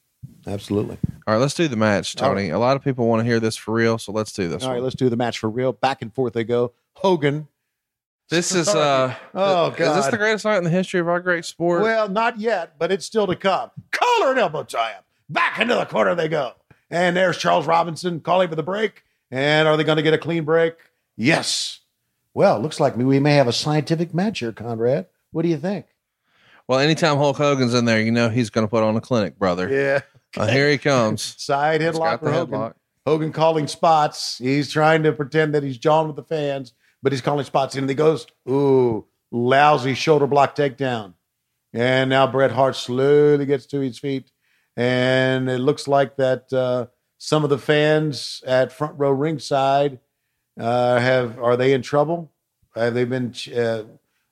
Absolutely. 0.45 0.97
All 1.25 1.33
right, 1.33 1.39
let's 1.39 1.53
do 1.53 1.67
the 1.67 1.75
match, 1.77 2.15
Tony. 2.15 2.49
A 2.49 2.59
lot 2.59 2.75
of 2.75 2.83
people 2.83 3.07
want 3.07 3.21
to 3.21 3.23
hear 3.25 3.39
this 3.39 3.55
for 3.55 3.73
real, 3.73 3.97
so 3.97 4.11
let's 4.11 4.33
do 4.33 4.49
this. 4.49 4.63
All 4.63 4.71
right, 4.71 4.81
let's 4.81 4.95
do 4.95 5.09
the 5.09 5.15
match 5.15 5.39
for 5.39 5.49
real. 5.49 5.71
Back 5.71 6.01
and 6.01 6.13
forth 6.13 6.33
they 6.33 6.43
go. 6.43 6.73
Hogan. 6.95 7.47
This 8.29 8.53
is 8.53 8.67
uh 8.69 9.15
Oh, 9.33 9.67
Is 9.71 9.77
this 9.77 9.87
God. 9.87 10.11
the 10.13 10.17
greatest 10.17 10.45
night 10.45 10.57
in 10.57 10.63
the 10.63 10.69
history 10.69 10.99
of 10.99 11.07
our 11.07 11.19
great 11.19 11.45
sport? 11.45 11.81
Well, 11.83 12.09
not 12.09 12.39
yet, 12.39 12.77
but 12.79 12.91
it's 12.91 13.05
still 13.05 13.27
to 13.27 13.35
come. 13.35 13.69
Collar 13.91 14.31
and 14.31 14.39
elbow 14.39 14.63
tie 14.63 14.93
up. 14.93 15.05
Back 15.29 15.59
into 15.59 15.75
the 15.75 15.85
corner 15.85 16.15
they 16.15 16.27
go. 16.27 16.53
And 16.89 17.15
there's 17.15 17.37
Charles 17.37 17.65
Robinson 17.65 18.19
calling 18.21 18.49
for 18.49 18.55
the 18.55 18.63
break. 18.63 19.03
And 19.31 19.67
are 19.67 19.75
they 19.77 19.83
going 19.83 19.97
to 19.97 20.03
get 20.03 20.13
a 20.13 20.17
clean 20.17 20.43
break? 20.45 20.73
Yes. 21.17 21.79
Well, 22.33 22.59
looks 22.59 22.79
like 22.79 22.95
we 22.97 23.19
may 23.19 23.35
have 23.35 23.47
a 23.47 23.53
scientific 23.53 24.13
match 24.13 24.39
here, 24.39 24.51
Conrad. 24.51 25.07
What 25.31 25.41
do 25.43 25.49
you 25.49 25.57
think? 25.57 25.85
Well, 26.67 26.79
anytime 26.79 27.17
Hulk 27.17 27.37
Hogan's 27.37 27.73
in 27.73 27.85
there, 27.85 27.99
you 28.01 28.11
know 28.11 28.29
he's 28.29 28.49
going 28.49 28.65
to 28.65 28.69
put 28.69 28.83
on 28.83 28.95
a 28.95 29.01
clinic, 29.01 29.37
brother. 29.37 29.69
Yeah. 29.69 30.01
Uh, 30.35 30.47
here 30.47 30.69
he 30.69 30.77
comes. 30.77 31.35
Side 31.41 31.81
headlock 31.81 32.19
for 32.19 32.31
Hogan. 32.31 32.59
headlock. 32.59 32.73
Hogan 33.05 33.31
calling 33.31 33.67
spots. 33.67 34.37
He's 34.37 34.71
trying 34.71 35.03
to 35.03 35.11
pretend 35.11 35.53
that 35.53 35.63
he's 35.63 35.77
John 35.77 36.07
with 36.07 36.15
the 36.15 36.23
fans, 36.23 36.73
but 37.01 37.11
he's 37.11 37.21
calling 37.21 37.45
spots. 37.45 37.75
And 37.75 37.87
he 37.89 37.95
goes, 37.95 38.25
ooh, 38.49 39.05
lousy 39.31 39.93
shoulder 39.93 40.27
block 40.27 40.55
takedown. 40.55 41.13
And 41.73 42.09
now 42.09 42.27
Bret 42.27 42.51
Hart 42.51 42.75
slowly 42.75 43.45
gets 43.45 43.65
to 43.67 43.79
his 43.79 43.99
feet. 43.99 44.31
And 44.77 45.49
it 45.49 45.59
looks 45.59 45.87
like 45.87 46.15
that 46.15 46.51
uh, 46.53 46.87
some 47.17 47.43
of 47.43 47.49
the 47.49 47.57
fans 47.57 48.41
at 48.45 48.71
front 48.71 48.97
row 48.97 49.11
ringside 49.11 49.99
uh, 50.59 50.99
have, 50.99 51.39
are 51.39 51.57
they 51.57 51.73
in 51.73 51.81
trouble? 51.81 52.31
Have 52.75 52.93
they 52.93 53.05
been, 53.05 53.33
uh, 53.55 53.83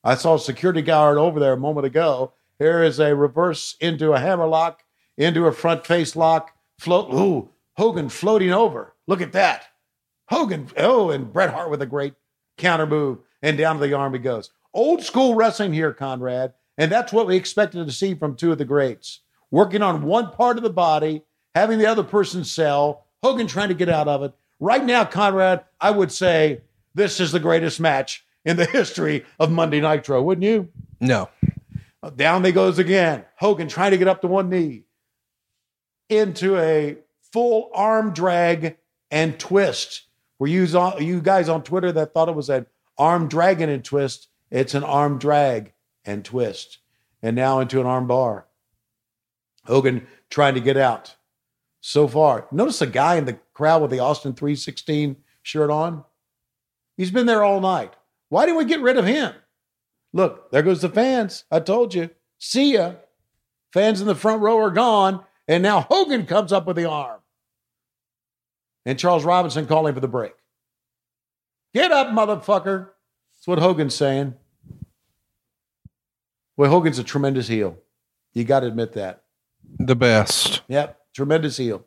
I 0.03 0.15
saw 0.15 0.35
a 0.35 0.39
security 0.39 0.81
guard 0.81 1.17
over 1.17 1.39
there 1.39 1.53
a 1.53 1.57
moment 1.57 1.85
ago. 1.85 2.33
Here 2.57 2.83
is 2.83 2.99
a 2.99 3.15
reverse 3.15 3.75
into 3.81 4.13
a 4.13 4.19
hammerlock, 4.19 4.83
into 5.17 5.45
a 5.45 5.51
front 5.51 5.85
face 5.85 6.15
lock, 6.15 6.51
float. 6.79 7.13
Ooh, 7.13 7.49
Hogan 7.77 8.09
floating 8.09 8.51
over. 8.51 8.95
Look 9.07 9.21
at 9.21 9.33
that. 9.33 9.65
Hogan, 10.29 10.69
oh, 10.77 11.09
and 11.09 11.31
Bret 11.31 11.53
Hart 11.53 11.69
with 11.69 11.81
a 11.81 11.85
great 11.85 12.13
counter 12.57 12.85
move, 12.85 13.19
and 13.41 13.57
down 13.57 13.77
to 13.77 13.85
the 13.85 13.93
arm 13.93 14.13
he 14.13 14.19
goes. 14.19 14.49
Old 14.73 15.03
school 15.03 15.35
wrestling 15.35 15.73
here, 15.73 15.93
Conrad, 15.93 16.53
and 16.77 16.91
that's 16.91 17.11
what 17.11 17.27
we 17.27 17.35
expected 17.35 17.85
to 17.85 17.91
see 17.91 18.13
from 18.15 18.35
two 18.35 18.51
of 18.51 18.57
the 18.57 18.65
greats. 18.65 19.19
Working 19.49 19.81
on 19.81 20.03
one 20.03 20.31
part 20.31 20.57
of 20.57 20.63
the 20.63 20.69
body, 20.69 21.23
having 21.53 21.79
the 21.79 21.85
other 21.85 22.03
person 22.03 22.45
sell, 22.45 23.05
Hogan 23.21 23.47
trying 23.47 23.67
to 23.67 23.73
get 23.73 23.89
out 23.89 24.07
of 24.07 24.23
it. 24.23 24.33
Right 24.59 24.83
now, 24.85 25.03
Conrad, 25.03 25.65
I 25.81 25.91
would 25.91 26.11
say 26.11 26.61
this 26.93 27.19
is 27.19 27.31
the 27.31 27.39
greatest 27.39 27.79
match 27.79 28.25
in 28.45 28.57
the 28.57 28.65
history 28.71 29.25
of 29.39 29.51
Monday 29.51 29.81
Nitro, 29.81 30.21
wouldn't 30.21 30.45
you? 30.45 30.69
No. 30.99 31.29
Down 32.15 32.41
they 32.41 32.51
goes 32.51 32.79
again. 32.79 33.25
Hogan 33.35 33.67
trying 33.67 33.91
to 33.91 33.97
get 33.97 34.07
up 34.07 34.21
to 34.21 34.27
one 34.27 34.49
knee 34.49 34.85
into 36.11 36.57
a 36.57 36.97
full 37.31 37.71
arm 37.73 38.13
drag 38.13 38.77
and 39.09 39.39
twist. 39.39 40.03
Were 40.39 40.47
you 40.47 40.65
you 40.99 41.21
guys 41.21 41.49
on 41.49 41.63
Twitter 41.63 41.91
that 41.91 42.13
thought 42.13 42.29
it 42.29 42.35
was 42.35 42.49
an 42.49 42.65
arm 42.97 43.27
dragon 43.27 43.69
and 43.69 43.83
twist? 43.83 44.27
It's 44.49 44.73
an 44.73 44.83
arm 44.83 45.17
drag 45.17 45.73
and 46.03 46.25
twist, 46.25 46.79
and 47.21 47.35
now 47.35 47.59
into 47.59 47.79
an 47.79 47.85
arm 47.85 48.07
bar. 48.07 48.47
Hogan 49.65 50.07
trying 50.29 50.55
to 50.55 50.59
get 50.59 50.77
out. 50.77 51.15
So 51.79 52.07
far, 52.07 52.47
notice 52.51 52.81
a 52.81 52.87
guy 52.87 53.15
in 53.15 53.25
the 53.25 53.39
crowd 53.53 53.81
with 53.81 53.91
the 53.91 53.99
Austin 53.99 54.33
316 54.33 55.17
shirt 55.41 55.69
on. 55.69 56.03
He's 56.97 57.11
been 57.11 57.25
there 57.25 57.43
all 57.43 57.61
night. 57.61 57.93
Why 58.29 58.45
didn't 58.45 58.57
we 58.57 58.65
get 58.65 58.81
rid 58.81 58.97
of 58.97 59.05
him? 59.05 59.33
Look, 60.13 60.51
there 60.51 60.61
goes 60.61 60.81
the 60.81 60.89
fans. 60.89 61.45
I 61.49 61.59
told 61.59 61.93
you. 61.93 62.09
See 62.37 62.73
ya. 62.73 62.93
Fans 63.71 64.01
in 64.01 64.07
the 64.07 64.15
front 64.15 64.41
row 64.41 64.57
are 64.59 64.69
gone. 64.69 65.23
And 65.51 65.61
now 65.61 65.81
Hogan 65.81 66.25
comes 66.25 66.53
up 66.53 66.65
with 66.65 66.77
the 66.77 66.89
arm. 66.89 67.19
And 68.85 68.97
Charles 68.97 69.25
Robinson 69.25 69.67
calling 69.67 69.93
for 69.93 69.99
the 69.99 70.07
break. 70.07 70.31
Get 71.73 71.91
up, 71.91 72.07
motherfucker. 72.07 72.87
That's 73.35 73.47
what 73.47 73.59
Hogan's 73.59 73.93
saying. 73.93 74.33
Well, 76.55 76.71
Hogan's 76.71 76.99
a 76.99 77.03
tremendous 77.03 77.49
heel. 77.49 77.77
You 78.33 78.45
got 78.45 78.61
to 78.61 78.67
admit 78.67 78.93
that. 78.93 79.23
The 79.77 79.95
best. 79.95 80.61
Yep. 80.69 80.97
Tremendous 81.13 81.57
heel. 81.57 81.85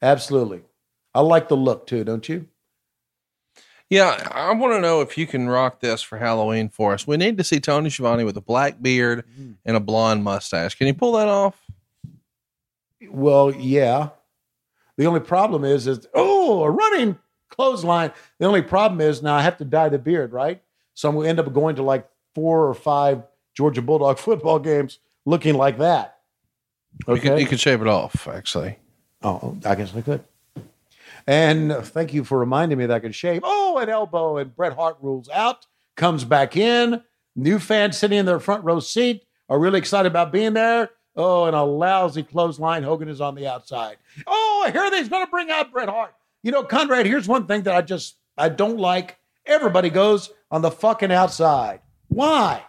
Absolutely. 0.00 0.62
I 1.12 1.22
like 1.22 1.48
the 1.48 1.56
look 1.56 1.88
too, 1.88 2.04
don't 2.04 2.28
you? 2.28 2.46
Yeah, 3.90 4.28
I 4.32 4.52
want 4.54 4.74
to 4.74 4.80
know 4.80 5.00
if 5.00 5.18
you 5.18 5.26
can 5.26 5.48
rock 5.48 5.80
this 5.80 6.02
for 6.02 6.18
Halloween 6.18 6.68
for 6.68 6.94
us. 6.94 7.04
We 7.06 7.16
need 7.16 7.36
to 7.38 7.44
see 7.44 7.58
Tony 7.58 7.90
Schiavone 7.90 8.22
with 8.24 8.36
a 8.36 8.40
black 8.40 8.80
beard 8.80 9.24
Mm-hmm. 9.32 9.52
and 9.66 9.76
a 9.76 9.80
blonde 9.80 10.22
mustache. 10.22 10.76
Can 10.76 10.86
you 10.86 10.94
pull 10.94 11.12
that 11.12 11.26
off? 11.28 11.61
Well, 13.10 13.52
yeah. 13.54 14.10
The 14.96 15.06
only 15.06 15.20
problem 15.20 15.64
is, 15.64 15.86
is 15.86 16.06
oh, 16.14 16.62
a 16.62 16.70
running 16.70 17.18
clothesline. 17.48 18.12
The 18.38 18.46
only 18.46 18.62
problem 18.62 19.00
is 19.00 19.22
now 19.22 19.34
I 19.34 19.42
have 19.42 19.58
to 19.58 19.64
dye 19.64 19.88
the 19.88 19.98
beard, 19.98 20.32
right? 20.32 20.62
So 20.94 21.08
I'm 21.08 21.14
going 21.14 21.24
to 21.24 21.30
end 21.30 21.40
up 21.40 21.52
going 21.52 21.76
to 21.76 21.82
like 21.82 22.08
four 22.34 22.68
or 22.68 22.74
five 22.74 23.22
Georgia 23.54 23.82
Bulldog 23.82 24.18
football 24.18 24.58
games 24.58 24.98
looking 25.24 25.54
like 25.54 25.78
that. 25.78 26.18
You, 27.08 27.16
could, 27.16 27.40
you 27.40 27.46
could 27.46 27.60
shave 27.60 27.80
it 27.80 27.88
off, 27.88 28.28
actually. 28.28 28.78
Oh, 29.22 29.56
I 29.64 29.74
guess 29.74 29.94
I 29.94 30.02
could. 30.02 30.22
And 31.26 31.72
thank 31.72 32.12
you 32.12 32.24
for 32.24 32.38
reminding 32.38 32.78
me 32.78 32.86
that 32.86 32.94
I 32.94 33.00
could 33.00 33.14
shave. 33.14 33.40
Oh, 33.44 33.78
an 33.78 33.88
elbow, 33.88 34.36
and 34.38 34.54
Bret 34.54 34.74
Hart 34.74 34.98
rules 35.00 35.28
out, 35.30 35.66
comes 35.96 36.24
back 36.24 36.56
in. 36.56 37.02
New 37.34 37.58
fans 37.58 37.96
sitting 37.96 38.18
in 38.18 38.26
their 38.26 38.40
front 38.40 38.64
row 38.64 38.80
seat 38.80 39.24
are 39.48 39.58
really 39.58 39.78
excited 39.78 40.10
about 40.10 40.32
being 40.32 40.52
there. 40.52 40.90
Oh, 41.14 41.44
and 41.44 41.54
a 41.54 41.62
lousy 41.62 42.22
clothesline. 42.22 42.82
Hogan 42.82 43.08
is 43.08 43.20
on 43.20 43.34
the 43.34 43.46
outside. 43.46 43.98
Oh, 44.26 44.64
I 44.66 44.70
hear 44.70 44.88
that 44.88 44.96
he's 44.98 45.08
going 45.08 45.24
to 45.24 45.30
bring 45.30 45.50
out 45.50 45.70
Bret 45.70 45.88
Hart. 45.88 46.14
You 46.42 46.52
know, 46.52 46.64
Conrad, 46.64 47.06
here's 47.06 47.28
one 47.28 47.46
thing 47.46 47.62
that 47.62 47.74
I 47.74 47.82
just 47.82 48.16
I 48.36 48.48
don't 48.48 48.78
like. 48.78 49.18
Everybody 49.44 49.90
goes 49.90 50.30
on 50.50 50.62
the 50.62 50.70
fucking 50.70 51.12
outside. 51.12 51.80
Why? 52.08 52.64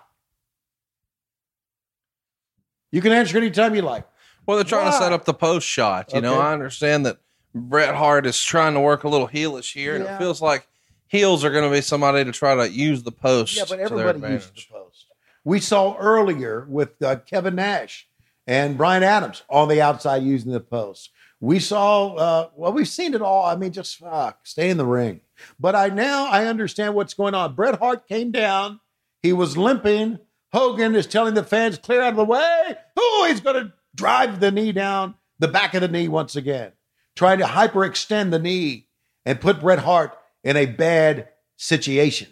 You 2.92 3.02
can 3.02 3.12
answer 3.12 3.38
anytime 3.38 3.76
you 3.76 3.82
like. 3.82 4.06
Well, 4.46 4.58
they're 4.58 4.64
trying 4.66 4.92
to 4.92 4.98
set 4.98 5.14
up 5.14 5.26
the 5.26 5.34
post 5.34 5.68
shot. 5.68 6.14
You 6.14 6.22
know, 6.22 6.40
I 6.40 6.54
understand 6.54 7.06
that 7.06 7.18
Bret 7.56 7.96
Hart 7.96 8.26
is 8.26 8.42
trying 8.42 8.74
to 8.74 8.80
work 8.82 9.04
a 9.04 9.10
little 9.10 9.28
heelish 9.28 9.74
here, 9.74 9.96
and 9.96 10.04
it 10.04 10.18
feels 10.18 10.42
like 10.42 10.68
heels 11.08 11.46
are 11.46 11.52
going 11.52 11.64
to 11.64 11.76
be 11.76 11.82
somebody 11.82 12.24
to 12.26 12.32
try 12.32 12.56
to 12.56 12.70
use 12.70 13.04
the 13.04 13.12
post. 13.12 13.56
Yeah, 13.56 13.64
but 13.70 13.80
everybody 13.80 14.20
uses 14.34 14.52
the 14.52 14.64
post. 14.70 15.06
We 15.44 15.60
saw 15.60 15.96
earlier 15.98 16.66
with 16.70 17.02
uh, 17.02 17.18
Kevin 17.18 17.56
Nash 17.56 18.08
and 18.48 18.78
Brian 18.78 19.04
Adams 19.04 19.44
on 19.50 19.68
the 19.68 19.82
outside 19.82 20.24
using 20.24 20.52
the 20.52 20.60
post. 20.60 21.12
We 21.40 21.60
saw, 21.60 22.16
uh, 22.16 22.50
well, 22.56 22.72
we've 22.72 22.88
seen 22.88 23.14
it 23.14 23.22
all. 23.22 23.46
I 23.46 23.56
mean, 23.56 23.74
just 23.74 23.98
fuck, 23.98 24.46
stay 24.48 24.70
in 24.70 24.78
the 24.78 24.86
ring. 24.86 25.22
But 25.60 25.76
I 25.76 25.90
now 25.90 26.28
I 26.28 26.46
understand 26.46 26.96
what's 26.96 27.14
going 27.14 27.36
on. 27.36 27.56
Bret 27.56 27.80
Hart 27.80 28.08
came 28.08 28.32
down. 28.32 28.80
He 29.22 29.34
was 29.34 29.58
limping. 29.58 30.20
Hogan 30.54 30.96
is 30.96 31.08
telling 31.08 31.34
the 31.34 31.44
fans, 31.44 31.78
clear 31.78 32.02
out 32.02 32.12
of 32.12 32.16
the 32.16 32.26
way. 32.26 32.76
Oh, 32.96 33.26
he's 33.28 33.42
going 33.42 33.56
to 33.56 33.74
drive 33.96 34.40
the 34.40 34.52
knee 34.52 34.72
down 34.72 35.16
the 35.40 35.48
back 35.48 35.74
of 35.74 35.82
the 35.82 35.88
knee 35.88 36.08
once 36.08 36.36
again, 36.36 36.72
trying 37.16 37.40
to 37.40 37.46
hyperextend 37.46 38.32
the 38.32 38.40
knee 38.40 38.88
and 39.26 39.42
put 39.42 39.60
Bret 39.60 39.80
Hart 39.80 40.18
in 40.44 40.56
a 40.56 40.66
bad 40.66 41.30
situation. 41.58 42.28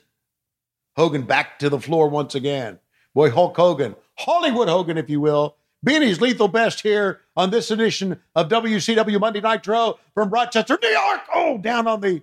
Hogan 0.95 1.23
back 1.23 1.59
to 1.59 1.69
the 1.69 1.79
floor 1.79 2.09
once 2.09 2.35
again. 2.35 2.79
Boy, 3.13 3.31
Hulk 3.31 3.57
Hogan, 3.57 3.95
Hollywood 4.17 4.69
Hogan, 4.69 4.97
if 4.97 5.09
you 5.09 5.19
will, 5.19 5.57
being 5.83 6.01
his 6.01 6.21
lethal 6.21 6.47
best 6.47 6.81
here 6.81 7.21
on 7.35 7.49
this 7.49 7.71
edition 7.71 8.19
of 8.35 8.49
WCW 8.49 9.19
Monday 9.19 9.41
Nitro 9.41 9.99
from 10.13 10.29
Rochester, 10.29 10.77
New 10.81 10.89
York. 10.89 11.21
Oh, 11.33 11.57
down 11.57 11.87
on 11.87 12.01
the 12.01 12.21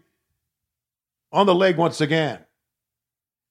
on 1.32 1.46
the 1.46 1.54
leg 1.54 1.76
once 1.76 2.00
again. 2.00 2.38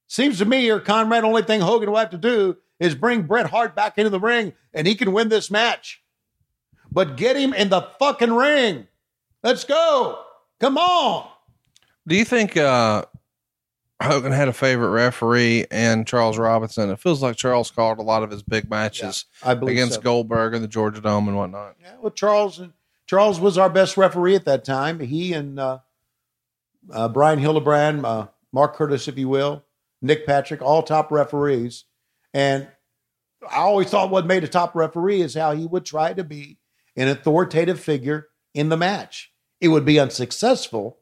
Seems 0.08 0.38
to 0.40 0.46
me 0.46 0.62
here, 0.62 0.80
Conrad, 0.80 1.24
only 1.24 1.44
thing 1.44 1.62
Hogan 1.62 1.92
will 1.92 1.98
have 1.98 2.10
to 2.12 2.18
do 2.18 2.58
is 2.80 2.96
bring 2.96 3.24
Bret 3.24 3.50
Hart 3.50 3.76
back 3.76 3.98
into 3.98 4.10
the 4.10 4.20
ring 4.20 4.54
and 4.74 4.88
he 4.88 4.96
can 4.96 5.12
win 5.12 5.30
this 5.30 5.52
match. 5.52 6.02
But 6.92 7.18
get 7.18 7.36
him 7.36 7.54
in 7.54 7.70
the 7.70 7.82
fucking 8.00 8.34
ring. 8.34 8.88
Let's 9.44 9.66
go. 9.66 10.24
Come 10.60 10.78
on. 10.78 11.28
Do 12.08 12.16
you 12.16 12.24
think 12.24 12.56
uh, 12.56 13.06
Hogan 14.02 14.32
had 14.32 14.48
a 14.48 14.54
favorite 14.54 14.90
referee 14.90 15.66
and 15.72 16.06
Charles 16.06 16.38
Robinson? 16.38 16.90
It 16.90 17.00
feels 17.00 17.22
like 17.22 17.36
Charles 17.36 17.72
called 17.72 17.98
a 17.98 18.04
lot 18.04 18.24
of 18.24 18.30
his 18.30 18.44
big 18.44 18.70
matches 18.70 19.26
believe 19.44 19.70
against 19.70 19.96
so. 19.96 20.02
Goldberg 20.02 20.54
and 20.54 20.64
the 20.64 20.68
Georgia 20.68 21.02
Dome 21.02 21.28
and 21.28 21.38
whatnot. 21.38 21.76
Yeah, 21.82 21.96
well, 22.00 22.12
Charles 22.12 22.60
and 22.60 22.74
Charles 23.08 23.40
was 23.40 23.58
our 23.58 23.70
best 23.70 23.98
referee 23.98 24.36
at 24.36 24.46
that 24.46 24.64
time. 24.64 25.00
He 25.00 25.34
and 25.34 25.60
uh, 25.60 25.80
uh, 26.92 27.08
Brian 27.08 27.40
Hildebrand, 27.40 28.06
uh, 28.06 28.28
Mark 28.52 28.76
Curtis, 28.76 29.08
if 29.08 29.18
you 29.18 29.30
will, 29.30 29.64
Nick 30.02 30.26
Patrick, 30.26 30.62
all 30.62 30.84
top 30.84 31.12
referees. 31.12 31.86
And 32.34 32.68
I 33.50 33.58
always 33.58 33.90
thought 33.90 34.10
what 34.10 34.26
made 34.26 34.44
a 34.44 34.48
top 34.48 34.76
referee 34.76 35.22
is 35.22 35.34
how 35.34 35.54
he 35.54 35.66
would 35.66 35.86
try 35.86 36.14
to 36.14 36.24
be 36.24 36.58
an 36.96 37.08
authoritative 37.08 37.80
figure 37.80 38.28
in 38.54 38.70
the 38.70 38.78
match. 38.78 39.32
It 39.62 39.70
would 39.70 39.86
be 39.86 40.00
unsuccessful, 40.00 41.00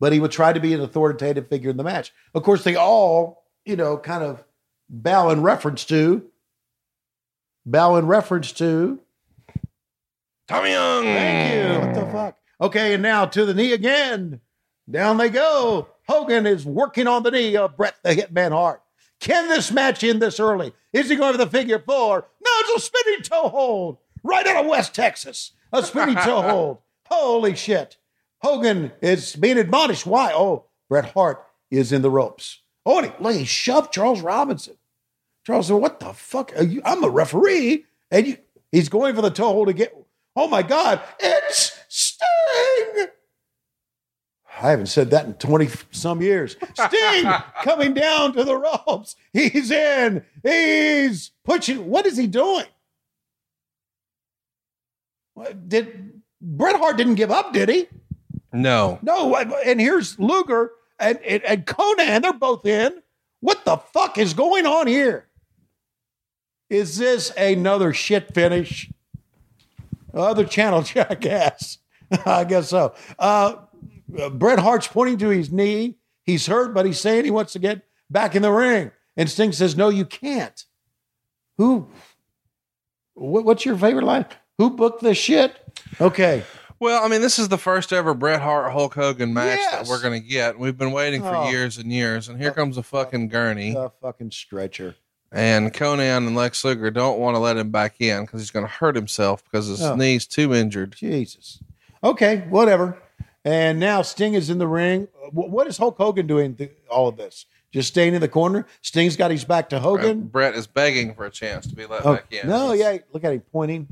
but 0.00 0.12
he 0.12 0.20
would 0.20 0.30
try 0.30 0.52
to 0.52 0.60
be 0.60 0.74
an 0.74 0.80
authoritative 0.80 1.48
figure 1.48 1.70
in 1.70 1.76
the 1.76 1.84
match. 1.84 2.12
Of 2.34 2.42
course, 2.42 2.64
they 2.64 2.76
all, 2.76 3.44
you 3.64 3.76
know, 3.76 3.96
kind 3.96 4.22
of 4.22 4.44
bow 4.88 5.30
in 5.30 5.42
reference 5.42 5.84
to, 5.86 6.24
bow 7.66 7.96
in 7.96 8.06
reference 8.06 8.52
to 8.52 9.00
Tommy 10.46 10.70
Young. 10.70 11.04
Thank 11.04 11.54
you. 11.54 11.86
What 11.86 11.94
the 11.94 12.12
fuck? 12.12 12.36
Okay, 12.60 12.94
and 12.94 13.02
now 13.02 13.26
to 13.26 13.44
the 13.44 13.54
knee 13.54 13.72
again. 13.72 14.40
Down 14.90 15.18
they 15.18 15.28
go. 15.28 15.88
Hogan 16.08 16.46
is 16.46 16.64
working 16.64 17.06
on 17.06 17.22
the 17.22 17.30
knee 17.30 17.56
of 17.56 17.76
Bret 17.76 17.96
the 18.02 18.16
Hitman 18.16 18.52
Hart. 18.52 18.82
Can 19.20 19.48
this 19.48 19.70
match 19.70 20.02
end 20.02 20.22
this 20.22 20.40
early? 20.40 20.72
Is 20.92 21.10
he 21.10 21.16
going 21.16 21.32
for 21.32 21.38
the 21.38 21.50
figure 21.50 21.78
four? 21.78 22.26
No, 22.42 22.50
it's 22.60 22.84
a 22.84 22.86
spinning 22.86 23.22
toe 23.22 23.48
hold 23.48 23.98
right 24.22 24.46
out 24.46 24.64
of 24.64 24.70
West 24.70 24.94
Texas. 24.94 25.52
A 25.72 25.82
spinning 25.82 26.16
toe 26.16 26.40
hold. 26.48 26.78
Holy 27.06 27.54
shit. 27.54 27.98
Hogan 28.40 28.92
is 29.02 29.36
being 29.36 29.58
admonished. 29.58 30.06
Why? 30.06 30.32
Oh, 30.32 30.66
Bret 30.88 31.12
Hart 31.12 31.44
is 31.70 31.92
in 31.92 32.02
the 32.02 32.10
ropes. 32.10 32.60
Oh, 32.86 32.98
and 32.98 33.08
he, 33.08 33.12
look, 33.22 33.34
he 33.34 33.44
shoved 33.44 33.92
Charles 33.92 34.20
Robinson. 34.20 34.76
Charles 35.44 35.68
said, 35.68 35.74
What 35.74 36.00
the 36.00 36.12
fuck? 36.12 36.52
I'm 36.56 37.04
a 37.04 37.08
referee. 37.08 37.84
And 38.10 38.26
you, 38.26 38.36
he's 38.72 38.88
going 38.88 39.14
for 39.14 39.22
the 39.22 39.30
toe 39.30 39.52
hold 39.52 39.68
again. 39.68 39.88
Oh 40.36 40.46
my 40.46 40.62
God, 40.62 41.00
it's 41.18 41.76
Sting! 41.88 43.08
I 44.60 44.70
haven't 44.70 44.86
said 44.86 45.10
that 45.10 45.26
in 45.26 45.34
20 45.34 45.68
some 45.90 46.20
years. 46.20 46.56
Sting 46.74 47.30
coming 47.62 47.94
down 47.94 48.32
to 48.34 48.44
the 48.44 48.56
ropes. 48.56 49.16
He's 49.32 49.70
in. 49.70 50.24
He's 50.42 51.30
pushing. 51.44 51.88
What 51.88 52.06
is 52.06 52.16
he 52.16 52.26
doing? 52.26 52.66
Did 55.68 56.22
Bret 56.40 56.76
Hart 56.76 56.96
didn't 56.96 57.14
give 57.14 57.30
up, 57.30 57.52
did 57.52 57.68
he? 57.68 57.88
No. 58.52 58.98
No. 59.02 59.34
And 59.36 59.80
here's 59.80 60.18
Luger 60.18 60.72
and, 60.98 61.18
and, 61.22 61.42
and 61.44 61.66
Konnan. 61.66 62.22
They're 62.22 62.32
both 62.32 62.66
in. 62.66 63.02
What 63.40 63.64
the 63.64 63.76
fuck 63.76 64.18
is 64.18 64.34
going 64.34 64.66
on 64.66 64.86
here? 64.86 65.28
Is 66.70 66.98
this 66.98 67.30
another 67.36 67.92
shit 67.92 68.34
finish? 68.34 68.90
Other 70.12 70.44
channel 70.44 70.82
jackass. 70.82 71.78
I 72.26 72.44
guess 72.44 72.68
so. 72.68 72.94
Uh, 73.18 73.56
Bret 74.32 74.58
Hart's 74.58 74.86
pointing 74.88 75.18
to 75.18 75.28
his 75.28 75.52
knee. 75.52 75.96
He's 76.24 76.46
hurt, 76.46 76.74
but 76.74 76.86
he's 76.86 77.00
saying 77.00 77.24
he 77.24 77.30
wants 77.30 77.52
to 77.54 77.58
get 77.58 77.82
back 78.10 78.34
in 78.34 78.42
the 78.42 78.52
ring. 78.52 78.90
And 79.16 79.28
Sting 79.28 79.52
says, 79.52 79.76
No, 79.76 79.88
you 79.88 80.04
can't. 80.04 80.64
Who? 81.58 81.88
What's 83.14 83.64
your 83.64 83.76
favorite 83.76 84.04
line? 84.04 84.26
Who 84.58 84.70
booked 84.70 85.02
this 85.02 85.18
shit? 85.18 85.56
Okay. 86.00 86.44
Well, 86.80 87.02
I 87.04 87.08
mean, 87.08 87.20
this 87.20 87.38
is 87.38 87.48
the 87.48 87.58
first 87.58 87.92
ever 87.92 88.14
Bret 88.14 88.40
Hart 88.40 88.72
Hulk 88.72 88.94
Hogan 88.94 89.34
match 89.34 89.58
that 89.72 89.86
we're 89.88 90.00
going 90.00 90.20
to 90.20 90.26
get. 90.26 90.58
We've 90.58 90.76
been 90.78 90.92
waiting 90.92 91.22
for 91.22 91.34
Oh. 91.34 91.50
years 91.50 91.76
and 91.76 91.90
years, 91.92 92.28
and 92.28 92.40
here 92.40 92.52
comes 92.52 92.76
a 92.76 92.82
fucking 92.84 93.28
gurney. 93.28 93.72
The 93.74 93.90
fucking 94.00 94.30
stretcher. 94.30 94.94
And 95.32 95.74
Konnan 95.74 96.26
and 96.26 96.36
Lex 96.36 96.64
Luger 96.64 96.90
don't 96.90 97.18
want 97.18 97.34
to 97.34 97.38
let 97.40 97.56
him 97.56 97.70
back 97.70 98.00
in 98.00 98.24
because 98.24 98.40
he's 98.40 98.50
going 98.52 98.64
to 98.64 98.70
hurt 98.72 98.94
himself 98.94 99.42
because 99.44 99.66
his 99.66 99.82
Oh. 99.82 99.96
knee's 99.96 100.24
too 100.26 100.54
injured. 100.54 100.92
Jesus. 100.96 101.60
Okay, 102.02 102.44
whatever. 102.48 102.96
And 103.44 103.80
now 103.80 104.02
Sting 104.02 104.34
is 104.34 104.48
in 104.48 104.58
the 104.58 104.66
ring. 104.68 105.08
What 105.32 105.66
is 105.66 105.78
Hulk 105.78 105.96
Hogan 105.96 106.26
doing 106.26 106.54
th- 106.54 106.70
all 106.88 107.08
of 107.08 107.16
this? 107.16 107.46
Just 107.72 107.88
staying 107.88 108.14
in 108.14 108.20
the 108.20 108.28
corner. 108.28 108.66
Sting's 108.82 109.16
got 109.16 109.30
his 109.30 109.44
back 109.44 109.68
to 109.70 109.80
Hogan. 109.80 110.22
Bret 110.28 110.54
is 110.54 110.66
begging 110.66 111.14
for 111.14 111.26
a 111.26 111.30
chance 111.30 111.66
to 111.66 111.74
be 111.74 111.84
let 111.86 112.06
Oh, 112.06 112.14
back 112.14 112.32
in. 112.32 112.48
no, 112.48 112.72
yeah, 112.72 112.96
look 113.12 113.24
at 113.24 113.32
him 113.32 113.42
pointing, 113.52 113.88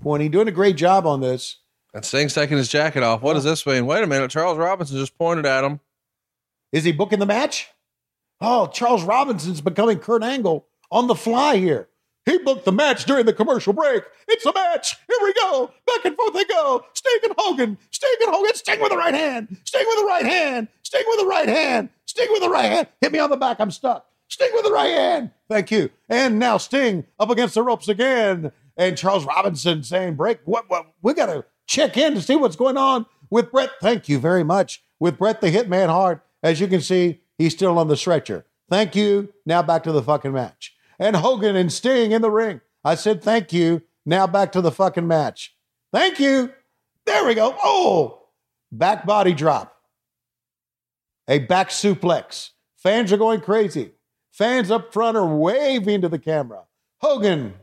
pointing, 0.00 0.30
doing 0.30 0.46
a 0.48 0.52
great 0.52 0.76
job 0.76 1.06
on 1.06 1.20
this. 1.20 1.56
And 1.96 2.04
Sting's 2.04 2.34
taking 2.34 2.58
his 2.58 2.68
jacket 2.68 3.02
off. 3.02 3.22
What 3.22 3.32
does 3.32 3.46
oh. 3.46 3.48
this 3.48 3.64
mean? 3.64 3.86
Wait 3.86 4.04
a 4.04 4.06
minute. 4.06 4.30
Charles 4.30 4.58
Robinson 4.58 4.98
just 4.98 5.16
pointed 5.16 5.46
at 5.46 5.64
him. 5.64 5.80
Is 6.70 6.84
he 6.84 6.92
booking 6.92 7.20
the 7.20 7.26
match? 7.26 7.70
Oh, 8.38 8.66
Charles 8.66 9.02
Robinson's 9.02 9.62
becoming 9.62 9.98
Kurt 9.98 10.22
Angle 10.22 10.66
on 10.90 11.06
the 11.06 11.14
fly 11.14 11.56
here. 11.56 11.88
He 12.26 12.36
booked 12.36 12.66
the 12.66 12.72
match 12.72 13.06
during 13.06 13.24
the 13.24 13.32
commercial 13.32 13.72
break. 13.72 14.02
It's 14.28 14.44
a 14.44 14.52
match. 14.52 14.94
Here 15.08 15.16
we 15.22 15.32
go. 15.32 15.72
Back 15.86 16.04
and 16.04 16.14
forth 16.14 16.34
they 16.34 16.44
go. 16.44 16.84
Sting 16.92 17.18
and 17.24 17.34
Hogan. 17.38 17.78
Sting 17.90 18.16
and 18.20 18.34
Hogan. 18.34 18.54
Sting 18.54 18.80
with 18.80 18.90
the 18.90 18.98
right 18.98 19.14
hand. 19.14 19.56
Sting 19.64 19.84
with 19.86 19.98
the 19.98 20.06
right 20.06 20.26
hand. 20.26 20.68
Sting 20.82 21.04
with 21.06 21.20
the 21.20 21.26
right 21.26 21.48
hand. 21.48 21.88
Sting 22.04 22.28
with 22.30 22.42
the 22.42 22.50
right 22.50 22.70
hand. 22.72 22.88
Hit 23.00 23.12
me 23.12 23.20
on 23.20 23.30
the 23.30 23.38
back. 23.38 23.58
I'm 23.58 23.70
stuck. 23.70 24.04
Sting 24.28 24.50
with 24.52 24.64
the 24.64 24.72
right 24.72 24.90
hand. 24.90 25.30
Thank 25.48 25.70
you. 25.70 25.88
And 26.10 26.38
now 26.38 26.58
Sting 26.58 27.06
up 27.18 27.30
against 27.30 27.54
the 27.54 27.62
ropes 27.62 27.88
again. 27.88 28.52
And 28.76 28.98
Charles 28.98 29.24
Robinson 29.24 29.82
saying, 29.82 30.16
"Break. 30.16 30.40
What? 30.44 30.68
What? 30.68 30.92
We 31.00 31.14
got 31.14 31.26
to 31.26 31.46
check 31.66 31.96
in 31.96 32.14
to 32.14 32.22
see 32.22 32.36
what's 32.36 32.56
going 32.56 32.76
on 32.76 33.06
with 33.30 33.50
Bret. 33.50 33.70
Thank 33.80 34.08
you 34.08 34.18
very 34.18 34.44
much. 34.44 34.82
With 34.98 35.18
Bret 35.18 35.40
the 35.40 35.50
Hitman 35.50 35.88
Hart. 35.88 36.24
As 36.42 36.60
you 36.60 36.68
can 36.68 36.80
see, 36.80 37.20
he's 37.38 37.52
still 37.52 37.78
on 37.78 37.88
the 37.88 37.96
stretcher. 37.96 38.46
Thank 38.68 38.96
you. 38.96 39.32
Now 39.44 39.62
back 39.62 39.82
to 39.84 39.92
the 39.92 40.02
fucking 40.02 40.32
match. 40.32 40.74
And 40.98 41.16
Hogan 41.16 41.56
and 41.56 41.72
Sting 41.72 42.12
in 42.12 42.22
the 42.22 42.30
ring. 42.30 42.60
I 42.84 42.94
said 42.94 43.22
thank 43.22 43.52
you. 43.52 43.82
Now 44.04 44.26
back 44.26 44.52
to 44.52 44.60
the 44.60 44.70
fucking 44.70 45.06
match. 45.06 45.54
Thank 45.92 46.20
you. 46.20 46.52
There 47.04 47.26
we 47.26 47.34
go. 47.34 47.56
Oh, 47.62 48.22
back 48.72 49.06
body 49.06 49.34
drop. 49.34 49.74
A 51.28 51.40
back 51.40 51.70
suplex. 51.70 52.50
Fans 52.76 53.12
are 53.12 53.16
going 53.16 53.40
crazy. 53.40 53.92
Fans 54.30 54.70
up 54.70 54.92
front 54.92 55.16
are 55.16 55.26
waving 55.26 56.02
to 56.02 56.08
the 56.08 56.18
camera. 56.18 56.62
Hogan. 57.00 57.54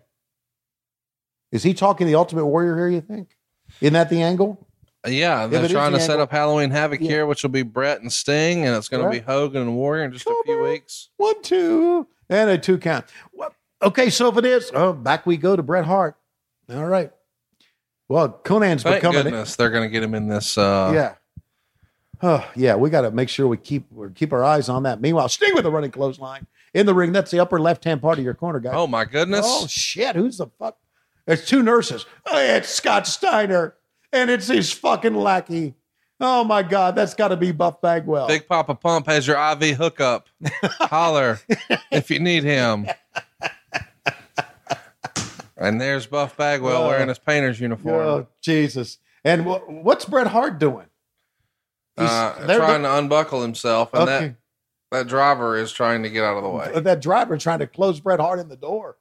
Is 1.52 1.64
he 1.64 1.74
talking 1.74 2.08
the 2.08 2.16
Ultimate 2.16 2.46
Warrior 2.46 2.76
here, 2.76 2.90
you 2.90 3.02
think? 3.02 3.38
Isn't 3.82 3.94
that 3.94 4.10
the 4.10 4.22
angle? 4.22 4.66
Yeah, 5.06 5.48
they're 5.48 5.68
trying 5.68 5.92
to 5.92 6.00
set 6.00 6.20
up 6.20 6.32
Halloween 6.32 6.72
Havoc 6.72 7.02
Yeah. 7.02 7.10
here, 7.10 7.26
which 7.26 7.44
will 7.44 7.50
be 7.50 7.64
Bret 7.64 8.02
and 8.02 8.12
Sting, 8.12 8.66
and 8.66 8.76
it's 8.76 8.88
going 8.88 9.04
to 9.04 9.10
be 9.10 9.20
Hogan 9.20 9.62
and 9.62 9.76
Warrior 9.76 10.06
in 10.06 10.14
just 10.14 10.26
a 10.26 10.36
few 10.46 10.62
weeks. 10.64 11.10
One, 11.18 11.42
two, 11.42 12.08
and 12.30 12.50
a 12.50 12.58
two 12.58 12.78
count. 12.78 13.06
Well, 13.34 13.54
okay, 13.82 14.10
so 14.10 14.30
if 14.30 14.38
it 14.38 14.46
is, 14.46 14.72
oh, 14.74 14.94
back 14.94 15.26
we 15.26 15.36
go 15.36 15.56
to 15.58 15.64
Bret 15.64 15.84
Hart. 15.86 16.16
All 16.70 16.86
right. 16.86 17.12
Well, 18.08 18.30
Konnan's 18.30 18.84
becoming. 18.84 19.02
Thank 19.02 19.14
becoming 19.14 19.24
goodness 19.24 19.56
they're 19.58 19.70
going 19.70 19.84
to 19.84 19.92
get 19.92 20.04
him 20.04 20.16
in 20.16 20.28
this. 20.30 20.58
Uh, 20.58 20.92
yeah. 20.96 21.16
Oh, 22.22 22.50
yeah, 22.56 22.76
we 22.76 22.90
got 22.90 23.02
to 23.02 23.12
make 23.12 23.28
sure 23.28 23.48
we 23.50 23.58
keep 23.58 23.92
we 23.92 24.10
keep 24.12 24.32
our 24.32 24.46
eyes 24.46 24.70
on 24.70 24.84
that. 24.84 25.02
Meanwhile, 25.02 25.28
Sting 25.28 25.54
with 25.54 25.66
a 25.66 25.72
running 25.72 25.92
clothesline 25.92 26.48
in 26.74 26.86
the 26.86 26.94
ring. 26.94 27.12
That's 27.12 27.32
the 27.32 27.40
upper 27.42 27.60
left 27.60 27.84
hand 27.84 28.02
part 28.02 28.18
of 28.18 28.24
your 28.24 28.34
corner, 28.34 28.62
guy. 28.62 28.72
Oh 28.72 28.88
my 28.88 29.04
goodness! 29.04 29.46
Oh 29.46 29.68
shit! 29.68 30.16
Who's 30.16 30.38
the 30.38 30.48
fuck? 30.58 30.78
There's 31.26 31.46
two 31.46 31.64
nurses. 31.64 32.06
Oh, 32.26 32.38
It's 32.38 32.70
Scott 32.70 33.08
Steiner, 33.08 33.76
and 34.12 34.30
it's 34.30 34.48
his 34.48 34.72
fucking 34.74 35.16
lackey. 35.16 35.76
Oh 36.20 36.44
my 36.44 36.64
god, 36.64 36.96
that's 36.96 37.14
got 37.16 37.30
to 37.30 37.38
be 37.38 37.52
Buff 37.52 37.82
Bagwell. 37.82 38.28
Big 38.28 38.48
Papa 38.48 38.76
Pump 38.76 39.08
has 39.08 39.26
your 39.28 39.38
IV 39.38 39.76
hookup. 39.78 40.28
Holler 40.64 41.40
if 41.92 42.10
you 42.12 42.20
need 42.20 42.44
him. 42.44 42.88
And 45.58 45.80
there's 45.80 46.06
Buff 46.06 46.36
Bagwell 46.36 46.84
Oh. 46.84 46.88
wearing 46.88 47.08
his 47.10 47.20
painter's 47.20 47.60
uniform. 47.60 47.96
Oh 48.08 48.28
Jesus! 48.42 48.98
And 49.24 49.44
wh- 49.46 49.68
what's 49.70 50.06
Bret 50.06 50.28
Hart 50.28 50.60
doing? 50.60 50.88
He's- 51.96 52.10
uh, 52.10 52.56
trying 52.58 52.82
to 52.84 52.98
unbuckle 52.98 53.42
himself, 53.42 53.94
and 53.94 54.04
Okay. 54.04 54.28
that 54.28 54.36
that 54.92 55.08
driver 55.08 55.56
is 55.58 55.72
trying 55.72 56.04
to 56.04 56.10
get 56.10 56.24
out 56.24 56.38
of 56.38 56.44
the 56.44 56.50
way. 56.50 56.80
that 56.82 57.02
driver 57.02 57.38
trying 57.38 57.60
to 57.60 57.68
close 57.68 58.00
Bret 58.00 58.20
Hart 58.20 58.40
in 58.40 58.50
the 58.50 58.58
door. 58.58 58.98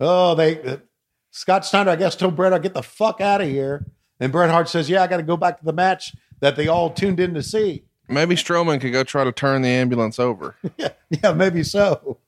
Oh, 0.00 0.34
they 0.34 0.60
uh, 0.62 0.76
Scott 1.30 1.64
Steiner, 1.64 1.90
I 1.92 1.96
guess, 1.96 2.16
told 2.16 2.36
Bret 2.36 2.52
Hart, 2.52 2.62
get 2.62 2.74
the 2.74 2.82
fuck 2.82 3.20
out 3.20 3.40
of 3.40 3.48
here. 3.48 3.86
And 4.18 4.32
Bret 4.32 4.50
Hart 4.50 4.68
says, 4.68 4.90
Yeah, 4.90 5.02
I 5.02 5.06
got 5.06 5.18
to 5.18 5.22
go 5.22 5.36
back 5.36 5.58
to 5.58 5.64
the 5.64 5.72
match 5.72 6.14
that 6.40 6.56
they 6.56 6.68
all 6.68 6.90
tuned 6.90 7.20
in 7.20 7.34
to 7.34 7.42
see. 7.42 7.84
Maybe 8.08 8.34
Strowman 8.34 8.80
could 8.80 8.92
go 8.92 9.04
try 9.04 9.24
to 9.24 9.32
turn 9.32 9.62
the 9.62 9.68
ambulance 9.68 10.18
over. 10.18 10.56
Yeah, 11.24 11.32
maybe 11.32 11.64
so. 11.64 12.18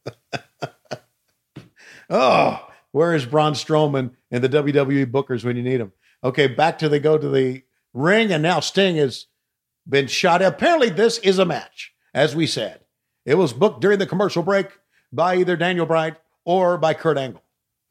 oh, 2.11 2.69
where 2.91 3.15
is 3.15 3.25
Braun 3.25 3.53
Strowman 3.53 4.11
and 4.33 4.43
the 4.43 4.49
WWE 4.49 5.07
bookers 5.07 5.45
when 5.45 5.57
you 5.57 5.63
need 5.63 5.77
them? 5.77 5.93
Okay, 6.25 6.49
back 6.49 6.79
to 6.79 6.89
the 6.89 6.99
go 6.99 7.17
to 7.17 7.29
the 7.29 7.63
ring, 7.95 8.33
and 8.33 8.43
now 8.43 8.59
Sting 8.59 8.97
has 8.97 9.27
been 9.89 10.09
shot. 10.09 10.43
Apparently, 10.43 10.91
this 10.91 11.19
is 11.19 11.39
a 11.39 11.45
match, 11.45 11.95
as 12.13 12.35
we 12.35 12.45
said. 12.49 12.81
It 13.25 13.37
was 13.37 13.53
booked 13.53 13.81
during 13.81 14.01
the 14.01 14.07
commercial 14.07 14.43
break 14.43 14.67
by 15.13 15.37
either 15.37 15.57
Daniel 15.57 15.87
Bryan 15.87 16.17
or 16.45 16.77
by 16.77 16.95
Kurt 16.95 17.19
Angle. 17.19 17.42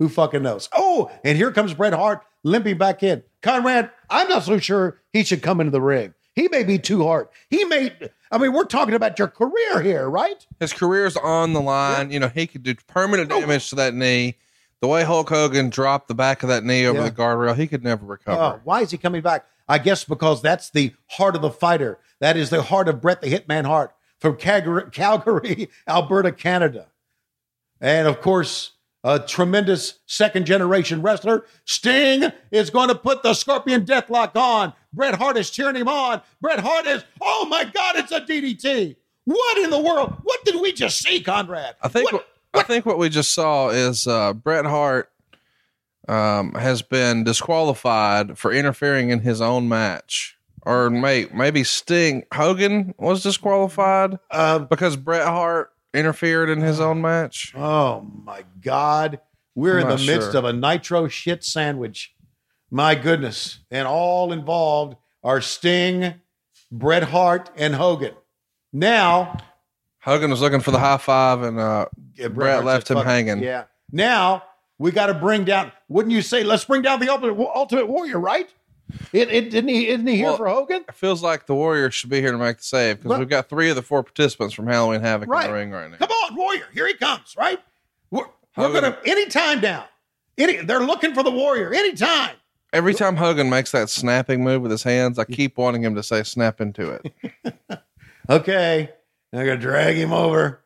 Who 0.02 0.10
fucking 0.10 0.42
knows? 0.42 0.68
Oh, 0.76 1.12
and 1.24 1.38
here 1.38 1.52
comes 1.52 1.76
Bret 1.76 1.94
Hart 1.94 2.24
limping 2.44 2.80
back 2.80 3.04
in. 3.04 3.22
Conrad, 3.44 3.92
I'm 4.10 4.28
not 4.30 4.42
so 4.42 4.58
sure 4.58 5.00
he 5.14 5.24
should 5.24 5.44
come 5.44 5.60
into 5.62 5.70
the 5.70 5.80
ring. 5.80 6.16
He 6.34 6.48
may 6.48 6.64
be 6.64 6.80
too 6.80 7.06
hard. 7.06 7.28
He 7.52 7.66
may, 7.66 7.92
I 8.32 8.40
mean, 8.40 8.52
we're 8.52 8.64
talking 8.66 8.96
about 8.96 9.20
your 9.20 9.28
career 9.28 9.80
here, 9.84 10.10
right? 10.10 10.44
His 10.60 10.74
career's 10.74 11.16
on 11.18 11.54
the 11.54 11.62
line. 11.62 12.10
You 12.10 12.20
know, 12.20 12.30
he 12.30 12.48
could 12.48 12.64
do 12.64 12.74
permanent 12.88 13.32
Oh. 13.32 13.42
damage 13.42 13.70
to 13.70 13.76
that 13.76 13.94
knee. 13.94 14.38
The 14.80 14.88
way 14.88 15.04
Hulk 15.04 15.30
Hogan 15.30 15.70
dropped 15.70 16.08
the 16.08 16.16
back 16.16 16.42
of 16.42 16.50
that 16.50 16.64
knee 16.64 16.88
over 16.88 16.98
Yeah. 16.98 17.04
the 17.10 17.12
guardrail, 17.12 17.56
he 17.56 17.68
could 17.68 17.84
never 17.84 18.04
uh, 18.04 18.08
recover. 18.08 18.42
Oh, 18.42 18.60
why 18.64 18.82
is 18.82 18.90
he 18.90 18.98
coming 18.98 19.22
back? 19.22 19.46
I 19.70 19.78
guess 19.78 20.04
because 20.04 20.42
that's 20.42 20.72
the 20.72 20.96
heart 21.12 21.36
of 21.36 21.44
the 21.44 21.52
fighter. 21.52 22.00
That 22.22 22.38
is 22.38 22.50
the 22.50 22.64
heart 22.64 22.88
of 22.88 23.02
Bret 23.02 23.22
the 23.22 23.30
Hitman 23.30 23.66
Hart 23.66 23.94
from 24.18 24.36
Calgary, 24.38 24.90
Calgary, 24.92 25.70
Alberta, 25.88 26.32
Canada. 26.32 26.88
And 27.80 28.08
of 28.08 28.20
course, 28.20 28.72
a 29.04 29.20
tremendous 29.20 30.00
second 30.06 30.46
generation 30.46 31.02
wrestler. 31.02 31.46
Sting 31.66 32.32
is 32.52 32.70
going 32.70 32.90
to 32.90 32.96
put 32.96 33.24
the 33.24 33.34
Scorpion 33.34 33.86
Deathlock 33.86 34.36
on. 34.36 34.74
Bret 34.94 35.16
Hart 35.16 35.38
is 35.38 35.50
cheering 35.50 35.76
him 35.76 35.88
on. 35.88 36.22
Bret 36.40 36.60
Hart 36.60 36.86
is, 36.86 37.04
oh 37.22 37.46
my 37.50 37.64
God, 37.64 37.96
it's 37.96 38.12
a 38.12 38.22
DDT. 38.22 38.96
What 39.26 39.58
in 39.60 39.70
the 39.70 39.80
world? 39.80 40.16
What 40.24 40.44
did 40.46 40.60
we 40.62 40.74
just 40.74 41.00
see, 41.00 41.22
Conrad? 41.22 41.76
I 41.82 41.88
think 41.88 42.12
what, 42.12 42.28
I 42.54 42.64
think 42.64 42.86
what 42.86 42.98
we 42.98 43.10
just 43.10 43.34
saw 43.34 43.70
is 43.70 44.08
uh, 44.08 44.34
Bret 44.34 44.66
Hart 44.66 45.12
um, 46.08 46.54
has 46.54 46.82
been 46.82 47.24
disqualified 47.24 48.38
for 48.38 48.52
interfering 48.52 49.10
in 49.10 49.20
his 49.20 49.40
own 49.40 49.70
match, 49.70 50.38
or 50.64 50.90
may, 50.90 51.28
maybe 51.34 51.64
Sting 51.64 52.26
Hogan 52.34 52.94
was 52.98 53.24
disqualified 53.24 54.18
uh, 54.32 54.60
because 54.60 54.96
Bret 54.96 55.28
Hart 55.28 55.72
interfered 55.94 56.50
in 56.50 56.62
his 56.62 56.80
own 56.80 57.02
match. 57.02 57.54
Oh 57.56 58.02
my 58.24 58.44
God, 58.62 59.20
we're 59.56 59.80
I'm 59.80 59.84
in 59.84 59.98
the 59.98 60.06
midst 60.06 60.32
sure. 60.32 60.38
of 60.40 60.46
a 60.46 60.54
nitro 60.54 61.08
shit 61.08 61.44
sandwich. 61.44 62.14
My 62.70 62.96
goodness, 62.96 63.60
and 63.70 63.88
all 63.88 64.32
involved 64.32 64.96
are 65.24 65.42
Sting, 65.42 66.16
Bret 66.72 67.04
Hart, 67.04 67.50
and 67.58 67.76
Hogan. 67.76 68.14
Now, 68.72 69.38
Hogan 70.00 70.32
was 70.32 70.40
looking 70.42 70.62
for 70.62 70.72
the 70.72 70.80
high 70.80 70.98
five, 70.98 71.42
and 71.42 71.60
uh, 71.60 71.88
Yeah, 72.16 72.30
Bret 72.30 72.54
Hart 72.54 72.66
left 72.66 72.90
him 72.90 72.96
fucking- 72.96 73.10
hanging. 73.10 73.44
Yeah. 73.44 73.66
Now 73.92 74.44
we 74.80 74.92
got 74.92 75.08
to 75.08 75.14
bring 75.14 75.44
down. 75.44 75.72
Wouldn't 75.90 76.14
you 76.14 76.22
say? 76.22 76.44
Let's 76.46 76.64
bring 76.64 76.82
down 76.82 77.00
the 77.02 77.10
ultimate, 77.10 77.38
ultimate 77.54 77.88
warrior, 77.90 78.20
right? 78.20 78.50
It, 79.14 79.30
it 79.30 79.50
didn't 79.52 79.70
he? 79.70 79.88
Isn't 79.90 80.08
he 80.08 80.18
here 80.18 80.28
Well, 80.28 80.38
for 80.38 80.48
Hogan? 80.48 80.86
It 80.88 80.96
feels 80.96 81.22
like 81.22 81.46
the 81.46 81.56
Warriors 81.56 81.94
should 81.94 82.10
be 82.10 82.22
here 82.22 82.32
to 82.32 82.38
make 82.38 82.58
the 82.58 82.64
save 82.64 83.02
because 83.02 83.20
we've 83.20 83.30
got 83.30 83.50
three 83.50 83.70
of 83.70 83.76
the 83.76 83.82
four 83.82 84.04
participants 84.04 84.54
from 84.54 84.68
Halloween 84.68 85.02
Havoc 85.02 85.28
in 85.28 85.48
the 85.48 85.54
ring 85.54 85.72
right 85.72 85.90
now. 85.92 85.98
Come 85.98 86.12
on, 86.12 86.36
warrior! 86.36 86.68
Here 86.74 86.88
he 86.88 86.94
comes. 86.94 87.36
Right? 87.38 87.60
We're, 88.10 88.26
we're 88.58 88.74
gonna 88.74 88.98
anytime 89.06 89.62
down. 89.62 89.86
Any, 90.38 90.58
they're 90.58 90.80
looking 90.80 91.14
for 91.14 91.24
the 91.24 91.32
warrior 91.32 91.74
anytime. 91.74 92.36
Every 92.74 92.94
time 92.94 93.18
Hogan 93.18 93.50
makes 93.50 93.72
that 93.72 93.90
snapping 93.90 94.44
move 94.44 94.62
with 94.62 94.72
his 94.72 94.84
hands, 94.84 95.20
I 95.20 95.26
keep 95.26 95.58
wanting 95.58 95.84
him 95.84 95.96
to 95.96 96.04
say 96.04 96.24
snap 96.24 96.62
into 96.62 96.92
it. 96.92 97.84
Okay, 98.30 98.90
I'm 99.34 99.40
gonna 99.40 99.58
drag 99.58 99.96
him 99.96 100.14
over. 100.14 100.62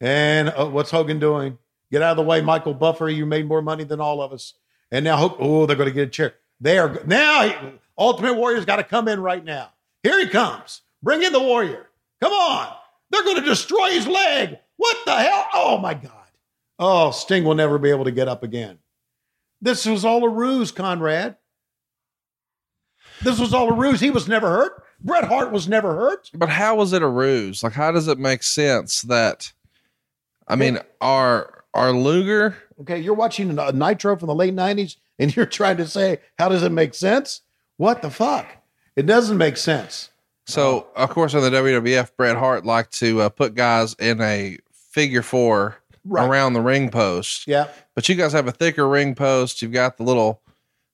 And 0.00 0.48
uh, 0.48 0.66
what's 0.66 0.90
Hogan 0.90 1.20
doing? 1.20 1.58
Get 1.92 2.02
out 2.02 2.12
of 2.12 2.16
the 2.16 2.22
way, 2.24 2.40
Michael 2.40 2.74
Buffer. 2.74 3.08
You 3.08 3.24
made 3.24 3.46
more 3.46 3.62
money 3.62 3.84
than 3.84 4.00
all 4.00 4.20
of 4.20 4.32
us. 4.32 4.54
And 4.90 5.04
now, 5.04 5.36
oh, 5.38 5.66
they're 5.66 5.76
going 5.76 5.88
to 5.88 5.94
get 5.94 6.08
a 6.08 6.10
chair. 6.10 6.34
They 6.60 6.78
are 6.78 7.02
now. 7.06 7.72
Ultimate 7.96 8.34
Warrior's 8.34 8.64
got 8.64 8.76
to 8.76 8.84
come 8.84 9.08
in 9.08 9.20
right 9.20 9.44
now. 9.44 9.70
Here 10.02 10.18
he 10.18 10.28
comes. 10.28 10.82
Bring 11.02 11.22
in 11.22 11.32
the 11.32 11.40
Warrior. 11.40 11.86
Come 12.20 12.32
on. 12.32 12.74
They're 13.10 13.24
going 13.24 13.36
to 13.36 13.48
destroy 13.48 13.90
his 13.90 14.06
leg. 14.06 14.58
What 14.76 14.96
the 15.06 15.14
hell? 15.14 15.46
Oh 15.54 15.78
my 15.78 15.94
God. 15.94 16.12
Oh, 16.78 17.10
Sting 17.12 17.44
will 17.44 17.54
never 17.54 17.78
be 17.78 17.90
able 17.90 18.04
to 18.04 18.10
get 18.10 18.28
up 18.28 18.42
again. 18.42 18.78
This 19.60 19.86
was 19.86 20.04
all 20.04 20.24
a 20.24 20.28
ruse, 20.28 20.72
Conrad. 20.72 21.36
This 23.22 23.38
was 23.38 23.54
all 23.54 23.70
a 23.70 23.74
ruse. 23.74 24.00
He 24.00 24.10
was 24.10 24.28
never 24.28 24.48
hurt. 24.48 24.82
Bret 25.00 25.24
Hart 25.24 25.52
was 25.52 25.68
never 25.68 25.94
hurt. 25.94 26.30
But 26.34 26.48
how 26.48 26.76
was 26.76 26.92
it 26.92 27.02
a 27.02 27.08
ruse? 27.08 27.62
Like, 27.62 27.74
how 27.74 27.92
does 27.92 28.08
it 28.08 28.18
make 28.18 28.42
sense 28.42 29.02
that? 29.02 29.52
I 30.48 30.56
mean, 30.56 30.78
our 31.00 31.64
our 31.72 31.92
Luger. 31.92 32.56
Okay, 32.80 32.98
you're 32.98 33.14
watching 33.14 33.58
a 33.58 33.72
Nitro 33.72 34.16
from 34.16 34.26
the 34.26 34.34
late 34.34 34.54
'90s, 34.54 34.96
and 35.18 35.34
you're 35.34 35.46
trying 35.46 35.76
to 35.78 35.86
say, 35.86 36.18
"How 36.38 36.48
does 36.48 36.62
it 36.62 36.72
make 36.72 36.94
sense?" 36.94 37.42
What 37.76 38.02
the 38.02 38.10
fuck? 38.10 38.46
It 38.96 39.06
doesn't 39.06 39.36
make 39.38 39.56
sense. 39.56 40.10
So, 40.46 40.86
of 40.94 41.10
course, 41.10 41.34
in 41.34 41.40
the 41.40 41.50
WWF, 41.50 42.10
Bret 42.16 42.36
Hart 42.36 42.64
liked 42.66 42.92
to 42.98 43.22
uh, 43.22 43.28
put 43.30 43.54
guys 43.54 43.94
in 43.94 44.20
a 44.20 44.58
figure 44.72 45.22
four 45.22 45.76
Right. 46.06 46.28
around 46.28 46.52
the 46.52 46.60
ring 46.60 46.90
post. 46.90 47.46
Yeah, 47.48 47.68
But 47.94 48.06
you 48.10 48.14
guys 48.14 48.32
have 48.34 48.46
a 48.46 48.52
thicker 48.52 48.86
ring 48.86 49.14
post. 49.14 49.62
You've 49.62 49.72
got 49.72 49.96
the 49.96 50.02
little 50.02 50.42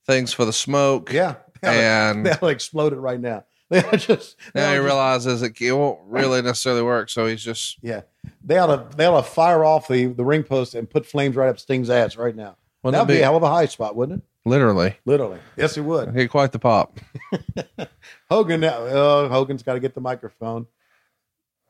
things 0.07 0.33
for 0.33 0.45
the 0.45 0.53
smoke. 0.53 1.13
yeah. 1.13 1.35
And 1.63 2.25
they'll 2.41 2.49
explode 2.49 2.93
it 2.95 3.01
right 3.01 3.21
now. 3.21 3.45
They 3.69 3.83
just 3.99 4.37
now 4.55 4.71
he 4.71 4.77
just- 4.77 4.85
realizes 4.85 5.43
it, 5.43 5.61
it 5.61 5.73
won't 5.73 5.99
really 6.07 6.41
necessarily 6.43 6.83
work. 6.83 7.11
So 7.11 7.27
he's 7.27 7.43
just 7.43 7.77
yeah, 7.83 8.03
they 8.43 8.57
ought 8.57 8.69
to 8.91 8.97
they 8.97 9.05
ought 9.05 9.21
to 9.21 9.29
fire 9.29 9.65
off 9.65 9.87
the 9.89 10.07
the 10.07 10.25
ring 10.25 10.43
post 10.45 10.75
and 10.75 10.89
put 10.89 11.05
flames 11.07 11.37
right 11.37 11.49
up 11.51 11.59
Sting's 11.59 11.91
ass 11.91 12.17
right 12.17 12.35
now. 12.35 12.57
Wouldn't 12.83 12.99
That'd 12.99 13.09
be, 13.09 13.15
be- 13.15 13.21
a 13.21 13.25
hell 13.25 13.37
of 13.37 13.43
a 13.43 13.51
high 13.51 13.67
spot, 13.67 13.95
wouldn't 13.97 14.19
it? 14.23 14.25
literally 14.49 14.97
Literally, 15.05 15.39
yes, 15.57 15.77
it 15.77 15.83
would. 15.83 16.15
get 16.15 16.31
quite 16.31 16.51
the 16.53 16.59
pop. 16.59 16.99
Hogan, 18.31 18.61
now, 18.61 18.85
uh, 18.85 19.29
Hogan's 19.29 19.63
got 19.63 19.75
to 19.75 19.81
get 19.81 19.95
the 19.95 20.01
microphone. 20.01 20.67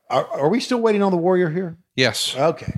Are, 0.09 0.27
are 0.27 0.49
we 0.49 0.61
still 0.61 0.81
waiting 0.81 1.03
on 1.03 1.11
the 1.13 1.19
Warrior 1.19 1.51
here? 1.51 1.77
Yes. 1.97 2.37
Okay. 2.37 2.73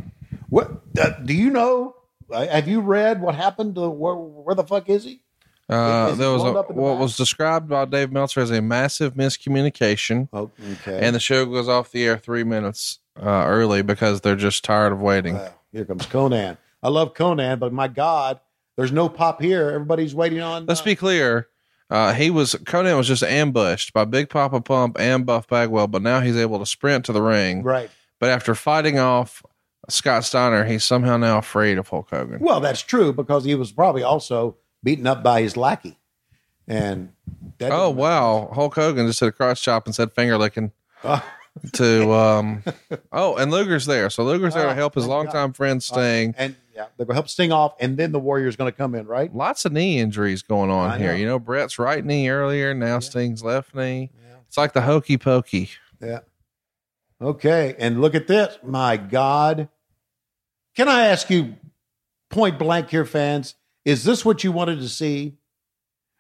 What 0.49 0.71
uh, 1.01 1.11
do 1.25 1.35
you 1.35 1.51
know? 1.51 1.95
Uh, 2.31 2.47
have 2.47 2.69
you 2.69 2.81
read 2.81 3.21
what 3.21 3.35
happened 3.35 3.75
to 3.75 3.89
where, 3.91 4.15
where 4.15 4.55
the 4.55 4.65
fuck 4.65 4.89
is 4.89 5.05
he? 5.05 5.21
Uh, 5.69 6.15
there 6.15 6.31
was 6.31 6.43
a, 6.43 6.45
blown 6.45 6.57
up 6.57 6.71
in 6.71 6.77
the 6.77 6.83
what 6.83 6.93
back? 6.95 7.01
was 7.01 7.17
described 7.17 7.69
by 7.69 7.85
Dave 7.85 8.13
Meltzer 8.13 8.41
as 8.41 8.51
a 8.51 8.61
massive 8.61 9.15
miscommunication, 9.15 10.29
Oh, 10.33 10.51
okay. 10.73 11.01
and 11.01 11.15
the 11.15 11.21
show 11.21 11.47
goes 11.47 11.69
off 11.69 11.91
the 11.93 12.05
air 12.05 12.19
three 12.19 12.45
minutes 12.45 12.99
uh, 13.21 13.45
early 13.47 13.83
because 13.83 14.21
they're 14.23 14.37
just 14.37 14.65
tired 14.65 14.93
of 14.93 15.01
waiting. 15.01 15.35
Wow, 15.35 15.55
here 15.73 15.85
comes 15.85 16.07
Konnan. 16.07 16.59
I 16.83 16.89
love 16.89 17.15
Konnan, 17.15 17.59
but 17.59 17.73
my 17.73 17.89
God, 17.89 18.41
there's 18.77 18.93
no 18.93 19.09
pop 19.09 19.41
here. 19.41 19.71
Everybody's 19.71 20.15
waiting 20.15 20.41
on. 20.41 20.67
Let's 20.67 20.81
uh, 20.81 20.85
be 20.85 20.97
clear. 20.97 21.49
Uh, 21.91 22.15
he 22.15 22.31
was 22.31 22.55
Konnan 22.55 22.97
was 22.97 23.07
just 23.07 23.23
ambushed 23.23 23.93
by 23.93 24.05
Big 24.07 24.31
Papa 24.31 24.61
Pump 24.63 24.97
and 24.99 25.27
Buff 25.27 25.47
Bagwell, 25.47 25.89
but 25.89 26.01
now 26.03 26.21
he's 26.21 26.37
able 26.37 26.59
to 26.59 26.67
sprint 26.67 27.05
to 27.07 27.13
the 27.13 27.23
ring. 27.23 27.63
right. 27.63 27.91
But 28.19 28.31
after 28.31 28.55
fighting 28.55 28.99
off 29.01 29.43
Scott 29.89 30.25
Steiner, 30.25 30.65
he's 30.65 30.85
somehow 30.85 31.17
now 31.17 31.39
afraid 31.39 31.77
of 31.77 31.89
Hulk 31.89 32.09
Hogan. 32.11 32.39
Well, 32.41 32.61
that's 32.61 32.81
true 32.83 33.13
because 33.13 33.45
he 33.45 33.55
was 33.57 33.73
probably 33.73 34.03
also 34.05 34.57
beaten 34.83 35.07
up 35.09 35.23
by 35.25 35.43
his 35.43 35.57
lackey, 35.57 35.99
and 36.69 37.13
that 37.59 37.73
Oh 37.73 37.91
wow, 37.91 38.51
Hulk 38.55 38.75
Hogan 38.75 39.07
just 39.07 39.19
did 39.21 39.27
a 39.29 39.33
cross 39.33 39.61
chop 39.61 39.87
and 39.87 39.95
said 39.95 40.13
finger 40.13 40.39
licking 40.39 40.73
Uh, 41.05 41.21
to 41.75 42.13
um. 42.13 42.63
oh, 43.13 43.37
and 43.37 43.51
Luger's 43.51 43.85
there, 43.87 44.09
so 44.09 44.23
Luger's 44.25 44.55
there 44.55 44.67
Oh, 44.67 44.71
to 44.71 44.75
help 44.75 44.95
his 44.95 45.07
longtime 45.07 45.53
friend 45.53 45.83
Sting. 45.83 46.35
and 46.39 46.55
yeah, 46.75 46.87
they're 46.97 47.07
gonna 47.07 47.15
help 47.15 47.29
Sting 47.29 47.53
off, 47.53 47.75
and 47.81 47.97
then 47.97 48.13
the 48.13 48.19
Warrior's 48.19 48.57
going 48.57 48.71
to 48.71 48.77
come 48.77 48.95
in, 48.95 49.07
right? 49.07 49.35
Lots 49.35 49.65
of 49.65 49.73
knee 49.73 49.99
injuries 49.99 50.43
going 50.43 50.71
on 50.71 50.99
here. 50.99 51.15
You 51.15 51.27
know, 51.27 51.39
Bret's 51.39 51.79
right 51.79 52.05
knee 52.05 52.29
earlier, 52.29 52.75
now 52.75 52.99
Sting's 52.99 53.43
left 53.43 53.75
knee. 53.75 54.11
It's 54.49 54.59
like 54.59 54.75
the 54.75 54.83
hokey 54.83 55.17
pokey. 55.17 55.71
Yeah. 56.01 56.21
Okay, 57.21 57.75
and 57.79 58.01
look 58.01 58.15
at 58.15 58.27
this. 58.27 58.59
My 58.63 58.97
God. 58.97 59.69
Can 60.75 60.89
I 60.89 61.07
ask 61.07 61.31
you 61.31 61.55
point 62.31 62.59
blank 62.59 62.91
here, 62.91 63.05
fans? 63.05 63.55
Is 63.85 64.05
this 64.05 64.25
what 64.25 64.45
you 64.45 64.53
wanted 64.53 64.81
to 64.81 64.89
see? 64.89 65.37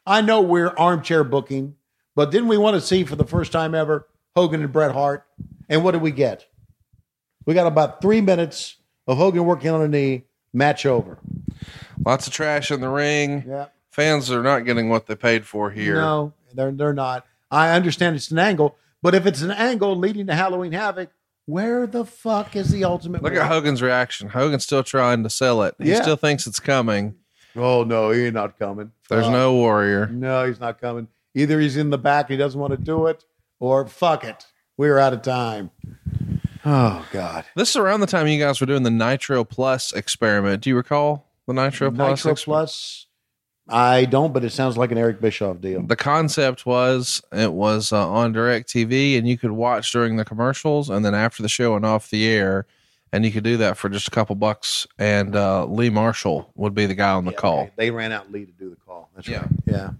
I 0.06 0.20
know 0.20 0.40
we're 0.40 0.74
armchair 0.76 1.24
booking, 1.24 1.76
but 2.14 2.30
didn't 2.30 2.48
we 2.48 2.58
want 2.58 2.74
to 2.74 2.80
see 2.80 3.04
for 3.04 3.16
the 3.16 3.24
first 3.24 3.52
time 3.52 3.74
ever 3.74 4.08
Hogan 4.34 4.62
and 4.62 4.72
Bret 4.72 4.92
Hart? 4.92 5.26
And 5.68 5.84
what 5.84 5.92
did 5.92 6.02
we 6.02 6.10
get? 6.10 6.46
We 7.46 7.54
got 7.54 7.66
about 7.66 8.00
three 8.02 8.20
minutes 8.20 8.76
of 9.06 9.16
Hogan 9.16 9.44
working 9.44 9.70
on 9.70 9.82
a 9.82 9.88
knee, 9.88 10.24
match 10.52 10.86
over. 10.86 11.18
Lots 12.04 12.26
of 12.26 12.32
trash 12.32 12.70
in 12.70 12.80
the 12.80 12.88
ring. 12.88 13.44
Yeah. 13.46 13.66
Fans 13.90 14.30
are 14.30 14.42
not 14.42 14.60
getting 14.60 14.88
what 14.88 15.06
they 15.06 15.14
paid 15.14 15.46
for 15.46 15.70
here. 15.70 15.96
No, 15.96 16.32
they're 16.54 16.72
they're 16.72 16.94
not. 16.94 17.26
I 17.50 17.70
understand 17.70 18.16
it's 18.16 18.30
an 18.30 18.38
angle, 18.38 18.76
but 19.02 19.14
if 19.14 19.26
it's 19.26 19.42
an 19.42 19.50
angle 19.50 19.94
leading 19.96 20.26
to 20.28 20.34
Halloween 20.34 20.72
Havoc, 20.72 21.10
where 21.44 21.86
the 21.86 22.04
fuck 22.06 22.56
is 22.56 22.70
the 22.70 22.84
ultimate? 22.84 23.22
Look 23.22 23.34
at 23.34 23.46
Hogan's 23.48 23.82
reaction. 23.82 24.30
Hogan's 24.30 24.64
still 24.64 24.82
trying 24.82 25.22
to 25.24 25.30
sell 25.30 25.62
it. 25.62 25.74
He 25.78 25.90
Yeah. 25.90 26.00
still 26.00 26.16
thinks 26.16 26.46
it's 26.46 26.60
coming. 26.60 27.16
Oh 27.54 27.84
no, 27.84 28.10
he 28.10 28.24
ain't 28.26 28.34
not 28.34 28.58
coming. 28.58 28.92
There's 29.10 29.26
Uh, 29.26 29.30
no 29.32 29.52
warrior. 29.54 30.06
No, 30.06 30.46
he's 30.46 30.60
not 30.60 30.80
coming. 30.80 31.08
Either 31.34 31.60
he's 31.60 31.76
in 31.76 31.90
the 31.90 31.98
back, 31.98 32.28
he 32.28 32.36
doesn't 32.38 32.58
want 32.60 32.70
to 32.72 32.78
do 32.78 33.06
it, 33.06 33.24
or 33.60 33.86
fuck 33.86 34.24
it, 34.24 34.46
we're 34.78 34.98
out 34.98 35.12
of 35.12 35.20
time. 35.20 35.70
Oh 36.64 37.06
God, 37.12 37.44
This 37.56 37.70
is 37.70 37.76
around 37.76 38.00
the 38.00 38.06
time 38.06 38.26
you 38.28 38.38
guys 38.38 38.60
were 38.60 38.66
doing 38.66 38.82
the 38.84 38.90
Nitro 38.90 39.44
Plus 39.44 39.92
experiment. 39.92 40.62
Do 40.62 40.70
you 40.70 40.76
recall 40.76 41.26
the 41.46 41.52
Nitro 41.54 41.90
Plus? 41.90 42.24
Nitro? 42.24 42.34
Plus. 42.36 43.06
I 43.68 44.04
don't, 44.06 44.32
but 44.32 44.44
it 44.44 44.50
sounds 44.50 44.76
like 44.76 44.90
an 44.92 44.98
Eric 44.98 45.20
Bischoff 45.20 45.60
deal. 45.60 45.82
The 45.82 45.96
concept 45.96 46.66
was 46.66 47.22
it 47.32 47.52
was 47.52 47.92
uh, 47.92 48.08
on 48.08 48.32
Direct 48.32 48.68
TV, 48.68 49.16
and 49.16 49.26
you 49.26 49.38
could 49.38 49.52
watch 49.52 49.92
during 49.92 50.16
the 50.16 50.24
commercials, 50.24 50.90
and 50.90 51.04
then 51.04 51.14
after 51.14 51.42
the 51.42 51.48
show 51.48 51.76
and 51.76 51.86
off 51.86 52.10
the 52.10 52.26
air, 52.26 52.66
and 53.12 53.24
you 53.24 53.30
could 53.30 53.44
do 53.44 53.56
that 53.58 53.76
for 53.76 53.88
just 53.88 54.08
a 54.08 54.10
couple 54.10 54.34
bucks. 54.36 54.86
And 54.98 55.36
uh, 55.36 55.64
Lee 55.66 55.90
Marshall 55.90 56.50
would 56.56 56.74
be 56.74 56.86
the 56.86 56.94
guy 56.94 57.12
on 57.12 57.24
the 57.24 57.32
call. 57.32 57.60
Okay, 57.62 57.72
They 57.76 57.90
ran 57.92 58.10
out 58.10 58.32
Lee 58.32 58.46
to 58.46 58.52
do 58.52 58.68
the 58.70 58.76
call. 58.76 59.10
That's 59.14 59.28
Yeah. 59.28 59.38
right. 59.42 59.48
Yeah. 59.66 59.90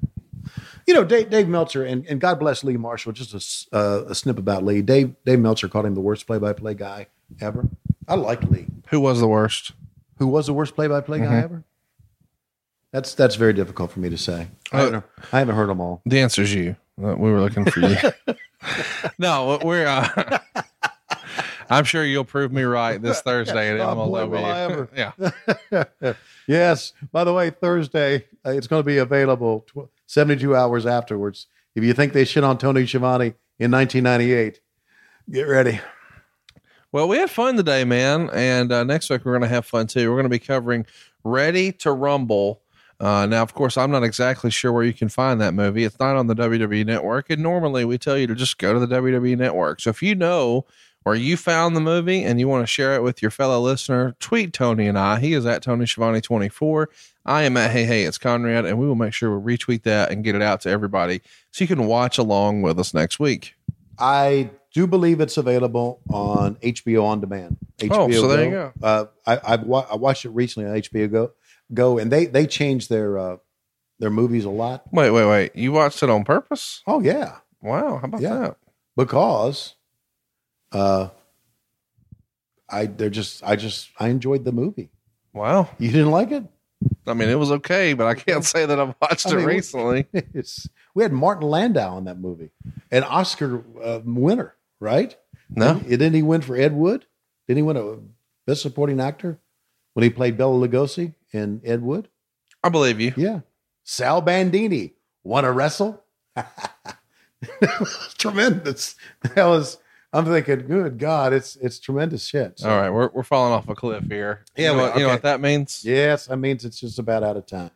You 0.87 0.95
know, 0.95 1.05
Dave, 1.05 1.31
Dave 1.31 1.49
Meltzer, 1.49 1.85
and, 1.85 2.05
and 2.07 2.21
God 2.21 2.39
bless 2.41 2.65
Lee 2.65 2.77
Marshall. 2.77 3.13
Just 3.13 3.69
a, 3.73 3.77
uh, 3.77 4.05
a 4.09 4.15
snip 4.15 4.39
about 4.39 4.65
Lee. 4.65 4.83
Dave 4.83 5.15
Dave 5.25 5.39
Meltzer 5.39 5.69
called 5.69 5.87
him 5.87 5.95
the 5.95 6.01
worst 6.01 6.27
play-by-play 6.27 6.75
guy 6.75 7.07
ever. 7.41 7.69
I 8.09 8.15
like 8.17 8.43
Lee. 8.51 8.67
Who 8.89 9.01
was 9.01 9.21
the 9.21 9.29
worst? 9.29 9.73
Who 10.19 10.27
was 10.27 10.47
the 10.47 10.53
worst 10.53 10.75
play-by-play 10.75 11.19
guy 11.21 11.25
Mhm. 11.27 11.43
ever? 11.45 11.65
That's 12.91 13.15
that's 13.15 13.37
very 13.37 13.53
difficult 13.53 13.91
for 13.91 14.01
me 14.01 14.11
to 14.11 14.19
say. 14.19 14.49
I, 14.73 14.77
Uh, 14.77 14.85
haven't, 14.85 15.05
I 15.33 15.39
haven't 15.39 15.55
heard 15.57 15.69
them 15.69 15.81
all. 15.81 16.03
The 16.05 16.21
answer 16.21 16.43
is 16.43 16.55
you. 16.55 16.77
Uh, 17.03 17.15
We 17.17 17.31
were 17.31 17.41
looking 17.41 17.65
for 17.65 17.81
you. 17.81 17.97
no, 19.19 19.59
we're. 19.65 19.87
Uh, 19.87 20.39
I'm 21.71 21.85
sure 21.85 22.05
you'll 22.05 22.25
prove 22.25 22.53
me 22.53 22.65
right 22.65 23.01
this 23.01 23.23
Thursday 23.23 23.73
at 23.73 23.81
Oh, 23.89 23.95
boy, 23.95 24.21
MLW. 24.27 24.31
will 24.31 24.45
I 24.45 24.61
ever. 24.61 24.89
yeah. 24.95 26.15
yes. 26.47 26.93
By 27.13 27.25
the 27.25 27.33
way, 27.33 27.49
Thursday 27.49 28.27
uh, 28.45 28.51
it's 28.51 28.67
going 28.67 28.81
to 28.81 28.87
be 28.87 28.99
available 28.99 29.61
tw- 29.61 29.89
72 30.13 30.55
hours 30.55 30.85
afterwards. 30.85 31.47
If 31.75 31.85
you 31.85 31.95
think 31.95 32.13
they 32.13 32.27
shit 32.27 32.45
on 32.45 32.59
Tony 32.59 32.87
Schiavone 32.87 33.33
in 33.59 33.71
1998, 33.71 34.61
get 35.31 35.45
ready. 35.45 35.81
Well, 36.93 37.09
we 37.09 37.17
had 37.17 37.31
fun 37.31 37.57
today, 37.57 37.85
man. 37.85 38.29
And 38.35 38.71
uh, 38.71 38.85
next 38.85 39.09
week, 39.09 39.25
we're 39.25 39.33
going 39.33 39.49
to 39.49 39.49
have 39.49 39.65
fun 39.65 39.87
too. 39.87 40.11
We're 40.11 40.17
going 40.17 40.25
to 40.25 40.29
be 40.29 40.39
covering 40.39 40.85
Ready 41.25 41.73
to 41.73 41.93
Rumble. 41.93 42.61
Uh, 43.01 43.25
now, 43.25 43.41
of 43.41 43.55
course, 43.55 43.79
I'm 43.79 43.91
not 43.91 44.05
exactly 44.05 44.51
sure 44.51 44.71
where 44.71 44.85
you 44.85 44.93
can 44.93 45.09
find 45.09 45.41
that 45.41 45.55
movie. 45.55 45.85
It's 45.85 45.99
not 45.99 46.17
on 46.17 46.27
the 46.27 46.35
WWE 46.35 46.85
network. 46.85 47.31
And 47.31 47.43
normally 47.43 47.87
we 47.87 47.97
tell 47.97 48.19
you 48.19 48.27
to 48.27 48.35
just 48.35 48.59
go 48.59 48.75
to 48.75 48.85
the 48.85 48.95
WWE 48.95 49.39
network. 49.39 49.81
So 49.81 49.89
if 49.89 50.03
you 50.03 50.15
know 50.15 50.67
where 51.05 51.15
you 51.15 51.37
found 51.37 51.75
the 51.77 51.81
movie 51.81 52.23
and 52.23 52.39
you 52.41 52.49
want 52.49 52.63
to 52.63 52.67
share 52.67 52.95
it 52.95 53.03
with 53.03 53.23
your 53.23 53.31
fellow 53.31 53.61
listener, 53.61 54.15
tweet 54.21 54.53
Tony 54.53 54.87
and 54.87 54.99
I. 54.99 55.19
He 55.21 55.33
is 55.35 55.45
at 55.47 55.63
Tony 55.63 55.87
Schiavone 55.87 56.21
24. 56.21 56.89
I 57.27 57.43
am 57.43 57.57
at 57.57 57.71
Hey 57.71 57.85
Hey, 57.85 58.05
it's 58.05 58.19
Conrad. 58.19 58.65
And 58.65 58.79
we 58.79 58.87
will 58.87 58.95
make 58.95 59.13
sure 59.15 59.39
we 59.39 59.57
retweet 59.57 59.83
that 59.83 60.11
and 60.11 60.23
get 60.25 60.35
it 60.35 60.43
out 60.43 60.61
to 60.63 60.71
everybody 60.71 61.21
so 61.51 61.63
you 61.65 61.69
can 61.69 61.87
watch 61.87 62.19
along 62.19 62.63
with 62.63 62.79
us 62.79 62.93
next 62.95 63.19
week. 63.21 63.55
I 63.99 64.51
do 64.75 64.87
believe 64.87 65.21
it's 65.21 65.37
available 65.37 66.01
on 66.09 66.55
HBO 66.57 67.05
on 67.05 67.21
demand. 67.21 67.59
HBO 67.79 67.91
Oh, 67.93 68.11
so 68.11 68.29
there 68.29 68.45
you 68.45 68.51
go. 68.51 68.73
Uh, 68.83 69.05
I, 69.27 69.41
I've 69.55 69.63
wa- 69.65 69.87
I 69.91 69.97
watched 69.97 70.25
it 70.25 70.31
recently 70.31 70.69
on 70.71 70.77
HBO 70.77 71.11
Go, 71.13 71.33
Go, 71.75 71.99
and 71.99 72.11
they 72.11 72.27
they 72.27 72.47
changed 72.47 72.89
their 72.89 73.19
uh, 73.19 73.37
their 73.99 74.11
movies 74.11 74.45
a 74.45 74.51
lot. 74.51 74.85
Wait, 74.93 75.11
wait, 75.11 75.27
wait. 75.27 75.55
You 75.55 75.73
watched 75.73 76.03
it 76.03 76.09
on 76.11 76.25
purpose? 76.25 76.83
Oh 76.87 77.01
yeah, 77.01 77.37
Wow. 77.61 77.99
How 77.99 78.05
about 78.07 78.21
Yeah. 78.23 78.39
that? 78.39 78.57
because 78.97 79.75
uh, 80.73 81.09
I 82.69 82.87
they're 82.87 83.11
just 83.11 83.43
I 83.45 83.57
just 83.57 83.91
I 83.99 84.09
enjoyed 84.09 84.45
the 84.45 84.53
movie. 84.53 84.91
Wow. 85.33 85.69
You 85.79 85.91
didn't 85.91 86.11
like 86.11 86.31
it? 86.31 86.45
I 87.07 87.15
mean, 87.15 87.29
it 87.29 87.39
was 87.39 87.51
okay, 87.53 87.95
but 87.95 88.07
I 88.07 88.15
can't 88.15 88.45
say 88.45 88.67
that 88.67 88.79
I've 88.81 88.95
watched 89.01 89.27
I 89.27 89.33
it 89.33 89.37
mean, 89.37 89.47
recently. 89.47 90.07
It's 90.13 90.69
we 90.95 91.03
had 91.03 91.13
Martin 91.13 91.49
Landau 91.49 91.99
in 91.99 92.05
that 92.05 92.19
movie, 92.19 92.51
an 92.91 93.05
Oscar 93.05 93.65
uh, 93.83 94.01
winner, 94.05 94.55
right? 94.81 95.17
No. 95.51 95.75
Didn't, 95.75 95.89
didn't 95.89 96.15
he 96.15 96.23
win 96.23 96.41
for 96.43 96.57
Ed 96.57 96.75
Wood? 96.75 97.07
Didn't 97.47 97.59
he 97.59 97.63
win 97.63 97.77
a 97.77 97.99
Best 98.47 98.63
Supporting 98.63 99.01
Actor 99.01 99.39
when 99.95 100.03
he 100.03 100.11
played 100.11 100.37
Bela 100.37 100.67
Lugosi 100.67 101.15
in 101.33 101.61
Ed 101.65 101.83
Wood? 101.83 102.09
I 102.65 102.69
believe 102.69 103.01
you. 103.01 103.13
Yeah. 103.17 103.41
Sal 103.85 104.21
Bandini 104.21 104.95
want 105.25 105.45
to 105.45 105.53
wrestle? 105.53 106.03
tremendous. 108.19 108.97
That 109.35 109.47
was. 109.47 109.79
I'm 110.15 110.27
thinking, 110.27 110.67
good 110.67 110.99
God, 110.99 111.33
it's 111.33 111.57
it's 111.57 111.79
tremendous 111.79 112.27
shit. 112.27 112.59
So, 112.59 112.71
All 112.71 112.81
right, 112.81 112.91
we're 112.91 113.09
we're 113.15 113.23
falling 113.23 113.53
off 113.53 113.69
a 113.69 113.75
cliff 113.75 114.05
here. 114.05 114.45
Yeah, 114.57 114.63
you 114.63 114.69
know, 114.69 114.77
well, 114.77 114.91
what, 114.91 114.99
you 114.99 115.03
know 115.05 115.09
what 115.09 115.23
that 115.23 115.41
means? 115.41 115.83
Yes, 115.85 116.27
that 116.27 116.37
means 116.37 116.65
it's 116.65 116.81
just 116.81 116.99
about 116.99 117.23
out 117.23 117.37
of 117.37 117.47
time. 117.47 117.71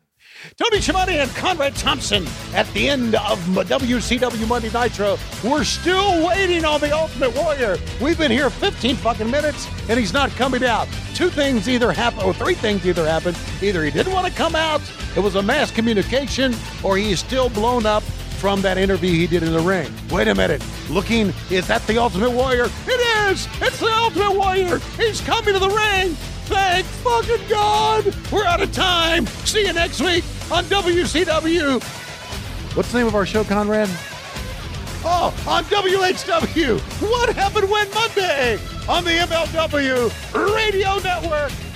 Tony 0.55 0.79
Schiavone 0.79 1.17
and 1.17 1.31
Conrad 1.31 1.75
Thompson 1.75 2.27
at 2.53 2.71
the 2.73 2.89
end 2.89 3.15
of 3.15 3.39
WCW 3.39 4.47
Monday 4.47 4.69
Nitro. 4.69 5.17
We're 5.43 5.63
still 5.63 6.27
waiting 6.27 6.63
on 6.63 6.79
the 6.79 6.95
Ultimate 6.95 7.35
Warrior. 7.35 7.77
We've 7.99 8.17
been 8.17 8.29
here 8.29 8.49
15 8.51 8.97
fucking 8.97 9.31
minutes 9.31 9.67
and 9.89 9.99
he's 9.99 10.13
not 10.13 10.29
coming 10.31 10.63
out. 10.63 10.87
Two 11.15 11.29
things 11.29 11.67
either 11.67 11.91
happen, 11.91 12.21
or 12.21 12.33
three 12.33 12.53
things 12.53 12.85
either 12.85 13.07
happened. 13.07 13.37
Either 13.63 13.83
he 13.83 13.89
didn't 13.89 14.13
want 14.13 14.27
to 14.27 14.33
come 14.33 14.55
out, 14.55 14.81
it 15.15 15.21
was 15.21 15.35
a 15.35 15.41
mass 15.41 15.71
communication, 15.71 16.53
or 16.83 16.97
he's 16.97 17.19
still 17.19 17.49
blown 17.49 17.87
up 17.87 18.03
from 18.37 18.61
that 18.61 18.77
interview 18.77 19.11
he 19.11 19.27
did 19.27 19.43
in 19.43 19.51
the 19.51 19.59
ring. 19.59 19.91
Wait 20.11 20.27
a 20.27 20.35
minute. 20.35 20.63
Looking, 20.89 21.33
is 21.49 21.67
that 21.67 21.85
the 21.87 21.97
Ultimate 21.97 22.31
Warrior? 22.31 22.65
It 22.87 23.31
is! 23.31 23.47
It's 23.61 23.79
the 23.79 23.91
Ultimate 23.91 24.33
Warrior! 24.33 24.79
He's 24.95 25.21
coming 25.21 25.53
to 25.53 25.59
the 25.59 25.69
ring! 25.69 26.13
Thank 26.45 26.85
fucking 26.85 27.49
God! 27.49 28.15
We're 28.31 28.45
out 28.45 28.61
of 28.61 28.71
time! 28.71 29.25
See 29.25 29.65
you 29.65 29.73
next 29.73 29.99
week 30.01 30.23
on 30.51 30.63
WCW! 30.65 31.81
What's 32.75 32.91
the 32.91 32.99
name 32.99 33.07
of 33.07 33.15
our 33.15 33.25
show, 33.25 33.43
Conrad? 33.43 33.89
Oh, 35.03 35.33
on 35.47 35.63
WHW! 35.65 36.79
What 37.01 37.35
happened 37.35 37.69
when 37.69 37.89
Monday? 37.91 38.59
On 38.87 39.03
the 39.03 39.11
MLW 39.11 40.55
Radio 40.55 40.99
Network! 40.99 41.66